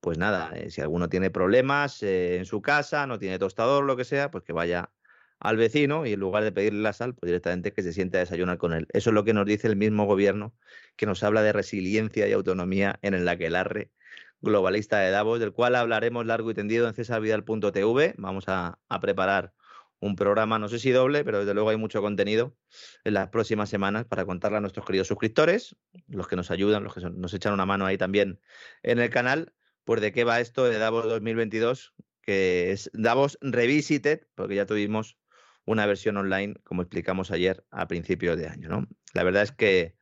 pues 0.00 0.18
nada, 0.18 0.52
si 0.68 0.80
alguno 0.80 1.08
tiene 1.08 1.30
problemas 1.30 2.02
en 2.02 2.44
su 2.46 2.60
casa, 2.62 3.06
no 3.06 3.18
tiene 3.18 3.38
tostador, 3.38 3.84
lo 3.84 3.96
que 3.96 4.04
sea, 4.04 4.30
pues 4.30 4.44
que 4.44 4.52
vaya 4.52 4.90
al 5.38 5.56
vecino 5.56 6.06
y 6.06 6.14
en 6.14 6.20
lugar 6.20 6.42
de 6.42 6.52
pedirle 6.52 6.82
la 6.82 6.92
sal, 6.92 7.14
pues 7.14 7.28
directamente 7.28 7.72
que 7.72 7.82
se 7.82 7.92
siente 7.92 8.16
a 8.16 8.20
desayunar 8.20 8.58
con 8.58 8.72
él. 8.72 8.86
Eso 8.92 9.10
es 9.10 9.14
lo 9.14 9.24
que 9.24 9.34
nos 9.34 9.46
dice 9.46 9.68
el 9.68 9.76
mismo 9.76 10.06
gobierno 10.06 10.54
que 10.96 11.06
nos 11.06 11.22
habla 11.22 11.42
de 11.42 11.52
resiliencia 11.52 12.26
y 12.26 12.32
autonomía 12.32 12.98
en 13.02 13.14
el 13.14 13.28
aquelarre 13.28 13.92
globalista 14.40 14.98
de 14.98 15.10
Davos, 15.10 15.40
del 15.40 15.52
cual 15.52 15.74
hablaremos 15.76 16.26
largo 16.26 16.50
y 16.50 16.54
tendido 16.54 16.88
en 16.88 16.94
cesarvidal.tv. 16.94 18.14
Vamos 18.18 18.44
a 18.48 18.78
preparar 19.00 19.52
un 20.00 20.16
programa, 20.16 20.58
no 20.58 20.68
sé 20.68 20.78
si 20.78 20.90
doble, 20.90 21.24
pero 21.24 21.40
desde 21.40 21.54
luego 21.54 21.70
hay 21.70 21.76
mucho 21.76 22.02
contenido 22.02 22.56
en 23.04 23.14
las 23.14 23.28
próximas 23.28 23.70
semanas 23.70 24.04
para 24.04 24.24
contarle 24.24 24.58
a 24.58 24.60
nuestros 24.60 24.84
queridos 24.84 25.08
suscriptores, 25.08 25.76
los 26.08 26.28
que 26.28 26.36
nos 26.36 26.50
ayudan, 26.50 26.84
los 26.84 26.94
que 26.94 27.00
nos 27.00 27.32
echan 27.32 27.54
una 27.54 27.66
mano 27.66 27.86
ahí 27.86 27.96
también 27.96 28.40
en 28.82 28.98
el 28.98 29.10
canal, 29.10 29.54
pues 29.84 30.00
de 30.00 30.12
qué 30.12 30.24
va 30.24 30.40
esto 30.40 30.64
de 30.64 30.78
Davos 30.78 31.04
2022, 31.04 31.94
que 32.20 32.72
es 32.72 32.90
Davos 32.92 33.38
Revisited, 33.40 34.26
porque 34.34 34.56
ya 34.56 34.66
tuvimos 34.66 35.18
una 35.66 35.86
versión 35.86 36.16
online, 36.16 36.54
como 36.64 36.82
explicamos 36.82 37.30
ayer 37.30 37.64
a 37.70 37.88
principios 37.88 38.36
de 38.36 38.48
año. 38.48 38.68
¿no? 38.68 38.86
La 39.12 39.24
verdad 39.24 39.42
es 39.42 39.52
que 39.52 39.96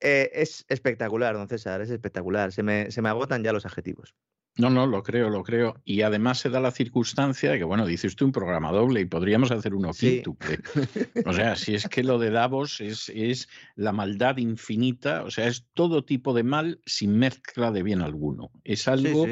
eh, 0.00 0.30
es 0.32 0.64
espectacular, 0.68 1.34
don 1.34 1.48
César, 1.48 1.80
es 1.82 1.90
espectacular. 1.90 2.52
Se 2.52 2.62
me, 2.62 2.90
se 2.90 3.02
me 3.02 3.10
agotan 3.10 3.44
ya 3.44 3.52
los 3.52 3.66
adjetivos. 3.66 4.14
No, 4.60 4.70
no, 4.70 4.86
lo 4.86 5.02
creo, 5.02 5.30
lo 5.30 5.42
creo. 5.42 5.80
Y 5.84 6.02
además 6.02 6.38
se 6.38 6.50
da 6.50 6.60
la 6.60 6.70
circunstancia 6.70 7.52
de 7.52 7.58
que, 7.58 7.64
bueno, 7.64 7.86
dice 7.86 8.06
usted 8.06 8.26
un 8.26 8.32
programa 8.32 8.72
doble 8.72 9.00
y 9.00 9.06
podríamos 9.06 9.50
hacer 9.50 9.74
uno 9.74 9.92
quíntuple. 9.92 10.58
O 11.24 11.32
sea, 11.32 11.56
si 11.56 11.74
es 11.74 11.88
que 11.88 12.04
lo 12.04 12.18
de 12.18 12.30
Davos 12.30 12.80
es, 12.80 13.10
es 13.14 13.48
la 13.76 13.92
maldad 13.92 14.36
infinita, 14.36 15.24
o 15.24 15.30
sea, 15.30 15.46
es 15.46 15.66
todo 15.74 16.04
tipo 16.04 16.34
de 16.34 16.42
mal 16.42 16.80
sin 16.84 17.18
mezcla 17.18 17.70
de 17.70 17.82
bien 17.82 18.02
alguno. 18.02 18.50
Es 18.64 18.88
algo 18.88 19.26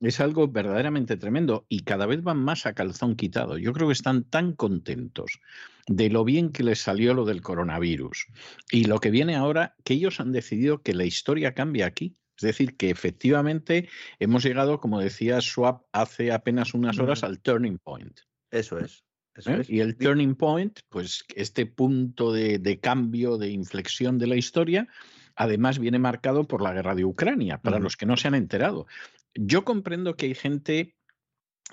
es 0.00 0.20
algo 0.20 0.48
verdaderamente 0.48 1.16
tremendo 1.16 1.64
y 1.68 1.80
cada 1.80 2.06
vez 2.06 2.22
van 2.22 2.38
más 2.38 2.66
a 2.66 2.74
calzón 2.74 3.16
quitado. 3.16 3.58
Yo 3.58 3.72
creo 3.72 3.88
que 3.88 3.94
están 3.94 4.24
tan 4.24 4.52
contentos 4.52 5.40
de 5.86 6.10
lo 6.10 6.24
bien 6.24 6.50
que 6.50 6.64
les 6.64 6.80
salió 6.80 7.14
lo 7.14 7.24
del 7.24 7.40
coronavirus 7.40 8.26
y 8.70 8.84
lo 8.84 8.98
que 8.98 9.10
viene 9.10 9.36
ahora, 9.36 9.74
que 9.84 9.94
ellos 9.94 10.20
han 10.20 10.32
decidido 10.32 10.82
que 10.82 10.94
la 10.94 11.04
historia 11.04 11.54
cambie 11.54 11.84
aquí. 11.84 12.16
Es 12.36 12.42
decir, 12.42 12.76
que 12.76 12.90
efectivamente 12.90 13.88
hemos 14.18 14.44
llegado, 14.44 14.80
como 14.80 15.00
decía 15.00 15.40
Schwab 15.40 15.82
hace 15.92 16.32
apenas 16.32 16.74
unas 16.74 16.98
horas, 16.98 17.24
al 17.24 17.40
turning 17.40 17.78
point. 17.78 18.20
Eso 18.50 18.78
es. 18.78 19.04
¿Eh? 19.44 19.64
Y 19.68 19.80
el 19.80 19.96
turning 19.96 20.34
point, 20.34 20.80
pues 20.88 21.24
este 21.34 21.66
punto 21.66 22.32
de, 22.32 22.58
de, 22.58 22.80
cambio, 22.80 23.36
de 23.36 23.50
inflexión 23.50 24.18
de 24.18 24.26
la 24.26 24.36
historia, 24.36 24.88
además 25.34 25.78
viene 25.78 25.98
marcado 25.98 26.44
por 26.44 26.62
la 26.62 26.72
guerra 26.72 26.94
de 26.94 27.04
Ucrania, 27.04 27.58
para 27.58 27.78
los 27.78 27.96
que 27.96 28.06
no 28.06 28.16
se 28.16 28.28
han 28.28 28.34
enterado. 28.34 28.86
Yo 29.34 29.64
comprendo 29.64 30.16
que 30.16 30.26
hay 30.26 30.34
gente 30.34 30.96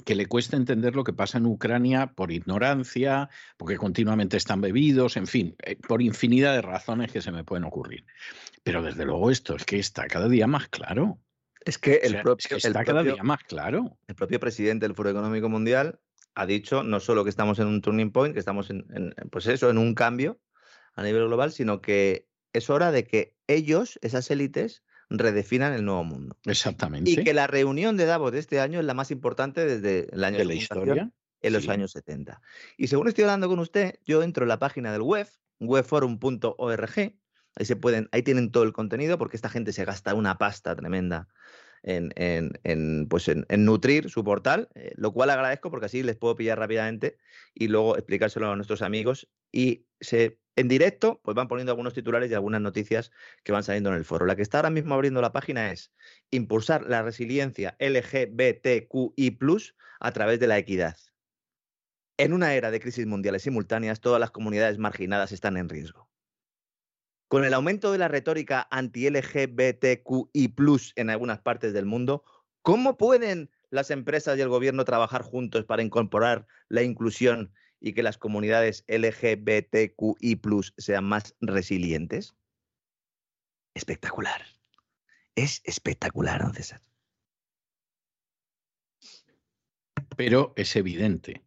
que 0.05 0.15
le 0.15 0.25
cuesta 0.25 0.57
entender 0.57 0.95
lo 0.95 1.03
que 1.03 1.13
pasa 1.13 1.37
en 1.37 1.45
Ucrania 1.45 2.13
por 2.13 2.31
ignorancia, 2.31 3.29
porque 3.57 3.77
continuamente 3.77 4.37
están 4.37 4.61
bebidos, 4.61 5.17
en 5.17 5.27
fin, 5.27 5.55
eh, 5.63 5.75
por 5.75 6.01
infinidad 6.01 6.53
de 6.53 6.61
razones 6.61 7.11
que 7.11 7.21
se 7.21 7.31
me 7.31 7.43
pueden 7.43 7.63
ocurrir. 7.63 8.05
Pero 8.63 8.81
desde 8.81 9.05
luego 9.05 9.29
esto 9.29 9.55
es 9.55 9.65
que 9.65 9.77
está 9.77 10.07
cada 10.07 10.27
día 10.27 10.47
más 10.47 10.67
claro. 10.69 11.19
Es 11.63 11.77
que 11.77 11.95
el, 12.03 12.21
propio, 12.21 12.57
está 12.57 12.83
cada 12.83 13.03
día 13.03 13.23
más 13.23 13.43
claro. 13.43 13.97
El 14.07 14.15
propio 14.15 14.39
presidente 14.39 14.85
del 14.85 14.95
Foro 14.95 15.11
Económico 15.11 15.47
Mundial 15.47 15.99
ha 16.35 16.45
dicho 16.45 16.83
no 16.83 16.99
solo 16.99 17.23
que 17.23 17.29
estamos 17.29 17.59
en 17.59 17.67
un 17.67 17.81
turning 17.81 18.11
point, 18.11 18.33
que 18.33 18.39
estamos 18.39 18.69
en, 18.69 18.85
en, 18.93 19.13
pues 19.29 19.45
eso, 19.47 19.69
en 19.69 19.77
un 19.77 19.93
cambio 19.93 20.41
a 20.95 21.03
nivel 21.03 21.27
global, 21.27 21.51
sino 21.51 21.81
que 21.81 22.27
es 22.51 22.69
hora 22.69 22.91
de 22.91 23.05
que 23.05 23.35
ellos, 23.47 23.99
esas 24.01 24.29
élites, 24.31 24.83
redefinan 25.13 25.73
el 25.73 25.85
nuevo 25.85 26.03
mundo. 26.03 26.37
Exactamente. 26.45 27.09
Y 27.11 27.23
que 27.23 27.33
la 27.33 27.47
reunión 27.47 27.97
de 27.97 28.05
Davos 28.05 28.31
de 28.31 28.39
este 28.39 28.59
año 28.59 28.79
es 28.79 28.85
la 28.85 28.93
más 28.93 29.11
importante 29.11 29.65
desde 29.65 30.13
el 30.13 30.23
año 30.23 30.39
de 30.39 30.45
la 30.45 30.53
historia. 30.55 31.11
En 31.41 31.51
los 31.51 31.67
años 31.67 31.91
70. 31.91 32.41
Y 32.77 32.87
según 32.87 33.09
estoy 33.09 33.25
hablando 33.25 33.49
con 33.49 33.59
usted, 33.59 33.99
yo 34.05 34.23
entro 34.23 34.45
en 34.45 34.47
la 34.47 34.59
página 34.59 34.93
del 34.93 35.01
web, 35.01 35.27
webforum.org. 35.59 36.97
Ahí 37.55 37.65
se 37.65 37.75
pueden, 37.75 38.07
ahí 38.13 38.23
tienen 38.23 38.49
todo 38.49 38.63
el 38.63 38.71
contenido, 38.71 39.17
porque 39.17 39.35
esta 39.35 39.49
gente 39.49 39.73
se 39.73 39.83
gasta 39.83 40.13
una 40.13 40.37
pasta 40.37 40.73
tremenda 40.73 41.27
en, 41.83 42.13
en, 42.15 42.53
en 42.63 43.07
pues 43.09 43.27
en, 43.27 43.45
nutrir 43.57 44.09
su 44.09 44.23
portal, 44.23 44.69
eh, 44.73 44.93
lo 44.95 45.11
cual 45.11 45.31
agradezco 45.31 45.69
porque 45.69 45.87
así 45.87 46.01
les 46.01 46.15
puedo 46.15 46.37
pillar 46.37 46.57
rápidamente 46.57 47.17
y 47.53 47.67
luego 47.67 47.97
explicárselo 47.97 48.49
a 48.49 48.55
nuestros 48.55 48.81
amigos. 48.81 49.29
Y 49.51 49.85
se 49.99 50.39
en 50.55 50.67
directo, 50.67 51.19
pues 51.23 51.35
van 51.35 51.47
poniendo 51.47 51.71
algunos 51.71 51.93
titulares 51.93 52.29
y 52.29 52.33
algunas 52.33 52.61
noticias 52.61 53.11
que 53.43 53.51
van 53.51 53.63
saliendo 53.63 53.89
en 53.89 53.95
el 53.95 54.05
foro. 54.05 54.25
La 54.25 54.35
que 54.35 54.41
está 54.41 54.59
ahora 54.59 54.69
mismo 54.69 54.93
abriendo 54.93 55.21
la 55.21 55.31
página 55.31 55.71
es 55.71 55.91
impulsar 56.31 56.83
la 56.83 57.01
resiliencia 57.01 57.75
LGBTQI 57.79 59.37
a 59.99 60.11
través 60.11 60.39
de 60.39 60.47
la 60.47 60.57
equidad. 60.57 60.97
En 62.17 62.33
una 62.33 62.53
era 62.53 62.69
de 62.69 62.79
crisis 62.79 63.07
mundiales 63.07 63.41
simultáneas, 63.41 63.99
todas 63.99 64.19
las 64.19 64.31
comunidades 64.31 64.77
marginadas 64.77 65.31
están 65.31 65.57
en 65.57 65.69
riesgo. 65.69 66.09
Con 67.27 67.45
el 67.45 67.55
aumento 67.55 67.91
de 67.91 67.97
la 67.97 68.07
retórica 68.07 68.67
anti-LGBTQI 68.69 70.53
en 70.95 71.09
algunas 71.09 71.41
partes 71.41 71.73
del 71.73 71.87
mundo, 71.87 72.23
¿cómo 72.61 72.95
pueden 72.95 73.49
las 73.71 73.89
empresas 73.89 74.37
y 74.37 74.41
el 74.41 74.49
gobierno 74.49 74.85
trabajar 74.85 75.23
juntos 75.23 75.65
para 75.65 75.81
incorporar 75.81 76.45
la 76.69 76.83
inclusión 76.83 77.51
y 77.83 77.93
que 77.93 78.01
las 78.01 78.17
comunidades 78.17 78.85
LGBTQI 78.87 80.39
sean 80.77 81.03
más 81.03 81.35
resilientes? 81.41 82.33
Espectacular. 83.75 84.41
Es 85.35 85.61
espectacular, 85.65 86.41
don 86.41 86.53
César. 86.53 86.81
Pero 90.15 90.53
es 90.55 90.77
evidente. 90.77 91.43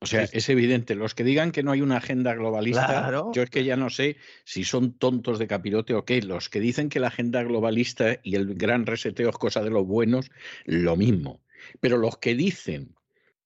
O 0.00 0.06
sea, 0.06 0.24
es 0.24 0.48
evidente. 0.50 0.94
Los 0.94 1.14
que 1.14 1.24
digan 1.24 1.52
que 1.52 1.62
no 1.62 1.72
hay 1.72 1.80
una 1.80 1.96
agenda 1.96 2.34
globalista, 2.34 3.10
yo 3.32 3.42
es 3.42 3.50
que 3.50 3.64
ya 3.64 3.76
no 3.76 3.88
sé 3.88 4.16
si 4.44 4.64
son 4.64 4.92
tontos 4.92 5.38
de 5.38 5.46
capirote 5.46 5.94
o 5.94 6.04
qué. 6.04 6.20
Los 6.20 6.50
que 6.50 6.60
dicen 6.60 6.90
que 6.90 7.00
la 7.00 7.08
agenda 7.08 7.42
globalista 7.42 8.18
y 8.22 8.34
el 8.34 8.56
gran 8.56 8.84
reseteo 8.84 9.30
es 9.30 9.36
cosa 9.36 9.62
de 9.62 9.70
los 9.70 9.86
buenos, 9.86 10.30
lo 10.66 10.96
mismo. 10.96 11.42
Pero 11.80 11.96
los 11.96 12.18
que 12.18 12.34
dicen 12.34 12.94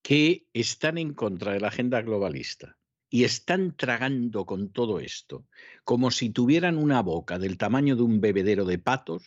que 0.05 0.47
están 0.53 0.99
en 0.99 1.15
contra 1.15 1.53
de 1.53 1.61
la 1.61 1.69
agenda 1.69 2.03
globalista 2.03 2.77
y 3.09 3.25
están 3.25 3.75
tragando 3.75 4.45
con 4.45 4.71
todo 4.71 5.01
esto 5.01 5.47
como 5.83 6.11
si 6.11 6.29
tuvieran 6.29 6.77
una 6.77 7.01
boca 7.01 7.39
del 7.39 7.57
tamaño 7.57 7.97
de 7.97 8.03
un 8.03 8.21
bebedero 8.21 8.67
de 8.67 8.79
patos, 8.79 9.23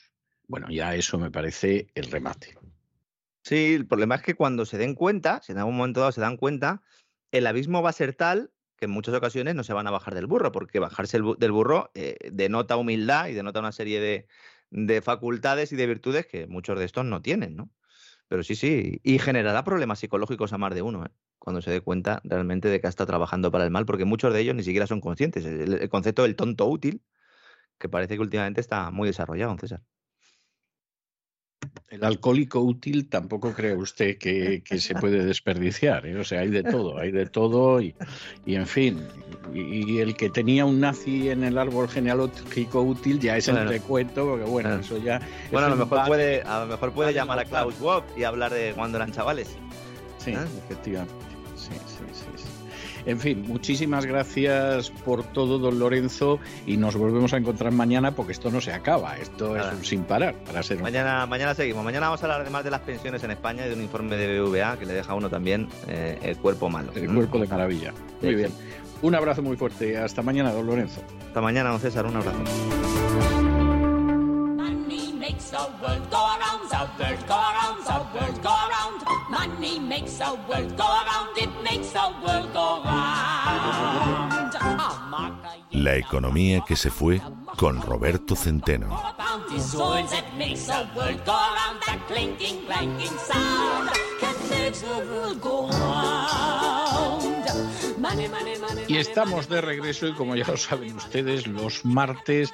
bueno, 0.47 0.67
ya 0.69 0.93
eso 0.93 1.17
me 1.17 1.31
parece 1.31 1.87
el 1.95 2.11
remate. 2.11 2.59
Sí, 3.43 3.73
el 3.73 3.87
problema 3.87 4.15
es 4.15 4.21
que 4.21 4.35
cuando 4.35 4.67
se 4.67 4.77
den 4.77 4.93
cuenta, 4.93 5.41
si 5.41 5.51
en 5.51 5.57
algún 5.57 5.77
momento 5.77 6.01
dado 6.01 6.11
se 6.11 6.21
dan 6.21 6.37
cuenta, 6.37 6.83
el 7.31 7.47
abismo 7.47 7.81
va 7.81 7.89
a 7.89 7.93
ser 7.93 8.13
tal 8.13 8.51
que 8.77 8.85
en 8.85 8.91
muchas 8.91 9.15
ocasiones 9.15 9.55
no 9.55 9.63
se 9.63 9.73
van 9.73 9.87
a 9.87 9.91
bajar 9.91 10.13
del 10.13 10.27
burro, 10.27 10.51
porque 10.51 10.77
bajarse 10.77 11.19
del 11.39 11.51
burro 11.51 11.89
eh, 11.95 12.17
denota 12.31 12.77
humildad 12.77 13.29
y 13.29 13.33
denota 13.33 13.61
una 13.61 13.71
serie 13.71 13.99
de, 13.99 14.27
de 14.69 15.01
facultades 15.01 15.71
y 15.71 15.75
de 15.75 15.87
virtudes 15.87 16.27
que 16.27 16.45
muchos 16.45 16.77
de 16.77 16.85
estos 16.85 17.03
no 17.03 17.23
tienen, 17.23 17.55
¿no? 17.55 17.71
Pero 18.27 18.43
sí, 18.43 18.55
sí, 18.55 18.99
y 19.03 19.19
generará 19.19 19.63
problemas 19.63 19.99
psicológicos 19.99 20.51
a 20.53 20.57
más 20.57 20.73
de 20.75 20.81
uno, 20.81 21.05
¿eh? 21.05 21.09
cuando 21.39 21.61
se 21.61 21.71
dé 21.71 21.81
cuenta 21.81 22.21
realmente 22.25 22.67
de 22.67 22.81
que 22.81 22.87
está 22.87 23.05
trabajando 23.05 23.51
para 23.51 23.63
el 23.63 23.71
mal, 23.71 23.85
porque 23.85 24.05
muchos 24.05 24.33
de 24.33 24.41
ellos 24.41 24.55
ni 24.55 24.63
siquiera 24.63 24.87
son 24.87 24.99
conscientes. 25.01 25.45
El, 25.45 25.89
concepto 25.89 26.23
del 26.23 26.35
tonto 26.35 26.67
útil, 26.67 27.01
que 27.79 27.89
parece 27.89 28.15
que 28.15 28.21
últimamente 28.21 28.61
está 28.61 28.91
muy 28.91 29.07
desarrollado, 29.07 29.57
César. 29.59 29.81
El 31.89 32.03
alcohólico 32.03 32.59
útil 32.59 33.07
tampoco 33.07 33.53
cree 33.53 33.75
usted 33.75 34.17
que, 34.17 34.61
se 34.77 34.93
puede 34.95 35.23
desperdiciar, 35.23 36.05
¿eh? 36.05 36.17
o 36.17 36.23
sea, 36.23 36.41
hay 36.41 36.49
de 36.49 36.61
todo, 36.61 36.97
hay 36.97 37.11
de 37.11 37.25
todo 37.25 37.81
y, 37.81 37.95
en 38.45 38.67
fin, 38.67 39.07
y, 39.53 39.99
el 39.99 40.15
que 40.15 40.29
tenía 40.29 40.65
un 40.65 40.81
nazi 40.81 41.29
en 41.29 41.45
el 41.45 41.57
árbol 41.57 41.87
genealógico 41.87 42.81
útil 42.81 43.19
ya 43.19 43.37
es 43.37 43.47
el 43.47 43.67
recuento, 43.69 44.25
porque 44.25 44.43
bueno, 44.43 44.75
eso 44.75 44.97
ya... 44.97 45.21
Bueno, 45.51 45.67
a 45.67 45.69
lo, 45.69 45.77
mejor 45.77 46.05
puede, 46.05 46.41
a 46.41 46.59
lo 46.59 46.67
mejor 46.67 46.91
puede 46.91 47.13
llamar 47.13 47.39
a 47.39 47.45
Klaus 47.45 47.75
Schwab 47.75 48.03
y 48.17 48.23
hablar 48.23 48.51
de 48.51 48.73
cuando 48.75 48.97
eran 48.97 49.11
chavales. 49.13 49.55
Sí, 50.17 50.31
¿Eh? 50.31 50.37
efectivamente. 50.65 51.26
En 53.07 53.21
fin, 53.21 53.45
muchísimas 53.47 54.05
gracias 54.05 54.89
por 54.89 55.23
todo, 55.23 55.59
don 55.59 55.79
Lorenzo, 55.79 56.39
y 56.65 56.75
nos 56.75 56.97
volvemos 56.97 57.31
a 57.33 57.37
encontrar 57.37 57.71
mañana 57.71 58.11
porque 58.11 58.33
esto 58.33 58.51
no 58.51 58.59
se 58.59 58.73
acaba, 58.73 59.17
esto 59.17 59.55
es 59.55 59.65
un 59.73 59.85
sin 59.85 60.03
parar 60.03 60.35
para 60.45 60.61
ser. 60.61 60.81
Mañana, 60.81 61.25
mañana 61.25 61.53
seguimos. 61.53 61.85
Mañana 61.85 62.07
vamos 62.07 62.21
a 62.21 62.25
hablar 62.25 62.41
además 62.41 62.65
de 62.65 62.71
las 62.71 62.81
pensiones 62.81 63.23
en 63.23 63.31
España 63.31 63.65
y 63.65 63.69
de 63.69 63.75
un 63.75 63.81
informe 63.81 64.17
de 64.17 64.41
BVA 64.41 64.77
que 64.77 64.85
le 64.85 64.93
deja 64.93 65.13
a 65.13 65.15
uno 65.15 65.29
también 65.29 65.69
eh, 65.87 66.19
el 66.21 66.35
cuerpo 66.35 66.69
malo. 66.69 66.91
El 66.95 67.07
cuerpo 67.07 67.39
de 67.39 67.47
maravilla. 67.47 67.93
Muy 68.21 68.35
bien. 68.35 68.51
Un 69.01 69.15
abrazo 69.15 69.41
muy 69.41 69.55
fuerte. 69.55 69.97
Hasta 69.97 70.21
mañana, 70.21 70.51
don 70.51 70.67
Lorenzo. 70.67 71.01
Hasta 71.27 71.39
mañana, 71.39 71.69
don 71.69 71.79
César. 71.79 72.05
Un 72.05 72.17
abrazo. 72.17 72.39
Money 74.57 75.13
makes 75.13 75.49
the 75.49 75.57
world 75.81 76.09
go 76.11 76.17
around, 76.17 76.69
it 79.63 79.81
makes 79.81 80.17
the 80.17 82.11
world 82.23 82.53
go 82.53 82.83
round. 82.83 83.17
La 85.71 85.95
economía 85.95 86.61
que 86.67 86.75
se 86.75 86.89
fue 86.89 87.21
con 87.57 87.81
Roberto 87.81 88.35
Centeno. 88.35 88.89
Y 98.87 98.97
estamos 98.97 99.49
de 99.49 99.61
regreso 99.61 100.07
y 100.07 100.13
como 100.13 100.35
ya 100.35 100.47
lo 100.47 100.57
saben 100.57 100.95
ustedes, 100.95 101.45
los 101.47 101.83
martes 101.83 102.53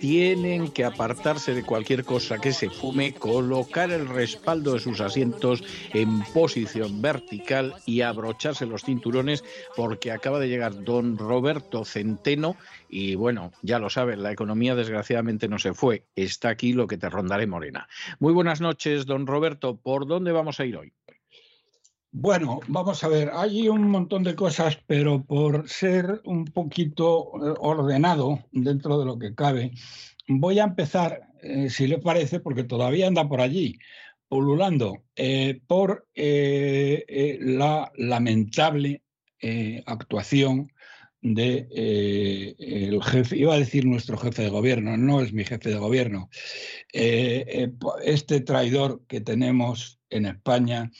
tienen 0.00 0.70
que 0.70 0.84
apartarse 0.84 1.54
de 1.54 1.64
cualquier 1.64 2.04
cosa 2.04 2.38
que 2.38 2.52
se 2.52 2.70
fume, 2.70 3.14
colocar 3.14 3.90
el 3.90 4.08
respaldo 4.08 4.74
de 4.74 4.80
sus 4.80 5.00
asientos 5.00 5.64
en 5.92 6.22
posición 6.32 7.02
vertical 7.02 7.74
y 7.84 8.02
abrocharse 8.02 8.66
los 8.66 8.84
cinturones 8.84 9.44
porque 9.76 10.12
acaba 10.12 10.38
de 10.38 10.48
llegar 10.48 10.84
don 10.84 11.18
Roberto 11.18 11.84
Centeno 11.84 12.56
y 12.88 13.14
bueno, 13.14 13.52
ya 13.62 13.78
lo 13.78 13.90
saben, 13.90 14.22
la 14.22 14.32
economía 14.32 14.74
desgraciadamente 14.74 15.48
no 15.48 15.58
se 15.58 15.72
fue. 15.72 16.04
Está 16.14 16.50
aquí 16.50 16.74
lo 16.74 16.86
que 16.86 16.98
te 16.98 17.08
rondaré 17.08 17.46
morena. 17.46 17.88
Muy 18.18 18.32
buenas 18.32 18.60
noches, 18.60 19.06
don 19.06 19.26
Roberto. 19.26 19.76
¿Por 19.76 20.06
dónde 20.06 20.30
vamos 20.30 20.60
a 20.60 20.66
ir 20.66 20.76
hoy? 20.76 20.92
Bueno, 22.14 22.60
vamos 22.68 23.02
a 23.04 23.08
ver, 23.08 23.30
hay 23.32 23.70
un 23.70 23.88
montón 23.88 24.22
de 24.22 24.34
cosas, 24.36 24.78
pero 24.86 25.24
por 25.24 25.66
ser 25.66 26.20
un 26.24 26.44
poquito 26.44 27.30
eh, 27.36 27.54
ordenado 27.58 28.44
dentro 28.52 28.98
de 28.98 29.06
lo 29.06 29.18
que 29.18 29.34
cabe, 29.34 29.72
voy 30.28 30.58
a 30.58 30.64
empezar, 30.64 31.22
eh, 31.42 31.70
si 31.70 31.86
le 31.86 31.98
parece, 31.98 32.38
porque 32.38 32.64
todavía 32.64 33.06
anda 33.06 33.26
por 33.26 33.40
allí, 33.40 33.78
pululando, 34.28 35.04
eh, 35.16 35.62
por 35.66 36.06
la 36.14 37.90
lamentable 37.96 39.02
actuación 39.86 40.70
de 41.22 42.54
el 42.58 43.02
jefe, 43.02 43.38
iba 43.38 43.54
a 43.54 43.58
decir 43.58 43.86
nuestro 43.86 44.18
jefe 44.18 44.42
de 44.42 44.50
gobierno, 44.50 44.98
no 44.98 45.22
es 45.22 45.32
mi 45.32 45.44
jefe 45.44 45.70
de 45.70 45.78
gobierno, 45.78 46.28
este 46.92 48.40
traidor 48.40 49.02
que 49.06 49.20
tenemos 49.22 49.98
en 50.10 50.26
España, 50.26 50.90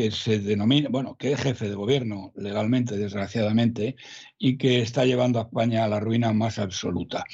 que 0.00 0.10
se 0.10 0.38
denomina, 0.38 0.88
bueno, 0.88 1.16
que 1.18 1.32
es 1.32 1.40
jefe 1.40 1.68
de 1.68 1.74
gobierno 1.74 2.32
legalmente, 2.34 2.96
desgraciadamente, 2.96 3.96
y 4.38 4.56
que 4.56 4.80
está 4.80 5.04
llevando 5.04 5.38
a 5.38 5.42
España 5.42 5.84
a 5.84 5.88
la 5.88 6.00
ruina 6.00 6.32
más 6.32 6.58
absoluta. 6.58 7.26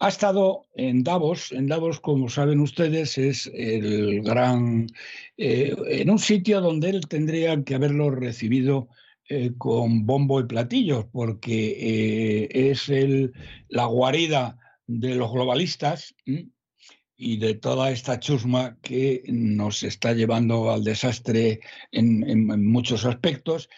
Ha 0.00 0.08
estado 0.08 0.66
en 0.74 1.04
Davos. 1.04 1.52
En 1.52 1.68
Davos, 1.68 2.00
como 2.00 2.28
saben 2.28 2.58
ustedes, 2.58 3.18
es 3.18 3.48
el 3.54 4.22
gran. 4.22 4.88
Eh, 5.36 5.76
en 5.86 6.10
un 6.10 6.18
sitio 6.18 6.60
donde 6.60 6.90
él 6.90 7.06
tendría 7.06 7.62
que 7.62 7.76
haberlo 7.76 8.10
recibido 8.10 8.88
eh, 9.28 9.52
con 9.56 10.04
bombo 10.04 10.40
y 10.40 10.46
platillos, 10.46 11.04
porque 11.12 11.76
eh, 11.78 12.70
es 12.70 12.88
el, 12.88 13.32
la 13.68 13.86
guarida 13.86 14.58
de 14.88 15.14
los 15.14 15.30
globalistas 15.30 16.16
y 17.24 17.36
de 17.36 17.54
toda 17.54 17.92
esta 17.92 18.18
chusma 18.18 18.76
que 18.82 19.22
nos 19.28 19.84
está 19.84 20.12
llevando 20.12 20.72
al 20.72 20.82
desastre 20.82 21.60
en, 21.92 22.66
muchos 22.66 23.04
aspectos 23.04 23.68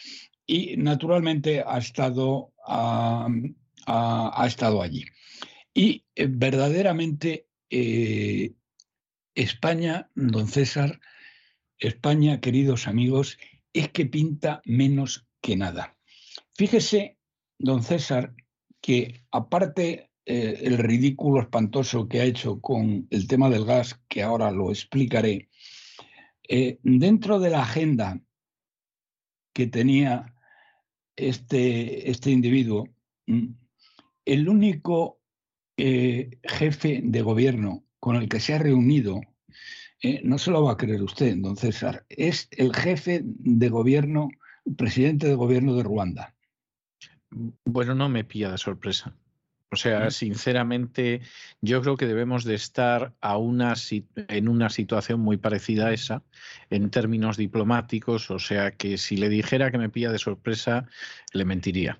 y 0.46 0.78
naturalmente 0.78 1.62
ha 1.66 1.76
estado, 1.76 2.54
estado 4.46 4.80
allí. 4.80 5.04
Y 5.74 6.06
eh, 6.14 6.26
verdaderamente 6.30 7.48
eh, 7.68 8.54
España, 9.34 10.08
don 10.14 10.48
César, 10.48 10.98
España, 11.78 12.40
queridos 12.40 12.88
amigos, 12.88 13.36
es 13.74 13.90
que 13.90 14.06
pinta 14.06 14.62
menos 14.64 15.26
que 15.42 15.56
nada. 15.56 15.98
Fíjese, 16.54 17.18
don 17.58 17.82
César, 17.82 18.34
que 18.80 19.26
aparte 19.30 20.10
eh, 20.26 20.60
el 20.62 20.78
ridículo 20.78 21.42
espantoso 21.42 22.08
que 22.08 22.22
ha 22.22 22.24
hecho 22.24 22.58
con 22.58 23.06
el 23.10 23.28
tema 23.28 23.50
del 23.50 23.66
gas, 23.66 24.00
que 24.08 24.22
ahora 24.22 24.50
lo 24.50 24.70
explicaré, 24.70 25.50
eh, 26.48 26.78
dentro 26.82 27.38
de 27.40 27.50
la 27.50 27.60
agenda 27.60 28.18
que 29.52 29.66
tenía 29.66 30.34
este, 31.14 32.10
este 32.10 32.30
individuo, 32.30 32.88
el 34.24 34.48
único 34.48 35.20
eh, 35.76 36.38
jefe 36.42 37.02
de 37.04 37.20
gobierno 37.20 37.84
con 38.00 38.16
el 38.16 38.28
que 38.28 38.40
se 38.40 38.54
ha 38.54 38.58
reunido, 38.58 39.20
no 40.22 40.36
se 40.36 40.50
lo 40.50 40.62
va 40.62 40.72
a 40.72 40.76
creer 40.76 41.02
usted, 41.02 41.34
don 41.36 41.56
César, 41.56 42.04
es 42.10 42.48
el 42.50 42.74
jefe 42.74 43.22
de 43.24 43.68
gobierno, 43.70 44.28
presidente 44.76 45.28
de 45.28 45.34
gobierno 45.34 45.74
de 45.74 45.82
Ruanda. 45.82 46.34
Bueno, 47.64 47.94
no 47.94 48.10
me 48.10 48.24
pilla 48.24 48.50
de 48.50 48.58
sorpresa. 48.58 49.16
O 49.74 49.76
sea, 49.76 50.12
sinceramente, 50.12 51.20
yo 51.60 51.82
creo 51.82 51.96
que 51.96 52.06
debemos 52.06 52.44
de 52.44 52.54
estar 52.54 53.12
a 53.20 53.36
una, 53.38 53.74
en 54.28 54.48
una 54.48 54.70
situación 54.70 55.18
muy 55.18 55.36
parecida 55.36 55.88
a 55.88 55.92
esa 55.92 56.22
en 56.70 56.90
términos 56.90 57.36
diplomáticos. 57.36 58.30
O 58.30 58.38
sea, 58.38 58.70
que 58.70 58.98
si 58.98 59.16
le 59.16 59.28
dijera 59.28 59.72
que 59.72 59.78
me 59.78 59.88
pilla 59.88 60.12
de 60.12 60.20
sorpresa, 60.20 60.86
le 61.32 61.44
mentiría. 61.44 61.98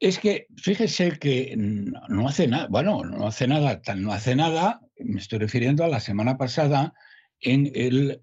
Es 0.00 0.18
que 0.18 0.46
fíjese 0.56 1.18
que 1.18 1.54
no 1.58 2.26
hace 2.26 2.48
nada, 2.48 2.68
bueno, 2.70 3.04
no 3.04 3.26
hace 3.26 3.46
nada, 3.46 3.82
no 3.94 4.12
hace 4.12 4.34
nada, 4.34 4.80
me 4.98 5.20
estoy 5.20 5.38
refiriendo 5.38 5.84
a 5.84 5.88
la 5.88 6.00
semana 6.00 6.38
pasada 6.38 6.94
en 7.38 7.70
el, 7.74 8.18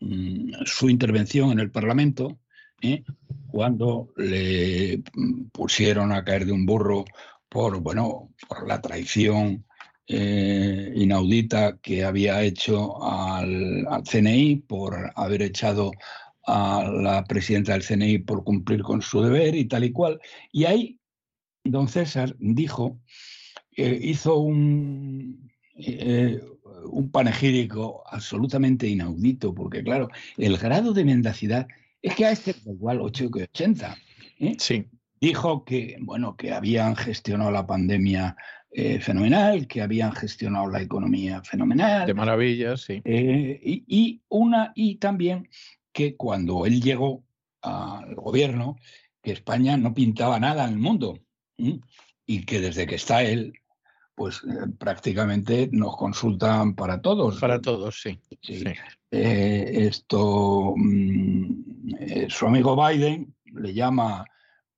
mm, 0.00 0.64
su 0.64 0.88
intervención 0.88 1.52
en 1.52 1.58
el 1.58 1.70
Parlamento, 1.70 2.39
¿eh? 2.82 3.04
cuando 3.50 4.12
le 4.16 5.02
pusieron 5.52 6.12
a 6.12 6.24
caer 6.24 6.46
de 6.46 6.52
un 6.52 6.66
burro 6.66 7.04
por, 7.48 7.80
bueno, 7.80 8.30
por 8.48 8.66
la 8.66 8.80
traición 8.80 9.64
eh, 10.06 10.92
inaudita 10.94 11.78
que 11.78 12.04
había 12.04 12.42
hecho 12.42 13.02
al, 13.02 13.86
CNI, 14.04 14.56
por 14.56 15.12
haber 15.14 15.42
echado 15.42 15.90
a 16.46 16.84
la 16.88 17.24
presidenta 17.24 17.72
del 17.72 17.84
CNI 17.84 18.18
por 18.18 18.44
cumplir 18.44 18.82
con 18.82 19.02
su 19.02 19.22
deber 19.22 19.54
y 19.54 19.66
tal 19.66 19.84
y 19.84 19.92
cual. 19.92 20.20
Y 20.52 20.64
ahí 20.64 20.98
don 21.64 21.88
César 21.88 22.34
dijo, 22.38 23.00
hizo 23.76 24.38
un, 24.38 25.50
eh, 25.76 26.40
un 26.84 27.10
panegírico 27.10 28.02
absolutamente 28.06 28.86
inaudito, 28.88 29.54
porque 29.54 29.82
claro, 29.82 30.08
el 30.36 30.56
grado 30.56 30.92
de 30.92 31.04
mendacidad 31.04 31.68
es 32.02 32.14
que 32.14 32.26
a 32.26 32.30
este 32.32 32.54
da 32.64 32.72
igual 32.72 33.00
8 33.00 33.30
que 33.30 33.42
80. 33.44 33.96
¿eh? 34.40 34.56
Sí. 34.58 34.86
Dijo 35.20 35.64
que, 35.64 35.96
bueno, 36.00 36.36
que 36.36 36.52
habían 36.52 36.96
gestionado 36.96 37.50
la 37.50 37.66
pandemia 37.66 38.36
eh, 38.70 39.00
fenomenal, 39.00 39.66
que 39.66 39.82
habían 39.82 40.12
gestionado 40.12 40.70
la 40.70 40.80
economía 40.80 41.42
fenomenal. 41.42 42.06
De 42.06 42.14
maravilla, 42.14 42.76
sí. 42.76 43.02
Eh, 43.04 43.60
y, 43.62 44.22
una, 44.28 44.72
y 44.74 44.96
también 44.96 45.48
que 45.92 46.16
cuando 46.16 46.64
él 46.64 46.80
llegó 46.80 47.24
al 47.60 48.14
gobierno, 48.14 48.76
que 49.22 49.32
España 49.32 49.76
no 49.76 49.92
pintaba 49.92 50.40
nada 50.40 50.64
en 50.64 50.74
el 50.74 50.78
mundo. 50.78 51.18
Y 52.26 52.46
que 52.46 52.60
desde 52.60 52.86
que 52.86 52.94
está 52.94 53.22
él, 53.22 53.52
pues 54.20 54.42
prácticamente 54.78 55.70
nos 55.72 55.96
consultan 55.96 56.74
para 56.74 57.00
todos. 57.00 57.40
Para 57.40 57.58
todos, 57.58 58.02
sí. 58.02 58.20
sí. 58.42 58.64
esto, 59.10 60.74
mm, 60.76 61.94
eh, 61.98 62.26
su 62.28 62.46
amigo 62.46 62.76
Biden 62.76 63.34
le 63.46 63.72
llama 63.72 64.26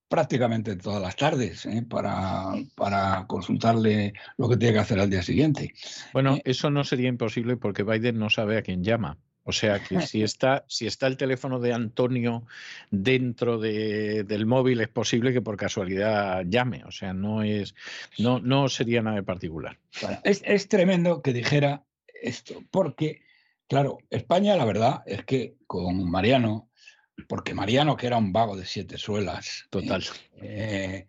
prácticamente 0.07 0.77
todas 0.77 1.03
las 1.03 1.17
tardes 1.17 1.67
¿eh? 1.67 1.85
para, 1.91 2.53
para, 2.77 3.27
consultarle 3.27 4.13
lo 4.39 4.49
que 4.49 4.59
tiene 4.59 4.75
que 4.75 4.79
hacer 4.79 5.01
al 5.01 5.11
día 5.11 5.25
siguiente. 5.25 5.73
Bueno, 6.13 6.37
eh, 6.37 6.43
eso 6.45 6.71
no 6.71 6.85
sería 6.85 7.09
imposible 7.09 7.57
porque 7.57 7.83
Biden 7.83 8.21
no 8.21 8.31
sabe 8.31 8.59
a 8.59 8.63
quién 8.63 8.85
llama. 8.85 9.19
O 9.45 9.53
sea 9.53 9.83
que 9.83 10.01
si 10.03 10.23
está, 10.23 10.65
si 10.69 10.87
está 10.87 11.07
el 11.07 11.17
teléfono 11.17 11.59
de 11.59 11.73
Antonio 11.73 12.47
dentro 12.91 13.59
del 13.59 14.47
móvil, 14.47 14.81
es 14.81 14.89
posible 14.89 15.33
que 15.33 15.43
por 15.43 15.57
casualidad 15.57 16.45
llame. 16.47 16.85
O 16.85 16.91
sea, 16.91 17.13
no 17.13 17.43
es, 17.43 17.75
no, 18.19 18.41
no 18.41 18.69
sería 18.69 19.03
nada 19.03 19.17
de 19.17 19.23
particular. 19.23 19.79
es, 20.25 20.43
es 20.45 20.69
tremendo 20.69 21.23
que 21.23 21.33
dijera 21.33 21.85
esto, 22.23 22.63
porque, 22.71 23.23
claro, 23.69 23.99
España, 24.11 24.57
la 24.57 24.65
verdad 24.65 25.03
es 25.07 25.25
que 25.25 25.57
con 25.67 26.09
Mariano 26.09 26.69
porque 27.29 27.55
Mariano, 27.55 27.97
que 27.97 28.07
era 28.07 28.17
un 28.17 28.33
vago 28.33 28.57
de 28.57 28.65
siete 28.65 28.99
suelas, 28.99 29.67
total, 29.71 30.03
eh, 30.41 31.07
eh, 31.07 31.09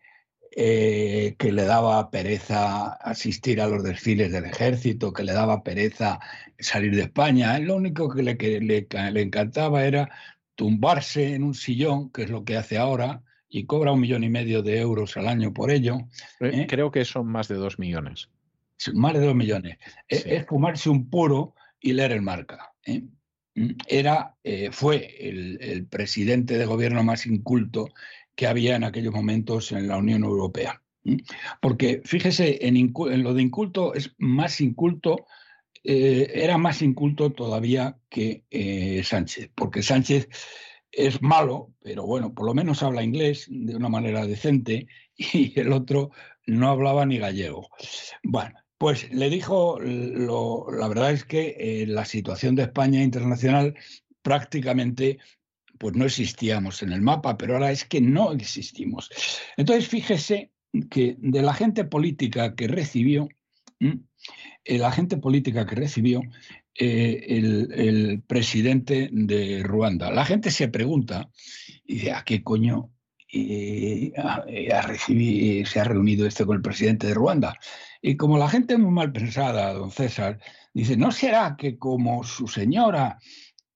que 0.55 1.51
le 1.51 1.63
daba 1.63 2.11
pereza 2.11 2.93
asistir 2.93 3.59
a 3.59 3.67
los 3.67 3.84
desfiles 3.84 4.31
del 4.31 4.45
ejército, 4.45 5.11
que 5.11 5.23
le 5.23 5.34
daba 5.34 5.63
pereza 5.63 6.19
salir 6.59 6.95
de 6.95 7.03
España, 7.03 7.57
lo 7.59 7.75
único 7.75 8.09
que 8.09 8.23
le, 8.23 8.35
le, 8.35 9.21
encantaba 9.21 9.85
era 9.85 10.09
tumbarse 10.55 11.34
en 11.34 11.43
un 11.43 11.55
sillón, 11.55 12.11
que 12.11 12.23
es 12.23 12.30
lo 12.30 12.43
que 12.43 12.57
hace 12.57 12.77
ahora, 12.77 13.23
y 13.49 13.65
cobra 13.65 13.91
un 13.91 14.01
millón 14.01 14.23
y 14.23 14.30
medio 14.30 14.61
de 14.61 14.80
euros 14.80 15.17
al 15.17 15.27
año 15.27 15.53
por 15.53 15.71
ello. 15.71 16.07
¿eh? 16.39 16.67
Creo 16.69 16.91
que 16.91 17.05
son 17.05 17.27
más 17.27 17.47
de 17.47 17.55
dos 17.55 17.80
millones. 17.80 18.30
Más 18.93 19.13
de 19.13 19.25
dos 19.25 19.35
millones. 19.35 19.77
Es, 20.07 20.45
fumarse 20.45 20.89
un 20.89 21.09
puro 21.09 21.55
y 21.80 21.93
leer 21.93 22.11
el 22.11 22.21
marca 22.21 22.73
era, 23.88 24.35
eh, 24.43 24.69
fue 24.71 25.15
el, 25.19 25.85
presidente 25.88 26.57
de 26.57 26.65
gobierno 26.65 27.03
más 27.03 27.25
inculto 27.25 27.89
que 28.35 28.47
había 28.47 28.76
en 28.76 28.84
aquellos 28.84 29.14
momentos 29.14 29.72
en 29.72 29.88
la 29.88 29.97
Unión 29.97 30.23
Europea. 30.23 30.81
Porque 31.61 32.01
fíjese, 32.05 32.65
en, 32.65 32.93
lo 33.23 33.34
de 33.34 33.41
inculto 33.41 33.93
es 33.93 34.14
más 34.18 34.61
inculto, 34.61 35.26
eh, 35.84 36.31
era 36.34 36.57
más 36.57 36.81
inculto 36.81 37.31
todavía 37.31 37.97
que 38.10 38.45
eh, 38.49 39.03
Sánchez, 39.03 39.51
porque 39.53 39.84
Sánchez 39.84 40.30
es 40.91 41.22
malo, 41.22 41.73
pero 41.81 42.05
bueno, 42.05 42.34
por 42.34 42.45
lo 42.45 42.53
menos 42.53 42.84
habla 42.84 43.03
inglés 43.03 43.47
de 43.49 43.76
una 43.76 43.89
manera 43.89 44.26
decente 44.26 44.88
y 45.15 45.60
el 45.60 45.73
otro 45.73 46.11
no 46.45 46.69
hablaba 46.69 47.05
ni 47.05 47.18
gallego. 47.18 47.69
Bueno, 48.23 48.55
pues 48.77 49.11
le 49.11 49.30
dijo, 49.30 49.80
la 49.80 50.88
verdad 50.88 51.11
es 51.11 51.26
que 51.26 51.55
eh, 51.60 51.88
la 51.88 52.05
situación 52.05 52.55
de 52.55 52.64
España 52.64 53.01
internacional 53.01 53.76
prácticamente 54.22 55.19
pues 55.84 55.97
no 55.97 56.05
existíamos 56.05 56.81
en 56.81 56.93
el 56.93 57.01
mapa, 57.01 57.38
pero 57.38 57.55
ahora 57.55 57.69
es 57.69 57.84
que 57.84 57.99
no 57.99 58.31
existimos. 58.31 59.10
Entonces, 59.57 59.85
fíjese 59.89 60.53
que 60.89 61.18
de 61.19 61.41
la 61.41 61.53
gente 61.53 61.84
política 61.84 62.55
que 62.55 62.69
recibió, 62.69 63.27
eh, 63.81 64.77
la 64.77 64.93
gente 64.93 65.18
política 65.18 65.65
que 65.65 65.76
recibió 65.76 66.22
eh, 66.80 67.26
el, 67.27 68.23
presidente 68.26 69.10
de 69.11 69.61
Ruanda, 69.61 70.10
la 70.10 70.23
gente 70.23 70.51
se 70.51 70.69
pregunta, 70.69 71.30
y 71.85 71.95
dice, 71.95 72.14
¿a 72.14 72.23
qué 72.23 72.41
coño 72.41 72.89
eh, 73.34 74.14
se 75.65 75.80
ha 75.81 75.84
reunido 75.84 76.26
este 76.26 76.45
con 76.45 76.55
el 76.55 76.61
presidente 76.61 77.07
de 77.07 77.14
Ruanda? 77.14 77.60
Y 78.01 78.15
como 78.15 78.38
la 78.38 78.47
gente 78.47 78.76
es 78.76 78.80
muy 78.80 78.91
mal 78.91 79.11
pensada, 79.11 79.73
don 79.73 79.91
César, 79.91 80.39
dice, 80.73 80.95
¿no 80.95 81.11
será 81.11 81.57
que 81.57 81.77
como 81.77 82.23
su 82.23 82.47
señora 82.47 83.19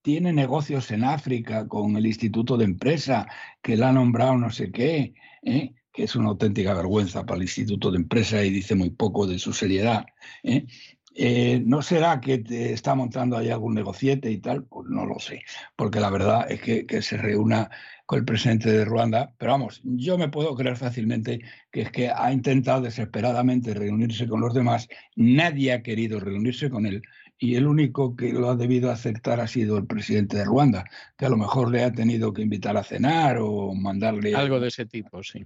tiene 0.08 0.32
negocios 0.32 0.90
en 0.92 1.04
África 1.04 1.68
con 1.68 1.98
el 1.98 2.06
Instituto 2.06 2.56
de 2.56 2.64
Empresa, 2.64 3.28
que 3.62 3.76
la 3.76 3.90
ha 3.90 3.92
nombrado 3.92 4.38
no 4.38 4.50
sé 4.50 4.72
qué, 4.72 5.14
¿eh? 5.44 5.74
que 5.92 6.04
es 6.06 6.16
una 6.16 6.30
auténtica 6.30 6.74
vergüenza 6.74 7.26
para 7.26 7.36
el 7.36 7.42
Instituto 7.42 7.92
de 7.92 7.98
Empresa 7.98 8.42
y 8.42 8.50
dice 8.50 8.74
muy 8.74 8.90
poco 8.90 9.28
de 9.28 9.38
su 9.38 9.52
seriedad. 9.52 10.06
¿eh? 10.44 10.66
Eh, 11.14 11.62
¿No 11.66 11.82
será 11.82 12.22
que 12.22 12.42
está 12.48 12.96
montando 12.96 13.36
ahí 13.36 13.50
algún 13.50 13.76
negociete 13.76 14.32
y 14.32 14.38
tal? 14.38 14.64
Pues 14.64 14.88
no 14.88 15.06
lo 15.06 15.20
sé, 15.20 15.42
porque 15.76 16.00
la 16.00 16.10
verdad 16.10 16.50
es 16.50 16.62
que, 16.62 16.86
que, 16.86 17.02
se 17.02 17.18
reúna 17.18 17.70
con 18.06 18.20
el 18.20 18.24
presidente 18.24 18.72
de 18.72 18.86
Ruanda, 18.86 19.34
pero 19.38 19.52
vamos, 19.52 19.82
yo 19.84 20.18
me 20.18 20.30
puedo 20.30 20.56
creer 20.56 20.78
fácilmente 20.78 21.42
que 21.70 21.82
es 21.82 21.92
que 21.92 22.10
ha 22.10 22.32
intentado 22.32 22.80
desesperadamente 22.80 23.74
reunirse 23.74 24.26
con 24.26 24.40
los 24.40 24.54
demás, 24.54 24.88
nadie 25.18 25.74
ha 25.74 25.84
querido 25.84 26.22
reunirse 26.22 26.70
con 26.70 26.86
él, 26.86 27.02
y 27.40 27.56
el 27.56 27.68
único 27.68 28.16
que 28.16 28.34
lo 28.34 28.50
ha 28.50 28.56
debido 28.56 28.92
aceptar 28.92 29.40
ha 29.40 29.48
sido 29.48 29.78
el 29.78 29.86
presidente 29.86 30.38
de 30.38 30.46
Ruanda, 30.46 30.86
que 31.18 31.26
a 31.26 31.30
lo 31.30 31.38
mejor 31.38 31.72
le 31.72 31.84
ha 31.84 31.92
tenido 31.92 32.34
que 32.34 32.42
invitar 32.42 32.78
a 32.78 32.84
cenar 32.84 33.38
o 33.40 33.74
mandarle... 33.74 34.36
Algo 34.36 34.60
de 34.60 34.70
ese 34.70 34.86
tipo, 34.86 35.22
sí. 35.24 35.46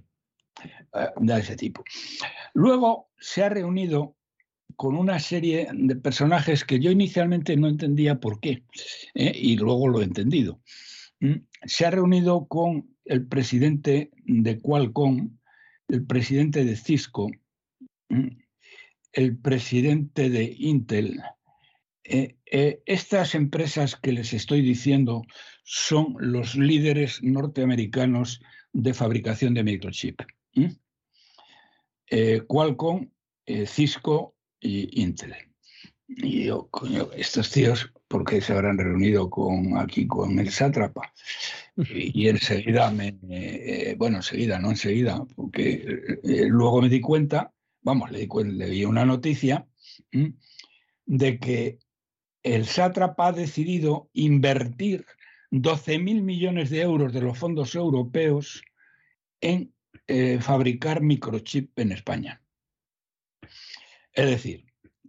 Eh, 0.94 1.08
de 1.20 1.38
ese 1.38 1.56
tipo. 1.56 1.84
Luego 2.54 3.10
se 3.18 3.42
ha 3.44 3.48
reunido 3.48 4.16
con 4.76 4.96
una 4.96 5.18
serie 5.18 5.68
de 5.72 5.96
personajes 5.96 6.64
que 6.64 6.80
yo 6.80 6.90
inicialmente 6.90 7.56
no 7.56 7.68
entendía 7.68 8.20
por 8.20 8.40
qué, 8.40 8.64
¿eh? 9.14 9.32
y 9.34 9.56
luego 9.56 9.88
lo 9.88 10.00
he 10.00 10.04
entendido. 10.04 10.60
Mm, 11.20 11.44
se 11.64 11.86
ha 11.86 11.90
reunido 11.90 12.46
con 12.46 12.96
el 13.04 13.26
presidente 13.26 14.10
de 14.24 14.58
Qualcomm, 14.60 15.38
el 15.88 16.06
presidente 16.06 16.64
de 16.64 16.76
Cisco, 16.76 17.30
mm, 18.08 18.28
el 19.12 19.36
presidente 19.36 20.30
de 20.30 20.54
Intel, 20.58 21.20
eh, 22.04 22.36
eh, 22.46 22.82
estas 22.86 23.34
empresas 23.34 23.96
que 23.96 24.12
les 24.12 24.32
estoy 24.32 24.60
diciendo 24.60 25.22
son 25.62 26.16
los 26.18 26.56
líderes 26.56 27.22
norteamericanos 27.22 28.42
de 28.72 28.94
fabricación 28.94 29.54
de 29.54 29.62
microchip. 29.62 30.20
Eh, 32.10 32.42
Qualcomm, 32.46 33.08
Cisco 33.66 34.36
y 34.60 35.02
Intel. 35.02 35.34
Y 36.08 36.44
yo, 36.44 36.68
coño, 36.70 37.08
estos 37.16 37.50
tíos, 37.50 37.92
¿por 38.08 38.24
qué 38.24 38.40
se 38.40 38.52
habrán 38.52 38.78
reunido 38.78 39.30
con, 39.30 39.78
aquí 39.78 40.06
con 40.06 40.38
el 40.38 40.50
sátrapa? 40.50 41.12
Y, 41.76 42.28
enseguida 42.28 42.90
me, 42.90 43.16
bueno, 43.96 44.18
enseguida, 44.18 44.58
no 44.58 44.70
enseguida, 44.70 45.24
porque 45.34 46.18
luego 46.48 46.82
me 46.82 46.90
di 46.90 47.00
cuenta, 47.00 47.52
vamos, 47.80 48.10
le, 48.10 48.26
di, 48.26 48.84
una 48.84 49.06
noticia 49.06 49.66
de 51.06 51.38
que 51.38 51.78
el 52.42 52.66
sátrapa 52.66 53.28
ha 53.28 53.32
decidido 53.32 54.10
invertir 54.12 55.06
12.000 55.50 56.22
millones 56.22 56.70
de 56.70 56.80
euros 56.80 57.12
de 57.12 57.20
los 57.20 57.38
fondos 57.38 57.74
europeos 57.74 58.62
en 59.40 59.74
eh, 60.08 60.38
fabricar 60.40 61.02
microchip 61.02 61.78
en 61.78 61.92
España. 61.92 62.42
Es 64.12 64.26
decir, 64.26 64.66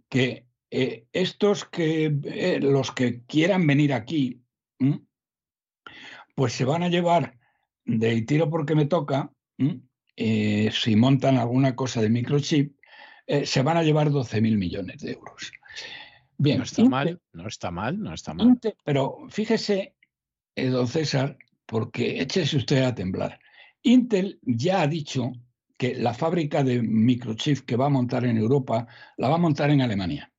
que 0.08 0.46
eh, 0.70 1.06
estos 1.12 1.64
que 1.64 2.14
eh, 2.24 2.60
los 2.60 2.92
que 2.92 3.22
quieran 3.24 3.66
venir 3.66 3.92
aquí, 3.92 4.42
pues 6.34 6.52
se 6.52 6.64
van 6.64 6.82
a 6.82 6.88
llevar 6.88 7.38
de 7.84 8.22
tiro 8.22 8.50
porque 8.50 8.74
me 8.74 8.86
toca, 8.86 9.32
si 10.16 10.96
montan 10.96 11.38
alguna 11.38 11.74
cosa 11.76 12.02
de 12.02 12.10
microchip, 12.10 12.76
se 13.44 13.62
van 13.62 13.76
a 13.76 13.82
llevar 13.82 14.10
12.000 14.10 14.58
millones 14.58 15.00
de 15.00 15.12
euros. 15.12 15.52
Bien, 16.38 16.58
no 16.58 16.64
está 16.64 16.84
mal, 16.84 17.20
no 17.32 17.46
está 17.46 17.70
mal, 17.70 18.00
no 18.00 18.14
está 18.14 18.34
mal. 18.34 18.58
pero 18.84 19.26
fíjese, 19.28 19.94
eh, 20.56 20.66
don 20.68 20.88
César, 20.88 21.36
porque 21.66 22.20
échese 22.20 22.56
usted 22.56 22.82
a 22.82 22.94
temblar. 22.94 23.38
Intel 23.82 24.38
ya 24.42 24.82
ha 24.82 24.86
dicho 24.86 25.32
que 25.76 25.94
la 25.94 26.14
fábrica 26.14 26.62
de 26.62 26.82
microchip 26.82 27.60
que 27.60 27.76
va 27.76 27.86
a 27.86 27.90
montar 27.90 28.24
en 28.24 28.36
Europa 28.38 28.86
la 29.16 29.28
va 29.28 29.36
a 29.36 29.38
montar 29.38 29.70
en 29.70 29.82
Alemania. 29.82 30.32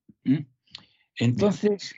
Entonces, 1.17 1.95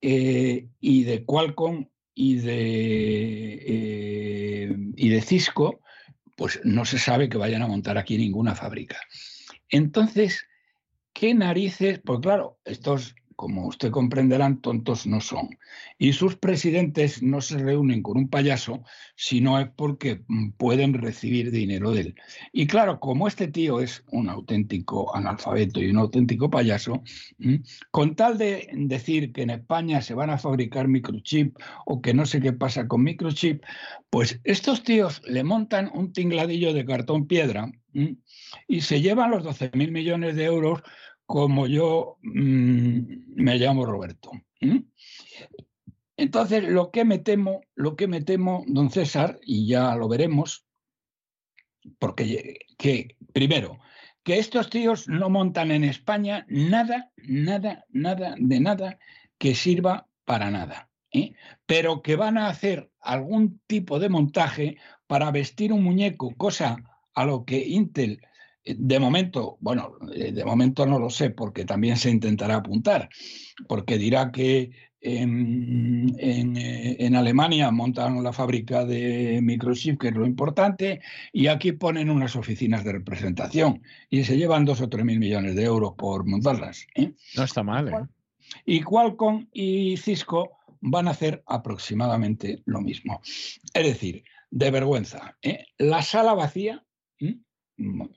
eh, 0.00 0.68
y 0.80 1.04
de 1.04 1.24
Qualcomm 1.24 1.86
y 2.14 2.36
de, 2.36 3.54
eh, 3.66 4.76
y 4.96 5.08
de 5.08 5.20
Cisco, 5.22 5.80
pues 6.36 6.60
no 6.64 6.84
se 6.84 6.98
sabe 6.98 7.28
que 7.28 7.38
vayan 7.38 7.62
a 7.62 7.68
montar 7.68 7.98
aquí 7.98 8.18
ninguna 8.18 8.54
fábrica. 8.54 8.98
Entonces, 9.68 10.46
¿qué 11.12 11.34
narices? 11.34 12.00
Pues 12.04 12.20
claro, 12.20 12.58
estos 12.64 13.14
como 13.42 13.66
usted 13.66 13.90
comprenderán, 13.90 14.60
tontos 14.60 15.04
no 15.04 15.20
son. 15.20 15.58
Y 15.98 16.12
sus 16.12 16.36
presidentes 16.36 17.24
no 17.24 17.40
se 17.40 17.58
reúnen 17.58 18.00
con 18.00 18.16
un 18.16 18.28
payaso 18.28 18.84
si 19.16 19.40
no 19.40 19.58
es 19.58 19.68
porque 19.74 20.22
mm, 20.28 20.50
pueden 20.52 20.94
recibir 20.94 21.50
dinero 21.50 21.90
de 21.90 22.02
él. 22.02 22.14
Y 22.52 22.68
claro, 22.68 23.00
como 23.00 23.26
este 23.26 23.48
tío 23.48 23.80
es 23.80 24.04
un 24.12 24.28
auténtico 24.28 25.12
analfabeto 25.16 25.80
y 25.80 25.90
un 25.90 25.98
auténtico 25.98 26.50
payaso, 26.50 27.02
con 27.90 28.14
tal 28.14 28.38
de 28.38 28.68
decir 28.74 29.32
que 29.32 29.42
en 29.42 29.50
España 29.50 30.02
se 30.02 30.14
van 30.14 30.30
a 30.30 30.38
fabricar 30.38 30.86
microchip 30.86 31.58
o 31.84 32.00
que 32.00 32.14
no 32.14 32.26
sé 32.26 32.40
qué 32.40 32.52
pasa 32.52 32.86
con 32.86 33.02
microchip, 33.02 33.64
pues 34.08 34.38
estos 34.44 34.84
tíos 34.84 35.20
le 35.26 35.42
montan 35.42 35.90
un 35.92 36.12
tingladillo 36.12 36.72
de 36.72 36.84
cartón 36.84 37.26
piedra 37.26 37.72
y 38.68 38.82
se 38.82 39.00
llevan 39.00 39.32
los 39.32 39.42
12 39.42 39.72
mil 39.74 39.90
millones 39.90 40.36
de 40.36 40.44
euros 40.44 40.80
como 41.32 41.66
yo 41.66 42.18
mm, 42.20 42.98
me 43.36 43.56
llamo 43.56 43.86
Roberto. 43.86 44.32
Entonces, 46.14 46.62
lo 46.62 46.90
que 46.90 47.06
me 47.06 47.20
temo, 47.20 47.62
lo 47.74 47.96
que 47.96 48.06
me 48.06 48.20
temo, 48.20 48.64
don 48.66 48.90
César, 48.90 49.40
y 49.42 49.66
ya 49.66 49.96
lo 49.96 50.08
veremos, 50.08 50.66
porque 51.98 52.58
que, 52.76 53.16
primero, 53.32 53.78
que 54.22 54.38
estos 54.38 54.68
tíos 54.68 55.08
no 55.08 55.30
montan 55.30 55.70
en 55.70 55.84
España 55.84 56.44
nada, 56.50 57.10
nada, 57.16 57.86
nada, 57.88 58.34
de 58.38 58.60
nada 58.60 58.98
que 59.38 59.54
sirva 59.54 60.08
para 60.26 60.50
nada. 60.50 60.90
¿eh? 61.12 61.32
Pero 61.64 62.02
que 62.02 62.16
van 62.16 62.36
a 62.36 62.48
hacer 62.48 62.90
algún 63.00 63.58
tipo 63.66 63.98
de 63.98 64.10
montaje 64.10 64.76
para 65.06 65.30
vestir 65.30 65.72
un 65.72 65.82
muñeco, 65.82 66.34
cosa 66.36 66.76
a 67.14 67.24
lo 67.24 67.46
que 67.46 67.66
Intel 67.66 68.20
de 68.64 68.98
momento, 69.00 69.56
bueno, 69.60 69.96
eh, 70.14 70.32
de 70.32 70.44
momento 70.44 70.86
no 70.86 70.98
lo 70.98 71.10
sé, 71.10 71.30
porque 71.30 71.64
también 71.64 71.96
se 71.96 72.10
intentará 72.10 72.56
apuntar, 72.56 73.08
porque 73.68 73.98
dirá 73.98 74.30
que 74.30 74.70
en, 75.00 76.14
eh, 76.18 77.10
Alemania 77.14 77.70
montan 77.72 78.22
la 78.22 78.32
fábrica 78.32 78.84
de 78.84 79.40
microchip, 79.42 80.00
que 80.00 80.08
es 80.08 80.14
lo 80.14 80.26
importante, 80.26 81.00
y 81.32 81.48
aquí 81.48 81.72
ponen 81.72 82.08
unas 82.08 82.36
oficinas 82.36 82.84
de 82.84 82.92
representación 82.92 83.82
y 84.08 84.24
se 84.24 84.36
llevan 84.36 84.64
dos 84.64 84.80
o 84.80 84.88
tres 84.88 85.04
mil 85.04 85.18
millones 85.18 85.56
de 85.56 85.64
euros 85.64 85.94
por 85.96 86.24
montarlas. 86.24 86.86
¿eh? 86.94 87.12
No 87.36 87.42
está 87.42 87.62
mal. 87.62 87.88
¿eh? 87.88 88.06
Y 88.64 88.82
Qualcomm 88.82 89.48
y 89.52 89.96
Cisco 89.96 90.58
van 90.80 91.08
a 91.08 91.12
hacer 91.12 91.42
aproximadamente 91.46 92.62
lo 92.64 92.80
mismo. 92.80 93.20
Es 93.74 93.86
decir, 93.86 94.22
de 94.50 94.70
vergüenza. 94.70 95.36
La 95.78 96.02
sala 96.02 96.34
vacía 96.34 96.84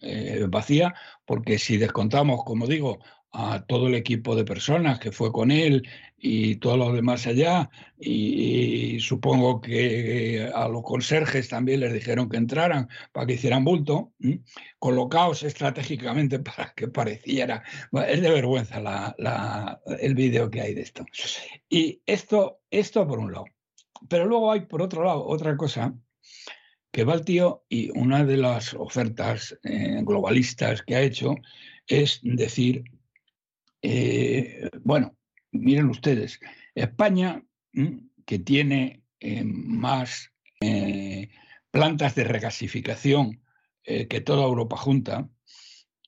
eh, 0.02 0.45
vacía, 0.50 0.94
porque 1.26 1.60
si 1.60 1.77
descontamos, 1.77 2.44
como 2.44 2.68
digo, 2.68 3.00
a 3.38 3.66
todo 3.66 3.88
el 3.88 3.95
equipo 3.95 4.35
de 4.35 4.45
personas 4.45 4.98
que 5.00 5.11
fue 5.11 5.32
con 5.32 5.52
él 5.52 5.88
y 6.18 6.56
todos 6.56 6.77
los 6.77 6.94
demás 6.94 7.27
allá, 7.27 7.69
y, 8.00 8.98
supongo 9.02 9.60
que 9.60 10.50
a 10.53 10.69
los 10.69 10.84
conserjes 10.84 11.50
también 11.50 11.82
les 11.82 11.94
dijeron 11.94 12.30
que 12.30 12.38
entraran 12.38 12.88
para 13.11 13.27
que 13.27 13.34
hicieran 13.34 13.66
bulto, 13.66 14.14
colocados 14.80 15.44
estratégicamente 15.44 16.40
para 16.40 16.74
que 16.76 16.88
pareciera. 16.88 17.64
es 18.08 18.22
de 18.22 18.30
vergüenza 18.30 19.16
el 20.00 20.16
vídeo 20.16 20.50
que 20.50 20.61
hay 20.61 20.74
de 20.74 20.82
esto. 20.82 21.06
Y 21.69 22.02
esto, 22.06 22.61
esto 22.72 23.06
por 23.06 23.19
un 23.19 23.34
lado. 23.34 23.45
pero 24.08 24.26
luego 24.26 24.52
hay, 24.52 24.61
por 24.61 24.82
otro 24.82 25.03
lado, 25.03 25.26
otra 25.26 25.58
cosa, 25.58 25.94
que 26.95 27.03
va 27.03 27.14
el 27.14 27.25
tío 27.25 27.65
y 27.67 27.90
una 27.90 28.24
de 28.24 28.38
las 28.38 28.74
ofertas 28.74 29.59
eh, 29.64 30.01
globalistas 30.01 30.82
que 30.82 30.95
ha 30.95 31.01
hecho 31.01 31.35
es 31.88 32.22
decir, 32.24 32.85
eh, 33.82 34.69
bueno, 34.82 35.17
miren 35.51 35.90
ustedes, 35.90 36.40
España, 36.74 37.43
que 38.25 38.40
tiene 38.40 39.03
eh, 39.19 39.43
más 39.43 40.32
plantas 41.69 42.15
de 42.15 42.24
regasificación 42.24 43.41
que 43.83 44.22
toda 44.22 44.45
Europa 44.45 44.77
junta, 44.77 45.30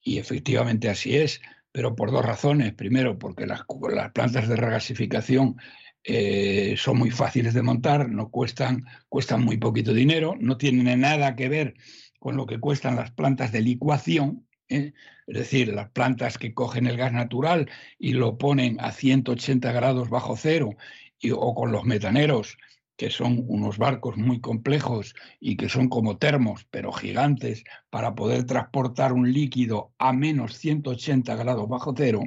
y 0.02 0.20
efectivamente 0.20 0.90
así 0.90 1.18
es, 1.18 1.42
pero 1.74 1.96
por 1.96 2.12
dos 2.12 2.26
razones. 2.26 2.74
Primero, 2.74 3.20
porque 3.20 3.46
las 3.46 3.66
plantas 4.14 4.48
de 4.48 4.56
regasificación 4.56 5.58
eh, 6.10 6.76
son 6.78 6.98
muy 6.98 7.12
fáciles 7.12 7.54
de 7.54 7.62
montar, 7.62 8.10
no 8.10 8.30
cuestan, 8.30 8.86
cuestan 9.10 9.44
muy 9.44 9.58
poquito 9.58 9.94
dinero, 9.94 10.36
no 10.40 10.56
tienen 10.56 11.02
nada 11.02 11.36
que 11.36 11.50
ver 11.50 11.76
con 12.18 12.38
lo 12.38 12.46
que 12.46 12.62
cuestan 12.62 12.96
las 12.96 13.12
plantas 13.12 13.52
de 13.52 13.60
licuación, 13.60 14.48
¿eh? 14.70 14.94
es 15.28 15.38
decir, 15.38 15.68
las 15.74 15.90
plantas 15.90 16.38
que 16.38 16.54
cogen 16.54 16.88
el 16.88 16.96
gas 16.96 17.12
natural 17.12 17.70
y 18.00 18.14
lo 18.14 18.38
ponen 18.38 18.78
a 18.80 18.94
180 18.94 19.70
grados 19.74 20.10
bajo 20.10 20.38
cero, 20.38 20.70
o 21.36 21.56
con 21.56 21.74
los 21.74 21.84
metaneros 21.84 22.58
que 22.96 23.10
son 23.10 23.44
unos 23.48 23.78
barcos 23.78 24.16
muy 24.16 24.40
complejos 24.40 25.14
y 25.42 25.58
que 25.58 25.68
son 25.68 25.90
como 25.90 26.18
termos, 26.18 26.66
pero 26.72 26.94
gigantes, 26.94 27.66
para 27.90 28.16
poder 28.16 28.46
transportar 28.46 29.12
un 29.12 29.34
líquido 29.34 29.94
a 30.00 30.14
menos 30.14 30.58
180 30.58 31.36
grados 31.36 31.68
bajo 31.68 31.94
cero, 31.96 32.22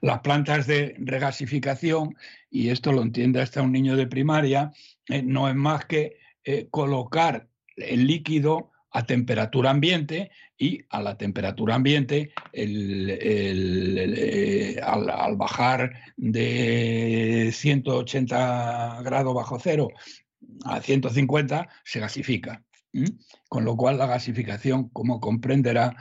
las 0.00 0.20
plantas 0.20 0.66
de 0.66 0.94
regasificación, 0.98 2.16
y 2.50 2.70
esto 2.70 2.92
lo 2.92 3.02
entiende 3.02 3.40
hasta 3.40 3.62
un 3.62 3.72
niño 3.72 3.96
de 3.96 4.06
primaria, 4.06 4.72
eh, 5.08 5.22
no 5.22 5.48
es 5.48 5.54
más 5.54 5.84
que 5.86 6.18
eh, 6.44 6.68
colocar 6.70 7.48
el 7.76 8.06
líquido 8.06 8.70
a 8.90 9.04
temperatura 9.04 9.70
ambiente 9.70 10.30
y 10.56 10.80
a 10.88 11.02
la 11.02 11.18
temperatura 11.18 11.74
ambiente, 11.74 12.32
eh, 12.52 13.50
al, 14.82 15.36
bajar 15.36 15.92
de 16.16 17.50
180 17.52 19.02
grados 19.02 19.34
bajo 19.34 19.58
cero 19.60 19.88
a 20.64 20.80
150, 20.80 21.68
se 21.84 22.00
gasifica. 22.00 22.62
Con 23.50 23.66
lo 23.66 23.76
cual 23.76 23.98
la 23.98 24.06
gasificación, 24.06 24.88
como 24.88 25.20
comprenderá 25.20 25.94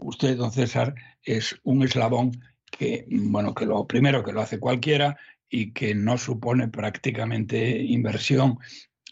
usted, 0.00 0.36
don 0.36 0.52
César, 0.52 0.94
es 1.22 1.58
un 1.62 1.82
eslabón 1.82 2.32
que, 2.70 3.06
bueno, 3.10 3.54
que 3.54 3.66
lo 3.66 3.86
primero 3.86 4.22
que 4.22 4.32
lo 4.32 4.40
hace 4.40 4.58
cualquiera 4.58 5.16
y 5.48 5.72
que 5.72 5.94
no 5.94 6.16
supone 6.16 6.68
prácticamente 6.68 7.82
inversión 7.82 8.58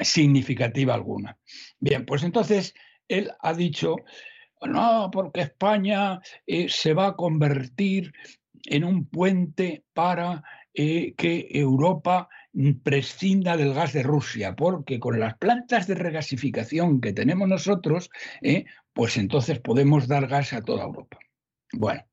significativa 0.01 0.95
alguna. 0.95 1.39
Bien, 1.81 2.07
pues 2.07 2.23
entonces 2.23 2.75
él 3.09 3.31
ha 3.41 3.55
dicho, 3.55 3.97
no, 4.63 5.11
porque 5.13 5.41
España 5.41 6.21
eh, 6.47 6.69
se 6.69 6.95
va 6.95 7.09
a 7.09 7.17
convertir 7.17 8.13
en 8.65 8.85
un 8.85 9.07
puente 9.07 9.85
para 9.93 10.43
eh, 10.75 11.15
que 11.17 11.49
Europa 11.51 12.29
prescinda 12.83 13.57
del 13.57 13.75
gas 13.75 13.93
de 13.93 14.03
Rusia, 14.03 14.57
porque 14.57 14.99
con 14.99 15.19
las 15.21 15.37
plantas 15.37 15.87
de 15.87 15.95
regasificación 15.95 17.01
que 17.01 17.13
tenemos 17.13 17.49
nosotros, 17.49 18.11
eh, 18.43 18.65
pues 18.99 19.17
entonces 19.17 19.61
podemos 19.61 20.09
dar 20.09 20.27
gas 20.27 20.53
a 20.53 20.61
toda 20.61 20.83
Europa. 20.83 21.21
Bueno, 21.73 22.05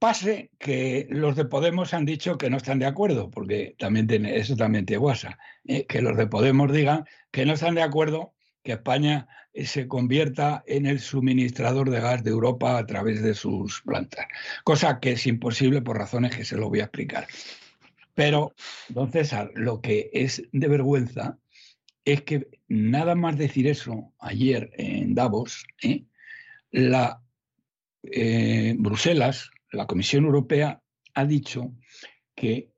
pase 0.00 0.50
que 0.58 1.06
los 1.08 1.36
de 1.36 1.44
Podemos 1.44 1.94
han 1.94 2.04
dicho 2.04 2.36
que 2.36 2.50
no 2.50 2.56
están 2.56 2.80
de 2.80 2.86
acuerdo, 2.86 3.30
porque 3.30 3.76
también 3.78 4.08
tiene, 4.08 4.36
eso 4.36 4.56
también 4.56 4.86
tiene 4.86 4.98
guasa, 4.98 5.38
que 5.64 6.02
los 6.02 6.16
de 6.16 6.26
Podemos 6.26 6.72
digan 6.72 7.04
que 7.30 7.46
no 7.46 7.52
están 7.52 7.76
de 7.76 7.82
acuerdo 7.82 8.34
que 8.64 8.72
España 8.72 9.28
eh, 9.52 9.64
se 9.66 9.86
convierta 9.86 10.64
en 10.66 10.86
el 10.86 10.98
suministrador 10.98 11.88
de 11.88 12.00
gas 12.00 12.24
de 12.24 12.30
Europa 12.30 12.76
a 12.76 12.86
través 12.86 13.22
de 13.22 13.34
sus 13.34 13.82
plantas, 13.82 14.26
cosa 14.64 14.98
que 14.98 15.12
es 15.12 15.28
imposible 15.28 15.80
por 15.80 15.96
razones 15.96 16.34
que 16.34 16.44
se 16.44 16.56
lo 16.56 16.68
voy 16.68 16.80
a 16.80 16.86
explicar. 16.86 17.28
Pero, 18.14 18.52
don 18.88 19.12
César, 19.12 19.52
lo 19.54 19.80
que 19.80 20.10
es 20.12 20.42
de 20.50 20.66
vergüenza 20.66 21.38
es 22.12 22.22
que 22.22 22.48
nada 22.68 23.14
más 23.14 23.36
decir 23.36 23.66
eso 23.66 24.12
ayer 24.18 24.70
en 24.74 25.14
Davos, 25.14 25.66
¿eh? 25.82 26.04
la 26.70 27.22
eh, 28.02 28.74
Bruselas, 28.78 29.50
la 29.72 29.86
Comisión 29.86 30.24
Europea, 30.24 30.82
ha 31.14 31.24
dicho 31.24 31.74
que 32.34 32.70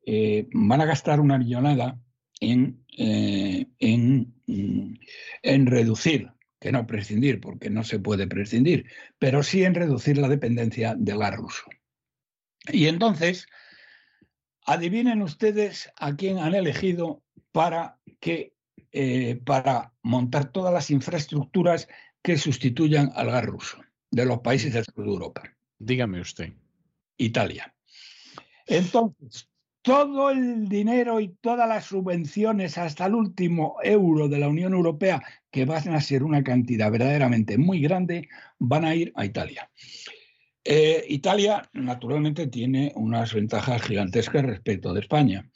van 0.52 0.80
a 0.80 0.86
gastar 0.86 1.20
una 1.20 1.36
millonada 1.36 2.00
en, 2.40 2.82
en 2.96 4.32
Mm, 4.50 4.94
en 5.42 5.66
reducir, 5.66 6.32
que 6.58 6.72
no 6.72 6.84
prescindir, 6.86 7.40
porque 7.40 7.70
no 7.70 7.84
se 7.84 8.00
puede 8.00 8.26
prescindir, 8.26 8.86
pero 9.18 9.44
sí 9.44 9.62
en 9.62 9.76
reducir 9.76 10.18
la 10.18 10.28
dependencia 10.28 10.96
del 10.98 11.18
gas 11.18 11.36
ruso. 11.36 11.62
Y 12.66 12.88
entonces, 12.88 13.46
adivinen 14.66 15.22
ustedes 15.22 15.92
a 15.96 16.16
quién 16.16 16.38
han 16.38 16.54
elegido 16.54 17.22
para 17.52 18.00
que 18.18 18.52
eh, 18.92 19.40
para 19.44 19.92
montar 20.02 20.52
todas 20.52 20.72
las 20.72 20.90
infraestructuras 20.90 21.88
que 22.22 22.36
sustituyan 22.36 23.12
al 23.14 23.30
gas 23.30 23.44
ruso 23.46 23.78
de 24.10 24.24
los 24.24 24.40
países 24.40 24.72
del 24.72 24.84
sur 24.84 25.04
de 25.04 25.10
Europa. 25.10 25.42
Dígame 25.78 26.20
usted. 26.20 26.52
Italia. 27.16 27.74
Entonces, 28.66 29.48
todo 29.82 30.30
el 30.30 30.68
dinero 30.68 31.20
y 31.20 31.28
todas 31.40 31.68
las 31.68 31.86
subvenciones 31.86 32.78
hasta 32.78 33.06
el 33.06 33.14
último 33.14 33.76
euro 33.82 34.28
de 34.28 34.38
la 34.38 34.48
Unión 34.48 34.74
Europea, 34.74 35.22
que 35.50 35.64
van 35.64 35.88
a 35.94 36.00
ser 36.00 36.22
una 36.22 36.42
cantidad 36.42 36.90
verdaderamente 36.90 37.58
muy 37.58 37.80
grande, 37.80 38.28
van 38.58 38.84
a 38.84 38.94
ir 38.94 39.12
a 39.16 39.24
Italia. 39.24 39.70
Eh, 40.64 41.04
Italia, 41.08 41.68
naturalmente, 41.72 42.46
tiene 42.46 42.92
unas 42.94 43.32
ventajas 43.32 43.82
gigantescas 43.82 44.44
respecto 44.44 44.92
de 44.92 45.00
España. 45.00 45.50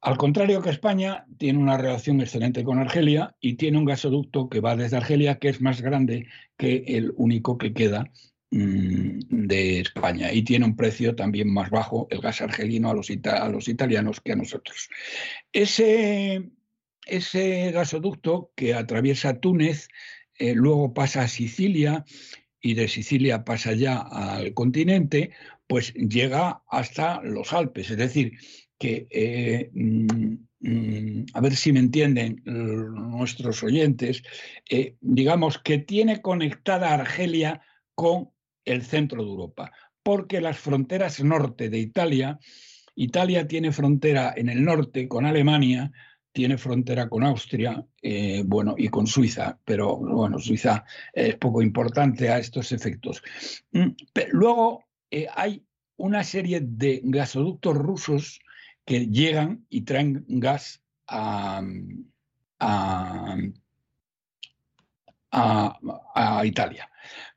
Al 0.00 0.16
contrario 0.16 0.62
que 0.62 0.70
España, 0.70 1.26
tiene 1.38 1.58
una 1.58 1.76
relación 1.76 2.20
excelente 2.20 2.64
con 2.64 2.78
Argelia 2.78 3.36
y 3.40 3.54
tiene 3.54 3.78
un 3.78 3.84
gasoducto 3.84 4.48
que 4.48 4.60
va 4.60 4.76
desde 4.76 4.96
Argelia, 4.96 5.38
que 5.38 5.48
es 5.48 5.60
más 5.60 5.82
grande 5.82 6.26
que 6.56 6.84
el 6.86 7.12
único 7.16 7.58
que 7.58 7.74
queda 7.74 8.10
Mm, 8.52 9.46
de 9.46 9.78
España 9.78 10.32
y 10.32 10.42
tiene 10.42 10.64
un 10.64 10.74
precio 10.74 11.14
también 11.14 11.52
más 11.52 11.70
bajo 11.70 12.08
el 12.10 12.20
gas 12.20 12.40
argelino 12.40 12.90
a 12.90 12.94
los, 12.94 13.08
a 13.08 13.48
los 13.48 13.68
italianos 13.68 14.20
que 14.20 14.32
a 14.32 14.36
nosotros. 14.36 14.88
Ese, 15.52 16.50
ese 17.06 17.70
gasoducto 17.70 18.52
que 18.56 18.74
atraviesa 18.74 19.38
Túnez, 19.38 19.88
eh, 20.34 20.54
luego 20.56 20.92
pasa 20.94 21.22
a 21.22 21.28
Sicilia 21.28 22.04
y 22.60 22.74
de 22.74 22.88
Sicilia 22.88 23.44
pasa 23.44 23.72
ya 23.74 23.98
al 23.98 24.52
continente, 24.52 25.30
pues 25.68 25.94
llega 25.94 26.64
hasta 26.68 27.22
los 27.22 27.52
Alpes. 27.52 27.90
Es 27.90 27.98
decir, 27.98 28.32
que, 28.80 29.06
eh, 29.10 29.70
mm, 29.74 30.34
mm, 30.60 31.26
a 31.34 31.40
ver 31.42 31.54
si 31.54 31.70
me 31.70 31.80
entienden 31.80 32.42
nuestros 32.46 33.62
oyentes, 33.62 34.22
eh, 34.68 34.96
digamos 35.02 35.58
que 35.58 35.78
tiene 35.78 36.22
conectada 36.22 36.94
Argelia 36.94 37.60
con 37.94 38.30
el 38.64 38.82
centro 38.82 39.22
de 39.22 39.28
Europa, 39.28 39.70
porque 40.02 40.40
las 40.40 40.58
fronteras 40.58 41.22
norte 41.22 41.68
de 41.68 41.78
Italia, 41.78 42.38
Italia 42.94 43.46
tiene 43.46 43.70
frontera 43.70 44.32
en 44.34 44.48
el 44.48 44.64
norte 44.64 45.06
con 45.08 45.26
Alemania, 45.26 45.92
tiene 46.32 46.56
frontera 46.56 47.10
con 47.10 47.22
Austria, 47.22 47.84
eh, 48.00 48.42
bueno, 48.46 48.76
y 48.78 48.88
con 48.88 49.06
Suiza, 49.06 49.58
pero 49.62 49.98
bueno, 49.98 50.38
Suiza 50.38 50.84
es 51.12 51.36
poco 51.36 51.60
importante 51.60 52.30
a 52.30 52.38
estos 52.38 52.72
efectos. 52.72 53.22
Mm, 53.72 53.90
luego 54.32 54.84
eh, 55.10 55.26
hay 55.34 55.66
una 55.96 56.24
serie 56.24 56.60
de 56.62 57.02
gasoductos 57.04 57.76
rusos 57.76 58.40
que 58.90 59.06
llegan 59.06 59.64
y 59.68 59.82
traen 59.82 60.24
gas 60.26 60.82
a, 61.06 61.62
a, 62.58 63.38
a 66.16 66.44
Italia. 66.44 66.90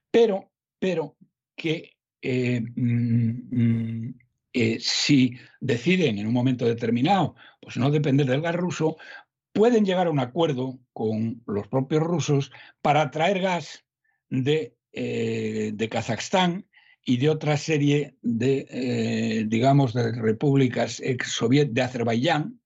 Pero 0.10 0.50
pero 0.80 1.16
que 1.56 1.92
eh, 2.24 2.60
mm, 2.60 3.30
mm, 3.52 4.16
eh, 4.52 4.78
si 4.80 5.38
deciden 5.60 6.18
en 6.18 6.26
un 6.26 6.34
momento 6.34 6.66
determinado 6.66 7.36
pues 7.62 7.78
no 7.78 7.92
depender 7.92 8.26
del 8.26 8.42
gas 8.42 8.56
ruso, 8.56 8.98
pueden 9.52 9.86
llegar 9.86 10.08
a 10.08 10.10
un 10.10 10.20
acuerdo 10.22 10.80
con 10.92 11.44
los 11.46 11.68
propios 11.68 12.02
rusos 12.02 12.52
para 12.82 13.12
traer 13.12 13.42
gas 13.42 13.86
de, 14.28 14.76
eh, 14.92 15.70
de 15.76 15.88
Kazajstán 15.88 16.66
y 17.06 17.18
de 17.18 17.30
otra 17.30 17.58
serie 17.58 18.16
de, 18.22 19.46
digamos, 19.48 19.94
de 19.94 20.12
repúblicas 20.14 21.02
ex 21.02 21.40
de 21.70 21.82
Azerbaiyán, 21.82 22.60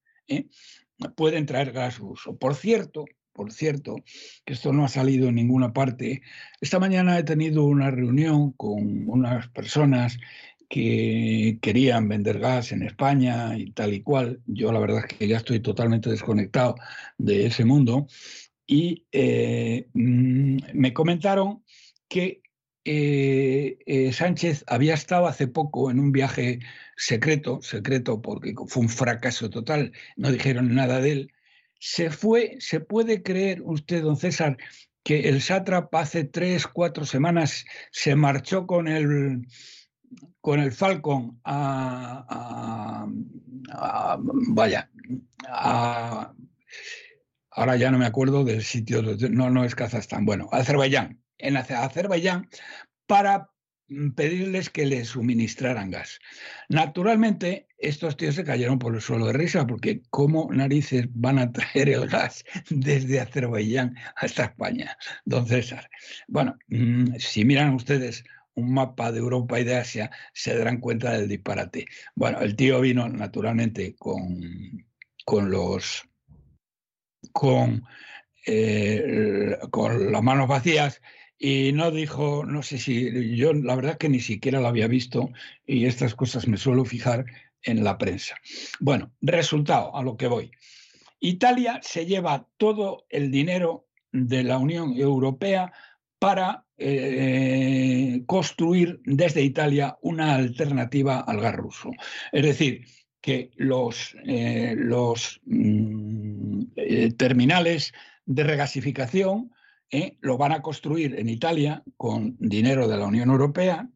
pueden 1.16 1.46
traer 1.46 1.72
gas 1.72 1.98
ruso. 1.98 2.38
Por 2.38 2.56
cierto, 2.56 3.06
por 3.38 3.54
cierto, 3.54 4.04
que 4.46 4.54
esto 4.54 4.74
no 4.74 4.84
ha 4.84 4.90
salido 4.90 5.30
en 5.30 5.36
ninguna 5.36 5.72
parte. 5.72 6.24
Esta 6.60 6.80
mañana 6.80 7.20
he 7.20 7.24
tenido 7.24 7.66
una 7.66 7.92
reunión 7.92 8.52
con 8.54 9.08
unas 9.08 9.48
personas 9.50 10.18
que 10.68 11.60
querían 11.62 12.10
vender 12.10 12.40
gas 12.40 12.72
en 12.72 12.82
España 12.82 13.56
y 13.58 13.72
tal 13.72 13.94
y 13.94 14.02
cual. 14.02 14.42
Yo 14.48 14.72
la 14.72 14.80
verdad 14.80 15.06
es 15.08 15.18
que 15.18 15.28
ya 15.28 15.38
estoy 15.38 15.60
totalmente 15.60 16.10
desconectado 16.10 16.76
de 17.20 17.46
ese 17.46 17.64
mundo. 17.64 18.08
Y 18.66 19.06
eh, 19.12 19.88
mm, 19.94 20.58
me 20.74 20.94
comentaron 20.94 21.64
que 22.10 22.42
eh, 22.90 23.80
eh, 23.86 24.14
Sánchez 24.14 24.64
había 24.66 24.94
estado 24.94 25.28
hace 25.28 25.48
poco 25.48 25.92
en 25.92 26.00
un 26.00 26.14
viaje 26.14 26.60
secreto, 26.96 27.62
secreto 27.62 28.22
porque 28.22 28.56
fue 28.68 28.84
un 28.84 28.90
fracaso 28.90 29.50
total, 29.50 29.92
no 30.16 30.32
dijeron 30.32 30.74
nada 30.74 31.02
de 31.02 31.12
él. 31.12 31.34
Se 31.80 32.10
fue, 32.10 32.56
se 32.60 32.80
puede 32.80 33.24
creer 33.24 33.62
usted, 33.62 34.04
don 34.04 34.16
César, 34.16 34.56
que 35.04 35.28
el 35.28 35.42
sátrapa 35.42 36.00
hace 36.00 36.24
tres, 36.24 36.66
cuatro 36.66 37.06
semanas 37.06 37.66
se 37.92 38.16
marchó 38.16 38.66
con 38.66 38.88
el, 38.88 39.46
con 40.40 40.62
el 40.62 40.72
Falcon 40.72 41.42
a, 41.44 43.06
vaya, 44.48 44.90
ahora 47.52 47.76
ya 47.76 47.92
no 47.92 47.98
me 47.98 48.06
acuerdo 48.06 48.46
del 48.46 48.64
sitio, 48.64 49.02
no, 49.02 49.50
no 49.50 49.66
es 49.66 49.76
Kazajstán, 49.76 50.26
bueno, 50.26 50.48
Azerbaiyán, 50.54 51.22
en 51.38 51.58
Azerbaiyán 51.58 52.50
para 53.06 53.50
mm, 53.88 54.12
pedirles 54.12 54.70
que 54.70 54.86
les 54.86 55.10
suministraran 55.10 55.92
gas. 55.92 56.20
Naturalmente, 56.70 57.68
estos 57.78 58.18
tíos 58.18 58.36
se 58.36 58.44
cayeron 58.44 58.80
por 58.80 58.96
el 58.96 59.02
suelo 59.02 59.28
de 59.28 59.34
risa, 59.34 59.66
porque 59.66 60.02
¿cómo 60.10 60.50
narices 60.52 61.08
van 61.12 61.40
a 61.40 61.52
traer 61.52 61.90
el 61.90 62.08
gas 62.08 62.44
desde 62.70 63.20
Azerbaiyán 63.20 63.96
hasta 64.16 64.46
España, 64.46 64.98
don 65.26 65.46
César? 65.48 65.90
Bueno, 66.28 66.58
mm, 66.68 67.16
si 67.18 67.46
miran 67.46 67.74
ustedes 67.74 68.24
un 68.56 68.74
mapa 68.74 69.12
de 69.12 69.20
Europa 69.20 69.60
y 69.60 69.64
de 69.64 69.76
Asia, 69.76 70.12
se 70.34 70.58
darán 70.58 70.80
cuenta 70.80 71.12
del 71.12 71.28
disparate. 71.28 71.86
Bueno, 72.16 72.40
el 72.42 72.56
tío 72.56 72.82
vino 72.82 73.08
naturalmente 73.08 73.96
con, 73.96 74.84
con 75.26 75.52
los 75.52 76.04
con, 77.32 77.84
eh, 78.46 79.58
con 79.70 80.12
las 80.12 80.24
manos 80.24 80.48
vacías 80.48 81.02
y 81.40 81.72
no 81.74 81.92
dijo, 81.92 82.46
no 82.46 82.64
sé 82.64 82.78
si, 82.78 83.36
yo 83.36 83.54
la 83.54 83.76
verdad 83.76 83.98
que 83.98 84.10
ni 84.10 84.20
siquiera 84.20 84.60
lo 84.60 84.68
había 84.68 84.88
visto 84.88 85.30
y 85.66 85.86
estas 85.86 86.16
cosas 86.16 86.48
me 86.48 86.58
suelo 86.58 86.86
fijar 86.86 87.26
en 87.64 87.84
la 87.84 87.98
prensa. 87.98 88.36
Bueno, 88.80 89.12
resultado, 89.22 89.96
a 89.96 90.04
lo 90.04 90.18
que 90.18 90.28
voy. 90.28 90.52
Italia 91.20 91.80
se 91.84 92.06
lleva 92.06 92.48
todo 92.58 93.06
el 93.10 93.32
dinero 93.32 93.88
de 94.12 94.44
la 94.44 94.58
Unión 94.58 94.94
Europea 94.96 95.72
para 96.20 96.66
eh, 96.78 98.24
construir 98.26 99.00
desde 99.04 99.42
Italia 99.42 99.98
una 100.02 100.36
alternativa 100.36 101.20
al 101.20 101.40
gas 101.42 101.56
ruso. 101.56 101.92
Es 102.32 102.44
decir, 102.44 102.86
que 103.22 103.52
los, 103.56 104.16
eh, 104.26 104.76
los 104.78 105.42
mm, 105.46 106.62
eh, 106.76 107.12
terminales 107.14 107.94
de 108.26 108.44
regasificación 108.44 109.52
lo 110.22 110.38
van 110.38 110.52
a 110.52 110.62
construir 110.62 111.18
en 111.18 111.30
Italia 111.30 111.84
con 111.96 112.36
dinero 112.40 112.88
de 112.88 112.98
la 112.98 113.06
Unión 113.06 113.30
Europea 113.30 113.90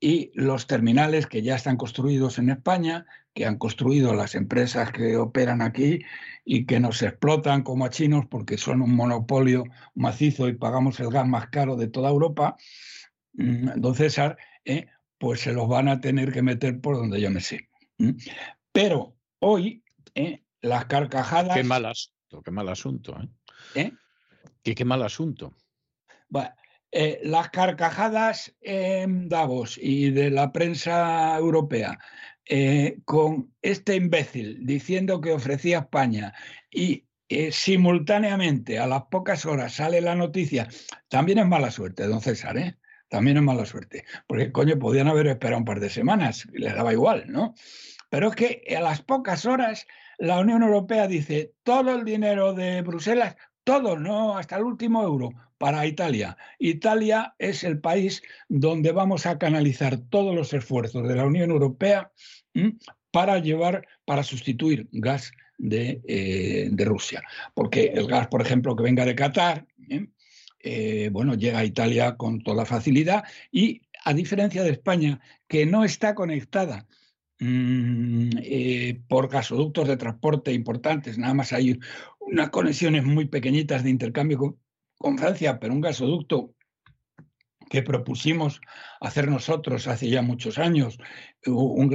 y 0.00 0.32
los 0.34 0.66
terminales 0.66 1.26
que 1.26 1.42
ya 1.42 1.54
están 1.56 1.76
construidos 1.76 2.38
en 2.38 2.50
España, 2.50 3.06
que 3.34 3.46
han 3.46 3.58
construido 3.58 4.14
las 4.14 4.34
empresas 4.34 4.90
que 4.90 5.16
operan 5.16 5.62
aquí, 5.62 6.00
y 6.44 6.66
que 6.66 6.80
nos 6.80 7.02
explotan 7.02 7.62
como 7.62 7.84
a 7.84 7.90
chinos 7.90 8.26
porque 8.26 8.58
son 8.58 8.82
un 8.82 8.94
monopolio 8.94 9.64
macizo 9.94 10.48
y 10.48 10.54
pagamos 10.54 10.98
el 11.00 11.10
gas 11.10 11.26
más 11.26 11.48
caro 11.48 11.76
de 11.76 11.88
toda 11.88 12.10
Europa, 12.10 12.56
mm, 13.34 13.80
don 13.80 13.94
César, 13.94 14.36
¿eh? 14.64 14.86
pues 15.18 15.40
se 15.40 15.52
los 15.52 15.68
van 15.68 15.88
a 15.88 16.00
tener 16.00 16.32
que 16.32 16.42
meter 16.42 16.80
por 16.80 16.96
donde 16.96 17.20
yo 17.20 17.30
me 17.30 17.40
sé. 17.40 17.68
Pero 18.72 19.14
hoy 19.38 19.84
¿eh? 20.14 20.42
las 20.60 20.86
carcajadas... 20.86 21.56
Qué 21.56 21.64
mal 21.64 21.86
asunto, 21.86 22.42
qué 22.42 22.50
mal 22.50 22.68
asunto. 22.68 23.16
¿eh? 23.20 23.28
¿Eh? 23.76 23.92
Qué, 24.62 24.84
mal 24.84 25.02
asunto. 25.02 25.54
las 26.30 27.50
carcajadas 27.50 28.54
en 28.60 29.28
Davos 29.28 29.78
y 29.80 30.10
de 30.10 30.30
la 30.30 30.52
prensa 30.52 31.36
europea 31.36 31.98
eh, 32.46 32.98
con 33.04 33.54
este 33.62 33.94
imbécil 33.94 34.66
diciendo 34.66 35.20
que 35.20 35.32
ofrecía 35.32 35.78
España 35.78 36.34
y 36.70 37.06
eh, 37.28 37.52
simultáneamente 37.52 38.80
a 38.80 38.86
las 38.88 39.04
pocas 39.04 39.46
horas 39.46 39.74
sale 39.74 40.00
la 40.00 40.16
noticia, 40.16 40.68
también 41.08 41.38
es 41.38 41.46
mala 41.46 41.70
suerte, 41.70 42.06
don 42.06 42.20
César, 42.20 42.58
¿eh? 42.58 42.76
También 43.08 43.36
es 43.36 43.42
mala 43.42 43.64
suerte, 43.64 44.04
porque 44.26 44.50
coño, 44.50 44.78
podían 44.78 45.06
haber 45.06 45.28
esperado 45.28 45.58
un 45.58 45.64
par 45.64 45.80
de 45.80 45.88
semanas, 45.88 46.48
les 46.52 46.74
daba 46.74 46.92
igual, 46.92 47.24
¿no? 47.28 47.54
Pero 48.10 48.28
es 48.30 48.36
que 48.36 48.76
a 48.76 48.80
las 48.80 49.02
pocas 49.02 49.46
horas 49.46 49.86
la 50.18 50.40
Unión 50.40 50.62
Europea 50.62 51.06
dice 51.06 51.54
todo 51.62 51.94
el 51.94 52.04
dinero 52.04 52.54
de 52.54 52.82
Bruselas, 52.82 53.36
todo, 53.64 53.98
no, 53.98 54.36
hasta 54.36 54.56
el 54.56 54.64
último 54.64 55.02
euro, 55.02 55.30
para 55.58 55.86
Italia. 55.86 56.36
Italia 56.58 57.34
es 57.38 57.62
el 57.62 57.80
país 57.80 58.22
donde 58.48 58.92
vamos 58.92 59.26
a 59.26 59.38
canalizar 59.38 59.98
todos 59.98 60.34
los 60.34 60.52
esfuerzos 60.52 61.06
de 61.06 61.14
la 61.14 61.24
Unión 61.24 61.50
Europea 61.50 62.10
para 63.12 63.38
llevar, 63.38 63.86
para 64.04 64.24
sustituir 64.24 64.88
gas 64.90 65.32
eh, 65.70 66.68
de, 66.72 66.84
Rusia. 66.84 67.22
Porque 67.54 67.92
el 67.94 68.08
gas, 68.08 68.26
por 68.26 68.42
ejemplo, 68.42 68.74
que 68.74 68.82
venga 68.82 69.04
de 69.04 69.14
Qatar. 69.14 69.66
Eh, 70.64 71.10
bueno, 71.12 71.34
llega 71.34 71.60
a 71.60 71.64
Italia 71.64 72.16
con 72.16 72.42
toda 72.42 72.64
facilidad 72.64 73.24
y 73.50 73.82
a 74.04 74.14
diferencia 74.14 74.64
de 74.64 74.70
España, 74.70 75.20
que 75.46 75.66
no 75.66 75.84
está 75.84 76.14
conectada 76.14 76.86
mm, 77.42 79.06
por 79.08 79.28
gasoductos 79.28 79.88
de 79.88 79.96
transporte 79.96 80.52
importantes, 80.52 81.18
nada 81.18 81.34
más 81.34 81.52
hay 81.52 81.78
unas 82.20 82.50
conexiones 82.50 83.04
muy 83.04 83.26
pequeñitas 83.26 83.82
de 83.84 83.90
intercambio 83.90 84.58
con 84.98 85.18
Francia, 85.18 85.58
pero 85.58 85.74
un 85.74 85.80
gasoducto 85.80 86.54
que 87.72 87.82
propusimos 87.82 88.60
hacer 89.00 89.28
nosotros 89.28 89.88
hace 89.88 90.10
ya 90.10 90.20
muchos 90.20 90.58
años, 90.58 90.98
un, 91.46 91.88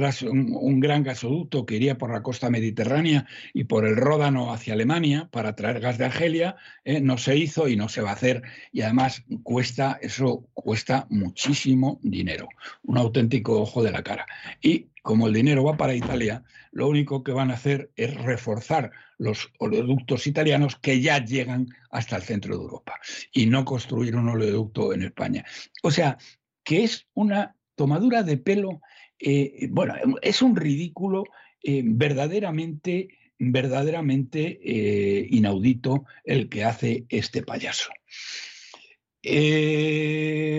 gran 0.80 1.04
gasoducto 1.04 1.66
que 1.66 1.76
iría 1.76 1.96
por 1.96 2.12
la 2.12 2.20
costa 2.20 2.50
mediterránea 2.50 3.26
y 3.54 3.62
por 3.62 3.86
el 3.86 3.94
Ródano 3.94 4.52
hacia 4.52 4.72
Alemania 4.74 5.28
para 5.30 5.54
traer 5.54 5.78
gas 5.78 5.96
de 5.96 6.06
Argelia, 6.06 6.56
eh, 6.84 7.00
no 7.00 7.16
se 7.16 7.36
hizo 7.36 7.68
y 7.68 7.76
no 7.76 7.88
se 7.88 8.00
va 8.00 8.10
a 8.10 8.14
hacer. 8.14 8.42
Y 8.72 8.80
además 8.80 9.22
cuesta, 9.44 10.00
eso 10.02 10.48
cuesta 10.52 11.06
muchísimo 11.10 12.00
dinero, 12.02 12.48
un 12.82 12.98
auténtico 12.98 13.60
ojo 13.60 13.84
de 13.84 13.92
la 13.92 14.02
cara. 14.02 14.26
Y 14.60 14.88
como 15.02 15.28
el 15.28 15.32
dinero 15.32 15.62
va 15.62 15.76
para 15.76 15.94
Italia, 15.94 16.42
lo 16.72 16.88
único 16.88 17.22
que 17.22 17.30
van 17.30 17.52
a 17.52 17.54
hacer 17.54 17.92
es 17.94 18.16
reforzar 18.16 18.90
los 19.18 19.50
oleoductos 19.58 20.26
italianos 20.26 20.76
que 20.76 21.00
ya 21.00 21.24
llegan 21.24 21.66
hasta 21.90 22.16
el 22.16 22.22
centro 22.22 22.56
de 22.56 22.62
Europa 22.62 22.98
y 23.32 23.46
no 23.46 23.64
construir 23.64 24.16
un 24.16 24.28
oleoducto 24.28 24.92
en 24.92 25.02
España. 25.02 25.44
O 25.82 25.90
sea, 25.90 26.16
que 26.64 26.84
es 26.84 27.06
una 27.14 27.56
tomadura 27.74 28.22
de 28.22 28.36
pelo, 28.38 28.80
eh, 29.18 29.68
bueno, 29.70 29.94
es 30.22 30.42
un 30.42 30.54
ridículo 30.54 31.24
eh, 31.62 31.82
verdaderamente, 31.84 33.08
verdaderamente 33.38 34.60
eh, 34.62 35.26
inaudito 35.30 36.04
el 36.24 36.48
que 36.48 36.64
hace 36.64 37.04
este 37.08 37.42
payaso. 37.42 37.90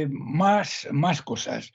más, 0.09 0.87
más 0.91 1.21
cosas. 1.21 1.71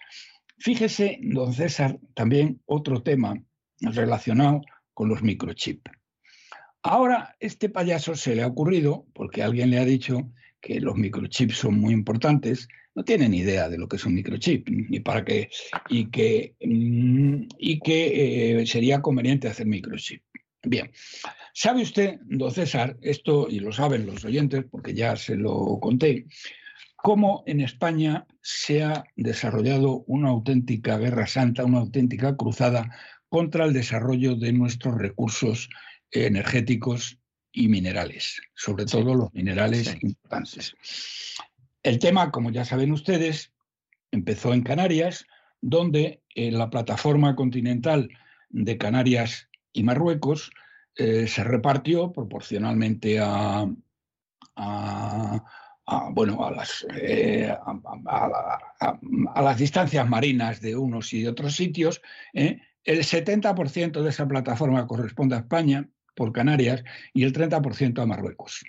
Fíjese, 0.59 1.19
don 1.23 1.53
César, 1.53 1.99
también 2.15 2.61
otro 2.67 3.03
tema 3.03 3.43
relacionado 3.81 4.63
con 4.93 5.09
los 5.09 5.23
microchips. 5.23 5.91
Ahora, 6.87 7.35
este 7.41 7.71
payaso 7.71 8.15
se 8.15 8.37
le 8.37 8.43
ha 8.43 8.47
ocurrido, 8.47 9.07
porque 9.15 9.43
alguien 9.43 9.71
le 9.71 9.79
ha 9.79 9.87
dicho 9.87 10.31
que 10.61 10.81
los 10.81 10.97
microchips 10.97 11.57
son 11.57 11.81
muy 11.81 11.95
importantes, 11.95 12.69
no 12.95 13.03
tiene 13.05 13.27
ni 13.27 13.39
idea 13.39 13.71
de 13.71 13.79
lo 13.79 13.89
que 13.89 13.97
es 13.97 14.05
un 14.05 14.15
microchip, 14.15 14.69
ni 14.69 15.01
para 15.01 15.25
qué, 15.25 15.49
y 15.89 16.11
que, 16.11 16.55
mm, 16.61 17.47
y 17.59 17.81
que 17.81 18.61
eh, 18.61 18.67
sería 18.67 19.01
conveniente 19.01 19.49
hacer 19.49 19.67
microchip. 19.67 20.23
Bien, 20.63 20.91
¿sabe 21.55 21.81
usted, 21.81 22.19
don 22.27 22.53
César, 22.53 22.99
esto, 23.01 23.49
y 23.49 23.61
lo 23.61 23.73
saben 23.73 24.05
los 24.05 24.23
oyentes, 24.27 24.67
porque 24.71 24.93
ya 24.93 25.17
se 25.17 25.37
lo 25.37 25.79
conté, 25.81 26.27
cómo 26.97 27.45
en 27.47 27.63
España 27.63 28.27
se 28.43 28.83
ha 28.83 29.05
desarrollado 29.17 30.05
una 30.07 30.29
auténtica 30.29 30.99
guerra 30.99 31.27
santa, 31.27 31.65
una 31.65 31.79
auténtica 31.79 32.37
cruzada 32.37 32.95
contra 33.31 33.65
el 33.65 33.73
desarrollo 33.73 34.37
de 34.37 34.53
nuestros 34.53 34.97
recursos 34.97 35.71
energéticos 36.11 37.19
y 37.53 37.69
minerales, 37.69 38.43
sobre 38.55 38.85
todo 38.85 39.15
los 39.15 39.33
minerales 39.33 39.97
importantes. 40.03 40.75
El 41.83 41.99
tema, 41.99 42.31
como 42.31 42.51
ya 42.51 42.65
saben 42.65 42.93
ustedes, 42.93 43.53
empezó 44.11 44.53
en 44.55 44.63
Canarias, 44.63 45.27
donde 45.61 46.23
en 46.35 46.59
la 46.59 46.71
plataforma 46.71 47.37
continental 47.37 48.11
de 48.51 48.77
Canarias 48.77 49.49
y 49.73 49.83
Marruecos 49.83 50.51
eh, 50.97 51.27
se 51.27 51.45
repartió 51.45 52.13
proporcionalmente 52.13 53.19
a, 53.21 53.67
bueno, 56.13 56.45
a 56.45 56.51
las, 56.51 56.87
eh, 56.97 57.57
a, 57.57 59.43
las 59.43 59.59
distancias 59.59 60.09
marinas 60.09 60.61
de 60.61 60.77
unos 60.77 61.13
y 61.13 61.23
de 61.23 61.29
otros 61.29 61.55
sitios, 61.55 62.01
¿eh? 62.33 62.61
el 62.85 63.01
70% 63.01 64.03
de 64.03 64.11
esa 64.11 64.29
plataforma 64.29 64.87
corresponde 64.87 65.37
a 65.37 65.41
España 65.41 65.89
por 66.15 66.33
Canarias 66.33 66.85
y 67.13 67.25
el 67.25 67.33
30% 67.33 68.03
a 68.03 68.07
Marruecos. 68.07 68.65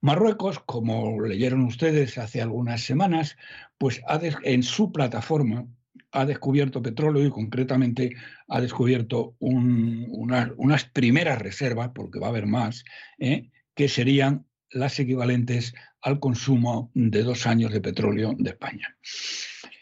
Marruecos, 0.00 0.58
como 0.60 1.20
leyeron 1.22 1.62
ustedes 1.64 2.18
hace 2.18 2.42
algunas 2.42 2.82
semanas, 2.82 3.36
pues 3.78 4.02
en 4.42 4.62
su 4.62 4.92
plataforma 4.92 5.66
ha 6.12 6.24
descubierto 6.24 6.82
petróleo 6.82 7.26
y 7.26 7.30
concretamente 7.30 8.14
ha 8.48 8.60
descubierto 8.60 9.34
unas 9.40 10.84
primeras 10.92 11.40
reservas, 11.40 11.90
porque 11.94 12.20
va 12.20 12.26
a 12.26 12.30
haber 12.30 12.46
más, 12.46 12.84
¿eh? 13.18 13.50
que 13.74 13.88
serían 13.88 14.46
las 14.70 14.98
equivalentes 15.00 15.74
al 16.02 16.20
consumo 16.20 16.90
de 16.94 17.22
dos 17.22 17.46
años 17.46 17.72
de 17.72 17.80
petróleo 17.80 18.34
de 18.38 18.50
España. 18.50 18.96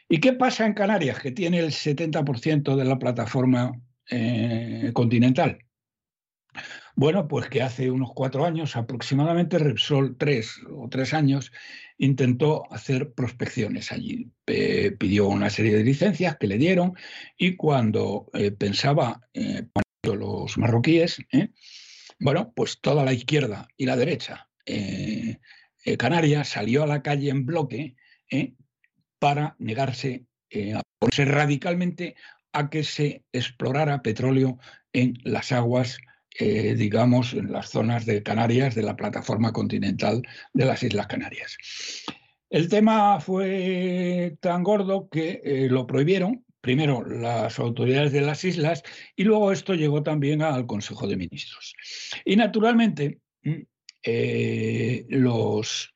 ¿Y 0.08 0.18
qué 0.18 0.32
pasa 0.34 0.66
en 0.66 0.74
Canarias, 0.74 1.20
que 1.20 1.32
tiene 1.32 1.58
el 1.58 1.70
70% 1.70 2.76
de 2.76 2.84
la 2.84 2.98
plataforma 2.98 3.72
eh, 4.10 4.90
continental? 4.94 5.58
Bueno, 6.94 7.26
pues 7.28 7.48
que 7.48 7.62
hace 7.62 7.90
unos 7.90 8.10
cuatro 8.14 8.44
años 8.44 8.76
aproximadamente, 8.76 9.58
Repsol, 9.58 10.16
tres 10.16 10.60
o 10.70 10.88
tres 10.88 11.14
años, 11.14 11.52
intentó 11.98 12.70
hacer 12.72 13.12
prospecciones 13.12 13.92
allí. 13.92 14.30
pidió 14.44 15.28
una 15.28 15.50
serie 15.50 15.74
de 15.76 15.84
licencias 15.84 16.36
que 16.36 16.46
le 16.46 16.58
dieron 16.58 16.94
y 17.36 17.56
cuando 17.56 18.28
eh, 18.34 18.50
pensaba 18.50 19.20
eh, 19.34 19.66
los 20.02 20.58
marroquíes, 20.58 21.18
bueno, 22.18 22.52
pues 22.54 22.80
toda 22.80 23.04
la 23.04 23.12
izquierda 23.12 23.68
y 23.76 23.86
la 23.86 23.96
derecha 23.96 24.48
eh, 24.66 25.38
eh, 25.84 25.96
Canarias 25.96 26.48
salió 26.48 26.84
a 26.84 26.86
la 26.86 27.02
calle 27.02 27.30
en 27.30 27.44
bloque 27.44 27.96
eh, 28.30 28.54
para 29.18 29.56
negarse, 29.58 30.26
a 30.74 30.82
ponerse 30.98 31.24
radicalmente 31.24 32.14
a 32.52 32.70
que 32.70 32.84
se 32.84 33.24
explorara 33.32 34.02
petróleo 34.02 34.58
en 34.92 35.18
las 35.24 35.52
aguas, 35.52 35.98
digamos, 36.38 37.34
en 37.34 37.52
las 37.52 37.70
zonas 37.70 38.06
de 38.06 38.22
Canarias, 38.22 38.74
de 38.74 38.82
la 38.82 38.96
plataforma 38.96 39.52
continental 39.52 40.22
de 40.54 40.64
las 40.64 40.82
Islas 40.82 41.06
Canarias. 41.06 41.56
El 42.48 42.68
tema 42.68 43.20
fue 43.20 44.36
tan 44.40 44.62
gordo 44.62 45.08
que 45.08 45.68
lo 45.70 45.86
prohibieron, 45.86 46.44
primero 46.62 47.04
las 47.04 47.58
autoridades 47.58 48.12
de 48.12 48.22
las 48.22 48.44
islas 48.44 48.82
y 49.16 49.24
luego 49.24 49.52
esto 49.52 49.74
llegó 49.74 50.02
también 50.02 50.40
al 50.40 50.64
Consejo 50.64 51.06
de 51.06 51.16
Ministros. 51.16 51.74
Y 52.24 52.36
naturalmente, 52.36 53.18
mm, 53.42 53.62
eh, 54.04 55.04
los 55.08 55.92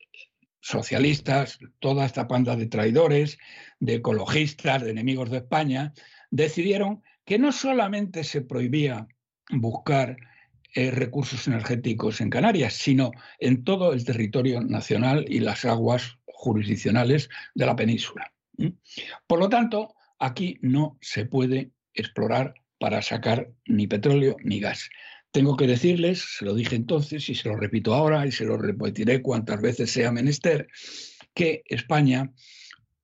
socialistas, 0.61 1.59
toda 1.79 2.05
esta 2.05 2.27
panda 2.27 2.57
de 2.57 2.67
traidores, 2.67 3.39
de 3.79 3.95
ecologistas, 3.95 4.83
de 4.83 4.91
enemigos 4.91 5.31
de 5.31 5.39
España, 5.39 5.95
decidieron 6.31 7.03
que 7.25 7.39
no 7.39 7.53
solamente 7.53 8.25
se 8.25 8.41
prohibía 8.43 9.07
buscar 9.51 10.17
eh, 10.75 10.91
recursos 10.91 11.47
energéticos 11.47 12.21
en 12.21 12.31
Canarias, 12.31 12.75
sino 12.75 13.13
en 13.39 13.65
todo 13.65 13.93
el 13.93 14.05
territorio 14.05 14.61
nacional 14.61 15.25
y 15.29 15.41
las 15.41 15.65
aguas 15.65 16.19
jurisdiccionales 16.27 17.31
de 17.55 17.67
la 17.67 17.77
península. 17.77 18.33
Por 19.27 19.39
lo 19.39 19.49
tanto, 19.49 19.95
aquí 20.19 20.59
no 20.61 20.99
se 21.01 21.25
puede 21.25 21.71
explorar 21.95 22.55
para 22.79 23.01
sacar 23.03 23.51
ni 23.67 23.87
petróleo 23.87 24.37
ni 24.43 24.61
gas. 24.61 24.91
Tengo 25.31 25.57
que 25.57 25.67
decirles, 25.67 26.25
se 26.39 26.45
lo 26.45 26.55
dije 26.55 26.77
entonces 26.77 27.29
y 27.29 27.35
se 27.35 27.49
lo 27.49 27.57
repito 27.57 27.95
ahora 27.95 28.27
y 28.27 28.33
se 28.33 28.45
lo 28.45 28.57
repetiré 28.57 29.23
cuantas 29.23 29.61
veces 29.61 29.91
sea 29.91 30.13
menester, 30.13 30.69
que 31.35 31.63
España 31.67 32.33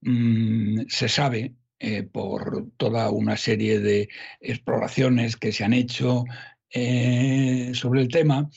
mm, 0.00 0.82
se 0.88 1.08
sabe 1.08 1.54
eh, 1.84 2.04
por 2.04 2.70
toda 2.76 3.10
una 3.10 3.36
serie 3.36 3.80
de 3.80 4.08
exploraciones 4.40 5.36
que 5.36 5.50
se 5.50 5.64
han 5.64 5.72
hecho 5.72 6.22
eh, 6.70 7.72
sobre 7.74 8.02
el 8.02 8.08
tema, 8.08 8.48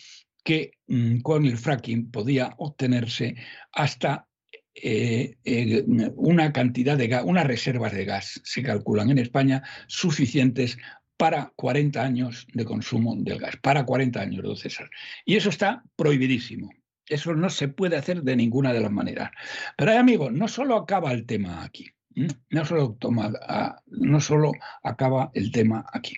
que 0.43 0.73
mm, 0.85 1.21
con 1.21 1.47
el 1.47 1.57
fracking 1.57 2.11
podía 2.11 2.53
obtenerse 2.57 3.33
hasta 3.71 4.27
eh, 4.75 5.37
una 6.17 6.53
cantidad 6.53 6.95
de 6.95 7.07
gas, 7.07 7.23
unas 7.25 7.47
reservas 7.47 7.93
de 7.93 8.05
gas, 8.05 8.41
se 8.43 8.61
calculan 8.61 9.09
en 9.09 9.17
España, 9.17 9.63
suficientes 9.87 10.77
para 11.17 11.51
40 11.55 12.03
años 12.03 12.45
de 12.53 12.63
consumo 12.63 13.15
del 13.17 13.39
gas, 13.39 13.55
para 13.57 13.85
40 13.85 14.21
años, 14.21 14.43
don 14.43 14.55
César. 14.55 14.87
Y 15.25 15.35
eso 15.35 15.49
está 15.49 15.81
prohibidísimo. 15.95 16.69
Eso 17.07 17.33
no 17.33 17.49
se 17.49 17.69
puede 17.69 17.97
hacer 17.97 18.21
de 18.21 18.35
ninguna 18.35 18.71
de 18.71 18.81
las 18.81 18.91
maneras. 18.91 19.31
Pero, 19.75 19.97
amigos, 19.97 20.31
no 20.31 20.47
solo 20.47 20.75
acaba 20.75 21.11
el 21.11 21.25
tema 21.25 21.63
aquí. 21.63 21.94
No 22.50 22.66
solo, 22.66 22.95
toma, 23.00 23.34
ah, 23.42 23.82
no 23.88 24.22
solo 24.22 24.52
acaba 24.84 25.32
el 25.34 25.52
tema 25.52 25.85
aquí. 25.92 26.16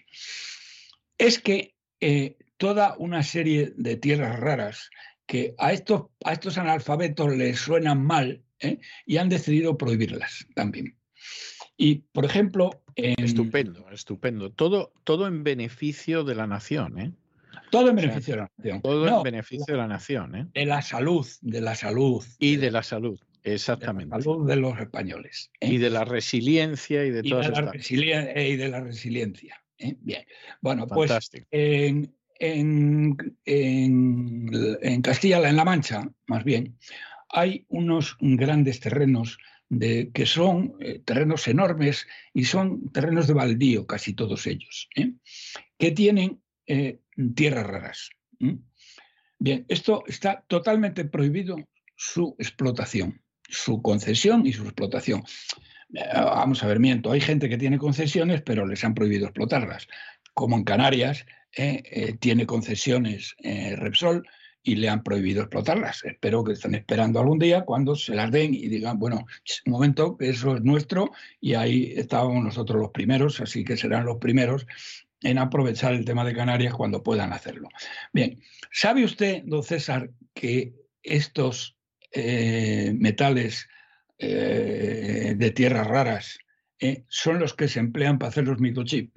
Es 1.17 1.39
que 1.39 1.75
eh, 1.99 2.37
toda 2.57 2.95
una 2.97 3.23
serie 3.23 3.73
de 3.75 3.97
tierras 3.97 4.39
raras 4.39 4.89
que 5.25 5.55
a 5.57 5.73
estos, 5.73 6.03
a 6.23 6.33
estos 6.33 6.57
analfabetos 6.57 7.35
les 7.35 7.59
suenan 7.59 8.03
mal 8.03 8.43
¿eh? 8.59 8.79
y 9.05 9.17
han 9.17 9.29
decidido 9.29 9.77
prohibirlas 9.77 10.47
también. 10.55 10.97
Y, 11.75 11.95
por 12.11 12.25
ejemplo... 12.25 12.83
Estupendo, 12.95 13.87
estupendo. 13.91 14.51
Todo, 14.51 14.91
todo 15.03 15.27
en 15.27 15.43
beneficio 15.43 16.23
de 16.23 16.33
la 16.33 16.47
nación, 16.47 16.99
¿eh? 16.99 17.11
Todo 17.69 17.89
en 17.89 17.95
beneficio 17.97 18.33
de 18.35 18.41
la 18.41 18.51
nación. 18.57 18.81
Todo 18.81 19.17
en 19.17 19.23
beneficio 19.23 19.73
de 19.73 19.77
la 19.77 19.87
nación, 19.87 20.35
¿eh? 20.35 20.47
De 20.53 20.65
la 20.65 20.81
salud, 20.81 21.27
de 21.41 21.61
la 21.61 21.75
salud. 21.75 22.23
Y 22.39 22.55
de 22.55 22.71
la 22.71 22.81
salud, 22.81 23.19
exactamente. 23.43 24.15
De 24.15 24.17
la 24.17 24.23
salud 24.23 24.47
de 24.47 24.55
los 24.55 24.79
españoles. 24.79 25.51
¿eh? 25.59 25.73
Y 25.73 25.77
de 25.77 25.89
la 25.89 26.05
resiliencia 26.05 27.05
y 27.05 27.11
de 27.11 27.23
todas 27.23 27.47
de 27.47 27.61
la 27.61 27.71
Y 27.75 28.55
de 28.55 28.69
la 28.69 28.81
resiliencia. 28.81 29.63
¿eh? 29.77 29.95
Bien. 30.01 30.23
Bueno, 30.61 30.87
pues 30.87 31.11
en, 31.51 32.13
en, 32.39 33.37
en, 33.45 34.49
en 34.81 35.01
Castilla, 35.01 35.47
en 35.47 35.55
La 35.55 35.65
Mancha, 35.65 36.09
más 36.27 36.43
bien, 36.43 36.77
hay 37.29 37.65
unos 37.69 38.17
grandes 38.19 38.79
terrenos 38.79 39.37
de, 39.69 40.11
que 40.13 40.25
son 40.25 40.75
eh, 40.79 40.99
terrenos 40.99 41.47
enormes 41.47 42.07
y 42.33 42.45
son 42.45 42.89
terrenos 42.91 43.27
de 43.27 43.33
baldío, 43.33 43.85
casi 43.85 44.13
todos 44.13 44.47
ellos, 44.47 44.87
¿eh? 44.95 45.13
que 45.77 45.91
tienen 45.91 46.41
eh, 46.65 46.99
tierras 47.35 47.67
raras. 47.67 48.09
Bien, 49.39 49.65
esto 49.67 50.03
está 50.07 50.43
totalmente 50.47 51.05
prohibido 51.05 51.57
su 51.95 52.35
explotación, 52.39 53.21
su 53.47 53.81
concesión 53.81 54.45
y 54.45 54.53
su 54.53 54.63
explotación. 54.63 55.23
Vamos 56.13 56.63
a 56.63 56.67
ver, 56.67 56.79
miento, 56.79 57.11
hay 57.11 57.21
gente 57.21 57.49
que 57.49 57.57
tiene 57.57 57.77
concesiones, 57.77 58.41
pero 58.41 58.65
les 58.65 58.83
han 58.83 58.93
prohibido 58.93 59.25
explotarlas. 59.25 59.87
Como 60.33 60.57
en 60.57 60.63
Canarias, 60.63 61.25
tiene 62.19 62.45
concesiones 62.45 63.35
Repsol, 63.41 64.27
y 64.63 64.75
le 64.75 64.89
han 64.89 65.01
prohibido 65.01 65.43
explotarlas. 65.43 66.03
Espero 66.03 66.43
que 66.43 66.51
estén 66.51 66.75
esperando 66.75 67.21
algún 67.21 67.39
día 67.39 67.63
cuando 67.63 67.95
se 67.95 68.13
las 68.13 68.29
den 68.31 68.53
y 68.53 68.67
digan, 68.67 68.99
bueno, 68.99 69.25
un 69.65 69.71
momento, 69.71 70.17
eso 70.19 70.57
es 70.57 70.61
nuestro 70.61 71.11
y 71.39 71.53
ahí 71.53 71.93
estábamos 71.95 72.43
nosotros 72.43 72.81
los 72.81 72.91
primeros, 72.91 73.39
así 73.39 73.63
que 73.63 73.77
serán 73.77 74.05
los 74.05 74.17
primeros 74.17 74.67
en 75.21 75.37
aprovechar 75.37 75.93
el 75.93 76.03
tema 76.03 76.25
de 76.25 76.35
Canarias 76.35 76.73
cuando 76.73 77.01
puedan 77.01 77.31
hacerlo. 77.31 77.69
Bien, 78.11 78.41
¿sabe 78.69 79.05
usted, 79.05 79.43
don 79.45 79.63
César, 79.63 80.11
que 80.33 80.73
estos 81.01 81.76
eh, 82.11 82.93
metales 82.97 83.67
eh, 84.17 85.35
de 85.37 85.51
tierras 85.51 85.87
raras 85.87 86.39
eh, 86.79 87.05
son 87.07 87.39
los 87.39 87.53
que 87.53 87.67
se 87.67 87.79
emplean 87.79 88.19
para 88.19 88.29
hacer 88.29 88.45
los 88.45 88.59
microchips? 88.59 89.11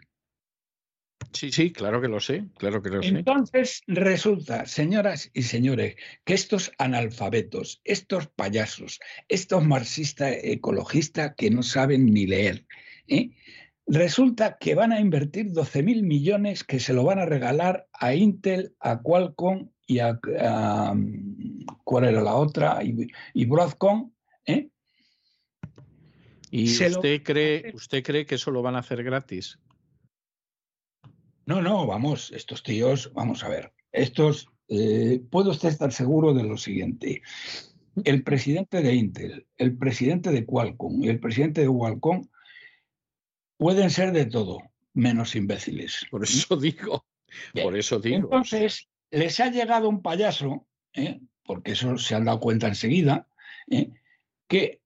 Sí, 1.32 1.52
sí, 1.52 1.72
claro 1.72 2.00
que 2.00 2.08
lo 2.08 2.18
sé, 2.18 2.46
claro 2.58 2.82
que 2.82 2.88
lo 2.88 3.02
sé. 3.02 3.08
Entonces 3.08 3.82
resulta, 3.86 4.66
señoras 4.66 5.30
y 5.32 5.42
señores, 5.42 5.96
que 6.24 6.34
estos 6.34 6.72
analfabetos, 6.78 7.80
estos 7.84 8.26
payasos, 8.28 9.00
estos 9.28 9.64
marxistas 9.64 10.36
ecologistas 10.42 11.34
que 11.36 11.50
no 11.50 11.62
saben 11.62 12.06
ni 12.06 12.26
leer, 12.26 12.66
¿eh? 13.06 13.30
resulta 13.86 14.56
que 14.58 14.74
van 14.74 14.92
a 14.92 15.00
invertir 15.00 15.52
12 15.52 15.82
mil 15.82 16.02
millones 16.02 16.64
que 16.64 16.80
se 16.80 16.94
lo 16.94 17.04
van 17.04 17.18
a 17.18 17.26
regalar 17.26 17.86
a 17.92 18.14
Intel, 18.14 18.74
a 18.80 19.00
Qualcomm 19.00 19.70
y 19.90 19.98
a, 19.98 20.20
¿cuál 21.82 22.04
era 22.04 22.22
la 22.22 22.36
otra? 22.36 22.78
Y, 23.34 23.44
Broadcom, 23.44 24.12
¿eh? 24.46 24.68
¿Y 26.52 26.70
usted, 26.70 27.24
cree, 27.24 27.72
usted 27.74 28.04
cree 28.04 28.24
que 28.24 28.36
eso 28.36 28.52
lo 28.52 28.62
van 28.62 28.76
a 28.76 28.80
hacer 28.80 29.02
gratis? 29.02 29.58
No, 31.44 31.60
no, 31.60 31.88
vamos, 31.88 32.30
estos 32.30 32.62
tíos, 32.62 33.12
vamos 33.14 33.42
a 33.42 33.48
ver, 33.48 33.72
estos, 33.90 34.48
eh, 34.68 35.20
puede 35.28 35.50
usted 35.50 35.70
estar 35.70 35.92
seguro 35.92 36.34
de 36.34 36.44
lo 36.44 36.56
siguiente. 36.56 37.22
El 38.04 38.22
presidente 38.22 38.82
de 38.82 38.94
Intel, 38.94 39.48
el 39.58 39.76
presidente 39.76 40.30
de 40.30 40.46
Qualcomm 40.46 41.02
y 41.02 41.08
el 41.08 41.18
presidente 41.18 41.62
de 41.62 41.66
Qualcomm 41.68 42.28
pueden 43.56 43.90
ser 43.90 44.12
de 44.12 44.26
todo, 44.26 44.62
menos 44.94 45.34
imbéciles. 45.34 46.06
Por 46.12 46.22
eso 46.22 46.56
digo, 46.56 47.04
por 47.60 47.76
eso 47.76 47.98
digo. 47.98 48.18
Entonces, 48.18 48.89
les 49.10 49.40
ha 49.40 49.50
llegado 49.50 49.88
un 49.88 50.02
payaso, 50.02 50.66
¿eh? 50.94 51.20
porque 51.44 51.72
eso 51.72 51.98
se 51.98 52.14
han 52.14 52.24
dado 52.24 52.40
cuenta 52.40 52.68
enseguida, 52.68 53.26
¿eh? 53.70 53.90
que 54.48 54.80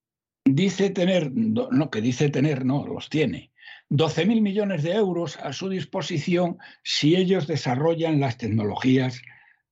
dice 0.44 0.90
tener, 0.90 1.32
no, 1.32 1.90
que 1.90 2.00
dice 2.00 2.30
tener, 2.30 2.64
no, 2.64 2.86
los 2.86 3.08
tiene, 3.08 3.52
12.000 3.90 4.40
millones 4.40 4.82
de 4.82 4.92
euros 4.92 5.36
a 5.38 5.52
su 5.52 5.68
disposición 5.68 6.58
si 6.82 7.16
ellos 7.16 7.46
desarrollan 7.46 8.20
las 8.20 8.38
tecnologías 8.38 9.20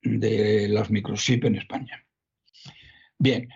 de 0.02 0.68
los 0.68 0.90
microchips 0.90 1.46
en 1.46 1.56
España. 1.56 2.04
Bien, 3.18 3.48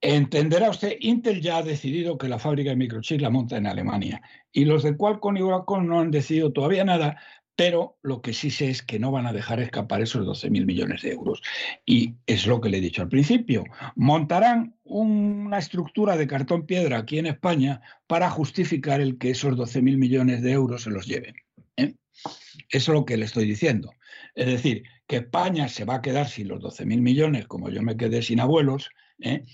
entenderá 0.00 0.70
usted, 0.70 0.96
Intel 1.00 1.40
ya 1.40 1.58
ha 1.58 1.62
decidido 1.62 2.16
que 2.16 2.28
la 2.28 2.38
fábrica 2.38 2.70
de 2.70 2.76
microchips 2.76 3.22
la 3.22 3.30
monta 3.30 3.56
en 3.56 3.66
Alemania 3.66 4.22
y 4.52 4.64
los 4.64 4.82
de 4.82 4.96
Qualcomm 4.96 5.36
y 5.36 5.40
Qualcomm 5.40 5.86
no 5.86 6.00
han 6.00 6.10
decidido 6.10 6.52
todavía 6.52 6.84
nada, 6.84 7.20
pero 7.60 7.98
lo 8.00 8.22
que 8.22 8.32
sí 8.32 8.50
sé 8.50 8.70
es 8.70 8.80
que 8.80 8.98
no 8.98 9.12
van 9.12 9.26
a 9.26 9.34
dejar 9.34 9.60
escapar 9.60 10.00
esos 10.00 10.26
12.000 10.26 10.64
millones 10.64 11.02
de 11.02 11.12
euros. 11.12 11.42
Y 11.84 12.14
es 12.24 12.46
lo 12.46 12.58
que 12.58 12.70
le 12.70 12.78
he 12.78 12.80
dicho 12.80 13.02
al 13.02 13.10
principio. 13.10 13.64
Montarán 13.96 14.76
una 14.82 15.58
estructura 15.58 16.16
de 16.16 16.26
cartón 16.26 16.64
piedra 16.64 16.96
aquí 16.96 17.18
en 17.18 17.26
España 17.26 17.82
para 18.06 18.30
justificar 18.30 19.02
el 19.02 19.18
que 19.18 19.32
esos 19.32 19.58
12.000 19.58 19.98
millones 19.98 20.40
de 20.40 20.52
euros 20.52 20.84
se 20.84 20.90
los 20.90 21.06
lleven. 21.06 21.34
¿eh? 21.76 21.96
Eso 22.70 22.92
es 22.92 22.98
lo 22.98 23.04
que 23.04 23.18
le 23.18 23.26
estoy 23.26 23.44
diciendo. 23.44 23.92
Es 24.34 24.46
decir, 24.46 24.84
que 25.06 25.16
España 25.16 25.68
se 25.68 25.84
va 25.84 25.96
a 25.96 26.00
quedar 26.00 26.30
sin 26.30 26.48
los 26.48 26.62
12.000 26.62 27.02
millones, 27.02 27.46
como 27.46 27.68
yo 27.68 27.82
me 27.82 27.98
quedé 27.98 28.22
sin 28.22 28.40
abuelos, 28.40 28.88
¿eh? 29.18 29.44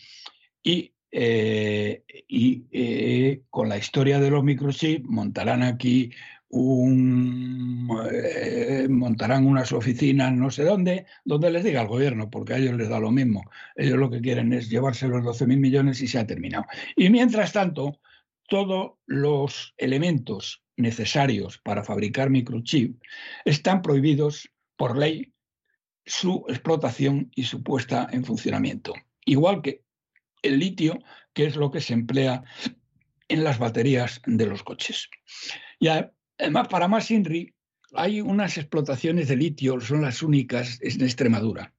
y, 0.62 0.92
eh, 1.10 3.42
con 3.50 3.68
la 3.68 3.78
historia 3.78 4.20
de 4.20 4.30
los 4.30 4.44
microchips 4.44 5.08
montarán 5.08 5.64
aquí 5.64 6.12
un, 6.48 7.88
eh, 8.12 8.86
montarán 8.88 9.46
unas 9.46 9.72
oficinas 9.72 10.32
no 10.32 10.50
sé 10.50 10.64
dónde, 10.64 11.06
donde 11.24 11.50
les 11.50 11.64
diga 11.64 11.80
al 11.80 11.88
gobierno, 11.88 12.30
porque 12.30 12.54
a 12.54 12.58
ellos 12.58 12.74
les 12.74 12.88
da 12.88 13.00
lo 13.00 13.10
mismo. 13.10 13.50
Ellos 13.74 13.98
lo 13.98 14.10
que 14.10 14.20
quieren 14.20 14.52
es 14.52 14.70
llevarse 14.70 15.08
los 15.08 15.22
12.000 15.24 15.58
millones 15.58 16.00
y 16.00 16.08
se 16.08 16.18
ha 16.18 16.26
terminado. 16.26 16.66
Y 16.94 17.10
mientras 17.10 17.52
tanto, 17.52 18.00
todos 18.48 18.92
los 19.06 19.74
elementos 19.76 20.62
necesarios 20.76 21.58
para 21.58 21.82
fabricar 21.82 22.30
microchip 22.30 23.00
están 23.44 23.82
prohibidos 23.82 24.48
por 24.76 24.96
ley 24.96 25.32
su 26.04 26.44
explotación 26.48 27.30
y 27.34 27.44
su 27.44 27.62
puesta 27.62 28.06
en 28.12 28.24
funcionamiento. 28.24 28.94
Igual 29.24 29.62
que 29.62 29.82
el 30.42 30.58
litio, 30.58 30.98
que 31.32 31.46
es 31.46 31.56
lo 31.56 31.70
que 31.70 31.80
se 31.80 31.94
emplea 31.94 32.44
en 33.28 33.42
las 33.42 33.58
baterías 33.58 34.22
de 34.26 34.46
los 34.46 34.62
coches. 34.62 35.10
Ya 35.80 36.12
Además, 36.38 36.68
para 36.68 36.88
más 36.88 37.10
INRI, 37.10 37.54
hay 37.94 38.20
unas 38.20 38.58
explotaciones 38.58 39.28
de 39.28 39.36
litio, 39.36 39.80
son 39.80 40.02
las 40.02 40.22
únicas 40.22 40.78
en 40.82 41.02
Extremadura. 41.02 41.74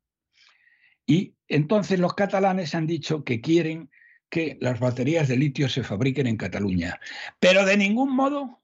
Y 1.05 1.35
entonces 1.47 1.99
los 1.99 2.13
catalanes 2.13 2.75
han 2.75 2.87
dicho 2.87 3.23
que 3.23 3.39
quieren 3.39 3.89
que 4.29 4.57
las 4.59 4.79
baterías 4.79 5.27
de 5.27 5.37
litio 5.37 5.69
se 5.69 5.83
fabriquen 5.83 6.27
en 6.27 6.37
Cataluña, 6.37 6.99
pero 7.39 7.65
de 7.65 7.77
ningún 7.77 8.13
modo 8.13 8.61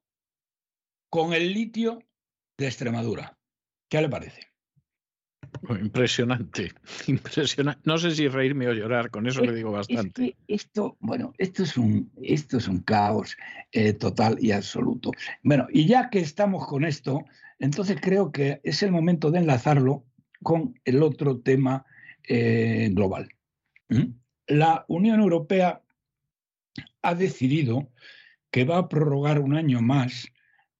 con 1.10 1.34
el 1.34 1.54
litio 1.54 2.04
de 2.58 2.68
Extremadura. 2.68 3.38
¿Qué 3.88 4.02
le 4.02 4.10
parece? 4.10 4.53
Impresionante, 5.82 6.72
impresionante. 7.08 7.82
No 7.86 7.98
sé 7.98 8.12
si 8.12 8.28
reírme 8.28 8.68
o 8.68 8.74
llorar, 8.74 9.10
con 9.10 9.28
eso 9.28 9.42
le 9.42 9.54
digo 9.54 9.72
bastante. 9.72 10.36
esto, 10.48 10.98
bueno, 11.00 11.34
esto 11.38 11.64
es 11.64 11.78
un, 11.78 12.12
esto 12.22 12.58
es 12.58 12.68
un 12.68 12.80
caos 12.80 13.38
eh, 13.72 13.94
total 13.94 14.38
y 14.40 14.52
absoluto. 14.52 15.12
Bueno, 15.44 15.68
y 15.72 15.86
ya 15.86 16.10
que 16.10 16.20
estamos 16.20 16.68
con 16.68 16.86
esto, 16.86 17.26
entonces 17.60 17.98
creo 18.02 18.32
que 18.32 18.60
es 18.64 18.84
el 18.84 18.92
momento 18.92 19.32
de 19.32 19.40
enlazarlo 19.40 20.06
con 20.42 20.80
el 20.86 21.02
otro 21.04 21.40
tema 21.40 21.86
eh, 22.28 22.90
global. 22.92 23.30
¿Mm? 23.90 24.14
La 24.48 24.86
Unión 24.88 25.22
Europea 25.22 25.82
ha 27.02 27.16
decidido 27.16 27.90
que 28.52 28.66
va 28.66 28.78
a 28.78 28.90
prorrogar 28.90 29.40
un 29.40 29.56
año 29.56 29.82
más 29.82 30.28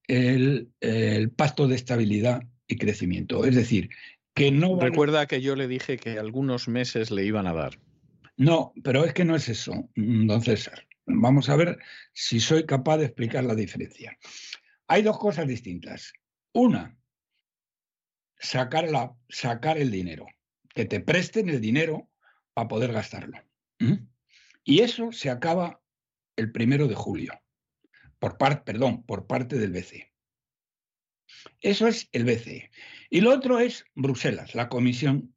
el, 0.08 0.72
el 0.82 1.32
pacto 1.32 1.68
de 1.68 1.76
estabilidad 1.76 2.44
y 2.68 2.78
crecimiento. 2.78 3.46
Es 3.46 3.56
decir, 3.56 3.90
no 4.36 4.80
Recuerda 4.80 5.28
que 5.28 5.42
yo 5.42 5.56
le 5.56 5.68
dije 5.68 5.98
que 5.98 6.20
algunos 6.20 6.68
meses 6.68 7.12
le 7.12 7.26
iban 7.26 7.48
a 7.48 7.54
dar. 7.54 7.80
No, 8.36 8.74
pero 8.84 9.06
es 9.06 9.14
que 9.14 9.26
no 9.26 9.36
es 9.36 9.48
eso, 9.50 9.90
don 9.96 10.42
César. 10.42 10.88
Vamos 11.06 11.50
a 11.50 11.56
ver 11.56 11.78
si 12.14 12.40
soy 12.40 12.66
capaz 12.66 12.98
de 12.98 13.06
explicar 13.06 13.44
la 13.44 13.56
diferencia. 13.56 14.18
Hay 14.88 15.04
dos 15.04 15.20
cosas 15.20 15.48
distintas. 15.48 16.14
Una, 16.54 16.98
sacar, 18.40 18.90
la, 18.90 19.16
sacar 19.30 19.78
el 19.78 19.92
dinero, 19.92 20.26
que 20.74 20.86
te 20.86 21.00
presten 21.00 21.50
el 21.50 21.62
dinero 21.62 22.10
para 22.54 22.68
poder 22.68 22.94
gastarlo. 22.94 23.38
Y 24.64 24.80
eso 24.80 25.12
se 25.12 25.30
acaba 25.30 25.82
el 26.38 26.52
primero 26.52 26.88
de 26.88 26.96
julio, 26.96 27.34
por 28.18 28.38
parte, 28.38 28.64
perdón, 28.64 29.04
por 29.04 29.28
parte 29.28 29.58
del 29.58 29.72
BCE. 29.72 30.14
Eso 31.62 31.88
es 31.88 32.08
el 32.12 32.24
BCE. 32.24 32.72
Y 33.14 33.22
lo 33.22 33.32
otro 33.32 33.60
es 33.60 33.86
Bruselas, 33.94 34.56
la 34.56 34.70
Comisión 34.70 35.36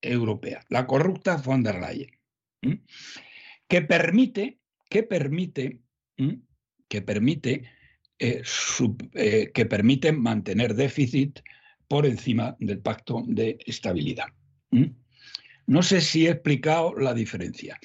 Europea, 0.00 0.64
la 0.68 0.86
corrupta 0.86 1.36
von 1.36 1.64
der 1.64 1.80
Leyen, 1.80 2.86
que 3.66 3.82
permite, 3.82 4.60
que 4.88 5.02
permite, 5.02 5.80
que 6.86 7.02
permite, 7.02 7.64
eh, 8.20 8.44
eh, 9.14 9.50
que 9.52 9.66
permite 9.66 10.12
mantener 10.12 10.74
déficit 10.74 11.40
por 11.88 12.06
encima 12.06 12.54
del 12.60 12.78
pacto 12.78 13.24
de 13.26 13.58
estabilidad. 13.66 14.28
No 15.66 15.82
sé 15.82 16.00
si 16.00 16.28
he 16.28 16.30
explicado 16.30 16.94
la 16.94 17.14
diferencia. 17.14 17.80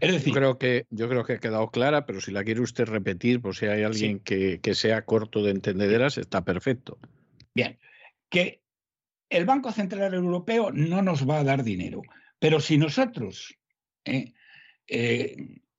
Es 0.00 0.12
decir, 0.12 0.28
yo 0.28 0.38
creo 0.38 0.58
que, 0.58 0.86
yo 0.90 1.08
creo 1.08 1.24
que 1.24 1.32
ha 1.32 1.40
quedado 1.40 1.72
clara, 1.72 2.06
pero 2.06 2.20
si 2.20 2.30
la 2.30 2.44
quiere 2.44 2.60
usted 2.60 2.84
repetir, 2.84 3.40
por 3.40 3.56
si 3.56 3.66
hay 3.66 3.82
alguien 3.82 4.20
que, 4.20 4.60
sea 4.74 5.04
corto 5.04 5.42
de 5.42 5.50
entendederas, 5.50 6.18
está 6.18 6.44
perfecto. 6.44 7.00
Bien, 7.52 7.76
que 8.28 8.62
el 9.30 9.44
Banco 9.44 9.72
Central 9.72 10.14
Europeo 10.14 10.70
no 10.72 11.02
nos 11.02 11.28
va 11.28 11.40
a 11.40 11.44
dar 11.44 11.62
dinero, 11.62 12.02
pero 12.38 12.60
si 12.60 12.78
nosotros 12.78 13.54
eh, 14.04 14.32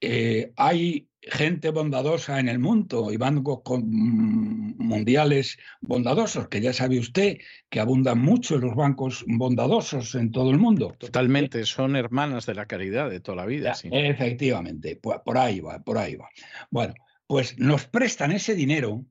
eh, 0.02 0.53
hay 0.56 1.10
gente 1.22 1.72
bondadosa 1.72 2.40
en 2.40 2.48
el 2.48 2.60
mundo 2.60 3.11
y 3.11 3.18
bancos 3.18 3.61
mundiales 3.84 5.58
bondadosos, 5.82 6.48
que 6.48 6.61
ya 6.61 6.72
sabe 6.72 7.00
usted 7.00 7.40
que 7.69 7.80
abundan 7.80 8.19
mucho 8.19 8.58
los 8.58 8.76
bancos 8.76 9.26
bondadosos 9.28 10.16
en 10.16 10.32
todo 10.32 10.52
el 10.52 10.58
mundo. 10.58 10.95
Totalmente, 10.98 11.66
son 11.66 11.95
hermanas 11.95 12.45
de 12.45 12.56
la 12.56 12.66
caridad 12.66 13.10
de 13.10 13.19
toda 13.19 13.38
la 13.38 13.45
vida. 13.45 13.74
Efectivamente, 13.84 14.95
por 14.95 15.38
ahí 15.38 15.60
va, 15.60 15.80
por 15.80 15.98
ahí 15.98 16.16
va. 16.16 16.30
Bueno, 16.72 16.94
pues 17.28 17.60
nos 17.60 17.86
prestan 17.86 18.32
ese 18.32 18.56
dinero, 18.56 19.06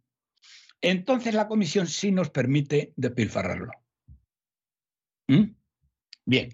entonces 0.80 1.34
la 1.34 1.48
comisión 1.48 1.86
sí 1.86 2.12
nos 2.12 2.30
permite 2.30 2.92
despilfarrarlo. 2.96 3.72
¿Mm? 5.28 5.54
Bien, 6.24 6.50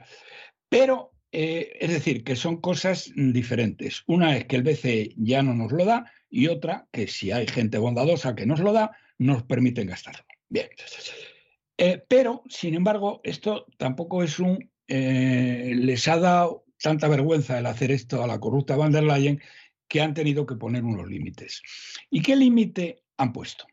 pero 0.68 1.12
eh, 1.36 1.78
es 1.80 1.90
decir, 1.90 2.22
que 2.22 2.36
son 2.36 2.60
cosas 2.60 3.10
diferentes. 3.16 4.04
Una 4.06 4.36
es 4.36 4.44
que 4.44 4.54
el 4.54 4.62
BCE 4.62 5.14
ya 5.16 5.42
no 5.42 5.52
nos 5.52 5.72
lo 5.72 5.84
da 5.84 6.12
y 6.30 6.46
otra 6.46 6.86
que 6.92 7.08
si 7.08 7.32
hay 7.32 7.46
gente 7.48 7.78
bondadosa 7.78 8.36
que 8.36 8.46
nos 8.46 8.60
lo 8.60 8.72
da, 8.72 8.96
nos 9.18 9.42
permiten 9.42 9.88
gastarlo. 9.88 10.24
Bien. 10.48 10.68
Eh, 11.76 12.04
pero, 12.06 12.44
sin 12.48 12.74
embargo, 12.74 13.20
esto 13.24 13.66
tampoco 13.76 14.22
es 14.22 14.38
un... 14.38 14.70
Eh, 14.86 15.72
les 15.76 16.06
ha 16.06 16.18
dado 16.18 16.66
tanta 16.80 17.08
vergüenza 17.08 17.58
el 17.58 17.66
hacer 17.66 17.90
esto 17.90 18.22
a 18.22 18.26
la 18.26 18.38
corrupta 18.38 18.76
van 18.76 18.92
der 18.92 19.02
Leyen 19.02 19.40
que 19.88 20.02
han 20.02 20.14
tenido 20.14 20.46
que 20.46 20.54
poner 20.54 20.84
unos 20.84 21.08
límites. 21.08 21.62
¿Y 22.10 22.22
qué 22.22 22.36
límite 22.36 23.02
han 23.16 23.32
puesto? 23.32 23.66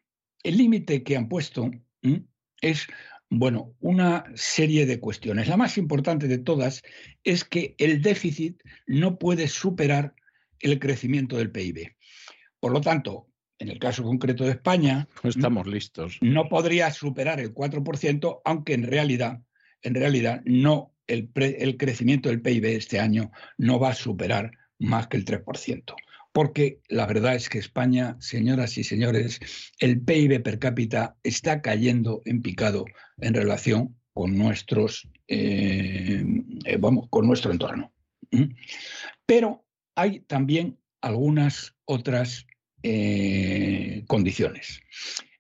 El 0.44 0.58
límite 0.58 1.04
que 1.04 1.16
han 1.16 1.30
puesto 1.30 1.72
es 2.62 2.88
bueno, 3.34 3.74
una 3.80 4.26
serie 4.36 4.86
de 4.86 5.00
cuestiones. 5.00 5.48
La 5.48 5.56
más 5.56 5.78
importante 5.78 6.28
de 6.28 6.38
todas 6.38 6.84
es 7.24 7.46
que 7.46 7.76
el 7.78 8.02
déficit 8.02 8.62
no 8.88 9.18
puede 9.18 9.48
superar 9.48 10.14
el 10.60 10.80
crecimiento 10.80 11.38
del 11.38 11.50
PIB. 11.50 11.96
Por 12.60 12.74
lo 12.74 12.82
tanto, 12.82 13.30
en 13.58 13.70
el 13.70 13.80
caso 13.80 14.04
concreto 14.04 14.44
de 14.44 14.52
España, 14.52 15.08
pues 15.22 15.38
estamos 15.38 15.66
listos. 15.66 16.18
No 16.20 16.50
podría 16.50 16.92
superar 16.92 17.40
el 17.40 17.54
4%, 17.54 18.42
aunque 18.44 18.74
en 18.74 18.84
realidad, 18.84 19.40
en 19.82 19.96
realidad 19.96 20.42
no 20.44 20.94
el, 21.08 21.32
el 21.36 21.78
crecimiento 21.78 22.28
del 22.28 22.42
PIB 22.42 22.66
este 22.66 23.00
año 23.00 23.32
no 23.58 23.80
va 23.80 23.92
a 23.92 23.96
superar 23.96 24.52
más 24.78 25.08
que 25.08 25.16
el 25.16 25.24
3% 25.24 25.96
porque 26.32 26.80
la 26.88 27.06
verdad 27.06 27.36
es 27.36 27.50
que 27.50 27.60
España, 27.60 28.16
señoras 28.20 28.78
y 28.78 28.84
señores, 28.84 29.40
el 29.80 30.02
PIB 30.02 30.42
per 30.42 30.60
cápita 30.60 31.16
está 31.24 31.62
cayendo 31.62 32.22
en 32.26 32.42
picado 32.42 32.86
en 33.18 33.34
relación 33.34 33.98
con 34.14 34.38
nuestros, 34.38 35.10
eh, 35.28 36.24
eh, 36.66 36.78
vamos, 36.80 37.08
con 37.10 37.28
nuestro 37.28 37.52
entorno. 37.52 37.92
Pero 39.26 39.66
hay 39.96 40.22
también 40.22 40.78
algunas 41.02 41.76
otras 41.86 42.46
eh, 42.84 44.04
condiciones. 44.08 44.82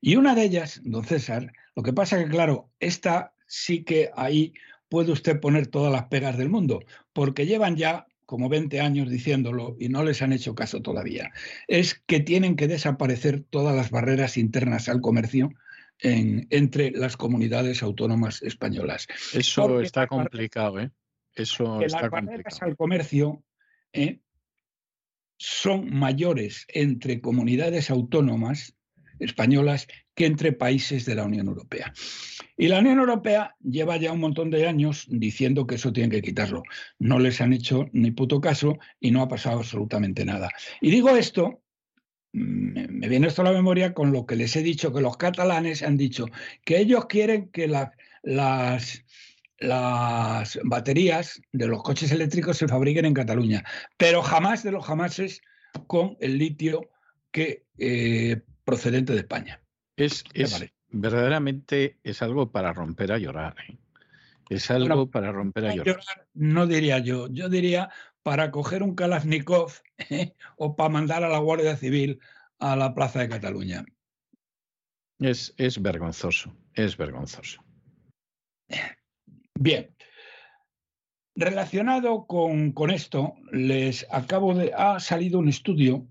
Y 0.01 0.15
una 0.15 0.35
de 0.35 0.43
ellas, 0.43 0.81
don 0.83 1.05
César, 1.05 1.53
lo 1.75 1.83
que 1.83 1.93
pasa 1.93 2.17
que, 2.17 2.29
claro, 2.29 2.69
esta 2.79 3.33
sí 3.47 3.83
que 3.83 4.09
ahí 4.15 4.53
puede 4.89 5.11
usted 5.11 5.39
poner 5.39 5.67
todas 5.67 5.91
las 5.91 6.05
pegas 6.07 6.37
del 6.37 6.49
mundo, 6.49 6.83
porque 7.13 7.45
llevan 7.45 7.77
ya 7.77 8.07
como 8.31 8.47
20 8.47 8.79
años 8.79 9.09
diciéndolo 9.09 9.75
y 9.77 9.89
no 9.89 10.05
les 10.05 10.21
han 10.21 10.31
hecho 10.31 10.55
caso 10.55 10.81
todavía. 10.81 11.33
Es 11.67 12.01
que 12.05 12.21
tienen 12.21 12.55
que 12.55 12.69
desaparecer 12.69 13.43
todas 13.43 13.75
las 13.75 13.91
barreras 13.91 14.37
internas 14.37 14.87
al 14.87 15.01
comercio 15.01 15.51
entre 15.99 16.91
las 16.91 17.17
comunidades 17.17 17.83
autónomas 17.83 18.41
españolas. 18.41 19.09
Eso 19.33 19.81
está 19.81 20.07
complicado, 20.07 20.79
¿eh? 20.79 20.91
Eso 21.35 21.81
está 21.81 22.03
las 22.03 22.09
barreras 22.09 22.61
al 22.61 22.77
comercio 22.77 23.43
¿eh? 23.91 24.21
son 25.35 25.93
mayores 25.93 26.65
entre 26.69 27.19
comunidades 27.19 27.89
autónomas 27.89 28.77
españolas 29.21 29.87
que 30.15 30.25
entre 30.25 30.51
países 30.51 31.05
de 31.05 31.15
la 31.15 31.23
Unión 31.23 31.47
Europea. 31.47 31.93
Y 32.57 32.67
la 32.67 32.79
Unión 32.79 32.99
Europea 32.99 33.55
lleva 33.61 33.97
ya 33.97 34.11
un 34.11 34.19
montón 34.19 34.49
de 34.49 34.67
años 34.67 35.05
diciendo 35.09 35.65
que 35.65 35.75
eso 35.75 35.93
tienen 35.93 36.11
que 36.11 36.21
quitarlo. 36.21 36.63
No 36.99 37.19
les 37.19 37.41
han 37.41 37.53
hecho 37.53 37.87
ni 37.93 38.11
puto 38.11 38.41
caso 38.41 38.77
y 38.99 39.11
no 39.11 39.21
ha 39.21 39.27
pasado 39.27 39.59
absolutamente 39.59 40.25
nada. 40.25 40.49
Y 40.81 40.91
digo 40.91 41.09
esto, 41.15 41.61
me 42.33 43.09
viene 43.09 43.27
esto 43.27 43.41
a 43.41 43.45
la 43.45 43.51
memoria 43.51 43.93
con 43.93 44.11
lo 44.11 44.25
que 44.25 44.35
les 44.35 44.55
he 44.55 44.63
dicho, 44.63 44.93
que 44.93 45.01
los 45.01 45.17
catalanes 45.17 45.83
han 45.83 45.97
dicho 45.97 46.27
que 46.63 46.79
ellos 46.79 47.05
quieren 47.05 47.49
que 47.49 47.67
las, 47.67 49.03
las 49.57 50.59
baterías 50.63 51.41
de 51.51 51.67
los 51.67 51.83
coches 51.83 52.11
eléctricos 52.11 52.57
se 52.57 52.67
fabriquen 52.67 53.05
en 53.05 53.13
Cataluña, 53.13 53.63
pero 53.97 54.21
jamás 54.21 54.63
de 54.63 54.71
los 54.71 54.85
jamases 54.85 55.41
con 55.87 56.17
el 56.19 56.37
litio 56.37 56.89
que 57.31 57.65
eh, 57.77 58.41
procedente 58.63 59.13
de 59.13 59.19
España. 59.19 59.61
Es, 59.95 60.23
verdaderamente 60.89 61.99
es 62.03 62.21
algo 62.21 62.51
para 62.51 62.73
romper 62.73 63.11
a 63.11 63.17
llorar. 63.17 63.55
¿eh? 63.67 63.77
Es 64.49 64.71
algo 64.71 65.09
para 65.09 65.31
romper 65.31 65.65
a 65.65 65.75
llorar. 65.75 66.27
No 66.33 66.67
diría 66.67 66.99
yo, 66.99 67.27
yo 67.29 67.49
diría 67.49 67.89
para 68.23 68.51
coger 68.51 68.83
un 68.83 68.95
Kalashnikov 68.95 69.73
¿eh? 69.97 70.33
o 70.57 70.75
para 70.75 70.89
mandar 70.89 71.23
a 71.23 71.29
la 71.29 71.39
Guardia 71.39 71.75
Civil 71.75 72.19
a 72.59 72.75
la 72.75 72.93
Plaza 72.93 73.19
de 73.19 73.29
Cataluña. 73.29 73.85
Es, 75.19 75.53
es 75.57 75.81
vergonzoso, 75.81 76.55
es 76.73 76.97
vergonzoso. 76.97 77.63
Bien. 79.55 79.95
Relacionado 81.35 82.25
con, 82.27 82.71
con, 82.73 82.91
esto, 82.91 83.35
les 83.51 84.05
acabo 84.11 84.53
de. 84.53 84.73
Ha 84.75 84.99
salido 84.99 85.39
un 85.39 85.47
estudio 85.47 86.07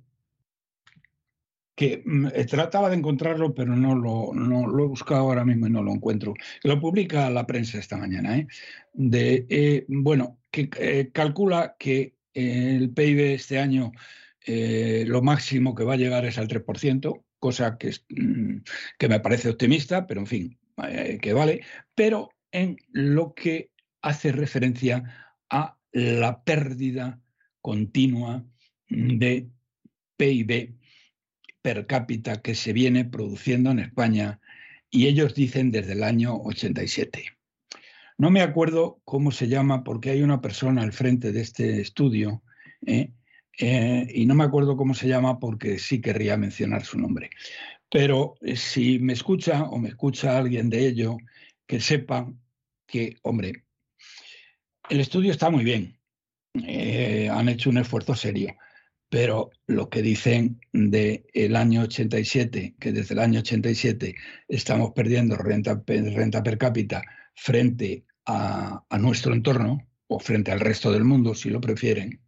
que 1.81 2.02
mm, 2.05 2.26
eh, 2.34 2.44
trataba 2.44 2.91
de 2.91 2.97
encontrarlo, 2.97 3.55
pero 3.55 3.75
no 3.75 3.94
lo, 3.94 4.34
no 4.34 4.67
lo, 4.67 4.84
he 4.84 4.86
buscado 4.86 5.23
ahora 5.23 5.47
mismo 5.47 5.67
y 5.67 5.70
no 5.70 5.83
lo 5.83 5.94
encuentro. 5.94 6.34
Lo 6.62 6.78
publica 6.78 7.31
la 7.31 7.47
prensa 7.47 7.78
esta 7.78 7.97
mañana, 7.97 8.36
¿eh? 8.36 8.47
De, 8.92 9.47
eh, 9.49 9.86
bueno, 9.89 10.39
que 10.50 10.68
calcula 11.10 11.76
que 11.78 12.17
el 12.34 12.91
PIB 12.91 13.34
este 13.34 13.59
año 13.59 13.92
lo 14.47 15.23
máximo 15.23 15.75
que 15.75 15.84
va 15.84 15.94
a 15.94 15.97
llegar 15.97 16.26
es 16.26 16.36
al 16.36 16.49
3%, 16.49 17.25
cosa 17.39 17.78
que, 17.78 17.92
mm, 18.10 18.59
que 18.99 19.09
me 19.09 19.20
parece 19.20 19.49
optimista, 19.49 20.07
pero 20.07 20.20
en 20.20 20.26
fin, 20.26 20.59
que 21.23 21.33
vale, 21.33 21.62
pero 21.94 22.31
en 22.52 22.76
lo 22.91 23.33
que 23.33 23.70
hace 24.02 24.33
referencia 24.33 25.34
a 25.49 25.78
la 25.92 26.42
pérdida 26.42 27.20
continua 27.62 28.44
de 28.89 29.49
PIB 30.18 30.80
per 31.63 31.87
cápita 31.87 32.41
que 32.41 32.55
se 32.55 32.73
viene 32.73 33.05
produciendo 33.05 33.71
en 33.71 33.81
España 33.81 34.41
y 34.91 35.07
ellos 35.07 35.35
dicen 35.35 35.71
desde 35.71 35.93
el 35.93 36.03
año 36.03 36.37
87. 36.37 37.25
No 38.19 38.31
me 38.31 38.43
acuerdo 38.43 39.01
cómo 39.05 39.31
se 39.31 39.49
llama 39.49 39.85
porque 39.85 40.11
hay 40.11 40.23
una 40.23 40.41
persona 40.41 40.83
al 40.83 40.93
frente 40.93 41.33
de 41.33 41.41
este 41.41 41.81
estudio 41.81 42.43
¿eh? 42.87 43.13
Eh, 43.59 44.07
y 44.15 44.27
no 44.27 44.35
me 44.35 44.45
acuerdo 44.45 44.77
cómo 44.77 44.95
se 44.95 45.09
llama 45.09 45.39
porque 45.39 45.79
sí 45.79 46.01
querría 46.01 46.37
mencionar 46.37 46.85
su 46.85 46.99
nombre. 46.99 47.31
Pero 47.91 48.35
eh, 48.41 48.57
si 48.57 48.99
me 48.99 49.13
escucha 49.13 49.65
o 49.65 49.79
me 49.79 49.89
escucha 49.89 50.39
alguien 50.39 50.71
de 50.71 50.87
ello, 50.87 51.19
que 51.67 51.81
sepa 51.81 52.33
que, 52.87 53.17
hombre, 53.23 53.65
el 54.89 55.01
estudio 55.01 55.31
está 55.31 55.51
muy 55.51 55.65
bien. 55.65 55.97
han 57.31 57.49
hecho 57.49 57.71
un 57.71 57.79
esfuerzo 57.79 58.15
serio 58.15 58.57
pero 59.11 59.51
lo 59.67 59.91
que 59.91 60.03
dicen 60.03 60.61
del 60.73 61.27
el 61.35 61.57
año 61.57 61.83
87, 61.83 62.77
que 62.79 62.93
desde 62.93 63.15
el 63.15 63.21
año 63.21 63.41
87 63.41 64.15
estamos 64.49 64.93
perdiendo 64.93 65.37
renta, 65.37 65.83
renta 65.85 66.43
per 66.43 66.57
cápita 66.57 67.03
frente 67.35 68.05
a, 68.27 68.85
nuestro 69.01 69.35
entorno 69.35 69.89
o 70.07 70.21
frente 70.21 70.53
al 70.53 70.61
resto 70.61 70.93
del 70.93 71.05
mundo, 71.05 71.35
si 71.35 71.51
lo 71.51 71.61
prefieren, 71.61 72.21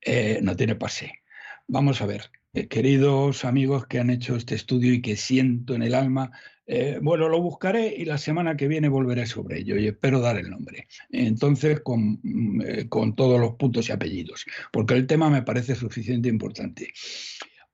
eh, 0.00 0.38
no 0.40 0.54
tiene 0.54 0.76
pase. 0.76 1.20
Vamos 1.66 2.00
a 2.00 2.06
ver, 2.06 2.30
eh, 2.52 2.68
queridos 2.68 3.44
amigos 3.44 3.86
que 3.88 3.98
han 3.98 4.10
hecho 4.10 4.36
este 4.36 4.54
estudio 4.54 4.92
y 4.92 5.02
que 5.02 5.16
siento 5.16 5.74
en 5.74 5.82
el 5.82 5.96
alma 5.96 6.30
eh, 6.66 6.98
bueno, 7.00 7.28
lo 7.28 7.40
buscaré 7.40 7.94
y 7.96 8.04
la 8.04 8.18
semana 8.18 8.56
que 8.56 8.68
viene 8.68 8.88
volveré 8.88 9.26
sobre 9.26 9.60
ello 9.60 9.76
y 9.76 9.86
espero 9.86 10.20
dar 10.20 10.36
el 10.36 10.50
nombre. 10.50 10.88
Entonces, 11.10 11.80
con, 11.80 12.18
mm, 12.22 12.60
eh, 12.62 12.88
con 12.88 13.14
todos 13.14 13.40
los 13.40 13.54
puntos 13.54 13.88
y 13.88 13.92
apellidos, 13.92 14.44
porque 14.72 14.94
el 14.94 15.06
tema 15.06 15.30
me 15.30 15.42
parece 15.42 15.74
suficientemente 15.74 16.28
importante. 16.28 16.92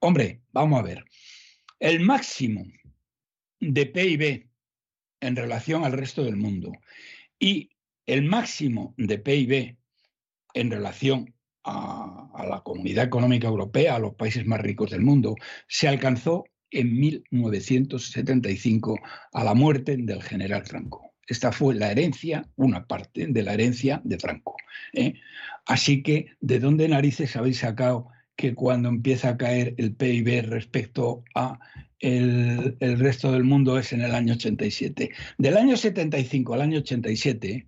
Hombre, 0.00 0.42
vamos 0.52 0.80
a 0.80 0.82
ver. 0.82 1.04
El 1.78 2.00
máximo 2.00 2.64
de 3.60 3.86
PIB 3.86 4.48
en 5.20 5.36
relación 5.36 5.84
al 5.84 5.92
resto 5.92 6.24
del 6.24 6.36
mundo 6.36 6.72
y 7.38 7.70
el 8.06 8.24
máximo 8.24 8.94
de 8.98 9.18
PIB 9.18 9.76
en 10.54 10.70
relación 10.70 11.34
a, 11.64 12.44
la 12.48 12.62
comunidad 12.62 13.04
económica 13.04 13.46
europea, 13.46 13.96
a 13.96 13.98
los 13.98 14.14
países 14.14 14.46
más 14.46 14.60
ricos 14.60 14.90
del 14.90 15.02
mundo, 15.02 15.36
se 15.68 15.88
alcanzó 15.88 16.44
en 16.72 16.98
1975 16.98 18.98
a 19.32 19.44
la 19.44 19.54
muerte 19.54 19.96
del 19.96 20.22
general 20.22 20.66
Franco. 20.66 21.12
Esta 21.26 21.52
fue 21.52 21.74
la 21.74 21.90
herencia, 21.90 22.48
una 22.56 22.86
parte 22.86 23.26
de 23.28 23.42
la 23.42 23.54
herencia 23.54 24.00
de 24.04 24.18
Franco. 24.18 24.56
¿eh? 24.92 25.14
Así 25.66 26.02
que, 26.02 26.26
¿de 26.40 26.58
dónde 26.58 26.88
narices 26.88 27.36
habéis 27.36 27.58
sacado 27.58 28.08
que 28.36 28.54
cuando 28.54 28.88
empieza 28.88 29.30
a 29.30 29.36
caer 29.36 29.74
el 29.78 29.94
PIB 29.94 30.48
respecto 30.48 31.24
a 31.34 31.58
el, 32.00 32.76
resto 32.98 33.30
del 33.30 33.44
mundo 33.44 33.78
es 33.78 33.92
en 33.92 34.02
el 34.02 34.14
año 34.14 34.34
87? 34.34 35.10
Del 35.38 35.56
año 35.56 35.76
75 35.76 36.54
al 36.54 36.62
año 36.62 36.78
87, 36.78 37.66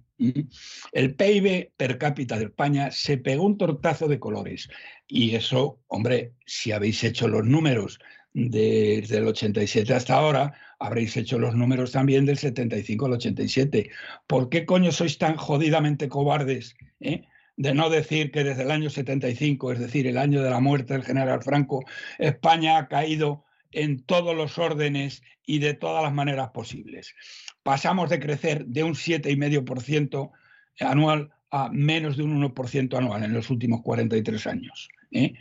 el 0.92 1.14
PIB 1.14 1.72
per 1.76 1.98
cápita 1.98 2.38
de 2.38 2.46
España 2.46 2.90
se 2.90 3.18
pegó 3.18 3.44
un 3.44 3.58
tortazo 3.58 4.08
de 4.08 4.18
colores. 4.18 4.68
Y 5.06 5.36
eso, 5.36 5.80
hombre, 5.86 6.32
si 6.46 6.72
habéis 6.72 7.04
hecho 7.04 7.28
los 7.28 7.44
números 7.44 8.00
desde 8.34 9.18
el 9.18 9.28
87 9.28 9.94
hasta 9.94 10.14
ahora, 10.14 10.52
habréis 10.80 11.16
hecho 11.16 11.38
los 11.38 11.54
números 11.54 11.92
también 11.92 12.26
del 12.26 12.36
75 12.36 13.06
al 13.06 13.12
87. 13.12 13.90
¿Por 14.26 14.48
qué 14.48 14.66
coño 14.66 14.90
sois 14.92 15.16
tan 15.18 15.36
jodidamente 15.36 16.08
cobardes 16.08 16.76
eh? 17.00 17.22
de 17.56 17.74
no 17.74 17.88
decir 17.88 18.32
que 18.32 18.42
desde 18.42 18.64
el 18.64 18.72
año 18.72 18.90
75, 18.90 19.72
es 19.72 19.78
decir, 19.78 20.08
el 20.08 20.18
año 20.18 20.42
de 20.42 20.50
la 20.50 20.58
muerte 20.58 20.94
del 20.94 21.04
general 21.04 21.42
Franco, 21.42 21.84
España 22.18 22.76
ha 22.76 22.88
caído 22.88 23.44
en 23.70 24.02
todos 24.02 24.36
los 24.36 24.58
órdenes 24.58 25.22
y 25.46 25.60
de 25.60 25.74
todas 25.74 26.02
las 26.02 26.12
maneras 26.12 26.50
posibles? 26.50 27.14
Pasamos 27.62 28.10
de 28.10 28.18
crecer 28.18 28.66
de 28.66 28.82
un 28.82 28.94
7,5% 28.94 30.32
anual 30.80 31.30
a 31.50 31.70
menos 31.70 32.16
de 32.16 32.24
un 32.24 32.42
1% 32.42 32.98
anual 32.98 33.22
en 33.22 33.32
los 33.32 33.48
últimos 33.48 33.82
43 33.82 34.46
años. 34.48 34.88
¿eh? 35.12 35.34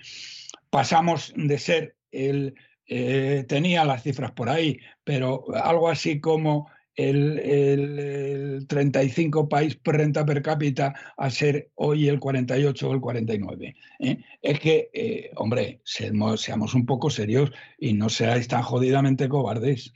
Pasamos 0.69 1.33
de 1.35 1.57
ser 1.57 1.95
el 2.11 2.53
eh, 2.87 3.45
tenía 3.47 3.85
las 3.85 4.03
cifras 4.03 4.31
por 4.31 4.49
ahí, 4.49 4.79
pero 5.03 5.45
algo 5.55 5.89
así 5.89 6.19
como 6.19 6.69
el, 6.95 8.65
35 8.67 9.49
país 9.49 9.75
por 9.75 9.97
renta 9.97 10.25
per 10.25 10.41
cápita 10.41 10.93
a 11.17 11.29
ser 11.29 11.71
hoy 11.75 12.07
el 12.07 12.19
48 12.19 12.89
o 12.89 12.93
el 12.93 13.01
49. 13.01 13.75
¿eh? 13.99 14.17
Es 14.41 14.59
que, 14.59 14.89
eh, 14.93 15.31
hombre, 15.35 15.81
seamos, 15.83 16.73
un 16.73 16.85
poco 16.85 17.09
serios 17.09 17.51
y 17.79 17.93
no 17.93 18.09
seáis 18.09 18.47
tan 18.47 18.63
jodidamente 18.63 19.29
cobardes, 19.29 19.91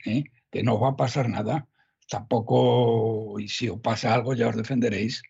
que 0.50 0.62
no 0.62 0.74
os 0.74 0.82
va 0.82 0.88
a 0.90 0.96
pasar 0.96 1.28
nada. 1.28 1.68
Tampoco, 2.08 3.38
y 3.38 3.48
si 3.48 3.68
os 3.68 3.80
pasa 3.80 4.14
algo, 4.14 4.34
ya 4.34 4.48
os 4.48 4.56
defenderéis. 4.56 5.22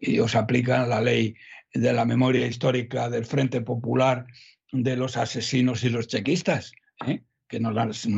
Y 0.00 0.20
os 0.20 0.36
aplican 0.36 0.88
la 0.88 1.00
ley 1.00 1.34
de 1.74 1.92
la 1.92 2.04
memoria 2.04 2.46
histórica 2.46 3.10
del 3.10 3.24
Frente 3.24 3.60
Popular 3.60 4.26
de 4.72 4.96
los 4.96 5.16
asesinos 5.16 5.84
y 5.84 5.90
los 5.90 6.08
chequistas, 6.08 6.72
¿eh? 7.06 7.22
que 7.48 7.58
no, 7.60 7.72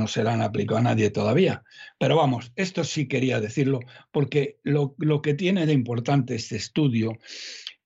se 0.09 0.25
la 0.25 0.33
han 0.35 0.43
aplicado 0.43 0.79
a 0.79 0.83
nadie 0.83 1.11
todavía. 1.11 1.62
Pero 1.99 2.17
vamos, 2.17 2.53
esto 2.57 2.85
sí 2.85 3.07
quería 3.07 3.41
decirlo, 3.41 3.81
porque 4.11 4.59
lo, 4.65 4.97
que 5.23 5.35
tiene 5.35 5.67
de 5.67 5.73
importante 5.73 6.35
este 6.35 6.57
estudio 6.57 7.17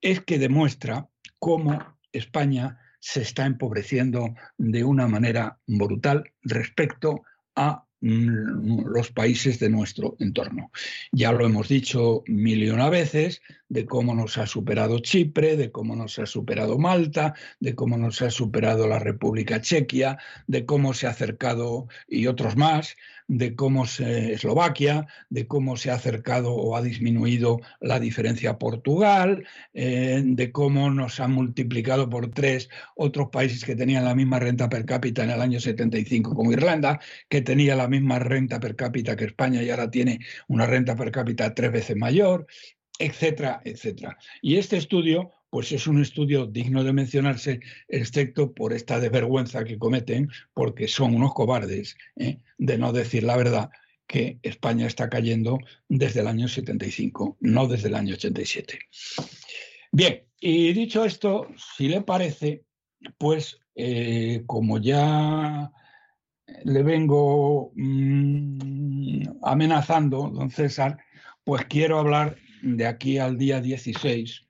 es 0.01 0.21
que 0.21 0.39
demuestra 0.39 1.09
cómo 1.39 1.99
España 2.13 2.81
se 2.99 3.21
está 3.21 3.45
empobreciendo 3.45 4.35
de 4.57 4.85
una 4.85 5.07
manera 5.07 5.59
brutal 5.67 6.25
respecto 6.43 7.23
a 7.55 7.84
los 8.05 9.11
países 9.11 9.59
de 9.59 9.71
nuestro 9.71 10.15
entorno. 10.19 10.71
Ya 11.11 11.33
lo 11.33 11.47
hemos 11.47 11.69
dicho 11.69 12.23
mil 12.27 12.63
y 12.63 12.69
una 12.69 12.91
veces 12.91 13.41
de 13.71 13.87
cómo 13.87 14.15
nos 14.15 14.37
ha 14.37 14.47
superado 14.47 14.99
Chipre, 14.99 15.57
de 15.57 15.73
cómo 15.73 15.97
nos 15.97 16.19
ha 16.19 16.27
superado 16.27 16.79
Malta, 16.79 17.35
de 17.61 17.75
cómo 17.75 17.97
nos 17.97 18.21
ha 18.21 18.31
superado 18.31 18.87
la 18.87 18.99
República 18.99 19.63
Chequia, 19.63 20.19
de 20.47 20.67
cómo 20.67 20.93
se 20.93 21.07
ha 21.07 21.11
acercado 21.11 21.89
y 22.07 22.27
otros 22.27 22.57
más, 22.57 22.97
de 23.27 23.55
cómo 23.55 23.87
se, 23.87 24.35
Eslovaquia, 24.35 25.07
de 25.31 25.47
cómo 25.47 25.77
se 25.77 25.91
ha 25.91 25.95
acercado 25.95 26.55
o 26.55 26.77
ha 26.77 26.83
disminuido 26.83 27.61
la 27.81 28.01
diferencia 28.01 28.59
Portugal, 28.59 29.47
eh, 29.73 30.23
de 30.25 30.53
cómo 30.53 30.91
nos 30.91 31.21
han 31.21 31.33
multiplicado 31.33 32.09
por 32.09 32.31
tres 32.31 32.69
otros 32.97 33.29
países 33.31 33.65
que 33.65 33.77
tenían 33.77 34.05
la 34.05 34.15
misma 34.15 34.39
renta 34.39 34.69
per 34.69 34.85
cápita 34.85 35.25
en 35.25 35.31
el 35.31 35.41
año 35.41 35.61
75 35.61 36.35
como 36.35 36.53
Irlanda, 36.53 37.01
que 37.29 37.43
tenía 37.43 37.77
la 37.77 37.89
misma 37.89 38.19
renta 38.19 38.61
per 38.61 38.77
cápita 38.77 39.17
que 39.17 39.25
España 39.25 39.63
y 39.63 39.71
ahora 39.71 39.91
tiene 39.91 40.21
una 40.49 40.67
renta 40.67 40.97
per 40.97 41.11
cápita 41.11 41.55
tres 41.55 41.73
veces 41.73 41.97
mayor, 41.97 42.47
etcétera, 42.99 43.61
etcétera. 43.65 44.19
Y 44.43 44.57
este 44.57 44.77
estudio 44.77 45.33
pues 45.55 45.71
es 45.71 45.87
un 45.87 46.03
estudio 46.03 46.47
digno 46.47 46.83
de 46.83 46.93
mencionarse, 46.93 47.61
excepto 47.87 48.53
por 48.53 48.73
esta 48.73 48.99
desvergüenza 48.99 49.63
que 49.63 49.79
cometen, 49.79 50.29
porque 50.53 50.89
son 50.89 51.15
unos 51.15 51.33
cobardes 51.33 51.97
¿eh? 52.17 52.41
de 52.59 52.77
no 52.77 52.93
decir 52.93 53.23
la 53.23 53.37
verdad 53.37 53.71
que 54.09 54.41
España 54.43 54.89
está 54.89 55.09
cayendo 55.09 55.61
desde 55.89 56.23
el 56.23 56.27
año 56.27 56.49
75, 56.49 57.37
no 57.39 57.69
desde 57.69 57.87
el 57.87 57.95
año 57.95 58.15
87. 58.15 58.81
Bien, 59.93 60.25
y 60.41 60.73
dicho 60.73 61.05
esto, 61.05 61.47
si 61.77 61.87
le 61.87 62.01
parece, 62.01 62.65
pues 63.17 63.61
eh, 63.77 64.43
como 64.47 64.81
ya 64.81 65.71
le 66.65 66.83
vengo 66.83 67.71
mm, 67.77 69.23
amenazando, 69.41 70.31
don 70.31 70.51
César, 70.51 70.99
pues 71.45 71.65
quiero 71.67 72.01
hablar 72.01 72.39
de 72.61 72.87
aquí 72.89 73.19
al 73.19 73.39
día 73.39 73.61
16 73.61 74.41
eh, 74.41 74.44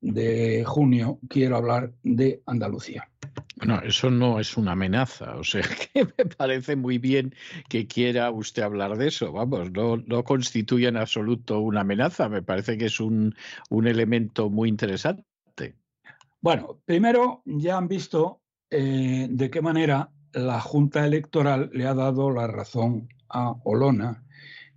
de 0.00 0.64
junio 0.66 1.18
quiero 1.28 1.56
hablar 1.56 1.92
de 2.02 2.42
Andalucía. 2.46 3.08
Bueno, 3.56 3.80
eso 3.82 4.10
no 4.10 4.40
es 4.40 4.56
una 4.56 4.72
amenaza, 4.72 5.36
o 5.36 5.44
sea 5.44 5.62
que 5.94 6.04
me 6.04 6.26
parece 6.26 6.76
muy 6.76 6.98
bien 6.98 7.34
que 7.68 7.86
quiera 7.86 8.30
usted 8.30 8.62
hablar 8.62 8.96
de 8.98 9.08
eso, 9.08 9.32
vamos, 9.32 9.70
no, 9.72 9.96
no 9.96 10.24
constituye 10.24 10.88
en 10.88 10.96
absoluto 10.96 11.60
una 11.60 11.80
amenaza, 11.80 12.28
me 12.28 12.42
parece 12.42 12.76
que 12.76 12.86
es 12.86 13.00
un, 13.00 13.34
un 13.70 13.86
elemento 13.86 14.50
muy 14.50 14.68
interesante. 14.68 15.24
Bueno, 16.40 16.80
primero 16.84 17.42
ya 17.46 17.78
han 17.78 17.88
visto 17.88 18.42
eh, 18.70 19.28
de 19.30 19.50
qué 19.50 19.62
manera 19.62 20.10
la 20.32 20.60
Junta 20.60 21.06
Electoral 21.06 21.70
le 21.72 21.86
ha 21.86 21.94
dado 21.94 22.30
la 22.30 22.46
razón 22.46 23.08
a 23.30 23.54
Olona 23.64 24.24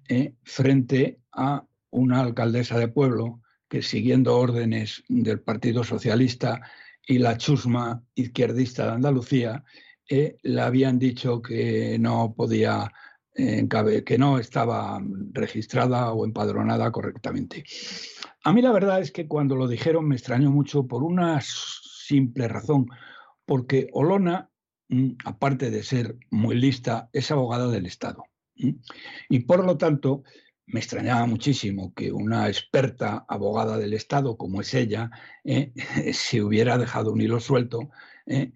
eh, 0.07 0.35
frente 0.43 1.19
a 1.33 1.65
una 1.89 2.21
alcaldesa 2.21 2.77
de 2.77 2.87
pueblo 2.87 3.41
que 3.69 3.81
siguiendo 3.81 4.37
órdenes 4.37 5.03
del 5.07 5.39
Partido 5.41 5.83
Socialista 5.83 6.61
y 7.05 7.19
la 7.19 7.37
chusma 7.37 8.03
izquierdista 8.15 8.85
de 8.85 8.91
Andalucía, 8.91 9.63
eh, 10.09 10.37
le 10.43 10.61
habían 10.61 10.99
dicho 10.99 11.41
que 11.41 11.97
no 11.99 12.33
podía, 12.35 12.91
eh, 13.35 13.67
que 14.05 14.17
no 14.17 14.39
estaba 14.39 15.01
registrada 15.31 16.11
o 16.13 16.25
empadronada 16.25 16.91
correctamente. 16.91 17.63
A 18.43 18.53
mí 18.53 18.61
la 18.61 18.71
verdad 18.71 19.01
es 19.01 19.11
que 19.11 19.27
cuando 19.27 19.55
lo 19.55 19.67
dijeron 19.67 20.07
me 20.07 20.15
extrañó 20.15 20.51
mucho 20.51 20.87
por 20.87 21.03
una 21.03 21.39
simple 21.41 22.47
razón, 22.47 22.87
porque 23.45 23.89
Olona, 23.91 24.49
mm, 24.89 25.11
aparte 25.25 25.69
de 25.71 25.83
ser 25.83 26.17
muy 26.29 26.55
lista, 26.55 27.09
es 27.11 27.31
abogada 27.31 27.67
del 27.67 27.85
Estado. 27.85 28.23
Y 29.29 29.39
por 29.41 29.63
lo 29.63 29.77
tanto, 29.77 30.23
me 30.67 30.81
extrañaba 30.81 31.25
muchísimo 31.25 31.93
que 31.93 32.11
una 32.11 32.47
experta 32.47 33.25
abogada 33.27 33.77
del 33.77 33.93
Estado 33.93 34.37
como 34.37 34.61
es 34.61 34.73
ella 34.73 35.09
eh, 35.43 35.71
se 36.13 36.41
hubiera 36.41 36.77
dejado 36.77 37.11
un 37.11 37.21
hilo 37.21 37.39
suelto 37.39 37.89
eh, 38.25 38.51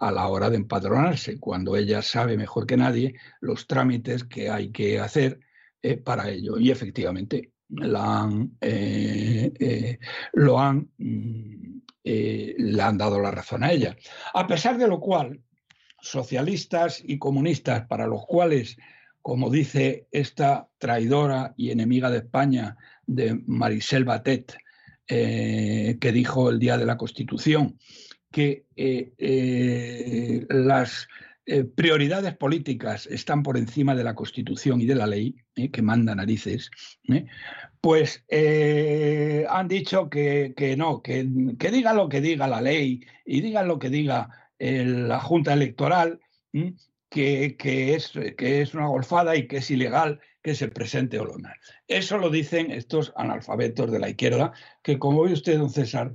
a 0.00 0.12
la 0.12 0.28
hora 0.28 0.48
de 0.48 0.56
empadronarse, 0.56 1.38
cuando 1.40 1.76
ella 1.76 2.02
sabe 2.02 2.36
mejor 2.36 2.66
que 2.66 2.76
nadie 2.76 3.14
los 3.40 3.66
trámites 3.66 4.24
que 4.24 4.48
hay 4.48 4.70
que 4.70 5.00
hacer 5.00 5.40
eh, 5.82 5.96
para 5.96 6.30
ello. 6.30 6.56
Y 6.56 6.70
efectivamente 6.70 7.52
la 7.68 8.30
lo 10.34 10.58
han, 10.58 10.88
mm, 10.98 11.80
le 12.04 12.82
han 12.82 12.98
dado 12.98 13.20
la 13.20 13.32
razón 13.32 13.64
a 13.64 13.72
ella. 13.72 13.96
A 14.34 14.46
pesar 14.46 14.78
de 14.78 14.86
lo 14.86 15.00
cual, 15.00 15.42
socialistas 16.00 17.02
y 17.04 17.18
comunistas, 17.18 17.86
para 17.88 18.06
los 18.06 18.24
cuales 18.24 18.76
como 19.22 19.50
dice 19.50 20.08
esta 20.10 20.68
traidora 20.78 21.54
y 21.56 21.70
enemiga 21.70 22.10
de 22.10 22.18
España 22.18 22.76
de 23.06 23.40
Marisel 23.46 24.04
Batet, 24.04 24.56
eh, 25.08 25.98
que 26.00 26.12
dijo 26.12 26.50
el 26.50 26.58
día 26.58 26.76
de 26.76 26.86
la 26.86 26.96
Constitución, 26.96 27.78
que 28.30 28.66
eh, 28.76 29.12
eh, 29.18 30.46
las 30.48 31.08
prioridades 31.74 32.36
políticas 32.36 33.06
están 33.06 33.42
por 33.42 33.58
encima 33.58 33.96
de 33.96 34.04
la 34.04 34.14
Constitución 34.14 34.80
y 34.80 34.86
de 34.86 34.94
la 34.94 35.08
ley, 35.08 35.36
que 35.72 35.82
manda 35.82 36.14
narices, 36.14 36.70
pues 37.80 38.24
han 39.50 39.66
dicho 39.66 40.08
que, 40.08 40.54
no, 40.78 41.02
que, 41.02 41.28
que 41.58 41.70
diga 41.72 41.92
lo 41.94 42.08
que 42.08 42.20
diga 42.20 42.46
la 42.46 42.60
ley 42.60 43.04
y 43.26 43.40
diga 43.40 43.64
lo 43.64 43.80
que 43.80 43.90
diga 43.90 44.52
la 44.60 45.18
Junta 45.18 45.52
Electoral, 45.52 46.20
que, 47.12 47.94
es, 47.94 48.12
que 48.36 48.62
es 48.62 48.74
una 48.74 48.86
golfada 48.86 49.36
y 49.36 49.46
que 49.46 49.58
es 49.58 49.70
ilegal 49.70 50.20
que 50.42 50.54
se 50.54 50.68
presente 50.68 51.20
Olona. 51.20 51.54
Eso 51.86 52.18
lo 52.18 52.30
dicen 52.30 52.70
estos 52.70 53.12
analfabetos 53.16 53.92
de 53.92 53.98
la 53.98 54.08
izquierda, 54.08 54.52
que 54.82 54.98
como 54.98 55.22
ve 55.22 55.32
usted, 55.32 55.58
don 55.58 55.70
César, 55.70 56.12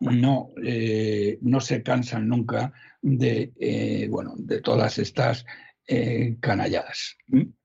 no, 0.00 0.50
eh, 0.62 1.38
no 1.42 1.60
se 1.60 1.82
cansan 1.82 2.28
nunca 2.28 2.72
de, 3.00 3.52
eh, 3.60 4.08
bueno, 4.10 4.34
de 4.36 4.60
todas 4.60 4.98
estas 4.98 5.46
eh, 5.86 6.36
canalladas. 6.40 7.16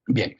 Bien. 0.08 0.36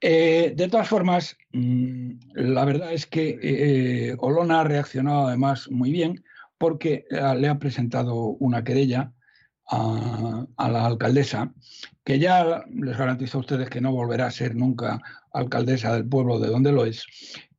de 0.00 0.68
todas 0.70 0.88
formas, 0.88 1.36
mm, 1.52 2.12
la 2.34 2.64
verdad 2.64 2.92
es 2.92 3.06
que 3.06 4.14
Olona 4.18 4.60
ha 4.60 4.64
reaccionado 4.64 5.28
además 5.28 5.70
muy 5.70 5.92
bien 5.92 6.24
porque 6.58 7.04
le 7.10 7.48
ha 7.48 7.58
presentado 7.58 8.14
una 8.40 8.64
querella 8.64 9.12
a, 9.68 10.46
la 10.70 10.86
alcaldesa, 10.86 11.52
que 12.04 12.18
ya 12.18 12.64
les 12.70 12.96
garantizo 12.96 13.38
a 13.38 13.40
ustedes 13.40 13.68
que 13.68 13.80
no 13.80 13.92
volverá 13.92 14.26
a 14.26 14.30
ser 14.30 14.54
nunca 14.54 15.00
alcaldesa 15.32 15.94
del 15.94 16.08
pueblo 16.08 16.38
de 16.38 16.48
donde 16.48 16.72
lo 16.72 16.84
es. 16.84 17.06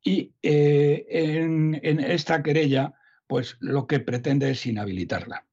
Y 0.03 0.33
eh, 0.41 1.05
en, 1.09 1.99
esta 1.99 2.41
querella, 2.41 2.93
pues 3.27 3.57
lo 3.59 3.85
que 3.85 3.99
pretende 3.99 4.51
es 4.51 4.65
inhabilitarla. 4.65 5.45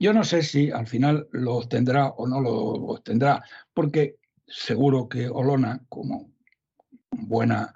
Yo 0.00 0.12
no 0.12 0.24
sé 0.24 0.42
si 0.42 0.70
al 0.70 0.88
final 0.88 1.28
lo 1.30 1.56
obtendrá 1.56 2.08
o 2.08 2.26
no 2.26 2.40
lo 2.40 2.52
obtendrá, 2.52 3.44
porque 3.72 4.16
seguro 4.46 5.08
que 5.08 5.28
Olona, 5.28 5.84
como 5.88 6.32
buena 7.12 7.72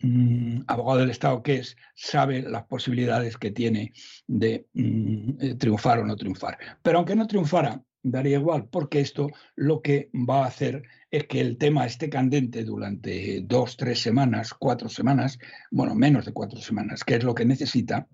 Mm, 0.00 0.62
abogado 0.66 1.00
del 1.00 1.10
Estado 1.10 1.42
que 1.42 1.56
es, 1.56 1.76
sabe 1.94 2.42
las 2.42 2.64
posibilidades 2.64 3.36
que 3.36 3.50
tiene 3.50 3.92
de 4.26 4.66
mm, 4.72 5.30
eh, 5.40 5.54
triunfar 5.56 6.00
o 6.00 6.06
no 6.06 6.16
triunfar. 6.16 6.58
Pero 6.82 6.98
aunque 6.98 7.14
no 7.14 7.26
triunfara, 7.26 7.82
daría 8.02 8.38
igual, 8.38 8.68
porque 8.68 9.00
esto 9.00 9.28
lo 9.56 9.80
que 9.80 10.10
va 10.12 10.44
a 10.44 10.48
hacer 10.48 10.82
es 11.10 11.26
que 11.26 11.40
el 11.40 11.56
tema 11.56 11.86
esté 11.86 12.10
candente 12.10 12.64
durante 12.64 13.40
dos, 13.42 13.76
tres 13.76 14.00
semanas, 14.00 14.52
cuatro 14.52 14.88
semanas, 14.88 15.38
bueno, 15.70 15.94
menos 15.94 16.26
de 16.26 16.32
cuatro 16.32 16.60
semanas, 16.60 17.04
que 17.04 17.14
es 17.16 17.24
lo 17.24 17.34
que 17.34 17.46
necesita, 17.46 18.08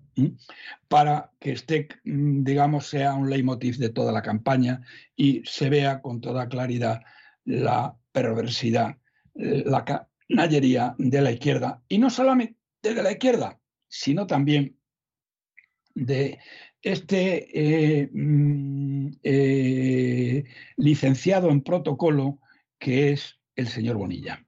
para 0.87 1.31
que 1.39 1.53
esté, 1.53 1.87
mm, 2.05 2.43
digamos, 2.43 2.87
sea 2.87 3.13
un 3.15 3.29
leitmotiv 3.29 3.77
de 3.77 3.89
toda 3.89 4.11
la 4.11 4.21
campaña 4.21 4.81
y 5.15 5.41
se 5.45 5.69
vea 5.69 6.01
con 6.01 6.21
toda 6.21 6.47
claridad 6.47 7.01
la 7.43 7.95
perversidad, 8.11 8.97
eh, 9.35 9.63
la, 9.65 10.07
nayería 10.31 10.95
de 10.97 11.21
la 11.21 11.31
izquierda, 11.31 11.83
y 11.87 11.97
no 11.97 12.09
solamente 12.09 12.57
de 12.81 13.03
la 13.03 13.11
izquierda, 13.11 13.59
sino 13.87 14.27
también 14.27 14.77
de 15.93 16.39
este 16.81 18.01
eh, 18.01 18.09
mm, 18.11 19.09
eh, 19.23 20.43
licenciado 20.77 21.49
en 21.49 21.61
protocolo 21.61 22.39
que 22.79 23.11
es 23.11 23.39
el 23.55 23.67
señor 23.67 23.97
Bonilla. 23.97 24.45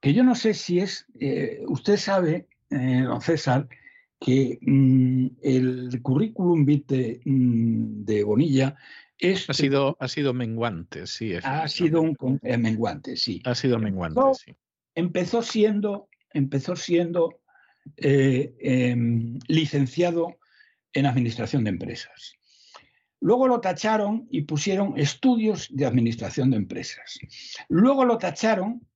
Que 0.00 0.14
yo 0.14 0.22
no 0.22 0.34
sé 0.34 0.54
si 0.54 0.78
es, 0.78 1.06
eh, 1.18 1.62
usted 1.66 1.96
sabe, 1.96 2.46
don 2.70 3.20
César, 3.20 3.68
que 4.20 4.58
mm, 4.60 5.26
el 5.42 6.00
currículum 6.02 6.64
vitae 6.64 7.20
mm, 7.24 8.04
de 8.04 8.22
Bonilla 8.22 8.76
ha 9.48 9.54
sido, 9.54 9.96
ha 10.00 10.08
sido 10.08 10.34
menguante, 10.34 11.06
sí. 11.06 11.34
Ha 11.42 11.68
sido 11.68 12.00
un 12.00 12.40
eh, 12.42 12.56
menguante, 12.56 13.16
sí. 13.16 13.42
Ha 13.44 13.54
sido 13.54 13.78
menguante, 13.78 14.20
sí. 14.34 14.56
Empezó 14.94 15.42
siendo, 15.42 16.08
empezó 16.32 16.76
siendo 16.76 17.40
eh, 17.96 18.54
em, 18.60 19.38
licenciado 19.48 20.38
en 20.92 21.06
Administración 21.06 21.64
de 21.64 21.70
Empresas. 21.70 22.34
Luego 23.20 23.46
lo 23.46 23.60
tacharon 23.60 24.26
y 24.30 24.42
pusieron 24.42 24.98
estudios 24.98 25.68
de 25.70 25.84
administración 25.84 26.50
de 26.50 26.56
empresas. 26.56 27.18
Luego 27.68 28.06
lo 28.06 28.16
tacharon 28.16 28.86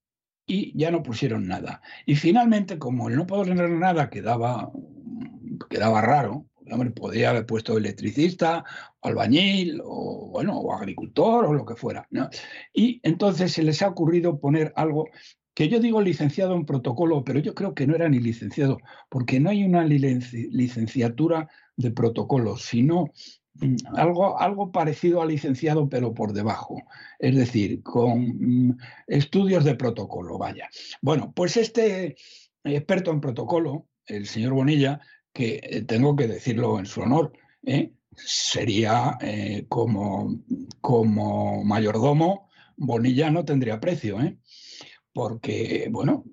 y 0.47 0.77
ya 0.79 0.91
no 0.91 1.03
pusieron 1.03 1.47
nada. 1.47 1.83
Y 2.07 2.17
finalmente, 2.17 2.79
como 2.79 3.09
el 3.09 3.17
no 3.17 3.27
poder 3.27 3.55
nada 3.55 4.09
quedaba, 4.09 4.73
quedaba 5.69 6.01
raro, 6.01 6.47
hombre, 6.71 6.91
podría 6.91 7.31
haber 7.31 7.47
puesto 7.47 7.77
electricista, 7.77 8.65
albañil, 9.03 9.81
o 9.85 10.29
bueno, 10.33 10.59
o 10.59 10.73
agricultor, 10.73 11.47
o 11.47 11.53
lo 11.53 11.65
que 11.65 11.77
fuera. 11.77 12.09
Y 12.73 13.01
entonces 13.03 13.53
se 13.53 13.63
les 13.63 13.83
ha 13.83 13.89
ocurrido 13.89 14.39
poner 14.39 14.73
algo 14.77 15.09
que 15.55 15.69
yo 15.69 15.79
digo 15.79 16.03
licenciado 16.03 16.55
en 16.55 16.67
protocolo, 16.67 17.23
pero 17.25 17.39
yo 17.39 17.55
creo 17.55 17.75
que 17.75 17.87
no 17.87 17.95
era 17.95 18.09
ni 18.09 18.19
licenciado, 18.19 18.79
porque 19.09 19.39
no 19.39 19.51
hay 19.51 19.65
una 19.65 19.85
licenciatura 19.85 21.49
de 21.77 21.93
protocolo, 21.93 22.57
sino 22.57 23.13
mm, 23.55 23.77
algo, 23.95 24.39
algo 24.41 24.73
parecido 24.73 25.23
a 25.23 25.27
licenciado, 25.27 25.89
pero 25.89 26.13
por 26.13 26.33
debajo, 26.33 26.83
es 27.21 27.37
decir, 27.37 27.83
con 27.85 28.69
mm, 28.69 28.79
estudios 29.07 29.65
de 29.65 29.77
protocolo, 29.77 30.39
vaya. 30.39 30.69
Bueno, 31.01 31.33
pues 31.35 31.57
este 31.57 32.17
experto 32.65 33.13
en 33.13 33.21
protocolo, 33.21 33.87
el 34.07 34.27
señor 34.27 34.55
Bonilla, 34.55 35.01
que 35.35 35.61
eh, 35.63 35.83
tengo 35.83 36.17
que 36.17 36.29
decirlo 36.29 36.79
en 36.79 36.87
su 36.87 37.03
honor, 37.03 37.33
¿eh? 37.65 37.93
sería 38.17 39.19
eh, 39.21 39.67
como, 39.69 40.41
como 40.81 41.65
mayordomo, 41.65 42.49
Bonilla 42.77 43.31
no 43.31 43.45
tendría 43.45 43.81
precio, 43.81 44.19
porque, 45.13 45.89
bueno, 45.91 46.25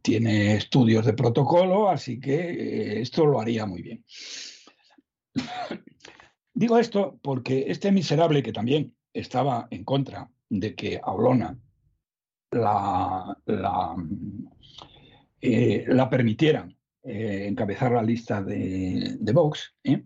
tiene 0.00 0.56
estudios 0.56 1.06
de 1.06 1.12
protocolo, 1.12 1.88
así 1.88 2.20
que 2.20 3.00
esto 3.00 3.26
lo 3.26 3.40
haría 3.40 3.66
muy 3.66 3.82
bien. 3.82 4.04
Digo 6.54 6.78
esto 6.78 7.18
porque 7.20 7.64
este 7.66 7.90
miserable 7.90 8.42
que 8.42 8.52
también 8.52 8.94
estaba 9.12 9.66
en 9.70 9.82
contra 9.82 10.30
de 10.48 10.74
que 10.76 11.00
Aulona 11.02 11.58
la, 12.52 13.36
la, 13.46 13.96
la 15.40 16.10
permitieran 16.10 16.76
eh, 17.04 17.46
encabezar 17.48 17.92
la 17.92 18.02
lista 18.02 18.42
de, 18.42 19.18
Vox, 19.32 19.74
¿eh? 19.82 20.04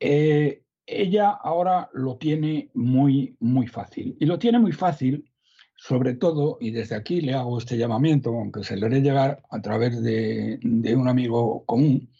Eh, 0.00 0.62
ella 0.86 1.30
ahora 1.30 1.88
lo 1.92 2.16
tiene 2.16 2.70
muy, 2.74 3.36
muy 3.40 3.66
fácil. 3.66 4.16
Y 4.20 4.26
lo 4.26 4.38
tiene 4.38 4.58
muy 4.58 4.72
fácil, 4.72 5.30
sobre 5.76 6.14
todo, 6.14 6.58
y 6.60 6.70
desde 6.70 6.96
aquí 6.96 7.20
le 7.20 7.34
hago 7.34 7.58
este 7.58 7.76
llamamiento, 7.76 8.30
aunque 8.30 8.64
se 8.64 8.76
le 8.76 8.86
haré 8.86 9.00
llegar 9.00 9.42
a 9.50 9.60
través 9.60 10.02
de, 10.02 10.58
un 10.62 11.08
amigo 11.08 11.64
común. 11.64 12.10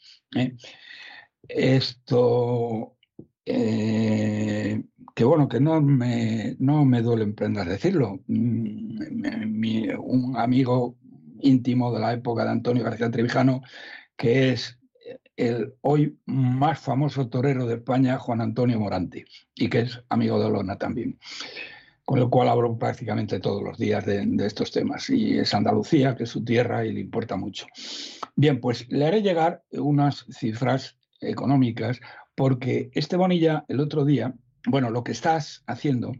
Esto, 1.48 2.96
que 5.18 5.24
bueno, 5.24 5.48
que 5.48 5.60
no 5.60 5.80
me, 5.80 6.56
no 6.58 6.84
me 6.84 7.02
duele 7.02 7.24
emprender 7.24 7.66
decirlo. 7.66 8.20
Mm, 8.26 8.88
un 9.98 10.36
amigo 10.36 10.97
íntimo 11.42 11.92
de 11.92 12.00
la 12.00 12.12
época 12.12 12.44
de 12.44 12.50
Antonio 12.50 12.84
García 12.84 13.10
Trevijano, 13.10 13.62
que 14.16 14.52
es 14.52 14.78
el 15.38 15.74
hoy 15.82 16.18
más 16.26 16.80
famoso 16.80 17.28
torero 17.28 17.66
de 17.66 17.76
España, 17.76 18.18
Juan 18.18 18.40
Antonio 18.40 18.78
Morante, 18.80 19.24
y 19.54 19.68
que 19.68 19.80
es 19.80 20.02
amigo 20.08 20.38
de 20.38 20.46
Olona 20.46 20.76
también, 20.76 21.18
con 22.04 22.18
el 22.18 22.28
cual 22.28 22.48
hablo 22.48 22.76
prácticamente 22.76 23.38
todos 23.38 23.62
los 23.62 23.78
días 23.78 24.04
de, 24.04 24.26
estos 24.44 24.72
temas. 24.72 25.08
Y 25.08 25.38
es 25.38 25.54
Andalucía, 25.54 26.16
que 26.16 26.24
es 26.24 26.30
su 26.30 26.44
tierra 26.44 26.84
y 26.84 26.92
le 26.92 27.00
importa 27.00 27.36
mucho. 27.36 27.66
Bien, 28.34 28.60
pues 28.60 28.90
le 28.90 29.06
haré 29.06 29.22
llegar 29.22 29.62
unas 29.70 30.26
cifras 30.30 30.96
económicas, 31.20 32.00
porque 32.34 32.90
este 32.94 33.16
Bonilla 33.16 33.64
el 33.68 33.78
otro 33.80 34.04
día, 34.04 34.34
bueno, 34.66 34.90
lo 34.90 35.04
que 35.04 35.12
estás 35.12 35.62
haciendo, 35.66 36.12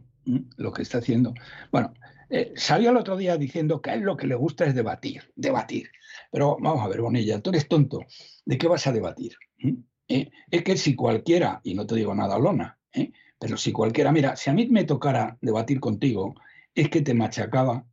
lo 0.55 0.71
que 0.71 0.81
está 0.81 0.99
haciendo, 0.99 1.33
bueno, 1.71 1.93
eh, 2.29 2.53
salió 2.55 2.91
el 2.91 2.97
otro 2.97 3.17
día 3.17 3.37
diciendo 3.37 3.81
que 3.81 3.91
a 3.91 3.93
él 3.95 4.01
lo 4.01 4.15
que 4.15 4.27
le 4.27 4.35
gusta 4.35 4.65
es 4.65 4.75
debatir, 4.75 5.31
debatir. 5.35 5.89
Pero 6.31 6.57
vamos 6.59 6.83
a 6.83 6.87
ver, 6.87 7.01
Bonilla, 7.01 7.41
tú 7.41 7.49
eres 7.49 7.67
tonto. 7.67 8.05
¿De 8.45 8.57
qué 8.57 8.67
vas 8.67 8.85
a 8.87 8.91
debatir? 8.91 9.33
¿Mm? 9.59 9.73
¿Eh? 10.07 10.31
Es 10.49 10.63
que 10.63 10.77
si 10.77 10.95
cualquiera, 10.95 11.61
y 11.63 11.73
no 11.73 11.85
te 11.85 11.95
digo 11.95 12.13
nada, 12.15 12.37
Lona, 12.39 12.77
¿eh? 12.93 13.11
pero 13.39 13.57
si 13.57 13.71
cualquiera, 13.71 14.11
mira, 14.11 14.35
si 14.35 14.49
a 14.49 14.53
mí 14.53 14.67
me 14.67 14.83
tocara 14.83 15.37
debatir 15.41 15.79
contigo, 15.79 16.35
es 16.73 16.89
que 16.89 17.01
te 17.01 17.13
machacaba, 17.13 17.85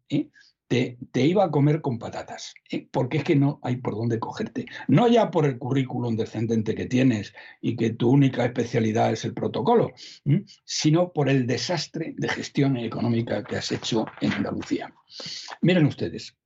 te, 0.69 0.99
iba 1.15 1.45
a 1.45 1.51
comer 1.51 1.81
con 1.81 1.99
patatas, 1.99 2.55
¿eh? 2.71 2.89
porque 2.91 3.19
es 3.19 3.25
que 3.25 3.37
no 3.37 3.61
hay 3.63 3.77
por 3.77 3.95
dónde 3.95 4.19
cogerte. 4.19 4.67
No 4.89 5.07
ya 5.09 5.31
por 5.31 5.47
el 5.47 5.59
currículum 5.59 6.17
descendente 6.17 6.75
que 6.75 6.87
tienes 6.87 7.35
y 7.61 7.77
que 7.77 7.91
tu 7.91 8.11
única 8.11 8.45
especialidad 8.45 9.13
es 9.13 9.25
el 9.25 9.35
protocolo, 9.35 9.93
sino 10.65 11.13
por 11.13 11.29
el 11.29 11.47
desastre 11.47 12.15
de 12.17 12.29
gestión 12.29 12.77
económica 12.77 13.45
que 13.45 13.57
has 13.57 13.71
hecho 13.71 14.07
en 14.21 14.33
Andalucía. 14.33 14.93
Miren 15.63 15.87
ustedes. 15.87 16.37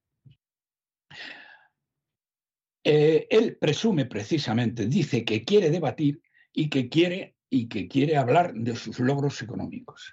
Eh, 2.83 3.27
él 3.31 3.57
presume 3.61 4.07
precisamente, 4.07 4.87
dice 4.87 5.25
que 5.25 5.45
quiere 5.45 5.71
debatir 5.71 6.23
y 6.53 6.69
que 6.69 6.89
quiere, 6.89 7.37
y 7.49 7.69
que 7.69 7.89
quiere 7.89 8.17
hablar 8.17 8.55
de 8.55 8.75
sus 8.75 8.99
logros 9.01 9.41
económicos. 9.43 10.13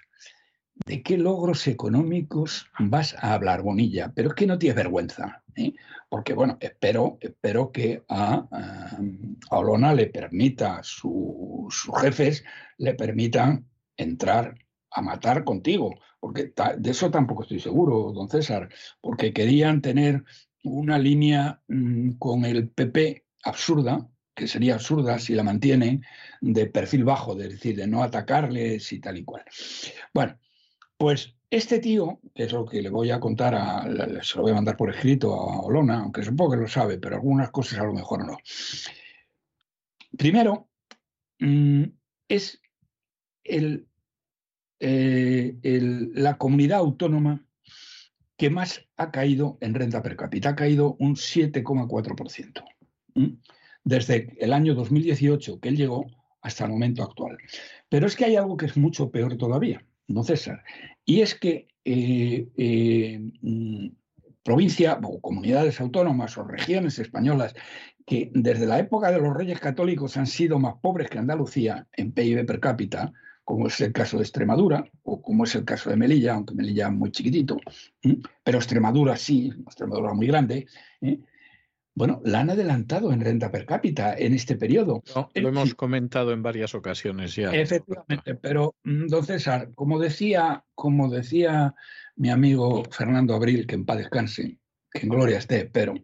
¿De 0.86 1.02
qué 1.02 1.18
logros 1.18 1.66
económicos 1.66 2.66
vas 2.78 3.14
a 3.18 3.34
hablar, 3.34 3.62
Bonilla? 3.62 4.12
Pero 4.14 4.28
es 4.28 4.34
que 4.34 4.46
no 4.46 4.58
tienes 4.58 4.76
vergüenza, 4.76 5.42
¿eh? 5.56 5.74
porque 6.08 6.34
bueno, 6.34 6.56
espero, 6.60 7.18
espero 7.20 7.72
que 7.72 8.04
a, 8.08 8.46
Olona 9.50 9.94
le 9.94 10.06
permita, 10.06 10.80
sus 10.82 11.90
jefes 12.00 12.44
le 12.78 12.94
permitan 12.94 13.66
entrar 13.96 14.56
a 14.90 15.02
matar 15.02 15.44
contigo, 15.44 15.94
porque 16.20 16.52
de 16.78 16.90
eso 16.90 17.10
tampoco 17.10 17.42
estoy 17.42 17.60
seguro, 17.60 18.12
don 18.12 18.28
César, 18.28 18.68
porque 19.00 19.32
querían 19.32 19.82
tener 19.82 20.24
una 20.64 20.98
línea 20.98 21.60
mm, 21.68 22.12
con 22.12 22.44
el 22.44 22.68
PP 22.68 23.26
absurda, 23.44 24.08
que 24.34 24.48
sería 24.48 24.74
absurda 24.74 25.18
si 25.18 25.34
la 25.34 25.42
mantienen, 25.42 26.04
de 26.40 26.66
perfil 26.66 27.04
bajo, 27.04 27.34
de 27.34 27.48
decir, 27.48 27.76
de 27.76 27.86
no 27.86 28.02
atacarles 28.02 28.92
y 28.92 29.00
tal 29.00 29.18
y 29.18 29.24
cual. 29.24 29.44
Bueno, 30.14 30.38
pues 30.98 31.34
este 31.50 31.78
tío, 31.78 32.20
que 32.34 32.42
es 32.42 32.52
lo 32.52 32.66
que 32.66 32.82
le 32.82 32.90
voy 32.90 33.10
a 33.10 33.20
contar, 33.20 33.54
a, 33.54 33.84
se 34.22 34.36
lo 34.36 34.42
voy 34.42 34.50
a 34.50 34.56
mandar 34.56 34.76
por 34.76 34.90
escrito 34.90 35.32
a 35.32 35.60
Olona, 35.62 36.00
aunque 36.00 36.22
supongo 36.22 36.50
que 36.50 36.56
lo 36.58 36.68
sabe, 36.68 36.98
pero 36.98 37.16
algunas 37.16 37.50
cosas 37.50 37.78
a 37.78 37.84
lo 37.84 37.94
mejor 37.94 38.26
no. 38.26 38.36
Primero, 40.16 40.68
mm, 41.38 41.84
es 42.28 42.60
eh, 43.44 43.86
la 44.80 46.36
comunidad 46.36 46.80
autónoma 46.80 47.46
que 48.36 48.50
más 48.50 48.86
ha 48.96 49.10
caído 49.10 49.56
en 49.60 49.74
renta 49.74 50.02
per 50.02 50.16
cápita, 50.16 50.50
ha 50.50 50.56
caído 50.56 50.96
un 50.98 51.14
7,4%, 51.14 52.64
desde 53.84 54.36
el 54.38 54.52
año 54.52 54.74
2018 54.74 55.60
que 55.60 55.68
él 55.70 55.76
llegó 55.76 56.06
hasta 56.42 56.64
el 56.64 56.70
momento 56.70 57.02
actual. 57.02 57.38
Pero 57.88 58.06
es 58.06 58.16
que 58.16 58.26
hay 58.26 58.36
algo 58.36 58.56
que 58.56 58.66
es 58.66 58.76
mucho 58.76 59.10
peor 59.10 59.36
todavía 59.36 59.82
don 60.08 60.24
César. 60.24 60.64
Y 61.04 61.20
es 61.20 61.34
que 61.34 61.68
eh, 61.84 62.48
eh, 62.56 63.20
mm, 63.40 63.88
provincia 64.42 64.98
o 65.02 65.20
comunidades 65.20 65.80
autónomas 65.80 66.36
o 66.38 66.44
regiones 66.44 66.98
españolas 66.98 67.54
que 68.06 68.30
desde 68.34 68.66
la 68.66 68.78
época 68.78 69.10
de 69.12 69.20
los 69.20 69.36
reyes 69.36 69.60
católicos 69.60 70.16
han 70.16 70.26
sido 70.26 70.58
más 70.58 70.76
pobres 70.80 71.10
que 71.10 71.18
Andalucía 71.18 71.86
en 71.92 72.12
PIB 72.12 72.46
per 72.46 72.58
cápita, 72.58 73.12
como 73.44 73.66
es 73.66 73.80
el 73.80 73.92
caso 73.92 74.16
de 74.16 74.22
Extremadura 74.22 74.84
o 75.02 75.20
como 75.20 75.44
es 75.44 75.54
el 75.54 75.64
caso 75.64 75.90
de 75.90 75.96
Melilla, 75.96 76.34
aunque 76.34 76.54
Melilla 76.54 76.88
es 76.88 76.92
muy 76.92 77.10
chiquitito, 77.10 77.58
pero 78.42 78.58
Extremadura 78.58 79.16
sí, 79.16 79.52
Extremadura 79.66 80.14
muy 80.14 80.26
grande, 80.26 80.66
¿eh? 81.02 81.20
Bueno, 81.98 82.22
la 82.24 82.38
han 82.38 82.50
adelantado 82.50 83.12
en 83.12 83.20
renta 83.20 83.50
per 83.50 83.66
cápita 83.66 84.14
en 84.16 84.32
este 84.32 84.54
periodo. 84.54 85.02
lo 85.34 85.48
hemos 85.48 85.74
comentado 85.74 86.32
en 86.32 86.44
varias 86.44 86.72
ocasiones 86.76 87.34
ya. 87.34 87.50
Efectivamente, 87.50 88.36
pero 88.36 88.76
mm, 88.84 89.08
don 89.08 89.26
César, 89.26 89.72
como 89.74 89.98
decía, 89.98 90.64
como 90.76 91.10
decía 91.10 91.74
mi 92.14 92.30
amigo 92.30 92.84
Fernando 92.84 93.34
Abril, 93.34 93.66
que 93.66 93.74
en 93.74 93.84
paz 93.84 93.98
descanse, 93.98 94.60
que 94.92 95.00
en 95.00 95.08
gloria 95.08 95.38
esté, 95.38 95.64
pero 95.66 95.94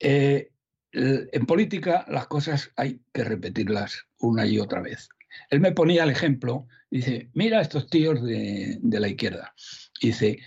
eh, 0.00 0.50
en 0.90 1.46
política 1.46 2.04
las 2.08 2.26
cosas 2.26 2.72
hay 2.74 3.00
que 3.12 3.22
repetirlas 3.22 4.04
una 4.18 4.46
y 4.46 4.58
otra 4.58 4.80
vez. 4.80 5.08
Él 5.48 5.60
me 5.60 5.70
ponía 5.70 6.02
el 6.02 6.10
ejemplo, 6.10 6.66
dice, 6.90 7.30
mira 7.34 7.60
estos 7.60 7.88
tíos 7.88 8.20
de, 8.24 8.78
de 8.82 8.98
la 8.98 9.06
izquierda. 9.06 9.54
Dice, 10.02 10.40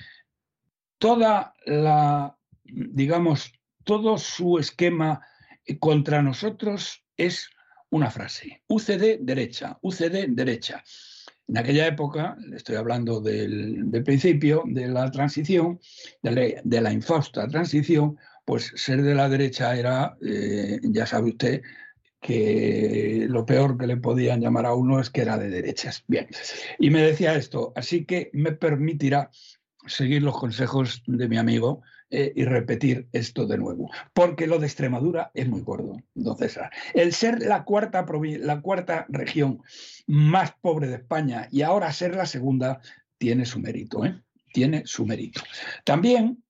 toda 0.97 1.53
la, 1.65 2.37
digamos, 2.65 3.53
todo 3.83 4.17
su 4.17 4.57
esquema 4.57 5.21
eh, 5.65 5.77
contra 5.79 6.21
nosotros 6.21 7.03
es 7.17 7.49
una 7.89 8.09
frase, 8.09 8.63
UCD 8.67 9.19
derecha, 9.19 9.77
UCD 9.81 10.27
derecha. 10.29 10.83
En 11.47 11.57
aquella 11.57 11.85
época, 11.87 12.37
estoy 12.55 12.77
hablando 12.77 13.19
del, 13.19 13.89
principio 14.05 14.63
de 14.65 14.87
la 14.87 15.11
transición, 15.11 15.79
de 16.21 16.81
la, 16.81 16.93
infausta 16.93 17.47
transición, 17.49 18.17
pues 18.45 18.71
ser 18.75 19.01
de 19.01 19.13
la 19.13 19.27
derecha 19.27 19.75
era, 19.75 20.17
eh, 20.25 20.79
ya 20.83 21.05
sabe 21.05 21.31
usted, 21.31 21.61
que 22.21 23.25
lo 23.27 23.45
peor 23.45 23.77
que 23.77 23.87
le 23.87 23.97
podían 23.97 24.39
llamar 24.39 24.67
a 24.67 24.75
uno 24.75 24.99
es 25.01 25.09
que 25.09 25.21
era 25.21 25.37
de 25.37 25.49
derechas. 25.49 26.03
Bien, 26.07 26.27
y 26.79 26.89
me 26.89 27.01
decía 27.01 27.35
esto, 27.35 27.73
así 27.75 28.05
que 28.05 28.29
me 28.31 28.53
permitirá 28.53 29.29
seguir 29.87 30.21
los 30.21 30.37
consejos 30.37 31.03
de 31.07 31.27
mi 31.27 31.37
amigo 31.37 31.81
eh, 32.13 32.33
y 32.35 32.43
repetir 32.43 33.07
esto 33.13 33.47
de 33.47 33.57
nuevo, 33.57 33.89
porque 34.13 34.45
lo 34.45 34.59
de 34.59 34.67
Extremadura 34.67 35.31
es 35.33 35.47
muy 35.47 35.61
gordo, 35.61 35.95
don. 36.13 36.35
El 36.93 37.13
ser 37.13 37.39
la 37.41 37.63
cuarta, 37.63 38.05
la 38.39 38.59
cuarta 38.59 39.05
región 39.07 39.61
más 40.07 40.53
pobre 40.59 40.89
de 40.89 40.95
España 40.95 41.47
y 41.51 41.61
ahora 41.61 41.93
ser 41.93 42.15
la 42.15 42.25
segunda 42.25 42.81
tiene 43.17 43.45
su 43.45 43.61
mérito, 43.61 44.03
¿eh? 44.03 44.21
tiene 44.51 44.83
su 44.85 45.05
mérito. 45.05 45.41
También, 45.85 46.43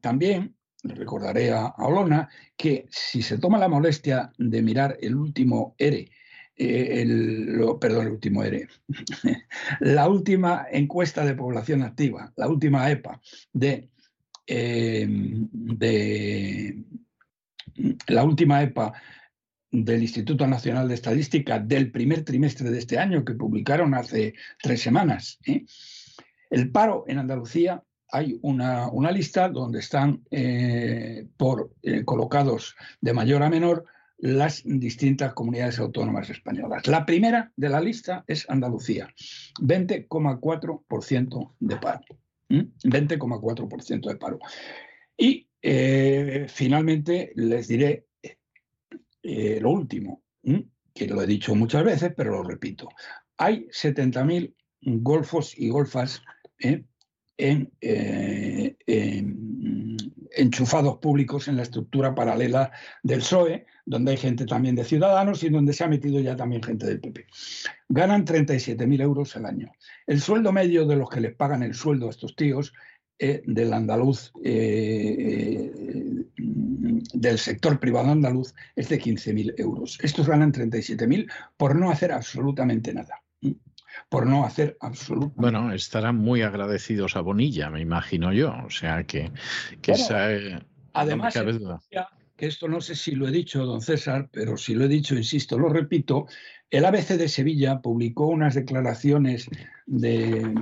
también 0.00 0.56
recordaré 0.82 1.52
a, 1.52 1.66
Olona 1.78 2.28
que 2.56 2.86
si 2.90 3.22
se 3.22 3.38
toma 3.38 3.58
la 3.58 3.68
molestia 3.68 4.32
de 4.36 4.62
mirar 4.62 4.98
el 5.00 5.14
último 5.14 5.76
ERE, 5.78 6.10
eh, 6.56 7.02
el, 7.02 7.56
perdón, 7.80 8.06
el 8.08 8.12
último 8.14 8.42
ERE, 8.42 8.66
la 9.78 10.08
última 10.08 10.66
encuesta 10.72 11.24
de 11.24 11.34
población 11.34 11.82
activa, 11.82 12.32
la 12.34 12.48
última 12.48 12.90
EPA 12.90 13.20
de, 13.52 13.90
eh, 14.46 15.06
de 15.08 16.84
la 18.08 18.24
última 18.24 18.62
EPA 18.62 18.92
del 19.70 20.02
Instituto 20.02 20.46
Nacional 20.46 20.88
de 20.88 20.94
Estadística 20.94 21.58
del 21.58 21.90
primer 21.90 22.24
trimestre 22.24 22.70
de 22.70 22.78
este 22.78 22.98
año 22.98 23.24
que 23.24 23.34
publicaron 23.34 23.94
hace 23.94 24.34
tres 24.62 24.80
semanas. 24.80 25.38
¿eh? 25.46 25.64
El 26.50 26.70
paro 26.70 27.04
en 27.08 27.18
Andalucía 27.18 27.82
hay 28.10 28.38
una, 28.42 29.10
lista 29.10 29.48
donde 29.48 29.80
están 29.80 30.22
eh, 30.30 31.26
por, 31.36 31.74
colocados 32.04 32.76
de 33.00 33.12
mayor 33.12 33.42
a 33.42 33.50
menor 33.50 33.86
las 34.18 34.62
distintas 34.64 35.34
comunidades 35.34 35.78
autónomas 35.78 36.30
españolas. 36.30 36.86
La 36.86 37.04
primera 37.04 37.52
de 37.56 37.68
la 37.68 37.80
lista 37.80 38.24
es 38.26 38.48
Andalucía, 38.48 39.12
20,4% 39.60 41.52
de 41.58 41.76
paro. 41.76 42.04
20,4% 42.48 44.08
de 44.08 44.16
paro. 44.16 44.38
Y 45.16 45.48
eh, 45.62 46.46
finalmente 46.48 47.32
les 47.36 47.68
diré 47.68 48.06
lo 49.22 49.70
último, 49.70 50.22
que 50.92 51.06
lo 51.06 51.22
he 51.22 51.26
dicho 51.26 51.54
muchas 51.54 51.82
veces, 51.82 52.12
pero 52.14 52.32
lo 52.32 52.42
repito. 52.42 52.88
Hay 53.38 53.66
70.000 53.68 54.54
golfos 54.84 55.58
y 55.58 55.68
golfas 55.68 56.22
eh, 56.58 56.84
en, 57.36 57.70
enchufados 60.36 60.98
públicos 60.98 61.48
en 61.48 61.56
la 61.56 61.62
estructura 61.62 62.14
paralela 62.14 62.70
del 63.02 63.20
PSOE, 63.20 63.66
donde 63.86 64.12
hay 64.12 64.16
gente 64.16 64.46
también 64.46 64.74
de 64.74 64.84
Ciudadanos 64.84 65.42
y 65.42 65.48
donde 65.48 65.72
se 65.72 65.84
ha 65.84 65.88
metido 65.88 66.20
ya 66.20 66.36
también 66.36 66.62
gente 66.62 66.86
del 66.86 67.00
PP. 67.00 67.26
Ganan 67.88 68.24
37.000 68.24 69.00
euros 69.00 69.36
al 69.36 69.46
año. 69.46 69.72
El 70.06 70.20
sueldo 70.20 70.52
medio 70.52 70.86
de 70.86 70.96
los 70.96 71.08
que 71.08 71.20
les 71.20 71.34
pagan 71.34 71.62
el 71.62 71.74
sueldo 71.74 72.06
a 72.06 72.10
estos 72.10 72.34
tíos 72.36 72.72
eh, 73.18 73.42
del 73.46 73.72
andaluz, 73.72 74.32
eh, 74.42 75.72
del 77.14 77.38
sector 77.38 77.78
privado 77.78 78.10
andaluz, 78.10 78.54
es 78.74 78.88
de 78.88 79.00
15.000 79.00 79.54
euros. 79.58 79.98
Estos 80.02 80.28
ganan 80.28 80.52
37.000 80.52 81.30
por 81.56 81.76
no 81.76 81.90
hacer 81.90 82.12
absolutamente 82.12 82.92
nada 82.92 83.23
por 84.08 84.26
no 84.26 84.44
hacer 84.44 84.76
absolutamente. 84.80 85.40
Bueno, 85.40 85.72
estarán 85.72 86.16
muy 86.16 86.42
agradecidos 86.42 87.16
a 87.16 87.20
Bonilla, 87.20 87.70
me 87.70 87.80
imagino 87.80 88.32
yo. 88.32 88.54
O 88.66 88.70
sea 88.70 89.04
que, 89.04 89.30
que 89.82 89.92
esa, 89.92 90.28
Además, 90.94 91.34
que 92.36 92.46
esto 92.46 92.68
no 92.68 92.80
sé 92.80 92.94
si 92.94 93.12
lo 93.12 93.28
he 93.28 93.30
dicho, 93.30 93.64
don 93.64 93.80
César, 93.80 94.28
pero 94.32 94.56
si 94.56 94.74
lo 94.74 94.84
he 94.84 94.88
dicho, 94.88 95.14
insisto, 95.14 95.58
lo 95.58 95.68
repito, 95.68 96.26
el 96.70 96.84
ABC 96.84 97.10
de 97.10 97.28
Sevilla 97.28 97.80
publicó 97.80 98.26
unas 98.26 98.54
declaraciones 98.54 99.48
del 99.86 100.54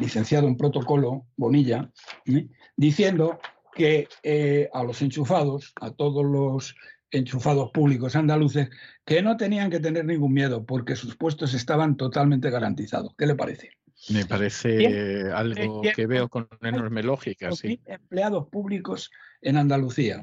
licenciado 0.00 0.46
en 0.46 0.56
protocolo, 0.56 1.26
Bonilla, 1.36 1.90
¿eh? 2.26 2.46
diciendo 2.76 3.40
que 3.74 4.08
eh, 4.22 4.68
a 4.72 4.82
los 4.82 5.02
enchufados, 5.02 5.72
a 5.80 5.90
todos 5.90 6.24
los 6.24 6.76
enchufados 7.10 7.70
públicos 7.70 8.16
andaluces 8.16 8.68
que 9.04 9.22
no 9.22 9.36
tenían 9.36 9.70
que 9.70 9.80
tener 9.80 10.04
ningún 10.04 10.32
miedo 10.32 10.64
porque 10.64 10.96
sus 10.96 11.16
puestos 11.16 11.54
estaban 11.54 11.96
totalmente 11.96 12.50
garantizados. 12.50 13.14
¿Qué 13.16 13.26
le 13.26 13.34
parece? 13.34 13.70
Me 14.10 14.24
parece 14.24 15.30
algo 15.32 15.82
que 15.94 16.06
veo 16.06 16.28
con 16.28 16.48
enorme 16.62 17.02
lógica, 17.02 17.50
sí. 17.52 17.80
Empleados 17.86 18.48
públicos 18.48 19.10
en 19.42 19.56
Andalucía. 19.56 20.20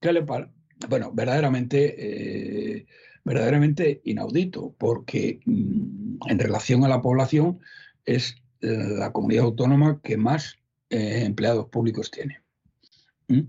¿Qué 0.00 0.12
le 0.12 0.22
parece? 0.22 0.52
Bueno, 0.88 1.12
verdaderamente, 1.12 2.76
eh, 2.78 2.86
verdaderamente 3.24 4.00
inaudito, 4.04 4.74
porque 4.78 5.40
mm, 5.44 6.18
en 6.28 6.38
relación 6.38 6.84
a 6.84 6.88
la 6.88 7.02
población 7.02 7.58
es 8.04 8.36
la 8.60 9.12
comunidad 9.12 9.44
autónoma 9.44 10.00
que 10.02 10.16
más 10.16 10.56
eh, 10.90 11.22
empleados 11.24 11.68
públicos 11.68 12.10
tiene. 12.10 12.40
¿Mm? 13.28 13.42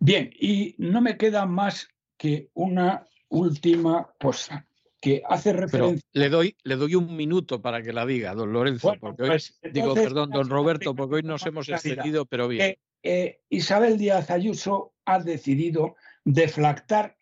Bien, 0.00 0.30
y 0.38 0.74
no 0.78 1.00
me 1.00 1.16
queda 1.16 1.46
más 1.46 1.88
que 2.16 2.50
una 2.54 3.06
última 3.28 4.12
cosa 4.20 4.66
que 5.00 5.22
hace 5.28 5.52
referencia. 5.52 6.08
le 6.12 6.28
doy, 6.28 6.56
le 6.64 6.76
doy 6.76 6.94
un 6.94 7.16
minuto 7.16 7.62
para 7.62 7.82
que 7.82 7.92
la 7.92 8.04
diga, 8.04 8.34
don 8.34 8.52
Lorenzo, 8.52 8.94
porque 9.00 9.22
hoy, 9.22 9.28
pues, 9.28 9.58
digo, 9.72 9.94
perdón, 9.94 10.30
don 10.30 10.48
Roberto, 10.48 10.94
porque 10.94 11.16
hoy 11.16 11.22
nos 11.22 11.46
hemos 11.46 11.68
excedido, 11.68 12.26
pero 12.26 12.48
bien. 12.48 12.76
Eh, 13.02 13.40
Isabel 13.48 13.96
Díaz 13.96 14.30
Ayuso 14.30 14.94
ha 15.04 15.20
decidido 15.20 15.94
deflactar 16.24 17.16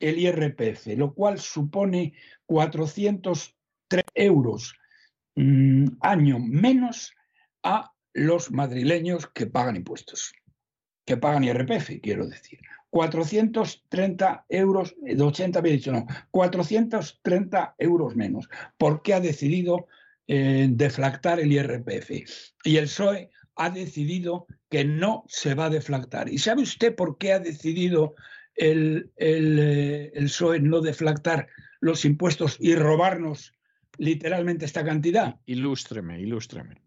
el 0.00 0.18
IRPF, 0.18 0.98
lo 0.98 1.14
cual 1.14 1.38
supone 1.38 2.12
403 2.46 4.04
euros 4.14 4.74
mm, 5.34 5.86
año 6.00 6.38
menos 6.38 7.14
a 7.62 7.92
los 8.12 8.50
madrileños 8.50 9.26
que 9.28 9.46
pagan 9.46 9.76
impuestos 9.76 10.32
que 11.08 11.16
pagan 11.16 11.42
IRPF, 11.42 12.02
quiero 12.02 12.26
decir. 12.26 12.58
430 12.90 14.44
euros, 14.50 14.94
de 15.00 15.22
80 15.22 15.58
había 15.58 15.72
dicho 15.72 15.90
no, 15.90 16.06
430 16.30 17.76
euros 17.78 18.14
menos. 18.14 18.50
¿Por 18.76 19.00
qué 19.00 19.14
ha 19.14 19.20
decidido 19.20 19.86
eh, 20.26 20.68
deflactar 20.70 21.40
el 21.40 21.50
IRPF? 21.50 22.10
Y 22.62 22.76
el 22.76 22.84
PSOE 22.84 23.30
ha 23.56 23.70
decidido 23.70 24.46
que 24.68 24.84
no 24.84 25.24
se 25.28 25.54
va 25.54 25.66
a 25.66 25.70
deflactar. 25.70 26.28
¿Y 26.28 26.36
sabe 26.36 26.60
usted 26.60 26.94
por 26.94 27.16
qué 27.16 27.32
ha 27.32 27.38
decidido 27.38 28.14
el, 28.54 29.10
el, 29.16 29.58
eh, 29.58 30.12
el 30.14 30.26
PSOE 30.26 30.60
no 30.60 30.82
deflactar 30.82 31.48
los 31.80 32.04
impuestos 32.04 32.58
y 32.60 32.74
robarnos 32.74 33.54
literalmente 33.96 34.66
esta 34.66 34.84
cantidad? 34.84 35.40
Ilústreme, 35.46 36.20
ilústreme. 36.20 36.82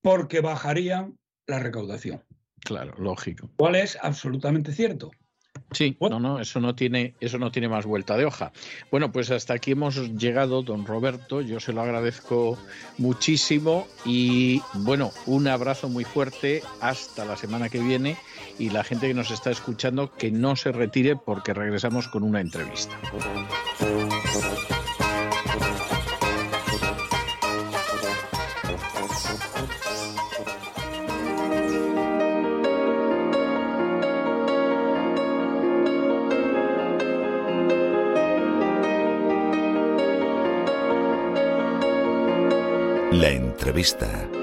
Porque 0.00 0.40
bajarían 0.40 1.18
la 1.46 1.58
recaudación. 1.58 2.24
Claro, 2.64 2.94
lógico. 2.98 3.48
¿Cuál 3.56 3.76
es 3.76 3.96
absolutamente 4.00 4.72
cierto? 4.72 5.10
Sí, 5.72 5.96
no, 6.00 6.20
no, 6.20 6.40
eso 6.40 6.60
no 6.60 6.74
tiene, 6.74 7.14
eso 7.20 7.38
no 7.38 7.50
tiene 7.50 7.68
más 7.68 7.84
vuelta 7.84 8.16
de 8.16 8.24
hoja. 8.24 8.52
Bueno, 8.90 9.10
pues 9.10 9.30
hasta 9.30 9.54
aquí 9.54 9.72
hemos 9.72 9.96
llegado, 10.16 10.62
don 10.62 10.86
Roberto. 10.86 11.40
Yo 11.40 11.58
se 11.58 11.72
lo 11.72 11.80
agradezco 11.80 12.56
muchísimo 12.98 13.86
y 14.04 14.62
bueno, 14.74 15.10
un 15.26 15.48
abrazo 15.48 15.88
muy 15.88 16.04
fuerte 16.04 16.62
hasta 16.80 17.24
la 17.24 17.36
semana 17.36 17.68
que 17.68 17.80
viene 17.80 18.16
y 18.58 18.70
la 18.70 18.84
gente 18.84 19.08
que 19.08 19.14
nos 19.14 19.30
está 19.32 19.50
escuchando 19.50 20.12
que 20.12 20.30
no 20.30 20.54
se 20.54 20.70
retire 20.70 21.16
porque 21.16 21.52
regresamos 21.52 22.06
con 22.08 22.22
una 22.22 22.40
entrevista. 22.40 22.96
Entrevista. 43.64 44.33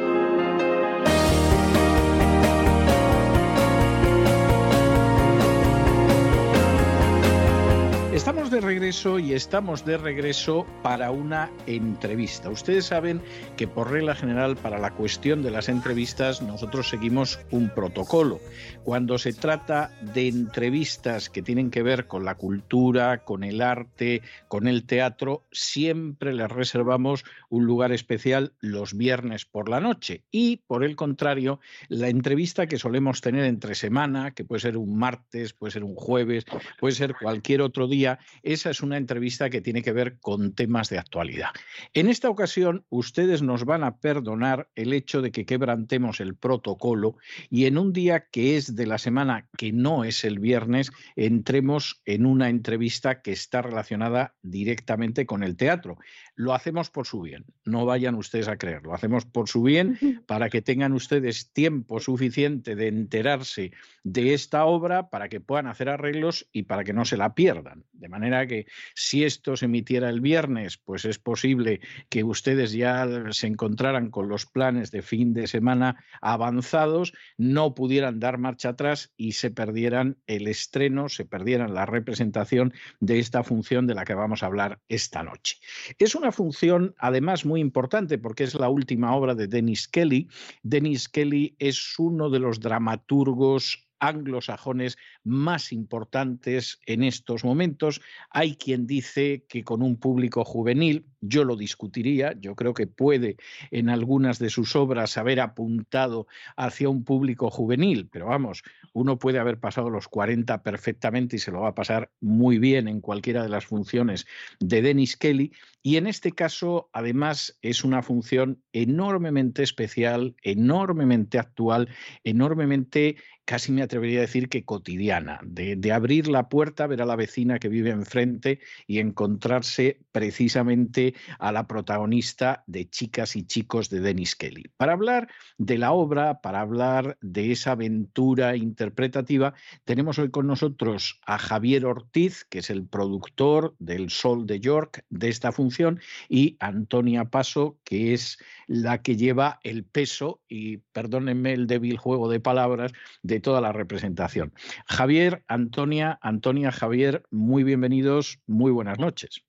De 8.51 8.59
regreso 8.59 9.17
y 9.17 9.31
estamos 9.31 9.85
de 9.85 9.97
regreso 9.97 10.67
para 10.83 11.11
una 11.11 11.49
entrevista. 11.67 12.49
Ustedes 12.49 12.87
saben 12.87 13.21
que 13.55 13.65
por 13.65 13.89
regla 13.89 14.13
general 14.13 14.57
para 14.57 14.77
la 14.77 14.91
cuestión 14.91 15.41
de 15.41 15.51
las 15.51 15.69
entrevistas 15.69 16.41
nosotros 16.41 16.89
seguimos 16.89 17.39
un 17.51 17.69
protocolo. 17.69 18.41
Cuando 18.83 19.17
se 19.17 19.31
trata 19.31 19.91
de 20.13 20.27
entrevistas 20.27 21.29
que 21.29 21.41
tienen 21.41 21.71
que 21.71 21.81
ver 21.81 22.07
con 22.07 22.25
la 22.25 22.35
cultura, 22.35 23.23
con 23.23 23.45
el 23.45 23.61
arte, 23.61 24.21
con 24.49 24.67
el 24.67 24.85
teatro, 24.85 25.45
siempre 25.53 26.33
les 26.33 26.49
reservamos 26.49 27.23
un 27.47 27.65
lugar 27.65 27.93
especial 27.93 28.51
los 28.59 28.97
viernes 28.97 29.45
por 29.45 29.69
la 29.69 29.79
noche. 29.79 30.23
Y 30.29 30.57
por 30.67 30.83
el 30.83 30.97
contrario, 30.97 31.61
la 31.87 32.09
entrevista 32.09 32.67
que 32.67 32.77
solemos 32.77 33.21
tener 33.21 33.45
entre 33.45 33.75
semana, 33.75 34.31
que 34.31 34.43
puede 34.43 34.59
ser 34.59 34.75
un 34.75 34.97
martes, 34.97 35.53
puede 35.53 35.71
ser 35.71 35.85
un 35.85 35.95
jueves, 35.95 36.43
puede 36.79 36.95
ser 36.95 37.15
cualquier 37.15 37.61
otro 37.61 37.87
día, 37.87 38.19
esa 38.43 38.69
es 38.69 38.81
una 38.81 38.97
entrevista 38.97 39.49
que 39.49 39.61
tiene 39.61 39.81
que 39.81 39.91
ver 39.91 40.19
con 40.19 40.53
temas 40.53 40.89
de 40.89 40.99
actualidad. 40.99 41.49
En 41.93 42.07
esta 42.07 42.29
ocasión, 42.29 42.85
ustedes 42.89 43.41
nos 43.41 43.65
van 43.65 43.83
a 43.83 43.97
perdonar 43.97 44.69
el 44.75 44.93
hecho 44.93 45.21
de 45.21 45.31
que 45.31 45.45
quebrantemos 45.45 46.19
el 46.19 46.35
protocolo 46.35 47.17
y 47.49 47.65
en 47.65 47.77
un 47.77 47.93
día 47.93 48.27
que 48.31 48.57
es 48.57 48.75
de 48.75 48.85
la 48.85 48.97
semana, 48.97 49.47
que 49.57 49.71
no 49.71 50.03
es 50.03 50.23
el 50.23 50.39
viernes, 50.39 50.91
entremos 51.15 52.01
en 52.05 52.25
una 52.25 52.49
entrevista 52.49 53.21
que 53.21 53.31
está 53.31 53.61
relacionada 53.61 54.35
directamente 54.41 55.25
con 55.25 55.43
el 55.43 55.55
teatro. 55.57 55.97
Lo 56.35 56.53
hacemos 56.53 56.89
por 56.89 57.05
su 57.05 57.21
bien, 57.21 57.45
no 57.65 57.85
vayan 57.85 58.15
ustedes 58.15 58.47
a 58.47 58.57
creerlo, 58.57 58.89
lo 58.89 58.95
hacemos 58.95 59.25
por 59.25 59.47
su 59.47 59.63
bien 59.63 60.23
para 60.25 60.49
que 60.49 60.61
tengan 60.61 60.93
ustedes 60.93 61.51
tiempo 61.51 61.99
suficiente 61.99 62.75
de 62.75 62.87
enterarse 62.87 63.71
de 64.03 64.33
esta 64.33 64.65
obra, 64.65 65.09
para 65.09 65.29
que 65.29 65.39
puedan 65.39 65.67
hacer 65.67 65.89
arreglos 65.89 66.47
y 66.51 66.63
para 66.63 66.83
que 66.83 66.93
no 66.93 67.05
se 67.05 67.17
la 67.17 67.35
pierdan. 67.35 67.85
De 67.93 68.09
manera 68.09 68.30
que 68.47 68.65
si 68.95 69.23
esto 69.23 69.55
se 69.55 69.65
emitiera 69.65 70.09
el 70.09 70.21
viernes, 70.21 70.77
pues 70.77 71.05
es 71.05 71.19
posible 71.19 71.81
que 72.09 72.23
ustedes 72.23 72.71
ya 72.71 73.07
se 73.31 73.47
encontraran 73.47 74.09
con 74.09 74.29
los 74.29 74.45
planes 74.45 74.91
de 74.91 75.01
fin 75.01 75.33
de 75.33 75.47
semana 75.47 76.03
avanzados, 76.21 77.13
no 77.37 77.75
pudieran 77.75 78.19
dar 78.19 78.37
marcha 78.37 78.69
atrás 78.69 79.13
y 79.17 79.33
se 79.33 79.51
perdieran 79.51 80.17
el 80.27 80.47
estreno, 80.47 81.09
se 81.09 81.25
perdieran 81.25 81.73
la 81.73 81.85
representación 81.85 82.73
de 82.99 83.19
esta 83.19 83.43
función 83.43 83.87
de 83.87 83.95
la 83.95 84.05
que 84.05 84.13
vamos 84.13 84.43
a 84.43 84.47
hablar 84.47 84.79
esta 84.89 85.23
noche. 85.23 85.57
Es 85.99 86.15
una 86.15 86.31
función 86.31 86.95
además 86.97 87.45
muy 87.45 87.59
importante 87.59 88.17
porque 88.17 88.43
es 88.43 88.55
la 88.55 88.69
última 88.69 89.15
obra 89.15 89.35
de 89.35 89.47
Dennis 89.47 89.87
Kelly. 89.87 90.27
Dennis 90.63 91.09
Kelly 91.09 91.55
es 91.59 91.99
uno 91.99 92.29
de 92.29 92.39
los 92.39 92.59
dramaturgos 92.59 93.90
anglosajones 94.01 94.97
más 95.23 95.71
importantes 95.71 96.79
en 96.85 97.03
estos 97.03 97.45
momentos. 97.45 98.01
Hay 98.31 98.57
quien 98.57 98.87
dice 98.87 99.45
que 99.47 99.63
con 99.63 99.81
un 99.81 99.97
público 99.97 100.43
juvenil, 100.43 101.05
yo 101.21 101.45
lo 101.45 101.55
discutiría, 101.55 102.33
yo 102.39 102.55
creo 102.55 102.73
que 102.73 102.87
puede 102.87 103.37
en 103.69 103.89
algunas 103.89 104.39
de 104.39 104.49
sus 104.49 104.75
obras 104.75 105.17
haber 105.17 105.39
apuntado 105.39 106.27
hacia 106.57 106.89
un 106.89 107.03
público 107.03 107.51
juvenil, 107.51 108.09
pero 108.11 108.25
vamos, 108.25 108.63
uno 108.93 109.19
puede 109.19 109.37
haber 109.37 109.59
pasado 109.59 109.89
los 109.89 110.07
40 110.07 110.63
perfectamente 110.63 111.35
y 111.35 111.39
se 111.39 111.51
lo 111.51 111.61
va 111.61 111.69
a 111.69 111.75
pasar 111.75 112.11
muy 112.19 112.57
bien 112.57 112.87
en 112.87 113.01
cualquiera 113.01 113.43
de 113.43 113.49
las 113.49 113.65
funciones 113.65 114.25
de 114.59 114.81
Dennis 114.81 115.15
Kelly. 115.15 115.53
Y 115.83 115.97
en 115.97 116.07
este 116.07 116.31
caso, 116.31 116.89
además, 116.91 117.57
es 117.61 117.83
una 117.83 118.01
función 118.01 118.61
enormemente 118.73 119.63
especial, 119.63 120.35
enormemente 120.41 121.39
actual, 121.39 121.89
enormemente 122.23 123.17
casi 123.51 123.73
me 123.73 123.81
atrevería 123.81 124.19
a 124.19 124.21
decir 124.21 124.47
que 124.47 124.63
cotidiana, 124.63 125.41
de, 125.43 125.91
abrir 125.91 126.29
la 126.29 126.47
puerta, 126.47 126.87
ver 126.87 127.01
a 127.01 127.05
la 127.05 127.17
vecina 127.17 127.59
que 127.59 127.67
vive 127.67 127.89
enfrente 127.89 128.61
y 128.87 128.99
encontrarse 128.99 129.99
precisamente 130.13 131.15
a 131.37 131.51
la 131.51 131.67
protagonista 131.67 132.63
de 132.65 132.89
Chicas 132.89 133.35
y 133.35 133.43
Chicos 133.43 133.89
de 133.89 133.99
Dennis 133.99 134.37
Kelly. 134.37 134.71
Para 134.77 134.93
hablar 134.93 135.27
de 135.57 135.77
la 135.77 135.91
obra, 135.91 136.39
para 136.39 136.61
hablar 136.61 137.17
de 137.19 137.51
esa 137.51 137.73
aventura 137.73 138.55
interpretativa, 138.55 139.53
tenemos 139.83 140.17
hoy 140.17 140.31
con 140.31 140.47
nosotros 140.47 141.19
a 141.25 141.37
Javier 141.37 141.85
Ortiz, 141.85 142.45
que 142.45 142.59
es 142.59 142.69
el 142.69 142.85
productor 142.85 143.75
del 143.79 144.11
Sol 144.11 144.45
de 144.45 144.61
York 144.61 145.03
de 145.09 145.27
esta 145.27 145.51
función, 145.51 145.99
y 146.29 146.55
Antonia 146.61 147.25
Paso, 147.25 147.77
que 147.83 148.13
es 148.13 148.37
la 148.67 149.01
que 149.01 149.17
lleva 149.17 149.59
el 149.63 149.83
peso, 149.83 150.39
y 150.47 150.77
perdónenme 150.77 151.51
el 151.51 151.67
débil 151.67 151.97
juego 151.97 152.29
de 152.29 152.39
palabras, 152.39 152.93
de 153.23 153.40
toda 153.41 153.61
la 153.61 153.71
representación. 153.71 154.53
Javier, 154.85 155.43
Antonia, 155.47 156.17
Antonia, 156.21 156.71
Javier, 156.71 157.23
muy 157.29 157.63
bienvenidos, 157.63 158.39
muy 158.47 158.71
buenas 158.71 158.99
noches. 158.99 159.43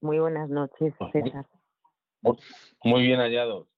Muy 0.00 0.18
buenas 0.18 0.48
noches, 0.48 0.94
César. 1.12 1.46
Muy 2.84 3.02
bien 3.02 3.20
hallados. 3.20 3.68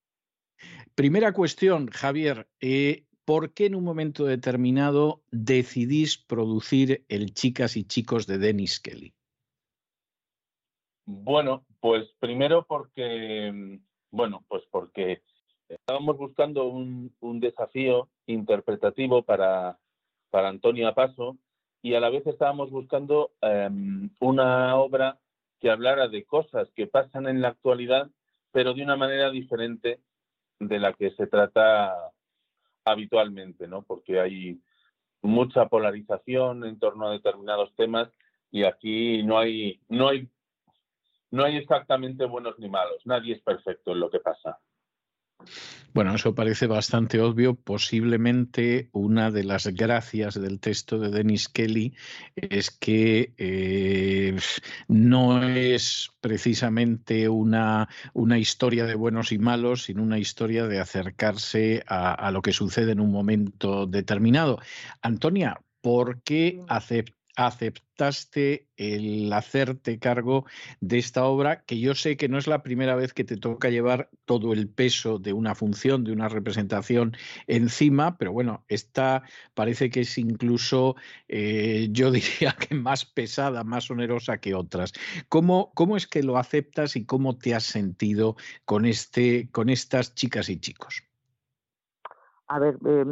Primera 0.95 1.33
cuestión, 1.33 1.89
Javier. 1.89 2.49
Eh, 2.61 3.07
¿Por 3.25 3.53
qué 3.53 3.67
en 3.67 3.75
un 3.75 3.85
momento 3.85 4.25
determinado 4.25 5.23
decidís 5.31 6.19
producir 6.19 7.05
el 7.09 7.33
Chicas 7.33 7.77
y 7.77 7.85
Chicos 7.85 8.27
de 8.27 8.39
Dennis 8.39 8.81
Kelly? 8.81 9.15
Bueno, 11.07 11.65
pues 11.81 12.09
primero 12.19 12.67
porque, 12.67 13.81
bueno, 14.11 14.45
pues 14.49 14.63
porque 14.71 15.23
estábamos 15.71 16.19
buscando 16.19 16.67
un, 16.67 17.13
desafío 17.41 18.09
interpretativo 18.27 19.23
para, 19.23 19.79
para 20.31 20.49
Antonia 20.49 20.95
Paso 20.95 21.37
y 21.83 21.95
a 21.95 22.01
la 22.01 22.11
vez 22.11 22.27
estábamos 22.27 22.71
buscando 22.71 23.31
em, 23.41 24.11
una 24.19 24.77
obra 24.77 25.19
que 25.61 25.71
hablara 25.71 26.09
de 26.09 26.25
cosas 26.25 26.69
que 26.75 26.87
pasan 26.87 27.27
en 27.27 27.41
la 27.41 27.49
actualidad, 27.49 28.11
pero 28.53 28.75
de 28.75 28.83
una 28.83 28.97
manera 28.97 29.31
diferente 29.31 30.01
de 30.59 30.79
la 30.79 30.93
que 30.93 31.13
se 31.13 31.27
trata 31.27 31.95
habitualmente, 32.85 33.67
¿no? 33.67 33.83
Porque 33.83 34.21
hay 34.21 34.61
mucha 35.23 35.69
polarización 35.69 36.65
en 36.65 36.79
torno 36.79 37.07
a 37.07 37.13
determinados 37.13 37.75
temas 37.77 38.11
y 38.51 38.65
aquí 38.65 39.23
no 39.23 39.39
hay, 39.39 39.81
no 39.89 40.09
hay, 40.09 40.29
no 41.31 41.45
hay 41.45 41.57
exactamente 41.57 42.25
buenos 42.25 42.59
ni 42.59 42.69
malos. 42.69 43.01
Nadie 43.05 43.35
es 43.35 43.43
perfecto 43.43 43.93
en 43.93 44.01
lo 44.01 44.11
que 44.11 44.21
pasa. 44.21 44.59
Bueno, 45.93 46.15
eso 46.15 46.35
parece 46.37 46.69
bastante 46.69 47.21
obvio. 47.21 47.57
Posiblemente 47.57 48.91
una 48.93 49.33
de 49.33 49.43
las 49.43 49.67
gracias 49.67 50.41
del 50.41 50.61
texto 50.61 50.99
de 51.01 51.11
Dennis 51.11 51.49
Kelly 51.49 51.95
es 52.37 52.71
que 52.71 53.33
eh, 53.39 54.39
no 54.87 55.43
es 55.43 56.11
precisamente 56.21 57.29
una, 57.29 57.89
una, 58.13 58.39
historia 58.39 58.87
de 58.87 58.95
buenos 58.95 59.33
y 59.33 59.39
malos, 59.39 59.85
sino 59.85 60.03
una 60.03 60.19
historia 60.19 60.69
de 60.69 60.79
acercarse 60.79 61.83
a, 61.89 62.31
lo 62.31 62.41
que 62.41 62.53
sucede 62.53 62.93
en 62.93 63.01
un 63.01 63.11
momento 63.11 63.87
determinado. 63.87 64.61
Antonia, 65.03 65.61
¿por 65.81 66.23
qué 66.23 66.61
aceptar? 66.69 67.20
Aceptaste 67.47 68.69
el 68.77 69.33
hacerte 69.33 69.99
cargo 69.99 70.45
de 70.81 70.99
esta 70.99 71.25
obra, 71.25 71.65
que 71.65 71.81
yo 71.81 71.95
sé 71.95 72.17
que 72.17 72.29
no 72.29 72.39
es 72.39 72.47
la 72.47 72.63
primera 72.63 72.95
vez 72.97 73.15
que 73.15 73.25
te 73.25 73.37
toca 73.37 73.71
llevar 73.71 74.11
todo 74.27 74.53
el 74.53 74.69
peso 74.69 75.19
de 75.19 75.33
una 75.33 75.55
función, 75.55 76.05
de 76.05 76.13
una 76.13 76.29
representación 76.29 77.17
encima, 77.47 78.19
pero 78.19 78.33
bueno, 78.33 78.65
esta 78.69 79.23
parece 79.55 79.91
que 79.91 80.01
es 80.01 80.19
incluso, 80.19 80.97
eh, 81.29 81.89
yo 81.91 82.11
diría 82.11 82.57
que 82.59 82.75
más 82.75 83.05
pesada, 83.07 83.65
más 83.65 83.91
onerosa 83.91 84.39
que 84.39 84.55
otras. 84.55 84.93
¿Cómo, 85.29 85.73
¿Cómo 85.75 85.97
es 85.97 86.07
que 86.07 86.23
lo 86.23 86.37
aceptas 86.39 86.97
y 86.97 87.05
cómo 87.07 87.39
te 87.39 87.55
has 87.55 87.65
sentido 87.65 88.37
con, 88.65 88.85
este, 88.87 89.49
con 89.51 89.71
estas 89.71 90.15
chicas 90.15 90.49
y 90.51 90.59
chicos? 90.59 91.10
A 92.53 92.59
ver, 92.59 92.79
eh, 92.85 93.05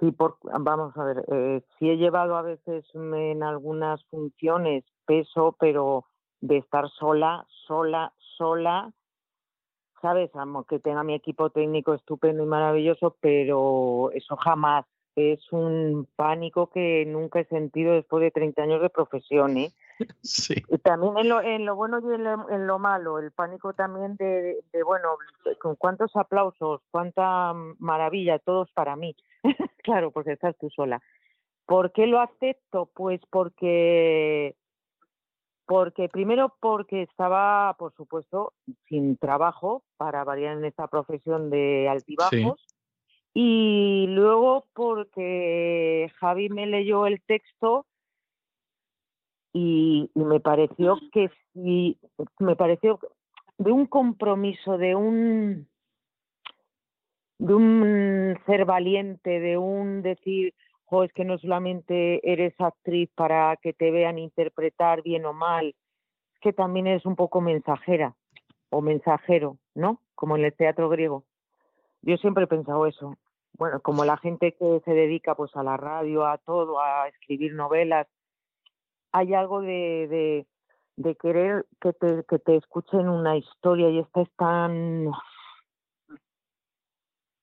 sí, 0.00 0.10
por, 0.10 0.38
vamos 0.42 0.96
a 0.96 1.04
ver, 1.04 1.22
eh, 1.30 1.60
sí 1.78 1.90
he 1.90 1.98
llevado 1.98 2.36
a 2.36 2.40
veces 2.40 2.86
en 2.94 3.42
algunas 3.42 4.02
funciones 4.06 4.84
peso, 5.04 5.54
pero 5.60 6.06
de 6.40 6.56
estar 6.56 6.88
sola, 6.88 7.44
sola, 7.66 8.14
sola, 8.38 8.90
sabes, 10.00 10.30
que 10.66 10.78
tenga 10.78 11.02
mi 11.02 11.12
equipo 11.12 11.50
técnico 11.50 11.92
estupendo 11.92 12.42
y 12.42 12.46
maravilloso, 12.46 13.16
pero 13.20 14.10
eso 14.14 14.34
jamás. 14.36 14.86
Es 15.14 15.52
un 15.52 16.08
pánico 16.16 16.70
que 16.70 17.04
nunca 17.06 17.40
he 17.40 17.44
sentido 17.44 17.92
después 17.92 18.22
de 18.22 18.30
30 18.30 18.62
años 18.62 18.80
de 18.80 18.88
profesión, 18.88 19.58
¿eh? 19.58 19.72
Sí. 20.22 20.54
también 20.82 21.16
en 21.18 21.28
lo, 21.28 21.40
en 21.40 21.64
lo 21.64 21.76
bueno 21.76 22.00
y 22.00 22.14
en 22.14 22.66
lo, 22.66 22.78
malo, 22.78 23.18
el 23.18 23.30
pánico 23.32 23.72
también 23.72 24.16
de, 24.16 24.62
bueno, 24.84 25.16
con 25.60 25.76
cuántos 25.76 26.14
aplausos, 26.16 26.82
cuánta 26.90 27.52
maravilla, 27.78 28.38
todos 28.38 28.70
para 28.72 28.96
mí. 28.96 29.16
claro, 29.82 30.10
porque 30.10 30.32
estás 30.32 30.56
tú 30.58 30.68
sola. 30.70 31.00
¿Por 31.66 31.92
qué 31.92 32.06
lo 32.06 32.20
acepto? 32.20 32.90
Pues 32.94 33.20
porque, 33.30 34.54
porque 35.66 36.08
primero 36.08 36.54
porque 36.60 37.02
estaba, 37.02 37.74
por 37.78 37.92
supuesto, 37.94 38.52
sin 38.88 39.16
trabajo 39.16 39.82
para 39.96 40.24
variar 40.24 40.58
en 40.58 40.64
esta 40.64 40.86
profesión 40.86 41.50
de 41.50 41.88
altibajos. 41.88 42.64
Y 43.34 44.06
luego 44.08 44.64
porque 44.72 46.10
Javi 46.16 46.48
me 46.48 46.66
leyó 46.66 47.06
el 47.06 47.20
texto 47.20 47.84
y, 49.58 50.10
me 50.14 50.38
pareció 50.38 50.98
que 51.12 51.30
sí, 51.54 51.98
me 52.38 52.56
pareció 52.56 52.98
de 53.56 53.72
un 53.72 53.86
compromiso, 53.86 54.76
de 54.76 54.94
un 54.94 55.66
de 57.38 57.54
un 57.54 58.38
ser 58.44 58.66
valiente, 58.66 59.40
de 59.40 59.56
un 59.56 60.02
decir, 60.02 60.54
jo, 60.84 61.04
es 61.04 61.12
que 61.14 61.24
no 61.24 61.38
solamente 61.38 62.20
eres 62.30 62.54
actriz 62.58 63.10
para 63.14 63.56
que 63.56 63.72
te 63.72 63.90
vean 63.90 64.18
interpretar 64.18 65.02
bien 65.02 65.24
o 65.24 65.32
mal, 65.32 65.74
es 66.34 66.40
que 66.40 66.52
también 66.52 66.86
eres 66.86 67.06
un 67.06 67.16
poco 67.16 67.40
mensajera 67.40 68.14
o 68.68 68.82
mensajero, 68.82 69.56
¿no? 69.74 70.02
Como 70.14 70.36
en 70.36 70.44
el 70.44 70.54
teatro 70.54 70.90
griego. 70.90 71.24
Yo 72.02 72.18
siempre 72.18 72.44
he 72.44 72.46
pensado 72.46 72.86
eso. 72.86 73.16
Bueno, 73.54 73.80
como 73.80 74.04
la 74.04 74.18
gente 74.18 74.52
que 74.52 74.82
se 74.84 74.92
dedica 74.92 75.34
pues 75.34 75.56
a 75.56 75.62
la 75.62 75.78
radio, 75.78 76.26
a 76.26 76.36
todo, 76.38 76.78
a 76.80 77.08
escribir 77.08 77.54
novelas, 77.54 78.06
hay 79.12 79.34
algo 79.34 79.60
de, 79.60 80.06
de, 80.08 80.46
de 80.96 81.14
querer 81.16 81.66
que 81.80 81.92
te, 81.92 82.24
que 82.28 82.38
te 82.38 82.56
escuchen 82.56 83.08
una 83.08 83.36
historia 83.36 83.90
y 83.90 83.98
esta 84.00 84.22
es 84.22 84.30
tan 84.36 85.10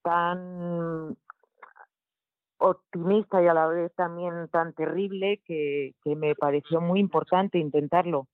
tan 0.04 1.18
optimista 2.58 3.42
y 3.42 3.48
a 3.48 3.54
la 3.54 3.68
vez 3.68 3.94
también 3.96 4.48
tan 4.50 4.74
terrible 4.74 5.42
que, 5.46 5.96
que 6.04 6.16
me 6.16 6.36
pareció 6.36 6.82
muy 6.82 7.00
importante 7.00 7.58
intentarlo. 7.58 8.28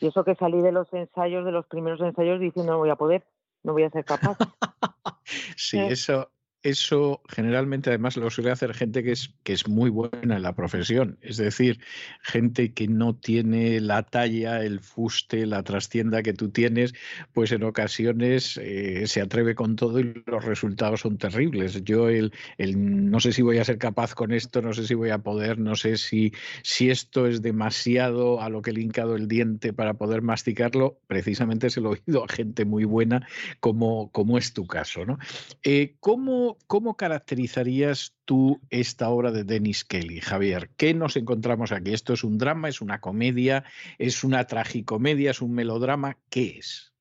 Y 0.00 0.08
eso 0.08 0.24
que 0.24 0.34
salí 0.34 0.60
de 0.62 0.72
los 0.72 0.92
ensayos, 0.92 1.44
de 1.44 1.52
los 1.52 1.66
primeros 1.66 2.00
ensayos, 2.00 2.40
diciendo 2.40 2.72
no 2.72 2.78
voy 2.78 2.90
a 2.90 2.96
poder, 2.96 3.24
no 3.62 3.72
voy 3.72 3.84
a 3.84 3.90
ser 3.90 4.04
capaz. 4.04 4.36
sí, 5.56 5.78
Eh. 5.78 5.92
eso, 5.92 6.31
eso 6.62 7.22
generalmente 7.28 7.90
además 7.90 8.16
lo 8.16 8.30
suele 8.30 8.50
hacer 8.50 8.74
gente 8.74 9.02
que 9.02 9.12
es, 9.12 9.34
que 9.42 9.52
es 9.52 9.68
muy 9.68 9.90
buena 9.90 10.36
en 10.36 10.42
la 10.42 10.54
profesión, 10.54 11.18
es 11.20 11.36
decir, 11.36 11.80
gente 12.22 12.72
que 12.72 12.88
no 12.88 13.14
tiene 13.14 13.80
la 13.80 14.02
talla, 14.02 14.62
el 14.62 14.80
fuste, 14.80 15.46
la 15.46 15.62
trastienda 15.62 16.22
que 16.22 16.32
tú 16.32 16.50
tienes, 16.50 16.94
pues 17.32 17.52
en 17.52 17.64
ocasiones 17.64 18.58
eh, 18.62 19.06
se 19.06 19.20
atreve 19.20 19.54
con 19.54 19.76
todo 19.76 20.00
y 20.00 20.22
los 20.26 20.44
resultados 20.44 21.00
son 21.00 21.18
terribles. 21.18 21.82
Yo 21.84 22.08
el, 22.08 22.32
el 22.58 23.10
no 23.10 23.20
sé 23.20 23.32
si 23.32 23.42
voy 23.42 23.58
a 23.58 23.64
ser 23.64 23.78
capaz 23.78 24.14
con 24.14 24.32
esto, 24.32 24.62
no 24.62 24.72
sé 24.72 24.86
si 24.86 24.94
voy 24.94 25.10
a 25.10 25.18
poder, 25.18 25.58
no 25.58 25.74
sé 25.76 25.96
si, 25.96 26.32
si 26.62 26.90
esto 26.90 27.26
es 27.26 27.42
demasiado 27.42 28.40
a 28.40 28.48
lo 28.48 28.62
que 28.62 28.70
he 28.70 28.80
hincado 28.80 29.16
el 29.16 29.28
diente 29.28 29.72
para 29.72 29.94
poder 29.94 30.22
masticarlo, 30.22 30.98
precisamente 31.06 31.70
se 31.70 31.80
lo 31.80 31.94
he 31.94 32.00
oído 32.06 32.24
a 32.24 32.28
gente 32.28 32.64
muy 32.64 32.84
buena 32.84 33.26
como, 33.60 34.10
como 34.12 34.38
es 34.38 34.52
tu 34.52 34.66
caso, 34.66 35.04
¿no? 35.04 35.18
Eh, 35.62 35.96
¿cómo, 36.00 36.51
¿Cómo 36.66 36.96
caracterizarías 36.96 38.14
tú 38.24 38.60
esta 38.70 39.10
obra 39.10 39.30
de 39.30 39.44
Dennis 39.44 39.84
Kelly, 39.84 40.20
Javier? 40.20 40.70
¿Qué 40.76 40.94
nos 40.94 41.16
encontramos 41.16 41.72
aquí? 41.72 41.92
¿Esto 41.92 42.12
es 42.12 42.24
un 42.24 42.38
drama, 42.38 42.68
es 42.68 42.80
una 42.80 43.00
comedia, 43.00 43.64
es 43.98 44.24
una 44.24 44.46
tragicomedia, 44.46 45.30
es 45.30 45.42
un 45.42 45.52
melodrama? 45.52 46.18
¿Qué 46.30 46.58
es? 46.58 46.92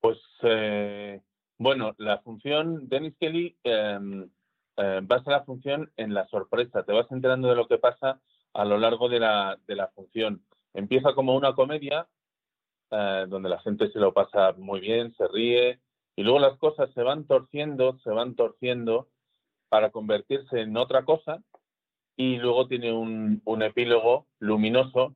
Pues 0.00 0.18
eh, 0.42 1.20
bueno, 1.58 1.94
la 1.98 2.18
función, 2.18 2.88
Dennis 2.88 3.14
Kelly, 3.18 3.56
eh, 3.64 3.98
eh, 4.76 5.00
basa 5.02 5.30
la 5.30 5.44
función 5.44 5.90
en 5.96 6.12
la 6.14 6.26
sorpresa. 6.28 6.84
Te 6.84 6.92
vas 6.92 7.10
enterando 7.10 7.48
de 7.48 7.56
lo 7.56 7.66
que 7.66 7.78
pasa 7.78 8.20
a 8.52 8.64
lo 8.64 8.78
largo 8.78 9.08
de 9.08 9.20
la, 9.20 9.58
de 9.66 9.76
la 9.76 9.88
función. 9.88 10.42
Empieza 10.74 11.14
como 11.14 11.34
una 11.34 11.54
comedia 11.54 12.06
eh, 12.90 13.26
donde 13.28 13.48
la 13.48 13.60
gente 13.60 13.90
se 13.90 13.98
lo 13.98 14.12
pasa 14.12 14.52
muy 14.52 14.80
bien, 14.80 15.12
se 15.14 15.26
ríe, 15.28 15.80
y 16.16 16.22
luego 16.22 16.38
las 16.38 16.56
cosas 16.58 16.90
se 16.94 17.02
van 17.02 17.26
torciendo, 17.26 17.98
se 17.98 18.10
van 18.10 18.34
torciendo 18.34 19.08
para 19.68 19.90
convertirse 19.90 20.62
en 20.62 20.76
otra 20.76 21.04
cosa, 21.04 21.42
y 22.16 22.38
luego 22.38 22.66
tiene 22.66 22.92
un, 22.92 23.42
un 23.44 23.62
epílogo 23.62 24.26
luminoso 24.38 25.14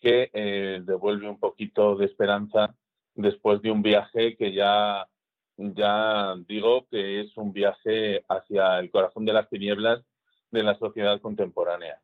que 0.00 0.30
eh, 0.32 0.80
devuelve 0.84 1.28
un 1.28 1.38
poquito 1.38 1.96
de 1.96 2.06
esperanza 2.06 2.74
después 3.14 3.60
de 3.62 3.70
un 3.70 3.82
viaje 3.82 4.36
que 4.36 4.52
ya, 4.52 5.08
ya 5.56 6.34
digo 6.46 6.86
que 6.88 7.20
es 7.20 7.36
un 7.36 7.52
viaje 7.52 8.24
hacia 8.28 8.78
el 8.78 8.90
corazón 8.90 9.24
de 9.24 9.32
las 9.32 9.48
tinieblas 9.48 10.04
de 10.50 10.62
la 10.62 10.76
sociedad 10.78 11.20
contemporánea. 11.20 12.00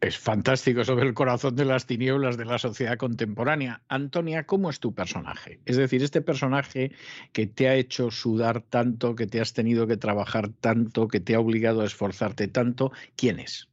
Es 0.00 0.18
fantástico 0.18 0.84
sobre 0.84 1.06
el 1.06 1.14
corazón 1.14 1.56
de 1.56 1.64
las 1.64 1.86
tinieblas 1.86 2.36
de 2.36 2.44
la 2.44 2.58
sociedad 2.58 2.98
contemporánea. 2.98 3.80
Antonia, 3.88 4.44
¿cómo 4.44 4.68
es 4.68 4.78
tu 4.78 4.94
personaje? 4.94 5.60
Es 5.64 5.78
decir, 5.78 6.02
este 6.02 6.20
personaje 6.20 6.92
que 7.32 7.46
te 7.46 7.68
ha 7.68 7.74
hecho 7.74 8.10
sudar 8.10 8.60
tanto, 8.60 9.14
que 9.14 9.26
te 9.26 9.40
has 9.40 9.54
tenido 9.54 9.86
que 9.86 9.96
trabajar 9.96 10.48
tanto, 10.60 11.08
que 11.08 11.20
te 11.20 11.34
ha 11.34 11.40
obligado 11.40 11.80
a 11.80 11.86
esforzarte 11.86 12.46
tanto, 12.46 12.92
¿quién 13.16 13.40
es? 13.40 13.70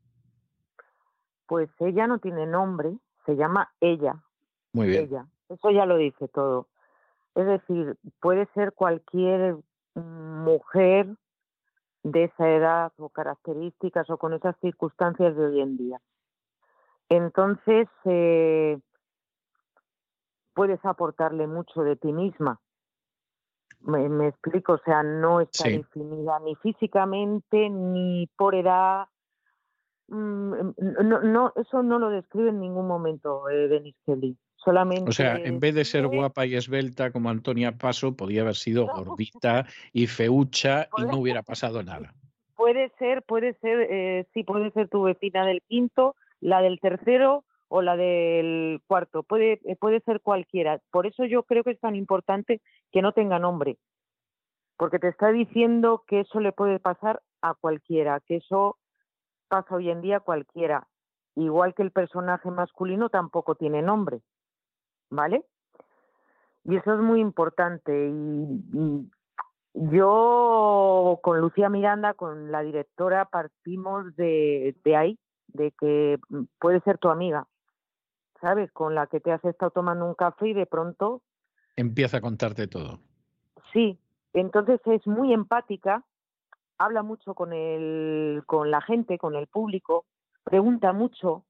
Pues 1.46 1.70
ella 1.80 2.08
no 2.08 2.20
tiene 2.20 2.46
nombre, 2.46 2.94
se 3.26 3.36
llama 3.36 3.74
ella. 3.82 4.16
Muy 4.72 4.88
bien. 4.88 5.04
Ella. 5.04 5.28
Eso 5.50 5.72
ya 5.72 5.86
lo 5.86 5.98
dice 5.98 6.30
todo. 6.30 6.68
Es 7.36 7.46
decir, 7.46 7.98
puede 8.22 8.48
ser 8.54 8.72
cualquier 8.72 9.58
mm, 9.96 10.44
mujer 10.46 11.08
de 12.04 12.26
esa 12.26 12.50
edad 12.50 12.94
o 12.98 13.10
características 13.10 14.10
o 14.10 14.18
con 14.18 14.34
esas 14.34 14.56
circunstancias 14.62 15.36
de 15.36 15.46
hoy 15.46 15.62
en 15.62 15.78
día. 15.78 16.02
Entonces, 17.16 17.88
eh, 18.06 18.80
puedes 20.56 20.84
aportarle 20.84 21.46
mucho 21.46 21.84
de 21.84 21.96
ti 21.96 22.12
misma. 22.12 22.60
Me, 23.82 24.10
me 24.10 24.30
explico, 24.30 24.74
o 24.74 24.78
sea, 24.80 25.04
no 25.04 25.40
está 25.42 25.66
Sí. 25.66 25.78
definida 25.78 26.40
ni 26.40 26.56
físicamente 26.56 27.70
ni 27.70 28.28
por 28.36 28.56
edad. 28.56 29.06
Mm, 30.08 30.74
No, 31.04 31.22
no, 31.22 31.54
eso 31.56 31.84
no 31.84 32.00
lo 32.00 32.10
describe 32.10 32.50
en 32.50 32.60
ningún 32.62 32.88
momento 32.88 33.48
eh, 33.50 33.94
Kelly. 34.06 34.36
Solamente. 34.56 35.10
O 35.10 35.14
sea, 35.14 35.36
en 35.36 35.60
vez 35.60 35.76
de 35.76 35.86
ser 35.86 36.08
guapa 36.08 36.46
y 36.46 36.56
esbelta 36.56 37.12
como 37.12 37.30
Antonia 37.30 37.74
Paso, 37.74 38.16
podía 38.16 38.42
haber 38.42 38.56
sido 38.56 38.88
gordita 38.88 39.66
y 39.92 40.08
feucha 40.08 40.88
y 40.98 41.04
no 41.04 41.18
hubiera 41.18 41.44
pasado 41.44 41.84
nada. 41.84 42.14
Puede 42.56 42.90
ser, 42.98 43.24
puede 43.24 43.54
ser, 43.56 43.88
eh, 43.90 44.26
sí, 44.34 44.44
puede 44.44 44.72
ser 44.72 44.88
tu 44.88 45.04
vecina 45.04 45.46
del 45.46 45.62
quinto, 45.68 46.16
la 46.44 46.62
del 46.62 46.80
tercero 46.80 47.46
o 47.70 47.82
la 47.82 47.96
del 47.96 48.82
cuarto. 48.86 49.24
Puede, 49.24 49.60
eh, 49.64 49.76
puede 49.76 50.02
ser 50.02 50.22
cualquiera. 50.22 50.80
Por 50.92 51.08
eso 51.08 51.26
yo 51.26 51.44
creo 51.44 51.64
que 51.64 51.72
es 51.72 51.80
tan 51.80 51.96
importante 51.96 52.62
que 52.92 53.02
no 53.02 53.14
tenga 53.14 53.40
nombre, 53.40 53.78
porque 54.78 55.00
te 55.00 55.08
está 55.08 55.32
diciendo 55.32 56.04
que 56.08 56.22
eso 56.22 56.40
le 56.40 56.52
puede 56.52 56.80
pasar 56.80 57.22
a 57.42 57.54
cualquiera, 57.56 58.20
que 58.20 58.38
eso 58.38 58.78
pasa 59.48 59.76
hoy 59.76 59.90
en 59.90 60.02
día 60.02 60.18
a 60.18 60.20
cualquiera. 60.20 60.88
Igual 61.36 61.74
que 61.74 61.82
el 61.82 61.92
personaje 61.92 62.52
masculino 62.52 63.10
tampoco 63.10 63.56
tiene 63.56 63.82
nombre, 63.82 64.22
¿vale? 65.10 65.44
Y 66.66 66.76
eso 66.76 66.94
es 66.94 67.00
muy 67.00 67.22
importante. 67.22 68.10
Y, 68.10 69.10
yo 69.76 71.20
con 71.24 71.42
Lucía 71.42 71.68
Miranda, 71.68 72.14
con 72.14 72.52
la 72.52 72.62
directora, 72.62 73.26
partimos 73.26 74.16
de, 74.16 74.76
de 74.84 74.96
ahí, 74.96 75.20
de 75.54 75.72
que 75.80 76.20
mm, 76.30 76.44
puede 76.60 76.80
ser 76.82 76.98
tu 76.98 77.10
amiga, 77.10 77.48
¿sabes? 78.42 78.72
Con 78.72 78.96
la 78.96 79.08
que 79.08 79.20
te 79.20 79.32
has 79.32 79.44
estado 79.46 79.72
tomando 79.72 80.06
un 80.06 80.16
café 80.16 80.50
y 80.50 80.54
de 80.54 80.66
pronto, 80.66 81.22
Empieza 81.76 82.18
a 82.18 82.22
contarte 82.22 82.68
todo. 82.68 83.00
sí. 83.72 83.98
Entonces 84.34 84.80
es 84.86 85.06
muy 85.08 85.32
empática, 85.34 86.04
habla 86.80 87.04
mucho 87.04 87.34
con, 87.36 87.54
el, 87.54 88.44
con 88.48 88.72
la 88.72 88.82
gente, 88.82 89.18
con 89.20 89.36
el 89.36 89.48
público, 89.48 90.06
pregunta 90.44 90.92
mucho. 90.92 91.46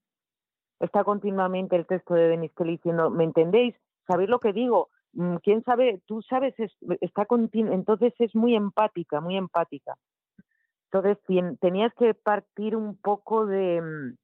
Está 0.79 1.03
continuamente 1.05 1.75
el 1.77 1.85
texto 1.85 2.13
de 2.13 2.27
Denis 2.27 2.51
Kelly 2.57 2.73
diciendo, 2.73 3.09
¿me 3.09 3.23
entendéis? 3.23 3.73
¿Sabéis 4.05 4.29
lo 4.29 4.39
que 4.39 4.51
digo? 4.51 4.89
Mm, 5.13 5.37
¿Quién 5.37 5.63
sabe? 5.63 6.01
Tú 6.05 6.21
sabes, 6.23 6.53
es- 6.59 6.75
está 6.99 7.25
continu- 7.25 7.71
entonces 7.73 8.13
es 8.19 8.35
muy 8.35 8.53
empática, 8.55 9.21
muy 9.21 9.37
empática. 9.37 9.95
Entonces 10.93 11.17
tenías 11.59 11.91
que 11.95 12.13
partir 12.13 12.75
un 12.75 12.95
poco 12.95 13.47
de, 13.47 13.81
mm, 13.81 14.15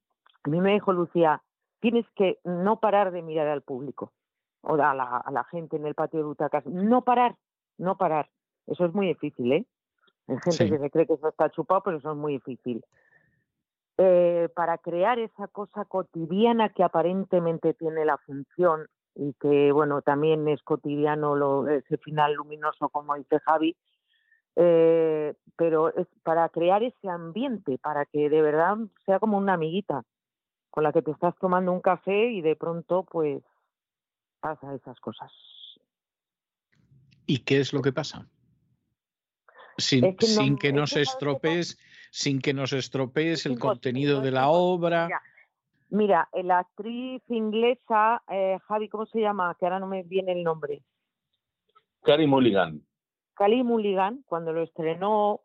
a 0.44 0.50
mí 0.50 0.60
me 0.60 0.72
dijo 0.74 0.92
Lucía, 0.92 1.42
tienes 1.80 2.06
que 2.14 2.38
no 2.44 2.78
parar 2.78 3.10
de 3.10 3.22
mirar 3.22 3.48
al 3.48 3.62
público 3.62 4.12
o 4.62 4.74
a 4.74 4.94
la, 4.94 5.16
a 5.16 5.30
la 5.32 5.42
gente 5.44 5.76
en 5.76 5.86
el 5.86 5.96
patio 5.96 6.20
de 6.20 6.26
butacas, 6.26 6.64
no 6.66 7.02
parar, 7.02 7.34
no 7.76 7.96
parar. 7.96 8.28
Eso 8.68 8.84
es 8.84 8.94
muy 8.94 9.08
difícil, 9.08 9.52
¿eh? 9.52 9.66
Hay 10.28 10.36
gente 10.44 10.64
Sí. 10.64 10.70
que 10.70 10.78
se 10.78 10.90
cree 10.90 11.06
que 11.08 11.14
eso 11.14 11.28
está 11.28 11.50
chupado, 11.50 11.82
pero 11.82 11.96
eso 11.96 12.12
es 12.12 12.16
muy 12.16 12.34
difícil. 12.34 12.84
Eh, 13.98 14.48
para 14.54 14.78
crear 14.78 15.18
esa 15.18 15.48
cosa 15.48 15.84
cotidiana 15.86 16.68
que 16.68 16.84
aparentemente 16.84 17.74
tiene 17.74 18.04
la 18.04 18.16
función 18.18 18.86
y 19.16 19.32
que, 19.40 19.72
bueno, 19.72 20.02
también 20.02 20.46
es 20.46 20.62
cotidiano 20.62 21.34
lo, 21.34 21.66
ese 21.68 21.98
final 21.98 22.34
luminoso, 22.34 22.90
como 22.90 23.16
dice 23.16 23.40
Javi, 23.40 23.76
eh, 24.56 25.34
pero 25.56 25.94
es 25.94 26.06
para 26.22 26.48
crear 26.48 26.82
ese 26.82 27.08
ambiente, 27.08 27.78
para 27.78 28.06
que 28.06 28.28
de 28.28 28.42
verdad 28.42 28.76
sea 29.04 29.18
como 29.18 29.38
una 29.38 29.54
amiguita 29.54 30.04
con 30.70 30.84
la 30.84 30.92
que 30.92 31.02
te 31.02 31.10
estás 31.10 31.34
tomando 31.38 31.72
un 31.72 31.80
café 31.80 32.30
y 32.30 32.40
de 32.42 32.56
pronto, 32.56 33.04
pues, 33.04 33.42
pasa 34.40 34.74
esas 34.74 34.98
cosas. 35.00 35.32
¿Y 37.26 37.38
qué 37.38 37.60
es 37.60 37.72
lo 37.72 37.82
que 37.82 37.92
pasa? 37.92 38.26
Sin, 39.76 40.04
Es 40.04 40.16
que 40.16 40.26
no- 40.26 40.32
sin 40.32 40.58
que 40.58 40.68
es 40.68 40.74
nos 40.74 40.92
que 40.92 41.02
estropees, 41.02 41.78
sin 42.10 42.40
que 42.40 42.54
nos 42.54 42.72
estropees 42.72 43.40
Es 43.40 43.46
el 43.46 43.58
contenido 43.58 44.20
de 44.20 44.30
la 44.30 44.48
obra. 44.48 45.06
Mira, 45.06 45.22
Mira, 45.92 46.28
eh, 46.32 46.44
la 46.44 46.60
actriz 46.60 47.22
inglesa, 47.28 48.22
eh, 48.30 48.58
Javi, 48.66 48.88
¿cómo 48.88 49.06
se 49.06 49.20
llama? 49.20 49.56
Que 49.58 49.66
ahora 49.66 49.80
no 49.80 49.86
me 49.88 50.04
viene 50.04 50.32
el 50.32 50.44
nombre. 50.44 50.84
Carey 52.02 52.26
Mulligan. 52.28 52.80
Cali 53.40 53.64
Mulligan, 53.64 54.22
cuando 54.26 54.52
lo 54.52 54.62
estrenó, 54.62 55.40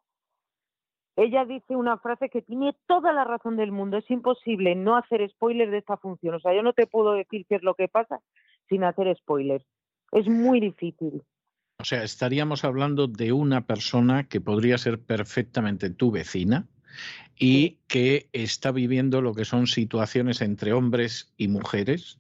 ella 1.16 1.46
dice 1.46 1.78
una 1.78 1.98
frase 1.98 2.28
que 2.28 2.42
tiene 2.42 2.76
toda 2.88 3.14
la 3.14 3.24
razón 3.24 3.56
del 3.56 3.72
mundo. 3.72 3.96
Es 3.96 4.12
imposible 4.12 4.76
no 4.76 4.98
hacer 4.98 5.26
spoiler 5.30 5.72
de 5.72 5.78
esta 5.78 5.96
función. 5.96 6.36
O 6.36 6.40
sea, 6.42 6.54
yo 6.54 6.62
no 6.62 6.74
te 6.74 6.88
puedo 6.88 7.14
decir 7.14 7.46
qué 7.48 7.56
es 7.56 7.64
lo 7.64 7.74
que 7.74 7.88
pasa 7.88 8.20
sin 8.68 8.84
hacer 8.84 9.16
spoiler. 9.16 9.66
Es 10.12 10.28
muy 10.28 10.60
difícil. 10.60 11.24
O 11.80 11.86
sea, 11.86 12.04
estaríamos 12.04 12.66
hablando 12.66 13.08
de 13.08 13.32
una 13.32 13.66
persona 13.66 14.28
que 14.28 14.42
podría 14.42 14.78
ser 14.78 15.02
perfectamente 15.02 15.90
tu 15.90 16.12
vecina 16.12 16.68
y 17.40 17.78
que 17.88 18.28
está 18.34 18.74
viviendo 18.74 19.22
lo 19.22 19.34
que 19.34 19.46
son 19.46 19.68
situaciones 19.68 20.42
entre 20.42 20.74
hombres 20.74 21.34
y 21.38 21.48
mujeres 21.48 22.20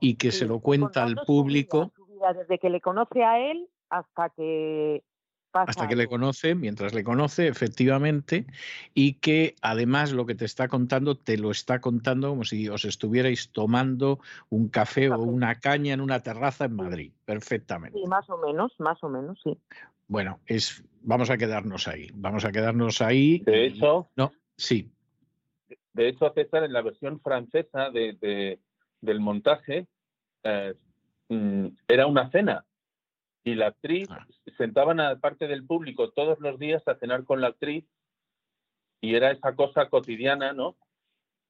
y 0.00 0.16
que 0.16 0.32
se 0.32 0.46
lo 0.46 0.58
cuenta 0.58 1.04
al 1.04 1.14
público. 1.14 1.92
desde 2.36 2.58
que 2.58 2.70
le 2.70 2.80
conoce 2.80 3.22
a 3.22 3.38
él 3.38 3.68
hasta 3.88 4.30
que 4.30 5.04
hasta 5.52 5.88
que 5.88 5.96
le 5.96 6.06
conoce, 6.06 6.54
mientras 6.54 6.94
le 6.94 7.04
conoce, 7.04 7.48
efectivamente, 7.48 8.46
y 8.94 9.14
que 9.14 9.54
además 9.60 10.12
lo 10.12 10.26
que 10.26 10.34
te 10.34 10.44
está 10.44 10.68
contando, 10.68 11.16
te 11.16 11.36
lo 11.36 11.50
está 11.50 11.80
contando 11.80 12.30
como 12.30 12.44
si 12.44 12.68
os 12.68 12.84
estuvierais 12.84 13.50
tomando 13.50 14.20
un 14.48 14.68
café 14.68 15.10
o 15.10 15.20
una 15.20 15.56
caña 15.56 15.94
en 15.94 16.00
una 16.00 16.20
terraza 16.20 16.64
en 16.64 16.76
Madrid, 16.76 17.12
perfectamente. 17.24 17.98
Sí, 17.98 18.06
más 18.06 18.28
o 18.30 18.38
menos, 18.38 18.72
más 18.78 19.02
o 19.02 19.08
menos, 19.08 19.38
sí. 19.42 19.56
Bueno, 20.08 20.40
es, 20.46 20.84
vamos 21.02 21.30
a 21.30 21.36
quedarnos 21.36 21.88
ahí, 21.88 22.08
vamos 22.14 22.44
a 22.44 22.52
quedarnos 22.52 23.00
ahí. 23.02 23.40
De 23.40 23.66
hecho, 23.66 24.08
no, 24.16 24.32
sí. 24.56 24.90
De 25.92 26.08
hecho, 26.08 26.32
César, 26.34 26.64
en 26.64 26.72
la 26.72 26.82
versión 26.82 27.20
francesa 27.20 27.90
de, 27.90 28.58
del 29.00 29.20
montaje, 29.20 29.86
eh, 30.42 30.74
mm, 31.28 31.66
era 31.88 32.06
una 32.06 32.30
cena 32.30 32.64
y 33.44 33.54
la 33.54 33.68
actriz 33.68 34.08
ah. 34.10 34.26
sentaban 34.56 35.00
a 35.00 35.18
parte 35.18 35.48
del 35.48 35.66
público 35.66 36.10
todos 36.10 36.38
los 36.40 36.58
días 36.58 36.86
a 36.86 36.94
cenar 36.96 37.24
con 37.24 37.40
la 37.40 37.48
actriz 37.48 37.84
y 39.00 39.16
era 39.16 39.32
esa 39.32 39.56
cosa 39.56 39.88
cotidiana, 39.88 40.52
¿no? 40.52 40.76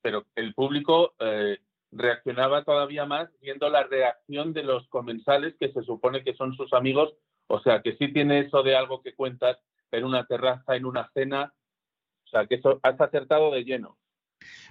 Pero 0.01 0.27
el 0.35 0.55
público 0.55 1.15
eh, 1.19 1.59
reaccionaba 1.93 2.65
todavía 2.65 3.05
más 3.05 3.29
viendo 3.41 3.69
la 3.69 3.85
reacción 3.85 4.53
de 4.53 4.62
los 4.62 4.89
comensales 4.89 5.55
que 5.61 5.71
se 5.73 5.83
supone 5.83 6.25
que 6.25 6.35
son 6.35 6.55
sus 6.55 6.73
amigos, 6.73 7.15
o 7.49 7.61
sea 7.61 7.83
que 7.83 7.97
sí 7.97 8.12
tiene 8.12 8.41
eso 8.41 8.62
de 8.62 8.75
algo 8.75 9.03
que 9.03 9.15
cuentas 9.15 9.59
en 9.91 10.05
una 10.05 10.25
terraza, 10.27 10.75
en 10.75 10.87
una 10.87 11.11
cena, 11.12 11.53
o 12.25 12.29
sea 12.29 12.47
que 12.47 12.55
eso 12.55 12.81
has 12.83 12.99
acertado 12.99 13.51
de 13.51 13.65
lleno. 13.65 13.99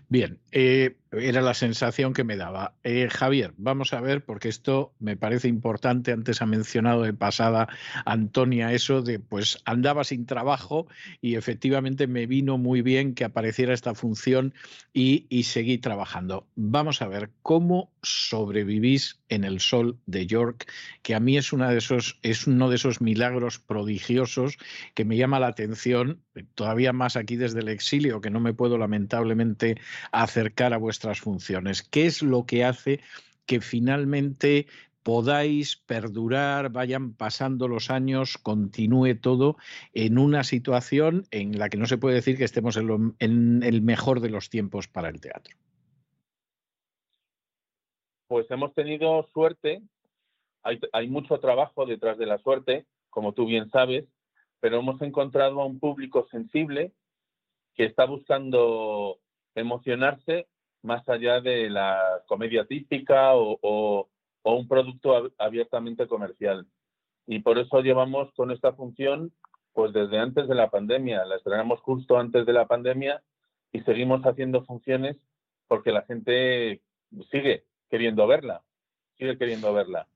Bien, 0.10 0.40
eh, 0.52 0.98
era 1.12 1.42
la 1.42 1.54
sensación 1.54 2.14
que 2.14 2.24
me 2.24 2.38
daba. 2.38 2.76
Eh, 2.84 3.10
Javier, 3.10 3.54
vamos 3.58 3.94
a 3.94 4.00
ver, 4.00 4.24
porque 4.24 4.48
esto 4.48 4.94
me 5.00 5.18
parece 5.18 5.50
importante. 5.50 6.12
Antes 6.14 6.42
ha 6.42 6.46
mencionado 6.46 7.04
de 7.04 7.14
pasada 7.14 7.68
Antonia 8.06 8.72
eso 8.72 9.02
de, 9.02 9.20
pues 9.20 9.62
andaba 9.66 10.04
sin 10.04 10.26
trabajo 10.26 10.88
y 11.22 11.36
efectivamente 11.36 12.08
me 12.08 12.28
vino 12.28 12.58
muy 12.58 12.82
bien 12.82 13.14
que 13.14 13.26
apareciera 13.26 13.74
esta 13.74 13.94
función 13.94 14.54
y, 14.94 15.28
seguí 15.44 15.80
trabajando. 15.80 16.48
Vamos 16.56 17.02
a 17.02 17.08
ver 17.08 17.30
cómo 17.42 17.92
sobrevivís 18.04 19.20
en 19.28 19.44
el 19.44 19.60
sol 19.60 19.98
de 20.06 20.28
York, 20.28 20.70
que 21.02 21.16
a 21.16 21.20
mí 21.20 21.38
es, 21.38 21.52
de 21.52 21.78
esos, 21.78 22.20
es 22.22 22.48
uno 22.48 22.70
de 22.70 22.76
esos 22.76 23.02
milagros 23.02 23.60
prodigiosos 23.60 24.58
que 24.94 25.04
me 25.04 25.18
llama 25.18 25.40
la 25.40 25.48
atención, 25.48 26.22
todavía 26.56 26.94
más 26.94 27.16
aquí 27.16 27.36
desde 27.36 27.60
el 27.60 27.70
exilio, 27.70 28.22
que 28.22 28.30
no 28.30 28.40
me 28.40 28.54
puedo 28.54 28.78
lamentablemente 28.78 29.61
acercar 30.12 30.74
a 30.74 30.78
vuestras 30.78 31.20
funciones? 31.20 31.84
¿Qué 31.84 32.06
es 32.06 32.22
lo 32.22 32.46
que 32.46 32.64
hace 32.66 33.00
que 33.46 33.62
finalmente 33.62 34.68
podáis 35.04 35.78
perdurar, 35.78 36.72
vayan 36.72 37.14
pasando 37.14 37.68
los 37.68 37.90
años, 37.90 38.38
continúe 38.38 39.16
todo 39.20 39.58
en 39.94 40.18
una 40.18 40.44
situación 40.44 41.24
en 41.32 41.58
la 41.58 41.70
que 41.70 41.78
no 41.78 41.86
se 41.86 41.98
puede 41.98 42.16
decir 42.16 42.38
que 42.38 42.44
estemos 42.44 42.78
en, 42.78 43.64
el 43.64 43.82
mejor 43.82 44.20
de 44.20 44.30
los 44.30 44.50
tiempos 44.50 44.88
para 44.88 45.10
el 45.10 45.20
teatro? 45.20 45.56
Pues 48.28 48.50
hemos 48.50 48.74
tenido 48.74 49.28
suerte, 49.34 49.82
hay, 50.64 51.10
mucho 51.10 51.40
trabajo 51.40 51.86
detrás 51.86 52.18
de 52.18 52.28
la 52.28 52.38
suerte, 52.38 52.86
como 53.10 53.34
tú 53.34 53.46
bien 53.46 53.70
sabes, 53.72 54.06
pero 54.60 54.80
hemos 54.80 55.02
encontrado 55.02 55.60
a 55.62 55.66
un 55.66 55.80
público 55.80 56.28
sensible 56.30 56.94
que 57.74 57.86
está 57.86 58.06
buscando 58.06 59.20
emocionarse 59.56 60.48
más 60.84 61.08
allá 61.08 61.42
de 61.42 61.70
la 61.70 62.00
comedia 62.28 62.66
típica 62.66 63.36
o, 63.36 64.08
un 64.44 64.68
producto 64.68 65.32
abiertamente 65.38 66.08
comercial. 66.08 66.66
Y 67.28 67.40
por 67.40 67.60
eso 67.60 67.82
llevamos 67.82 68.34
con 68.34 68.52
esta 68.52 68.74
función 68.74 69.32
pues 69.74 69.94
desde 69.94 70.18
antes 70.18 70.48
de 70.48 70.56
la 70.56 70.70
pandemia. 70.70 71.24
La 71.26 71.38
estrenamos 71.38 71.80
justo 71.82 72.18
antes 72.18 72.46
de 72.46 72.54
la 72.54 72.66
pandemia 72.66 73.22
y 73.72 73.82
seguimos 73.82 74.22
haciendo 74.24 74.66
funciones 74.66 75.16
porque 75.68 75.92
la 75.92 76.02
gente 76.02 76.82
sigue 77.30 77.66
queriendo 77.90 78.26
verla, 78.28 78.64
sigue 79.18 79.38
queriendo 79.38 79.74
verla. 79.74 80.08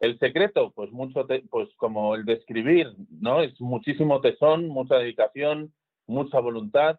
El 0.00 0.18
secreto, 0.18 0.72
pues 0.72 0.90
mucho, 0.90 1.26
pues 1.50 1.68
como 1.76 2.14
el 2.14 2.24
de 2.24 2.34
escribir, 2.34 2.88
¿no? 3.10 3.42
Es 3.42 3.58
muchísimo 3.60 4.20
tesón, 4.20 4.68
mucha 4.68 4.96
dedicación, 4.96 5.72
mucha 6.06 6.40
voluntad 6.40 6.98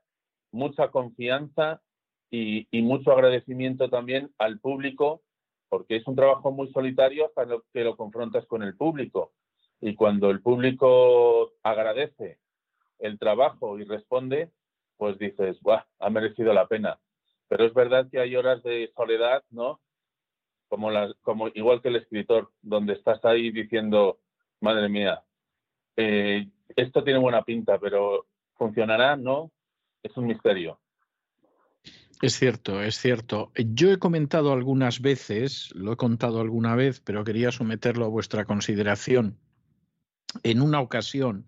mucha 0.52 0.90
confianza 0.90 1.82
y, 2.30 2.68
mucho 2.82 3.12
agradecimiento 3.12 3.90
también 3.90 4.32
al 4.38 4.60
público, 4.60 5.22
porque 5.70 5.98
es 5.98 6.08
un 6.08 6.16
trabajo 6.16 6.52
muy 6.52 6.72
solitario 6.72 7.26
hasta 7.26 7.46
que 7.74 7.84
lo 7.84 7.98
confrontas 7.98 8.46
con 8.46 8.64
el 8.64 8.76
público. 8.76 9.34
Y 9.82 9.96
cuando 9.96 10.30
el 10.30 10.42
público 10.42 11.52
agradece 11.64 12.40
el 13.00 13.20
trabajo 13.20 13.80
y 13.80 13.84
responde, 13.84 14.52
pues 14.98 15.18
dices, 15.18 15.60
¡buah! 15.62 15.84
Ha 16.00 16.10
merecido 16.10 16.54
la 16.54 16.68
pena. 16.68 17.00
Pero 17.48 17.66
es 17.66 17.74
verdad 17.74 18.08
que 18.10 18.20
hay 18.20 18.36
horas 18.36 18.64
de 18.64 18.92
soledad, 18.96 19.44
¿no? 19.50 19.82
Como, 20.70 20.90
como 21.22 21.50
igual 21.50 21.82
que 21.82 21.90
el 21.90 21.98
escritor, 21.98 22.52
donde 22.62 22.94
estás 22.94 23.24
ahí 23.26 23.52
diciendo, 23.52 24.20
madre 24.62 24.88
mía, 24.88 25.22
eh, 25.98 26.48
esto 26.76 27.04
tiene 27.04 27.20
buena 27.20 27.44
pinta, 27.44 27.78
pero 27.78 28.28
¿funcionará? 28.56 29.18
¿No? 29.18 29.52
Es 30.04 30.18
un 30.18 30.28
misterio. 30.28 30.80
Es 32.22 32.38
cierto, 32.38 32.82
es 32.84 32.98
cierto. 33.00 33.52
Yo 33.56 33.92
he 33.92 33.98
comentado 33.98 34.54
algunas 34.54 35.02
veces, 35.02 35.72
lo 35.74 35.94
he 35.94 35.98
contado 35.98 36.40
alguna 36.40 36.76
vez, 36.76 37.00
pero 37.00 37.24
quería 37.24 37.52
someterlo 37.52 38.06
a 38.06 38.10
vuestra 38.10 38.46
consideración. 38.46 39.40
En 40.44 40.62
una 40.62 40.80
ocasión 40.82 41.46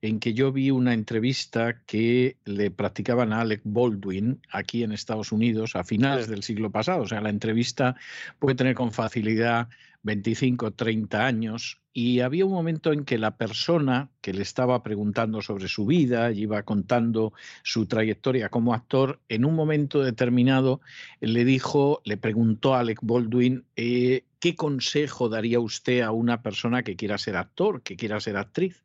en 0.00 0.20
que 0.20 0.34
yo 0.34 0.52
vi 0.52 0.70
una 0.70 0.92
entrevista 0.92 1.82
que 1.86 2.36
le 2.44 2.70
practicaban 2.70 3.32
a 3.32 3.40
Alec 3.40 3.62
Baldwin 3.64 4.40
aquí 4.50 4.82
en 4.82 4.92
Estados 4.92 5.32
Unidos 5.32 5.76
a 5.76 5.84
finales 5.84 6.28
del 6.28 6.42
siglo 6.42 6.70
pasado. 6.70 7.02
O 7.02 7.06
sea, 7.06 7.20
la 7.20 7.30
entrevista 7.30 7.96
puede 8.38 8.54
tener 8.54 8.74
con 8.74 8.92
facilidad 8.92 9.68
25, 10.02 10.72
30 10.72 11.24
años, 11.24 11.80
y 11.96 12.20
había 12.20 12.44
un 12.44 12.52
momento 12.52 12.92
en 12.92 13.04
que 13.04 13.18
la 13.18 13.36
persona 13.36 14.10
que 14.20 14.34
le 14.34 14.42
estaba 14.42 14.82
preguntando 14.82 15.40
sobre 15.42 15.68
su 15.68 15.86
vida 15.86 16.32
y 16.32 16.40
iba 16.40 16.64
contando 16.64 17.32
su 17.62 17.86
trayectoria 17.86 18.48
como 18.48 18.74
actor, 18.74 19.20
en 19.28 19.44
un 19.44 19.54
momento 19.54 20.02
determinado 20.02 20.80
le 21.20 21.44
dijo, 21.44 22.02
le 22.04 22.16
preguntó 22.16 22.74
a 22.74 22.80
Alec 22.80 22.98
Baldwin, 23.00 23.64
eh, 23.76 24.24
¿qué 24.40 24.56
consejo 24.56 25.28
daría 25.28 25.60
usted 25.60 26.00
a 26.00 26.10
una 26.10 26.42
persona 26.42 26.82
que 26.82 26.96
quiera 26.96 27.16
ser 27.16 27.36
actor, 27.36 27.80
que 27.82 27.94
quiera 27.94 28.18
ser 28.18 28.38
actriz? 28.38 28.82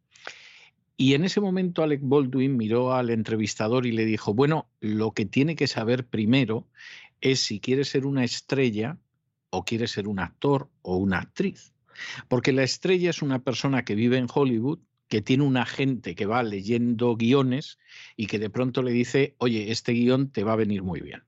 Y 0.96 1.16
en 1.16 1.24
ese 1.24 1.42
momento 1.42 1.82
Alec 1.82 2.02
Baldwin 2.04 2.58
miró 2.58 2.94
al 2.94 3.10
entrevistador 3.10 3.88
y 3.88 3.92
le 3.92 4.06
dijo, 4.06 4.36
bueno, 4.36 4.70
lo 4.82 5.14
que 5.14 5.26
tiene 5.26 5.56
que 5.56 5.66
saber 5.66 6.06
primero 6.06 6.68
es 7.22 7.40
si 7.40 7.60
quiere 7.60 7.86
ser 7.86 8.06
una 8.06 8.24
estrella 8.24 9.00
o 9.50 9.66
quiere 9.66 9.88
ser 9.88 10.08
un 10.08 10.20
actor 10.20 10.70
o 10.84 10.98
una 10.98 11.18
actriz. 11.18 11.74
Porque 12.28 12.52
la 12.52 12.64
estrella 12.64 13.10
es 13.10 13.22
una 13.22 13.40
persona 13.44 13.84
que 13.84 13.96
vive 13.96 14.18
en 14.18 14.28
Hollywood, 14.34 14.80
que 15.08 15.22
tiene 15.22 15.44
un 15.44 15.58
agente 15.58 16.16
que 16.16 16.26
va 16.26 16.44
leyendo 16.44 17.16
guiones 17.16 17.80
y 18.16 18.28
que 18.28 18.40
de 18.40 18.50
pronto 18.50 18.84
le 18.84 18.92
dice, 18.92 19.36
oye, 19.40 19.72
este 19.72 19.94
guion 19.94 20.32
te 20.32 20.44
va 20.44 20.54
a 20.54 20.58
venir 20.58 20.84
muy 20.84 21.02
bien. 21.02 21.24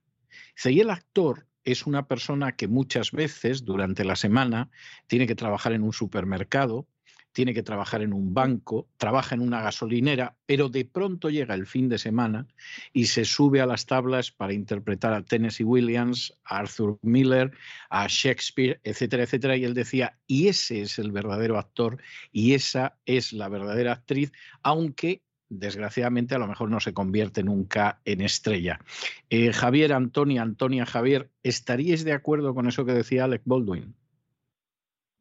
Y 0.64 0.80
el 0.80 0.90
actor 0.90 1.46
es 1.64 1.86
una 1.86 2.06
persona 2.06 2.56
que 2.56 2.68
muchas 2.68 3.12
veces 3.12 3.64
durante 3.64 4.04
la 4.04 4.16
semana 4.16 4.70
tiene 5.06 5.26
que 5.26 5.34
trabajar 5.34 5.72
en 5.72 5.82
un 5.82 5.92
supermercado, 5.92 6.86
tiene 7.32 7.54
que 7.54 7.62
trabajar 7.62 8.02
en 8.02 8.12
un 8.12 8.34
banco, 8.34 8.88
trabaja 8.96 9.34
en 9.34 9.40
una 9.40 9.62
gasolinera, 9.62 10.36
pero 10.46 10.68
de 10.68 10.84
pronto 10.84 11.30
llega 11.30 11.54
el 11.54 11.66
fin 11.66 11.88
de 11.88 11.98
semana 11.98 12.46
y 12.92 13.06
se 13.06 13.24
sube 13.24 13.60
a 13.60 13.66
las 13.66 13.86
tablas 13.86 14.30
para 14.30 14.52
interpretar 14.52 15.12
a 15.12 15.24
Tennessee 15.24 15.64
Williams, 15.64 16.34
a 16.44 16.58
Arthur 16.58 16.98
Miller, 17.02 17.52
a 17.90 18.06
Shakespeare, 18.08 18.80
etcétera, 18.84 19.24
etcétera. 19.24 19.56
Y 19.56 19.64
él 19.64 19.74
decía, 19.74 20.18
y 20.26 20.48
ese 20.48 20.82
es 20.82 20.98
el 20.98 21.12
verdadero 21.12 21.58
actor 21.58 21.98
y 22.30 22.54
esa 22.54 22.98
es 23.06 23.32
la 23.32 23.48
verdadera 23.48 23.92
actriz, 23.92 24.32
aunque 24.62 25.22
desgraciadamente 25.48 26.34
a 26.34 26.38
lo 26.38 26.46
mejor 26.46 26.70
no 26.70 26.80
se 26.80 26.94
convierte 26.94 27.42
nunca 27.42 28.00
en 28.04 28.20
estrella. 28.22 28.80
Eh, 29.28 29.52
Javier, 29.52 29.92
Antonia, 29.92 30.42
Antonia, 30.42 30.86
Javier, 30.86 31.30
¿estaríais 31.42 32.04
de 32.04 32.12
acuerdo 32.12 32.54
con 32.54 32.68
eso 32.68 32.84
que 32.84 32.92
decía 32.92 33.24
Alec 33.24 33.42
Baldwin? 33.44 33.94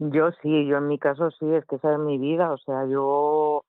Yo 0.03 0.31
sí, 0.41 0.65
yo 0.65 0.77
en 0.77 0.87
mi 0.87 0.97
caso 0.97 1.29
sí, 1.29 1.45
es 1.53 1.63
que 1.67 1.75
esa 1.75 1.93
es 1.93 1.99
mi 1.99 2.17
vida, 2.17 2.51
o 2.51 2.57
sea, 2.57 2.87
yo, 2.87 3.65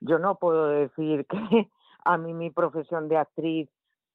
yo 0.00 0.18
no 0.18 0.36
puedo 0.36 0.68
decir 0.68 1.26
que 1.28 1.70
a 2.06 2.16
mí 2.16 2.32
mi 2.32 2.50
profesión 2.50 3.10
de 3.10 3.18
actriz 3.18 3.68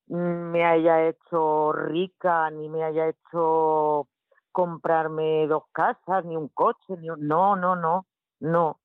me 0.07 0.65
haya 0.65 1.07
hecho 1.07 1.71
rica, 1.73 2.49
ni 2.49 2.69
me 2.69 2.83
haya 2.83 3.09
hecho 3.09 4.07
comprarme 4.51 5.45
dos 5.45 5.65
casas, 5.71 6.25
ni 6.25 6.35
un 6.35 6.47
coche, 6.47 6.97
ni 6.97 7.07
no, 7.19 7.55
no, 7.55 7.75
no, 7.75 8.07
no. 8.39 8.69
O 8.69 8.79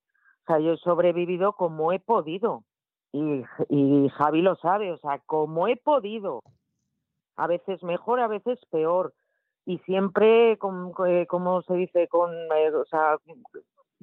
sea, 0.46 0.58
yo 0.58 0.74
he 0.74 0.76
sobrevivido 0.76 1.54
como 1.54 1.90
he 1.90 2.00
podido, 2.00 2.64
y, 3.12 3.44
y 3.70 4.10
Javi 4.10 4.42
lo 4.42 4.56
sabe, 4.56 4.92
o 4.92 4.98
sea, 4.98 5.20
como 5.24 5.68
he 5.68 5.76
podido, 5.78 6.42
a 7.36 7.46
veces 7.46 7.82
mejor, 7.82 8.20
a 8.20 8.28
veces 8.28 8.58
peor, 8.70 9.14
y 9.66 9.78
siempre, 9.78 10.58
con, 10.58 10.92
eh, 11.06 11.26
como 11.26 11.62
se 11.62 11.74
dice, 11.74 12.08
con, 12.08 12.32
eh, 12.32 12.70
o 12.74 12.84
sea, 12.86 13.16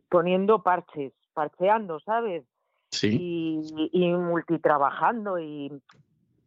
poniendo 0.10 0.64
parches, 0.64 1.14
parcheando, 1.34 2.00
¿sabes? 2.00 2.44
Sí. 2.92 3.18
Y, 3.20 3.90
y 3.94 4.12
multitrabajando 4.14 5.40
y, 5.40 5.72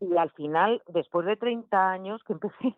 y 0.01 0.17
al 0.17 0.31
final, 0.31 0.83
después 0.89 1.27
de 1.27 1.37
30 1.37 1.91
años 1.91 2.23
que 2.25 2.35
empecé 2.35 2.77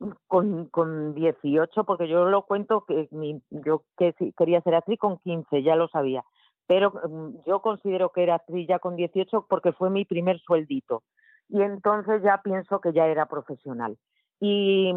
con, 0.26 0.66
con 0.66 1.14
18, 1.14 1.84
porque 1.84 2.08
yo 2.08 2.24
lo 2.24 2.42
cuento 2.42 2.84
que 2.86 3.08
mi, 3.10 3.40
yo 3.50 3.84
que 3.96 4.14
quería 4.36 4.60
ser 4.62 4.74
actriz 4.74 4.98
con 4.98 5.18
15, 5.18 5.62
ya 5.62 5.76
lo 5.76 5.88
sabía, 5.88 6.24
pero 6.66 6.90
mm, 6.90 7.44
yo 7.46 7.60
considero 7.60 8.10
que 8.10 8.22
era 8.22 8.36
actriz 8.36 8.66
ya 8.68 8.78
con 8.78 8.96
18 8.96 9.46
porque 9.48 9.72
fue 9.72 9.90
mi 9.90 10.04
primer 10.04 10.40
sueldito 10.40 11.02
y 11.48 11.60
entonces 11.60 12.22
ya 12.22 12.40
pienso 12.42 12.80
que 12.80 12.92
ya 12.92 13.06
era 13.06 13.26
profesional. 13.26 13.98
Y, 14.40 14.92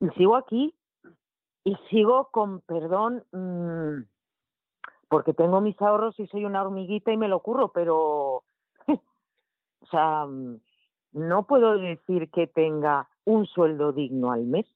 y 0.00 0.08
sigo 0.10 0.36
aquí 0.36 0.74
y 1.64 1.76
sigo 1.90 2.28
con 2.32 2.60
perdón 2.62 3.24
mmm, 3.32 4.02
porque 5.08 5.34
tengo 5.34 5.60
mis 5.60 5.80
ahorros 5.82 6.18
y 6.20 6.26
soy 6.28 6.44
una 6.44 6.62
hormiguita 6.62 7.12
y 7.12 7.16
me 7.16 7.28
lo 7.28 7.40
curro, 7.40 7.68
pero 7.72 8.42
o 8.86 9.86
sea, 9.90 10.26
mm, 10.26 10.60
no 11.12 11.46
puedo 11.46 11.76
decir 11.78 12.30
que 12.30 12.46
tenga 12.46 13.08
un 13.24 13.46
sueldo 13.46 13.92
digno 13.92 14.30
al 14.32 14.44
mes. 14.44 14.66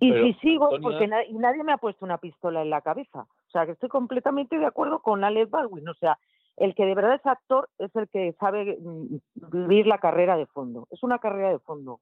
Y 0.00 0.10
Pero, 0.10 0.26
si 0.26 0.34
sigo, 0.34 0.64
Antonia- 0.66 0.82
porque 0.82 1.06
na- 1.08 1.24
y 1.24 1.34
nadie 1.34 1.62
me 1.62 1.72
ha 1.72 1.78
puesto 1.78 2.04
una 2.04 2.18
pistola 2.18 2.62
en 2.62 2.70
la 2.70 2.80
cabeza. 2.82 3.20
O 3.46 3.50
sea, 3.50 3.64
que 3.64 3.72
estoy 3.72 3.88
completamente 3.88 4.58
de 4.58 4.66
acuerdo 4.66 5.00
con 5.00 5.22
Alex 5.22 5.48
Baldwin. 5.50 5.88
O 5.88 5.94
sea, 5.94 6.18
el 6.56 6.74
que 6.74 6.84
de 6.84 6.94
verdad 6.96 7.14
es 7.14 7.24
actor 7.26 7.68
es 7.78 7.94
el 7.94 8.08
que 8.08 8.32
sabe 8.40 8.76
mm, 8.80 9.16
vivir 9.52 9.86
la 9.86 9.98
carrera 9.98 10.36
de 10.36 10.46
fondo. 10.46 10.88
Es 10.90 11.02
una 11.04 11.20
carrera 11.20 11.50
de 11.50 11.60
fondo. 11.60 12.00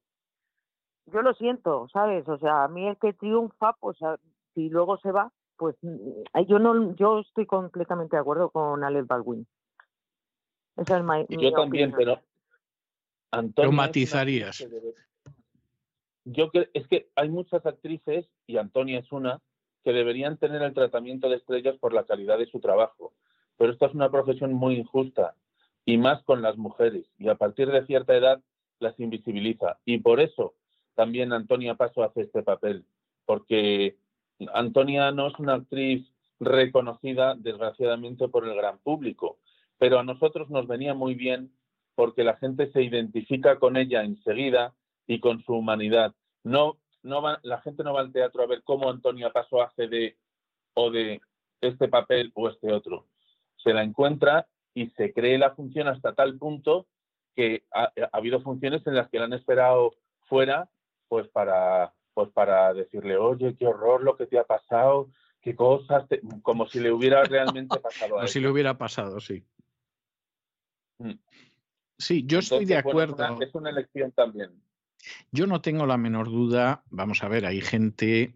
Yo 1.06 1.22
lo 1.22 1.34
siento, 1.34 1.88
¿sabes? 1.92 2.28
O 2.28 2.38
sea, 2.38 2.64
a 2.64 2.68
mí 2.68 2.86
el 2.86 2.96
que 2.96 3.12
triunfa, 3.12 3.74
pues 3.80 3.98
si 4.54 4.68
luego 4.68 4.98
se 4.98 5.10
va, 5.10 5.32
pues 5.56 5.76
yo 5.82 6.58
no, 6.58 6.94
yo 6.96 7.20
estoy 7.20 7.46
completamente 7.46 8.16
de 8.16 8.20
acuerdo 8.20 8.50
con 8.50 8.84
Alex 8.84 9.06
Baldwin. 9.06 9.46
Esa 10.76 10.98
es 10.98 11.04
mi, 11.04 11.36
mi 11.36 11.42
yo 11.42 11.52
también, 11.52 11.90
opinión. 11.92 11.94
pero 11.96 12.20
Antonia 13.30 13.70
matizarías. 13.72 14.58
que 14.58 14.68
debe- 14.68 14.94
Yo 16.24 16.50
creo 16.50 16.66
es 16.72 16.86
que 16.88 17.10
hay 17.16 17.28
muchas 17.28 17.64
actrices 17.66 18.28
y 18.46 18.56
Antonia 18.56 19.00
es 19.00 19.10
una 19.12 19.40
que 19.84 19.92
deberían 19.92 20.36
tener 20.38 20.62
el 20.62 20.72
tratamiento 20.74 21.28
de 21.28 21.36
estrellas 21.36 21.76
por 21.78 21.92
la 21.92 22.04
calidad 22.04 22.38
de 22.38 22.46
su 22.46 22.60
trabajo, 22.60 23.12
pero 23.56 23.72
esta 23.72 23.86
es 23.86 23.94
una 23.94 24.10
profesión 24.10 24.52
muy 24.52 24.76
injusta 24.76 25.34
y 25.84 25.98
más 25.98 26.22
con 26.22 26.40
las 26.42 26.56
mujeres 26.56 27.10
y 27.18 27.28
a 27.28 27.34
partir 27.34 27.68
de 27.70 27.84
cierta 27.86 28.14
edad 28.16 28.40
las 28.78 28.98
invisibiliza 29.00 29.78
y 29.84 29.98
por 29.98 30.20
eso 30.20 30.54
también 30.94 31.32
Antonia 31.32 31.74
Paso 31.74 32.02
hace 32.02 32.22
este 32.22 32.42
papel 32.42 32.84
porque 33.26 33.96
Antonia 34.52 35.10
no 35.12 35.28
es 35.28 35.38
una 35.38 35.54
actriz 35.54 36.06
reconocida 36.40 37.34
desgraciadamente 37.36 38.28
por 38.28 38.46
el 38.46 38.54
gran 38.54 38.78
público, 38.78 39.38
pero 39.78 39.98
a 39.98 40.04
nosotros 40.04 40.50
nos 40.50 40.66
venía 40.66 40.94
muy 40.94 41.14
bien 41.14 41.52
porque 41.94 42.24
la 42.24 42.36
gente 42.36 42.70
se 42.72 42.82
identifica 42.82 43.58
con 43.58 43.76
ella 43.76 44.02
enseguida 44.02 44.74
y 45.06 45.20
con 45.20 45.42
su 45.44 45.54
humanidad. 45.54 46.14
No, 46.42 46.78
la 47.02 47.60
gente 47.62 47.84
no 47.84 47.92
va 47.92 48.00
al 48.00 48.12
teatro 48.12 48.42
a 48.42 48.46
ver 48.46 48.62
cómo 48.64 48.90
Antonia 48.90 49.30
Paso 49.30 49.62
hace 49.62 49.88
de 49.88 50.16
o 50.74 50.90
de 50.90 51.20
este 51.60 51.88
papel 51.88 52.32
o 52.34 52.48
este 52.48 52.72
otro. 52.72 53.06
Se 53.62 53.72
la 53.72 53.82
encuentra 53.82 54.46
y 54.74 54.88
se 54.90 55.12
cree 55.12 55.38
la 55.38 55.54
función 55.54 55.86
hasta 55.86 56.14
tal 56.14 56.38
punto 56.38 56.86
que 57.36 57.64
ha, 57.72 57.84
ha 57.84 58.08
habido 58.16 58.40
funciones 58.40 58.86
en 58.86 58.94
las 58.94 59.08
que 59.10 59.18
la 59.18 59.26
han 59.26 59.32
esperado 59.32 59.94
fuera, 60.28 60.68
pues 61.12 61.28
para, 61.28 61.92
pues 62.14 62.30
para 62.30 62.72
decirle, 62.72 63.18
oye, 63.18 63.54
qué 63.58 63.66
horror 63.66 64.02
lo 64.02 64.16
que 64.16 64.24
te 64.24 64.38
ha 64.38 64.44
pasado, 64.44 65.10
qué 65.42 65.54
cosas, 65.54 66.08
te-", 66.08 66.22
como 66.40 66.66
si 66.66 66.80
le 66.80 66.90
hubiera 66.90 67.22
realmente 67.28 67.80
pasado 67.80 68.18
a 68.18 68.24
O 68.24 68.26
si 68.26 68.40
le 68.40 68.48
hubiera 68.48 68.78
pasado, 68.78 69.20
sí. 69.20 69.44
Mm. 70.96 71.18
Sí, 71.98 72.24
yo 72.24 72.38
estoy 72.38 72.64
de 72.64 72.80
bueno, 72.80 73.02
acuerdo. 73.02 73.24
es 73.24 73.30
una- 73.30 73.44
es 73.44 73.54
una 73.54 73.68
elección 73.68 74.12
también. 74.12 74.52
Yo 75.30 75.46
no 75.46 75.60
tengo 75.60 75.84
la 75.84 75.98
menor 75.98 76.30
duda, 76.30 76.82
vamos 76.88 77.22
a 77.22 77.28
ver, 77.28 77.44
hay 77.44 77.60
gente, 77.60 78.32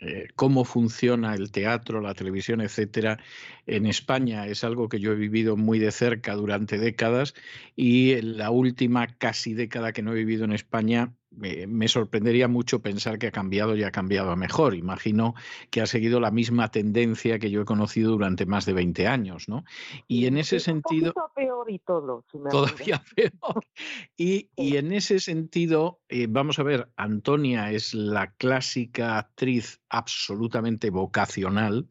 eh, 0.00 0.26
cómo 0.34 0.64
funciona 0.64 1.36
el 1.36 1.52
teatro, 1.52 2.00
la 2.00 2.14
televisión, 2.14 2.60
etcétera, 2.60 3.20
en 3.66 3.86
España 3.86 4.48
es 4.48 4.64
algo 4.64 4.88
que 4.88 4.98
yo 4.98 5.12
he 5.12 5.14
vivido 5.14 5.56
muy 5.56 5.78
de 5.78 5.92
cerca 5.92 6.34
durante 6.34 6.78
décadas 6.78 7.34
y 7.76 8.14
en 8.14 8.38
la 8.38 8.50
última 8.50 9.06
casi 9.06 9.54
década 9.54 9.92
que 9.92 10.02
no 10.02 10.10
he 10.10 10.16
vivido 10.16 10.44
en 10.44 10.52
España 10.52 11.14
eh, 11.42 11.66
me 11.66 11.88
sorprendería 11.88 12.48
mucho 12.48 12.80
pensar 12.80 13.18
que 13.18 13.28
ha 13.28 13.30
cambiado 13.30 13.76
y 13.76 13.82
ha 13.82 13.90
cambiado 13.90 14.30
a 14.30 14.36
mejor. 14.36 14.74
Imagino 14.74 15.34
que 15.70 15.80
ha 15.80 15.86
seguido 15.86 16.20
la 16.20 16.30
misma 16.30 16.70
tendencia 16.70 17.38
que 17.38 17.50
yo 17.50 17.62
he 17.62 17.64
conocido 17.64 18.12
durante 18.12 18.46
más 18.46 18.64
de 18.66 18.72
20 18.72 19.06
años, 19.06 19.48
¿no? 19.48 19.64
Y 20.06 20.26
en 20.26 20.38
ese 20.38 20.58
sentido 20.58 21.14
peor 21.34 21.70
y 21.70 21.78
todo, 21.78 22.24
si 22.30 22.38
me 22.38 22.50
todavía 22.50 23.02
peor. 23.16 23.64
Y, 24.16 24.48
y 24.56 24.76
en 24.76 24.92
ese 24.92 25.20
sentido, 25.20 26.00
eh, 26.08 26.26
vamos 26.28 26.58
a 26.58 26.62
ver, 26.62 26.88
Antonia 26.96 27.70
es 27.70 27.94
la 27.94 28.32
clásica 28.32 29.18
actriz 29.18 29.80
absolutamente 29.90 30.90
vocacional 30.90 31.88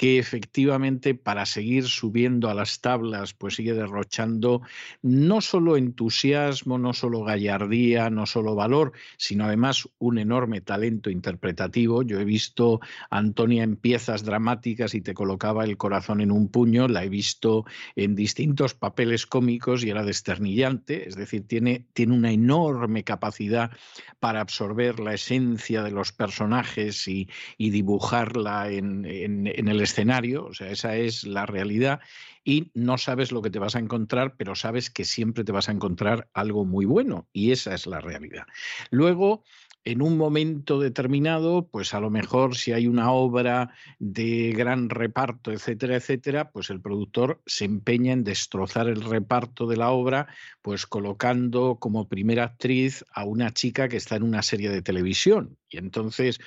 que 0.00 0.18
efectivamente 0.18 1.14
para 1.14 1.44
seguir 1.44 1.84
subiendo 1.84 2.48
a 2.48 2.54
las 2.54 2.80
tablas, 2.80 3.34
pues 3.34 3.56
sigue 3.56 3.74
derrochando 3.74 4.62
no 5.02 5.42
solo 5.42 5.76
entusiasmo, 5.76 6.78
no 6.78 6.94
solo 6.94 7.22
gallardía, 7.22 8.08
no 8.08 8.24
solo 8.24 8.54
valor, 8.54 8.92
sino 9.18 9.44
además 9.44 9.86
un 9.98 10.16
enorme 10.16 10.62
talento 10.62 11.10
interpretativo. 11.10 12.02
Yo 12.02 12.18
he 12.18 12.24
visto 12.24 12.80
a 13.10 13.18
Antonia 13.18 13.62
en 13.62 13.76
piezas 13.76 14.24
dramáticas 14.24 14.94
y 14.94 15.02
te 15.02 15.12
colocaba 15.12 15.64
el 15.64 15.76
corazón 15.76 16.22
en 16.22 16.30
un 16.32 16.48
puño, 16.48 16.88
la 16.88 17.04
he 17.04 17.10
visto 17.10 17.66
en 17.94 18.14
distintos 18.16 18.72
papeles 18.72 19.26
cómicos 19.26 19.84
y 19.84 19.90
era 19.90 20.02
desternillante, 20.02 21.08
es 21.08 21.14
decir, 21.14 21.46
tiene, 21.46 21.84
tiene 21.92 22.14
una 22.14 22.32
enorme 22.32 23.04
capacidad 23.04 23.70
para 24.18 24.40
absorber 24.40 24.98
la 24.98 25.12
esencia 25.12 25.82
de 25.82 25.90
los 25.90 26.12
personajes 26.12 27.06
y, 27.06 27.28
dibujarla 27.58 28.70
en, 28.70 29.04
en- 29.04 29.46
en 29.46 29.68
escenario, 29.90 30.46
o 30.46 30.54
sea, 30.54 30.70
esa 30.70 30.96
es 30.96 31.24
la 31.24 31.46
realidad 31.46 32.00
y 32.44 32.70
no 32.74 32.96
sabes 32.96 33.32
lo 33.32 33.42
que 33.42 33.50
te 33.50 33.58
vas 33.58 33.76
a 33.76 33.80
encontrar, 33.80 34.36
pero 34.36 34.54
sabes 34.54 34.90
que 34.90 35.04
siempre 35.04 35.44
te 35.44 35.52
vas 35.52 35.68
a 35.68 35.72
encontrar 35.72 36.28
algo 36.32 36.64
muy 36.64 36.86
bueno 36.86 37.28
y 37.32 37.50
esa 37.50 37.74
es 37.74 37.86
la 37.86 38.00
realidad. 38.00 38.46
Luego, 38.90 39.44
en 39.84 40.02
un 40.02 40.16
momento 40.16 40.78
determinado, 40.78 41.66
pues 41.66 41.94
a 41.94 42.00
lo 42.00 42.10
mejor 42.10 42.56
si 42.56 42.72
hay 42.72 42.86
una 42.86 43.12
obra 43.12 43.74
de 43.98 44.52
gran 44.52 44.90
reparto, 44.90 45.52
etcétera, 45.52 45.96
etcétera, 45.96 46.50
pues 46.50 46.70
el 46.70 46.80
productor 46.80 47.40
se 47.46 47.64
empeña 47.64 48.12
en 48.12 48.24
destrozar 48.24 48.88
el 48.88 49.02
reparto 49.02 49.66
de 49.66 49.78
la 49.78 49.90
obra, 49.90 50.28
pues 50.60 50.86
colocando 50.86 51.76
como 51.80 52.08
primera 52.08 52.44
actriz 52.44 53.04
a 53.12 53.24
una 53.24 53.52
chica 53.52 53.88
que 53.88 53.96
está 53.96 54.16
en 54.16 54.22
una 54.22 54.42
serie 54.42 54.70
de 54.70 54.82
televisión. 54.82 55.56
Y 55.68 55.78
entonces 55.78 56.40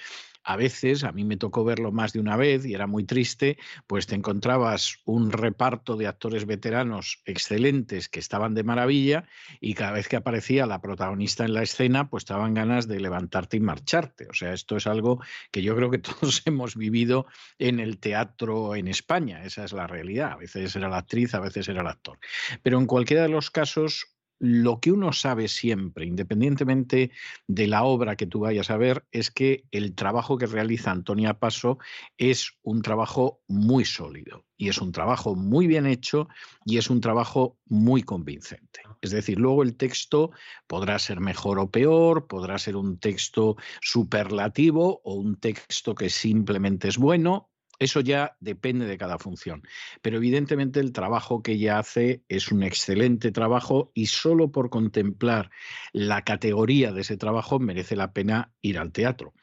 a 0.43 0.55
veces, 0.55 1.03
a 1.03 1.11
mí 1.11 1.23
me 1.23 1.37
tocó 1.37 1.63
verlo 1.63 1.91
más 1.91 2.13
de 2.13 2.19
una 2.19 2.37
vez 2.37 2.65
y 2.65 2.73
era 2.73 2.87
muy 2.87 3.03
triste, 3.03 3.57
pues 3.87 4.07
te 4.07 4.15
encontrabas 4.15 4.97
un 5.05 5.31
reparto 5.31 5.95
de 5.95 6.07
actores 6.07 6.45
veteranos 6.45 7.21
excelentes 7.25 8.09
que 8.09 8.19
estaban 8.19 8.53
de 8.53 8.63
maravilla 8.63 9.25
y 9.61 9.73
cada 9.73 9.91
vez 9.91 10.07
que 10.07 10.15
aparecía 10.15 10.65
la 10.65 10.81
protagonista 10.81 11.45
en 11.45 11.53
la 11.53 11.63
escena, 11.63 12.09
pues 12.09 12.25
te 12.25 12.33
daban 12.33 12.53
ganas 12.53 12.87
de 12.87 12.99
levantarte 12.99 13.57
y 13.57 13.61
marcharte. 13.61 14.27
O 14.29 14.33
sea, 14.33 14.53
esto 14.53 14.77
es 14.77 14.87
algo 14.87 15.21
que 15.51 15.61
yo 15.61 15.75
creo 15.75 15.89
que 15.89 15.97
todos 15.99 16.41
hemos 16.45 16.75
vivido 16.75 17.25
en 17.57 17.79
el 17.79 17.99
teatro 17.99 18.75
en 18.75 18.87
España. 18.87 19.43
Esa 19.43 19.63
es 19.63 19.73
la 19.73 19.87
realidad. 19.87 20.33
A 20.33 20.37
veces 20.37 20.75
era 20.75 20.89
la 20.89 20.97
actriz, 20.97 21.33
a 21.33 21.39
veces 21.39 21.67
era 21.69 21.81
el 21.81 21.87
actor. 21.87 22.19
Pero 22.61 22.77
en 22.79 22.85
cualquiera 22.85 23.23
de 23.23 23.29
los 23.29 23.49
casos, 23.49 24.12
lo 24.45 24.81
que 24.81 24.91
uno 24.91 25.13
sabe 25.13 25.47
siempre, 25.47 26.05
independientemente 26.05 27.11
de 27.47 27.65
la 27.65 27.85
obra 27.85 28.17
que 28.17 28.27
tú 28.27 28.41
vayas 28.41 28.69
a 28.71 28.75
ver, 28.75 29.05
es 29.13 29.31
que 29.31 29.63
el 29.71 29.95
trabajo 29.95 30.37
que 30.37 30.47
realiza 30.47 30.91
Antonia 30.91 31.39
Paso 31.39 31.77
es 32.17 32.51
un 32.61 32.81
trabajo 32.81 33.41
muy 33.47 33.85
sólido 33.85 34.43
y 34.57 34.67
es 34.67 34.79
un 34.79 34.91
trabajo 34.91 35.35
muy 35.35 35.65
bien 35.65 35.85
hecho 35.85 36.27
y 36.65 36.77
es 36.77 36.89
un 36.89 36.99
trabajo 36.99 37.57
muy 37.67 38.03
convincente. 38.03 38.81
Es 38.99 39.11
decir, 39.11 39.39
luego 39.39 39.63
el 39.63 39.77
texto 39.77 40.31
podrá 40.67 40.99
ser 40.99 41.21
mejor 41.21 41.57
o 41.57 41.71
peor, 41.71 42.27
podrá 42.27 42.57
ser 42.57 42.75
un 42.75 42.99
texto 42.99 43.55
superlativo 43.81 44.99
o 45.05 45.13
un 45.13 45.37
texto 45.37 45.95
que 45.95 46.09
simplemente 46.09 46.89
es 46.89 46.97
bueno, 46.97 47.52
eso 47.83 48.01
ya 48.01 48.35
depende 48.39 48.85
de 48.85 48.97
cada 48.97 49.19
función. 49.19 49.63
Pero 50.01 50.17
evidentemente 50.17 50.79
el 50.79 50.91
trabajo 50.91 51.41
que 51.43 51.53
ella 51.53 51.79
hace 51.79 52.23
es 52.27 52.51
un 52.51 52.63
excelente 52.63 53.31
trabajo 53.31 53.91
y 53.93 54.07
solo 54.07 54.51
por 54.51 54.69
contemplar 54.69 55.51
la 55.91 56.23
categoría 56.23 56.91
de 56.91 57.01
ese 57.01 57.17
trabajo 57.17 57.59
merece 57.59 57.95
la 57.95 58.13
pena 58.13 58.53
ir 58.61 58.77
al 58.77 58.91
teatro. 58.91 59.33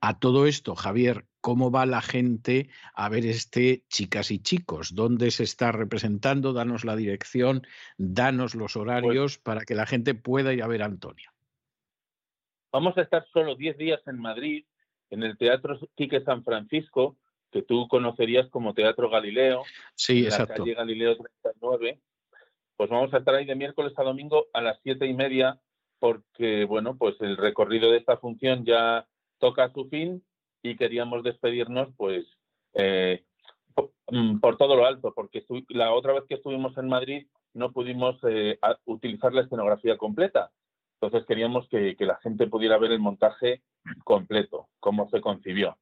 A 0.00 0.18
todo 0.18 0.46
esto, 0.46 0.74
Javier, 0.74 1.26
cómo 1.40 1.70
va 1.70 1.86
la 1.86 2.02
gente 2.02 2.68
a 2.94 3.08
ver 3.08 3.24
este 3.24 3.84
Chicas 3.88 4.30
y 4.30 4.38
Chicos, 4.38 4.94
dónde 4.94 5.30
se 5.30 5.44
está 5.44 5.72
representando, 5.72 6.52
danos 6.52 6.84
la 6.84 6.94
dirección, 6.94 7.66
danos 7.96 8.54
los 8.54 8.76
horarios 8.76 9.38
para 9.38 9.64
que 9.64 9.74
la 9.74 9.86
gente 9.86 10.14
pueda 10.14 10.52
ir 10.52 10.62
a 10.62 10.66
ver 10.66 10.82
a 10.82 10.86
Antonia. 10.86 11.32
Vamos 12.70 12.98
a 12.98 13.02
estar 13.02 13.24
solo 13.32 13.56
10 13.56 13.78
días 13.78 14.00
en 14.06 14.18
Madrid, 14.18 14.66
en 15.08 15.22
el 15.22 15.38
Teatro 15.38 15.78
Quique 15.94 16.22
San 16.22 16.44
Francisco, 16.44 17.16
que 17.54 17.62
tú 17.62 17.86
conocerías 17.86 18.50
como 18.50 18.74
Teatro 18.74 19.08
Galileo, 19.08 19.62
Sí, 19.94 20.24
en 20.24 20.30
la 20.30 20.44
calle 20.44 20.74
Galileo 20.74 21.16
39. 21.16 22.00
Pues 22.76 22.90
vamos 22.90 23.14
a 23.14 23.18
estar 23.18 23.32
ahí 23.32 23.44
de 23.44 23.54
miércoles 23.54 23.92
a 23.96 24.02
domingo 24.02 24.46
a 24.52 24.60
las 24.60 24.80
siete 24.82 25.06
y 25.06 25.14
media, 25.14 25.60
porque 26.00 26.64
bueno, 26.64 26.96
pues 26.98 27.14
el 27.20 27.36
recorrido 27.36 27.92
de 27.92 27.98
esta 27.98 28.16
función 28.16 28.64
ya 28.64 29.06
toca 29.38 29.72
su 29.72 29.88
fin 29.88 30.24
y 30.64 30.76
queríamos 30.76 31.22
despedirnos, 31.22 31.94
pues 31.96 32.26
eh, 32.72 33.22
mm, 34.10 34.40
por 34.40 34.56
todo 34.56 34.74
lo 34.74 34.84
alto, 34.84 35.12
porque 35.14 35.44
la 35.68 35.92
otra 35.92 36.12
vez 36.12 36.24
que 36.28 36.34
estuvimos 36.34 36.76
en 36.76 36.88
Madrid 36.88 37.28
no 37.52 37.70
pudimos 37.70 38.18
eh, 38.28 38.58
utilizar 38.84 39.32
la 39.32 39.42
escenografía 39.42 39.96
completa. 39.96 40.50
Entonces 41.00 41.24
queríamos 41.28 41.68
que, 41.68 41.94
que 41.94 42.04
la 42.04 42.16
gente 42.16 42.48
pudiera 42.48 42.78
ver 42.78 42.90
el 42.90 42.98
montaje 42.98 43.62
completo, 44.02 44.70
cómo 44.80 45.08
se 45.10 45.20
concibió. 45.20 45.78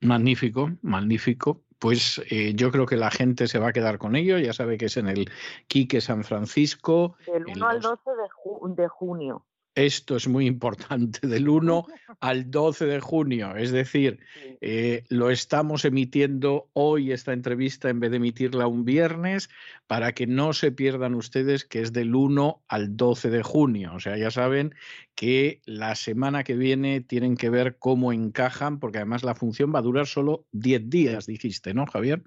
Magnífico, 0.00 0.70
magnífico. 0.82 1.62
Pues 1.78 2.20
eh, 2.30 2.54
yo 2.54 2.70
creo 2.70 2.86
que 2.86 2.96
la 2.96 3.10
gente 3.10 3.46
se 3.46 3.58
va 3.58 3.68
a 3.68 3.72
quedar 3.72 3.98
con 3.98 4.16
ello. 4.16 4.38
Ya 4.38 4.52
sabe 4.52 4.78
que 4.78 4.86
es 4.86 4.96
en 4.96 5.08
el 5.08 5.30
Quique 5.66 6.00
San 6.00 6.24
Francisco. 6.24 7.16
Del 7.26 7.44
en 7.48 7.56
1 7.58 7.66
al 7.68 7.76
los- 7.76 7.84
12 7.84 8.10
de, 8.10 8.28
ju- 8.30 8.74
de 8.74 8.88
junio. 8.88 9.44
Esto 9.74 10.14
es 10.14 10.28
muy 10.28 10.46
importante, 10.46 11.26
del 11.26 11.48
1 11.48 11.86
al 12.20 12.50
12 12.50 12.86
de 12.86 13.00
junio. 13.00 13.56
Es 13.56 13.72
decir, 13.72 14.20
eh, 14.60 15.02
lo 15.08 15.30
estamos 15.30 15.84
emitiendo 15.84 16.70
hoy 16.74 17.10
esta 17.10 17.32
entrevista 17.32 17.90
en 17.90 17.98
vez 17.98 18.12
de 18.12 18.18
emitirla 18.18 18.68
un 18.68 18.84
viernes 18.84 19.50
para 19.88 20.12
que 20.12 20.28
no 20.28 20.52
se 20.52 20.70
pierdan 20.70 21.14
ustedes 21.14 21.64
que 21.64 21.80
es 21.80 21.92
del 21.92 22.14
1 22.14 22.62
al 22.68 22.96
12 22.96 23.30
de 23.30 23.42
junio. 23.42 23.92
O 23.94 24.00
sea, 24.00 24.16
ya 24.16 24.30
saben 24.30 24.74
que 25.16 25.60
la 25.66 25.96
semana 25.96 26.44
que 26.44 26.54
viene 26.54 27.00
tienen 27.00 27.36
que 27.36 27.50
ver 27.50 27.76
cómo 27.78 28.12
encajan, 28.12 28.78
porque 28.78 28.98
además 28.98 29.24
la 29.24 29.34
función 29.34 29.74
va 29.74 29.80
a 29.80 29.82
durar 29.82 30.06
solo 30.06 30.46
10 30.52 30.88
días, 30.88 31.26
dijiste, 31.26 31.74
¿no, 31.74 31.86
Javier? 31.86 32.22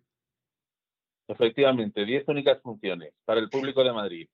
Efectivamente, 1.30 2.06
10 2.06 2.27
únicas 2.27 2.61
funciones 2.61 3.14
para 3.26 3.40
el 3.40 3.50
público 3.50 3.84
de 3.84 3.93
Madrid. 3.93 4.27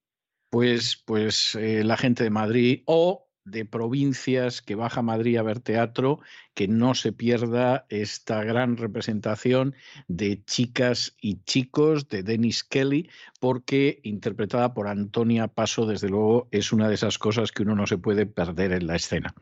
Pues, 0.54 1.02
pues 1.04 1.56
eh, 1.56 1.82
la 1.82 1.96
gente 1.96 2.22
de 2.22 2.30
Madrid 2.30 2.82
o 2.86 3.28
de 3.44 3.64
provincias 3.64 4.62
que 4.62 4.76
baja 4.76 5.00
a 5.00 5.02
Madrid 5.02 5.36
a 5.36 5.42
ver 5.42 5.58
teatro, 5.58 6.20
que 6.54 6.68
no 6.68 6.94
se 6.94 7.12
pierda 7.12 7.86
esta 7.88 8.44
gran 8.44 8.76
representación 8.76 9.74
de 10.06 10.44
chicas 10.44 11.16
y 11.20 11.42
chicos 11.42 12.08
de 12.08 12.22
Dennis 12.22 12.62
Kelly, 12.62 13.10
porque 13.40 13.98
interpretada 14.04 14.74
por 14.74 14.86
Antonia 14.86 15.48
Paso, 15.48 15.86
desde 15.86 16.08
luego, 16.08 16.46
es 16.52 16.72
una 16.72 16.88
de 16.88 16.94
esas 16.94 17.18
cosas 17.18 17.50
que 17.50 17.64
uno 17.64 17.74
no 17.74 17.88
se 17.88 17.98
puede 17.98 18.24
perder 18.24 18.70
en 18.70 18.86
la 18.86 18.94
escena. 18.94 19.34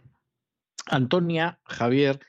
Antonia, 0.87 1.61
Javier, 1.65 2.21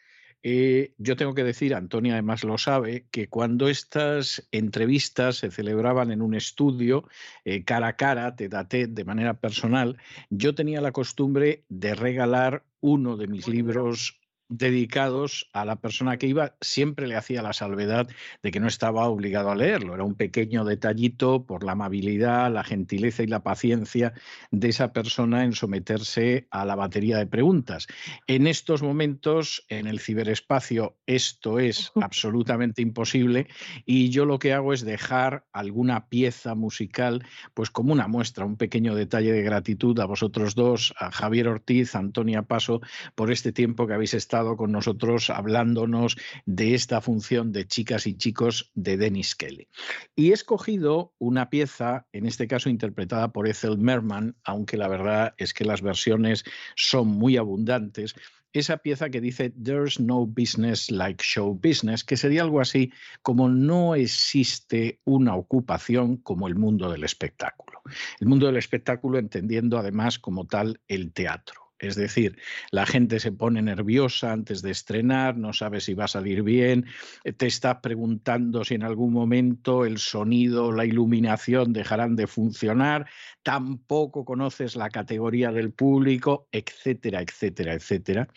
eh, 0.44 0.94
yo 0.98 1.16
tengo 1.16 1.34
que 1.34 1.46
decir, 1.46 1.74
Antonia 1.74 2.14
además 2.14 2.44
lo 2.44 2.58
sabe, 2.58 3.08
que 3.12 3.30
cuando 3.30 3.70
estas 3.70 4.46
entrevistas 4.52 5.38
se 5.38 5.50
celebraban 5.52 6.12
en 6.12 6.22
un 6.22 6.36
estudio, 6.36 7.08
eh, 7.46 7.64
cara 7.64 7.88
a 7.88 7.96
cara, 7.96 8.28
a 8.28 8.36
tete, 8.36 8.88
de 8.88 9.06
manera 9.06 9.36
personal, 9.36 9.98
yo 10.30 10.54
tenía 10.54 10.82
la 10.82 10.92
costumbre 10.92 11.64
de 11.70 11.96
regalar 11.96 12.66
uno 12.82 13.16
de 13.16 13.28
mis 13.28 13.48
libros 13.48 14.20
dedicados 14.50 15.50
a 15.54 15.66
la 15.66 15.78
persona 15.78 16.18
que 16.18 16.28
iba, 16.28 16.56
siempre 16.62 17.08
le 17.08 17.16
hacía 17.16 17.42
la 17.42 17.54
salvedad 17.54 18.08
de 18.42 18.52
que 18.52 18.60
no 18.60 18.68
estaba 18.68 19.08
obligado 19.08 19.50
a 19.50 19.56
leerlo. 19.56 19.94
Era 19.94 20.04
un 20.04 20.16
pequeño 20.16 20.66
detallito 20.66 21.46
por 21.46 21.64
la 21.64 21.72
amabilidad, 21.72 22.52
la 22.52 22.64
gentileza 22.64 23.24
y 23.24 23.28
la 23.28 23.44
paciencia 23.44 24.14
de 24.52 24.70
esa 24.70 24.94
persona 24.94 25.44
en 25.44 25.54
someterse 25.54 26.48
a 26.52 26.66
la 26.66 26.76
batería 26.76 27.18
de 27.18 27.28
preguntas. 27.28 27.88
En 28.28 28.48
estos 28.48 28.84
momentos, 28.84 29.66
en 29.70 29.88
el 29.88 30.00
ciberespacio, 30.00 30.98
esto 31.06 31.60
es 31.60 31.92
absolutamente 32.02 32.82
imposible 32.82 33.48
y 33.86 34.10
yo 34.10 34.26
lo 34.26 34.40
que 34.40 34.54
hago 34.54 34.74
es 34.74 34.86
dejar 34.86 35.46
alguna 35.54 36.10
pieza 36.10 36.54
musical, 36.56 37.26
pues 37.54 37.70
como 37.70 37.94
una 37.94 38.08
muestra, 38.08 38.46
un 38.46 38.58
pequeño 38.58 38.94
detalle 38.96 39.32
de 39.32 39.42
gratitud 39.42 40.00
a 40.00 40.06
vosotros 40.06 40.56
dos, 40.56 40.94
a 40.98 41.12
Javier 41.12 41.48
Ortiz, 41.48 41.96
a 41.96 42.00
Antonia 42.00 42.44
Paso, 42.44 42.82
por 43.16 43.32
este 43.32 43.52
tiempo 43.52 43.88
que 43.88 43.94
habéis 43.94 44.14
estado 44.14 44.33
con 44.34 44.72
nosotros 44.72 45.30
hablándonos 45.30 46.18
de 46.46 46.74
esta 46.74 47.02
función 47.02 47.52
de 47.52 47.68
chicas 47.68 48.08
y 48.08 48.16
chicos 48.16 48.72
de 48.74 48.98
Dennis 48.98 49.36
Kelly. 49.36 49.68
Y 50.16 50.32
he 50.32 50.34
escogido 50.34 51.14
una 51.20 51.52
pieza, 51.52 52.08
en 52.14 52.26
este 52.26 52.48
caso 52.48 52.70
interpretada 52.70 53.32
por 53.32 53.48
Ethel 53.48 53.78
Merman, 53.78 54.36
aunque 54.44 54.78
la 54.78 54.88
verdad 54.88 55.36
es 55.38 55.54
que 55.54 55.66
las 55.66 55.84
versiones 55.84 56.44
son 56.76 57.10
muy 57.10 57.38
abundantes, 57.38 58.16
esa 58.54 58.78
pieza 58.78 59.10
que 59.10 59.22
dice 59.22 59.52
There's 59.52 60.00
no 60.00 60.26
business 60.26 60.90
like 60.90 61.24
show 61.24 61.54
business, 61.54 62.04
que 62.04 62.18
sería 62.18 62.42
algo 62.42 62.60
así 62.62 62.92
como 63.22 63.50
no 63.50 63.96
existe 63.96 65.00
una 65.06 65.36
ocupación 65.36 66.18
como 66.18 66.48
el 66.48 66.56
mundo 66.56 66.92
del 66.92 67.04
espectáculo. 67.04 67.82
El 68.20 68.28
mundo 68.28 68.48
del 68.48 68.58
espectáculo 68.58 69.20
entendiendo 69.20 69.78
además 69.78 70.18
como 70.20 70.46
tal 70.46 70.80
el 70.88 71.12
teatro. 71.14 71.63
Es 71.84 71.96
decir, 71.96 72.38
la 72.72 72.86
gente 72.86 73.20
se 73.20 73.32
pone 73.32 73.62
nerviosa 73.62 74.32
antes 74.32 74.62
de 74.62 74.72
estrenar, 74.72 75.38
no 75.38 75.52
sabe 75.52 75.82
si 75.82 75.94
va 75.94 76.06
a 76.06 76.08
salir 76.08 76.42
bien, 76.42 76.86
eh, 77.24 77.34
te 77.34 77.46
está 77.46 77.82
preguntando 77.82 78.64
si 78.64 78.76
en 78.76 78.84
algún 78.84 79.12
momento 79.12 79.86
el 79.86 79.98
sonido, 79.98 80.72
la 80.72 80.86
iluminación 80.86 81.74
dejarán 81.74 82.16
de 82.16 82.28
funcionar, 82.28 83.08
tampoco 83.44 84.24
conoces 84.24 84.76
la 84.76 84.90
categoría 84.90 85.52
del 85.52 85.72
público, 85.72 86.48
etcétera, 86.52 87.22
etcétera, 87.22 87.74
etcétera. 87.74 88.28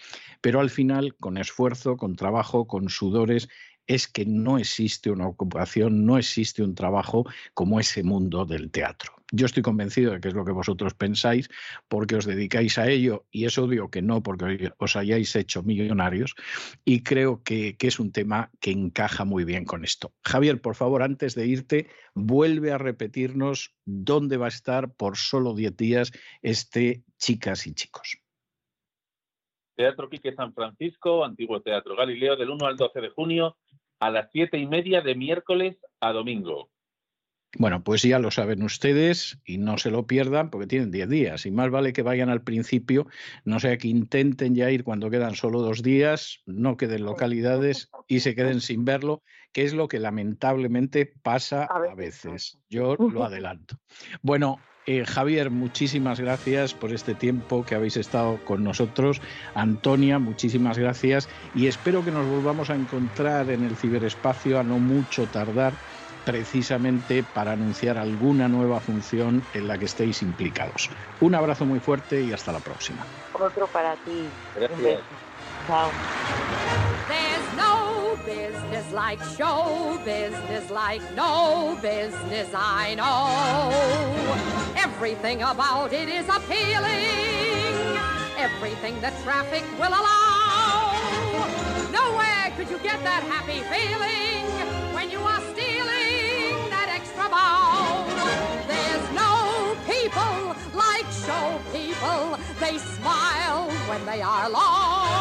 Pero 0.40 0.60
al 0.60 0.70
final, 0.70 1.14
con 1.16 1.38
esfuerzo, 1.38 1.96
con 1.96 2.16
trabajo, 2.16 2.66
con 2.66 2.88
sudores, 2.88 3.48
es 3.86 4.08
que 4.08 4.24
no 4.26 4.58
existe 4.58 5.10
una 5.10 5.26
ocupación, 5.26 6.04
no 6.04 6.18
existe 6.18 6.62
un 6.62 6.74
trabajo 6.74 7.24
como 7.54 7.80
ese 7.80 8.02
mundo 8.02 8.44
del 8.44 8.70
teatro. 8.70 9.12
Yo 9.32 9.46
estoy 9.46 9.64
convencido 9.64 10.12
de 10.12 10.20
que 10.20 10.28
es 10.28 10.34
lo 10.34 10.44
que 10.44 10.52
vosotros 10.52 10.94
pensáis, 10.94 11.48
porque 11.88 12.14
os 12.14 12.26
dedicáis 12.26 12.78
a 12.78 12.88
ello, 12.88 13.26
y 13.32 13.44
es 13.44 13.58
obvio 13.58 13.90
que 13.90 14.00
no, 14.00 14.22
porque 14.22 14.72
os 14.78 14.94
hayáis 14.94 15.34
hecho 15.34 15.64
millonarios, 15.64 16.34
y 16.84 17.02
creo 17.02 17.42
que, 17.42 17.76
que 17.76 17.88
es 17.88 17.98
un 17.98 18.12
tema 18.12 18.50
que 18.60 18.70
encaja 18.70 19.24
muy 19.24 19.44
bien 19.44 19.64
con 19.64 19.84
esto. 19.84 20.12
Javier, 20.24 20.60
por 20.60 20.76
favor, 20.76 21.02
antes 21.02 21.34
de 21.34 21.46
irte, 21.46 21.88
vuelve 22.14 22.70
a 22.70 22.78
repetirnos 22.78 23.74
dónde 23.84 24.36
va 24.36 24.46
a 24.46 24.48
estar 24.48 24.94
por 24.94 25.16
solo 25.16 25.54
10 25.54 25.76
días 25.76 26.12
este 26.42 27.02
Chicas 27.18 27.66
y 27.66 27.74
Chicos. 27.74 28.25
Teatro 29.76 30.08
Quique 30.08 30.34
San 30.34 30.52
Francisco, 30.54 31.24
Antiguo 31.24 31.60
Teatro 31.60 31.94
Galileo, 31.94 32.36
del 32.36 32.50
1 32.50 32.66
al 32.66 32.76
12 32.76 33.00
de 33.00 33.10
junio, 33.10 33.56
a 34.00 34.10
las 34.10 34.30
siete 34.32 34.58
y 34.58 34.66
media 34.66 35.00
de 35.00 35.14
miércoles 35.14 35.76
a 36.00 36.12
domingo. 36.12 36.70
Bueno, 37.58 37.82
pues 37.82 38.02
ya 38.02 38.18
lo 38.18 38.30
saben 38.30 38.62
ustedes 38.62 39.38
y 39.44 39.56
no 39.56 39.78
se 39.78 39.90
lo 39.90 40.06
pierdan 40.06 40.50
porque 40.50 40.66
tienen 40.66 40.90
10 40.90 41.08
días 41.08 41.46
y 41.46 41.50
más 41.50 41.70
vale 41.70 41.92
que 41.94 42.02
vayan 42.02 42.28
al 42.28 42.42
principio, 42.42 43.06
no 43.44 43.60
sea 43.60 43.78
que 43.78 43.88
intenten 43.88 44.54
ya 44.54 44.70
ir 44.70 44.84
cuando 44.84 45.08
quedan 45.08 45.34
solo 45.36 45.62
dos 45.62 45.82
días, 45.82 46.42
no 46.44 46.76
queden 46.76 47.04
localidades 47.04 47.90
y 48.08 48.20
se 48.20 48.34
queden 48.34 48.60
sin 48.60 48.84
verlo, 48.84 49.22
que 49.52 49.62
es 49.62 49.72
lo 49.72 49.88
que 49.88 50.00
lamentablemente 50.00 51.14
pasa 51.22 51.64
A 51.64 51.94
veces. 51.94 52.58
Yo 52.68 52.96
lo 52.96 53.24
adelanto. 53.24 53.78
Bueno, 54.20 54.58
eh, 54.86 55.04
Javier, 55.04 55.50
muchísimas 55.50 56.20
gracias 56.20 56.72
por 56.72 56.92
este 56.92 57.14
tiempo 57.14 57.64
que 57.64 57.74
habéis 57.74 57.96
estado 57.96 58.38
con 58.44 58.62
nosotros. 58.62 59.20
Antonia, 59.54 60.18
muchísimas 60.18 60.78
gracias 60.78 61.28
y 61.54 61.66
espero 61.66 62.04
que 62.04 62.12
nos 62.12 62.26
volvamos 62.26 62.70
a 62.70 62.76
encontrar 62.76 63.50
en 63.50 63.64
el 63.64 63.76
ciberespacio 63.76 64.60
a 64.60 64.62
no 64.62 64.78
mucho 64.78 65.26
tardar 65.26 65.74
precisamente 66.24 67.22
para 67.22 67.52
anunciar 67.52 67.98
alguna 67.98 68.48
nueva 68.48 68.80
función 68.80 69.42
en 69.54 69.68
la 69.68 69.78
que 69.78 69.84
estéis 69.84 70.22
implicados. 70.22 70.90
Un 71.20 71.34
abrazo 71.34 71.64
muy 71.64 71.80
fuerte 71.80 72.22
y 72.22 72.32
hasta 72.32 72.52
la 72.52 72.60
próxima. 72.60 73.06
Otro 73.32 73.66
para 73.68 73.94
ti. 73.96 74.26
Gracias. 74.56 75.00
Un 75.68 75.92
There's 77.08 77.56
no 77.56 78.16
business 78.24 78.92
like 78.92 79.20
show 79.36 80.00
business, 80.04 80.70
like 80.70 81.02
no 81.16 81.76
business 81.82 82.48
I 82.54 82.94
know. 82.94 83.72
Everything 84.76 85.42
about 85.42 85.92
it 85.92 86.08
is 86.08 86.28
appealing, 86.28 87.98
everything 88.38 88.94
the 89.00 89.10
traffic 89.24 89.64
will 89.76 89.88
allow. 89.88 90.94
Nowhere 91.90 92.52
could 92.56 92.70
you 92.70 92.78
get 92.78 93.02
that 93.02 93.24
happy 93.24 93.58
feeling 93.66 94.46
when 94.94 95.10
you 95.10 95.18
are 95.18 95.40
stealing 95.50 96.70
that 96.70 96.88
extra 96.94 97.28
bow. 97.28 98.06
There's 98.70 99.06
no 99.18 99.74
people 99.82 100.54
like 100.78 101.06
show 101.10 101.58
people, 101.72 102.38
they 102.60 102.78
smile 102.78 103.68
when 103.88 104.06
they 104.06 104.22
are 104.22 104.48
low. 104.48 105.15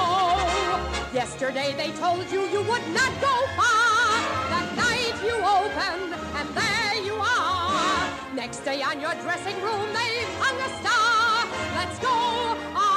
Yesterday 1.16 1.74
they 1.78 1.92
told 1.94 2.30
you 2.30 2.42
you 2.48 2.60
would 2.64 2.88
not 2.90 3.10
go 3.22 3.36
far. 3.56 4.20
That 4.52 4.68
night 4.76 5.16
you 5.24 5.36
opened, 5.40 6.12
and 6.36 6.50
there 6.54 7.06
you 7.06 7.14
are. 7.14 8.36
Next 8.36 8.66
day 8.66 8.82
on 8.82 9.00
your 9.00 9.14
dressing 9.24 9.56
room, 9.62 9.88
they've 9.94 10.36
hung 10.44 10.60
a 10.60 10.70
star. 10.82 11.48
Let's 11.78 11.98
go 12.00 12.95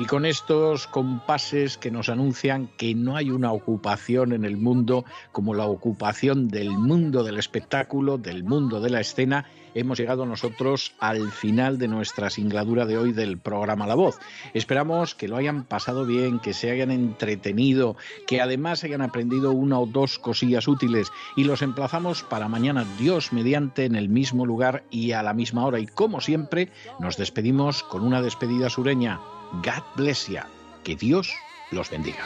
Y 0.00 0.06
con 0.06 0.24
estos 0.24 0.86
compases 0.86 1.76
que 1.76 1.90
nos 1.90 2.08
anuncian 2.08 2.68
que 2.78 2.94
no 2.94 3.16
hay 3.16 3.30
una 3.30 3.52
ocupación 3.52 4.32
en 4.32 4.46
el 4.46 4.56
mundo 4.56 5.04
como 5.30 5.52
la 5.52 5.66
ocupación 5.66 6.48
del 6.48 6.70
mundo 6.70 7.22
del 7.22 7.38
espectáculo, 7.38 8.16
del 8.16 8.42
mundo 8.42 8.80
de 8.80 8.88
la 8.88 9.00
escena, 9.00 9.44
hemos 9.74 9.98
llegado 9.98 10.24
nosotros 10.24 10.94
al 11.00 11.30
final 11.30 11.76
de 11.76 11.88
nuestra 11.88 12.30
singladura 12.30 12.86
de 12.86 12.96
hoy 12.96 13.12
del 13.12 13.36
programa 13.36 13.86
La 13.86 13.94
Voz. 13.94 14.18
Esperamos 14.54 15.14
que 15.14 15.28
lo 15.28 15.36
hayan 15.36 15.64
pasado 15.64 16.06
bien, 16.06 16.38
que 16.38 16.54
se 16.54 16.70
hayan 16.70 16.90
entretenido, 16.90 17.94
que 18.26 18.40
además 18.40 18.84
hayan 18.84 19.02
aprendido 19.02 19.50
una 19.50 19.78
o 19.78 19.84
dos 19.84 20.18
cosillas 20.18 20.66
útiles 20.66 21.12
y 21.36 21.44
los 21.44 21.60
emplazamos 21.60 22.22
para 22.22 22.48
mañana, 22.48 22.86
Dios 22.98 23.34
mediante, 23.34 23.84
en 23.84 23.96
el 23.96 24.08
mismo 24.08 24.46
lugar 24.46 24.82
y 24.90 25.12
a 25.12 25.22
la 25.22 25.34
misma 25.34 25.66
hora. 25.66 25.78
Y 25.78 25.86
como 25.86 26.22
siempre, 26.22 26.70
nos 27.00 27.18
despedimos 27.18 27.82
con 27.82 28.02
una 28.02 28.22
despedida 28.22 28.70
sureña. 28.70 29.20
God 29.62 29.82
bless 29.96 30.28
ya. 30.28 30.44
Que 30.84 30.94
Dios 30.94 31.28
los 31.72 31.90
bendiga. 31.90 32.24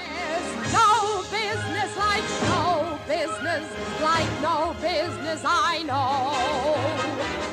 No 0.72 1.22
business 1.30 1.96
like 1.96 2.24
show 2.44 2.98
business, 3.08 3.64
like 4.00 4.28
no 4.40 4.76
business 4.80 5.42
I 5.44 5.82
know. 5.84 6.36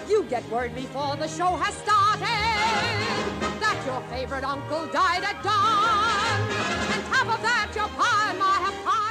You 0.10 0.24
get 0.30 0.48
word 0.50 0.76
before 0.76 1.16
the 1.16 1.28
show 1.28 1.56
has 1.56 1.74
started 1.76 2.82
that 3.60 3.82
your 3.86 4.02
favorite 4.12 4.44
uncle 4.44 4.86
died 4.92 5.24
at 5.24 5.42
dawn. 5.42 6.40
And 6.94 7.04
top 7.08 7.28
of 7.34 7.42
that, 7.42 7.72
your 7.74 7.88
pa 7.96 8.36
might 8.38 8.62
have 8.68 8.86
parted. 8.86 9.11